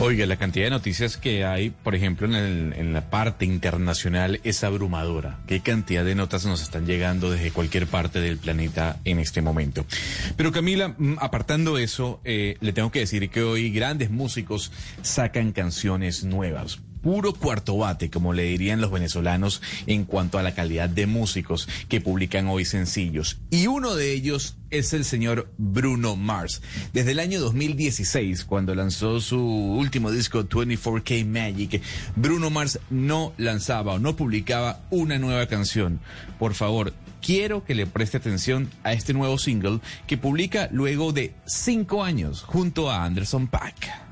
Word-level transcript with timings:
Oiga, 0.00 0.26
la 0.26 0.36
cantidad 0.36 0.66
de 0.66 0.70
noticias 0.70 1.16
que 1.16 1.44
hay, 1.44 1.70
por 1.70 1.96
ejemplo, 1.96 2.28
en, 2.28 2.92
la 2.92 3.10
parte 3.10 3.44
internacional 3.44 4.40
es 4.44 4.62
abrumadora. 4.62 5.40
¿Qué 5.48 5.60
cantidad 5.60 6.04
de 6.04 6.14
notas 6.14 6.46
nos 6.46 6.62
están 6.62 6.86
llegando 6.86 7.32
desde 7.32 7.50
cualquier 7.50 7.88
parte 7.88 8.20
del 8.20 8.38
planeta 8.38 9.00
en 9.04 9.18
este 9.18 9.42
momento? 9.42 9.84
Pero 10.36 10.52
Camila, 10.52 10.94
mm, 10.96 11.16
apartando 11.20 11.78
eso, 11.78 12.20
eh, 12.24 12.56
le 12.60 12.72
tengo 12.72 12.92
que 12.92 13.00
decir 13.00 13.28
que 13.28 13.42
hoy 13.42 13.70
grandes 13.70 14.08
músicos 14.10 14.70
sacan 15.02 15.50
canciones 15.50 16.22
nuevas 16.22 16.78
puro 17.02 17.32
cuarto 17.32 17.76
bate, 17.76 18.10
como 18.10 18.32
le 18.32 18.44
dirían 18.44 18.80
los 18.80 18.90
venezolanos 18.90 19.62
en 19.86 20.04
cuanto 20.04 20.38
a 20.38 20.42
la 20.42 20.54
calidad 20.54 20.88
de 20.88 21.06
músicos 21.06 21.68
que 21.88 22.00
publican 22.00 22.48
hoy 22.48 22.64
sencillos. 22.64 23.38
Y 23.50 23.66
uno 23.66 23.94
de 23.94 24.12
ellos 24.12 24.56
es 24.70 24.92
el 24.92 25.04
señor 25.04 25.50
Bruno 25.56 26.16
Mars. 26.16 26.62
Desde 26.92 27.12
el 27.12 27.20
año 27.20 27.40
2016, 27.40 28.44
cuando 28.44 28.74
lanzó 28.74 29.20
su 29.20 29.40
último 29.40 30.10
disco 30.10 30.44
24K 30.44 31.24
Magic, 31.26 31.82
Bruno 32.16 32.50
Mars 32.50 32.78
no 32.90 33.32
lanzaba 33.38 33.94
o 33.94 33.98
no 33.98 34.16
publicaba 34.16 34.80
una 34.90 35.18
nueva 35.18 35.46
canción. 35.46 36.00
Por 36.38 36.54
favor, 36.54 36.92
quiero 37.20 37.64
que 37.64 37.74
le 37.74 37.86
preste 37.86 38.16
atención 38.16 38.70
a 38.82 38.92
este 38.92 39.14
nuevo 39.14 39.38
single 39.38 39.80
que 40.06 40.18
publica 40.18 40.68
luego 40.72 41.12
de 41.12 41.34
cinco 41.46 42.04
años 42.04 42.42
junto 42.42 42.90
a 42.90 43.04
Anderson 43.04 43.48
Paak. 43.48 44.07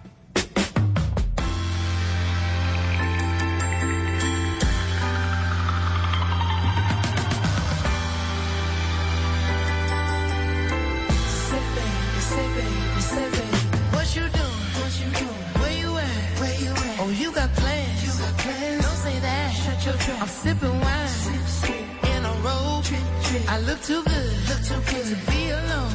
I'm 20.08 20.28
sipping 20.28 20.80
wine 20.80 21.08
in 22.14 22.24
a 22.24 22.32
robe. 22.46 22.84
I 23.48 23.58
look 23.66 23.82
too 23.82 24.02
good, 24.04 24.32
look 24.48 24.62
too 24.62 24.80
good 24.90 25.06
to 25.10 25.16
be 25.30 25.50
alone. 25.50 25.92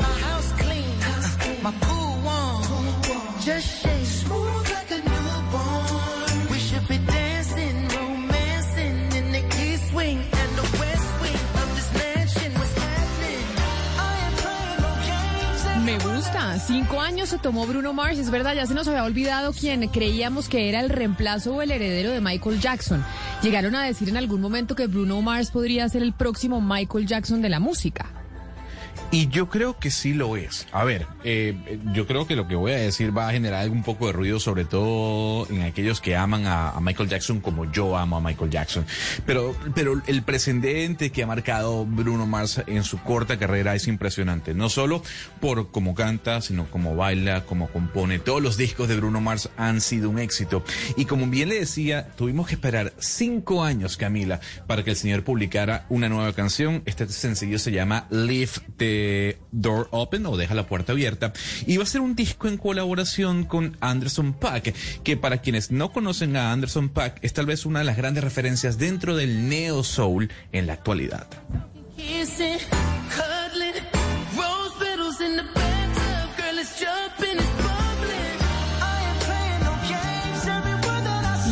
My 0.00 0.14
house 0.24 0.52
clean, 0.52 1.62
my. 1.62 1.72
Pool 1.82 2.18
warm. 2.24 2.62
Just 3.42 3.75
Cinco 16.58 17.00
años 17.00 17.28
se 17.28 17.38
tomó 17.38 17.66
Bruno 17.66 17.92
Mars. 17.92 18.18
Es 18.18 18.30
verdad, 18.30 18.54
ya 18.54 18.66
se 18.66 18.74
nos 18.74 18.88
había 18.88 19.04
olvidado 19.04 19.52
quien 19.52 19.86
creíamos 19.88 20.48
que 20.48 20.68
era 20.68 20.80
el 20.80 20.88
reemplazo 20.88 21.54
o 21.54 21.62
el 21.62 21.70
heredero 21.70 22.10
de 22.10 22.20
Michael 22.20 22.60
Jackson. 22.60 23.04
Llegaron 23.42 23.74
a 23.74 23.84
decir 23.84 24.08
en 24.08 24.16
algún 24.16 24.40
momento 24.40 24.74
que 24.74 24.86
Bruno 24.86 25.20
Mars 25.22 25.50
podría 25.50 25.88
ser 25.88 26.02
el 26.02 26.12
próximo 26.12 26.60
Michael 26.60 27.06
Jackson 27.06 27.42
de 27.42 27.48
la 27.48 27.60
música. 27.60 28.25
Y 29.10 29.28
yo 29.28 29.48
creo 29.48 29.78
que 29.78 29.90
sí 29.90 30.12
lo 30.14 30.36
es. 30.36 30.66
A 30.72 30.84
ver, 30.84 31.06
eh, 31.22 31.78
yo 31.92 32.06
creo 32.06 32.26
que 32.26 32.34
lo 32.34 32.48
que 32.48 32.56
voy 32.56 32.72
a 32.72 32.76
decir 32.76 33.16
va 33.16 33.28
a 33.28 33.32
generar 33.32 33.68
un 33.70 33.82
poco 33.82 34.06
de 34.08 34.12
ruido, 34.12 34.40
sobre 34.40 34.64
todo 34.64 35.48
en 35.48 35.62
aquellos 35.62 36.00
que 36.00 36.16
aman 36.16 36.46
a, 36.46 36.74
Michael 36.80 37.08
Jackson 37.08 37.40
como 37.40 37.70
yo 37.70 37.96
amo 37.96 38.16
a 38.16 38.20
Michael 38.20 38.50
Jackson. 38.50 38.84
Pero, 39.24 39.54
pero 39.74 40.02
el 40.06 40.22
precedente 40.22 41.10
que 41.10 41.22
ha 41.22 41.26
marcado 41.26 41.86
Bruno 41.86 42.26
Mars 42.26 42.62
en 42.66 42.82
su 42.82 42.98
corta 42.98 43.38
carrera 43.38 43.74
es 43.74 43.86
impresionante. 43.86 44.54
No 44.54 44.68
solo 44.68 45.02
por 45.40 45.70
cómo 45.70 45.94
canta, 45.94 46.40
sino 46.40 46.66
como 46.66 46.96
baila, 46.96 47.44
como 47.44 47.68
compone. 47.68 48.18
Todos 48.18 48.42
los 48.42 48.56
discos 48.56 48.88
de 48.88 48.96
Bruno 48.96 49.20
Mars 49.20 49.50
han 49.56 49.80
sido 49.80 50.10
un 50.10 50.18
éxito. 50.18 50.64
Y 50.96 51.04
como 51.04 51.26
bien 51.26 51.48
le 51.48 51.60
decía, 51.60 52.08
tuvimos 52.16 52.48
que 52.48 52.54
esperar 52.54 52.92
cinco 52.98 53.62
años, 53.62 53.96
Camila, 53.96 54.40
para 54.66 54.82
que 54.82 54.90
el 54.90 54.96
señor 54.96 55.22
publicara 55.22 55.86
una 55.88 56.08
nueva 56.08 56.32
canción. 56.32 56.82
Este 56.86 57.08
sencillo 57.08 57.58
se 57.58 57.72
llama 57.72 58.06
Leave 58.10 58.50
the 58.76 58.95
Door 59.52 59.88
Open 59.90 60.26
o 60.26 60.36
Deja 60.36 60.54
la 60.54 60.66
Puerta 60.66 60.92
Abierta. 60.92 61.32
Y 61.66 61.76
va 61.76 61.84
a 61.84 61.86
ser 61.86 62.00
un 62.00 62.14
disco 62.14 62.48
en 62.48 62.56
colaboración 62.56 63.44
con 63.44 63.76
Anderson 63.80 64.32
Pack, 64.32 64.74
que 65.02 65.16
para 65.16 65.38
quienes 65.38 65.70
no 65.70 65.92
conocen 65.92 66.36
a 66.36 66.52
Anderson 66.52 66.88
Pack 66.88 67.18
es 67.22 67.32
tal 67.32 67.46
vez 67.46 67.66
una 67.66 67.80
de 67.80 67.84
las 67.84 67.96
grandes 67.96 68.24
referencias 68.24 68.78
dentro 68.78 69.16
del 69.16 69.48
neo 69.48 69.82
soul 69.82 70.30
en 70.52 70.66
la 70.66 70.74
actualidad. 70.74 71.26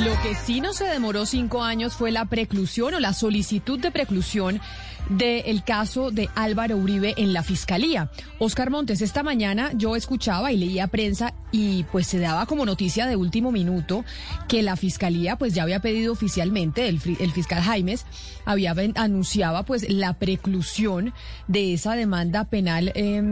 Lo 0.04 0.20
que 0.22 0.34
sí 0.34 0.60
no 0.60 0.74
se 0.74 0.84
demoró 0.84 1.24
cinco 1.24 1.62
años 1.62 1.94
fue 1.94 2.12
la 2.12 2.26
preclusión 2.26 2.94
o 2.94 3.00
la 3.00 3.14
solicitud 3.14 3.78
de 3.78 3.90
preclusión 3.90 4.60
del 5.08 5.64
caso 5.64 6.10
de 6.10 6.28
Álvaro 6.34 6.76
Uribe 6.76 7.14
en 7.16 7.32
la 7.32 7.42
Fiscalía. 7.42 8.10
Oscar 8.38 8.70
Montes, 8.70 9.02
esta 9.02 9.22
mañana 9.22 9.70
yo 9.74 9.96
escuchaba 9.96 10.52
y 10.52 10.56
leía 10.56 10.86
prensa 10.88 11.34
y 11.52 11.84
pues 11.84 12.06
se 12.06 12.18
daba 12.18 12.46
como 12.46 12.66
noticia 12.66 13.06
de 13.06 13.16
último 13.16 13.52
minuto 13.52 14.04
que 14.48 14.62
la 14.62 14.76
Fiscalía 14.76 15.36
pues 15.36 15.54
ya 15.54 15.62
había 15.62 15.80
pedido 15.80 16.12
oficialmente, 16.12 16.88
el, 16.88 17.00
el 17.20 17.32
fiscal 17.32 17.62
Jaimes 17.62 18.06
había 18.44 18.74
anunciaba 18.96 19.62
pues 19.62 19.88
la 19.88 20.14
preclusión 20.14 21.12
de 21.46 21.74
esa 21.74 21.94
demanda 21.94 22.44
penal. 22.44 22.92
Eh, 22.94 23.22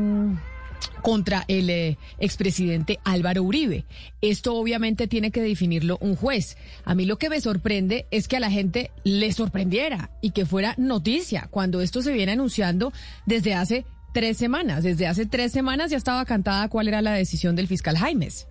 contra 1.02 1.44
el 1.48 1.70
eh, 1.70 1.98
expresidente 2.18 2.98
Álvaro 3.04 3.42
Uribe. 3.42 3.84
Esto 4.20 4.54
obviamente 4.54 5.06
tiene 5.06 5.30
que 5.30 5.42
definirlo 5.42 5.98
un 6.00 6.16
juez. 6.16 6.56
A 6.84 6.94
mí 6.94 7.04
lo 7.04 7.18
que 7.18 7.30
me 7.30 7.40
sorprende 7.40 8.06
es 8.10 8.28
que 8.28 8.36
a 8.36 8.40
la 8.40 8.50
gente 8.50 8.90
le 9.04 9.32
sorprendiera 9.32 10.10
y 10.20 10.30
que 10.30 10.46
fuera 10.46 10.74
noticia 10.78 11.48
cuando 11.50 11.80
esto 11.80 12.02
se 12.02 12.12
viene 12.12 12.32
anunciando 12.32 12.92
desde 13.26 13.54
hace 13.54 13.84
tres 14.12 14.36
semanas. 14.36 14.82
Desde 14.84 15.06
hace 15.06 15.26
tres 15.26 15.52
semanas 15.52 15.90
ya 15.90 15.96
estaba 15.96 16.24
cantada 16.24 16.68
cuál 16.68 16.88
era 16.88 17.02
la 17.02 17.12
decisión 17.12 17.56
del 17.56 17.68
fiscal 17.68 17.96
Jaimes. 17.96 18.46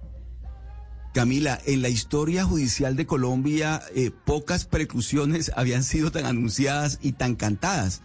Camila, 1.13 1.59
en 1.65 1.81
la 1.81 1.89
historia 1.89 2.45
judicial 2.45 2.95
de 2.95 3.05
Colombia, 3.05 3.81
eh, 3.93 4.11
pocas 4.11 4.65
preclusiones 4.65 5.51
habían 5.57 5.83
sido 5.83 6.11
tan 6.11 6.25
anunciadas 6.25 6.99
y 7.01 7.13
tan 7.13 7.35
cantadas. 7.35 8.01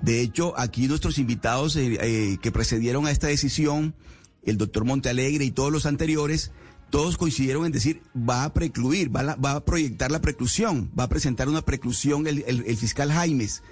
De 0.00 0.20
hecho, 0.20 0.58
aquí 0.58 0.88
nuestros 0.88 1.18
invitados 1.18 1.76
eh, 1.76 1.98
eh, 2.00 2.38
que 2.42 2.52
precedieron 2.52 3.06
a 3.06 3.10
esta 3.10 3.28
decisión, 3.28 3.94
el 4.44 4.58
doctor 4.58 4.84
Montealegre 4.84 5.44
y 5.44 5.50
todos 5.50 5.72
los 5.72 5.86
anteriores, 5.86 6.52
todos 6.90 7.16
coincidieron 7.16 7.66
en 7.66 7.72
decir, 7.72 8.02
va 8.16 8.44
a 8.44 8.52
precluir, 8.52 9.14
va 9.14 9.32
a, 9.32 9.36
va 9.36 9.52
a 9.52 9.64
proyectar 9.64 10.10
la 10.10 10.20
preclusión, 10.20 10.90
va 10.98 11.04
a 11.04 11.08
presentar 11.08 11.48
una 11.48 11.62
preclusión 11.62 12.26
el, 12.26 12.44
el, 12.46 12.76
fiscal 12.76 13.10
Jaimes. 13.10 13.62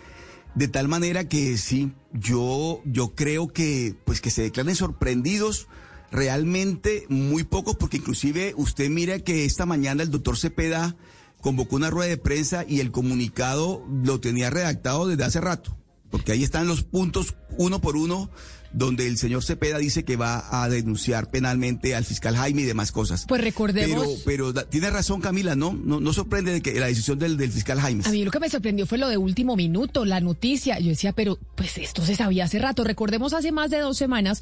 De 0.55 0.69
tal 0.69 0.89
manera 0.89 1.29
que 1.29 1.59
sí, 1.59 1.93
yo, 2.13 2.81
yo 2.85 3.15
creo 3.15 3.49
que, 3.49 3.95
pues 4.05 4.21
que 4.21 4.31
se 4.31 4.43
declaren 4.43 4.77
sorprendidos 4.77 5.69
realmente 6.11 7.07
muy 7.09 7.45
pocos, 7.45 7.77
porque 7.77 7.99
inclusive 7.99 8.55
usted 8.57 8.89
mira 8.89 9.19
que 9.19 9.45
esta 9.45 9.67
mañana 9.67 10.03
el 10.03 10.11
doctor 10.11 10.37
Cepeda 10.37 10.97
convocó 11.41 11.77
una 11.77 11.91
rueda 11.91 12.09
de 12.09 12.17
prensa 12.17 12.65
y 12.67 12.81
el 12.81 12.93
comunicado 12.93 13.85
lo 14.05 14.21
tenía 14.21 14.49
redactado 14.49 15.07
desde 15.07 15.25
hace 15.25 15.41
rato 15.41 15.77
porque 16.15 16.31
ahí 16.31 16.45
están 16.45 16.69
los 16.69 16.85
puntos 16.85 17.35
uno 17.59 17.81
por 17.81 17.97
uno 17.97 18.31
donde 18.73 19.09
el 19.09 19.19
señor 19.19 19.43
Cepeda 19.43 19.79
dice 19.79 20.05
que 20.05 20.15
va 20.15 20.63
a 20.63 20.69
denunciar 20.69 21.29
penalmente 21.29 21.97
al 21.97 22.05
fiscal 22.05 22.37
Jaime 22.37 22.63
y 22.63 22.65
demás 22.67 22.93
cosas. 22.93 23.25
Pues 23.27 23.41
recordemos. 23.41 24.23
Pero, 24.25 24.53
pero 24.53 24.67
tiene 24.67 24.91
razón 24.91 25.21
Camila, 25.21 25.57
¿no? 25.57 25.73
No, 25.73 25.99
no 25.99 26.13
sorprende 26.13 26.53
de 26.53 26.63
que 26.63 26.79
la 26.79 26.87
decisión 26.87 27.19
del, 27.19 27.37
del 27.37 27.51
fiscal 27.51 27.81
Jaime. 27.81 28.05
A 28.07 28.11
mí 28.11 28.25
lo 28.25 28.31
que 28.31 28.39
me 28.39 28.49
sorprendió 28.49 28.87
fue 28.87 28.97
lo 28.97 29.09
de 29.09 29.17
último 29.17 29.57
minuto, 29.57 30.05
la 30.05 30.21
noticia. 30.21 30.79
Yo 30.79 30.91
decía, 30.91 31.13
pero 31.13 31.37
pues 31.57 31.79
esto 31.79 32.07
se 32.07 32.15
sabía 32.15 32.45
hace 32.45 32.61
rato. 32.61 32.85
Recordemos 32.85 33.33
hace 33.33 33.51
más 33.51 33.71
de 33.71 33.81
dos 33.81 33.99
semanas, 33.99 34.41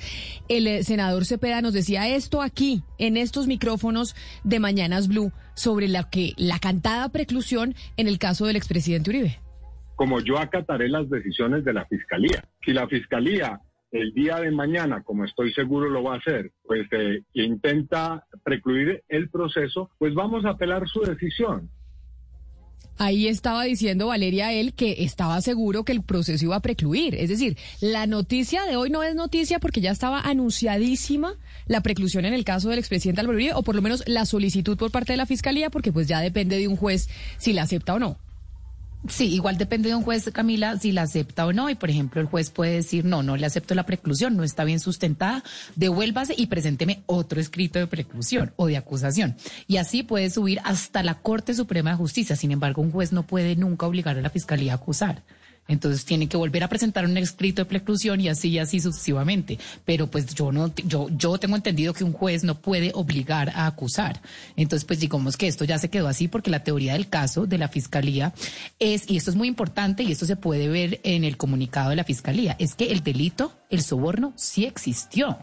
el 0.50 0.66
eh, 0.66 0.84
senador 0.84 1.24
Cepeda 1.24 1.62
nos 1.62 1.72
decía 1.72 2.06
esto 2.06 2.42
aquí, 2.42 2.82
en 2.98 3.16
estos 3.16 3.46
micrófonos 3.46 4.14
de 4.44 4.60
Mañanas 4.60 5.08
Blue, 5.08 5.32
sobre 5.54 5.88
la 5.88 6.10
que 6.10 6.34
la 6.36 6.58
cantada 6.58 7.08
preclusión 7.08 7.74
en 7.96 8.08
el 8.08 8.18
caso 8.18 8.44
del 8.44 8.56
expresidente 8.56 9.08
Uribe 9.08 9.41
como 10.02 10.18
yo 10.18 10.36
acataré 10.36 10.88
las 10.88 11.08
decisiones 11.08 11.64
de 11.64 11.72
la 11.72 11.84
Fiscalía. 11.84 12.42
Si 12.64 12.72
la 12.72 12.88
Fiscalía 12.88 13.60
el 13.92 14.12
día 14.12 14.40
de 14.40 14.50
mañana, 14.50 15.04
como 15.04 15.24
estoy 15.24 15.52
seguro 15.52 15.88
lo 15.88 16.02
va 16.02 16.14
a 16.14 16.18
hacer, 16.18 16.50
pues 16.64 16.88
eh, 16.90 17.22
intenta 17.34 18.26
precluir 18.42 19.04
el 19.08 19.30
proceso, 19.30 19.90
pues 19.98 20.12
vamos 20.12 20.44
a 20.44 20.50
apelar 20.50 20.88
su 20.88 21.02
decisión. 21.02 21.70
Ahí 22.98 23.28
estaba 23.28 23.62
diciendo 23.62 24.08
Valeria 24.08 24.52
él 24.52 24.74
que 24.74 25.04
estaba 25.04 25.40
seguro 25.40 25.84
que 25.84 25.92
el 25.92 26.02
proceso 26.02 26.46
iba 26.46 26.56
a 26.56 26.60
precluir. 26.60 27.14
Es 27.14 27.28
decir, 27.28 27.56
la 27.80 28.08
noticia 28.08 28.64
de 28.64 28.74
hoy 28.74 28.90
no 28.90 29.04
es 29.04 29.14
noticia 29.14 29.60
porque 29.60 29.80
ya 29.80 29.92
estaba 29.92 30.20
anunciadísima 30.22 31.36
la 31.66 31.80
preclusión 31.80 32.24
en 32.24 32.34
el 32.34 32.42
caso 32.42 32.70
del 32.70 32.80
expresidente 32.80 33.20
Álvaro 33.20 33.36
Uribe, 33.36 33.54
o 33.54 33.62
por 33.62 33.76
lo 33.76 33.82
menos 33.82 34.02
la 34.08 34.26
solicitud 34.26 34.76
por 34.76 34.90
parte 34.90 35.12
de 35.12 35.18
la 35.18 35.26
Fiscalía, 35.26 35.70
porque 35.70 35.92
pues 35.92 36.08
ya 36.08 36.18
depende 36.18 36.58
de 36.58 36.66
un 36.66 36.74
juez 36.74 37.08
si 37.38 37.52
la 37.52 37.62
acepta 37.62 37.94
o 37.94 38.00
no. 38.00 38.18
Sí, 39.08 39.34
igual 39.34 39.58
depende 39.58 39.88
de 39.88 39.96
un 39.96 40.02
juez, 40.02 40.30
Camila, 40.32 40.78
si 40.78 40.92
la 40.92 41.02
acepta 41.02 41.44
o 41.44 41.52
no. 41.52 41.68
Y 41.68 41.74
por 41.74 41.90
ejemplo, 41.90 42.20
el 42.20 42.28
juez 42.28 42.50
puede 42.50 42.74
decir, 42.74 43.04
no, 43.04 43.22
no 43.22 43.36
le 43.36 43.46
acepto 43.46 43.74
la 43.74 43.84
preclusión, 43.84 44.36
no 44.36 44.44
está 44.44 44.62
bien 44.62 44.78
sustentada, 44.78 45.42
devuélvase 45.74 46.34
y 46.36 46.46
presénteme 46.46 47.02
otro 47.06 47.40
escrito 47.40 47.80
de 47.80 47.88
preclusión 47.88 48.52
o 48.56 48.66
de 48.66 48.76
acusación. 48.76 49.36
Y 49.66 49.78
así 49.78 50.04
puede 50.04 50.30
subir 50.30 50.60
hasta 50.64 51.02
la 51.02 51.14
Corte 51.14 51.52
Suprema 51.54 51.90
de 51.90 51.96
Justicia. 51.96 52.36
Sin 52.36 52.52
embargo, 52.52 52.80
un 52.80 52.92
juez 52.92 53.12
no 53.12 53.26
puede 53.26 53.56
nunca 53.56 53.86
obligar 53.86 54.16
a 54.16 54.22
la 54.22 54.30
fiscalía 54.30 54.72
a 54.72 54.76
acusar. 54.76 55.24
Entonces 55.68 56.04
tiene 56.04 56.28
que 56.28 56.36
volver 56.36 56.64
a 56.64 56.68
presentar 56.68 57.04
un 57.04 57.16
escrito 57.16 57.62
de 57.62 57.66
preclusión 57.66 58.20
y 58.20 58.28
así 58.28 58.48
y 58.48 58.58
así 58.58 58.80
sucesivamente. 58.80 59.58
Pero 59.84 60.08
pues 60.08 60.34
yo 60.34 60.50
no, 60.50 60.74
yo, 60.74 61.08
yo 61.16 61.38
tengo 61.38 61.56
entendido 61.56 61.94
que 61.94 62.04
un 62.04 62.12
juez 62.12 62.44
no 62.44 62.60
puede 62.60 62.90
obligar 62.94 63.50
a 63.50 63.66
acusar. 63.66 64.20
Entonces, 64.56 64.84
pues 64.84 65.00
digamos 65.00 65.36
que 65.36 65.46
esto 65.46 65.64
ya 65.64 65.78
se 65.78 65.88
quedó 65.88 66.08
así 66.08 66.28
porque 66.28 66.50
la 66.50 66.64
teoría 66.64 66.94
del 66.94 67.08
caso 67.08 67.46
de 67.46 67.58
la 67.58 67.68
fiscalía 67.68 68.34
es, 68.78 69.08
y 69.08 69.16
esto 69.16 69.30
es 69.30 69.36
muy 69.36 69.48
importante 69.48 70.02
y 70.02 70.12
esto 70.12 70.26
se 70.26 70.36
puede 70.36 70.68
ver 70.68 71.00
en 71.04 71.24
el 71.24 71.36
comunicado 71.36 71.90
de 71.90 71.96
la 71.96 72.04
fiscalía, 72.04 72.56
es 72.58 72.74
que 72.74 72.92
el 72.92 73.02
delito, 73.02 73.52
el 73.70 73.82
soborno, 73.82 74.32
sí 74.36 74.64
existió. 74.64 75.38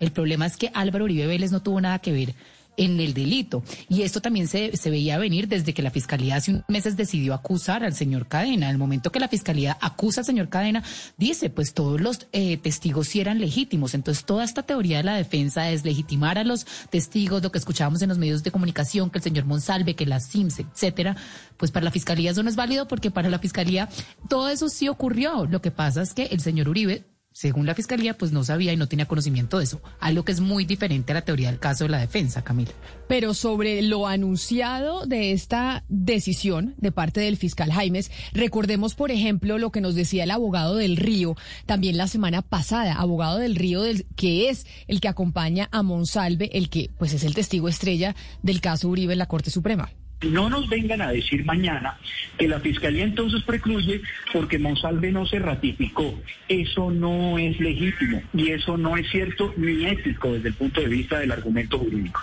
El 0.00 0.12
problema 0.12 0.46
es 0.46 0.56
que 0.56 0.70
Álvaro 0.74 1.04
Uribe 1.04 1.26
Vélez 1.26 1.52
no 1.52 1.62
tuvo 1.62 1.80
nada 1.80 1.98
que 1.98 2.12
ver 2.12 2.34
en 2.80 2.98
el 2.98 3.12
delito. 3.12 3.62
Y 3.88 4.02
esto 4.02 4.22
también 4.22 4.48
se, 4.48 4.76
se 4.76 4.90
veía 4.90 5.18
venir 5.18 5.48
desde 5.48 5.74
que 5.74 5.82
la 5.82 5.90
Fiscalía 5.90 6.36
hace 6.36 6.52
unos 6.52 6.64
meses 6.66 6.96
decidió 6.96 7.34
acusar 7.34 7.84
al 7.84 7.94
señor 7.94 8.26
Cadena. 8.26 8.70
el 8.70 8.78
momento 8.78 9.12
que 9.12 9.20
la 9.20 9.28
Fiscalía 9.28 9.76
acusa 9.82 10.22
al 10.22 10.24
señor 10.24 10.48
Cadena, 10.48 10.82
dice, 11.18 11.50
pues 11.50 11.74
todos 11.74 12.00
los 12.00 12.26
eh, 12.32 12.56
testigos 12.56 13.08
sí 13.08 13.20
eran 13.20 13.38
legítimos. 13.38 13.92
Entonces, 13.92 14.24
toda 14.24 14.44
esta 14.44 14.62
teoría 14.62 14.98
de 14.98 15.04
la 15.04 15.14
defensa 15.14 15.70
es 15.70 15.84
legitimar 15.84 16.38
a 16.38 16.44
los 16.44 16.66
testigos, 16.88 17.42
lo 17.42 17.52
que 17.52 17.58
escuchábamos 17.58 18.00
en 18.00 18.08
los 18.08 18.18
medios 18.18 18.42
de 18.42 18.50
comunicación, 18.50 19.10
que 19.10 19.18
el 19.18 19.24
señor 19.24 19.44
Monsalve, 19.44 19.94
que 19.94 20.06
la 20.06 20.18
SIMS, 20.18 20.60
etcétera, 20.60 21.16
pues 21.58 21.70
para 21.70 21.84
la 21.84 21.90
Fiscalía 21.90 22.30
eso 22.30 22.42
no 22.42 22.48
es 22.48 22.56
válido 22.56 22.88
porque 22.88 23.10
para 23.10 23.28
la 23.28 23.38
Fiscalía 23.38 23.90
todo 24.28 24.48
eso 24.48 24.70
sí 24.70 24.88
ocurrió. 24.88 25.44
Lo 25.44 25.60
que 25.60 25.70
pasa 25.70 26.00
es 26.00 26.14
que 26.14 26.24
el 26.24 26.40
señor 26.40 26.70
Uribe 26.70 27.04
según 27.32 27.64
la 27.64 27.74
fiscalía, 27.74 28.18
pues 28.18 28.32
no 28.32 28.42
sabía 28.42 28.72
y 28.72 28.76
no 28.76 28.88
tenía 28.88 29.06
conocimiento 29.06 29.58
de 29.58 29.64
eso. 29.64 29.80
Algo 30.00 30.24
que 30.24 30.32
es 30.32 30.40
muy 30.40 30.64
diferente 30.64 31.12
a 31.12 31.14
la 31.14 31.24
teoría 31.24 31.48
del 31.48 31.60
caso 31.60 31.84
de 31.84 31.90
la 31.90 31.98
defensa, 31.98 32.42
Camila. 32.42 32.72
Pero 33.08 33.34
sobre 33.34 33.82
lo 33.82 34.06
anunciado 34.06 35.06
de 35.06 35.32
esta 35.32 35.84
decisión 35.88 36.74
de 36.78 36.92
parte 36.92 37.20
del 37.20 37.36
fiscal 37.36 37.72
Jaimes, 37.72 38.10
recordemos, 38.32 38.94
por 38.94 39.10
ejemplo, 39.10 39.58
lo 39.58 39.70
que 39.70 39.80
nos 39.80 39.94
decía 39.94 40.24
el 40.24 40.30
abogado 40.32 40.76
del 40.76 40.96
Río 40.96 41.36
también 41.66 41.96
la 41.96 42.08
semana 42.08 42.42
pasada, 42.42 42.94
abogado 42.94 43.38
del 43.38 43.56
Río, 43.56 43.82
del, 43.82 44.06
que 44.16 44.48
es 44.48 44.66
el 44.88 45.00
que 45.00 45.08
acompaña 45.08 45.68
a 45.70 45.82
Monsalve, 45.82 46.50
el 46.52 46.68
que 46.68 46.90
pues 46.98 47.12
es 47.12 47.24
el 47.24 47.34
testigo 47.34 47.68
estrella 47.68 48.16
del 48.42 48.60
caso 48.60 48.88
Uribe 48.88 49.12
en 49.12 49.18
la 49.18 49.26
Corte 49.26 49.50
Suprema. 49.50 49.90
No 50.22 50.50
nos 50.50 50.68
vengan 50.68 51.00
a 51.00 51.10
decir 51.10 51.44
mañana 51.44 51.98
que 52.38 52.46
la 52.46 52.60
Fiscalía 52.60 53.04
entonces 53.04 53.42
precluye 53.42 54.02
porque 54.32 54.58
Monsalve 54.58 55.10
no 55.12 55.26
se 55.26 55.38
ratificó. 55.38 56.14
Eso 56.48 56.90
no 56.90 57.38
es 57.38 57.58
legítimo 57.58 58.22
y 58.34 58.50
eso 58.50 58.76
no 58.76 58.96
es 58.96 59.10
cierto 59.10 59.54
ni 59.56 59.86
ético 59.86 60.32
desde 60.32 60.48
el 60.48 60.54
punto 60.54 60.80
de 60.80 60.88
vista 60.88 61.18
del 61.18 61.32
argumento 61.32 61.78
jurídico. 61.78 62.20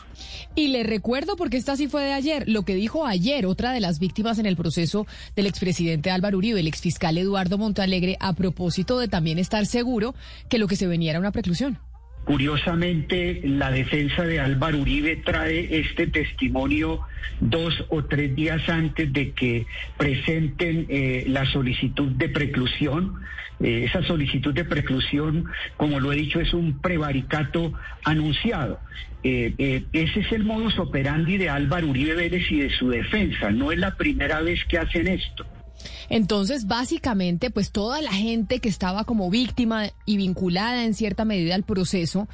Y 0.55 0.69
le 0.69 0.83
recuerdo, 0.83 1.35
porque 1.35 1.57
esta 1.57 1.75
sí 1.75 1.87
fue 1.87 2.03
de 2.03 2.13
ayer, 2.13 2.43
lo 2.47 2.63
que 2.63 2.75
dijo 2.75 3.05
ayer 3.05 3.45
otra 3.45 3.71
de 3.71 3.79
las 3.79 3.99
víctimas 3.99 4.39
en 4.39 4.47
el 4.47 4.55
proceso 4.55 5.05
del 5.35 5.45
expresidente 5.45 6.09
Álvaro 6.09 6.37
Uribe, 6.39 6.59
el 6.59 6.67
exfiscal 6.67 7.17
Eduardo 7.17 7.57
Montalegre, 7.57 8.17
a 8.19 8.33
propósito 8.33 8.97
de 8.97 9.07
también 9.07 9.37
estar 9.37 9.65
seguro 9.65 10.15
que 10.49 10.57
lo 10.57 10.67
que 10.67 10.75
se 10.75 10.87
venía 10.87 11.11
era 11.11 11.19
una 11.19 11.31
preclusión. 11.31 11.79
Curiosamente, 12.27 13.39
la 13.45 13.71
defensa 13.71 14.23
de 14.23 14.41
Álvaro 14.41 14.79
Uribe 14.79 15.15
trae 15.15 15.79
este 15.79 16.07
testimonio 16.07 16.99
dos 17.39 17.85
o 17.87 18.03
tres 18.03 18.35
días 18.35 18.67
antes 18.67 19.13
de 19.13 19.31
que 19.31 19.65
presenten 19.95 20.87
eh, 20.89 21.23
la 21.29 21.45
solicitud 21.45 22.11
de 22.11 22.27
preclusión. 22.27 23.13
Eh, 23.61 23.85
esa 23.85 24.03
solicitud 24.03 24.53
de 24.53 24.65
preclusión, 24.65 25.45
como 25.77 26.01
lo 26.01 26.11
he 26.11 26.17
dicho, 26.17 26.41
es 26.41 26.53
un 26.53 26.81
prevaricato 26.81 27.71
anunciado. 28.03 28.81
Eh, 29.23 29.85
ese 29.93 30.19
es 30.19 30.31
el 30.33 30.43
modus 30.43 30.77
operandi 30.79 31.37
de 31.37 31.47
Álvaro 31.47 31.87
Uribe 31.87 32.13
Vélez 32.13 32.51
y 32.51 32.59
de 32.59 32.71
su 32.71 32.89
defensa. 32.89 33.51
No 33.51 33.71
es 33.71 33.79
la 33.79 33.95
primera 33.95 34.41
vez 34.41 34.65
que 34.65 34.77
hacen 34.79 35.07
esto. 35.07 35.45
Entonces, 36.09 36.67
básicamente, 36.67 37.49
pues 37.49 37.71
toda 37.71 38.01
la 38.01 38.13
gente 38.13 38.59
que 38.59 38.69
estaba 38.69 39.03
como 39.03 39.29
víctima 39.29 39.89
y 40.05 40.17
vinculada 40.17 40.83
en 40.85 40.93
cierta 40.93 41.25
medida 41.25 41.55
al 41.55 41.63
proceso, 41.63 42.27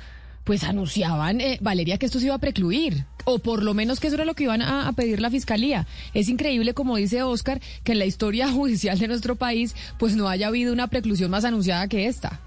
pues 0.44 0.64
anunciaban, 0.64 1.42
eh, 1.42 1.58
Valeria, 1.62 1.98
que 1.98 2.06
esto 2.06 2.20
se 2.20 2.26
iba 2.26 2.36
a 2.36 2.40
precluir, 2.40 3.06
o 3.26 3.40
por 3.40 3.64
lo 3.64 3.74
menos 3.74 4.00
que 4.00 4.08
eso 4.08 4.16
era 4.16 4.26
lo 4.26 4.34
que 4.34 4.44
iban 4.44 4.62
a, 4.62 4.92
pedir 4.94 5.22
la 5.22 5.30
fiscalía. 5.30 5.88
Es 6.14 6.30
increíble, 6.30 6.74
como 6.74 6.98
dice 6.98 7.24
Oscar, 7.24 7.62
que 7.84 7.94
en 7.94 8.00
la 8.00 8.06
historia 8.06 8.50
judicial 8.52 9.00
de 9.00 9.08
nuestro 9.08 9.36
país, 9.36 9.76
pues 9.98 10.16
no 10.16 10.28
haya 10.28 10.48
habido 10.48 10.74
una 10.74 10.88
preclusión 10.88 11.32
más 11.32 11.46
anunciada 11.46 11.88
que 11.88 12.08
esta. 12.08 12.42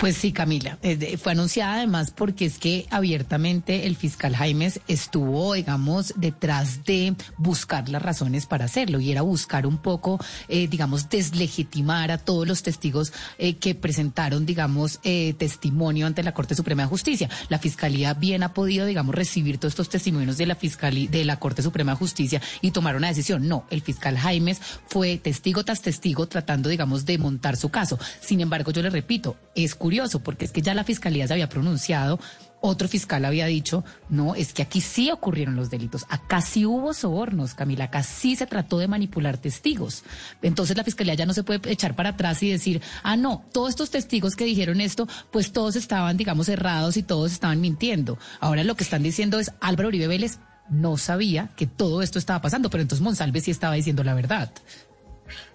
Pues 0.00 0.16
sí, 0.16 0.32
Camila, 0.32 0.78
fue 1.22 1.32
anunciada 1.32 1.74
además 1.74 2.10
porque 2.10 2.46
es 2.46 2.58
que 2.58 2.86
abiertamente 2.88 3.86
el 3.86 3.96
fiscal 3.96 4.34
Jaimes 4.34 4.80
estuvo, 4.88 5.52
digamos, 5.52 6.14
detrás 6.16 6.84
de 6.84 7.14
buscar 7.36 7.90
las 7.90 8.00
razones 8.00 8.46
para 8.46 8.64
hacerlo 8.64 8.98
y 8.98 9.12
era 9.12 9.20
buscar 9.20 9.66
un 9.66 9.76
poco, 9.76 10.18
eh, 10.48 10.68
digamos, 10.68 11.10
deslegitimar 11.10 12.12
a 12.12 12.16
todos 12.16 12.48
los 12.48 12.62
testigos 12.62 13.12
eh, 13.36 13.56
que 13.56 13.74
presentaron, 13.74 14.46
digamos, 14.46 15.00
eh, 15.02 15.34
testimonio 15.34 16.06
ante 16.06 16.22
la 16.22 16.32
Corte 16.32 16.54
Suprema 16.54 16.84
de 16.84 16.88
Justicia. 16.88 17.28
La 17.50 17.58
fiscalía 17.58 18.14
bien 18.14 18.42
ha 18.42 18.54
podido, 18.54 18.86
digamos, 18.86 19.14
recibir 19.14 19.58
todos 19.58 19.72
estos 19.72 19.90
testimonios 19.90 20.38
de 20.38 20.46
la 20.46 20.54
fiscalía, 20.54 21.10
de 21.10 21.26
la 21.26 21.38
Corte 21.38 21.60
Suprema 21.60 21.92
de 21.92 21.98
Justicia 21.98 22.40
y 22.62 22.70
tomar 22.70 22.96
una 22.96 23.08
decisión. 23.08 23.46
No, 23.46 23.66
el 23.68 23.82
fiscal 23.82 24.16
Jaimes 24.16 24.62
fue 24.86 25.18
testigo 25.18 25.62
tras 25.62 25.82
testigo 25.82 26.26
tratando, 26.26 26.70
digamos, 26.70 27.04
de 27.04 27.18
montar 27.18 27.58
su 27.58 27.68
caso. 27.68 27.98
Sin 28.22 28.40
embargo, 28.40 28.72
yo 28.72 28.80
le 28.80 28.88
repito, 28.88 29.36
es 29.54 29.74
porque 30.22 30.44
es 30.44 30.52
que 30.52 30.62
ya 30.62 30.74
la 30.74 30.84
fiscalía 30.84 31.26
se 31.26 31.32
había 31.32 31.48
pronunciado, 31.48 32.18
otro 32.60 32.88
fiscal 32.88 33.24
había 33.24 33.46
dicho, 33.46 33.84
no, 34.08 34.34
es 34.34 34.52
que 34.52 34.62
aquí 34.62 34.80
sí 34.80 35.10
ocurrieron 35.10 35.56
los 35.56 35.70
delitos, 35.70 36.04
acá 36.08 36.40
sí 36.42 36.66
hubo 36.66 36.92
sobornos, 36.92 37.54
Camila, 37.54 37.84
acá 37.84 38.02
sí 38.02 38.36
se 38.36 38.46
trató 38.46 38.78
de 38.78 38.86
manipular 38.86 39.38
testigos. 39.38 40.04
Entonces 40.42 40.76
la 40.76 40.84
fiscalía 40.84 41.14
ya 41.14 41.26
no 41.26 41.32
se 41.32 41.42
puede 41.42 41.72
echar 41.72 41.96
para 41.96 42.10
atrás 42.10 42.42
y 42.42 42.50
decir, 42.50 42.82
ah, 43.02 43.16
no, 43.16 43.44
todos 43.52 43.70
estos 43.70 43.90
testigos 43.90 44.36
que 44.36 44.44
dijeron 44.44 44.80
esto, 44.80 45.08
pues 45.30 45.52
todos 45.52 45.74
estaban, 45.76 46.16
digamos, 46.16 46.46
cerrados 46.46 46.96
y 46.96 47.02
todos 47.02 47.32
estaban 47.32 47.60
mintiendo. 47.60 48.18
Ahora 48.40 48.62
lo 48.62 48.74
que 48.74 48.84
están 48.84 49.02
diciendo 49.02 49.38
es, 49.38 49.52
Álvaro 49.60 49.88
Uribe 49.88 50.06
Vélez 50.06 50.38
no 50.68 50.98
sabía 50.98 51.50
que 51.56 51.66
todo 51.66 52.02
esto 52.02 52.18
estaba 52.18 52.42
pasando, 52.42 52.70
pero 52.70 52.82
entonces 52.82 53.02
Monsalve 53.02 53.40
sí 53.40 53.50
estaba 53.50 53.74
diciendo 53.74 54.04
la 54.04 54.14
verdad. 54.14 54.52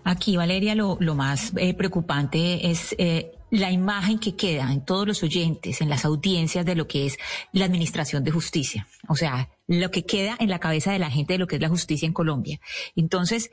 Aquí, 0.04 0.38
Valeria, 0.38 0.76
lo, 0.76 0.98
lo 1.00 1.16
más 1.16 1.52
eh, 1.58 1.74
preocupante 1.74 2.70
es 2.70 2.96
eh, 2.98 3.32
la 3.60 3.72
imagen 3.72 4.20
que 4.20 4.36
queda 4.36 4.72
en 4.72 4.84
todos 4.84 5.08
los 5.08 5.24
oyentes, 5.24 5.82
en 5.82 5.90
las 5.90 6.04
audiencias 6.06 6.66
de 6.66 6.76
lo 6.76 6.88
que 6.88 7.06
es 7.06 7.18
la 7.54 7.66
administración 7.66 8.24
de 8.24 8.32
justicia. 8.32 8.88
O 9.08 9.16
sea, 9.16 9.50
lo 9.68 9.92
que 9.92 10.06
queda 10.06 10.36
en 10.40 10.50
la 10.50 10.60
cabeza 10.60 10.92
de 10.92 11.00
la 11.00 11.10
gente 11.10 11.34
de 11.34 11.40
lo 11.40 11.48
que 11.48 11.56
es 11.56 11.62
la 11.62 11.70
justicia 11.70 12.06
en 12.06 12.14
Colombia. 12.14 12.60
Entonces, 12.96 13.52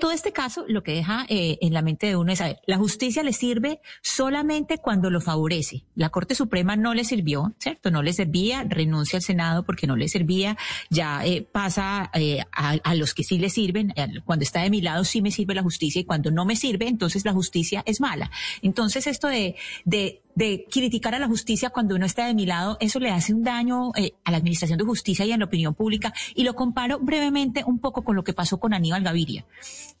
todo 0.00 0.12
este 0.12 0.32
caso 0.32 0.64
lo 0.68 0.82
que 0.82 0.92
deja 0.92 1.26
eh, 1.28 1.58
en 1.60 1.72
la 1.72 1.82
mente 1.82 2.06
de 2.06 2.16
uno 2.16 2.32
es 2.32 2.38
saber, 2.38 2.60
la 2.66 2.78
justicia 2.78 3.22
le 3.22 3.32
sirve 3.32 3.80
solamente 4.02 4.78
cuando 4.78 5.10
lo 5.10 5.20
favorece. 5.20 5.84
La 5.94 6.10
Corte 6.10 6.34
Suprema 6.34 6.76
no 6.76 6.94
le 6.94 7.04
sirvió, 7.04 7.54
¿cierto? 7.58 7.90
No 7.90 8.02
le 8.02 8.12
servía, 8.12 8.64
renuncia 8.68 9.18
al 9.18 9.22
Senado 9.22 9.64
porque 9.64 9.86
no 9.86 9.96
le 9.96 10.08
servía, 10.08 10.56
ya 10.90 11.24
eh, 11.26 11.42
pasa 11.42 12.10
a, 12.52 12.94
los 12.94 13.14
que 13.14 13.24
sí 13.24 13.38
le 13.38 13.50
sirven. 13.50 13.92
Cuando 14.24 14.44
está 14.44 14.62
de 14.62 14.70
mi 14.70 14.80
lado 14.80 15.04
sí 15.04 15.20
me 15.20 15.30
sirve 15.30 15.54
la 15.54 15.62
justicia 15.62 16.00
y 16.00 16.04
cuando 16.04 16.30
no 16.30 16.44
me 16.44 16.56
sirve, 16.56 16.88
entonces 16.88 17.24
la 17.24 17.32
justicia 17.32 17.82
es 17.86 18.00
mala. 18.00 18.30
Entonces 18.62 19.06
esto 19.06 19.28
de, 19.28 19.56
de 19.84 20.23
de 20.34 20.66
criticar 20.70 21.14
a 21.14 21.18
la 21.18 21.28
justicia 21.28 21.70
cuando 21.70 21.94
uno 21.94 22.06
está 22.06 22.26
de 22.26 22.34
mi 22.34 22.46
lado, 22.46 22.76
eso 22.80 22.98
le 22.98 23.10
hace 23.10 23.32
un 23.32 23.42
daño 23.42 23.92
a 24.24 24.30
la 24.30 24.36
administración 24.36 24.78
de 24.78 24.84
justicia 24.84 25.24
y 25.24 25.32
a 25.32 25.36
la 25.36 25.44
opinión 25.44 25.74
pública. 25.74 26.12
Y 26.34 26.44
lo 26.44 26.54
comparo 26.54 26.98
brevemente 26.98 27.64
un 27.64 27.78
poco 27.78 28.02
con 28.02 28.16
lo 28.16 28.24
que 28.24 28.32
pasó 28.32 28.58
con 28.58 28.74
Aníbal 28.74 29.02
Gaviria. 29.02 29.44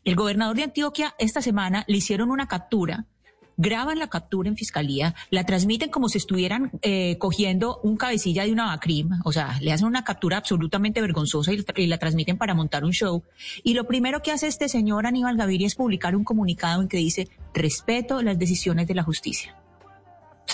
El 0.04 0.16
gobernador 0.16 0.56
de 0.56 0.64
Antioquia 0.64 1.14
esta 1.18 1.42
semana 1.42 1.84
le 1.86 1.98
hicieron 1.98 2.30
una 2.30 2.48
captura 2.48 3.06
graban 3.56 3.98
la 3.98 4.08
captura 4.08 4.48
en 4.48 4.56
fiscalía, 4.56 5.14
la 5.30 5.44
transmiten 5.44 5.90
como 5.90 6.08
si 6.08 6.18
estuvieran 6.18 6.72
eh, 6.82 7.16
cogiendo 7.18 7.80
un 7.82 7.96
cabecilla 7.96 8.44
de 8.44 8.52
una 8.52 8.66
BACRIM, 8.66 9.20
o 9.24 9.32
sea, 9.32 9.58
le 9.60 9.72
hacen 9.72 9.86
una 9.86 10.04
captura 10.04 10.38
absolutamente 10.38 11.00
vergonzosa 11.00 11.52
y, 11.52 11.86
la 11.86 11.98
transmiten 11.98 12.38
para 12.38 12.54
montar 12.54 12.84
un 12.84 12.92
show. 12.92 13.22
Y 13.62 13.74
lo 13.74 13.84
primero 13.84 14.22
que 14.22 14.32
hace 14.32 14.46
este 14.46 14.68
señor 14.68 15.06
Aníbal 15.06 15.36
Gaviria 15.36 15.66
es 15.66 15.74
publicar 15.74 16.16
un 16.16 16.24
comunicado 16.24 16.82
en 16.82 16.88
que 16.88 16.96
dice, 16.96 17.28
respeto 17.52 18.22
las 18.22 18.38
decisiones 18.38 18.86
de 18.88 18.94
la 18.94 19.02
justicia. 19.02 19.56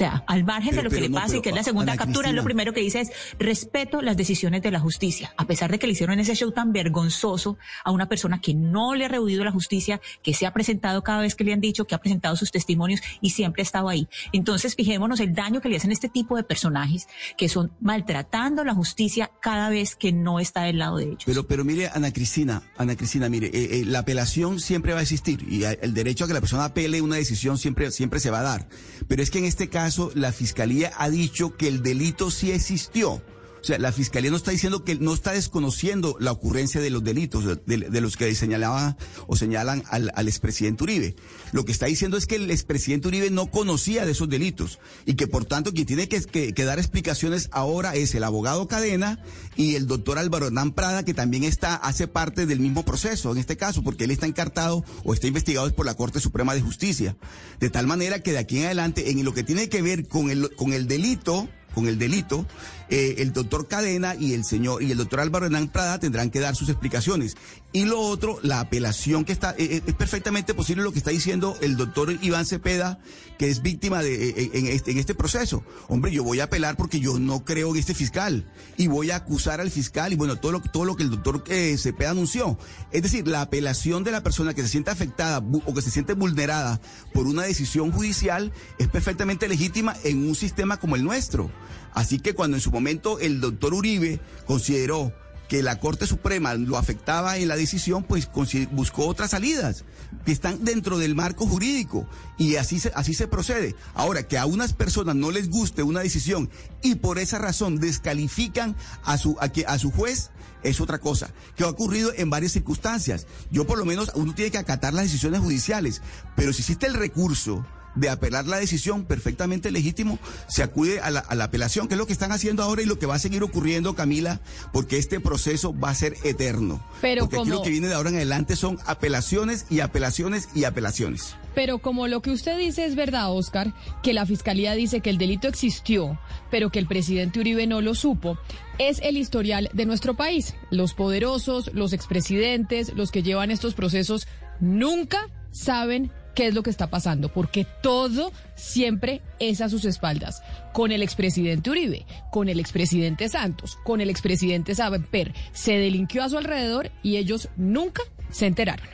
O 0.01 0.03
sea, 0.03 0.25
al 0.29 0.45
margen 0.45 0.75
de 0.75 0.83
lo 0.83 0.89
que 0.89 0.99
le 0.99 1.11
pase 1.11 1.37
y 1.37 1.41
que 1.43 1.51
es 1.51 1.55
la 1.55 1.63
segunda 1.63 1.95
captura, 1.95 2.33
lo 2.33 2.43
primero 2.43 2.73
que 2.73 2.81
dice 2.81 3.01
es 3.01 3.11
respeto 3.39 4.01
las 4.01 4.17
decisiones 4.17 4.63
de 4.63 4.71
la 4.71 4.81
justicia, 4.81 5.35
a 5.37 5.47
pesar 5.47 5.71
de 5.71 5.79
que 5.79 5.87
le 5.87 5.93
hicieron 5.93 6.19
ese 6.19 6.35
show 6.35 6.51
tan 6.53 6.73
vergonzoso 6.73 7.59
a 7.85 7.91
una 7.91 8.09
persona 8.09 8.41
que 8.41 8.55
no 8.55 8.95
le 8.95 9.05
ha 9.05 9.09
rehuido 9.09 9.45
la 9.45 9.53
justicia, 9.53 10.01
que 10.23 10.33
se 10.33 10.47
ha 10.47 10.55
presentado 10.55 11.03
cada 11.03 11.21
vez 11.21 11.35
que 11.35 11.45
le 11.45 11.53
han 11.53 11.61
dicho, 11.61 11.87
que 11.87 11.95
ha 11.95 11.99
presentado 11.99 12.35
sus 12.37 12.51
testimonios 12.51 13.03
y 13.21 13.33
siempre 13.33 13.61
ha 13.61 13.65
estado 13.65 13.91
ahí. 13.91 14.09
Entonces, 14.33 14.75
fijémonos 14.75 15.21
el 15.21 15.35
daño 15.35 15.61
que 15.61 15.69
le 15.69 15.77
hacen 15.77 15.93
este 15.93 16.09
tipo 16.09 16.35
de 16.35 16.45
personajes 16.45 17.07
que 17.37 17.51
son 17.51 17.71
maltratando 17.83 18.65
la 18.65 18.73
justicia 18.73 19.31
cada 19.43 19.69
vez 19.69 19.97
que 19.97 20.13
no 20.13 20.41
está 20.41 20.63
del 20.63 20.79
lado 20.79 20.97
de 20.97 21.05
ellos. 21.05 21.25
Pero, 21.27 21.47
pero 21.47 21.63
mire, 21.63 21.91
Ana 21.93 22.11
Cristina, 22.11 22.63
Ana 22.79 22.97
Cristina, 22.97 23.29
mire, 23.29 23.49
eh, 23.49 23.81
eh, 23.81 23.85
la 23.85 23.99
apelación 23.99 24.61
siempre 24.61 24.95
va 24.95 25.01
a 25.01 25.03
existir 25.03 25.47
y 25.47 25.65
el 25.65 25.93
derecho 25.93 26.25
a 26.25 26.27
que 26.27 26.33
la 26.33 26.41
persona 26.41 26.65
apele 26.65 27.03
una 27.03 27.17
decisión 27.17 27.59
siempre, 27.59 27.91
siempre 27.91 28.19
se 28.19 28.31
va 28.31 28.41
a 28.41 28.45
dar. 28.45 28.69
Pero 29.07 29.23
es 29.23 29.31
que 29.31 29.41
en 29.41 29.45
este 29.45 29.69
caso 29.69 29.90
caso, 29.91 30.13
la 30.15 30.31
fiscalía 30.31 30.93
ha 30.99 31.11
dicho 31.11 31.57
que 31.57 31.67
el 31.67 31.83
delito 31.83 32.31
sí 32.31 32.53
existió. 32.53 33.21
O 33.61 33.65
sea, 33.65 33.79
la 33.79 33.93
fiscalía 33.93 34.31
no 34.31 34.37
está 34.37 34.51
diciendo 34.51 34.85
que 34.85 34.95
no 34.95 35.13
está 35.13 35.33
desconociendo 35.33 36.17
la 36.19 36.33
ocurrencia 36.33 36.81
de 36.81 36.91
los 36.91 37.05
delitos, 37.05 37.45
de, 37.67 38.01
los 38.01 38.17
que 38.17 38.35
señalaba 38.35 38.97
o 39.27 39.37
señalan 39.37 39.83
al, 39.91 40.29
expresidente 40.29 40.85
Uribe. 40.85 41.15
Lo 41.53 41.65
que 41.65 41.73
está 41.73 41.87
diciendo 41.87 42.17
es 42.17 42.27
que 42.27 42.37
el 42.37 42.51
expresidente 42.51 43.09
Uribe 43.09 43.31
no 43.31 43.51
conocía 43.51 44.07
de 44.07 44.13
esos 44.13 44.29
delitos 44.29 44.79
y 45.05 45.15
que 45.15 45.27
por 45.27 45.45
tanto 45.45 45.73
quien 45.73 45.87
tiene 45.87 46.09
que, 46.09 46.65
dar 46.65 46.79
explicaciones 46.79 47.49
ahora 47.53 47.95
es 47.95 48.15
el 48.15 48.25
abogado 48.25 48.67
Cadena 48.67 49.23
y 49.57 49.75
el 49.75 49.87
doctor 49.87 50.19
Álvaro 50.19 50.47
Hernán 50.47 50.73
Prada, 50.73 51.05
que 51.05 51.15
también 51.15 51.45
está, 51.45 51.75
hace 51.75 52.07
parte 52.07 52.47
del 52.47 52.61
mismo 52.61 52.85
proceso 52.85 53.33
en 53.33 53.39
este 53.39 53.57
caso, 53.57 53.83
porque 53.83 54.05
él 54.05 54.11
está 54.11 54.27
encartado 54.27 54.85
o 55.05 55.13
está 55.13 55.27
investigado 55.27 55.71
por 55.75 55.85
la 55.87 55.95
Corte 55.95 56.21
Suprema 56.21 56.55
de 56.55 56.63
Justicia. 56.63 57.17
De 57.59 57.69
tal 57.69 57.87
manera 57.87 58.23
que 58.23 58.33
de 58.33 58.39
aquí 58.39 58.59
en 58.59 58.67
adelante, 58.67 59.11
en 59.11 59.25
lo 59.25 59.35
que 59.35 59.45
tiene 59.45 59.69
que 59.69 59.83
ver 59.83 60.09
con 60.09 60.31
el, 60.31 60.55
con 60.57 60.73
el 60.73 60.87
delito, 60.87 61.49
con 61.75 61.87
el 61.87 61.99
delito, 61.99 62.47
eh, 62.89 63.17
el 63.19 63.33
doctor 63.33 63.69
Cadena 63.69 64.15
y 64.15 64.35
el 64.35 64.45
señor 64.45 64.83
y 64.83 64.91
el 64.91 64.99
doctor 64.99 65.21
Álvaro 65.21 65.47
Hernán 65.47 65.69
Prada 65.69 65.99
tendrán 65.99 66.31
que 66.31 66.41
dar 66.41 66.57
sus 66.57 66.69
explicaciones. 66.69 67.37
Y 67.73 67.85
lo 67.85 68.01
otro, 68.01 68.41
la 68.43 68.59
apelación 68.59 69.25
que 69.25 69.33
está, 69.33 69.53
eh, 69.53 69.77
eh, 69.77 69.83
es 69.87 69.95
perfectamente 69.95 70.55
posible 70.55 70.83
lo 70.83 70.91
que 70.91 70.99
está 70.99 71.13
diciendo 71.13 71.57
el 71.61 71.77
doctor 71.77 72.13
Iván 72.21 72.45
Cepeda, 72.45 72.99
que 73.39 73.49
es 73.49 73.63
víctima 73.63 74.03
de, 74.03 74.51
en, 74.53 74.67
este, 74.67 74.91
en 74.91 74.99
este 74.99 75.15
proceso. 75.15 75.65
Hombre, 75.87 76.11
yo 76.11 76.25
voy 76.25 76.41
a 76.41 76.45
apelar 76.45 76.77
porque 76.77 76.99
yo 76.99 77.21
no 77.21 77.45
creo 77.45 77.71
en 77.71 77.77
este 77.77 77.95
fiscal 77.95 78.51
y 78.77 78.89
voy 78.89 79.13
a 79.13 79.17
acusar 79.17 79.61
al 79.61 79.71
fiscal 79.71 80.13
y 80.13 80.17
bueno, 80.17 80.37
todo 80.37 80.51
lo, 80.51 80.61
todo 80.61 80.85
lo 80.85 80.97
que 80.97 81.05
el 81.05 81.11
doctor 81.11 81.45
Cepeda 81.79 82.11
anunció. 82.11 82.59
Es 82.91 83.03
decir, 83.03 83.29
la 83.29 83.43
apelación 83.43 84.03
de 84.03 84.11
la 84.11 84.25
persona 84.25 84.53
que 84.53 84.63
se 84.63 84.69
siente 84.69 84.91
afectada 84.91 85.39
o 85.39 85.73
que 85.73 85.83
se 85.83 85.93
siente 85.93 86.15
vulnerada 86.15 86.81
por 87.15 87.29
una 87.29 87.43
decisión 87.43 87.93
judicial 87.93 88.53
es 88.79 88.89
perfectamente 88.89 89.47
legítima 89.47 89.97
en 90.03 90.27
un 90.27 90.35
sistema 90.35 90.79
como 90.79 90.97
el 90.97 91.05
nuestro. 91.05 91.53
Así 91.95 92.19
que 92.19 92.35
cuando 92.35 92.57
en 92.57 92.61
su 92.61 92.73
momento 92.73 93.21
el 93.21 93.41
doctor 93.41 93.75
Uribe 93.75 94.21
consideró 94.47 95.13
que 95.51 95.65
la 95.65 95.81
Corte 95.81 96.07
Suprema 96.07 96.55
lo 96.55 96.79
afectaba 96.79 97.37
en 97.37 97.49
la 97.49 97.57
decisión, 97.57 98.05
pues 98.05 98.31
buscó 98.71 99.09
otras 99.09 99.33
salidas 99.33 99.85
que 100.25 100.31
están 100.31 100.65
dentro 100.65 100.97
del 100.97 101.17
marco 101.17 101.45
jurídico 101.45 102.07
y 102.39 102.55
así 102.55 102.79
se, 102.79 102.93
así 102.95 103.15
se 103.15 103.27
procede. 103.27 103.75
Ahora, 103.95 104.23
que 104.23 104.39
a 104.39 104.47
unas 104.47 104.75
personas 104.75 105.17
no 105.17 105.33
les 105.33 105.51
guste 105.51 105.83
una 105.83 106.03
decisión 106.03 106.49
y 106.83 106.95
por 106.95 107.19
esa 107.19 107.41
razón 107.41 107.81
descalifican 107.81 108.77
a 109.03 109.19
su, 109.19 109.37
a, 109.41 109.51
a 109.67 109.79
su 109.81 109.91
juez, 109.91 110.31
es 110.63 110.81
otra 110.81 111.01
cosa, 111.01 111.31
que 111.57 111.65
ha 111.65 111.69
ocurrido 111.69 112.13
en 112.15 112.31
varias 112.31 112.53
circunstancias. 112.53 113.27
Yo 113.51 113.67
por 113.67 113.77
lo 113.77 113.85
menos, 113.85 114.13
uno 114.15 114.33
tiene 114.37 114.53
que 114.53 114.59
acatar 114.59 114.95
las 114.95 115.07
decisiones 115.07 115.41
judiciales, 115.41 116.01
pero 116.37 116.53
si 116.53 116.61
existe 116.61 116.87
el 116.87 116.95
recurso, 116.95 117.67
de 117.95 118.09
apelar 118.09 118.47
la 118.47 118.59
decisión 118.59 119.05
perfectamente 119.05 119.71
legítimo, 119.71 120.19
se 120.49 120.63
acude 120.63 121.01
a 121.01 121.11
la, 121.11 121.21
apelación, 121.43 121.89
que 121.89 121.95
es 121.95 121.99
lo 121.99 122.07
que 122.07 122.13
están 122.13 122.33
haciendo 122.33 122.63
ahora 122.63 122.83
y 122.83 122.87
lo 122.87 122.99
que 122.99 123.07
va 123.07 123.15
a 123.15 123.19
seguir 123.19 123.43
ocurriendo, 123.43 123.95
Camila, 123.95 124.41
porque 124.73 124.99
este 124.99 125.21
proceso 125.21 125.79
va 125.79 125.91
a 125.91 125.95
ser 125.95 126.17
eterno. 126.25 126.85
Pero 127.01 127.23
porque 127.23 127.39
aquí 127.39 127.51
lo 127.51 127.63
que 127.63 127.71
viene 127.71 127.89
de 127.89 127.95
ahora 127.95 128.11
en 128.11 128.17
adelante 128.17 128.57
son 128.57 128.79
apelaciones 128.87 129.67
y 129.71 129.81
apelaciones 129.81 130.49
y 130.55 130.65
apelaciones. 130.65 131.37
Pero 131.55 131.79
como 131.79 132.07
lo 132.07 132.23
que 132.23 132.31
usted 132.31 132.57
dice 132.59 132.85
es 132.85 132.95
verdad, 132.95 133.33
Oscar, 133.33 133.75
que 134.03 134.13
la 134.13 134.27
fiscalía 134.27 134.75
dice 134.75 135.01
que 135.01 135.11
el 135.11 135.19
delito 135.19 135.49
existió, 135.49 136.19
pero 136.51 136.71
que 136.71 136.79
el 136.79 136.87
presidente 136.87 137.41
Uribe 137.41 137.67
no 137.67 137.81
lo 137.81 137.95
supo, 137.95 138.39
es 138.79 139.01
el 139.03 139.17
historial 139.17 139.69
de 139.73 139.87
nuestro 139.87 140.15
país. 140.15 140.55
Los 140.71 140.95
poderosos, 140.95 141.71
los 141.75 141.93
expresidentes, 141.93 142.95
los 142.95 143.11
que 143.11 143.23
llevan 143.23 143.51
estos 143.51 143.75
procesos, 143.75 144.29
nunca 144.61 145.29
saben 145.51 146.13
qué 146.35 146.47
es 146.47 146.55
lo 146.55 146.63
que 146.63 146.71
está 146.71 146.89
pasando, 146.89 147.29
porque 147.29 147.67
todo 147.83 148.33
siempre 148.55 149.23
es 149.39 149.61
a 149.61 149.69
sus 149.69 149.85
espaldas. 149.85 150.43
Con 150.73 150.93
el 150.93 151.03
expresidente 151.03 151.71
Uribe, 151.71 152.07
con 152.31 152.49
el 152.49 152.61
expresidente 152.61 153.29
Santos, 153.29 153.79
con 153.85 154.01
el 154.01 154.11
expresidente 154.11 154.75
Saber, 154.75 155.35
se 155.53 155.73
delinquió 155.73 156.23
a 156.23 156.29
su 156.29 156.39
alrededor 156.39 156.91
y 157.03 157.17
ellos 157.17 157.49
nunca 157.57 158.03
se 158.31 158.47
enteraron. 158.47 158.89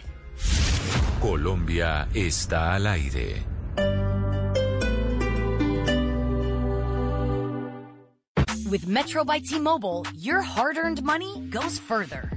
Colombia 1.21 2.09
está 2.15 2.75
al 2.75 2.87
aire. 2.87 3.45
With 8.69 8.87
Metro 8.87 9.25
by 9.25 9.41
T-Mobile, 9.41 10.03
your 10.17 10.43
hard-earned 10.43 11.03
money 11.03 11.49
goes 11.51 11.79
further. 11.79 12.37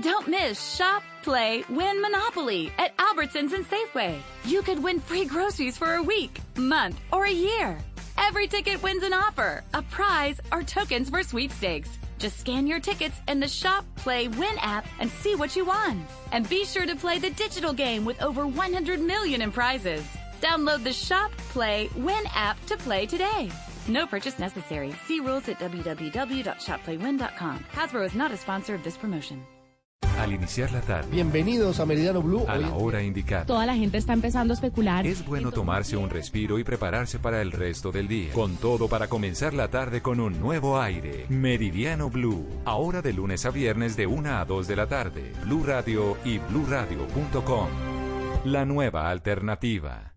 Don't 0.00 0.28
miss 0.28 0.76
Shop, 0.76 1.02
Play, 1.22 1.64
Win 1.68 2.00
Monopoly 2.02 2.72
at 2.78 2.96
Albertsons 2.98 3.52
and 3.52 3.66
Safeway. 3.66 4.18
You 4.44 4.62
could 4.62 4.82
win 4.82 5.00
free 5.00 5.24
groceries 5.24 5.78
for 5.78 5.94
a 5.94 6.02
week, 6.02 6.40
month, 6.56 7.00
or 7.12 7.24
a 7.24 7.32
year. 7.32 7.78
Every 8.18 8.46
ticket 8.46 8.82
wins 8.82 9.02
an 9.02 9.12
offer, 9.12 9.62
a 9.74 9.82
prize, 9.82 10.40
or 10.52 10.62
tokens 10.62 11.10
for 11.10 11.22
sweepstakes. 11.22 11.98
Just 12.18 12.40
scan 12.40 12.66
your 12.66 12.80
tickets 12.80 13.20
in 13.28 13.40
the 13.40 13.48
Shop, 13.48 13.84
Play, 13.96 14.28
Win 14.28 14.56
app 14.58 14.86
and 15.00 15.10
see 15.10 15.34
what 15.34 15.56
you 15.56 15.64
won. 15.64 16.04
And 16.32 16.48
be 16.48 16.64
sure 16.64 16.86
to 16.86 16.96
play 16.96 17.18
the 17.18 17.30
digital 17.30 17.72
game 17.72 18.04
with 18.04 18.22
over 18.22 18.46
100 18.46 19.00
million 19.00 19.42
in 19.42 19.52
prizes. 19.52 20.04
Download 20.40 20.82
the 20.82 20.92
Shop, 20.92 21.30
Play, 21.52 21.88
Win 21.96 22.24
app 22.34 22.64
to 22.66 22.76
play 22.76 23.06
today. 23.06 23.50
No 23.88 24.06
purchase 24.06 24.38
necessary. 24.38 24.94
See 25.06 25.20
rules 25.20 25.48
at 25.48 25.58
www.shopplaywin.com. 25.58 27.64
Hasbro 27.72 28.04
is 28.04 28.14
not 28.14 28.32
a 28.32 28.36
sponsor 28.36 28.74
of 28.74 28.82
this 28.82 28.96
promotion. 28.96 29.44
Al 30.18 30.32
iniciar 30.32 30.72
la 30.72 30.80
tarde. 30.80 31.08
Bienvenidos 31.10 31.78
a 31.78 31.86
Meridiano 31.86 32.22
Blue. 32.22 32.44
A 32.48 32.56
la 32.56 32.72
hora 32.74 33.02
indicada. 33.02 33.44
Toda 33.44 33.66
la 33.66 33.74
gente 33.74 33.98
está 33.98 34.12
empezando 34.12 34.52
a 34.52 34.54
especular. 34.54 35.06
Es 35.06 35.24
bueno 35.26 35.52
tomarse 35.52 35.96
un 35.96 36.08
respiro 36.08 36.58
y 36.58 36.64
prepararse 36.64 37.18
para 37.18 37.42
el 37.42 37.52
resto 37.52 37.92
del 37.92 38.08
día. 38.08 38.32
Con 38.32 38.56
todo 38.56 38.88
para 38.88 39.08
comenzar 39.08 39.52
la 39.52 39.68
tarde 39.68 40.00
con 40.00 40.20
un 40.20 40.40
nuevo 40.40 40.80
aire. 40.80 41.26
Meridiano 41.28 42.08
Blue. 42.08 42.46
Ahora 42.64 43.02
de 43.02 43.12
lunes 43.12 43.44
a 43.44 43.50
viernes 43.50 43.96
de 43.96 44.06
1 44.06 44.38
a 44.38 44.44
2 44.44 44.66
de 44.66 44.76
la 44.76 44.86
tarde. 44.86 45.32
Blue 45.44 45.64
Radio 45.64 46.16
y 46.24 46.38
bluradio.com. 46.38 47.68
La 48.44 48.64
nueva 48.64 49.10
alternativa. 49.10 50.14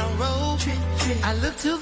A 0.00 0.08
robe. 0.16 0.58
Trip, 0.60 0.78
trip. 0.98 1.26
I 1.26 1.34
look 1.34 1.56
too 1.58 1.77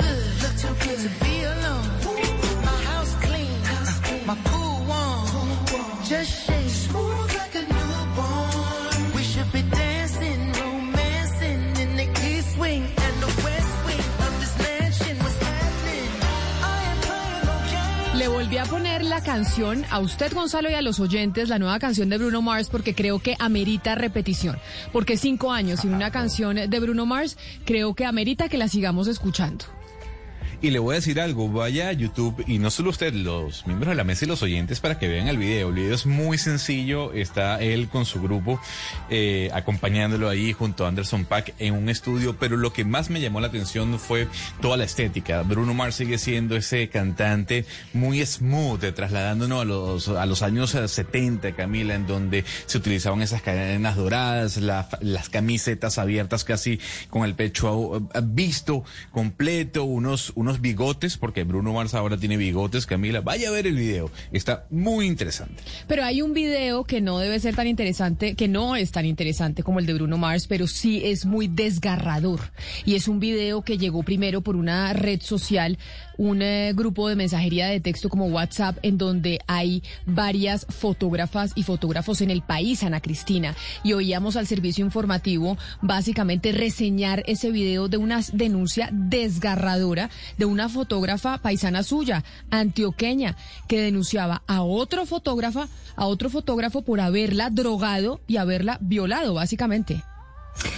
canción 19.23 19.85
a 19.91 20.01
usted, 20.01 20.33
Gonzalo, 20.33 20.71
y 20.71 20.75
a 20.75 20.83
los 20.83 21.01
oyentes, 21.01 21.49
la 21.49 21.59
nueva 21.59 21.79
canción 21.79 22.09
de 22.09 22.19
Bruno 22.19 22.43
Mars, 22.43 22.69
porque 22.69 22.95
creo 22.95 23.19
que 23.19 23.37
amerita 23.39 23.95
repetición. 23.95 24.59
Porque 24.93 25.17
cinco 25.17 25.53
años 25.53 25.81
sin 25.81 25.95
una 25.95 26.11
canción 26.11 26.57
de 26.57 26.81
Bruno 26.81 27.07
Mars, 27.07 27.37
creo 27.65 27.95
que 27.95 28.05
amerita 28.05 28.49
que 28.49 28.59
la 28.59 28.69
sigamos 28.69 29.09
escuchando. 29.09 29.65
Y 30.63 30.71
le 30.71 30.79
voy 30.79 30.95
a 30.95 30.97
decir 30.97 31.21
algo, 31.21 31.49
vaya 31.51 31.89
a 31.89 31.93
YouTube 31.93 32.43
y 32.47 32.59
no 32.59 32.71
solo 32.71 32.91
usted, 32.91 33.13
los 33.13 33.67
miembros 33.67 33.91
de 33.91 33.95
la 33.95 34.05
mesa 34.05 34.25
y 34.25 34.29
los 34.29 34.43
oyentes 34.43 34.81
para 34.81 34.99
que 34.99 35.07
vean 35.07 35.29
el 35.29 35.37
video. 35.37 35.69
El 35.69 35.75
video 35.75 35.95
es 35.95 36.07
muy 36.07 36.39
sencillo, 36.39 37.13
está 37.13 37.61
él 37.61 37.89
con 37.89 38.07
su 38.07 38.21
grupo 38.23 38.59
eh, 39.11 39.51
acompañándolo 39.53 40.29
ahí 40.31 40.53
junto 40.55 40.85
a 40.85 40.89
Anderson 40.89 41.25
Pack 41.27 41.55
en 41.59 41.75
un 41.75 41.89
estudio, 41.91 42.37
pero 42.39 42.57
lo 42.57 42.73
que 42.73 42.85
más 42.85 43.11
me 43.11 43.21
llamó 43.21 43.41
la 43.41 43.49
atención 43.49 43.99
fue 43.99 44.29
toda 44.63 44.77
la 44.79 44.85
estética. 44.85 45.43
Bruno 45.43 45.75
Mars 45.75 45.97
sigue 45.97 46.17
siendo 46.19 46.57
ese 46.57 46.89
cantante 46.89 47.67
muy 47.93 48.25
smooth, 48.25 48.83
eh, 48.85 48.93
trasladándonos 48.93 49.61
a 49.61 49.65
los, 49.65 50.09
a 50.09 50.25
los 50.27 50.43
años 50.43 50.75
eh, 50.75 50.89
70, 50.89 51.53
Camila, 51.53 51.95
en 51.95 52.07
donde 52.07 52.45
se 52.65 52.79
utilizaban 52.79 53.21
esas 53.21 53.43
cadenas 53.43 53.97
doradas, 53.97 54.57
la- 54.57 54.89
las 55.03 55.29
camisetas 55.29 55.99
abiertas 55.99 56.45
casi 56.45 56.81
con 57.11 57.25
el 57.25 57.35
pecho 57.35 57.99
eh, 57.99 58.21
visto 58.25 58.85
completo, 59.13 59.85
unos, 59.85 60.33
unos 60.35 60.56
bigotes, 60.61 61.17
porque 61.17 61.45
Bruno 61.45 61.73
Mars 61.73 61.95
ahora 61.95 62.17
tiene 62.17 62.37
bigotes, 62.37 62.87
Camila. 62.87 63.21
Vaya 63.21 63.49
a 63.49 63.53
ver 63.53 63.67
el 63.67 63.77
video, 63.77 64.11
está 64.33 64.67
muy 64.71 65.07
interesante. 65.07 65.63
Pero 65.87 66.05
hay 66.05 66.23
un 66.23 66.33
video 66.33 66.85
que 66.85 67.01
no 67.01 67.19
debe 67.19 67.39
ser 67.41 67.55
tan 67.55 67.67
interesante, 67.67 68.35
que 68.35 68.49
no 68.49 68.77
es 68.77 68.93
tan 68.93 69.07
interesante 69.07 69.63
como 69.63 69.79
el 69.79 69.87
de 69.87 69.95
Bruno 69.95 70.19
Mars, 70.19 70.47
pero 70.47 70.67
sí 70.67 71.03
es 71.05 71.27
muy 71.27 71.49
desgarrador. 71.49 72.41
Y 72.85 72.95
es 72.95 73.09
un 73.09 73.21
video 73.21 73.63
que 73.63 73.79
llegó 73.79 74.03
primero 74.03 74.41
por 74.41 74.57
una 74.57 74.93
red 74.93 75.21
social, 75.23 75.79
un 76.19 76.43
eh, 76.43 76.73
grupo 76.75 77.09
de 77.09 77.17
mensajería 77.17 77.67
de 77.69 77.81
texto 77.81 78.09
como 78.09 78.27
WhatsApp, 78.27 78.79
en 78.83 78.99
donde 78.99 79.41
hay 79.47 79.83
varias 80.05 80.67
fotógrafas 80.69 81.53
y 81.55 81.63
fotógrafos 81.63 82.21
en 82.21 82.31
el 82.31 82.43
país, 82.43 82.83
Ana 82.83 83.01
Cristina. 83.01 83.55
Y 83.83 83.93
oíamos 83.93 84.37
al 84.37 84.47
servicio 84.47 84.85
informativo 84.85 85.57
básicamente 85.83 86.53
reseñar 86.53 87.23
ese 87.27 87.51
video 87.51 87.89
de 87.89 87.97
una 87.97 88.21
denuncia 88.33 88.89
desgarradora 88.93 90.11
de 90.39 90.45
una 90.45 90.69
fotógrafa 90.69 91.39
paisana 91.39 91.83
suya, 91.83 92.25
antioqueña, 92.51 93.37
que 93.69 93.81
denunciaba 93.81 94.43
a 94.47 94.63
otro 94.63 95.07
fotógrafa, 95.07 95.69
a 95.97 96.07
otro 96.07 96.31
fotógrafo 96.31 96.83
por 96.83 97.01
haberla 97.01 97.51
drogado 97.51 98.21
y 98.27 98.37
haberla 98.37 98.79
violado, 98.81 99.35
básicamente. 99.35 100.03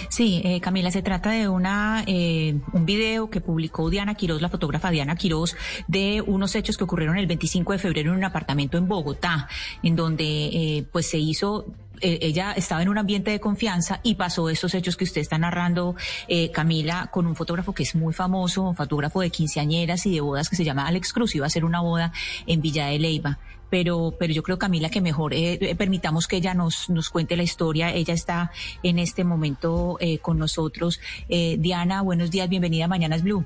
Sí, 0.09 0.41
eh, 0.43 0.59
Camila, 0.61 0.91
se 0.91 1.01
trata 1.01 1.31
de 1.31 1.47
una 1.47 2.03
eh, 2.07 2.55
un 2.73 2.85
video 2.85 3.29
que 3.29 3.41
publicó 3.41 3.89
Diana 3.89 4.15
Quiroz, 4.15 4.41
la 4.41 4.49
fotógrafa 4.49 4.91
Diana 4.91 5.15
Quiroz, 5.15 5.55
de 5.87 6.21
unos 6.25 6.55
hechos 6.55 6.77
que 6.77 6.83
ocurrieron 6.83 7.17
el 7.17 7.27
25 7.27 7.73
de 7.73 7.79
febrero 7.79 8.11
en 8.11 8.17
un 8.17 8.23
apartamento 8.23 8.77
en 8.77 8.87
Bogotá, 8.87 9.47
en 9.83 9.95
donde 9.95 10.25
eh, 10.25 10.85
pues 10.91 11.07
se 11.09 11.17
hizo 11.17 11.65
eh, 12.01 12.19
ella 12.21 12.53
estaba 12.53 12.81
en 12.81 12.89
un 12.89 12.97
ambiente 12.97 13.31
de 13.31 13.39
confianza 13.39 13.99
y 14.03 14.15
pasó 14.15 14.49
estos 14.49 14.73
hechos 14.73 14.95
que 14.95 15.03
usted 15.03 15.21
está 15.21 15.37
narrando, 15.37 15.95
eh, 16.27 16.51
Camila, 16.51 17.09
con 17.11 17.27
un 17.27 17.35
fotógrafo 17.35 17.73
que 17.73 17.83
es 17.83 17.95
muy 17.95 18.13
famoso, 18.13 18.63
un 18.63 18.75
fotógrafo 18.75 19.21
de 19.21 19.29
quinceañeras 19.29 20.05
y 20.05 20.13
de 20.13 20.21
bodas 20.21 20.49
que 20.49 20.55
se 20.55 20.63
llama 20.63 20.87
Alex 20.87 21.13
Cruz, 21.13 21.35
iba 21.35 21.45
a 21.45 21.47
hacer 21.47 21.65
una 21.65 21.81
boda 21.81 22.11
en 22.47 22.61
Villa 22.61 22.87
de 22.87 22.99
Leyva. 22.99 23.39
Pero, 23.69 24.13
pero 24.17 24.33
yo 24.33 24.43
creo, 24.43 24.57
Camila, 24.57 24.89
que 24.89 25.01
mejor 25.01 25.33
eh, 25.33 25.59
eh, 25.61 25.75
permitamos 25.75 26.27
que 26.27 26.37
ella 26.37 26.53
nos, 26.53 26.89
nos 26.89 27.09
cuente 27.09 27.37
la 27.37 27.43
historia. 27.43 27.93
Ella 27.93 28.13
está 28.13 28.51
en 28.83 28.99
este 28.99 29.23
momento 29.23 29.97
eh, 29.99 30.19
con 30.19 30.37
nosotros. 30.37 30.99
Eh, 31.27 31.57
Diana, 31.59 32.01
buenos 32.01 32.31
días, 32.31 32.49
bienvenida 32.49 32.85
a 32.85 32.87
Mañanas 32.87 33.23
Blue. 33.23 33.45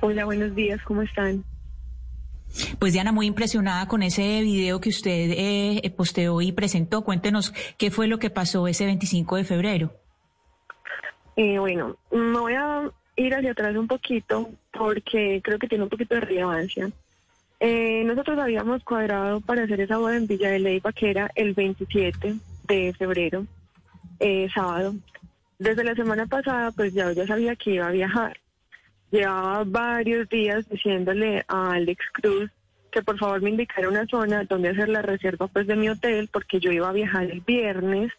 Hola, 0.00 0.24
buenos 0.24 0.54
días, 0.54 0.80
¿cómo 0.82 1.02
están? 1.02 1.44
Pues 2.78 2.92
Diana, 2.92 3.12
muy 3.12 3.26
impresionada 3.26 3.86
con 3.86 4.02
ese 4.02 4.40
video 4.42 4.80
que 4.80 4.88
usted 4.88 5.30
eh, 5.36 5.92
posteó 5.96 6.40
y 6.40 6.52
presentó. 6.52 7.02
Cuéntenos 7.02 7.52
qué 7.76 7.90
fue 7.90 8.06
lo 8.06 8.18
que 8.18 8.30
pasó 8.30 8.66
ese 8.66 8.86
25 8.86 9.36
de 9.36 9.44
febrero. 9.44 9.92
Eh, 11.36 11.58
bueno, 11.58 11.96
me 12.10 12.38
voy 12.38 12.54
a 12.54 12.90
ir 13.16 13.34
hacia 13.34 13.52
atrás 13.52 13.76
un 13.76 13.86
poquito 13.86 14.50
porque 14.72 15.40
creo 15.44 15.58
que 15.58 15.68
tiene 15.68 15.84
un 15.84 15.90
poquito 15.90 16.14
de 16.14 16.20
relevancia. 16.22 16.90
Eh, 17.58 18.04
nosotros 18.04 18.38
habíamos 18.38 18.84
cuadrado 18.84 19.40
para 19.40 19.62
hacer 19.62 19.80
esa 19.80 19.98
boda 19.98 20.16
en 20.16 20.26
Villa 20.26 20.50
de 20.50 20.58
Leyva, 20.58 20.92
que 20.92 21.10
era 21.10 21.30
el 21.34 21.54
27 21.54 22.34
de 22.68 22.94
febrero, 22.94 23.46
eh, 24.20 24.48
sábado. 24.54 24.94
Desde 25.58 25.84
la 25.84 25.94
semana 25.94 26.26
pasada, 26.26 26.70
pues 26.72 26.92
ya, 26.92 27.14
sabía 27.26 27.56
que 27.56 27.72
iba 27.72 27.88
a 27.88 27.92
viajar. 27.92 28.38
Llevaba 29.10 29.64
varios 29.64 30.28
días 30.28 30.68
diciéndole 30.68 31.44
a 31.48 31.72
Alex 31.72 32.04
Cruz 32.12 32.50
que 32.90 33.02
por 33.02 33.18
favor 33.18 33.40
me 33.40 33.50
indicara 33.50 33.88
una 33.88 34.06
zona 34.06 34.44
donde 34.44 34.70
hacer 34.70 34.88
la 34.88 35.02
reserva 35.02 35.48
pues 35.48 35.66
de 35.66 35.76
mi 35.76 35.88
hotel 35.88 36.28
porque 36.32 36.60
yo 36.60 36.72
iba 36.72 36.88
a 36.88 36.92
viajar 36.92 37.24
el 37.24 37.40
viernes 37.40 38.10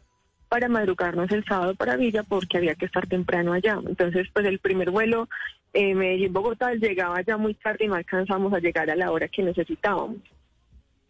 para 0.50 0.70
madrugarnos 0.70 1.32
el 1.32 1.44
sábado 1.46 1.76
para 1.76 1.98
Villa 1.98 2.24
porque 2.24 2.58
había 2.58 2.76
que 2.76 2.86
estar 2.86 3.08
temprano 3.08 3.54
allá. 3.54 3.80
Entonces, 3.86 4.28
pues 4.34 4.46
el 4.46 4.60
primer 4.60 4.92
vuelo 4.92 5.28
eh, 5.74 5.94
Medellín-Bogotá 5.94 6.74
llegaba 6.74 7.22
ya 7.22 7.38
muy 7.38 7.54
tarde 7.54 7.86
y 7.86 7.88
no 7.88 7.96
alcanzamos 7.96 8.54
a 8.54 8.60
llegar 8.60 8.90
a 8.90 8.96
la 8.96 9.12
hora 9.12 9.28
que 9.28 9.44
necesitábamos. 9.44 10.18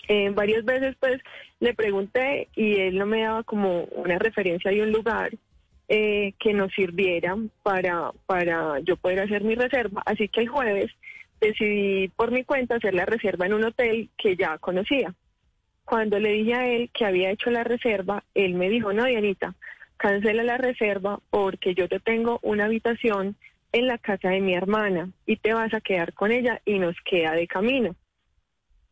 Eh, 0.08 0.30
varias 0.30 0.64
veces 0.64 0.96
pues 1.00 1.22
le 1.60 1.74
pregunté 1.74 2.48
y 2.56 2.76
él 2.80 2.98
no 2.98 3.06
me 3.06 3.22
daba 3.24 3.44
como 3.44 3.84
una 3.86 4.18
referencia 4.18 4.72
de 4.72 4.82
un 4.82 4.92
lugar 4.92 5.32
eh, 5.90 6.34
que 6.40 6.54
nos 6.54 6.72
sirviera 6.74 7.36
para, 7.64 8.12
para 8.26 8.80
yo 8.80 8.96
poder 8.98 9.22
hacer 9.22 9.44
mi 9.44 9.56
reserva. 9.56 10.02
Así 10.06 10.28
que 10.30 10.42
el 10.42 10.48
jueves 10.48 10.92
decidí 11.40 12.08
por 12.10 12.32
mi 12.32 12.44
cuenta 12.44 12.76
hacer 12.76 12.94
la 12.94 13.06
reserva 13.06 13.46
en 13.46 13.54
un 13.54 13.66
hotel 13.66 14.10
que 14.18 14.36
ya 14.36 14.58
conocía. 14.58 15.14
Cuando 15.86 16.20
le 16.20 16.34
dije 16.34 16.54
a 16.54 16.68
él 16.68 16.90
que 16.94 17.06
había 17.06 17.32
hecho 17.32 17.50
la 17.50 17.64
reserva, 17.64 18.24
él 18.34 18.56
me 18.56 18.70
dijo, 18.70 18.92
no, 18.92 19.06
Dianita, 19.06 19.56
cancela 19.96 20.44
la 20.44 20.58
reserva 20.58 21.20
porque 21.30 21.74
yo 21.74 21.88
te 21.88 22.00
tengo 22.00 22.40
una 22.42 22.66
habitación 22.66 23.36
en 23.72 23.88
la 23.88 23.98
casa 23.98 24.30
de 24.30 24.42
mi 24.42 24.54
hermana 24.54 25.10
y 25.26 25.38
te 25.38 25.54
vas 25.54 25.74
a 25.74 25.82
quedar 25.82 26.14
con 26.14 26.32
ella 26.32 26.62
y 26.66 26.80
nos 26.80 26.96
queda 27.06 27.34
de 27.34 27.48
camino. 27.48 27.96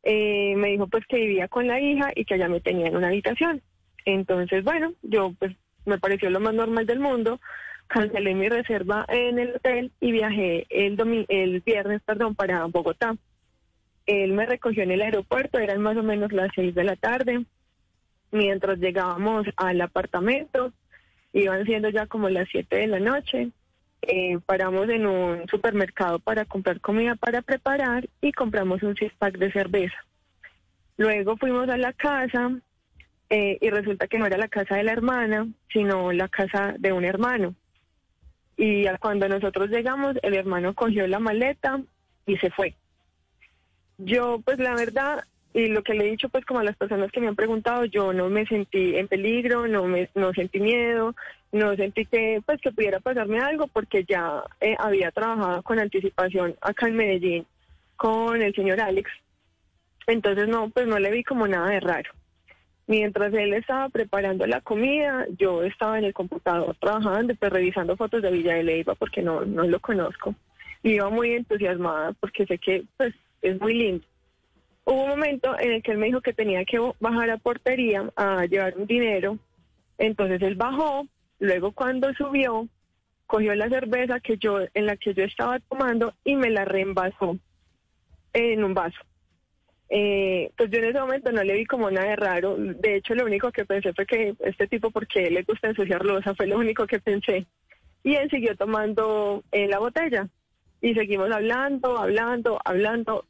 Eh, 0.04 0.56
me 0.56 0.70
dijo 0.70 0.88
pues 0.88 1.06
que 1.08 1.18
vivía 1.18 1.48
con 1.48 1.68
la 1.68 1.80
hija 1.80 2.12
y 2.16 2.26
que 2.26 2.36
allá 2.36 2.48
me 2.48 2.62
tenía 2.62 2.88
en 2.88 2.96
una 2.96 3.08
habitación. 3.08 3.62
Entonces, 4.06 4.64
bueno, 4.64 4.94
yo 5.02 5.34
pues 5.40 5.56
me 5.86 5.98
pareció 5.98 6.30
lo 6.30 6.40
más 6.40 6.54
normal 6.54 6.86
del 6.86 7.00
mundo, 7.00 7.40
cancelé 7.88 8.36
mi 8.36 8.50
reserva 8.50 9.06
en 9.08 9.40
el 9.40 9.56
hotel 9.56 9.92
y 10.00 10.12
viajé 10.12 10.68
el, 10.70 10.98
domi- 10.98 11.26
el 11.30 11.62
viernes 11.62 12.02
perdón, 12.04 12.36
para 12.36 12.66
Bogotá. 12.66 13.16
Él 14.06 14.34
me 14.34 14.46
recogió 14.46 14.84
en 14.84 14.92
el 14.92 15.02
aeropuerto, 15.02 15.58
eran 15.58 15.82
más 15.82 15.98
o 15.98 16.04
menos 16.04 16.32
las 16.32 16.50
seis 16.54 16.76
de 16.76 16.84
la 16.84 16.96
tarde. 16.96 17.44
Mientras 18.32 18.78
llegábamos 18.78 19.48
al 19.56 19.82
apartamento, 19.82 20.74
iban 21.34 21.66
siendo 21.66 21.90
ya 21.90 22.06
como 22.06 22.30
las 22.30 22.48
siete 22.50 22.78
de 22.78 22.88
la 22.88 23.00
noche. 23.00 23.50
Eh, 24.08 24.38
paramos 24.46 24.88
en 24.90 25.08
un 25.08 25.48
supermercado 25.48 26.20
para 26.20 26.46
comprar 26.46 26.80
comida 26.80 27.16
para 27.16 27.42
preparar 27.42 28.08
y 28.22 28.32
compramos 28.34 28.84
un 28.84 28.96
six 28.96 29.12
pack 29.18 29.38
de 29.38 29.52
cerveza. 29.52 29.98
Luego 30.98 31.38
fuimos 31.38 31.68
a 31.70 31.78
la 31.78 31.92
casa 31.92 32.52
eh, 33.30 33.58
y 33.60 33.70
resulta 33.72 34.08
que 34.08 34.20
no 34.20 34.28
era 34.28 34.38
la 34.38 34.48
casa 34.48 34.76
de 34.76 34.84
la 34.84 34.92
hermana, 34.92 35.48
sino 35.74 36.12
la 36.12 36.28
casa 36.28 36.76
de 36.78 36.94
un 36.94 37.04
hermano. 37.04 37.56
Y 38.58 38.86
cuando 39.00 39.28
nosotros 39.28 39.70
llegamos, 39.70 40.16
el 40.22 40.36
hermano 40.36 40.76
cogió 40.76 41.08
la 41.08 41.20
maleta 41.20 41.82
y 42.28 42.38
se 42.38 42.52
fue. 42.52 42.76
Yo, 43.98 44.40
pues 44.46 44.60
la 44.60 44.76
verdad, 44.76 45.26
y 45.56 45.68
lo 45.70 45.84
que 45.84 45.94
le 45.94 46.06
he 46.06 46.12
dicho 46.12 46.28
pues 46.28 46.44
como 46.44 46.60
a 46.60 46.66
las 46.66 46.76
personas 46.76 47.10
que 47.14 47.22
me 47.22 47.30
han 47.30 47.36
preguntado, 47.38 47.86
yo 47.86 48.12
no 48.12 48.30
me 48.30 48.46
sentí 48.46 48.98
en 48.98 49.08
peligro, 49.08 49.70
no 49.70 49.86
me 49.86 50.10
no 50.14 50.34
sentí 50.34 50.60
miedo, 50.60 51.16
no 51.54 51.78
sentí 51.78 52.06
que 52.06 52.42
pues 52.46 52.60
que 52.60 52.74
pudiera 52.74 53.00
pasarme 53.00 53.40
algo 53.40 53.68
porque 53.68 54.04
ya 54.04 54.44
eh, 54.60 54.76
había 54.78 55.12
trabajado 55.12 55.64
con 55.64 55.80
anticipación 55.80 56.56
acá 56.60 56.90
en 56.90 56.98
Medellín 56.98 57.46
con 57.96 58.42
el 58.42 58.54
señor 58.54 58.82
Alex. 58.82 59.10
Entonces 60.08 60.50
no, 60.50 60.70
pues 60.72 60.88
no 60.88 61.00
le 61.00 61.10
vi 61.10 61.24
como 61.24 61.48
nada 61.48 61.70
de 61.70 61.80
raro. 61.80 62.12
Mientras 62.88 63.34
él 63.34 63.54
estaba 63.54 63.88
preparando 63.88 64.46
la 64.46 64.60
comida, 64.60 65.26
yo 65.40 65.64
estaba 65.64 65.98
en 65.98 66.04
el 66.04 66.14
computador 66.14 66.76
trabajando, 66.82 67.34
pues 67.34 67.54
revisando 67.54 67.96
fotos 67.96 68.22
de 68.22 68.32
Villa 68.32 68.56
de 68.56 68.64
Leyva 68.64 68.94
porque 68.96 69.22
no, 69.22 69.46
no 69.46 69.64
lo 69.64 69.80
conozco. 69.80 70.36
Y 70.84 70.96
iba 70.96 71.10
muy 71.10 71.32
entusiasmada 71.32 72.12
porque 72.20 72.46
sé 72.46 72.58
que 72.58 72.84
pues 72.98 73.14
es 73.42 73.58
muy 73.62 73.74
lindo. 73.74 74.06
Hubo 74.86 75.04
un 75.04 75.10
momento 75.10 75.58
en 75.60 75.74
el 75.74 75.84
que 75.84 75.92
él 75.92 75.98
me 75.98 76.08
dijo 76.08 76.22
que 76.22 76.34
tenía 76.34 76.64
que 76.64 76.80
bajar 77.00 77.30
a 77.32 77.38
portería 77.38 78.10
a 78.16 78.46
llevar 78.46 78.78
un 78.78 78.86
dinero. 78.86 79.38
Entonces 79.98 80.42
él 80.42 80.56
bajó, 80.56 81.08
luego 81.40 81.72
cuando 81.72 82.14
subió, 82.14 82.68
cogió 83.26 83.56
la 83.56 83.70
cerveza 83.70 84.20
que 84.20 84.38
yo 84.38 84.60
en 84.74 84.86
la 84.86 84.96
que 84.96 85.14
yo 85.14 85.24
estaba 85.24 85.60
tomando 85.60 86.14
y 86.24 86.36
me 86.36 86.50
la 86.50 86.66
reembasó 86.66 87.38
en 88.34 88.64
un 88.64 88.74
vaso. 88.74 89.00
Eh, 89.90 90.52
pues 90.58 90.70
yo 90.72 90.80
en 90.80 90.86
ese 90.86 91.00
momento 91.00 91.32
no 91.32 91.44
le 91.44 91.54
vi 91.54 91.66
como 91.66 91.90
nada 91.90 92.10
de 92.10 92.16
raro. 92.16 92.56
De 92.58 92.96
hecho, 92.96 93.16
lo 93.16 93.26
único 93.26 93.52
que 93.52 93.66
pensé 93.66 93.94
fue 93.94 94.06
que 94.06 94.36
este 94.40 94.68
tipo, 94.68 94.92
porque 94.92 95.30
le 95.30 95.44
gusta 95.44 95.70
ensuciar 95.70 96.06
losa, 96.06 96.36
fue 96.36 96.48
lo 96.48 96.58
único 96.58 96.88
que 96.88 97.00
pensé. 97.00 97.46
Y 98.04 98.16
él 98.16 98.30
siguió 98.30 98.56
tomando 98.56 99.44
eh, 99.52 99.68
la 99.68 99.80
botella. 99.80 100.28
Y 100.82 100.94
seguimos 100.94 101.32
hablando, 101.32 101.98
hablando, 101.98 102.60
hablando. 102.64 103.26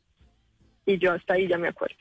Y 0.86 0.98
yo 1.00 1.14
hasta 1.14 1.34
ahí 1.36 1.48
ya 1.48 1.58
me 1.58 1.68
acuerdo. 1.70 1.96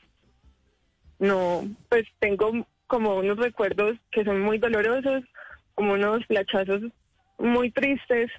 No, 1.19 1.63
pues 1.89 2.05
tengo 2.19 2.51
como 2.87 3.15
unos 3.15 3.37
recuerdos 3.37 3.97
que 4.11 4.23
son 4.23 4.41
muy 4.41 4.57
dolorosos, 4.57 5.23
como 5.73 5.93
unos 5.93 6.25
flachazos 6.25 6.81
muy 7.37 7.71
tristes, 7.71 8.29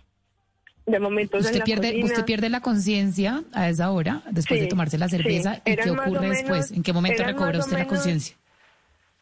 de 0.86 1.00
momentos 1.00 1.40
usted 1.40 1.54
en 1.54 1.58
la 1.58 1.64
pierde, 1.64 1.88
cocina. 1.88 2.04
Usted 2.06 2.24
pierde 2.24 2.48
la 2.48 2.60
conciencia 2.60 3.42
a 3.52 3.68
esa 3.68 3.90
hora, 3.90 4.22
después 4.30 4.60
de 4.60 4.66
tomarse 4.68 4.98
la 4.98 5.08
cerveza. 5.08 5.56
sí. 5.56 5.72
¿Y 5.72 5.76
qué 5.76 5.90
ocurre 5.90 6.20
menos- 6.20 6.36
después? 6.36 6.70
¿En 6.70 6.82
qué 6.82 6.92
momento 6.92 7.24
recobra 7.24 7.58
usted 7.58 7.76
la 7.78 7.86
conciencia? 7.86 8.36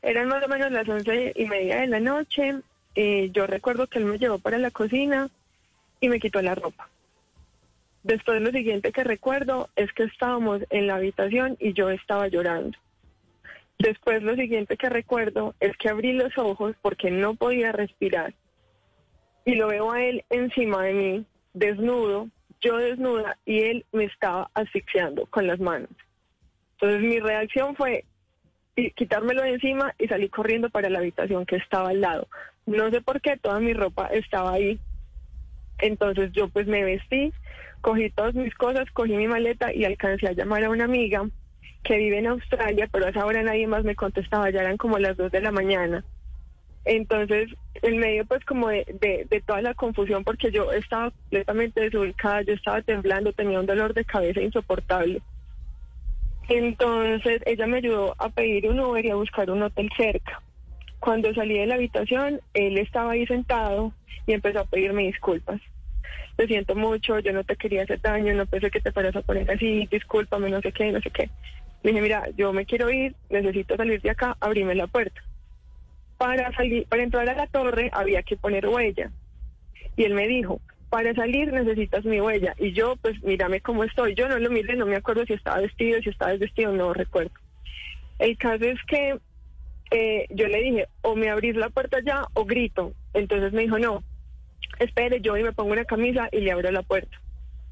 Eran 0.03 0.29
más 0.29 0.45
o 0.45 0.49
menos 0.49 0.71
las 0.71 0.87
once 0.87 1.33
y 1.35 1.47
media 1.47 1.81
de 1.81 1.87
la 1.87 2.01
noche. 2.01 2.57
eh, 2.97 3.31
yo 3.33 3.47
recuerdo 3.49 3.89
que 3.89 3.99
él 3.99 4.05
me 4.05 4.19
llevó 4.19 4.39
para 4.39 4.57
la 4.59 4.71
cocina 4.71 5.29
y 6.01 6.09
me 6.09 6.21
quitó 6.21 6.41
la 6.43 6.55
ropa. 6.55 6.89
Después 8.05 8.41
lo 8.43 8.51
siguiente 8.51 8.93
que 8.93 9.03
recuerdo 9.03 9.71
es 9.77 9.93
que 9.93 10.05
estábamos 10.05 10.61
en 10.71 10.87
la 10.87 10.97
habitación 10.97 11.57
y 11.59 11.73
yo 11.73 11.89
estaba 11.91 12.29
llorando. 12.29 12.79
Después 13.79 14.23
lo 14.23 14.37
siguiente 14.37 14.77
que 14.77 14.91
recuerdo 14.91 15.55
es 15.59 15.77
que 15.79 15.89
abrí 15.89 16.13
los 16.13 16.37
ojos 16.39 16.77
porque 16.83 17.11
no 17.11 17.35
podía 17.35 17.73
respirar 17.73 18.35
y 19.47 19.55
lo 19.55 19.69
veo 19.69 19.91
a 19.91 20.03
él 20.03 20.23
encima 20.31 20.83
de 20.85 20.93
mí, 20.93 21.27
desnudo, 21.55 22.29
yo 22.61 22.77
desnuda 22.77 23.39
y 23.47 23.61
él 23.63 23.87
me 23.93 24.05
estaba 24.05 24.51
asfixiando 24.55 25.27
con 25.27 25.47
las 25.47 25.59
manos. 25.59 25.91
Entonces 26.75 27.01
mi 27.03 27.21
reacción 27.21 27.75
fue 27.75 28.05
quitármelo 28.97 29.43
de 29.43 29.55
encima 29.55 29.95
y 29.99 30.09
salí 30.09 30.29
corriendo 30.29 30.69
para 30.69 30.91
la 30.91 30.99
habitación 30.99 31.47
que 31.47 31.57
estaba 31.57 31.89
al 31.89 32.03
lado. 32.03 32.29
No 32.67 32.91
sé 32.91 33.01
por 33.01 33.23
qué 33.23 33.39
toda 33.39 33.61
mi 33.61 33.73
ropa 33.73 34.09
estaba 34.09 34.53
ahí. 34.53 34.79
Entonces 35.79 36.33
yo 36.33 36.49
pues 36.49 36.67
me 36.67 36.85
vestí, 36.85 37.33
cogí 37.81 38.11
todas 38.11 38.35
mis 38.35 38.55
cosas, 38.55 38.91
cogí 38.93 39.17
mi 39.17 39.29
maleta 39.29 39.73
y 39.73 39.85
alcancé 39.85 40.29
a 40.29 40.33
llamar 40.33 40.65
a 40.65 40.71
una 40.71 40.85
amiga 40.85 41.29
que 41.83 41.99
vive 41.99 42.19
en 42.19 42.29
Australia, 42.29 42.89
pero 42.91 43.07
a 43.07 43.11
esa 43.11 43.27
hora 43.27 43.43
nadie 43.43 43.67
más 43.67 43.85
me 43.85 43.95
contestaba, 43.95 44.51
ya 44.51 44.61
eran 44.61 44.77
como 44.77 44.99
las 44.99 45.17
dos 45.17 45.31
de 45.31 45.41
la 45.41 45.51
mañana. 45.51 46.05
Entonces, 46.87 47.51
en 47.83 47.99
medio 47.99 48.25
pues 48.27 48.45
como 48.45 48.69
de, 48.69 48.85
de, 49.01 49.27
de 49.29 49.41
toda 49.41 49.63
la 49.63 49.75
confusión, 49.75 50.25
porque 50.25 50.51
yo 50.51 50.73
estaba 50.73 51.11
completamente 51.11 51.81
desubicada, 51.81 52.43
yo 52.43 52.55
estaba 52.55 52.83
temblando, 52.83 53.33
tenía 53.33 53.61
un 53.61 53.67
dolor 53.67 53.95
de 53.95 54.05
cabeza 54.05 54.41
insoportable. 54.41 55.23
Entonces 56.49 57.41
ella 57.47 57.67
me 57.67 57.79
ayudó 57.79 58.15
a 58.19 58.29
pedir 58.29 58.69
un 58.69 58.81
Uber 58.81 59.05
y 59.05 59.11
a 59.11 59.15
buscar 59.15 59.51
un 59.51 59.63
hotel 59.63 59.89
cerca. 59.97 60.43
Cuando 61.05 61.35
salí 61.35 61.59
de 61.59 61.67
la 61.67 61.75
habitación, 61.75 62.41
él 62.55 62.79
estaba 62.79 63.13
ahí 63.13 63.27
sentado 63.27 63.93
y 64.27 64.33
empezó 64.33 64.61
a 64.61 64.65
pedirme 64.65 65.03
disculpas. 65.03 65.61
Lo 66.39 66.47
siento 66.47 66.75
mucho, 66.75 67.19
yo 67.19 67.31
no 67.35 67.45
te 67.45 67.57
quería 67.57 67.83
hacer 67.83 68.01
daño, 68.01 68.33
no 68.33 68.47
pensé 68.47 68.71
que 68.71 68.81
te 68.81 68.91
fueras 68.91 69.15
a 69.15 69.21
poner 69.21 69.51
así, 69.51 69.87
discúlpame, 69.91 70.49
no 70.49 70.63
sé 70.63 70.73
qué, 70.73 70.91
no 70.91 71.03
sé 71.03 71.11
qué. 71.11 71.29
Le 71.83 71.91
dije, 71.91 72.01
mira, 72.01 72.27
yo 72.39 72.55
me 72.55 72.65
quiero 72.65 72.91
ir, 72.91 73.15
necesito 73.29 73.77
salir 73.77 74.01
de 74.01 74.09
acá, 74.09 74.39
abrime 74.41 74.75
la 74.75 74.87
puerta. 74.87 75.23
Para 76.17 76.51
salir, 76.53 76.87
para 76.87 77.03
entrar 77.03 77.29
a 77.29 77.35
la 77.35 77.49
torre 77.49 77.91
había 77.93 78.23
que 78.23 78.39
poner 78.39 78.67
huella. 78.67 79.11
Y 79.99 80.05
él 80.05 80.15
me 80.15 80.27
dijo, 80.27 80.63
para 80.89 81.13
salir 81.13 81.53
necesitas 81.53 82.07
mi 82.07 82.19
huella. 82.19 82.55
Y 82.59 82.73
yo, 82.73 82.97
pues, 82.97 83.23
mírame 83.23 83.61
cómo 83.61 83.85
estoy. 83.85 84.15
Yo 84.15 84.27
no 84.27 84.39
lo 84.39 84.51
miré, 84.51 84.75
no 84.75 84.87
me 84.87 84.97
acuerdo 84.97 85.27
si 85.27 85.35
estaba 85.35 85.61
vestido, 85.61 86.01
si 86.01 86.09
estaba 86.09 86.33
desvestido, 86.33 86.73
no 86.73 86.95
recuerdo. 86.95 87.33
El 88.19 88.39
caso 88.39 88.65
es 88.65 88.83
que 88.85 89.19
eh, 89.95 90.27
yo 90.31 90.49
le 90.49 90.61
dije, 90.61 90.89
o 91.03 91.15
me 91.15 91.31
abrís 91.31 91.55
la 91.55 91.71
puerta 91.71 91.99
ya 92.05 92.27
o 92.35 92.45
grito. 92.45 92.93
Entonces 93.13 93.53
me 93.53 93.63
dijo, 93.63 93.79
no, 93.79 94.03
espere, 94.81 95.21
yo 95.21 95.37
y 95.37 95.45
me 95.45 95.53
pongo 95.53 95.73
una 95.73 95.85
camisa 95.85 96.29
y 96.33 96.41
le 96.41 96.51
abro 96.51 96.73
la 96.73 96.83
puerta. 96.83 97.17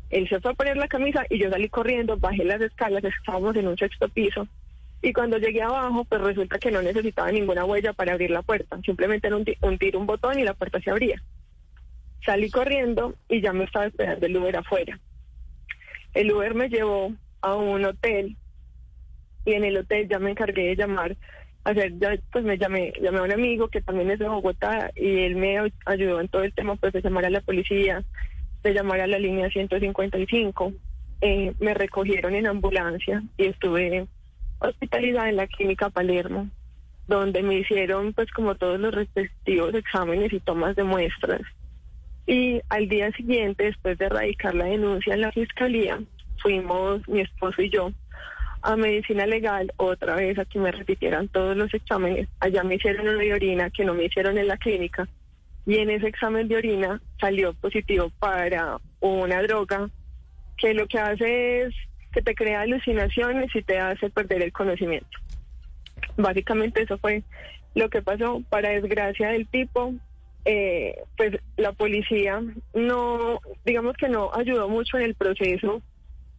Él 0.09 0.29
se 0.29 0.39
fue 0.41 0.53
a 0.53 0.55
poner 0.55 0.77
la 0.77 0.87
camisa 0.87 1.27
y 1.29 1.39
yo 1.39 1.51
salí 1.51 1.69
corriendo, 1.69 2.17
bajé 2.17 2.45
las 2.45 2.61
escalas, 2.61 3.03
estábamos 3.03 3.57
en 3.57 3.67
un 3.67 3.77
sexto 3.77 4.09
piso. 4.09 4.47
Y 5.03 5.13
cuando 5.13 5.39
llegué 5.39 5.63
abajo, 5.63 6.05
pues 6.05 6.21
resulta 6.21 6.61
que 6.61 6.71
no 6.71 6.81
necesitaba 6.81 7.33
ninguna 7.33 7.65
huella 7.65 7.93
para 7.93 8.13
abrir 8.13 8.31
la 8.31 8.43
puerta. 8.43 8.79
Simplemente 8.85 9.27
era 9.27 9.37
un, 9.37 9.45
un 9.63 9.79
tiro, 9.79 9.99
un 9.99 10.07
botón 10.07 10.39
y 10.39 10.45
la 10.45 10.55
puerta 10.55 10.81
se 10.81 10.91
abría. 10.91 11.21
Salí 12.25 12.51
corriendo 12.51 13.17
y 13.29 13.41
ya 13.41 13.53
me 13.53 13.65
estaba 13.65 13.87
esperando 13.87 14.27
el 14.27 14.37
Uber 14.37 14.59
afuera. 14.59 14.97
El 16.15 16.31
Uber 16.31 16.55
me 16.55 16.69
llevó 16.69 17.13
a 17.41 17.57
un 17.57 17.85
hotel 17.85 18.37
y 19.45 19.55
en 19.55 19.65
el 19.65 19.77
hotel 19.77 20.09
ya 20.09 20.21
me 20.21 20.31
encargué 20.31 20.69
de 20.69 20.77
llamar, 20.77 21.17
hacer, 21.65 21.99
ya, 21.99 22.17
pues 22.33 22.45
me 22.45 22.59
llamé, 22.59 22.93
llamé 23.01 23.19
a 23.19 23.23
un 23.23 23.33
amigo 23.33 23.69
que 23.69 23.81
también 23.83 24.11
es 24.11 24.19
de 24.19 24.29
Bogotá 24.29 24.91
y 24.97 25.21
él 25.21 25.37
me 25.37 25.59
ay- 25.59 25.73
ayudó 25.87 26.21
en 26.21 26.29
todo 26.29 26.43
el 26.43 26.53
tema 26.53 26.77
pues 26.77 26.93
de 26.93 27.03
llamar 27.03 27.25
a 27.27 27.31
la 27.31 27.41
policía, 27.41 28.05
de 28.63 28.75
llamar 28.75 29.01
a 29.01 29.07
la 29.07 29.19
línea 29.19 29.49
155. 29.49 30.73
Eh, 31.21 31.53
me 31.61 31.75
recogieron 31.75 32.35
en 32.35 32.47
ambulancia 32.49 33.23
y 33.37 33.47
estuve 33.47 34.07
hospitalizada 34.59 35.29
en 35.29 35.37
la 35.37 35.47
clínica 35.47 35.89
Palermo, 35.91 36.49
donde 37.07 37.43
me 37.43 37.57
hicieron 37.59 38.13
pues 38.13 38.31
como 38.33 38.55
todos 38.57 38.81
los 38.81 38.95
respectivos 38.95 39.75
exámenes 39.75 40.33
y 40.33 40.41
tomas 40.41 40.75
de 40.77 40.85
muestras. 40.85 41.43
Y 42.27 42.61
al 42.69 42.89
día 42.89 43.11
siguiente, 43.13 43.65
después 43.65 43.99
de 43.99 44.07
erradicar 44.07 44.55
la 44.55 44.67
denuncia 44.67 45.15
en 45.15 45.23
la 45.23 45.33
fiscalía, 45.33 46.01
fuimos 46.41 47.07
mi 47.09 47.21
esposo 47.21 47.63
y 47.63 47.71
yo 47.71 47.93
a 48.63 48.77
medicina 48.77 49.27
legal 49.27 49.73
otra 49.77 50.15
vez 50.15 50.39
a 50.39 50.45
que 50.45 50.59
me 50.59 50.71
repitieran 50.71 51.29
todos 51.29 51.57
los 51.57 51.73
exámenes. 51.75 52.29
Allá 52.41 52.63
me 52.63 52.77
hicieron 52.77 53.09
uno 53.09 53.19
de 53.19 53.35
orina 53.35 53.71
que 53.71 53.85
no 53.85 53.95
me 53.95 54.05
hicieron 54.05 54.39
en 54.39 54.49
la 54.49 54.57
clínica 54.57 55.09
y 55.67 55.79
en 55.79 55.91
ese 55.91 56.09
examen 56.09 56.49
de 56.49 56.57
orina 56.57 57.01
salió 57.21 57.55
positivo 57.55 58.11
para 58.19 58.79
una 59.01 59.43
droga 59.43 59.91
que 60.57 60.75
lo 60.75 60.87
que 60.87 60.99
hace 60.99 61.63
es 61.63 61.75
que 62.13 62.23
te 62.23 62.35
crea 62.35 62.61
alucinaciones 62.61 63.55
y 63.55 63.63
te 63.63 63.79
hace 63.79 64.11
perder 64.11 64.43
el 64.43 64.53
conocimiento. 64.53 65.19
Básicamente 66.17 66.83
eso 66.83 66.99
fue 66.99 67.23
lo 67.75 67.89
que 67.89 68.03
pasó. 68.03 68.43
Para 68.51 68.71
desgracia 68.71 69.29
del 69.29 69.49
tipo, 69.49 69.95
eh, 70.45 70.97
pues 71.17 71.39
la 71.57 71.73
policía 71.73 72.43
no, 72.75 73.41
digamos 73.65 73.97
que 73.97 74.09
no 74.09 74.31
ayudó 74.35 74.69
mucho 74.69 74.99
en 74.99 75.05
el 75.05 75.15
proceso 75.15 75.81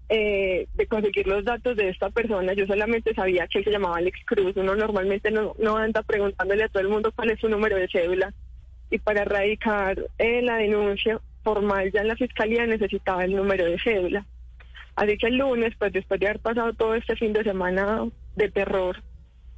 eh, 0.10 0.68
de 0.74 0.88
conseguir 0.88 1.28
los 1.28 1.44
datos 1.46 1.76
de 1.76 1.90
esta 1.90 2.10
persona. 2.10 2.54
Yo 2.54 2.66
solamente 2.68 3.14
sabía 3.14 3.48
que 3.48 3.60
él 3.60 3.64
se 3.64 3.72
llamaba 3.72 3.98
Alex 3.98 4.20
Cruz. 4.26 4.56
Uno 4.56 4.76
normalmente 4.76 5.32
no, 5.32 5.56
no 5.60 5.78
anda 5.78 6.02
preguntándole 6.04 6.64
a 6.64 6.70
todo 6.70 6.82
el 6.82 6.90
mundo 6.90 7.12
cuál 7.16 7.32
es 7.32 7.40
su 7.40 7.50
número 7.50 7.76
de 7.78 7.88
cédula. 7.88 8.34
Y 8.90 9.00
para 9.00 9.22
erradicar 9.22 9.98
eh, 10.18 10.42
la 10.42 10.58
denuncia 10.58 11.20
formal 11.44 11.92
ya 11.92 12.02
en 12.02 12.08
la 12.08 12.16
fiscalía 12.16 12.66
necesitaba 12.66 13.26
el 13.26 13.36
número 13.36 13.66
de 13.66 13.80
cédula. 13.80 14.26
Así 14.96 15.18
que 15.18 15.28
el 15.28 15.38
lunes, 15.38 15.74
pues 15.78 15.92
después 15.92 16.20
de 16.20 16.28
haber 16.28 16.40
pasado 16.40 16.74
todo 16.74 16.96
este 16.96 17.16
fin 17.16 17.34
de 17.34 17.44
semana 17.44 18.06
de 18.36 18.52
terror, 18.52 19.02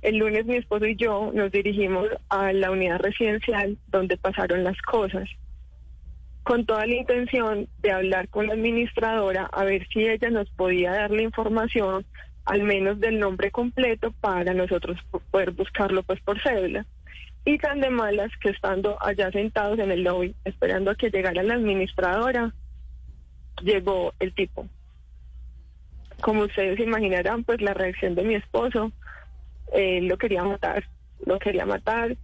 el 0.01 0.17
lunes 0.17 0.45
mi 0.45 0.55
esposo 0.55 0.85
y 0.85 0.95
yo 0.95 1.31
nos 1.33 1.51
dirigimos 1.51 2.07
a 2.29 2.53
la 2.53 2.71
unidad 2.71 2.99
residencial 2.99 3.77
donde 3.87 4.17
pasaron 4.17 4.63
las 4.63 4.79
cosas, 4.81 5.27
con 6.45 6.65
toda 6.67 6.85
la 6.85 6.93
intención 6.95 7.67
de 7.79 7.91
hablar 7.91 8.29
con 8.29 8.45
la 8.45 8.53
administradora 8.53 9.49
a 9.51 9.63
ver 9.63 9.87
si 9.91 10.07
ella 10.07 10.29
nos 10.29 10.47
podía 10.51 10.91
dar 10.91 11.09
la 11.09 11.23
información, 11.23 12.05
al 12.45 12.61
menos 12.61 12.99
del 12.99 13.19
nombre 13.19 13.49
completo, 13.49 14.13
para 14.21 14.53
nosotros 14.53 14.97
po- 15.09 15.21
poder 15.31 15.51
buscarlo 15.51 16.03
pues 16.03 16.21
por 16.21 16.39
cédula. 16.41 16.85
Y 17.45 17.57
tan 17.57 17.81
de 17.81 17.89
malas 17.89 18.29
que 18.39 18.49
estando 18.51 18.95
allá 19.01 19.31
sentados 19.31 19.79
en 19.79 19.91
el 19.91 20.03
lobby, 20.03 20.35
esperando 20.45 20.91
a 20.91 20.95
que 20.95 21.09
llegara 21.09 21.41
la 21.41 21.55
administradora, 21.55 22.53
llegó 23.63 24.13
el 24.19 24.33
tipo. 24.35 24.67
Como 26.21 26.41
ustedes 26.43 26.79
imaginarán, 26.79 27.43
pues 27.43 27.59
la 27.59 27.73
reacción 27.73 28.13
de 28.13 28.23
mi 28.23 28.35
esposo, 28.35 28.91
él 29.73 30.07
lo 30.07 30.17
quería 30.19 30.43
matar, 30.43 30.85
lo 31.25 31.39
quería 31.39 31.65
matar. 31.65 32.15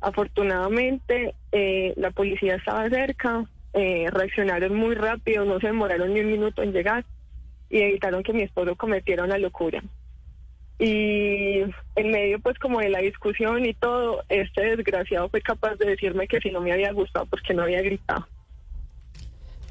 Afortunadamente, 0.00 1.34
eh, 1.52 1.92
la 1.96 2.10
policía 2.10 2.56
estaba 2.56 2.88
cerca, 2.88 3.44
eh, 3.76 4.08
reaccionaron 4.10 4.74
muy 4.74 4.94
rápido, 4.94 5.44
no 5.44 5.60
se 5.60 5.68
demoraron 5.68 6.12
ni 6.12 6.20
un 6.20 6.32
minuto 6.32 6.62
en 6.62 6.72
llegar 6.72 7.04
y 7.68 7.80
evitaron 7.80 8.22
que 8.22 8.32
mi 8.32 8.42
esposo 8.42 8.74
cometiera 8.74 9.24
una 9.24 9.38
locura. 9.38 9.82
y 10.78 11.60
en 11.96 12.10
medio 12.10 12.38
pues 12.40 12.58
como 12.58 12.80
de 12.80 12.88
la 12.88 13.00
discusión 13.00 13.64
y 13.64 13.74
todo, 13.74 14.22
este 14.28 14.76
desgraciado 14.76 15.28
fue 15.28 15.40
capaz 15.40 15.76
de 15.76 15.86
decirme 15.86 16.26
que 16.26 16.40
si 16.40 16.50
no 16.50 16.60
me 16.60 16.72
había 16.72 16.92
gustado 16.92 17.26
porque 17.26 17.54
no 17.54 17.62
había 17.62 17.82
gritado. 17.82 18.26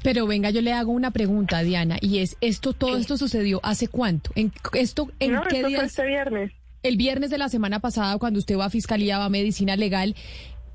Pero 0.02 0.26
venga, 0.26 0.50
yo 0.50 0.62
le 0.62 0.72
hago 0.72 0.92
una 0.92 1.10
pregunta, 1.10 1.62
Diana, 1.62 1.98
y 2.00 2.20
es, 2.20 2.36
esto, 2.40 2.72
todo 2.72 2.96
esto 2.96 3.16
sucedió 3.16 3.58
hace 3.64 3.88
cuánto? 3.88 4.30
¿En 4.36 4.52
esto 4.74 5.10
en 5.18 5.32
no, 5.32 5.42
qué 5.42 5.56
esto 5.56 5.68
días? 5.68 5.80
fue 5.80 5.86
este 5.86 6.06
viernes. 6.06 6.52
El 6.84 6.96
viernes 6.96 7.30
de 7.30 7.38
la 7.38 7.48
semana 7.48 7.80
pasada, 7.80 8.16
cuando 8.18 8.38
usted 8.38 8.56
va 8.56 8.66
a 8.66 8.70
fiscalía, 8.70 9.18
va 9.18 9.24
a 9.24 9.30
medicina 9.30 9.74
legal, 9.74 10.14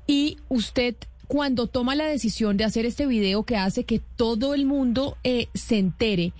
y 0.06 0.36
usted 0.50 0.96
cuando 1.32 1.66
toma 1.66 1.94
la 1.94 2.04
decisión 2.04 2.58
de 2.58 2.64
hacer 2.64 2.84
este 2.84 3.06
video 3.06 3.44
que 3.44 3.56
hace 3.56 3.84
que 3.84 4.02
todo 4.16 4.52
el 4.52 4.66
mundo 4.66 5.16
eh, 5.24 5.46
se 5.54 5.78
entere, 5.78 6.34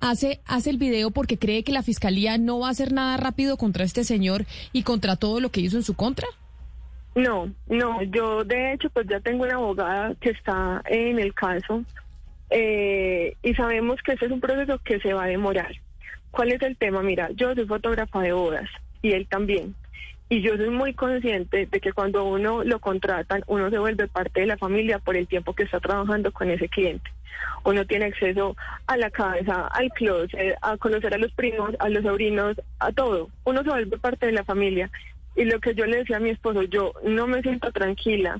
hace, 0.00 0.40
hace 0.46 0.70
el 0.70 0.78
video 0.78 1.10
porque 1.10 1.36
cree 1.36 1.64
que 1.64 1.72
la 1.72 1.82
fiscalía 1.82 2.38
no 2.38 2.60
va 2.60 2.68
a 2.68 2.70
hacer 2.70 2.90
nada 2.94 3.18
rápido 3.18 3.58
contra 3.58 3.84
este 3.84 4.04
señor 4.04 4.46
y 4.72 4.84
contra 4.84 5.16
todo 5.16 5.40
lo 5.40 5.50
que 5.50 5.60
hizo 5.60 5.76
en 5.76 5.82
su 5.82 5.94
contra? 5.94 6.26
No, 7.14 7.52
no, 7.68 8.02
yo 8.04 8.42
de 8.42 8.72
hecho 8.72 8.88
pues 8.88 9.06
ya 9.06 9.20
tengo 9.20 9.44
una 9.44 9.56
abogada 9.56 10.14
que 10.14 10.30
está 10.30 10.80
en 10.86 11.18
el 11.18 11.34
caso 11.34 11.84
eh, 12.48 13.36
y 13.42 13.52
sabemos 13.52 14.00
que 14.02 14.12
este 14.12 14.24
es 14.24 14.32
un 14.32 14.40
proceso 14.40 14.78
que 14.82 14.98
se 15.00 15.12
va 15.12 15.24
a 15.24 15.28
demorar. 15.28 15.74
¿Cuál 16.30 16.52
es 16.52 16.62
el 16.62 16.74
tema? 16.78 17.02
Mira, 17.02 17.28
yo 17.34 17.54
soy 17.54 17.66
fotógrafa 17.66 18.22
de 18.22 18.32
bodas 18.32 18.70
y 19.02 19.12
él 19.12 19.28
también. 19.28 19.74
Y 20.30 20.42
yo 20.42 20.56
soy 20.56 20.68
muy 20.68 20.92
consciente 20.92 21.66
de 21.66 21.80
que 21.80 21.92
cuando 21.92 22.24
uno 22.24 22.62
lo 22.62 22.80
contratan, 22.80 23.42
uno 23.46 23.70
se 23.70 23.78
vuelve 23.78 24.08
parte 24.08 24.40
de 24.40 24.46
la 24.46 24.58
familia 24.58 24.98
por 24.98 25.16
el 25.16 25.26
tiempo 25.26 25.54
que 25.54 25.62
está 25.62 25.80
trabajando 25.80 26.32
con 26.32 26.50
ese 26.50 26.68
cliente. 26.68 27.10
Uno 27.64 27.86
tiene 27.86 28.06
acceso 28.06 28.56
a 28.86 28.96
la 28.96 29.10
casa, 29.10 29.68
al 29.68 29.90
closet, 29.90 30.56
a 30.60 30.76
conocer 30.76 31.14
a 31.14 31.18
los 31.18 31.32
primos, 31.32 31.74
a 31.78 31.88
los 31.88 32.02
sobrinos, 32.02 32.60
a 32.78 32.92
todo. 32.92 33.30
Uno 33.44 33.62
se 33.62 33.70
vuelve 33.70 33.98
parte 33.98 34.26
de 34.26 34.32
la 34.32 34.44
familia. 34.44 34.90
Y 35.34 35.44
lo 35.44 35.60
que 35.60 35.74
yo 35.74 35.86
le 35.86 35.98
decía 35.98 36.18
a 36.18 36.20
mi 36.20 36.30
esposo, 36.30 36.62
yo 36.62 36.92
no 37.04 37.26
me 37.26 37.40
siento 37.42 37.70
tranquila 37.72 38.38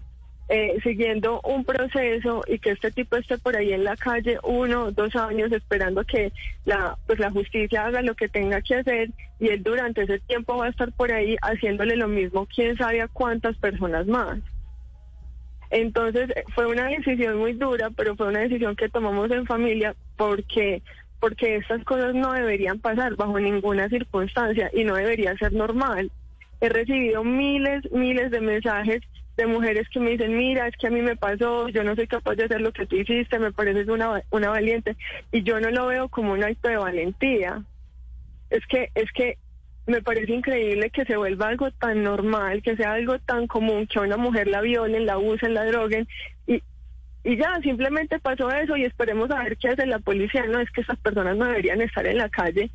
eh, 0.48 0.78
siguiendo 0.82 1.40
un 1.42 1.64
proceso 1.64 2.42
y 2.46 2.58
que 2.58 2.70
este 2.70 2.90
tipo 2.90 3.16
esté 3.16 3.37
por 3.37 3.54
ahí 3.54 3.72
en 3.72 3.84
la 3.84 3.96
calle 3.96 4.38
uno, 4.42 4.90
dos 4.92 5.14
años 5.14 5.52
esperando 5.52 6.04
que 6.04 6.32
la, 6.64 6.96
pues 7.06 7.18
la 7.18 7.30
justicia 7.30 7.84
haga 7.84 8.00
lo 8.00 8.14
que 8.14 8.28
tenga 8.28 8.62
que 8.62 8.76
hacer 8.76 9.11
y 9.38 9.48
él 9.48 9.62
durante 9.62 10.02
ese 10.02 10.20
tiempo 10.20 10.56
va 10.56 10.66
a 10.66 10.70
estar 10.70 10.90
por 10.92 11.12
ahí 11.12 11.37
haciéndole 11.42 11.96
lo 11.96 12.08
mismo, 12.08 12.46
quién 12.46 12.76
sabe 12.78 13.02
a 13.02 13.08
cuántas 13.08 13.56
personas 13.58 14.06
más. 14.06 14.38
Entonces 15.70 16.30
eh, 16.30 16.44
fue 16.54 16.66
una 16.66 16.87
decisión 16.88 17.37
muy 17.37 17.52
dura, 17.52 17.90
pero 17.90 18.16
fue 18.16 18.28
una 18.28 18.40
decisión 18.40 18.74
que 18.74 18.88
tomamos 18.88 19.30
en 19.30 19.46
familia 19.46 19.94
porque 20.16 20.82
porque 21.20 21.56
estas 21.56 21.82
cosas 21.84 22.14
no 22.14 22.32
deberían 22.32 22.78
pasar 22.78 23.16
bajo 23.16 23.40
ninguna 23.40 23.88
circunstancia 23.88 24.70
y 24.72 24.84
no 24.84 24.94
debería 24.94 25.37
ser 25.37 25.52
normal. 25.52 26.12
He 26.61 26.68
recibido 26.68 27.24
miles, 27.24 27.90
miles 27.90 28.30
de 28.30 28.40
mensajes 28.40 29.02
de 29.38 29.46
mujeres 29.46 29.88
que 29.88 30.01
me 30.01 30.11
dicen, 30.11 30.37
mira, 30.37 30.66
es 30.66 30.77
que 30.77 30.88
a 30.88 30.90
mí 30.90 31.01
me 31.01 31.16
pasó, 31.16 31.68
yo 31.68 31.85
no 31.85 31.94
soy 31.94 32.09
capaz 32.09 32.35
de 32.35 32.44
hacer 32.44 32.61
lo 32.61 32.72
que 32.72 32.87
tú 32.87 32.96
hiciste, 32.96 33.38
me 33.38 33.53
pareces 33.53 33.88
una, 33.88 34.20
una 34.31 34.51
valiente. 34.51 34.96
Y 35.31 35.44
yo 35.44 35.61
no 35.61 35.70
lo 35.70 35.87
veo 35.87 36.09
como 36.09 36.33
un 36.33 36.42
acto 36.42 36.68
de 36.68 36.77
valentía. 36.77 37.62
Es 38.51 38.66
que, 38.66 38.90
es 38.96 39.11
que 39.12 39.38
me 39.87 40.03
parece 40.03 40.33
increíble 40.33 40.90
que 40.90 41.05
se 41.05 41.16
vuelva 41.16 41.48
algo 41.48 41.70
tan 41.70 42.03
normal, 42.03 42.62
que 42.62 42.77
sea 42.77 42.94
algo 42.94 43.20
tan 43.20 43.46
común, 43.46 43.87
que 43.87 44.01
a 44.01 44.03
una 44.03 44.16
mujer 44.16 44.48
la 44.48 44.61
violen, 44.61 45.07
la 45.07 45.18
usen, 45.18 45.55
la 45.55 45.64
droguen. 45.66 46.09
Y, 46.48 46.61
y 47.22 47.37
ya, 47.37 47.61
simplemente 47.62 48.18
pasó 48.18 48.51
eso 48.51 48.77
y 48.77 48.85
esperemos 48.85 49.31
a 49.31 49.44
ver 49.44 49.57
qué 49.57 49.68
hace 49.68 49.87
la 49.87 50.01
policía. 50.01 50.46
No, 50.46 50.59
es 50.59 50.70
que 50.72 50.81
esas 50.81 50.98
personas 50.98 51.37
no 51.37 51.44
deberían 51.44 51.81
estar 51.81 52.05
en 52.09 52.18
la 52.18 52.29
calle 52.29 52.70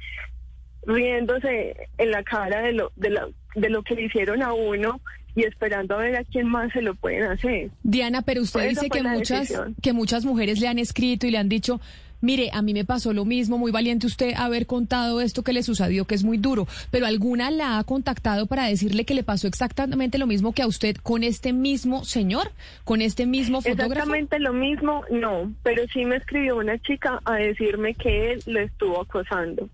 riéndose 0.86 1.90
en 1.98 2.12
la 2.12 2.24
cara 2.24 2.62
de 2.62 2.74
lo, 2.74 2.92
de, 2.96 3.10
la, 3.10 3.28
de 3.56 3.70
lo 3.70 3.84
que 3.84 3.96
le 3.96 4.04
hicieron 4.04 4.42
a 4.42 4.54
uno 4.54 5.02
y 5.36 5.44
esperando 5.44 5.96
a 5.96 6.00
ver 6.00 6.16
a 6.18 6.24
quién 6.24 6.48
más 6.48 6.72
se 6.74 6.82
lo 6.82 6.96
pueden 6.96 7.24
hacer. 7.24 7.72
Diana, 7.84 8.22
pero 8.22 8.42
usted 8.42 8.62
Pues 8.62 8.70
dice 8.76 8.90
que 8.90 9.04
muchas, 9.04 9.42
decisión. 9.42 9.76
que 9.82 9.94
muchas 9.94 10.26
mujeres 10.26 10.60
le 10.60 10.68
han 10.68 10.80
escrito 10.80 11.26
y 11.28 11.32
le 11.32 11.38
han 11.38 11.50
dicho, 11.50 11.80
mire, 12.22 12.50
a 12.54 12.62
mí 12.62 12.74
me 12.74 12.86
pasó 12.86 13.12
lo 13.14 13.26
mismo, 13.26 13.58
muy 13.58 13.72
valiente 13.72 14.08
usted 14.08 14.34
haber 14.38 14.66
contado 14.66 15.20
esto 15.22 15.44
que 15.44 15.52
le 15.52 15.62
sucedió, 15.64 16.06
que 16.06 16.16
es 16.16 16.24
muy 16.24 16.38
duro, 16.38 16.68
pero 16.90 17.06
alguna 17.06 17.52
la 17.52 17.78
ha 17.80 17.84
contactado 17.84 18.46
para 18.46 18.66
decirle 18.66 19.04
que 19.04 19.14
le 19.14 19.24
pasó 19.24 19.48
exactamente 19.48 20.18
lo 20.18 20.26
mismo 20.28 20.54
que 20.54 20.62
a 20.62 20.68
usted 20.68 20.96
con 20.98 21.24
este 21.24 21.52
mismo 21.52 22.06
señor, 22.06 22.52
con 22.86 23.02
este 23.02 23.26
mismo 23.26 23.62
fotógrafo. 23.62 23.92
Exactamente 23.92 24.40
lo 24.40 24.54
mismo, 24.54 25.04
no, 25.12 25.52
pero 25.64 25.84
sí 25.92 26.06
me 26.06 26.16
escribió 26.16 26.58
una 26.58 26.78
chica 26.80 27.20
a 27.26 27.34
decirme 27.36 27.94
que 27.96 28.34
él 28.34 28.44
lo 28.46 28.60
estuvo 28.62 29.02
acosando. 29.02 29.68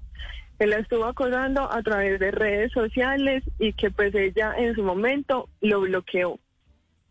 Él 0.60 0.72
la 0.72 0.78
estuvo 0.80 1.06
acosando 1.06 1.72
a 1.72 1.82
través 1.82 2.20
de 2.20 2.32
redes 2.32 2.72
sociales 2.74 3.44
y 3.60 3.74
que 3.74 3.90
pues 3.92 4.14
ella 4.14 4.54
en 4.58 4.76
su 4.76 4.84
momento 4.84 5.50
lo 5.62 5.82
bloqueó. 5.82 6.38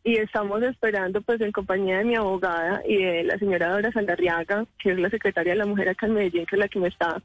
Y 0.04 0.16
estamos 0.16 0.62
esperando 0.62 1.20
pues 1.22 1.40
en 1.40 1.50
compañía 1.52 1.98
de 1.98 2.04
mi 2.04 2.14
abogada 2.14 2.82
y 2.86 3.02
de 3.02 3.24
la 3.24 3.38
señora 3.38 3.70
Dora 3.70 3.90
Saldarriaga, 3.92 4.66
que 4.78 4.92
es 4.92 4.98
la 4.98 5.10
secretaria 5.10 5.52
de 5.52 5.58
la 5.58 5.66
mujer 5.66 5.88
acá 5.88 6.06
en 6.06 6.14
Medellín, 6.14 6.46
que 6.46 6.56
es 6.56 6.60
la 6.60 6.68
que 6.68 6.78
me 6.78 6.88
está 6.88 7.22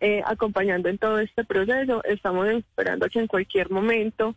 eh, 0.00 0.22
acompañando 0.26 0.88
en 0.88 0.98
todo 0.98 1.18
este 1.20 1.44
proceso. 1.44 2.02
Estamos 2.04 2.48
esperando 2.48 3.08
que 3.08 3.20
en 3.20 3.26
cualquier 3.26 3.70
momento 3.70 4.34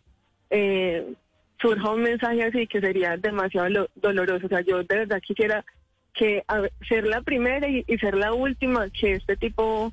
eh, 0.50 1.14
surja 1.60 1.90
un 1.90 2.02
mensaje 2.02 2.42
así 2.44 2.66
que 2.66 2.80
sería 2.80 3.16
demasiado 3.16 3.68
lo- 3.68 3.88
doloroso. 3.96 4.46
O 4.46 4.48
sea, 4.48 4.60
yo 4.60 4.78
de 4.78 4.96
verdad 4.96 5.20
quisiera 5.20 5.64
que 6.14 6.42
ser 6.88 7.06
la 7.06 7.22
primera 7.22 7.68
y 7.68 7.84
ser 7.98 8.14
la 8.14 8.32
última 8.32 8.88
que 8.90 9.12
este 9.12 9.36
tipo 9.36 9.92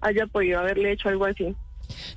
haya 0.00 0.26
podido 0.26 0.60
haberle 0.60 0.92
hecho 0.92 1.08
algo 1.08 1.26
así. 1.26 1.56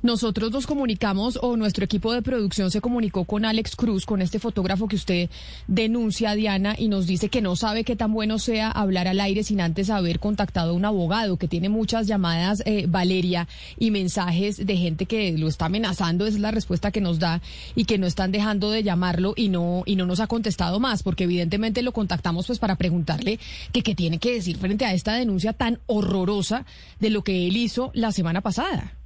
Nosotros 0.01 0.51
nos 0.51 0.67
comunicamos 0.67 1.39
o 1.41 1.57
nuestro 1.57 1.85
equipo 1.85 2.13
de 2.13 2.21
producción 2.21 2.71
se 2.71 2.81
comunicó 2.81 3.25
con 3.25 3.45
Alex 3.45 3.75
Cruz, 3.75 4.05
con 4.05 4.21
este 4.21 4.39
fotógrafo 4.39 4.87
que 4.87 4.95
usted 4.95 5.29
denuncia, 5.67 6.35
Diana, 6.35 6.75
y 6.77 6.87
nos 6.87 7.07
dice 7.07 7.29
que 7.29 7.41
no 7.41 7.55
sabe 7.55 7.83
qué 7.83 7.95
tan 7.95 8.13
bueno 8.13 8.39
sea 8.39 8.71
hablar 8.71 9.07
al 9.07 9.19
aire 9.19 9.43
sin 9.43 9.61
antes 9.61 9.89
haber 9.89 10.19
contactado 10.19 10.71
a 10.71 10.73
un 10.73 10.85
abogado, 10.85 11.37
que 11.37 11.47
tiene 11.47 11.69
muchas 11.69 12.07
llamadas, 12.07 12.63
eh, 12.65 12.85
Valeria, 12.87 13.47
y 13.77 13.91
mensajes 13.91 14.65
de 14.65 14.77
gente 14.77 15.05
que 15.05 15.37
lo 15.37 15.47
está 15.47 15.65
amenazando, 15.65 16.25
esa 16.25 16.37
es 16.37 16.41
la 16.41 16.51
respuesta 16.51 16.91
que 16.91 17.01
nos 17.01 17.19
da, 17.19 17.41
y 17.75 17.85
que 17.85 17.97
no 17.97 18.07
están 18.07 18.31
dejando 18.31 18.71
de 18.71 18.83
llamarlo 18.83 19.33
y 19.35 19.49
no, 19.49 19.83
y 19.85 19.95
no 19.95 20.05
nos 20.05 20.19
ha 20.19 20.27
contestado 20.27 20.79
más, 20.79 21.03
porque 21.03 21.25
evidentemente 21.25 21.81
lo 21.81 21.91
contactamos 21.91 22.47
pues 22.47 22.59
para 22.59 22.75
preguntarle 22.75 23.39
qué 23.71 23.95
tiene 23.95 24.19
que 24.19 24.33
decir 24.33 24.57
frente 24.57 24.85
a 24.85 24.93
esta 24.93 25.13
denuncia 25.13 25.53
tan 25.53 25.79
horrorosa 25.87 26.65
de 26.99 27.09
lo 27.09 27.23
que 27.23 27.47
él 27.47 27.57
hizo 27.57 27.91
la 27.93 28.11
semana 28.11 28.41
pasada. 28.41 29.00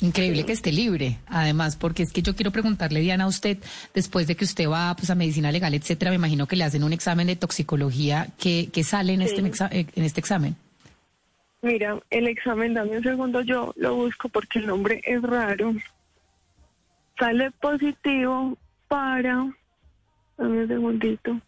Increíble 0.00 0.46
que 0.46 0.52
esté 0.52 0.70
libre, 0.70 1.18
además, 1.26 1.74
porque 1.76 2.04
es 2.04 2.12
que 2.12 2.22
yo 2.22 2.36
quiero 2.36 2.52
preguntarle, 2.52 3.00
Diana, 3.00 3.24
a 3.24 3.26
usted, 3.26 3.58
después 3.94 4.28
de 4.28 4.36
que 4.36 4.44
usted 4.44 4.68
va 4.68 4.94
pues, 4.94 5.10
a 5.10 5.16
medicina 5.16 5.50
legal, 5.50 5.74
etcétera, 5.74 6.12
me 6.12 6.16
imagino 6.16 6.46
que 6.46 6.54
le 6.54 6.62
hacen 6.62 6.84
un 6.84 6.92
examen 6.92 7.26
de 7.26 7.34
toxicología. 7.34 8.28
¿Qué, 8.38 8.68
qué 8.72 8.84
sale 8.84 9.14
en, 9.14 9.22
este, 9.22 9.42
Sí. 9.42 9.64
eh, 9.72 9.86
en 9.96 10.04
este 10.04 10.20
examen? 10.20 10.54
Mira, 11.62 11.98
el 12.10 12.28
examen, 12.28 12.74
dame 12.74 12.98
un 12.98 13.02
segundo, 13.02 13.40
yo 13.42 13.72
lo 13.76 13.96
busco 13.96 14.28
porque 14.28 14.60
el 14.60 14.66
nombre 14.68 15.02
es 15.04 15.20
raro. 15.20 15.74
Sale 17.18 17.50
positivo 17.50 18.56
para... 18.86 19.52
Dame 20.36 20.62
un 20.62 20.68
segundito. 20.68 21.40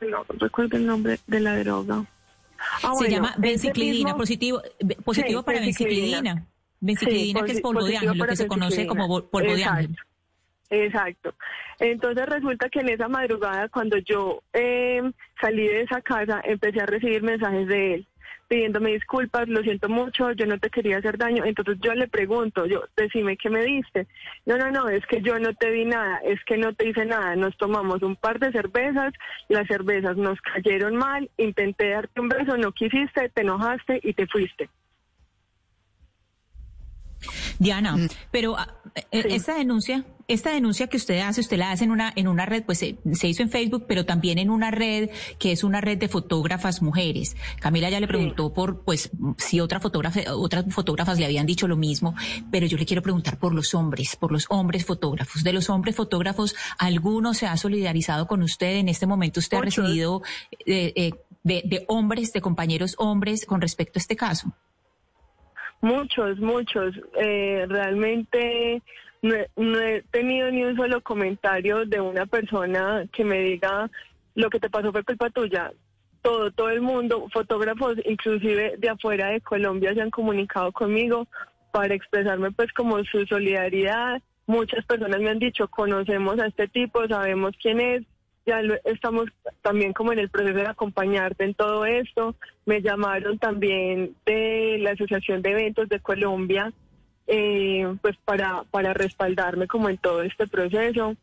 No 0.00 0.24
recuerdo 0.38 0.78
el 0.78 0.86
nombre 0.86 1.20
de 1.26 1.40
la 1.40 1.58
droga. 1.58 2.06
Ah, 2.58 2.78
Se 2.80 2.88
bueno, 2.94 3.14
llama 3.16 3.34
benciclidina, 3.36 4.10
mismo- 4.12 4.16
positivo, 4.18 4.62
be- 4.82 4.94
positivo 4.96 5.40
Sí, 5.40 5.44
para 5.44 5.60
benciclidina. 5.60 6.46
Benciclidina. 6.80 7.40
Sí, 7.40 7.46
que 7.46 7.52
es 7.52 7.60
polvo 7.60 7.84
de 7.84 7.96
ángel, 7.96 8.18
lo 8.18 8.26
que 8.26 8.36
se 8.36 8.46
conoce 8.46 8.86
como 8.86 9.26
polvo 9.28 9.54
de 9.54 9.64
ángel. 9.64 9.96
Exacto. 10.70 11.34
Entonces 11.80 12.26
resulta 12.26 12.68
que 12.68 12.80
en 12.80 12.90
esa 12.90 13.08
madrugada, 13.08 13.68
cuando 13.68 13.96
yo 13.98 14.42
eh, 14.52 15.02
salí 15.40 15.66
de 15.66 15.82
esa 15.82 16.00
casa, 16.00 16.40
empecé 16.44 16.80
a 16.80 16.86
recibir 16.86 17.22
mensajes 17.22 17.66
de 17.66 17.94
él 17.94 18.06
pidiéndome 18.50 18.90
disculpas, 18.90 19.46
lo 19.46 19.62
siento 19.62 19.88
mucho, 19.88 20.32
yo 20.32 20.44
no 20.44 20.58
te 20.58 20.70
quería 20.70 20.98
hacer 20.98 21.16
daño. 21.16 21.44
Entonces 21.44 21.78
yo 21.80 21.94
le 21.94 22.08
pregunto, 22.08 22.66
yo, 22.66 22.82
decime 22.96 23.36
qué 23.36 23.48
me 23.48 23.62
diste. 23.62 24.08
No, 24.44 24.58
no, 24.58 24.72
no, 24.72 24.88
es 24.88 25.06
que 25.06 25.22
yo 25.22 25.38
no 25.38 25.54
te 25.54 25.70
di 25.70 25.84
nada, 25.84 26.18
es 26.24 26.42
que 26.44 26.56
no 26.56 26.74
te 26.74 26.88
hice 26.88 27.04
nada. 27.04 27.36
Nos 27.36 27.56
tomamos 27.56 28.02
un 28.02 28.16
par 28.16 28.40
de 28.40 28.50
cervezas, 28.50 29.14
las 29.48 29.68
cervezas 29.68 30.16
nos 30.16 30.40
cayeron 30.40 30.96
mal, 30.96 31.30
intenté 31.36 31.90
darte 31.90 32.20
un 32.20 32.28
beso, 32.28 32.56
no 32.56 32.72
quisiste, 32.72 33.28
te 33.28 33.42
enojaste 33.42 34.00
y 34.02 34.14
te 34.14 34.26
fuiste. 34.26 34.68
Diana, 37.58 37.96
pero 38.30 38.56
ah, 38.56 38.80
eh, 39.10 39.24
esta 39.30 39.54
denuncia, 39.54 40.04
esta 40.28 40.50
denuncia 40.50 40.86
que 40.86 40.96
usted 40.96 41.20
hace, 41.20 41.40
usted 41.40 41.58
la 41.58 41.70
hace 41.70 41.84
en 41.84 41.90
una 41.90 42.12
en 42.16 42.28
una 42.28 42.46
red, 42.46 42.64
pues 42.64 42.78
se, 42.78 42.98
se 43.12 43.28
hizo 43.28 43.42
en 43.42 43.50
Facebook, 43.50 43.84
pero 43.86 44.06
también 44.06 44.38
en 44.38 44.50
una 44.50 44.70
red 44.70 45.10
que 45.38 45.52
es 45.52 45.64
una 45.64 45.80
red 45.80 45.98
de 45.98 46.08
fotógrafas 46.08 46.82
mujeres. 46.82 47.36
Camila 47.60 47.90
ya 47.90 48.00
le 48.00 48.08
preguntó 48.08 48.52
por, 48.52 48.82
pues, 48.84 49.10
si 49.36 49.60
otra 49.60 49.80
fotógrafa, 49.80 50.20
otras 50.34 50.64
fotógrafas 50.70 51.18
le 51.18 51.26
habían 51.26 51.46
dicho 51.46 51.68
lo 51.68 51.76
mismo, 51.76 52.14
pero 52.50 52.66
yo 52.66 52.78
le 52.78 52.86
quiero 52.86 53.02
preguntar 53.02 53.38
por 53.38 53.54
los 53.54 53.74
hombres, 53.74 54.16
por 54.16 54.32
los 54.32 54.46
hombres 54.48 54.84
fotógrafos. 54.84 55.44
De 55.44 55.52
los 55.52 55.68
hombres 55.70 55.96
fotógrafos, 55.96 56.54
¿alguno 56.78 57.34
se 57.34 57.46
ha 57.46 57.56
solidarizado 57.56 58.26
con 58.26 58.42
usted? 58.42 58.76
En 58.76 58.88
este 58.88 59.06
momento 59.06 59.40
usted 59.40 59.58
ha 59.58 59.62
recibido 59.62 60.22
eh, 60.66 60.92
eh, 60.96 61.12
de, 61.42 61.62
de 61.64 61.84
hombres, 61.88 62.32
de 62.32 62.40
compañeros 62.40 62.94
hombres 62.98 63.44
con 63.44 63.60
respecto 63.60 63.98
a 63.98 64.00
este 64.00 64.16
caso. 64.16 64.54
Muchos, 65.80 66.38
muchos. 66.38 66.94
Eh, 67.18 67.66
realmente 67.68 68.82
no 69.22 69.80
he, 69.80 70.02
tenido 70.10 70.50
ni 70.50 70.64
un 70.64 70.76
solo 70.76 71.00
comentario 71.00 71.84
de 71.84 72.00
una 72.00 72.26
persona 72.26 73.04
que 73.12 73.24
me 73.24 73.40
diga 73.40 73.90
lo 74.34 74.50
que 74.50 74.60
te 74.60 74.70
pasó 74.70 74.92
fue 74.92 75.04
culpa 75.04 75.30
tuya. 75.30 75.72
Todo, 76.22 76.50
todo 76.50 76.68
el 76.68 76.82
mundo, 76.82 77.28
fotógrafos 77.32 77.96
inclusive 78.04 78.76
de 78.76 78.88
afuera 78.90 79.28
de 79.28 79.40
Colombia 79.40 79.94
se 79.94 80.02
han 80.02 80.10
comunicado 80.10 80.70
conmigo 80.70 81.26
para 81.72 81.94
expresarme 81.94 82.50
pues 82.50 82.72
como 82.72 83.02
su 83.04 83.24
solidaridad. 83.26 84.20
Muchas 84.46 84.84
personas 84.84 85.20
me 85.20 85.30
han 85.30 85.38
dicho, 85.38 85.68
conocemos 85.68 86.38
a 86.38 86.46
este 86.46 86.68
tipo, 86.68 87.06
sabemos 87.06 87.54
quién 87.62 87.80
es, 87.80 88.02
ya 88.50 88.62
lo- 88.62 88.78
estamos 88.84 89.26
también 89.62 89.92
como 89.92 90.12
en 90.12 90.18
el 90.18 90.28
proceso 90.28 90.58
de 90.58 90.66
acompañarte 90.66 91.44
en 91.44 91.54
todo 91.54 91.84
esto. 91.86 92.34
Me 92.66 92.82
llamaron 92.82 93.38
también 93.38 94.14
de 94.26 94.78
la 94.80 94.90
Asociación 94.90 95.40
de 95.42 95.50
Eventos 95.52 95.88
de 95.88 96.00
Colombia, 96.00 96.72
eh, 97.28 97.86
pues 98.02 98.16
para, 98.24 98.64
para 98.70 98.92
respaldarme 98.92 99.66
como 99.68 99.88
en 99.88 99.98
todo 99.98 100.22
este 100.22 100.46
proceso. 100.48 101.14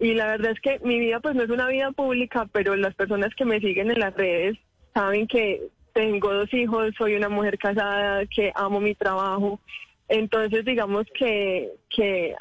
Y 0.00 0.14
la 0.14 0.26
verdad 0.26 0.52
es 0.52 0.60
que 0.60 0.80
mi 0.82 0.98
vida 0.98 1.20
pues 1.20 1.34
no 1.36 1.44
es 1.44 1.50
una 1.50 1.68
vida 1.68 1.92
pública, 1.92 2.48
pero 2.52 2.74
las 2.74 2.94
personas 2.94 3.32
que 3.36 3.44
me 3.44 3.60
siguen 3.60 3.90
en 3.92 4.00
las 4.00 4.14
redes 4.14 4.58
saben 4.92 5.26
que 5.28 5.62
tengo 5.92 6.32
dos 6.34 6.52
hijos, 6.52 6.92
soy 6.98 7.14
una 7.14 7.28
mujer 7.28 7.58
casada, 7.58 8.26
que 8.26 8.50
amo 8.56 8.80
mi 8.80 8.94
trabajo. 8.96 9.60
Entonces 10.08 10.64
digamos 10.64 11.06
que, 11.14 11.70
que 11.94 12.34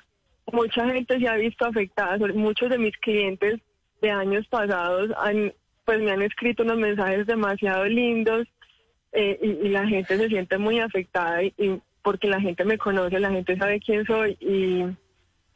mucha 0.51 0.89
gente 0.89 1.19
se 1.19 1.27
ha 1.27 1.35
visto 1.35 1.65
afectada, 1.65 2.17
muchos 2.33 2.69
de 2.71 2.79
mis 2.79 2.97
clientes 2.97 3.59
de 4.01 4.11
años 4.11 4.45
pasados 4.47 5.09
han, 5.17 5.53
pues 5.85 5.99
me 6.01 6.11
han 6.11 6.21
escrito 6.21 6.63
unos 6.63 6.77
mensajes 6.77 7.25
demasiado 7.27 7.85
lindos 7.85 8.47
eh, 9.13 9.39
y, 9.41 9.67
y 9.67 9.69
la 9.69 9.87
gente 9.87 10.17
se 10.17 10.27
siente 10.27 10.57
muy 10.57 10.79
afectada 10.79 11.43
y, 11.43 11.53
y 11.57 11.79
porque 12.03 12.27
la 12.27 12.41
gente 12.41 12.65
me 12.65 12.77
conoce, 12.77 13.19
la 13.19 13.29
gente 13.29 13.55
sabe 13.57 13.79
quién 13.79 14.03
soy 14.05 14.35
y, 14.39 14.85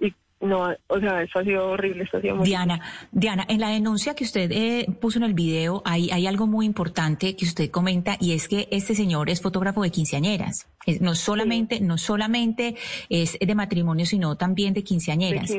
y 0.05 0.13
no, 0.41 0.69
o 0.87 0.99
sea, 0.99 1.23
eso 1.23 1.39
ha 1.39 1.43
sido 1.43 1.69
horrible, 1.69 2.03
eso 2.03 2.17
ha 2.17 2.21
sido 2.21 2.35
muy 2.35 2.45
Diana, 2.45 2.79
Diana, 3.11 3.45
en 3.49 3.59
la 3.61 3.69
denuncia 3.69 4.13
que 4.13 4.25
usted 4.25 4.51
eh, 4.51 4.85
puso 5.01 5.17
en 5.17 5.23
el 5.23 5.33
video 5.33 5.81
hay, 5.85 6.11
hay 6.11 6.27
algo 6.27 6.45
muy 6.45 6.65
importante 6.67 7.35
que 7.35 7.45
usted 7.45 7.71
comenta 7.71 8.17
y 8.19 8.33
es 8.33 8.47
que 8.47 8.67
este 8.71 8.93
señor 8.93 9.29
es 9.31 9.41
fotógrafo 9.41 9.81
de 9.81 9.89
quinceañeras. 9.89 10.67
Es- 10.85 11.01
no 11.01 11.15
solamente, 11.15 11.79
no 11.79 11.97
solamente 11.97 12.75
es 13.09 13.39
de 13.39 13.55
matrimonio, 13.55 14.05
sino 14.05 14.35
también 14.35 14.73
de 14.73 14.81
de 14.81 14.83
quinceañeras. 14.83 15.49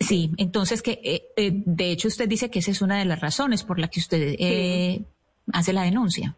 Sí, 0.00 0.30
entonces 0.38 0.82
que 0.82 0.98
eh, 1.04 1.22
eh, 1.36 1.50
de 1.52 1.90
hecho 1.90 2.08
usted 2.08 2.26
dice 2.26 2.50
que 2.50 2.60
esa 2.60 2.70
es 2.70 2.80
una 2.80 2.98
de 2.98 3.04
las 3.04 3.20
razones 3.20 3.62
por 3.62 3.78
la 3.78 3.88
que 3.88 4.00
usted 4.00 4.34
eh, 4.38 5.02
hace 5.52 5.74
la 5.74 5.82
denuncia. 5.82 6.36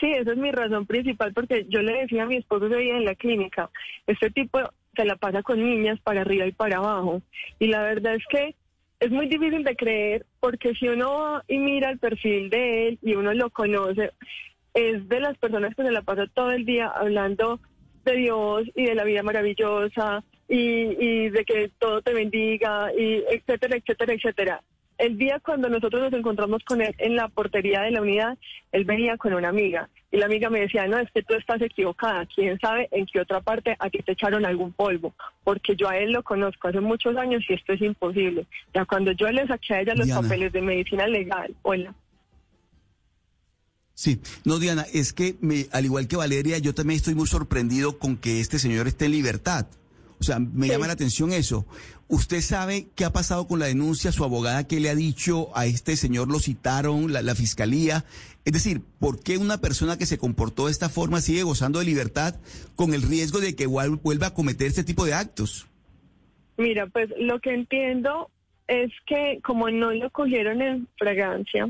Sí, 0.00 0.10
esa 0.12 0.32
es 0.32 0.36
mi 0.36 0.50
razón 0.50 0.84
principal 0.84 1.32
porque 1.32 1.66
yo 1.68 1.80
le 1.82 2.00
decía 2.00 2.24
a 2.24 2.26
mi 2.26 2.36
esposo 2.36 2.66
ese 2.66 2.76
día 2.78 2.96
en 2.96 3.04
la 3.04 3.14
clínica, 3.14 3.70
este 4.08 4.28
tipo 4.30 4.58
se 4.96 5.04
la 5.04 5.14
pasa 5.16 5.42
con 5.42 5.62
niñas 5.62 6.00
para 6.00 6.22
arriba 6.22 6.46
y 6.46 6.52
para 6.52 6.78
abajo. 6.78 7.22
Y 7.60 7.68
la 7.68 7.82
verdad 7.82 8.16
es 8.16 8.24
que 8.28 8.56
es 8.98 9.10
muy 9.10 9.28
difícil 9.28 9.62
de 9.62 9.76
creer 9.76 10.26
porque 10.40 10.74
si 10.74 10.88
uno 10.88 11.14
va 11.14 11.44
y 11.46 11.58
mira 11.58 11.90
el 11.90 11.98
perfil 11.98 12.50
de 12.50 12.88
él 12.88 12.98
y 13.02 13.14
uno 13.14 13.32
lo 13.34 13.50
conoce, 13.50 14.10
es 14.74 15.08
de 15.08 15.20
las 15.20 15.38
personas 15.38 15.76
que 15.76 15.84
se 15.84 15.92
la 15.92 16.02
pasa 16.02 16.26
todo 16.26 16.50
el 16.50 16.64
día 16.64 16.88
hablando 16.88 17.60
de 18.04 18.16
Dios 18.16 18.64
y 18.74 18.84
de 18.84 18.96
la 18.96 19.04
vida 19.04 19.22
maravillosa 19.22 20.24
y, 20.48 20.58
y 20.58 21.30
de 21.30 21.44
que 21.44 21.70
todo 21.78 22.02
te 22.02 22.12
bendiga 22.12 22.92
y 22.96 23.24
etcétera, 23.30 23.76
etcétera, 23.76 24.12
etcétera. 24.12 24.62
El 24.96 25.18
día 25.18 25.40
cuando 25.40 25.68
nosotros 25.68 26.02
nos 26.02 26.12
encontramos 26.12 26.62
con 26.64 26.80
él 26.80 26.94
en 26.98 27.16
la 27.16 27.28
portería 27.28 27.82
de 27.82 27.90
la 27.90 28.00
unidad, 28.00 28.38
él 28.70 28.84
venía 28.84 29.16
con 29.16 29.34
una 29.34 29.48
amiga 29.48 29.88
y 30.12 30.18
la 30.18 30.26
amiga 30.26 30.48
me 30.48 30.60
decía, 30.60 30.86
no, 30.86 30.96
es 30.98 31.10
que 31.10 31.24
tú 31.24 31.34
estás 31.34 31.60
equivocada, 31.60 32.24
quién 32.32 32.56
sabe 32.60 32.88
en 32.92 33.04
qué 33.06 33.20
otra 33.20 33.40
parte 33.40 33.74
a 33.80 33.90
ti 33.90 33.98
te 33.98 34.12
echaron 34.12 34.46
algún 34.46 34.72
polvo, 34.72 35.12
porque 35.42 35.74
yo 35.74 35.88
a 35.88 35.98
él 35.98 36.12
lo 36.12 36.22
conozco 36.22 36.68
hace 36.68 36.78
muchos 36.78 37.16
años 37.16 37.42
y 37.48 37.54
esto 37.54 37.72
es 37.72 37.80
imposible. 37.82 38.46
Ya 38.72 38.84
cuando 38.84 39.10
yo 39.10 39.28
le 39.32 39.44
saqué 39.48 39.74
a 39.74 39.80
ella 39.80 39.94
los 39.96 40.06
Diana. 40.06 40.22
papeles 40.22 40.52
de 40.52 40.62
medicina 40.62 41.08
legal, 41.08 41.52
hola. 41.62 41.92
Sí, 43.94 44.20
no 44.44 44.60
Diana, 44.60 44.86
es 44.92 45.12
que 45.12 45.34
me, 45.40 45.66
al 45.72 45.84
igual 45.84 46.06
que 46.06 46.16
Valeria, 46.16 46.58
yo 46.58 46.74
también 46.74 46.98
estoy 46.98 47.16
muy 47.16 47.26
sorprendido 47.26 47.98
con 47.98 48.16
que 48.16 48.38
este 48.38 48.60
señor 48.60 48.86
esté 48.86 49.06
en 49.06 49.12
libertad. 49.12 49.66
O 50.24 50.26
sea, 50.26 50.38
me 50.38 50.68
llama 50.68 50.86
la 50.86 50.94
atención 50.94 51.32
eso. 51.32 51.66
¿Usted 52.08 52.40
sabe 52.40 52.86
qué 52.94 53.04
ha 53.04 53.12
pasado 53.12 53.46
con 53.46 53.58
la 53.58 53.66
denuncia? 53.66 54.10
¿Su 54.10 54.24
abogada 54.24 54.66
qué 54.66 54.80
le 54.80 54.88
ha 54.88 54.94
dicho 54.94 55.50
a 55.54 55.66
este 55.66 55.96
señor? 55.96 56.28
¿Lo 56.28 56.38
citaron 56.38 57.12
la, 57.12 57.20
la 57.20 57.34
fiscalía? 57.34 58.04
Es 58.46 58.54
decir, 58.54 58.80
¿por 58.98 59.22
qué 59.22 59.36
una 59.36 59.58
persona 59.58 59.98
que 59.98 60.06
se 60.06 60.16
comportó 60.16 60.64
de 60.64 60.72
esta 60.72 60.88
forma 60.88 61.20
sigue 61.20 61.42
gozando 61.42 61.78
de 61.78 61.84
libertad 61.84 62.36
con 62.74 62.94
el 62.94 63.02
riesgo 63.02 63.38
de 63.38 63.54
que 63.54 63.64
igual 63.64 63.90
vuelva 64.02 64.28
a 64.28 64.34
cometer 64.34 64.66
este 64.66 64.82
tipo 64.82 65.04
de 65.04 65.12
actos? 65.12 65.66
Mira, 66.56 66.86
pues 66.86 67.10
lo 67.18 67.38
que 67.40 67.52
entiendo 67.52 68.30
es 68.66 68.90
que 69.06 69.40
como 69.44 69.68
no 69.70 69.92
lo 69.92 70.08
cogieron 70.08 70.62
en 70.62 70.88
fragancia, 70.96 71.68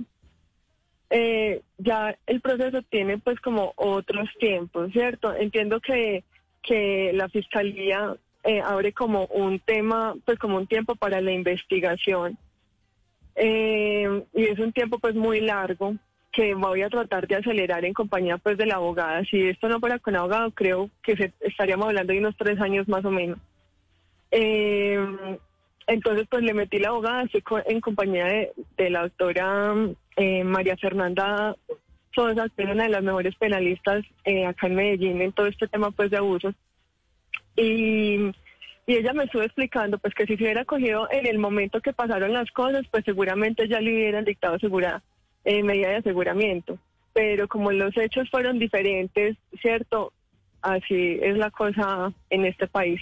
eh, 1.11 1.63
ya 1.79 2.17
el 2.27 2.41
proceso 2.41 2.83
tiene 2.83 3.19
pues 3.19 3.41
como 3.41 3.73
otros 3.75 4.29
tiempos, 4.39 4.93
¿cierto? 4.93 5.35
Entiendo 5.35 5.81
que, 5.81 6.23
que 6.63 7.13
la 7.15 7.29
fiscalía 7.29 8.17
eh, 8.45 8.61
abre 8.61 8.93
como 8.93 9.27
un 9.27 9.59
tema, 9.59 10.15
pues 10.25 10.39
como 10.39 10.57
un 10.57 10.67
tiempo 10.67 10.95
para 10.95 11.21
la 11.21 11.33
investigación. 11.33 12.39
Eh, 13.37 14.25
y 14.33 14.45
es 14.45 14.59
un 14.59 14.73
tiempo 14.73 14.99
pues 14.99 15.15
muy 15.15 15.41
largo 15.41 15.95
que 16.31 16.55
voy 16.55 16.83
a 16.83 16.91
tratar 16.91 17.27
de 17.27 17.37
acelerar 17.37 17.85
en 17.85 17.95
compañía 17.95 18.39
pues 18.39 18.59
de 18.59 18.67
la 18.67 18.77
abogada. 18.77 19.25
Si 19.25 19.49
esto 19.49 19.69
no 19.69 19.81
fuera 19.81 19.99
con 19.99 20.17
abogado, 20.17 20.51
creo 20.51 20.91
que 21.03 21.17
se, 21.17 21.33
estaríamos 21.41 21.89
hablando 21.89 22.13
de 22.13 22.19
unos 22.19 22.37
tres 22.37 22.61
años 22.61 22.89
más 22.89 23.05
o 23.05 23.11
menos. 23.11 23.39
Eh, 24.31 24.99
entonces, 25.87 26.27
pues 26.29 26.43
le 26.43 26.55
metí 26.55 26.79
la 26.79 26.89
abogada, 26.89 27.23
estoy 27.23 27.43
en 27.67 27.81
compañía 27.81 28.27
de, 28.27 28.53
de 28.77 28.91
la 28.91 29.03
doctora 29.03 29.75
eh, 30.17 30.43
María 30.43 30.77
Fernanda 30.77 31.57
Sosa, 32.15 32.49
que 32.57 32.63
es 32.63 32.71
una 32.71 32.85
de 32.85 32.91
las 32.91 33.03
mejores 33.03 33.35
penalistas 33.37 34.05
eh, 34.25 34.47
acá 34.47 34.67
en 34.67 34.77
Medellín 34.77 35.21
en 35.21 35.33
todo 35.33 35.47
este 35.47 35.69
tema 35.69 35.91
pues 35.91 36.11
de 36.11 36.17
abusos. 36.17 36.55
Y, 37.57 38.33
y 38.87 38.95
ella 38.97 39.13
me 39.13 39.25
estuvo 39.25 39.43
explicando 39.43 39.99
pues 39.99 40.15
que 40.15 40.27
si 40.27 40.37
se 40.37 40.45
hubiera 40.45 40.65
cogido 40.65 41.09
en 41.11 41.27
el 41.27 41.39
momento 41.39 41.81
que 41.81 41.93
pasaron 41.93 42.33
las 42.33 42.51
cosas, 42.51 42.85
pues 42.91 43.05
seguramente 43.05 43.69
ya 43.69 43.81
le 43.81 43.93
hubieran 43.93 44.25
dictado 44.25 44.59
segura, 44.59 45.03
eh, 45.45 45.63
medida 45.63 45.89
de 45.89 45.97
aseguramiento. 45.97 46.79
Pero 47.13 47.49
como 47.49 47.71
los 47.71 47.97
hechos 47.97 48.29
fueron 48.31 48.59
diferentes, 48.59 49.37
¿cierto? 49.63 50.13
Así 50.63 51.19
es 51.23 51.37
la 51.37 51.51
cosa 51.51 52.13
en 52.31 52.47
este 52.47 52.67
país, 52.67 53.01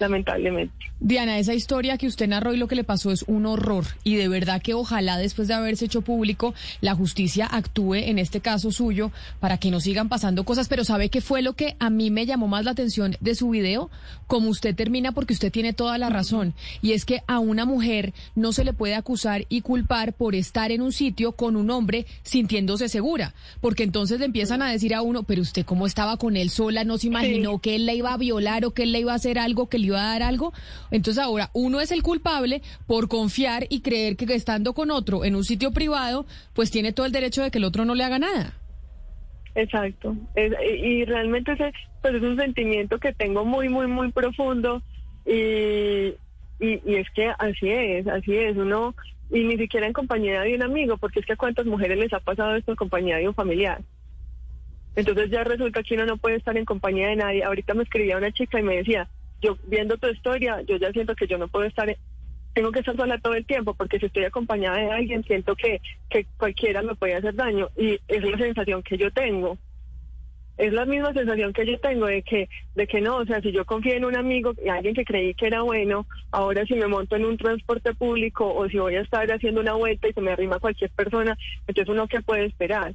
lamentablemente. 0.00 0.74
Diana, 0.98 1.38
esa 1.38 1.54
historia 1.54 1.96
que 1.96 2.06
usted 2.06 2.28
narró 2.28 2.52
y 2.52 2.58
lo 2.58 2.68
que 2.68 2.74
le 2.74 2.84
pasó 2.84 3.10
es 3.10 3.22
un 3.22 3.46
horror. 3.46 3.86
Y 4.04 4.16
de 4.16 4.28
verdad 4.28 4.60
que 4.60 4.74
ojalá 4.74 5.16
después 5.16 5.48
de 5.48 5.54
haberse 5.54 5.86
hecho 5.86 6.02
público 6.02 6.54
la 6.80 6.94
justicia 6.94 7.46
actúe 7.46 7.94
en 7.94 8.18
este 8.18 8.40
caso 8.40 8.70
suyo 8.70 9.10
para 9.40 9.56
que 9.56 9.70
no 9.70 9.80
sigan 9.80 10.08
pasando 10.08 10.44
cosas, 10.44 10.68
pero 10.68 10.84
¿sabe 10.84 11.08
qué 11.08 11.20
fue 11.20 11.40
lo 11.40 11.54
que 11.54 11.76
a 11.78 11.88
mí 11.88 12.10
me 12.10 12.26
llamó 12.26 12.48
más 12.48 12.64
la 12.64 12.72
atención 12.72 13.16
de 13.20 13.34
su 13.34 13.50
video? 13.50 13.90
Como 14.26 14.50
usted 14.50 14.74
termina 14.74 15.12
porque 15.12 15.32
usted 15.32 15.52
tiene 15.52 15.72
toda 15.72 15.96
la 15.96 16.10
razón. 16.10 16.54
Y 16.82 16.92
es 16.92 17.04
que 17.04 17.22
a 17.26 17.38
una 17.38 17.64
mujer 17.64 18.12
no 18.34 18.52
se 18.52 18.64
le 18.64 18.72
puede 18.72 18.94
acusar 18.94 19.46
y 19.48 19.62
culpar 19.62 20.12
por 20.12 20.34
estar 20.34 20.70
en 20.70 20.82
un 20.82 20.92
sitio 20.92 21.32
con 21.32 21.56
un 21.56 21.70
hombre 21.70 22.06
sintiéndose 22.22 22.88
segura, 22.88 23.34
porque 23.60 23.84
entonces 23.84 24.18
le 24.18 24.26
empiezan 24.26 24.62
a 24.62 24.70
decir 24.70 24.94
a 24.94 25.02
uno, 25.02 25.22
pero 25.22 25.42
usted 25.42 25.64
cómo 25.64 25.86
estaba 25.86 26.16
con 26.16 26.36
él 26.36 26.50
sola, 26.50 26.84
no 26.84 26.98
se 26.98 27.06
imaginó 27.06 27.58
que 27.58 27.74
él 27.74 27.86
la 27.86 27.94
iba 27.94 28.12
a 28.12 28.16
violar 28.16 28.64
o 28.64 28.72
que 28.72 28.82
él 28.84 28.92
le 28.92 29.00
iba 29.00 29.12
a 29.12 29.16
hacer 29.16 29.38
algo, 29.38 29.68
que 29.68 29.78
le 29.78 29.89
iba 29.90 30.00
a 30.00 30.12
dar 30.12 30.22
algo. 30.22 30.52
Entonces 30.90 31.22
ahora 31.22 31.50
uno 31.52 31.80
es 31.80 31.92
el 31.92 32.02
culpable 32.02 32.62
por 32.86 33.08
confiar 33.08 33.66
y 33.68 33.80
creer 33.80 34.16
que 34.16 34.24
estando 34.34 34.72
con 34.72 34.90
otro 34.90 35.24
en 35.24 35.36
un 35.36 35.44
sitio 35.44 35.72
privado, 35.72 36.26
pues 36.54 36.70
tiene 36.70 36.92
todo 36.92 37.06
el 37.06 37.12
derecho 37.12 37.42
de 37.42 37.50
que 37.50 37.58
el 37.58 37.64
otro 37.64 37.84
no 37.84 37.94
le 37.94 38.04
haga 38.04 38.18
nada. 38.18 38.54
Exacto. 39.54 40.16
Es- 40.34 40.52
y 40.82 41.04
realmente 41.04 41.52
ese, 41.52 41.72
pues 42.02 42.14
es 42.14 42.22
un 42.22 42.36
sentimiento 42.36 42.98
que 42.98 43.12
tengo 43.12 43.44
muy, 43.44 43.68
muy, 43.68 43.86
muy 43.86 44.12
profundo 44.12 44.82
y, 45.26 46.14
y, 46.60 46.80
y 46.86 46.94
es 46.96 47.08
que 47.14 47.28
así 47.38 47.68
es, 47.68 48.06
así 48.06 48.36
es. 48.36 48.56
Uno, 48.56 48.94
y 49.30 49.44
ni 49.44 49.56
siquiera 49.56 49.86
en 49.86 49.92
compañía 49.92 50.40
de 50.42 50.54
un 50.54 50.62
amigo, 50.62 50.96
porque 50.98 51.20
es 51.20 51.26
que 51.26 51.32
a 51.34 51.36
cuántas 51.36 51.66
mujeres 51.66 51.98
les 51.98 52.12
ha 52.12 52.20
pasado 52.20 52.56
esto 52.56 52.72
en 52.72 52.76
compañía 52.76 53.16
de 53.16 53.28
un 53.28 53.34
familiar. 53.34 53.80
Entonces 54.96 55.30
ya 55.30 55.44
resulta 55.44 55.82
que 55.82 55.94
uno 55.94 56.04
no 56.06 56.16
puede 56.16 56.36
estar 56.36 56.56
en 56.56 56.64
compañía 56.64 57.08
de 57.08 57.16
nadie. 57.16 57.44
Ahorita 57.44 57.74
me 57.74 57.84
escribía 57.84 58.16
una 58.16 58.32
chica 58.32 58.58
y 58.58 58.62
me 58.64 58.76
decía, 58.76 59.08
yo 59.40 59.56
viendo 59.66 59.96
tu 59.96 60.08
historia, 60.08 60.62
yo 60.62 60.76
ya 60.76 60.90
siento 60.92 61.14
que 61.14 61.26
yo 61.26 61.38
no 61.38 61.48
puedo 61.48 61.66
estar, 61.66 61.94
tengo 62.54 62.72
que 62.72 62.80
estar 62.80 62.96
sola 62.96 63.18
todo 63.18 63.34
el 63.34 63.46
tiempo, 63.46 63.74
porque 63.74 63.98
si 63.98 64.06
estoy 64.06 64.24
acompañada 64.24 64.78
de 64.78 64.90
alguien, 64.90 65.24
siento 65.24 65.54
que, 65.56 65.80
que 66.08 66.26
cualquiera 66.36 66.82
me 66.82 66.94
puede 66.94 67.14
hacer 67.14 67.34
daño. 67.34 67.68
Y 67.76 67.98
es 68.08 68.24
la 68.24 68.38
sensación 68.38 68.82
que 68.82 68.96
yo 68.98 69.10
tengo. 69.10 69.56
Es 70.58 70.74
la 70.74 70.84
misma 70.84 71.14
sensación 71.14 71.54
que 71.54 71.64
yo 71.64 71.78
tengo 71.80 72.04
de 72.04 72.22
que, 72.22 72.50
de 72.74 72.86
que 72.86 73.00
no, 73.00 73.16
o 73.16 73.24
sea, 73.24 73.40
si 73.40 73.50
yo 73.50 73.64
confío 73.64 73.94
en 73.94 74.04
un 74.04 74.14
amigo 74.14 74.52
y 74.62 74.68
alguien 74.68 74.94
que 74.94 75.06
creí 75.06 75.32
que 75.32 75.46
era 75.46 75.62
bueno, 75.62 76.06
ahora 76.32 76.66
si 76.66 76.74
me 76.74 76.86
monto 76.86 77.16
en 77.16 77.24
un 77.24 77.38
transporte 77.38 77.94
público 77.94 78.52
o 78.52 78.68
si 78.68 78.78
voy 78.78 78.96
a 78.96 79.00
estar 79.00 79.26
haciendo 79.32 79.62
una 79.62 79.72
vuelta 79.72 80.08
y 80.08 80.12
se 80.12 80.20
me 80.20 80.32
arrima 80.32 80.58
cualquier 80.58 80.90
persona, 80.90 81.38
entonces 81.66 81.90
uno 81.90 82.06
que 82.08 82.20
puede 82.20 82.44
esperar. 82.44 82.94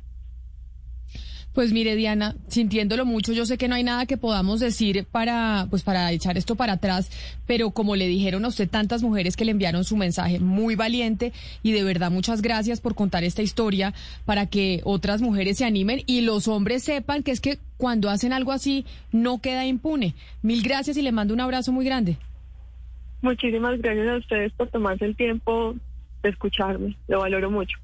Pues 1.56 1.72
mire, 1.72 1.96
Diana, 1.96 2.36
sintiéndolo 2.50 3.06
mucho, 3.06 3.32
yo 3.32 3.46
sé 3.46 3.58
que 3.58 3.70
no 3.70 3.76
hay 3.76 3.84
nada 3.84 4.06
que 4.06 4.18
podamos 4.18 4.60
decir 4.60 5.06
para, 5.10 5.68
pues 5.70 5.84
para 5.84 6.12
echar 6.12 6.38
esto 6.38 6.58
para 6.58 6.74
atrás, 6.74 7.10
pero 7.48 7.72
como 7.72 7.96
le 7.96 8.08
dijeron 8.08 8.44
a 8.44 8.50
usted 8.50 8.70
tantas 8.70 9.02
mujeres 9.02 9.38
que 9.38 9.46
le 9.46 9.52
enviaron 9.52 9.86
su 9.86 9.96
mensaje, 9.96 10.42
muy 10.42 10.76
valiente 10.76 11.32
y 11.64 11.72
de 11.72 11.86
verdad 11.86 12.12
muchas 12.12 12.42
gracias 12.42 12.82
por 12.82 12.94
contar 12.94 13.24
esta 13.24 13.42
historia 13.42 13.94
para 14.26 14.48
que 14.48 14.82
otras 14.84 15.22
mujeres 15.22 15.58
se 15.58 15.64
animen 15.64 16.02
y 16.06 16.20
los 16.22 16.50
hombres 16.50 16.84
sepan 16.84 17.24
que 17.24 17.32
es 17.32 17.40
que 17.40 17.58
cuando 17.78 18.10
hacen 18.10 18.34
algo 18.34 18.52
así 18.52 18.86
no 19.14 19.40
queda 19.40 19.66
impune. 19.66 20.14
Mil 20.42 20.62
gracias 20.62 20.98
y 20.98 21.04
le 21.04 21.14
mando 21.14 21.34
un 21.34 21.40
abrazo 21.40 21.72
muy 21.72 21.86
grande. 21.86 22.18
Muchísimas 23.22 23.80
gracias 23.80 24.10
a 24.10 24.18
ustedes 24.18 24.52
por 24.52 24.68
tomarse 24.72 25.06
el 25.06 25.16
tiempo 25.16 25.74
de 26.22 26.30
escucharme. 26.32 26.98
Lo 27.08 27.22
valoro 27.22 27.50
mucho. 27.50 27.78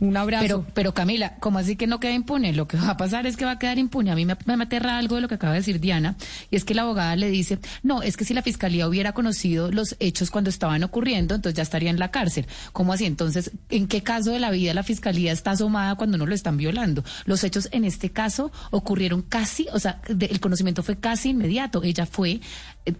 Un 0.00 0.16
abrazo. 0.16 0.42
Pero, 0.44 0.66
pero 0.74 0.94
Camila, 0.94 1.34
¿cómo 1.40 1.58
así 1.58 1.74
que 1.74 1.86
no 1.88 1.98
queda 1.98 2.12
impune? 2.12 2.52
Lo 2.52 2.68
que 2.68 2.76
va 2.76 2.90
a 2.90 2.96
pasar 2.96 3.26
es 3.26 3.36
que 3.36 3.44
va 3.44 3.52
a 3.52 3.58
quedar 3.58 3.78
impune. 3.78 4.10
A 4.12 4.14
mí 4.14 4.24
me, 4.24 4.36
me 4.46 4.62
aterra 4.64 4.96
algo 4.96 5.16
de 5.16 5.22
lo 5.22 5.28
que 5.28 5.34
acaba 5.34 5.54
de 5.54 5.58
decir 5.60 5.80
Diana, 5.80 6.16
y 6.50 6.56
es 6.56 6.64
que 6.64 6.74
la 6.74 6.82
abogada 6.82 7.16
le 7.16 7.28
dice, 7.30 7.58
no, 7.82 8.02
es 8.02 8.16
que 8.16 8.24
si 8.24 8.32
la 8.32 8.42
fiscalía 8.42 8.86
hubiera 8.86 9.12
conocido 9.12 9.72
los 9.72 9.96
hechos 9.98 10.30
cuando 10.30 10.50
estaban 10.50 10.84
ocurriendo, 10.84 11.34
entonces 11.34 11.56
ya 11.56 11.62
estaría 11.64 11.90
en 11.90 11.98
la 11.98 12.10
cárcel. 12.12 12.46
¿Cómo 12.72 12.92
así? 12.92 13.06
Entonces, 13.06 13.50
¿en 13.70 13.88
qué 13.88 14.02
caso 14.02 14.30
de 14.30 14.38
la 14.38 14.50
vida 14.52 14.72
la 14.72 14.84
fiscalía 14.84 15.32
está 15.32 15.50
asomada 15.52 15.96
cuando 15.96 16.16
no 16.16 16.26
lo 16.26 16.34
están 16.34 16.56
violando? 16.56 17.02
Los 17.24 17.42
hechos 17.42 17.68
en 17.72 17.84
este 17.84 18.10
caso 18.10 18.52
ocurrieron 18.70 19.22
casi, 19.22 19.66
o 19.72 19.80
sea, 19.80 20.00
de- 20.08 20.26
el 20.26 20.38
conocimiento 20.40 20.82
fue 20.84 20.96
casi 20.98 21.30
inmediato. 21.30 21.82
Ella 21.82 22.06
fue, 22.06 22.40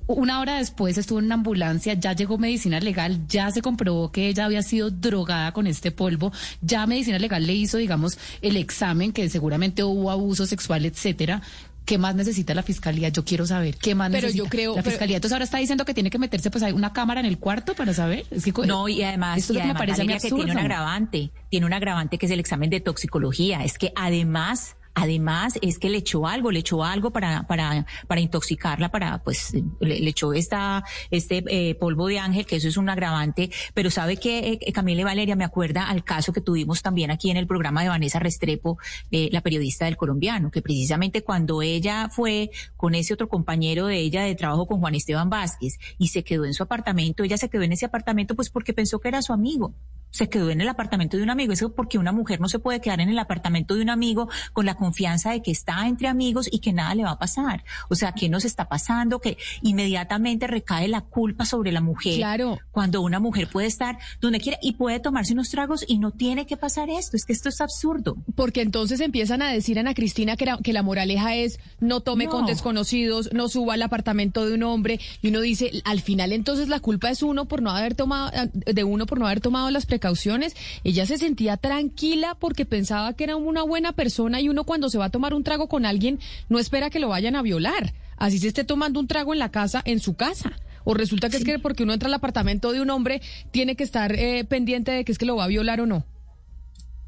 una 0.06 0.40
hora 0.40 0.58
después 0.58 0.98
estuvo 0.98 1.18
en 1.18 1.26
una 1.26 1.34
ambulancia, 1.36 1.94
ya 1.94 2.12
llegó 2.12 2.38
medicina 2.38 2.80
legal, 2.80 3.26
ya 3.28 3.50
se 3.50 3.62
comprobó 3.62 4.10
que 4.12 4.28
ella 4.28 4.44
había 4.46 4.62
sido 4.62 4.90
drogada 4.90 5.52
con 5.52 5.66
este 5.66 5.90
polvo, 5.90 6.32
ya 6.60 6.86
medicina 6.86 7.18
legal 7.18 7.46
le 7.46 7.54
hizo, 7.54 7.78
digamos, 7.78 8.18
el 8.42 8.56
examen, 8.56 9.12
que 9.12 9.28
seguramente 9.28 9.82
hubo 9.84 10.10
abuso 10.10 10.46
sexual, 10.46 10.84
etcétera. 10.84 11.42
¿Qué 11.84 11.96
más 11.96 12.14
necesita 12.14 12.52
la 12.52 12.62
fiscalía? 12.62 13.08
Yo 13.08 13.24
quiero 13.24 13.46
saber 13.46 13.78
qué 13.78 13.94
más 13.94 14.10
Pero 14.10 14.26
necesita 14.26 14.44
yo 14.44 14.50
creo- 14.50 14.76
la 14.76 14.82
pero- 14.82 14.90
fiscalía. 14.90 15.16
Entonces 15.16 15.32
ahora 15.32 15.44
está 15.46 15.56
diciendo 15.56 15.86
que 15.86 15.94
tiene 15.94 16.10
que 16.10 16.18
meterse 16.18 16.50
pues 16.50 16.62
hay 16.62 16.72
una 16.72 16.92
cámara 16.92 17.20
en 17.20 17.24
el 17.24 17.38
cuarto 17.38 17.74
para 17.74 17.94
saber. 17.94 18.26
Es 18.30 18.44
que, 18.44 18.52
No, 18.66 18.88
y 18.90 19.02
además, 19.02 19.38
esto 19.38 19.54
es 19.54 19.56
lo 19.56 19.62
que 19.62 19.68
me 19.68 19.74
parece 19.74 20.02
a 20.02 20.04
mí 20.04 20.08
Valeria, 20.12 20.28
que 20.28 20.34
tiene 20.36 20.52
un 20.52 20.58
agravante, 20.58 21.30
tiene 21.48 21.64
un 21.64 21.72
agravante 21.72 22.18
que 22.18 22.26
es 22.26 22.32
el 22.32 22.40
examen 22.40 22.68
de 22.68 22.80
toxicología. 22.80 23.64
Es 23.64 23.78
que 23.78 23.90
además, 23.96 24.76
además 24.98 25.58
es 25.62 25.78
que 25.78 25.88
le 25.88 25.98
echó 25.98 26.26
algo, 26.26 26.50
le 26.50 26.60
echó 26.60 26.84
algo 26.84 27.10
para, 27.10 27.46
para, 27.46 27.86
para 28.06 28.20
intoxicarla, 28.20 28.90
para, 28.90 29.22
pues, 29.22 29.54
le, 29.80 30.08
echó 30.08 30.32
esta, 30.32 30.84
este 31.10 31.44
eh, 31.48 31.74
polvo 31.74 32.08
de 32.08 32.18
ángel, 32.18 32.46
que 32.46 32.56
eso 32.56 32.68
es 32.68 32.76
un 32.76 32.88
agravante. 32.88 33.50
Pero 33.74 33.90
sabe 33.90 34.16
que, 34.16 34.58
eh, 34.60 34.72
Camila 34.72 35.02
y 35.02 35.04
Valeria, 35.04 35.36
me 35.36 35.44
acuerda 35.44 35.88
al 35.88 36.04
caso 36.04 36.32
que 36.32 36.40
tuvimos 36.40 36.82
también 36.82 37.10
aquí 37.10 37.30
en 37.30 37.36
el 37.36 37.46
programa 37.46 37.82
de 37.82 37.88
Vanessa 37.88 38.18
Restrepo, 38.18 38.78
eh, 39.10 39.28
la 39.32 39.40
periodista 39.40 39.84
del 39.84 39.96
colombiano, 39.96 40.50
que 40.50 40.62
precisamente 40.62 41.22
cuando 41.22 41.62
ella 41.62 42.08
fue 42.10 42.50
con 42.76 42.94
ese 42.94 43.14
otro 43.14 43.28
compañero 43.28 43.86
de 43.86 43.98
ella 43.98 44.22
de 44.22 44.34
trabajo 44.34 44.66
con 44.66 44.80
Juan 44.80 44.94
Esteban 44.94 45.30
Vázquez 45.30 45.78
y 45.98 46.08
se 46.08 46.24
quedó 46.24 46.44
en 46.44 46.54
su 46.54 46.62
apartamento, 46.62 47.22
ella 47.22 47.36
se 47.36 47.48
quedó 47.48 47.62
en 47.62 47.72
ese 47.72 47.86
apartamento 47.86 48.34
pues 48.34 48.50
porque 48.50 48.72
pensó 48.72 48.98
que 49.00 49.08
era 49.08 49.22
su 49.22 49.32
amigo. 49.32 49.74
Se 50.10 50.28
quedó 50.28 50.50
en 50.50 50.60
el 50.60 50.68
apartamento 50.68 51.16
de 51.16 51.22
un 51.22 51.30
amigo. 51.30 51.52
Eso 51.52 51.74
porque 51.74 51.98
una 51.98 52.12
mujer 52.12 52.40
no 52.40 52.48
se 52.48 52.58
puede 52.58 52.80
quedar 52.80 53.00
en 53.00 53.10
el 53.10 53.18
apartamento 53.18 53.74
de 53.74 53.82
un 53.82 53.90
amigo 53.90 54.28
con 54.52 54.64
la 54.64 54.74
confianza 54.88 55.32
de 55.32 55.42
que 55.42 55.50
está 55.50 55.86
entre 55.86 56.08
amigos 56.08 56.48
y 56.50 56.60
que 56.60 56.72
nada 56.72 56.94
le 56.94 57.04
va 57.04 57.10
a 57.12 57.18
pasar. 57.18 57.62
O 57.90 57.94
sea, 57.94 58.12
¿qué 58.12 58.28
nos 58.30 58.44
está 58.46 58.68
pasando? 58.68 59.20
Que 59.20 59.36
inmediatamente 59.62 60.46
recae 60.46 60.88
la 60.88 61.02
culpa 61.02 61.44
sobre 61.44 61.72
la 61.72 61.80
mujer. 61.80 62.16
Claro. 62.16 62.58
Cuando 62.72 63.02
una 63.02 63.20
mujer 63.20 63.48
puede 63.48 63.66
estar 63.66 63.98
donde 64.20 64.40
quiera 64.40 64.58
y 64.62 64.72
puede 64.72 64.98
tomarse 64.98 65.32
unos 65.34 65.50
tragos 65.50 65.84
y 65.86 65.98
no 65.98 66.10
tiene 66.10 66.46
que 66.46 66.56
pasar 66.56 66.88
esto. 66.90 67.16
Es 67.16 67.24
que 67.26 67.32
esto 67.34 67.48
es 67.50 67.60
absurdo. 67.60 68.16
Porque 68.34 68.62
entonces 68.62 69.00
empiezan 69.00 69.42
a 69.42 69.52
decir 69.52 69.78
Ana 69.78 69.92
Cristina 69.94 70.36
que, 70.36 70.46
la- 70.46 70.58
que 70.58 70.72
la 70.72 70.82
moraleja 70.82 71.34
es 71.34 71.58
no 71.80 72.00
tome 72.00 72.24
No. 72.24 72.30
con 72.30 72.46
desconocidos, 72.46 73.30
no 73.32 73.48
suba 73.48 73.74
al 73.74 73.82
apartamento 73.82 74.46
de 74.46 74.54
un 74.54 74.62
hombre 74.62 74.98
y 75.22 75.28
uno 75.28 75.40
dice, 75.42 75.82
al 75.84 76.00
final 76.00 76.32
entonces 76.32 76.68
la 76.68 76.80
culpa 76.80 77.10
es 77.10 77.22
uno 77.22 77.44
por 77.46 77.60
no 77.62 77.70
haber 77.70 77.94
tomado 77.94 78.30
de 78.54 78.84
uno 78.84 79.06
por 79.06 79.18
no 79.18 79.26
haber 79.26 79.40
tomado 79.40 79.70
las 79.70 79.86
precauciones. 79.86 80.56
Ella 80.84 81.04
se 81.06 81.18
sentía 81.18 81.56
tranquila 81.56 82.36
porque 82.38 82.64
pensaba 82.64 83.12
que 83.14 83.24
era 83.24 83.36
una 83.36 83.62
buena 83.62 83.92
persona 83.92 84.40
y 84.40 84.48
uno 84.48 84.64
cuando 84.68 84.90
se 84.90 84.98
va 84.98 85.06
a 85.06 85.10
tomar 85.10 85.32
un 85.32 85.44
trago 85.44 85.66
con 85.66 85.86
alguien 85.86 86.20
no 86.50 86.58
espera 86.58 86.90
que 86.90 87.00
lo 87.00 87.08
vayan 87.08 87.36
a 87.36 87.42
violar. 87.42 87.94
Así 88.18 88.38
se 88.38 88.48
esté 88.48 88.64
tomando 88.64 89.00
un 89.00 89.06
trago 89.06 89.32
en 89.32 89.38
la 89.38 89.50
casa, 89.50 89.80
en 89.86 89.98
su 89.98 90.14
casa. 90.14 90.52
O 90.84 90.92
resulta 90.92 91.30
que 91.30 91.38
es 91.38 91.44
que 91.44 91.58
porque 91.58 91.84
uno 91.84 91.94
entra 91.94 92.08
al 92.08 92.12
apartamento 92.12 92.70
de 92.72 92.82
un 92.82 92.90
hombre 92.90 93.22
tiene 93.50 93.76
que 93.76 93.84
estar 93.84 94.12
eh, 94.12 94.44
pendiente 94.44 94.92
de 94.92 95.06
que 95.06 95.12
es 95.12 95.16
que 95.16 95.24
lo 95.24 95.36
va 95.36 95.44
a 95.44 95.46
violar 95.46 95.80
o 95.80 95.86
no. 95.86 96.04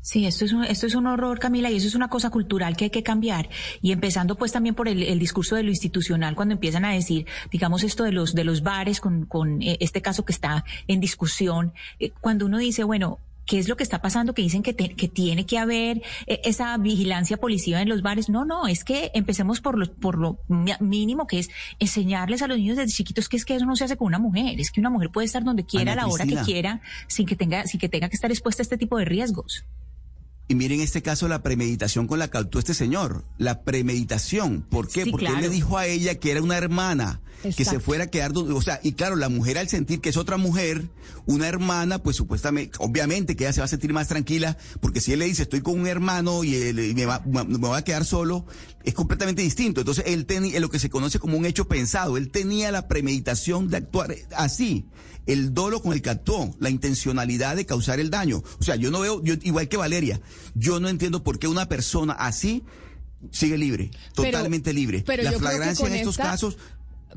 Sí, 0.00 0.24
esto 0.24 0.46
es, 0.46 0.54
un, 0.54 0.64
esto 0.64 0.86
es 0.86 0.94
un 0.94 1.06
horror, 1.06 1.38
Camila, 1.38 1.70
y 1.70 1.76
eso 1.76 1.86
es 1.86 1.94
una 1.94 2.08
cosa 2.08 2.30
cultural 2.30 2.74
que 2.74 2.84
hay 2.84 2.90
que 2.90 3.02
cambiar. 3.02 3.50
Y 3.82 3.92
empezando 3.92 4.36
pues 4.36 4.52
también 4.52 4.74
por 4.74 4.88
el, 4.88 5.02
el 5.02 5.18
discurso 5.18 5.54
de 5.54 5.62
lo 5.62 5.68
institucional, 5.68 6.34
cuando 6.34 6.54
empiezan 6.54 6.86
a 6.86 6.92
decir, 6.92 7.26
digamos, 7.50 7.84
esto 7.84 8.04
de 8.04 8.12
los, 8.12 8.34
de 8.34 8.44
los 8.44 8.62
bares 8.62 9.02
con, 9.02 9.26
con 9.26 9.61
eh, 9.61 9.76
este 9.80 10.00
caso 10.00 10.24
que 10.24 10.32
está 10.32 10.64
en 10.88 11.00
discusión, 11.00 11.74
eh, 11.98 12.11
cuando 12.22 12.46
uno 12.46 12.56
dice, 12.56 12.84
bueno, 12.84 13.18
¿Qué 13.51 13.59
es 13.59 13.68
lo 13.68 13.76
que 13.76 13.82
está 13.82 14.01
pasando? 14.01 14.32
Que 14.32 14.42
dicen 14.42 14.62
que, 14.62 14.72
te- 14.72 14.94
que 14.94 15.09
tiene 15.09 15.44
que 15.44 15.59
haber 15.59 16.03
eh, 16.28 16.40
esa 16.44 16.78
vigilancia 16.78 17.36
policiva 17.36 17.82
en 17.82 17.88
los 17.88 18.01
bares. 18.01 18.28
No, 18.28 18.44
no, 18.44 18.68
es 18.68 18.84
que 18.84 19.11
empecemos 19.12 19.61
por 19.61 19.76
lo, 19.76 19.92
por 19.92 20.16
lo 20.18 20.38
mínimo 20.78 21.26
que 21.26 21.40
es 21.40 21.51
enseñarles 21.80 22.42
a 22.42 22.46
los 22.46 22.59
niños 22.59 22.76
desde 22.76 22.92
chiquitos 22.92 23.28
que 23.28 23.36
es 23.36 23.44
que 23.44 23.57
eso 23.57 23.66
no 23.66 23.74
se 23.74 23.82
hace 23.82 23.96
con 23.96 24.07
una 24.07 24.20
mujer. 24.20 24.61
Es 24.61 24.70
que 24.70 24.78
una 24.78 24.88
mujer 24.88 25.11
puede 25.11 25.24
estar 25.26 25.42
donde 25.42 25.66
quiera, 25.66 25.92
Ana 25.94 26.03
a 26.03 26.07
la 26.07 26.12
hora 26.12 26.24
que 26.26 26.34
quiera, 26.44 26.80
sin 27.09 27.26
que 27.26 27.34
tenga, 27.34 27.66
sin 27.66 27.80
que 27.80 27.88
tenga 27.88 28.09
que 28.09 28.14
estar 28.14 28.30
expuesta 28.30 28.62
a 28.62 28.64
este 28.64 28.78
tipo 28.78 28.96
de 28.98 29.05
riesgos. 29.05 29.64
Y 30.51 30.57
miren 30.57 30.80
este 30.80 31.01
caso 31.01 31.28
la 31.28 31.44
premeditación 31.44 32.09
con 32.09 32.18
la 32.18 32.26
que 32.28 32.36
actuó 32.38 32.59
este 32.59 32.74
señor. 32.74 33.24
La 33.38 33.62
premeditación. 33.62 34.62
¿Por 34.68 34.88
qué? 34.88 35.05
Sí, 35.05 35.11
Porque 35.12 35.26
claro. 35.26 35.38
él 35.38 35.44
le 35.44 35.48
dijo 35.48 35.78
a 35.78 35.86
ella 35.86 36.16
que 36.16 36.32
era 36.32 36.42
una 36.42 36.57
hermana, 36.59 37.20
que 37.57 37.64
se 37.64 37.78
fuera 37.78 38.05
a 38.05 38.07
quedar 38.09 38.32
donde, 38.32 38.53
o 38.53 38.61
sea, 38.61 38.80
y 38.82 38.94
claro, 38.94 39.14
la 39.14 39.28
mujer 39.28 39.59
al 39.59 39.68
sentir 39.68 40.01
que 40.01 40.09
es 40.09 40.16
otra 40.16 40.38
mujer, 40.38 40.88
una 41.24 41.46
hermana, 41.46 42.03
pues 42.03 42.16
supuestamente, 42.16 42.76
obviamente 42.80 43.36
que 43.36 43.44
ella 43.44 43.53
se 43.53 43.61
va 43.61 43.66
a 43.66 43.68
sentir 43.68 43.92
más 43.92 44.09
tranquila, 44.09 44.59
porque 44.80 45.01
si 45.01 45.12
él 45.12 45.20
le 45.20 45.26
dice 45.26 45.42
estoy 45.42 45.61
con 45.61 45.78
un 45.78 45.86
hermano 45.86 46.42
y, 46.42 46.57
él- 46.57 46.80
y 46.80 46.94
me, 46.94 47.07
va, 47.07 47.22
me 47.24 47.44
voy 47.44 47.78
a 47.78 47.82
quedar 47.82 48.05
solo, 48.05 48.44
es 48.82 48.92
completamente 48.92 49.42
distinto. 49.42 49.80
Entonces 49.82 50.03
él 50.09 50.26
tenía 50.26 50.59
lo 50.59 50.68
que 50.68 50.80
se 50.80 50.90
conoce 50.90 51.20
como 51.20 51.38
un 51.38 51.46
hecho 51.46 51.68
pensado. 51.68 52.16
Él 52.16 52.28
tenía 52.32 52.72
la 52.72 52.88
premeditación 52.88 53.68
de 53.68 53.76
actuar 53.76 54.16
así. 54.36 54.86
El 55.26 55.54
dolo 55.54 55.80
con 55.82 55.92
el 55.92 56.02
que 56.02 56.10
actuó, 56.10 56.54
la 56.58 56.70
intencionalidad 56.70 57.56
de 57.56 57.66
causar 57.66 58.00
el 58.00 58.10
daño. 58.10 58.42
O 58.58 58.62
sea, 58.62 58.76
yo 58.76 58.90
no 58.90 59.00
veo, 59.00 59.22
yo, 59.22 59.34
igual 59.42 59.68
que 59.68 59.76
Valeria, 59.76 60.20
yo 60.54 60.80
no 60.80 60.88
entiendo 60.88 61.22
por 61.22 61.38
qué 61.38 61.46
una 61.48 61.68
persona 61.68 62.14
así 62.14 62.62
sigue 63.30 63.58
libre, 63.58 63.90
Pero- 64.16 64.30
totalmente 64.30 64.72
libre. 64.72 65.02
pero 65.06 65.22
la 65.22 65.32
flagrancia 65.32 65.86
en 65.86 65.94
estos 65.94 66.14
esta- 66.14 66.24
casos, 66.24 66.56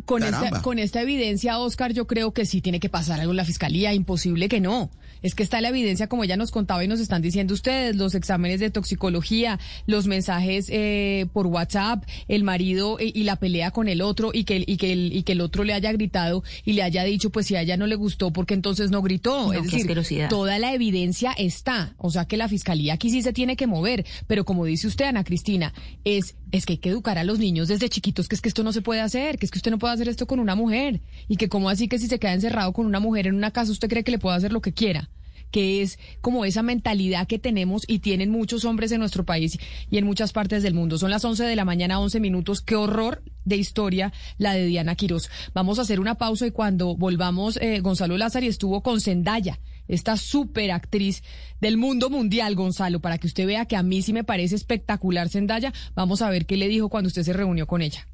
Con 0.05 0.23
esta, 0.23 0.61
con 0.63 0.79
esta 0.79 1.01
evidencia, 1.01 1.59
Oscar, 1.59 1.93
yo 1.93 2.07
creo 2.07 2.33
que 2.33 2.45
sí 2.47 2.61
tiene 2.61 2.79
que 2.79 2.89
pasar 2.89 3.19
algo 3.19 3.31
en 3.31 3.37
la 3.37 3.45
fiscalía. 3.45 3.93
Imposible 3.93 4.49
que 4.49 4.59
no. 4.59 4.89
Es 5.23 5.35
que 5.35 5.43
está 5.43 5.61
la 5.61 5.69
evidencia, 5.69 6.07
como 6.07 6.25
ya 6.25 6.37
nos 6.37 6.51
contaba 6.51 6.83
y 6.83 6.87
nos 6.87 6.99
están 6.99 7.21
diciendo 7.21 7.53
ustedes, 7.53 7.95
los 7.95 8.13
exámenes 8.13 8.59
de 8.59 8.69
toxicología, 8.69 9.59
los 9.87 10.05
mensajes 10.05 10.67
eh, 10.69 11.27
por 11.33 11.47
WhatsApp, 11.47 12.03
el 12.27 12.43
marido 12.43 12.99
eh, 12.99 13.11
y 13.13 13.23
la 13.23 13.37
pelea 13.37 13.71
con 13.71 13.87
el 13.87 14.01
otro 14.01 14.31
y 14.33 14.43
que, 14.43 14.63
y, 14.65 14.77
que 14.77 14.91
el, 14.93 15.13
y 15.15 15.23
que 15.23 15.31
el 15.31 15.41
otro 15.41 15.63
le 15.63 15.73
haya 15.73 15.91
gritado 15.91 16.43
y 16.65 16.73
le 16.73 16.83
haya 16.83 17.03
dicho, 17.03 17.29
pues 17.29 17.47
si 17.47 17.55
a 17.55 17.61
ella 17.61 17.77
no 17.77 17.87
le 17.87 17.95
gustó, 17.95 18.31
porque 18.31 18.53
entonces 18.53 18.91
no 18.91 19.01
gritó. 19.01 19.47
No, 19.47 19.53
es 19.53 19.63
decir, 19.63 20.27
toda 20.29 20.59
la 20.59 20.73
evidencia 20.73 21.33
está. 21.37 21.95
O 21.97 22.11
sea 22.11 22.25
que 22.25 22.37
la 22.37 22.47
fiscalía 22.47 22.93
aquí 22.93 23.09
sí 23.09 23.21
se 23.21 23.33
tiene 23.33 23.55
que 23.55 23.67
mover. 23.67 24.05
Pero 24.27 24.45
como 24.45 24.65
dice 24.65 24.87
usted, 24.87 25.05
Ana 25.05 25.23
Cristina, 25.23 25.73
es, 26.03 26.35
es 26.53 26.67
que 26.67 26.73
hay 26.73 26.77
que 26.77 26.89
educar 26.89 27.17
a 27.17 27.23
los 27.23 27.39
niños 27.39 27.67
desde 27.67 27.89
chiquitos, 27.89 28.29
que 28.29 28.35
es 28.35 28.41
que 28.41 28.47
esto 28.47 28.63
no 28.63 28.71
se 28.71 28.83
puede 28.83 29.01
hacer, 29.01 29.39
que 29.39 29.45
es 29.47 29.51
que 29.51 29.57
usted 29.57 29.71
no 29.71 29.79
puede 29.79 29.95
hacer 29.95 30.07
esto 30.07 30.27
con 30.27 30.39
una 30.39 30.53
mujer. 30.53 31.01
Y 31.27 31.37
que 31.37 31.49
como 31.49 31.67
así 31.67 31.87
que 31.87 31.97
si 31.97 32.07
se 32.07 32.19
queda 32.19 32.33
encerrado 32.33 32.73
con 32.73 32.85
una 32.85 32.99
mujer 32.99 33.25
en 33.25 33.33
una 33.33 33.49
casa, 33.49 33.71
usted 33.71 33.89
cree 33.89 34.03
que 34.03 34.11
le 34.11 34.19
puede 34.19 34.37
hacer 34.37 34.53
lo 34.53 34.61
que 34.61 34.71
quiera 34.71 35.09
que 35.53 35.83
es 35.83 35.99
como 36.19 36.45
esa 36.45 36.63
mentalidad 36.63 37.27
que 37.27 37.37
tenemos 37.37 37.83
y 37.87 37.99
tienen 37.99 38.31
muchos 38.31 38.65
hombres 38.65 38.91
en 38.91 38.99
nuestro 38.99 39.23
país 39.23 39.59
y 39.91 39.99
en 39.99 40.05
muchas 40.05 40.33
partes 40.33 40.63
del 40.63 40.73
mundo. 40.73 40.97
Son 40.97 41.11
las 41.11 41.23
11 41.23 41.43
de 41.43 41.55
la 41.55 41.63
mañana, 41.63 41.99
11 41.99 42.19
minutos. 42.19 42.61
Qué 42.61 42.75
horror 42.75 43.21
de 43.45 43.57
historia 43.57 44.11
la 44.39 44.55
de 44.55 44.65
Diana 44.65 44.95
Quiroz. 44.95 45.29
Vamos 45.53 45.77
a 45.77 45.83
hacer 45.83 45.99
una 45.99 46.15
pausa 46.15 46.47
y 46.47 46.51
cuando 46.51 46.95
volvamos, 46.95 47.57
eh, 47.57 47.81
Gonzalo 47.81 48.17
Lázaro 48.17 48.47
estuvo 48.47 48.81
con 48.81 48.99
Zendaya, 48.99 49.59
esta 49.87 50.17
super 50.17 50.71
actriz 50.71 51.23
del 51.59 51.77
mundo 51.77 52.09
mundial, 52.09 52.55
Gonzalo, 52.55 52.99
para 52.99 53.17
que 53.17 53.27
usted 53.27 53.45
vea 53.45 53.65
que 53.65 53.75
a 53.75 53.83
mí 53.83 54.01
sí 54.01 54.13
me 54.13 54.23
parece 54.23 54.55
espectacular 54.55 55.29
Zendaya. 55.29 55.73
Vamos 55.95 56.21
a 56.21 56.29
ver 56.29 56.45
qué 56.45 56.57
le 56.57 56.67
dijo 56.67 56.89
cuando 56.89 57.07
usted 57.07 57.23
se 57.23 57.33
reunió 57.33 57.67
con 57.67 57.81
ella. 57.81 58.07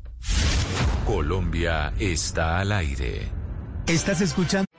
Colombia 1.05 1.93
está 1.99 2.59
al 2.59 2.71
aire. 2.71 3.27
Estás 3.87 4.21
escuchando. 4.21 4.68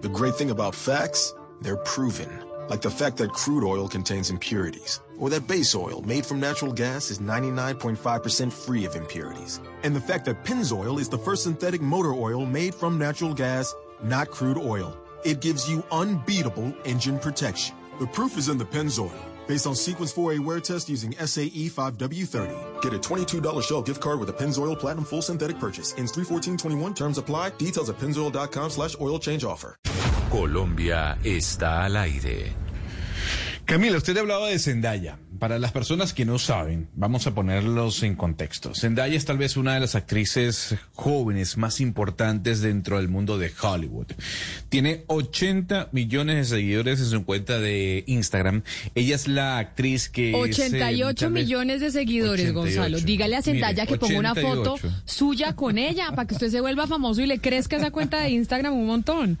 The 0.00 0.08
great 0.08 0.34
thing 0.34 0.50
about 0.50 0.74
facts, 0.74 1.34
they're 1.60 1.76
proven. 1.76 2.28
Like 2.68 2.82
the 2.82 2.90
fact 2.90 3.16
that 3.18 3.32
crude 3.32 3.64
oil 3.64 3.88
contains 3.88 4.28
impurities, 4.28 5.00
or 5.18 5.30
that 5.30 5.46
base 5.46 5.74
oil 5.74 6.02
made 6.02 6.26
from 6.26 6.40
natural 6.40 6.72
gas 6.72 7.10
is 7.10 7.18
99.5% 7.18 8.52
free 8.52 8.84
of 8.84 8.94
impurities. 8.94 9.60
And 9.84 9.96
the 9.96 10.00
fact 10.00 10.24
that 10.26 10.44
Pennzoil 10.44 11.00
is 11.00 11.08
the 11.08 11.18
first 11.18 11.44
synthetic 11.44 11.80
motor 11.80 12.12
oil 12.12 12.44
made 12.44 12.74
from 12.74 12.98
natural 12.98 13.32
gas, 13.32 13.74
not 14.02 14.30
crude 14.30 14.58
oil. 14.58 14.96
It 15.24 15.40
gives 15.40 15.70
you 15.70 15.82
unbeatable 15.90 16.74
engine 16.84 17.18
protection. 17.18 17.74
The 18.00 18.06
proof 18.06 18.36
is 18.36 18.48
in 18.48 18.58
the 18.58 18.66
Pennzoil. 18.66 19.27
Based 19.48 19.66
on 19.66 19.74
Sequence 19.74 20.12
4A 20.12 20.40
wear 20.40 20.60
test 20.60 20.90
using 20.90 21.12
SAE 21.12 21.70
5W30. 21.70 22.82
Get 22.82 22.92
a 22.92 22.98
$22 22.98 23.62
Shell 23.62 23.82
gift 23.82 24.00
card 24.02 24.20
with 24.20 24.28
a 24.28 24.32
Pennzoil 24.34 24.78
Platinum 24.78 25.06
Full 25.06 25.22
Synthetic 25.22 25.58
purchase. 25.58 25.94
Ends 25.96 26.12
31421. 26.12 26.92
Terms 26.94 27.16
apply. 27.16 27.50
Details 27.56 27.88
at 27.88 27.96
pennzoil.com 27.98 28.70
slash 28.70 28.94
oil 29.00 29.18
change 29.18 29.44
offer. 29.44 29.76
Colombia 30.30 31.16
está 31.24 31.84
al 31.86 31.96
aire. 31.96 32.67
Camila, 33.68 33.98
usted 33.98 34.16
hablaba 34.16 34.48
de 34.48 34.58
Zendaya. 34.58 35.18
Para 35.38 35.58
las 35.58 35.72
personas 35.72 36.14
que 36.14 36.24
no 36.24 36.38
saben, 36.38 36.88
vamos 36.94 37.26
a 37.26 37.34
ponerlos 37.34 38.02
en 38.02 38.16
contexto. 38.16 38.74
Zendaya 38.74 39.14
es 39.14 39.26
tal 39.26 39.36
vez 39.36 39.58
una 39.58 39.74
de 39.74 39.80
las 39.80 39.94
actrices 39.94 40.74
jóvenes 40.94 41.58
más 41.58 41.82
importantes 41.82 42.62
dentro 42.62 42.96
del 42.96 43.08
mundo 43.08 43.36
de 43.36 43.52
Hollywood. 43.60 44.06
Tiene 44.70 45.04
80 45.06 45.90
millones 45.92 46.36
de 46.50 46.56
seguidores 46.56 46.98
en 47.00 47.06
su 47.10 47.24
cuenta 47.26 47.58
de 47.58 48.04
Instagram. 48.06 48.62
Ella 48.94 49.14
es 49.16 49.28
la 49.28 49.58
actriz 49.58 50.08
que... 50.08 50.30
es, 50.30 50.34
eh, 50.58 50.62
88 50.64 51.14
tal 51.26 51.32
vez- 51.34 51.44
millones 51.44 51.80
de 51.82 51.90
seguidores, 51.90 52.46
88. 52.50 52.58
Gonzalo. 52.80 53.00
Dígale 53.06 53.36
a 53.36 53.42
Zendaya 53.42 53.84
Mire, 53.84 53.92
que 53.92 53.98
ponga 54.00 54.18
una 54.18 54.34
foto 54.34 54.72
88. 54.72 55.02
suya 55.04 55.54
con 55.54 55.76
ella 55.76 56.08
para 56.12 56.26
que 56.26 56.32
usted 56.34 56.48
se 56.50 56.62
vuelva 56.62 56.86
famoso 56.86 57.20
y 57.20 57.26
le 57.26 57.38
crezca 57.38 57.76
esa 57.76 57.90
cuenta 57.90 58.18
de 58.20 58.30
Instagram 58.30 58.72
un 58.72 58.86
montón. 58.86 59.38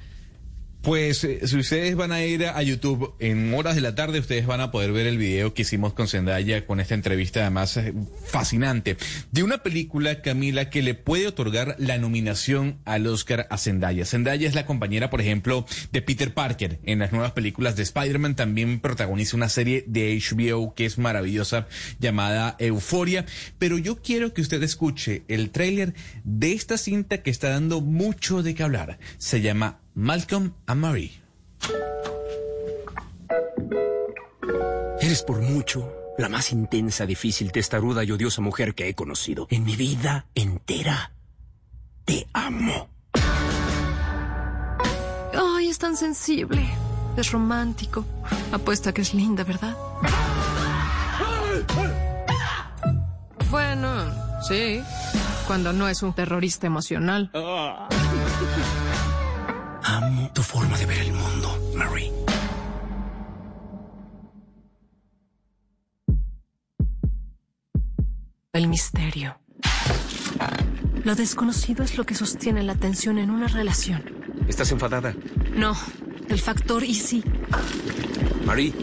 Pues 0.82 1.24
eh, 1.24 1.40
si 1.44 1.56
ustedes 1.56 1.96
van 1.96 2.12
a 2.12 2.22
ir 2.24 2.46
a 2.46 2.62
YouTube 2.62 3.14
en 3.18 3.52
horas 3.52 3.74
de 3.74 3.80
la 3.80 3.94
tarde, 3.94 4.20
ustedes 4.20 4.46
van 4.46 4.60
a 4.60 4.70
poder 4.70 4.92
ver 4.92 5.06
el 5.06 5.18
video 5.18 5.52
que 5.52 5.62
hicimos 5.62 5.92
con 5.92 6.06
Zendaya 6.06 6.66
con 6.66 6.78
esta 6.78 6.94
entrevista 6.94 7.40
además 7.40 7.76
eh, 7.76 7.92
fascinante 8.26 8.96
de 9.32 9.42
una 9.42 9.58
película, 9.58 10.22
Camila, 10.22 10.70
que 10.70 10.82
le 10.82 10.94
puede 10.94 11.26
otorgar 11.26 11.74
la 11.78 11.98
nominación 11.98 12.78
al 12.84 13.06
Oscar 13.06 13.46
a 13.50 13.58
Zendaya. 13.58 14.04
Zendaya 14.04 14.46
es 14.46 14.54
la 14.54 14.66
compañera, 14.66 15.10
por 15.10 15.20
ejemplo, 15.20 15.66
de 15.92 16.02
Peter 16.02 16.32
Parker 16.32 16.78
en 16.84 17.00
las 17.00 17.12
nuevas 17.12 17.32
películas 17.32 17.76
de 17.76 17.82
Spider-Man. 17.82 18.36
También 18.36 18.80
protagoniza 18.80 19.36
una 19.36 19.48
serie 19.48 19.84
de 19.86 20.16
HBO 20.18 20.74
que 20.74 20.86
es 20.86 20.98
maravillosa 20.98 21.66
llamada 21.98 22.56
Euforia. 22.58 23.26
Pero 23.58 23.78
yo 23.78 24.00
quiero 24.00 24.32
que 24.32 24.42
usted 24.42 24.62
escuche 24.62 25.24
el 25.28 25.50
tráiler 25.50 25.94
de 26.24 26.52
esta 26.52 26.78
cinta 26.78 27.22
que 27.22 27.30
está 27.30 27.50
dando 27.50 27.80
mucho 27.80 28.42
de 28.42 28.54
qué 28.54 28.62
hablar. 28.62 28.98
Se 29.18 29.40
llama 29.40 29.80
Malcolm 29.98 30.54
and 30.68 30.80
Marie. 30.80 31.10
Eres 35.00 35.24
por 35.24 35.40
mucho 35.40 35.92
la 36.18 36.28
más 36.28 36.52
intensa, 36.52 37.04
difícil, 37.04 37.50
testaruda 37.50 38.04
y 38.04 38.12
odiosa 38.12 38.40
mujer 38.40 38.76
que 38.76 38.88
he 38.88 38.94
conocido 38.94 39.48
en 39.50 39.64
mi 39.64 39.74
vida 39.74 40.26
entera. 40.36 41.10
Te 42.04 42.28
amo. 42.32 42.88
Ay, 45.34 45.68
es 45.68 45.78
tan 45.78 45.96
sensible. 45.96 46.64
Es 47.16 47.32
romántico. 47.32 48.04
Apuesta 48.52 48.94
que 48.94 49.02
es 49.02 49.14
linda, 49.14 49.42
¿verdad? 49.42 49.76
Bueno, 53.50 54.12
sí. 54.48 54.80
Cuando 55.48 55.72
no 55.72 55.88
es 55.88 56.04
un 56.04 56.12
terrorista 56.12 56.68
emocional. 56.68 57.32
Amo 59.88 60.30
tu 60.34 60.42
forma 60.42 60.76
de 60.76 60.84
ver 60.84 60.98
el 60.98 61.12
mundo, 61.14 61.72
Marie. 61.74 62.12
El 68.52 68.68
misterio. 68.68 69.40
Lo 71.04 71.14
desconocido 71.14 71.84
es 71.84 71.96
lo 71.96 72.04
que 72.04 72.14
sostiene 72.14 72.62
la 72.64 72.74
tensión 72.74 73.16
en 73.16 73.30
una 73.30 73.48
relación. 73.48 74.02
¿Estás 74.46 74.72
enfadada? 74.72 75.14
No, 75.56 75.74
el 76.28 76.38
factor 76.38 76.84
Easy. 76.84 77.24
Marie. 78.44 78.74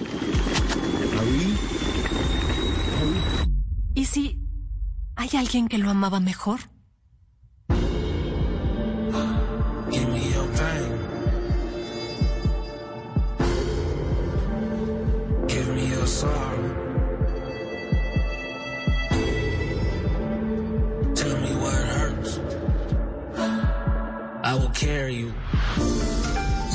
Marie. 1.15 1.53
¿Y 3.93 4.05
si 4.05 4.39
hay 5.15 5.29
alguien 5.37 5.67
que 5.67 5.77
lo 5.77 5.91
amaba 5.91 6.19
mejor? 6.19 6.61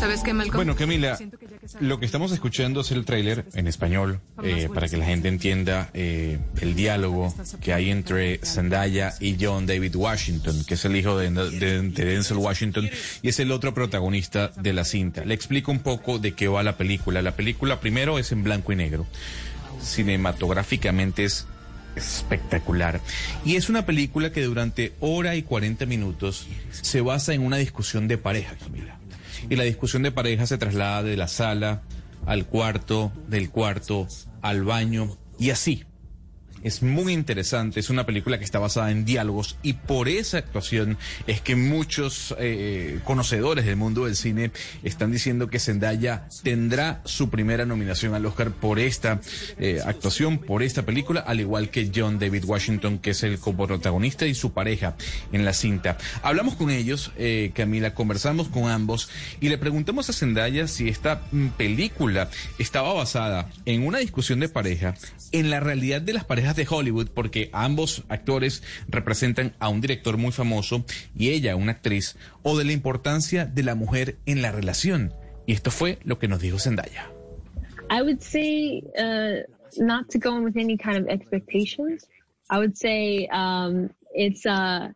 ¿Sabes 0.00 0.22
qué, 0.22 0.32
Malcolm? 0.32 0.56
Bueno, 0.56 0.74
Camila, 0.76 1.18
lo 1.80 2.00
que 2.00 2.06
estamos 2.06 2.32
escuchando 2.32 2.80
es 2.80 2.90
el 2.90 3.04
tráiler 3.04 3.44
en 3.54 3.66
español 3.66 4.20
eh, 4.42 4.68
para 4.72 4.88
que 4.88 4.96
la 4.96 5.04
gente 5.04 5.28
entienda 5.28 5.90
eh, 5.92 6.38
el 6.60 6.74
diálogo 6.74 7.34
que 7.60 7.74
hay 7.74 7.90
entre 7.90 8.38
Zendaya 8.42 9.12
y 9.20 9.36
John 9.38 9.66
David 9.66 9.94
Washington, 9.94 10.64
que 10.66 10.74
es 10.74 10.84
el 10.86 10.96
hijo 10.96 11.18
de, 11.18 11.30
de- 11.30 11.82
de 11.82 12.04
Denzel 12.04 12.38
Washington 12.38 12.88
y 13.22 13.28
es 13.28 13.38
el 13.40 13.52
otro 13.52 13.74
protagonista 13.74 14.48
de 14.56 14.72
la 14.72 14.84
cinta. 14.84 15.24
Le 15.24 15.34
explico 15.34 15.70
un 15.70 15.80
poco 15.80 16.18
de 16.18 16.32
qué 16.32 16.48
va 16.48 16.62
la 16.62 16.76
película. 16.78 17.20
La 17.20 17.36
película 17.36 17.78
primero 17.80 18.18
es 18.18 18.32
en 18.32 18.42
blanco 18.42 18.72
y 18.72 18.76
negro. 18.76 19.06
Cinematográficamente 19.82 21.24
es 21.24 21.46
espectacular. 21.96 23.00
Y 23.44 23.56
es 23.56 23.68
una 23.68 23.84
película 23.84 24.32
que 24.32 24.42
durante 24.44 24.94
hora 25.00 25.34
y 25.36 25.42
40 25.42 25.84
minutos 25.86 26.46
se 26.70 27.00
basa 27.02 27.34
en 27.34 27.42
una 27.42 27.56
discusión 27.58 28.08
de 28.08 28.16
pareja, 28.16 28.54
Camila. 28.56 28.96
Y 29.50 29.56
la 29.56 29.64
discusión 29.64 30.02
de 30.02 30.12
pareja 30.12 30.46
se 30.46 30.56
traslada 30.56 31.02
de 31.02 31.16
la 31.16 31.28
sala 31.28 31.82
al 32.24 32.46
cuarto, 32.46 33.12
del 33.28 33.50
cuarto 33.50 34.06
al 34.40 34.64
baño 34.64 35.18
y 35.38 35.50
así. 35.50 35.84
Es 36.62 36.82
muy 36.82 37.12
interesante, 37.12 37.80
es 37.80 37.90
una 37.90 38.06
película 38.06 38.38
que 38.38 38.44
está 38.44 38.58
basada 38.58 38.90
en 38.90 39.04
diálogos 39.04 39.56
y 39.62 39.74
por 39.74 40.08
esa 40.08 40.38
actuación 40.38 40.98
es 41.26 41.40
que 41.40 41.56
muchos 41.56 42.34
eh, 42.38 43.00
conocedores 43.04 43.64
del 43.66 43.76
mundo 43.76 44.04
del 44.04 44.16
cine 44.16 44.50
están 44.82 45.12
diciendo 45.12 45.48
que 45.48 45.58
Zendaya 45.58 46.28
tendrá 46.42 47.00
su 47.04 47.30
primera 47.30 47.66
nominación 47.66 48.14
al 48.14 48.26
Oscar 48.26 48.50
por 48.52 48.78
esta 48.78 49.20
eh, 49.58 49.80
actuación, 49.84 50.38
por 50.38 50.62
esta 50.62 50.84
película, 50.84 51.20
al 51.20 51.40
igual 51.40 51.70
que 51.70 51.90
John 51.94 52.18
David 52.18 52.44
Washington, 52.44 52.98
que 52.98 53.10
es 53.10 53.22
el 53.22 53.38
coprotagonista 53.38 54.26
y 54.26 54.34
su 54.34 54.52
pareja 54.52 54.96
en 55.32 55.44
la 55.44 55.52
cinta. 55.52 55.98
Hablamos 56.22 56.54
con 56.54 56.70
ellos, 56.70 57.12
eh, 57.16 57.52
Camila, 57.54 57.94
conversamos 57.94 58.48
con 58.48 58.70
ambos 58.70 59.08
y 59.40 59.48
le 59.48 59.58
preguntamos 59.58 60.08
a 60.10 60.12
Zendaya 60.12 60.68
si 60.68 60.88
esta 60.88 61.22
mm, 61.32 61.48
película 61.48 62.28
estaba 62.58 62.92
basada 62.92 63.50
en 63.66 63.86
una 63.86 63.98
discusión 63.98 64.40
de 64.40 64.48
pareja, 64.48 64.94
en 65.32 65.50
la 65.50 65.60
realidad 65.60 66.00
de 66.00 66.12
las 66.12 66.24
parejas 66.24 66.49
de 66.56 66.66
Hollywood, 66.68 67.08
porque 67.08 67.50
ambos 67.52 68.04
actores 68.08 68.62
representan 68.88 69.54
a 69.58 69.68
un 69.68 69.80
director 69.80 70.16
muy 70.16 70.32
famoso 70.32 70.84
y 71.14 71.30
ella, 71.30 71.56
una 71.56 71.72
actriz, 71.72 72.16
o 72.42 72.56
de 72.56 72.64
la 72.64 72.72
importancia 72.72 73.46
de 73.46 73.62
la 73.62 73.74
mujer 73.74 74.18
en 74.26 74.42
la 74.42 74.52
relación. 74.52 75.14
Y 75.46 75.52
esto 75.52 75.70
fue 75.70 75.98
lo 76.04 76.18
que 76.18 76.28
nos 76.28 76.40
dijo 76.40 76.58
Zendaya. 76.58 77.10
I 77.90 78.02
would 78.02 78.22
say 78.22 78.82
uh, 78.96 79.42
not 79.76 80.08
to 80.10 80.18
go 80.18 80.36
in 80.36 80.44
with 80.44 80.56
any 80.56 80.76
kind 80.76 80.96
of 80.96 81.08
expectations. 81.08 82.06
I 82.48 82.58
would 82.58 82.76
say 82.76 83.26
um, 83.32 83.90
it's 84.12 84.46
uh, 84.46 84.88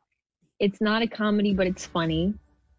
it's 0.60 0.80
not 0.80 1.02
a 1.02 1.08
comedy, 1.08 1.54
but 1.54 1.66
it's 1.66 1.86
funny. 1.86 2.34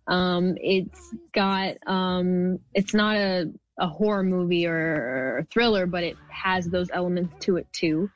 Um, 0.07 0.55
it's 0.61 1.13
got 1.33 1.75
um, 1.87 2.59
it's 2.73 2.93
not 2.93 3.17
a, 3.17 3.51
a 3.77 3.87
horror 3.87 4.23
movie 4.23 4.67
or, 4.67 5.39
a 5.39 5.45
thriller, 5.45 5.85
but 5.85 6.03
it 6.03 6.15
has 6.29 6.67
those 6.67 6.89
elements 6.93 7.45
to 7.45 7.57
it 7.57 7.67
too. 7.73 8.09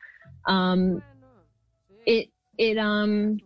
Um, 0.49 1.01
it 2.05 2.29
it 2.57 2.77
um 2.77 3.39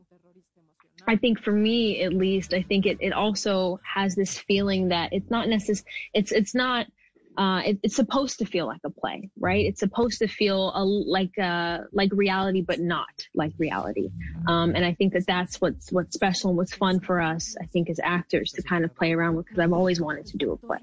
I 1.07 1.17
think 1.17 1.39
for 1.39 1.51
me 1.51 2.01
at 2.01 2.13
least, 2.13 2.53
I 2.53 2.61
think 2.61 2.85
it, 2.85 2.97
it 3.01 3.13
also 3.13 3.79
has 3.83 4.15
this 4.15 4.37
feeling 4.37 4.89
that 4.89 5.11
it's 5.11 5.29
not 5.29 5.49
necessary. 5.49 5.85
It's 6.13 6.31
it's 6.31 6.55
not. 6.55 6.87
Uh, 7.35 7.61
it, 7.65 7.79
it's 7.81 7.95
supposed 7.95 8.37
to 8.37 8.45
feel 8.45 8.67
like 8.67 8.81
a 8.85 8.91
play, 8.91 9.27
right? 9.39 9.65
It's 9.65 9.79
supposed 9.79 10.19
to 10.19 10.27
feel 10.27 10.71
a, 10.75 10.83
like 10.85 11.35
uh, 11.39 11.79
like 11.91 12.11
reality, 12.13 12.61
but 12.61 12.79
not 12.79 13.27
like 13.33 13.53
reality. 13.57 14.11
Um, 14.47 14.75
and 14.75 14.85
I 14.85 14.93
think 14.93 15.13
that 15.13 15.25
that's 15.25 15.59
what's 15.59 15.91
what's 15.91 16.13
special 16.13 16.51
and 16.51 16.57
what's 16.57 16.75
fun 16.75 16.99
for 16.99 17.19
us. 17.19 17.55
I 17.59 17.65
think 17.65 17.89
as 17.89 17.99
actors 18.03 18.51
to 18.51 18.61
kind 18.61 18.85
of 18.85 18.95
play 18.95 19.13
around 19.13 19.35
with 19.35 19.47
because 19.47 19.57
I've 19.59 19.73
always 19.73 19.99
wanted 19.99 20.27
to 20.27 20.37
do 20.37 20.51
a 20.51 20.57
play. 20.57 20.77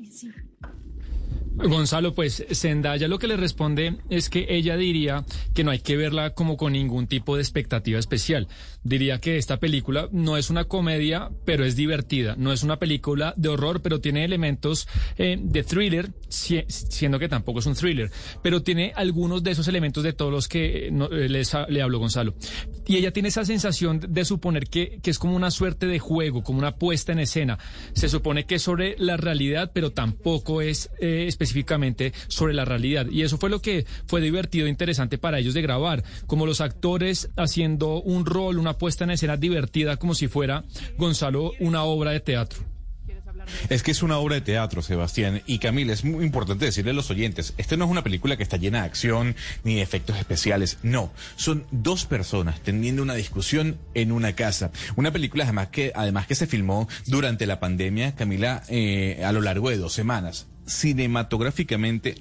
Gonzalo, 1.53 2.15
pues 2.15 2.45
Zendaya 2.53 3.09
lo 3.09 3.19
que 3.19 3.27
le 3.27 3.37
responde 3.37 3.97
es 4.09 4.31
que 4.31 4.47
ella 4.49 4.77
diría 4.77 5.25
que 5.55 5.65
no 5.65 5.71
hay 5.71 5.81
que 5.81 5.97
verla 5.97 6.31
como 6.35 6.57
con 6.57 6.73
ningún 6.73 7.07
tipo 7.07 7.37
de 7.37 7.43
expectativa 7.43 7.99
especial. 7.99 8.49
Diría 8.83 9.21
que 9.21 9.37
esta 9.37 9.59
película 9.59 10.09
no 10.11 10.39
es 10.39 10.49
una 10.49 10.65
comedia, 10.65 11.31
pero 11.45 11.65
es 11.67 11.77
divertida. 11.77 12.35
No 12.39 12.51
es 12.51 12.63
una 12.63 12.79
película 12.79 13.35
de 13.37 13.51
horror, 13.51 13.83
pero 13.83 14.01
tiene 14.01 14.25
elementos 14.25 14.89
eh, 15.19 15.37
de 15.39 15.63
thriller, 15.63 16.13
siendo 16.29 17.19
que 17.19 17.29
tampoco 17.29 17.59
es 17.59 17.67
un 17.67 17.75
thriller. 17.75 18.11
Pero 18.43 18.63
tiene 18.63 18.93
algunos 18.97 19.43
de 19.43 19.51
esos 19.51 19.69
elementos 19.69 20.03
de 20.03 20.15
todos 20.15 20.33
los 20.33 20.49
que 20.49 20.89
eh, 20.89 20.93
eh, 21.13 21.29
les, 21.29 21.53
le 21.69 21.83
habló 21.83 21.99
Gonzalo. 21.99 22.35
Y 22.87 22.97
ella 22.97 23.13
tiene 23.13 23.29
esa 23.29 23.45
sensación 23.45 24.01
de 24.09 24.25
suponer 24.25 24.67
que, 24.67 24.99
que 25.03 25.11
es 25.11 25.19
como 25.19 25.37
una 25.37 25.51
suerte 25.51 25.87
de 25.87 25.99
juego, 25.99 26.43
como 26.43 26.59
una 26.59 26.77
puesta 26.77 27.13
en 27.13 27.19
escena. 27.19 27.59
Se 27.93 28.09
supone 28.09 28.47
que 28.47 28.55
es 28.55 28.63
sobre 28.63 28.97
la 28.99 29.19
realidad, 29.19 29.73
pero 29.75 29.91
tampoco 29.91 30.63
es 30.63 30.91
específicamente 30.99 32.15
sobre 32.29 32.55
la 32.55 32.65
realidad. 32.65 33.07
Y 33.11 33.23
eso 33.23 33.37
fue 33.37 33.51
lo 33.51 33.61
que 33.61 33.85
fue 34.07 34.23
divertido 34.23 34.67
e 34.67 34.71
interesante 34.71 35.19
para 35.19 35.39
ellos 35.39 35.55
de 35.55 35.63
grabar, 35.63 36.03
como 36.27 36.47
los 36.47 36.61
actores 36.61 37.31
haciendo 37.37 38.01
un 38.01 38.25
rol, 38.25 38.59
una 38.59 38.70
puesta 38.79 39.05
en 39.05 39.11
escena 39.11 39.37
divertida, 39.37 39.97
como 39.97 40.15
si 40.15 40.29
fuera 40.29 40.65
Gonzalo 40.99 41.53
una 41.61 41.83
obra 41.85 42.11
de 42.13 42.21
teatro. 42.21 42.65
Es 43.69 43.83
que 43.83 43.91
es 43.91 44.03
una 44.03 44.19
obra 44.19 44.37
de 44.37 44.41
teatro, 44.41 44.83
Sebastián. 44.83 45.43
Y 45.47 45.59
Camila, 45.59 45.93
es 45.93 46.05
muy 46.05 46.25
importante 46.25 46.65
decirle 46.65 46.91
a 46.91 46.95
los 46.95 47.11
oyentes, 47.11 47.55
esta 47.57 47.77
no 47.77 47.85
es 47.85 47.91
una 47.91 48.05
película 48.05 48.37
que 48.37 48.43
está 48.43 48.57
llena 48.57 48.81
de 48.81 48.87
acción 48.87 49.37
ni 49.65 49.77
de 49.77 49.83
efectos 49.83 50.19
especiales. 50.19 50.79
No, 50.83 51.13
son 51.37 51.67
dos 51.71 52.05
personas 52.07 52.61
teniendo 52.61 53.03
una 53.03 53.15
discusión 53.15 53.79
en 53.95 54.13
una 54.13 54.35
casa. 54.35 54.71
Una 54.97 55.13
película 55.13 55.45
además 55.45 55.69
que, 55.69 55.93
además 55.95 56.27
que 56.27 56.35
se 56.35 56.47
filmó 56.47 56.89
durante 57.07 57.47
la 57.47 57.61
pandemia, 57.61 58.15
Camila, 58.15 58.63
eh, 58.69 59.23
a 59.25 59.33
lo 59.33 59.41
largo 59.41 59.71
de 59.71 59.79
dos 59.79 59.93
semanas 59.93 60.47
cinematográficamente 60.67 62.15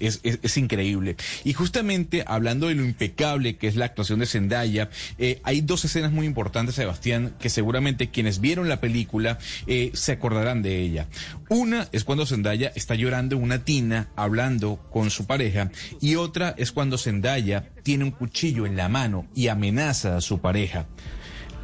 es, 0.00 0.56
increíble. 0.56 1.16
Y 1.44 1.52
justamente 1.52 2.24
hablando 2.26 2.68
de 2.68 2.74
lo 2.74 2.84
impecable 2.84 3.56
que 3.56 3.68
es 3.68 3.76
la 3.76 3.86
actuación 3.86 4.20
de 4.20 4.26
Zendaya, 4.26 4.90
eh, 5.18 5.40
hay 5.42 5.60
dos 5.60 5.84
escenas 5.84 6.12
muy 6.12 6.26
importantes, 6.26 6.74
Sebastián, 6.74 7.34
que 7.38 7.50
seguramente 7.50 8.10
quienes 8.10 8.40
vieron 8.40 8.68
la 8.68 8.80
película 8.80 9.38
eh, 9.66 9.90
se 9.94 10.12
acordarán 10.12 10.62
de 10.62 10.80
ella. 10.80 11.08
Una 11.48 11.88
es 11.92 12.04
cuando 12.04 12.26
Zendaya 12.26 12.72
está 12.74 12.94
llorando 12.94 13.36
en 13.36 13.42
una 13.42 13.64
tina 13.64 14.08
hablando 14.16 14.76
con 14.90 15.10
su 15.10 15.26
pareja 15.26 15.70
y 16.00 16.16
otra 16.16 16.54
es 16.56 16.72
cuando 16.72 16.98
Zendaya 16.98 17.70
tiene 17.82 18.04
un 18.04 18.10
cuchillo 18.10 18.66
en 18.66 18.76
la 18.76 18.88
mano 18.88 19.26
y 19.34 19.48
amenaza 19.48 20.16
a 20.16 20.20
su 20.20 20.40
pareja. 20.40 20.86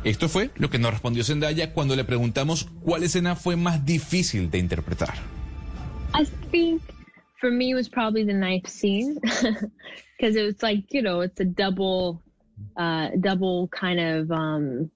Esto 0.04 0.28
fue 0.28 0.50
lo 0.56 0.68
que 0.68 0.78
nos 0.78 0.90
respondió 0.90 1.22
Zendaya 1.22 1.72
cuando 1.72 1.94
le 1.94 2.04
preguntamos 2.04 2.68
cuál 2.82 3.04
escena 3.04 3.36
fue 3.36 3.56
más 3.56 3.84
difícil 3.84 4.50
de 4.50 4.58
interpretar. 4.58 5.41
I 6.14 6.24
think 6.50 6.82
for 7.40 7.50
me 7.50 7.74
was 7.74 7.88
probably 7.88 8.24
the 8.24 8.34
knife 8.34 8.66
scene 8.66 9.18
because 9.20 10.36
it 10.36 10.44
was 10.44 10.62
like 10.62 10.92
you 10.92 11.02
know 11.02 11.20
it's 11.20 11.40
a 11.40 11.44
double, 11.44 12.22
uh, 12.76 13.08
double 13.20 13.68
kind 13.68 14.00
of 14.00 14.30
um, 14.30 14.90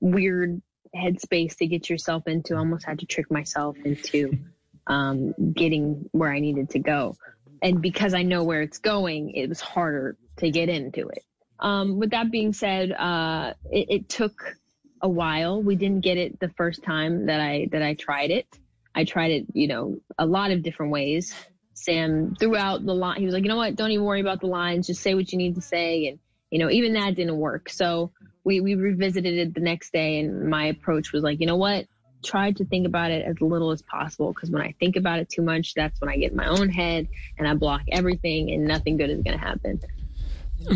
weird 0.00 0.60
headspace 0.94 1.56
to 1.56 1.66
get 1.66 1.88
yourself 1.88 2.26
into. 2.26 2.54
I 2.54 2.58
almost 2.58 2.84
had 2.84 2.98
to 3.00 3.06
trick 3.06 3.30
myself 3.30 3.76
into 3.84 4.38
um, 4.86 5.34
getting 5.54 6.08
where 6.12 6.32
I 6.32 6.40
needed 6.40 6.70
to 6.70 6.78
go, 6.78 7.16
and 7.62 7.80
because 7.80 8.14
I 8.14 8.22
know 8.22 8.44
where 8.44 8.62
it's 8.62 8.78
going, 8.78 9.30
it 9.30 9.48
was 9.48 9.60
harder 9.60 10.16
to 10.38 10.50
get 10.50 10.68
into 10.68 11.08
it. 11.08 11.24
Um, 11.60 11.98
with 11.98 12.10
that 12.10 12.32
being 12.32 12.52
said, 12.52 12.90
uh, 12.90 13.54
it, 13.70 13.86
it 13.88 14.08
took 14.08 14.56
a 15.00 15.08
while. 15.08 15.62
We 15.62 15.76
didn't 15.76 16.00
get 16.00 16.18
it 16.18 16.40
the 16.40 16.48
first 16.50 16.82
time 16.82 17.26
that 17.26 17.40
I 17.40 17.68
that 17.72 17.82
I 17.82 17.94
tried 17.94 18.30
it. 18.30 18.46
I 18.94 19.04
tried 19.04 19.30
it, 19.30 19.46
you 19.52 19.68
know, 19.68 19.98
a 20.18 20.26
lot 20.26 20.50
of 20.50 20.62
different 20.62 20.92
ways. 20.92 21.34
Sam 21.74 22.34
throughout 22.38 22.84
the 22.84 22.94
line, 22.94 23.18
he 23.18 23.24
was 23.24 23.34
like, 23.34 23.42
you 23.42 23.48
know 23.48 23.56
what, 23.56 23.74
don't 23.76 23.90
even 23.90 24.04
worry 24.04 24.20
about 24.20 24.40
the 24.40 24.46
lines, 24.46 24.86
just 24.86 25.02
say 25.02 25.14
what 25.14 25.32
you 25.32 25.38
need 25.38 25.54
to 25.56 25.60
say. 25.60 26.08
And, 26.08 26.18
you 26.50 26.58
know, 26.58 26.70
even 26.70 26.92
that 26.94 27.14
didn't 27.16 27.38
work. 27.38 27.70
So 27.70 28.12
we, 28.44 28.60
we 28.60 28.74
revisited 28.74 29.38
it 29.38 29.54
the 29.54 29.60
next 29.60 29.92
day. 29.92 30.20
And 30.20 30.48
my 30.48 30.66
approach 30.66 31.12
was 31.12 31.22
like, 31.22 31.40
you 31.40 31.46
know 31.46 31.56
what, 31.56 31.86
try 32.22 32.52
to 32.52 32.64
think 32.64 32.86
about 32.86 33.10
it 33.10 33.24
as 33.26 33.40
little 33.40 33.70
as 33.70 33.82
possible. 33.82 34.32
Because 34.32 34.50
when 34.50 34.62
I 34.62 34.74
think 34.78 34.96
about 34.96 35.18
it 35.18 35.28
too 35.28 35.42
much, 35.42 35.74
that's 35.74 36.00
when 36.00 36.10
I 36.10 36.16
get 36.16 36.32
in 36.32 36.36
my 36.36 36.46
own 36.46 36.68
head 36.68 37.08
and 37.38 37.48
I 37.48 37.54
block 37.54 37.82
everything 37.90 38.50
and 38.52 38.64
nothing 38.64 38.96
good 38.96 39.10
is 39.10 39.22
going 39.22 39.38
to 39.38 39.44
happen. 39.44 39.80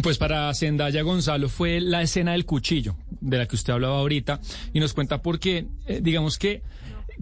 Pues 0.03 0.19
para 0.19 0.53
Zendaya 0.53 1.03
Gonzalo 1.03 1.49
fue 1.49 1.81
la 1.81 2.03
escena 2.03 2.33
del 2.33 2.45
cuchillo 2.45 2.97
de 3.21 3.39
la 3.39 3.47
que 3.47 3.55
usted 3.55 3.73
hablaba 3.73 3.99
ahorita 3.99 4.41
y 4.73 4.81
nos 4.81 4.95
cuenta 4.95 5.23
porque, 5.23 5.67
eh, 5.87 6.01
digamos 6.03 6.39
que 6.39 6.63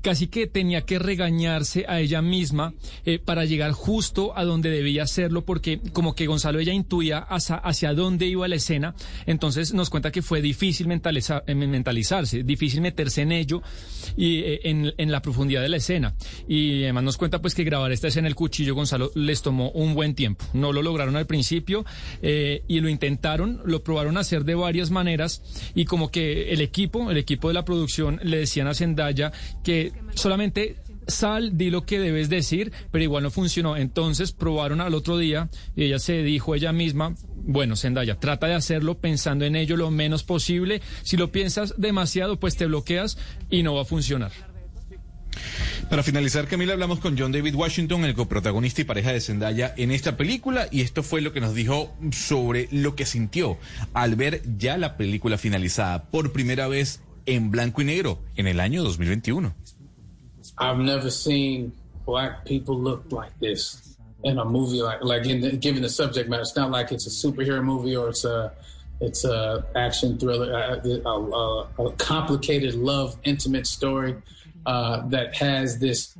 casi 0.02 0.28
que 0.28 0.46
tenía 0.46 0.82
que 0.82 0.98
regañarse 0.98 1.84
a 1.88 2.00
ella 2.00 2.22
misma 2.22 2.74
eh, 3.04 3.18
para 3.18 3.44
llegar 3.44 3.72
justo 3.72 4.36
a 4.36 4.44
donde 4.44 4.70
debía 4.70 5.04
hacerlo, 5.04 5.44
porque 5.44 5.80
como 5.92 6.14
que 6.14 6.26
Gonzalo 6.26 6.58
ella 6.58 6.72
intuía 6.72 7.18
hacia, 7.18 7.56
hacia 7.56 7.94
dónde 7.94 8.26
iba 8.26 8.48
la 8.48 8.56
escena, 8.56 8.94
entonces 9.26 9.74
nos 9.74 9.90
cuenta 9.90 10.10
que 10.10 10.22
fue 10.22 10.40
difícil 10.40 10.90
eh, 10.90 11.54
mentalizarse, 11.54 12.42
difícil 12.42 12.80
meterse 12.80 13.22
en 13.22 13.32
ello 13.32 13.62
y 14.16 14.40
eh, 14.40 14.60
en, 14.64 15.10
la 15.10 15.22
profundidad 15.22 15.62
de 15.62 15.68
la 15.68 15.76
escena. 15.76 16.14
Y 16.48 16.82
además 16.84 17.04
nos 17.04 17.16
cuenta 17.16 17.40
pues 17.40 17.54
que 17.54 17.64
grabar 17.64 17.92
esta 17.92 18.08
escena 18.08 18.26
el 18.26 18.34
cuchillo 18.34 18.74
Gonzalo 18.74 19.10
les 19.14 19.42
tomó 19.42 19.70
un 19.70 19.94
buen 19.94 20.14
tiempo. 20.14 20.44
No 20.52 20.72
lo 20.72 20.82
lograron 20.82 21.16
al 21.16 21.26
principio 21.26 21.84
y 22.22 22.80
lo 22.80 22.88
intentaron, 22.88 23.60
lo 23.64 23.82
probaron 23.82 24.16
a 24.16 24.20
hacer 24.20 24.44
de 24.44 24.54
varias 24.54 24.90
maneras 24.90 25.42
y 25.74 25.84
como 25.84 26.10
que 26.10 26.52
el 26.52 26.60
equipo, 26.60 27.10
el 27.10 27.18
equipo 27.18 27.48
de 27.48 27.54
la 27.54 27.64
producción 27.64 28.18
le 28.22 28.38
decían 28.38 28.66
a 28.66 28.74
Zendaya 28.74 29.32
que 29.62 29.83
solamente 30.14 30.76
sal, 31.06 31.56
di 31.56 31.70
lo 31.70 31.84
que 31.84 31.98
debes 31.98 32.28
decir, 32.28 32.72
pero 32.90 33.04
igual 33.04 33.22
no 33.22 33.30
funcionó. 33.30 33.76
Entonces 33.76 34.32
probaron 34.32 34.80
al 34.80 34.94
otro 34.94 35.18
día 35.18 35.48
y 35.76 35.84
ella 35.84 35.98
se 35.98 36.22
dijo 36.22 36.54
ella 36.54 36.72
misma, 36.72 37.14
bueno, 37.36 37.76
Zendaya, 37.76 38.18
trata 38.18 38.46
de 38.46 38.54
hacerlo 38.54 38.98
pensando 38.98 39.44
en 39.44 39.56
ello 39.56 39.76
lo 39.76 39.90
menos 39.90 40.22
posible. 40.24 40.80
Si 41.02 41.16
lo 41.16 41.30
piensas 41.30 41.74
demasiado, 41.76 42.38
pues 42.38 42.56
te 42.56 42.66
bloqueas 42.66 43.18
y 43.50 43.62
no 43.62 43.74
va 43.74 43.82
a 43.82 43.86
funcionar. 43.86 44.32
Para 45.90 46.02
finalizar, 46.02 46.46
Camila, 46.46 46.72
hablamos 46.72 47.00
con 47.00 47.18
John 47.18 47.32
David 47.32 47.54
Washington, 47.54 48.04
el 48.04 48.14
coprotagonista 48.14 48.80
y 48.80 48.84
pareja 48.84 49.12
de 49.12 49.20
Zendaya 49.20 49.74
en 49.76 49.90
esta 49.90 50.16
película, 50.16 50.68
y 50.70 50.80
esto 50.80 51.02
fue 51.02 51.20
lo 51.20 51.32
que 51.32 51.40
nos 51.40 51.54
dijo 51.54 51.94
sobre 52.12 52.68
lo 52.70 52.94
que 52.94 53.04
sintió 53.04 53.58
al 53.92 54.14
ver 54.14 54.42
ya 54.56 54.78
la 54.78 54.96
película 54.96 55.36
finalizada 55.36 56.04
por 56.10 56.32
primera 56.32 56.68
vez 56.68 57.00
en 57.26 57.50
blanco 57.50 57.82
y 57.82 57.84
negro 57.84 58.22
en 58.36 58.46
el 58.46 58.60
año 58.60 58.82
2021. 58.82 59.54
I've 60.58 60.78
never 60.78 61.10
seen 61.10 61.72
black 62.06 62.44
people 62.44 62.78
look 62.78 63.10
like 63.10 63.38
this. 63.40 63.96
in 64.24 64.38
a 64.38 64.44
movie 64.44 64.80
like 64.82 65.02
like 65.02 65.26
in 65.26 65.40
the, 65.40 65.56
given 65.56 65.82
the 65.82 65.88
subject 65.88 66.28
matter. 66.28 66.42
It's 66.42 66.56
not 66.56 66.70
like 66.70 66.92
it's 66.92 67.06
a 67.06 67.10
superhero 67.28 67.62
movie 67.62 67.96
or 67.96 68.08
it's 68.08 68.24
a 68.24 68.52
it's 69.00 69.24
a 69.24 69.64
action 69.74 70.18
thriller, 70.18 70.52
a, 70.52 71.08
a, 71.08 71.84
a 71.84 71.92
complicated 71.96 72.74
love, 72.74 73.16
intimate 73.24 73.66
story 73.66 74.16
uh, 74.66 75.06
that 75.08 75.36
has 75.36 75.78
this. 75.78 76.16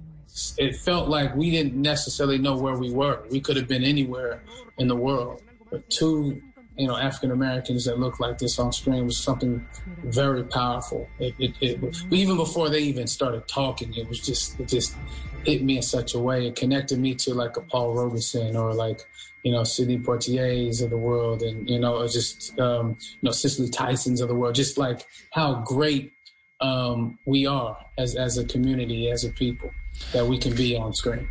It 0.58 0.76
felt 0.76 1.08
like 1.08 1.34
we 1.36 1.50
didn't 1.50 1.74
necessarily 1.80 2.38
know 2.38 2.56
where 2.56 2.76
we 2.76 2.90
were. 2.90 3.22
We 3.30 3.40
could 3.40 3.56
have 3.56 3.68
been 3.68 3.84
anywhere 3.84 4.42
in 4.78 4.88
the 4.88 4.96
world, 4.96 5.42
but 5.70 5.88
two, 5.88 6.42
you 6.76 6.88
know, 6.88 6.96
African 6.96 7.30
Americans 7.30 7.84
that 7.84 7.98
looked 7.98 8.20
like 8.20 8.38
this 8.38 8.58
on 8.58 8.72
screen 8.72 9.04
was 9.04 9.16
something 9.16 9.64
very 10.04 10.42
powerful. 10.44 11.08
It, 11.18 11.34
it, 11.38 11.54
it, 11.60 11.96
even 12.10 12.36
before 12.36 12.68
they 12.68 12.80
even 12.80 13.06
started 13.06 13.46
talking, 13.46 13.94
it 13.94 14.08
was 14.08 14.20
just 14.20 14.58
it 14.58 14.68
just 14.68 14.96
hit 15.44 15.62
me 15.62 15.76
in 15.76 15.82
such 15.82 16.14
a 16.14 16.18
way. 16.18 16.48
It 16.48 16.56
connected 16.56 16.98
me 16.98 17.14
to 17.16 17.34
like 17.34 17.56
a 17.56 17.60
Paul 17.60 17.94
Robeson 17.94 18.56
or 18.56 18.74
like 18.74 19.00
you 19.44 19.52
know 19.52 19.62
Sidney 19.62 19.98
Poitiers 19.98 20.80
of 20.80 20.90
the 20.90 20.96
world, 20.96 21.42
and 21.42 21.68
you 21.68 21.78
know 21.78 22.06
just 22.08 22.58
um, 22.58 22.96
you 23.00 23.18
know 23.22 23.30
Cicely 23.30 23.68
Tyson's 23.68 24.20
of 24.20 24.28
the 24.28 24.34
world. 24.34 24.56
Just 24.56 24.76
like 24.76 25.06
how 25.32 25.62
great 25.64 26.12
um, 26.60 27.18
we 27.24 27.46
are 27.46 27.78
as 27.98 28.16
as 28.16 28.36
a 28.36 28.44
community, 28.44 29.10
as 29.10 29.24
a 29.24 29.30
people, 29.30 29.70
that 30.12 30.26
we 30.26 30.38
can 30.38 30.54
be 30.56 30.76
on 30.76 30.92
screen. 30.92 31.28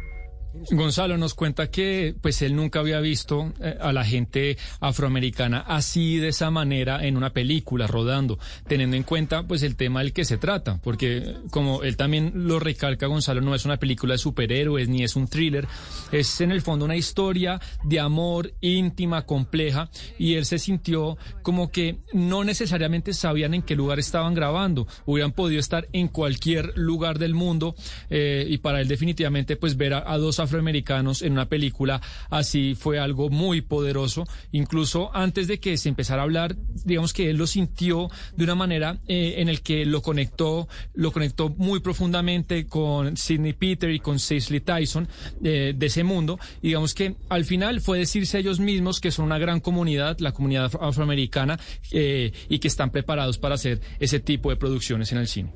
Gonzalo 0.71 1.17
nos 1.17 1.33
cuenta 1.33 1.71
que 1.71 2.15
pues 2.21 2.41
él 2.43 2.55
nunca 2.55 2.79
había 2.79 2.99
visto 2.99 3.53
eh, 3.59 3.75
a 3.81 3.91
la 3.91 4.05
gente 4.05 4.57
afroamericana 4.79 5.59
así 5.59 6.17
de 6.17 6.27
esa 6.27 6.51
manera 6.51 7.05
en 7.05 7.17
una 7.17 7.31
película 7.31 7.87
rodando, 7.87 8.37
teniendo 8.67 8.95
en 8.95 9.03
cuenta 9.03 9.47
pues 9.47 9.63
el 9.63 9.75
tema 9.75 10.01
del 10.01 10.13
que 10.13 10.25
se 10.25 10.37
trata, 10.37 10.79
porque 10.83 11.37
como 11.49 11.81
él 11.81 11.97
también 11.97 12.31
lo 12.47 12.59
recalca 12.59 13.07
Gonzalo, 13.07 13.41
no 13.41 13.55
es 13.55 13.65
una 13.65 13.77
película 13.77 14.13
de 14.13 14.19
superhéroes 14.19 14.89
ni 14.89 15.03
es 15.03 15.15
un 15.15 15.27
thriller, 15.27 15.67
es 16.11 16.39
en 16.41 16.51
el 16.51 16.61
fondo 16.61 16.85
una 16.85 16.95
historia 16.95 17.59
de 17.83 17.99
amor 17.99 18.53
íntima, 18.61 19.25
compleja 19.25 19.89
y 20.19 20.35
él 20.35 20.45
se 20.45 20.59
sintió 20.59 21.17
como 21.41 21.71
que 21.71 21.97
no 22.13 22.43
necesariamente 22.43 23.13
sabían 23.13 23.55
en 23.55 23.63
qué 23.63 23.75
lugar 23.75 23.97
estaban 23.97 24.35
grabando, 24.35 24.87
hubieran 25.05 25.31
podido 25.31 25.59
estar 25.59 25.87
en 25.93 26.09
cualquier 26.09 26.77
lugar 26.77 27.17
del 27.17 27.33
mundo 27.33 27.75
eh, 28.11 28.45
y 28.47 28.59
para 28.59 28.81
él 28.81 28.87
definitivamente 28.87 29.55
pues 29.55 29.77
ver 29.77 29.95
a, 29.95 30.11
a 30.11 30.17
dos 30.19 30.42
afroamericanos 30.43 31.21
en 31.21 31.33
una 31.33 31.47
película 31.49 32.01
así 32.29 32.75
fue 32.75 32.99
algo 32.99 33.29
muy 33.29 33.61
poderoso. 33.61 34.25
Incluso 34.51 35.09
antes 35.15 35.47
de 35.47 35.59
que 35.59 35.77
se 35.77 35.89
empezara 35.89 36.21
a 36.21 36.25
hablar, 36.25 36.55
digamos 36.85 37.13
que 37.13 37.29
él 37.29 37.37
lo 37.37 37.47
sintió 37.47 38.09
de 38.35 38.43
una 38.43 38.55
manera 38.55 38.99
eh, 39.07 39.35
en 39.37 39.49
el 39.49 39.61
que 39.61 39.85
lo 39.85 40.01
conectó, 40.01 40.67
lo 40.93 41.11
conectó 41.11 41.49
muy 41.49 41.79
profundamente 41.79 42.67
con 42.67 43.17
Sidney 43.17 43.53
Peter 43.53 43.89
y 43.89 43.99
con 43.99 44.19
Cicely 44.19 44.59
Tyson 44.61 45.07
eh, 45.43 45.73
de 45.75 45.85
ese 45.85 46.03
mundo. 46.03 46.39
Y 46.61 46.67
digamos 46.67 46.93
que 46.93 47.15
al 47.29 47.45
final 47.45 47.81
fue 47.81 47.99
decirse 47.99 48.37
a 48.37 48.39
ellos 48.39 48.59
mismos 48.59 48.99
que 48.99 49.11
son 49.11 49.25
una 49.25 49.37
gran 49.37 49.59
comunidad, 49.59 50.17
la 50.19 50.31
comunidad 50.31 50.65
afro- 50.65 50.81
afroamericana, 50.81 51.59
eh, 51.91 52.31
y 52.49 52.59
que 52.59 52.67
están 52.67 52.89
preparados 52.91 53.37
para 53.37 53.55
hacer 53.55 53.81
ese 53.99 54.19
tipo 54.19 54.49
de 54.49 54.55
producciones 54.55 55.11
en 55.11 55.17
el 55.17 55.27
cine. 55.27 55.51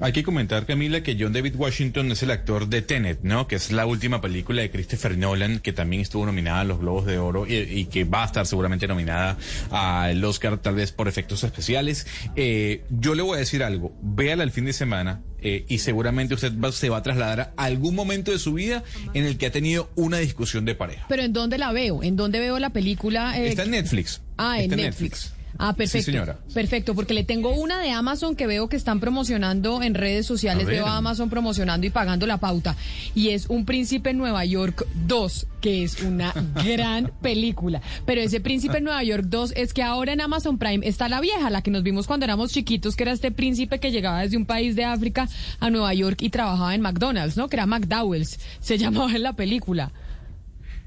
Hay 0.00 0.12
que 0.12 0.24
comentar, 0.24 0.66
Camila, 0.66 1.02
que 1.02 1.16
John 1.18 1.32
David 1.32 1.54
Washington 1.56 2.10
es 2.10 2.22
el 2.24 2.30
actor 2.32 2.68
de 2.68 2.82
Tenet, 2.82 3.20
¿no? 3.22 3.46
Que 3.46 3.54
es 3.56 3.70
la 3.70 3.86
última 3.86 4.20
película 4.20 4.60
de 4.60 4.70
Christopher 4.70 5.16
Nolan, 5.16 5.60
que 5.60 5.72
también 5.72 6.02
estuvo 6.02 6.26
nominada 6.26 6.60
a 6.60 6.64
los 6.64 6.80
Globos 6.80 7.06
de 7.06 7.18
Oro 7.18 7.46
y, 7.46 7.54
y 7.54 7.84
que 7.86 8.04
va 8.04 8.24
a 8.24 8.26
estar 8.26 8.44
seguramente 8.46 8.88
nominada 8.88 9.38
al 9.70 10.22
Oscar, 10.24 10.58
tal 10.58 10.74
vez 10.74 10.90
por 10.92 11.06
efectos 11.08 11.44
especiales. 11.44 12.06
Eh, 12.34 12.82
yo 12.90 13.14
le 13.14 13.22
voy 13.22 13.36
a 13.36 13.38
decir 13.38 13.62
algo, 13.62 13.96
véala 14.02 14.42
el 14.42 14.50
fin 14.50 14.64
de 14.64 14.72
semana 14.72 15.22
eh, 15.40 15.64
y 15.68 15.78
seguramente 15.78 16.34
usted 16.34 16.52
va- 16.58 16.72
se 16.72 16.88
va 16.88 16.96
a 16.98 17.02
trasladar 17.02 17.52
a 17.56 17.64
algún 17.64 17.94
momento 17.94 18.32
de 18.32 18.38
su 18.40 18.52
vida 18.54 18.82
en 19.14 19.24
el 19.26 19.38
que 19.38 19.46
ha 19.46 19.52
tenido 19.52 19.90
una 19.94 20.18
discusión 20.18 20.64
de 20.64 20.74
pareja. 20.74 21.06
Pero 21.08 21.22
¿en 21.22 21.32
dónde 21.32 21.56
la 21.58 21.70
veo? 21.72 22.02
¿En 22.02 22.16
dónde 22.16 22.40
veo 22.40 22.58
la 22.58 22.70
película? 22.70 23.38
eh, 23.38 23.48
Está 23.48 23.62
en 23.62 23.70
Netflix. 23.70 24.22
Ah, 24.38 24.56
en 24.58 24.64
Está 24.64 24.76
Netflix. 24.76 25.33
Ah, 25.58 25.74
perfecto. 25.74 26.06
Sí, 26.06 26.12
señora. 26.12 26.38
Perfecto, 26.52 26.94
porque 26.94 27.14
le 27.14 27.24
tengo 27.24 27.50
una 27.50 27.80
de 27.80 27.90
Amazon 27.90 28.34
que 28.36 28.46
veo 28.46 28.68
que 28.68 28.76
están 28.76 29.00
promocionando 29.00 29.82
en 29.82 29.94
redes 29.94 30.26
sociales. 30.26 30.66
A. 30.66 30.70
Veo 30.70 30.86
a 30.86 30.96
Amazon 30.96 31.30
promocionando 31.30 31.86
y 31.86 31.90
pagando 31.90 32.26
la 32.26 32.38
pauta. 32.38 32.76
Y 33.14 33.30
es 33.30 33.46
Un 33.48 33.64
Príncipe 33.64 34.10
en 34.10 34.18
Nueva 34.18 34.44
York 34.44 34.86
2, 35.06 35.46
que 35.60 35.84
es 35.84 36.02
una 36.02 36.32
gran 36.64 37.12
película. 37.22 37.80
Pero 38.04 38.20
ese 38.20 38.40
Príncipe 38.40 38.78
en 38.78 38.84
Nueva 38.84 39.02
York 39.04 39.24
2 39.26 39.52
es 39.56 39.72
que 39.72 39.82
ahora 39.82 40.12
en 40.12 40.20
Amazon 40.20 40.58
Prime 40.58 40.86
está 40.86 41.08
la 41.08 41.20
vieja, 41.20 41.50
la 41.50 41.62
que 41.62 41.70
nos 41.70 41.82
vimos 41.82 42.06
cuando 42.06 42.24
éramos 42.24 42.52
chiquitos, 42.52 42.96
que 42.96 43.04
era 43.04 43.12
este 43.12 43.30
príncipe 43.30 43.78
que 43.78 43.90
llegaba 43.90 44.20
desde 44.20 44.36
un 44.36 44.46
país 44.46 44.76
de 44.76 44.84
África 44.84 45.28
a 45.60 45.70
Nueva 45.70 45.94
York 45.94 46.20
y 46.22 46.30
trabajaba 46.30 46.74
en 46.74 46.80
McDonald's, 46.80 47.36
¿no? 47.36 47.48
Que 47.48 47.56
era 47.56 47.66
McDowell's. 47.66 48.38
Se 48.60 48.76
llamaba 48.78 49.12
en 49.12 49.22
la 49.22 49.34
película. 49.34 49.92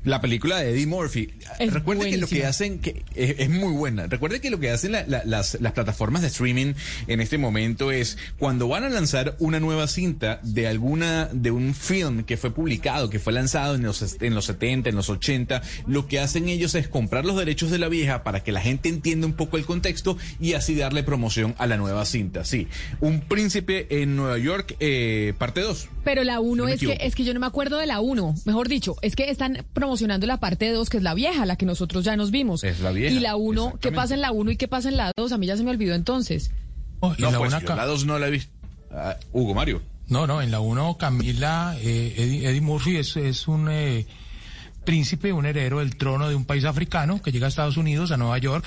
La 0.07 0.21
película 0.21 0.57
de 0.59 0.71
Eddie 0.71 0.87
Murphy. 0.87 1.29
Es 1.59 1.73
Recuerde 1.73 2.09
que 2.09 2.17
lo 2.17 2.27
que 2.27 2.45
hacen, 2.45 2.79
que 2.79 3.03
es, 3.13 3.35
es 3.39 3.49
muy 3.49 3.73
buena. 3.73 4.07
Recuerde 4.07 4.39
que 4.39 4.49
lo 4.49 4.59
que 4.59 4.71
hacen 4.71 4.93
la- 4.93 5.05
la- 5.05 5.23
las, 5.25 5.59
las 5.59 5.73
plataformas 5.73 6.21
de 6.21 6.29
streaming 6.29 6.73
en 7.07 7.19
este 7.21 7.37
momento 7.37 7.91
es 7.91 8.17
cuando 8.39 8.67
van 8.67 8.83
a 8.85 8.89
lanzar 8.89 9.35
una 9.39 9.59
nueva 9.59 9.87
cinta 9.87 10.39
de 10.43 10.67
alguna, 10.67 11.29
de 11.33 11.51
un 11.51 11.75
film 11.75 12.23
que 12.23 12.37
fue 12.37 12.51
publicado, 12.51 13.09
que 13.09 13.19
fue 13.19 13.33
lanzado 13.33 13.75
en 13.75 13.83
los, 13.83 14.15
en 14.21 14.33
los 14.33 14.45
70, 14.45 14.89
en 14.89 14.95
los 14.95 15.09
80, 15.09 15.61
lo 15.87 16.07
que 16.07 16.19
hacen 16.19 16.47
ellos 16.47 16.73
es 16.75 16.87
comprar 16.87 17.25
los 17.25 17.35
derechos 17.37 17.69
de 17.69 17.77
la 17.77 17.89
vieja 17.89 18.23
para 18.23 18.43
que 18.43 18.53
la 18.53 18.61
gente 18.61 18.87
entienda 18.87 19.27
un 19.27 19.33
poco 19.33 19.57
el 19.57 19.65
contexto 19.65 20.17
y 20.39 20.53
así 20.53 20.73
darle 20.75 21.03
promoción 21.03 21.53
a 21.57 21.67
la 21.67 21.75
nueva 21.75 22.05
cinta. 22.05 22.45
Sí, 22.45 22.67
Un 23.01 23.19
Príncipe 23.21 23.87
en 24.01 24.15
Nueva 24.15 24.37
York, 24.37 24.75
eh, 24.79 25.33
parte 25.37 25.59
2. 25.61 25.89
Pero 26.05 26.23
la 26.23 26.39
1 26.39 26.55
No 26.63 26.65
me 26.69 26.73
es 26.75 26.79
que 26.79 26.97
es 27.01 27.13
que 27.15 27.25
yo 27.25 27.33
no 27.33 27.41
me 27.41 27.45
acuerdo 27.47 27.77
de 27.77 27.87
la 27.87 27.99
1. 27.99 28.35
Mejor 28.45 28.69
dicho, 28.69 28.95
es 29.01 29.15
que 29.17 29.29
están 29.29 29.65
promocionando 29.73 29.96
la 30.01 30.37
parte 30.39 30.71
2, 30.71 30.89
que 30.89 30.97
es 30.97 31.03
la 31.03 31.13
vieja, 31.13 31.45
la 31.45 31.55
que 31.55 31.65
nosotros 31.65 32.03
ya 32.05 32.15
nos 32.15 32.31
vimos. 32.31 32.63
Es 32.63 32.79
la 32.81 32.91
vieja, 32.91 33.13
Y 33.15 33.19
la 33.19 33.35
1, 33.35 33.77
¿qué 33.81 33.91
pasa 33.91 34.13
en 34.13 34.21
la 34.21 34.31
1 34.31 34.51
y 34.51 34.57
qué 34.57 34.67
pasa 34.67 34.89
en 34.89 34.97
la 34.97 35.11
2? 35.17 35.31
A 35.31 35.37
mí 35.37 35.47
ya 35.47 35.57
se 35.57 35.63
me 35.63 35.71
olvidó 35.71 35.95
entonces. 35.95 36.51
No, 37.01 37.13
en 37.15 37.21
la 37.21 37.37
pues 37.37 37.49
una 37.51 37.59
yo 37.61 37.67
ca- 37.67 37.75
la 37.75 37.85
2 37.85 38.05
no 38.05 38.19
la 38.19 38.27
he 38.27 38.31
visto. 38.31 38.51
Ah, 38.91 39.15
Hugo 39.33 39.53
Mario. 39.53 39.81
No, 40.07 40.25
no, 40.27 40.41
en 40.41 40.51
la 40.51 40.59
1 40.61 40.97
Camila, 40.97 41.75
eh, 41.81 42.13
Eddie, 42.17 42.47
Eddie 42.49 42.61
Murphy 42.61 42.95
es, 42.97 43.17
es 43.17 43.47
un 43.47 43.67
eh, 43.69 44.05
príncipe, 44.85 45.33
un 45.33 45.45
heredero 45.45 45.79
del 45.79 45.97
trono 45.97 46.29
de 46.29 46.35
un 46.35 46.45
país 46.45 46.63
africano 46.63 47.21
que 47.21 47.31
llega 47.31 47.45
a 47.45 47.49
Estados 47.49 47.75
Unidos, 47.77 48.11
a 48.11 48.17
Nueva 48.17 48.37
York, 48.37 48.65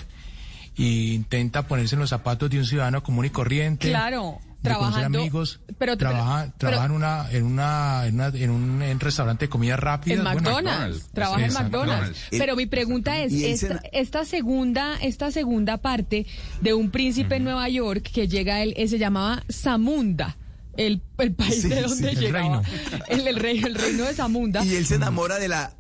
e 0.77 0.83
intenta 1.15 1.67
ponerse 1.67 1.95
en 1.95 2.01
los 2.01 2.11
zapatos 2.11 2.51
de 2.51 2.59
un 2.59 2.67
ciudadano 2.67 3.03
común 3.03 3.25
y 3.25 3.31
corriente. 3.31 3.89
Claro, 3.89 4.39
de 4.63 4.69
trabajando. 4.69 5.19
amigos, 5.21 5.61
pero, 5.79 5.97
trabaja, 5.97 6.53
pero- 6.59 6.71
trabaja 6.71 6.85
en 6.87 6.93
una, 6.93 7.31
en 7.31 7.45
una, 7.47 8.07
en 8.07 8.15
una, 8.15 8.27
en 8.29 8.51
un 8.51 8.83
en 8.83 9.01
restaurante 9.01 9.47
de 9.47 9.49
comida 9.49 9.77
rápida. 9.77 10.15
En 10.15 10.23
bueno, 10.23 10.41
McDonald's, 10.41 11.09
trabaja 11.15 11.45
en 11.47 11.53
McDonald's. 11.53 12.19
Pero 12.31 12.57
mi 12.57 12.67
pregunta 12.67 13.19
es, 13.19 13.33
esta, 13.33 13.81
esta 13.93 14.25
segunda, 14.25 14.97
esta 15.01 15.31
segunda 15.31 15.79
parte 15.79 16.27
de 16.61 16.75
un 16.75 16.91
príncipe 16.91 17.37
en 17.37 17.45
Nueva 17.45 17.69
York 17.69 18.03
que 18.13 18.29
llega 18.29 18.63
él, 18.63 18.75
eh, 18.77 18.87
se 18.89 18.99
llamaba 18.99 19.43
Zamunda. 19.51 20.37
El, 20.77 21.03
el 21.19 21.35
país 21.35 21.63
Sí, 21.63 21.69
de 21.69 21.83
donde 21.83 21.97
sí, 22.11 22.17
el 22.17 22.21
llegaba. 22.21 22.63
reino. 22.63 22.63
El, 23.09 23.27
el 23.29 23.37
rey- 23.37 23.59
el 23.65 23.75
reino 23.75 24.05
de 24.05 24.15
Zamunda. 24.15 24.65
Y 24.65 24.77
él 24.77 24.87
se 24.87 24.95
enamora 24.95 25.39
de 25.39 25.49
la. 25.49 25.73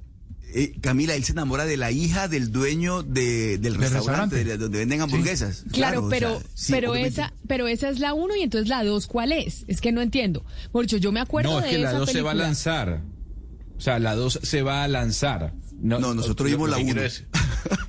Eh, 0.55 0.73
Camila, 0.81 1.15
él 1.15 1.25
se 1.25 1.33
enamora 1.33 1.65
de 1.65 1.77
la 1.77 1.91
hija 1.91 2.29
del 2.29 2.51
dueño 2.53 3.03
de- 3.03 3.59
del 3.59 3.75
restaurante, 3.75 4.37
restaurante. 4.37 4.45
de- 4.45 4.57
donde 4.59 4.79
venden 4.79 5.01
hamburguesas. 5.01 5.65
Claro, 5.73 6.09
pero, 6.11 6.39
sea, 6.41 6.49
sí, 6.55 6.73
pero 6.73 6.93
obviamente. 6.93 7.21
esa, 7.21 7.33
pero 7.47 7.69
esa 7.69 7.89
es 7.89 7.99
la 8.01 8.15
uno 8.15 8.35
y 8.37 8.43
entonces 8.43 8.69
la 8.69 8.83
dos, 8.85 9.07
¿cuál 9.07 9.33
es? 9.33 9.65
Es 9.69 9.81
que 9.81 9.93
no 9.93 10.01
entiendo. 10.03 10.45
Por 10.73 10.85
hecho, 10.85 10.97
yo 10.97 11.13
me 11.13 11.21
acuerdo 11.21 11.51
No, 11.53 11.61
de 11.61 11.69
es 11.71 11.77
que 11.77 11.83
la 11.83 11.93
2 11.93 12.11
se 12.11 12.23
va 12.23 12.33
a 12.33 12.35
lanzar. 12.35 13.03
O 13.77 13.81
sea, 13.81 13.99
la 13.99 14.15
2 14.15 14.41
se 14.43 14.63
va 14.63 14.85
a 14.85 14.89
lanzar. 14.89 15.55
No, 15.81 15.99
nosotros 16.15 16.49
vimos 16.51 16.69
la 16.69 16.77
uno. 16.77 17.01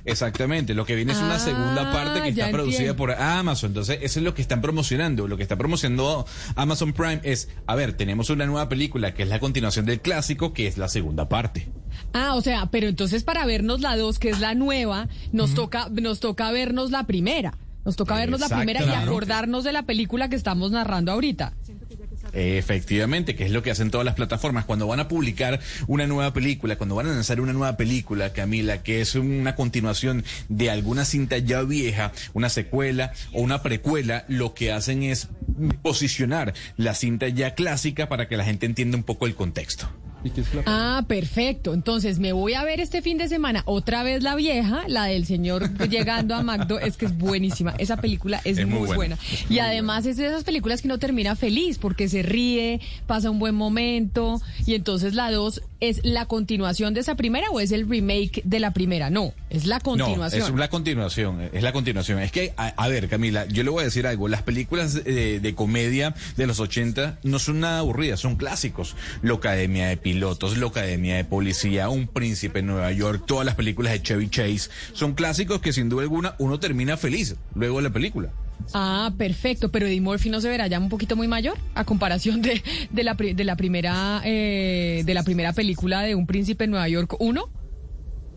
Exactamente, 0.04 0.74
lo 0.74 0.84
que 0.86 0.94
viene 0.94 1.12
es 1.12 1.18
una 1.18 1.34
Ah, 1.36 1.38
segunda 1.38 1.92
parte 1.92 2.22
que 2.22 2.28
está 2.30 2.50
producida 2.50 2.78
entiendo. 2.78 2.96
por 2.96 3.10
Amazon. 3.12 3.70
Entonces, 3.70 3.98
eso 4.02 4.18
es 4.20 4.24
lo 4.24 4.34
que 4.34 4.42
están 4.42 4.60
promocionando. 4.60 5.28
Lo 5.28 5.36
que 5.36 5.42
está 5.42 5.56
promocionando 5.56 6.26
Amazon 6.56 6.92
Prime 6.92 7.20
es, 7.22 7.48
a 7.66 7.74
ver, 7.74 7.92
tenemos 7.94 8.30
una 8.30 8.46
nueva 8.46 8.68
película 8.68 9.14
que 9.14 9.22
es 9.22 9.28
la 9.28 9.40
continuación 9.40 9.84
del 9.86 10.00
clásico, 10.00 10.52
que 10.52 10.66
es 10.66 10.78
la 10.78 10.88
segunda 10.88 11.28
parte. 11.28 11.68
Ah, 12.12 12.34
o 12.34 12.40
sea, 12.42 12.66
pero 12.66 12.88
entonces 12.88 13.24
para 13.24 13.44
vernos 13.46 13.80
la 13.80 13.96
dos, 13.96 14.18
que 14.18 14.30
es 14.30 14.40
la 14.40 14.54
nueva, 14.54 15.08
nos 15.32 15.54
toca, 15.54 15.88
nos 15.90 16.20
toca 16.20 16.50
vernos 16.50 16.90
la 16.90 17.04
primera. 17.04 17.54
Nos 17.84 17.96
toca 17.96 18.14
vernos 18.14 18.40
la 18.40 18.48
primera 18.48 18.80
y 18.80 18.84
Claro. 18.84 19.10
acordarnos 19.10 19.64
de 19.64 19.72
la 19.72 19.82
película 19.82 20.28
que 20.28 20.36
estamos 20.36 20.70
narrando 20.70 21.10
ahorita. 21.12 21.52
Efectivamente, 22.34 23.34
que 23.34 23.44
es 23.44 23.50
lo 23.50 23.62
que 23.62 23.70
hacen 23.70 23.90
todas 23.90 24.04
las 24.06 24.14
plataformas. 24.14 24.64
Cuando 24.64 24.86
van 24.86 25.00
a 25.00 25.08
publicar 25.08 25.60
una 25.86 26.06
nueva 26.06 26.32
película, 26.32 26.76
cuando 26.76 26.94
van 26.94 27.06
a 27.06 27.10
lanzar 27.12 27.40
una 27.40 27.52
nueva 27.52 27.76
película, 27.76 28.32
Camila, 28.32 28.82
que 28.82 29.00
es 29.00 29.14
una 29.16 29.54
continuación 29.54 30.24
de 30.48 30.70
alguna 30.70 31.04
cinta 31.04 31.36
ya 31.38 31.62
vieja, 31.62 32.12
una 32.32 32.48
secuela 32.48 33.12
o 33.32 33.42
una 33.42 33.62
precuela, 33.62 34.24
lo 34.28 34.54
que 34.54 34.72
hacen 34.72 35.02
es 35.02 35.28
posicionar 35.82 36.54
la 36.76 36.94
cinta 36.94 37.28
ya 37.28 37.54
clásica 37.54 38.08
para 38.08 38.28
que 38.28 38.36
la 38.36 38.44
gente 38.44 38.64
entienda 38.66 38.96
un 38.96 39.04
poco 39.04 39.26
el 39.26 39.34
contexto. 39.34 39.90
Ah, 40.66 41.04
perfecto. 41.06 41.74
Entonces 41.74 42.18
me 42.18 42.32
voy 42.32 42.54
a 42.54 42.64
ver 42.64 42.80
este 42.80 43.02
fin 43.02 43.18
de 43.18 43.28
semana 43.28 43.62
otra 43.66 44.02
vez 44.02 44.22
la 44.22 44.34
vieja, 44.34 44.84
la 44.88 45.04
del 45.06 45.26
señor 45.26 45.70
llegando 45.88 46.34
a 46.34 46.42
Magdo. 46.42 46.78
Es 46.78 46.96
que 46.96 47.06
es 47.06 47.16
buenísima. 47.16 47.74
Esa 47.78 47.96
película 47.96 48.40
es, 48.44 48.58
Es 48.58 48.66
muy 48.66 48.80
muy, 48.80 48.86
buena. 48.86 49.16
buena. 49.16 49.18
Y 49.48 49.58
además 49.58 50.06
es 50.06 50.16
de 50.16 50.26
esas 50.26 50.44
películas 50.44 50.82
que 50.82 50.88
uno 50.88 50.98
termina 50.98 51.36
feliz 51.36 51.78
porque 51.78 52.08
se 52.08 52.22
ríe, 52.22 52.80
pasa 53.06 53.30
un 53.30 53.38
buen 53.38 53.54
momento. 53.54 54.40
Y 54.66 54.74
entonces 54.74 55.14
la 55.14 55.30
dos 55.30 55.62
¿es 55.80 56.00
la 56.04 56.26
continuación 56.26 56.94
de 56.94 57.00
esa 57.00 57.16
primera 57.16 57.50
o 57.50 57.58
es 57.58 57.72
el 57.72 57.88
remake 57.88 58.40
de 58.44 58.60
la 58.60 58.72
primera? 58.72 59.10
No, 59.10 59.34
es 59.50 59.66
la 59.66 59.80
continuación. 59.80 60.40
No, 60.40 60.46
es 60.46 60.54
la 60.54 60.68
continuación, 60.68 61.50
es 61.52 61.62
la 61.62 61.72
continuación. 61.72 62.20
Es 62.20 62.30
que, 62.30 62.54
a, 62.56 62.68
a 62.68 62.88
ver, 62.88 63.08
Camila, 63.08 63.46
yo 63.46 63.64
le 63.64 63.70
voy 63.70 63.80
a 63.82 63.84
decir 63.84 64.06
algo. 64.06 64.28
Las 64.28 64.42
películas 64.42 64.94
de, 65.04 65.40
de 65.40 65.54
comedia 65.54 66.14
de 66.36 66.46
los 66.46 66.60
80 66.60 67.18
no 67.24 67.38
son 67.40 67.60
nada 67.60 67.80
aburridas, 67.80 68.20
son 68.20 68.36
clásicos. 68.36 68.94
La 69.22 69.34
Academia 69.34 69.88
de 69.88 69.96
Pilotos, 70.12 70.58
La 70.58 70.66
Academia 70.66 71.16
de 71.16 71.24
Policía, 71.24 71.88
Un 71.88 72.06
Príncipe 72.06 72.58
en 72.58 72.66
Nueva 72.66 72.92
York, 72.92 73.24
todas 73.26 73.46
las 73.46 73.54
películas 73.54 73.94
de 73.94 74.02
Chevy 74.02 74.28
Chase. 74.28 74.68
Son 74.92 75.14
clásicos 75.14 75.62
que 75.62 75.72
sin 75.72 75.88
duda 75.88 76.02
alguna 76.02 76.34
uno 76.38 76.60
termina 76.60 76.98
feliz 76.98 77.36
luego 77.54 77.78
de 77.78 77.84
la 77.84 77.90
película. 77.94 78.28
Ah, 78.74 79.14
perfecto, 79.16 79.70
pero 79.70 79.86
Eddie 79.86 80.02
Murphy 80.02 80.28
no 80.28 80.42
se 80.42 80.50
verá 80.50 80.66
ya 80.66 80.78
un 80.78 80.90
poquito 80.90 81.16
muy 81.16 81.28
mayor 81.28 81.56
a 81.74 81.84
comparación 81.84 82.42
de, 82.42 82.62
de, 82.90 83.04
la, 83.04 83.14
de 83.14 83.44
la 83.44 83.56
primera 83.56 84.20
eh, 84.22 85.02
de 85.06 85.14
la 85.14 85.22
primera 85.22 85.54
película 85.54 86.02
de 86.02 86.14
Un 86.14 86.26
Príncipe 86.26 86.64
en 86.64 86.72
Nueva 86.72 86.90
York 86.90 87.16
1. 87.18 87.61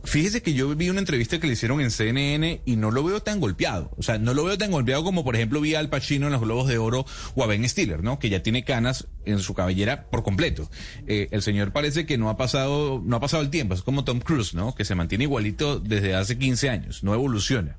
Fíjese 0.06 0.42
que 0.42 0.54
yo 0.54 0.74
vi 0.76 0.90
una 0.90 1.00
entrevista 1.00 1.40
que 1.40 1.48
le 1.48 1.54
hicieron 1.54 1.82
en 1.82 1.92
CNN 1.92 2.62
y 2.66 2.76
no 2.76 2.92
lo 2.92 3.04
veo 3.04 3.22
tan 3.22 3.40
golpeado. 3.40 3.92
O 3.98 4.04
sea, 4.04 4.18
no 4.18 4.34
lo 4.34 4.44
veo 4.44 4.58
tan 4.58 4.72
golpeado 4.72 5.04
como, 5.04 5.24
por 5.24 5.36
ejemplo, 5.36 5.62
vi 5.62 5.76
Al 5.76 5.90
Pacino 5.90 6.28
en 6.28 6.34
los 6.34 6.42
Globos 6.42 6.68
de 6.68 6.78
Oro 6.78 7.06
o 7.36 7.44
a 7.44 7.48
Ben 7.48 7.68
Stiller, 7.68 8.04
¿no? 8.04 8.20
Que 8.20 8.30
ya 8.30 8.44
tiene 8.44 8.64
canas 8.64 9.08
en 9.26 9.40
su 9.40 9.54
cabellera 9.54 10.08
por 10.10 10.24
completo. 10.24 10.70
Eh, 11.08 11.28
el 11.32 11.42
señor 11.42 11.72
parece 11.72 12.06
que 12.06 12.18
no 12.18 12.30
ha 12.30 12.38
pasado, 12.38 13.02
no 13.04 13.16
ha 13.16 13.20
pasado 13.20 13.42
el 13.42 13.50
tiempo. 13.50 13.74
Es 13.74 13.82
como 13.82 14.04
Tom 14.04 14.20
Cruise, 14.20 14.54
¿no? 14.54 14.76
Que 14.76 14.86
se 14.86 14.96
mantiene 14.96 15.24
igualito 15.24 15.80
desde 15.80 16.16
hace 16.16 16.38
15 16.38 16.70
años. 16.70 17.04
No 17.04 17.14
evoluciona. 17.14 17.78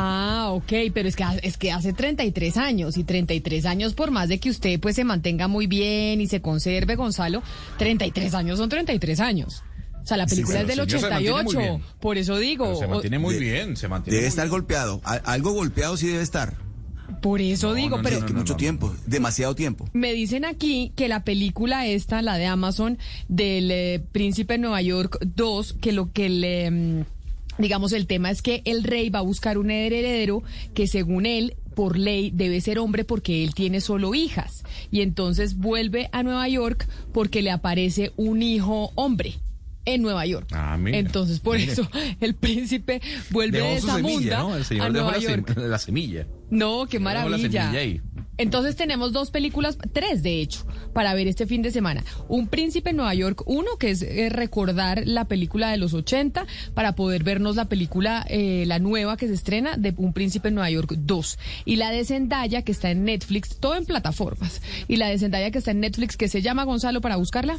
Ah, 0.00 0.50
ok, 0.52 0.92
pero 0.94 1.08
es 1.08 1.16
que, 1.16 1.24
es 1.42 1.56
que 1.56 1.72
hace 1.72 1.92
33 1.92 2.56
años 2.56 2.96
y 2.96 3.02
33 3.02 3.66
años 3.66 3.94
por 3.94 4.12
más 4.12 4.28
de 4.28 4.38
que 4.38 4.48
usted 4.48 4.78
pues 4.78 4.94
se 4.94 5.02
mantenga 5.02 5.48
muy 5.48 5.66
bien 5.66 6.20
y 6.20 6.28
se 6.28 6.40
conserve, 6.40 6.94
Gonzalo, 6.94 7.42
33 7.78 8.32
años 8.34 8.58
son 8.58 8.68
33 8.68 9.18
años. 9.18 9.64
O 10.08 10.10
sea, 10.10 10.16
la 10.16 10.26
película 10.26 10.62
es 10.62 10.66
del 10.66 10.78
el 10.78 10.86
señor 10.88 11.00
se 11.02 11.10
mantiene 11.10 11.32
muy 11.34 11.40
88, 11.54 11.58
bien. 11.58 11.82
por 12.00 12.16
eso 12.16 12.38
digo. 12.38 12.64
Pero 12.64 12.78
se 12.78 12.86
mantiene 12.86 13.18
muy 13.18 13.34
de- 13.34 13.40
bien, 13.40 13.76
se 13.76 13.88
mantiene 13.88 14.14
Debe 14.16 14.26
muy 14.26 14.28
estar 14.30 14.44
bien. 14.46 14.50
golpeado. 14.52 15.00
Al- 15.04 15.20
algo 15.26 15.52
golpeado 15.52 15.98
sí 15.98 16.06
debe 16.06 16.22
estar. 16.22 16.56
Por 17.20 17.42
eso 17.42 17.74
digo, 17.74 18.00
pero 18.02 18.24
Que 18.24 18.32
mucho 18.32 18.56
tiempo, 18.56 18.94
demasiado 19.06 19.54
tiempo. 19.54 19.86
me 19.92 20.14
dicen 20.14 20.46
aquí 20.46 20.92
que 20.96 21.08
la 21.08 21.24
película 21.24 21.86
esta, 21.86 22.22
la 22.22 22.38
de 22.38 22.46
Amazon, 22.46 22.96
del 23.28 23.70
eh, 23.70 24.00
Príncipe 24.12 24.54
de 24.54 24.58
Nueva 24.60 24.80
York 24.80 25.18
2, 25.20 25.74
que 25.74 25.92
lo 25.92 26.10
que 26.10 26.30
le... 26.30 26.70
mm, 26.70 27.04
Digamos, 27.58 27.92
el 27.92 28.06
tema 28.06 28.30
es 28.30 28.40
que 28.40 28.62
el 28.66 28.84
rey 28.84 29.10
va 29.10 29.18
a 29.18 29.22
buscar 29.22 29.58
un 29.58 29.70
heredero 29.72 30.42
que 30.74 30.86
según 30.86 31.26
él, 31.26 31.54
por 31.74 31.98
ley, 31.98 32.30
debe 32.32 32.60
ser 32.60 32.78
hombre 32.78 33.04
porque 33.04 33.42
él 33.44 33.52
tiene 33.52 33.80
solo 33.82 34.14
hijas. 34.14 34.62
Y 34.92 35.00
entonces 35.00 35.56
vuelve 35.58 36.08
a 36.12 36.22
Nueva 36.22 36.48
York 36.48 36.88
porque 37.12 37.42
le 37.42 37.50
aparece 37.50 38.12
un 38.16 38.42
hijo 38.42 38.92
hombre 38.94 39.34
en 39.94 40.02
Nueva 40.02 40.26
York. 40.26 40.48
Ah, 40.52 40.76
mira, 40.78 40.98
entonces, 40.98 41.40
por 41.40 41.56
eso, 41.56 41.88
el 42.20 42.34
príncipe 42.34 43.00
vuelve 43.30 43.58
Dejó 43.58 43.70
de 43.70 43.76
esa 43.76 43.96
semilla, 43.96 44.38
¿no? 44.38 44.54
El 44.54 44.62
a 44.62 44.64
señor 44.64 44.92
dejó 44.92 45.10
Nueva 45.10 45.18
York. 45.18 45.56
la 45.56 45.78
semilla. 45.78 46.26
No, 46.50 46.86
qué 46.86 46.98
maravilla. 46.98 47.72
Entonces 48.38 48.76
tenemos 48.76 49.12
dos 49.12 49.32
películas, 49.32 49.78
tres 49.92 50.22
de 50.22 50.40
hecho, 50.40 50.64
para 50.92 51.12
ver 51.12 51.26
este 51.26 51.46
fin 51.46 51.60
de 51.60 51.72
semana. 51.72 52.04
Un 52.28 52.46
Príncipe 52.46 52.90
en 52.90 52.96
Nueva 52.96 53.12
York, 53.12 53.42
uno 53.46 53.70
que 53.80 53.90
es 53.90 54.02
eh, 54.02 54.28
recordar 54.30 55.02
la 55.06 55.24
película 55.24 55.72
de 55.72 55.76
los 55.76 55.92
80 55.92 56.46
para 56.72 56.94
poder 56.94 57.24
vernos 57.24 57.56
la 57.56 57.64
película, 57.64 58.24
eh, 58.28 58.62
la 58.66 58.78
nueva 58.78 59.16
que 59.16 59.26
se 59.26 59.34
estrena 59.34 59.76
de 59.76 59.92
Un 59.96 60.12
Príncipe 60.12 60.48
en 60.48 60.54
Nueva 60.54 60.70
York 60.70 60.94
2. 60.96 61.38
Y 61.64 61.76
la 61.76 61.90
de 61.90 62.04
Zendaya 62.04 62.62
que 62.62 62.70
está 62.70 62.92
en 62.92 63.04
Netflix, 63.04 63.58
todo 63.58 63.74
en 63.74 63.84
plataformas. 63.84 64.62
Y 64.86 64.96
la 64.96 65.08
de 65.08 65.18
Zendaya 65.18 65.50
que 65.50 65.58
está 65.58 65.72
en 65.72 65.80
Netflix 65.80 66.16
que 66.16 66.28
se 66.28 66.40
llama 66.40 66.62
Gonzalo 66.62 67.00
para 67.00 67.16
buscarla. 67.16 67.58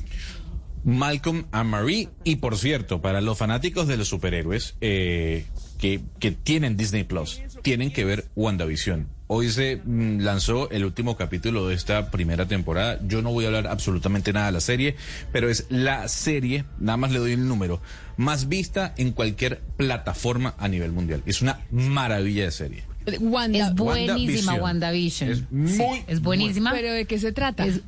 Malcolm 0.83 1.45
and 1.51 1.69
Marie. 1.69 2.09
Y 2.23 2.37
por 2.37 2.57
cierto, 2.57 3.01
para 3.01 3.21
los 3.21 3.37
fanáticos 3.37 3.87
de 3.87 3.97
los 3.97 4.07
superhéroes 4.07 4.75
eh, 4.81 5.45
que, 5.77 6.01
que 6.19 6.31
tienen 6.31 6.77
Disney 6.77 7.03
Plus, 7.03 7.41
tienen 7.61 7.91
que 7.91 8.05
ver 8.05 8.25
WandaVision. 8.35 9.07
Hoy 9.31 9.49
se 9.49 9.77
mm, 9.77 10.21
lanzó 10.21 10.71
el 10.71 10.83
último 10.85 11.15
capítulo 11.15 11.67
de 11.67 11.75
esta 11.75 12.09
primera 12.09 12.47
temporada. 12.47 12.99
Yo 13.07 13.21
no 13.21 13.31
voy 13.31 13.45
a 13.45 13.49
hablar 13.49 13.67
absolutamente 13.67 14.33
nada 14.33 14.47
de 14.47 14.51
la 14.53 14.59
serie, 14.59 14.95
pero 15.31 15.49
es 15.49 15.67
la 15.69 16.07
serie, 16.07 16.65
nada 16.79 16.97
más 16.97 17.11
le 17.11 17.19
doy 17.19 17.33
el 17.33 17.47
número, 17.47 17.79
más 18.17 18.49
vista 18.49 18.93
en 18.97 19.11
cualquier 19.11 19.61
plataforma 19.77 20.55
a 20.57 20.67
nivel 20.67 20.91
mundial. 20.91 21.21
Es 21.27 21.43
una 21.43 21.59
maravilla 21.69 22.45
de 22.45 22.51
serie. 22.51 22.83
Wanda, 23.19 23.67
Es 23.67 23.75
buenísima 23.75 24.53
WandaVision. 24.55 25.29
WandaVision. 25.29 25.29
Es 25.29 25.51
muy 25.51 25.71
Sí, 25.71 26.03
es 26.07 26.21
buenísima. 26.21 26.71
¿Pero 26.71 26.91
de 26.91 27.05
qué 27.05 27.19
se 27.19 27.31
trata? 27.31 27.65
Es, 27.65 27.81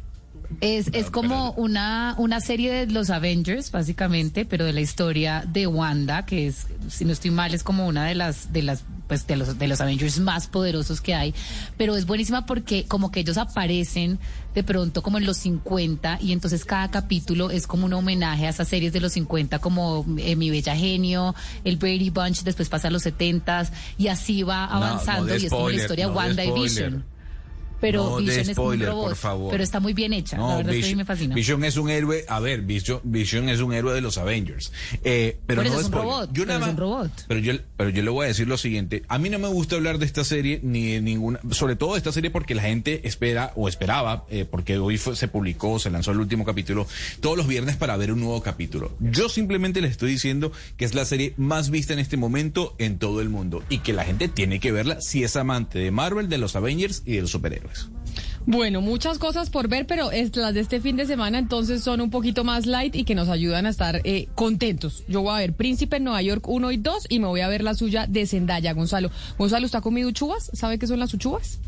es, 0.59 0.89
es 0.93 1.09
como 1.09 1.51
una, 1.53 2.15
una 2.17 2.41
serie 2.41 2.71
de 2.73 2.91
los 2.91 3.09
Avengers, 3.09 3.71
básicamente, 3.71 4.45
pero 4.45 4.65
de 4.65 4.73
la 4.73 4.81
historia 4.81 5.43
de 5.47 5.67
Wanda, 5.67 6.25
que 6.25 6.47
es, 6.47 6.67
si 6.89 7.05
no 7.05 7.13
estoy 7.13 7.31
mal, 7.31 7.53
es 7.53 7.63
como 7.63 7.87
una 7.87 8.05
de 8.05 8.15
las, 8.15 8.51
de 8.51 8.61
las, 8.61 8.83
pues 9.07 9.25
de 9.27 9.37
los, 9.37 9.57
de 9.57 9.67
los 9.67 9.81
Avengers 9.81 10.19
más 10.19 10.47
poderosos 10.47 11.01
que 11.01 11.15
hay. 11.15 11.33
Pero 11.77 11.95
es 11.95 12.05
buenísima 12.05 12.45
porque 12.45 12.85
como 12.85 13.11
que 13.11 13.21
ellos 13.21 13.37
aparecen 13.37 14.19
de 14.53 14.63
pronto 14.63 15.01
como 15.01 15.17
en 15.17 15.25
los 15.25 15.37
50 15.37 16.19
y 16.21 16.33
entonces 16.33 16.65
cada 16.65 16.91
capítulo 16.91 17.51
es 17.51 17.67
como 17.67 17.85
un 17.85 17.93
homenaje 17.93 18.47
a 18.47 18.49
esas 18.49 18.67
series 18.67 18.91
de 18.91 18.99
los 18.99 19.13
50 19.13 19.59
como 19.59 20.05
eh, 20.17 20.35
Mi 20.35 20.49
Bella 20.49 20.75
Genio, 20.75 21.33
el 21.63 21.77
Brady 21.77 22.09
Bunch, 22.09 22.43
después 22.43 22.67
pasa 22.67 22.89
a 22.89 22.91
los 22.91 23.03
70 23.03 23.71
y 23.97 24.07
así 24.07 24.43
va 24.43 24.67
No, 24.67 24.79
no 24.79 24.85
avanzando 24.85 25.37
y 25.37 25.45
es 25.45 25.49
como 25.49 25.69
la 25.69 25.75
historia 25.75 26.07
no 26.07 26.33
de 26.33 27.01
Spoiler. 27.82 27.99
Vision. 27.99 28.01
Pero 28.01 28.03
No 28.03 28.17
de 28.17 28.23
Vision 28.23 28.49
es 28.49 28.55
como 28.55 28.67
un 28.67 28.73
spoiler, 28.75 28.89
robot, 28.89 29.07
por 29.07 29.15
favor. 29.17 29.51
pero 29.51 29.63
está 29.63 29.79
muy 29.79 29.93
bien 29.93 30.13
hecha. 30.13 30.38
la 30.38 30.57
verdad 30.57 30.73
es 30.75 30.86
mí 30.88 30.95
me 30.95 31.05
fascina. 31.05 31.36
Vision 31.36 31.63
es 31.65 31.77
un 31.77 31.89
héroe, 31.89 32.25
a 32.27 32.39
ver, 32.39 32.61
Vision, 32.61 32.99
Vision 33.03 33.49
es 33.49 33.59
un 33.59 33.73
héroe 33.73 33.93
de 33.93 34.01
los 34.01 34.17
Avengers. 34.17 34.71
Eh, 35.03 35.39
pero 35.47 35.63
no 35.63 35.69
es 35.69 35.75
un 35.75 35.84
spoiler. 35.86 36.01
robot, 36.03 36.27
Yo 36.34 36.43
pero 36.43 36.45
nada 36.53 36.65
es 36.67 36.71
un 36.73 36.77
robot. 36.77 37.11
Pero 37.27 37.39
yo, 37.39 37.53
pero 37.77 37.89
yo 37.89 38.03
le 38.03 38.09
voy 38.09 38.25
a 38.25 38.27
decir 38.27 38.47
lo 38.47 38.57
siguiente. 38.57 39.03
A 39.07 39.17
mí 39.17 39.29
no 39.29 39.39
me 39.39 39.47
gusta 39.47 39.75
hablar 39.75 39.97
de 39.97 40.05
esta 40.05 40.23
serie 40.23 40.59
ni 40.63 40.91
de 40.93 41.01
ninguna, 41.01 41.39
sobre 41.51 41.75
todo 41.75 41.93
de 41.93 41.97
esta 41.97 42.11
serie 42.11 42.29
porque 42.29 42.55
la 42.55 42.61
gente 42.63 43.07
espera 43.07 43.53
o 43.55 43.67
esperaba, 43.67 44.25
eh, 44.29 44.45
porque 44.49 44.77
hoy 44.77 44.97
fue- 44.97 45.15
se 45.15 45.27
publicó, 45.27 45.79
se 45.79 45.89
lanzó 45.89 46.11
el 46.11 46.19
último 46.19 46.45
capítulo, 46.45 46.88
todos 47.19 47.38
los 47.38 47.47
viernes 47.47 47.75
para 47.77 47.97
ver 47.97 48.11
un 48.11 48.19
nuevo 48.19 48.41
capítulo. 48.43 48.91
Yo 48.99 49.29
simplemente 49.29 49.82
les 49.82 49.91
estoy 49.91 50.11
diciendo 50.11 50.51
que 50.77 50.86
es 50.86 50.93
la 50.93 51.05
serie 51.05 51.34
más 51.38 51.69
vista 51.69 51.93
en 51.93 51.99
este 51.99 52.17
momento 52.17 52.75
en 52.77 52.99
todo 52.99 53.21
el 53.21 53.29
mundo 53.29 53.63
y 53.69 53.79
que 53.79 53.93
la 53.93 54.03
gente 54.05 54.27
tiene 54.27 54.59
que 54.59 54.71
verla 54.71 54.99
si 55.01 55.23
es 55.23 55.36
amante 55.36 55.79
de 55.79 55.91
Marvel, 55.91 56.29
de 56.29 56.38
los 56.38 56.55
Avengers 56.55 57.03
y 57.05 57.13
de 57.13 57.21
los 57.21 57.32
superhéroes. 57.32 57.70
Bueno, 58.47 58.82
muchas 58.82 59.19
cosas 59.19 59.51
por 59.51 59.67
ver, 59.67 59.86
pero 59.86 60.11
es- 60.11 60.36
las 60.36 60.55
de 60.55 60.61
este 60.61 60.82
fin 60.82 60.95
de 60.95 61.05
semana 61.05 61.38
entonces 61.38 61.84
son 61.84 62.01
un 62.01 62.09
poquito 62.09 62.43
más 62.43 62.65
light 62.65 62.95
y 62.95 63.03
que 63.03 63.13
nos 63.13 63.30
ayudan 63.30 63.67
a 63.67 63.69
estar 63.69 64.01
eh, 64.03 64.30
contentos. 64.34 65.03
Yo 65.07 65.22
voy 65.22 65.34
a 65.36 65.38
ver 65.38 65.53
Príncipe 65.53 65.97
en 65.97 66.05
Nueva 66.05 66.22
York 66.24 66.47
1 66.47 66.72
y 66.72 66.78
2 66.78 67.05
y 67.09 67.19
me 67.19 67.28
voy 67.28 67.41
a 67.41 67.47
ver 67.47 67.63
la 67.63 67.76
suya 67.76 68.07
de 68.07 68.26
Zendaya, 68.26 68.74
Gonzalo. 68.74 69.11
Gonzalo, 69.38 69.65
¿está 69.67 69.82
comido 69.82 70.09
uchuvas? 70.09 70.49
¿Sabe 70.53 70.80
qué 70.80 70.88
son 70.88 70.99
las 70.99 71.13
uchuvas? 71.13 71.59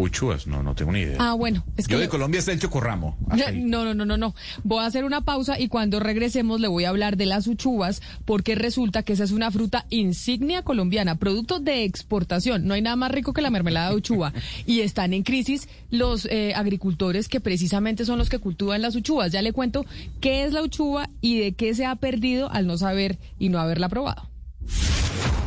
Uchúas, 0.00 0.46
no, 0.46 0.62
no 0.62 0.74
tengo 0.74 0.92
ni 0.92 1.00
idea. 1.00 1.16
Ah, 1.18 1.34
bueno, 1.34 1.64
es 1.76 1.86
que... 1.86 1.94
Yo 1.94 2.00
de 2.00 2.08
Colombia 2.08 2.38
está 2.38 2.52
el 2.52 2.60
chocorramo. 2.60 3.18
ahí. 3.30 3.60
No, 3.62 3.84
no, 3.84 3.94
no, 3.94 4.04
no, 4.04 4.16
no. 4.16 4.34
Voy 4.64 4.82
a 4.82 4.86
hacer 4.86 5.04
una 5.04 5.22
pausa 5.22 5.58
y 5.58 5.68
cuando 5.68 6.00
regresemos 6.00 6.60
le 6.60 6.68
voy 6.68 6.84
a 6.84 6.88
hablar 6.88 7.16
de 7.16 7.26
las 7.26 7.46
uchuvas 7.46 8.02
porque 8.24 8.54
resulta 8.54 9.02
que 9.02 9.12
esa 9.12 9.24
es 9.24 9.32
una 9.32 9.50
fruta 9.50 9.86
insignia 9.90 10.62
colombiana, 10.62 11.16
producto 11.16 11.60
de 11.60 11.84
exportación. 11.84 12.66
No 12.66 12.74
hay 12.74 12.82
nada 12.82 12.96
más 12.96 13.10
rico 13.10 13.32
que 13.32 13.42
la 13.42 13.50
mermelada 13.50 13.90
de 13.90 13.96
uchuva. 13.96 14.32
y 14.66 14.80
están 14.80 15.12
en 15.12 15.22
crisis 15.22 15.68
los 15.90 16.26
eh, 16.26 16.54
agricultores 16.54 17.28
que 17.28 17.40
precisamente 17.40 18.04
son 18.04 18.18
los 18.18 18.28
que 18.28 18.38
cultivan 18.38 18.82
las 18.82 18.96
uchuvas. 18.96 19.32
Ya 19.32 19.42
le 19.42 19.52
cuento 19.52 19.84
qué 20.20 20.44
es 20.44 20.52
la 20.52 20.62
uchuva 20.62 21.10
y 21.20 21.38
de 21.38 21.52
qué 21.52 21.74
se 21.74 21.86
ha 21.86 21.96
perdido 21.96 22.50
al 22.50 22.66
no 22.66 22.78
saber 22.78 23.18
y 23.38 23.48
no 23.48 23.58
haberla 23.58 23.88
probado. 23.88 24.28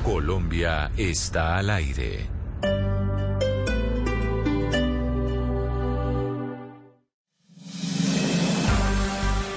Colombia 0.04 0.92
está 0.98 1.58
al 1.58 1.70
aire. 1.70 2.28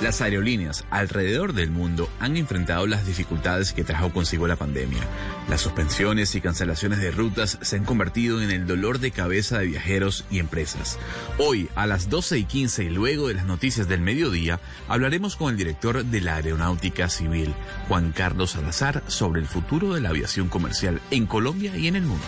Las 0.03 0.21
aerolíneas 0.21 0.85
alrededor 0.91 1.55
del 1.55 1.71
mundo 1.71 2.11
han 2.21 2.37
enfrentado 2.37 2.87
las 2.87 3.07
dificultades 3.07 3.73
que 3.73 3.83
trajo 3.83 4.13
consigo 4.13 4.47
la 4.47 4.57
pandemia. 4.57 5.01
Las 5.49 5.63
suspensiones 5.63 6.35
y 6.35 6.43
cancelaciones 6.43 6.99
de 6.99 7.11
rutas 7.11 7.59
se 7.63 7.77
han 7.77 7.87
convertido 7.87 8.43
en 8.43 8.51
el 8.51 8.67
dolor 8.67 8.99
de 8.99 9.11
cabeza 9.11 9.59
de 9.59 9.69
viajeros 9.69 10.27
y 10.31 10.39
empresas. 10.39 10.99
Hoy, 11.39 11.71
a 11.75 11.87
las 11.87 12.11
12 12.11 12.37
y 12.37 12.45
15 12.45 12.85
y 12.85 12.91
luego 12.91 13.29
de 13.29 13.35
las 13.35 13.47
noticias 13.47 13.89
del 13.89 14.03
mediodía, 14.03 14.61
hablaremos 14.87 15.35
con 15.35 15.51
el 15.51 15.57
director 15.57 16.05
de 16.05 16.21
la 16.21 16.37
Aeronáutica 16.37 17.09
Civil, 17.09 17.55
Juan 17.89 18.13
Carlos 18.13 18.51
Salazar, 18.51 19.03
sobre 19.07 19.41
el 19.41 19.47
futuro 19.47 19.95
de 19.95 20.03
la 20.03 20.11
aviación 20.11 20.49
comercial 20.49 21.01
en 21.11 21.25
Colombia 21.25 21.75
y 21.75 21.89
en 21.89 21.97
el 21.97 22.03
mundo. 22.03 22.27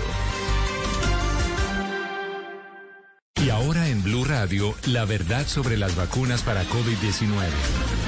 Y 3.45 3.51
ahora 3.51 3.89
en 3.89 4.03
Blue 4.03 4.24
Radio, 4.24 4.74
la 4.86 5.05
verdad 5.05 5.47
sobre 5.47 5.76
las 5.76 5.95
vacunas 5.95 6.43
para 6.43 6.64
COVID-19. 6.64 8.07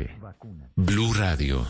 Blue 0.75 1.13
Radio. 1.13 1.65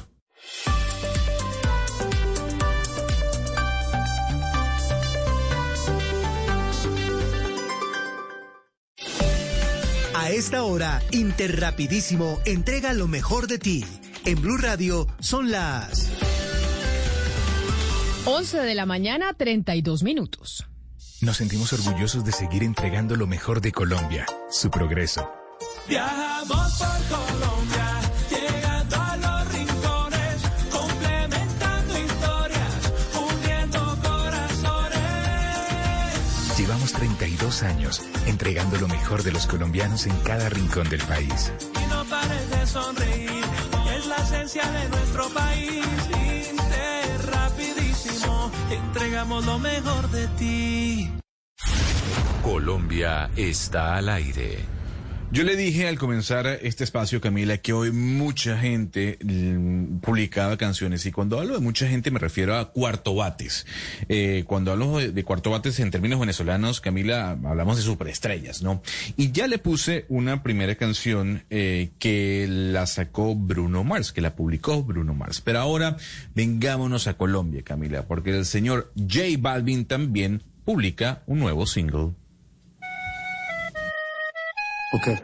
A 10.16 10.30
esta 10.30 10.64
hora, 10.64 11.02
Interrapidísimo 11.12 12.40
entrega 12.46 12.94
lo 12.94 13.08
mejor 13.08 13.48
de 13.48 13.60
ti. 13.60 13.86
En 14.26 14.42
Blue 14.42 14.58
Radio 14.58 15.08
son 15.20 15.52
las 15.52 16.10
11 18.26 18.60
de 18.60 18.76
la 18.76 18.86
mañana, 18.86 19.34
32 19.34 20.04
minutos. 20.04 20.68
Nos 21.22 21.38
sentimos 21.38 21.74
orgullosos 21.74 22.24
de 22.24 22.32
seguir 22.32 22.64
entregando 22.64 23.16
lo 23.16 23.28
mejor 23.28 23.62
de 23.62 23.72
Colombia, 23.72 24.26
su 24.50 24.70
progreso. 24.70 25.30
Viajamos 25.88 26.78
por 26.78 27.18
Colombia, 27.18 27.81
32 37.42 37.64
años 37.64 38.02
entregando 38.28 38.78
lo 38.78 38.88
mejor 38.88 39.24
de 39.24 39.32
los 39.32 39.48
colombianos 39.48 40.06
en 40.06 40.16
cada 40.20 40.48
rincón 40.50 40.88
del 40.90 41.02
país. 41.02 41.52
Y 41.76 41.90
no 41.90 42.06
pares 42.06 42.50
de 42.52 42.68
sonreír, 42.68 43.44
es 43.98 44.06
la 44.06 44.16
esencia 44.18 44.64
de 44.72 44.90
nuestro 44.90 45.28
país. 45.30 45.86
Inter 46.52 47.32
rapidísimo, 47.32 48.52
entregamos 48.70 49.44
lo 49.46 49.58
mejor 49.58 50.12
de 50.12 50.28
ti. 50.28 51.12
Colombia 52.44 53.32
está 53.36 53.96
al 53.96 54.10
aire. 54.10 54.81
Yo 55.34 55.46
le 55.46 55.56
dije 55.56 55.88
al 55.88 55.98
comenzar 55.98 56.46
este 56.62 56.84
espacio, 56.84 57.22
Camila, 57.22 57.58
que 57.58 57.72
hoy 57.72 57.94
mucha 57.94 58.58
gente 58.58 59.18
mm, 59.24 60.00
publicaba 60.00 60.58
canciones 60.58 61.06
y 61.06 61.14
cuando 61.14 61.40
hablo 61.40 61.54
de 61.54 61.62
mucha 61.62 61.88
gente 61.88 62.12
me 62.12 62.20
refiero 62.20 62.58
a 62.58 62.74
cuartobates. 62.74 63.66
Eh, 64.10 64.44
cuando 64.46 64.74
hablo 64.74 64.98
de, 64.98 65.14
de 65.14 65.24
cuartobates 65.24 65.80
en 65.80 65.90
términos 65.90 66.20
venezolanos, 66.20 66.82
Camila, 66.82 67.32
hablamos 67.46 67.78
de 67.78 67.84
superestrellas, 67.84 68.62
¿no? 68.62 68.84
Y 69.16 69.32
ya 69.32 69.48
le 69.48 69.58
puse 69.58 70.06
una 70.10 70.44
primera 70.44 70.76
canción 70.76 71.46
eh, 71.50 71.92
que 71.98 72.46
la 72.50 72.86
sacó 72.86 73.34
Bruno 73.34 73.86
Mars, 73.86 74.12
que 74.12 74.20
la 74.20 74.36
publicó 74.36 74.84
Bruno 74.84 75.14
Mars. 75.14 75.40
Pero 75.40 75.60
ahora 75.60 75.96
vengámonos 76.36 77.08
a 77.08 77.14
Colombia, 77.14 77.62
Camila, 77.64 78.06
porque 78.06 78.38
el 78.38 78.46
señor 78.46 78.92
J 78.98 79.22
Balvin 79.40 79.86
también 79.86 80.44
publica 80.66 81.24
un 81.26 81.40
nuevo 81.40 81.66
single. 81.66 82.16
Okay. 84.94 85.18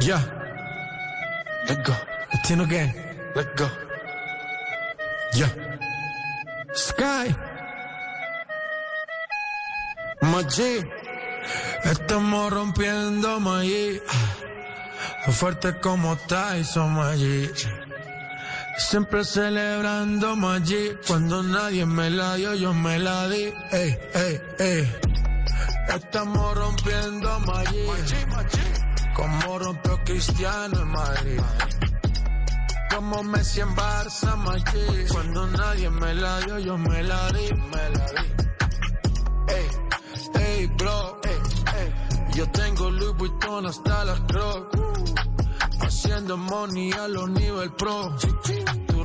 Yeah. 0.00 0.22
Let 1.68 1.84
go. 1.86 1.94
Ten 2.42 2.60
again. 2.60 2.90
Let 3.36 3.56
go. 3.56 3.68
Yeah. 5.38 5.50
Sky. 6.74 7.30
Maggi. 10.22 10.82
Estamos 11.84 12.52
rompiendo 12.52 13.38
Maggi. 13.38 14.02
Fuerte 15.30 15.78
como 15.80 16.16
Tyson 16.26 16.94
Maggi. 16.94 17.50
Siempre 18.78 19.24
celebrando 19.24 20.34
Maggi. 20.34 20.98
Cuando 21.06 21.42
nadie 21.42 21.86
me 21.86 22.10
la 22.10 22.34
dio, 22.34 22.54
yo 22.54 22.74
me 22.74 22.98
la 22.98 23.28
di. 23.28 23.52
Ey, 23.70 23.96
ey, 24.14 24.40
ey. 24.58 24.92
Estamos 25.88 26.56
rompiendo 26.56 27.38
Maggi. 27.40 28.83
Como 29.14 29.58
rompió 29.58 29.98
Cristiano 30.04 30.80
en 30.80 30.88
Madrid. 30.88 31.40
Como 32.94 33.22
Messi 33.22 33.60
en 33.60 33.74
Barça, 33.74 34.36
Maggi. 34.36 35.06
Cuando 35.10 35.46
nadie 35.46 35.90
me 35.90 36.14
la 36.14 36.40
dio, 36.40 36.58
yo 36.58 36.78
me 36.78 37.02
la 37.02 37.30
di, 37.32 37.52
me 37.54 37.90
la 37.90 38.06
di. 38.12 38.26
Ey, 39.54 39.68
ey, 40.42 40.66
bro, 40.66 41.20
ey, 41.24 41.38
ey. 41.80 41.94
Yo 42.34 42.50
tengo 42.50 42.90
Louis 42.90 43.16
Vuitton 43.16 43.66
hasta 43.66 44.04
las 44.04 44.20
Crocs. 44.22 44.78
Haciendo 45.80 46.36
money 46.36 46.92
a 46.92 47.08
los 47.08 47.30
nivel 47.30 47.72
pro. 47.72 48.16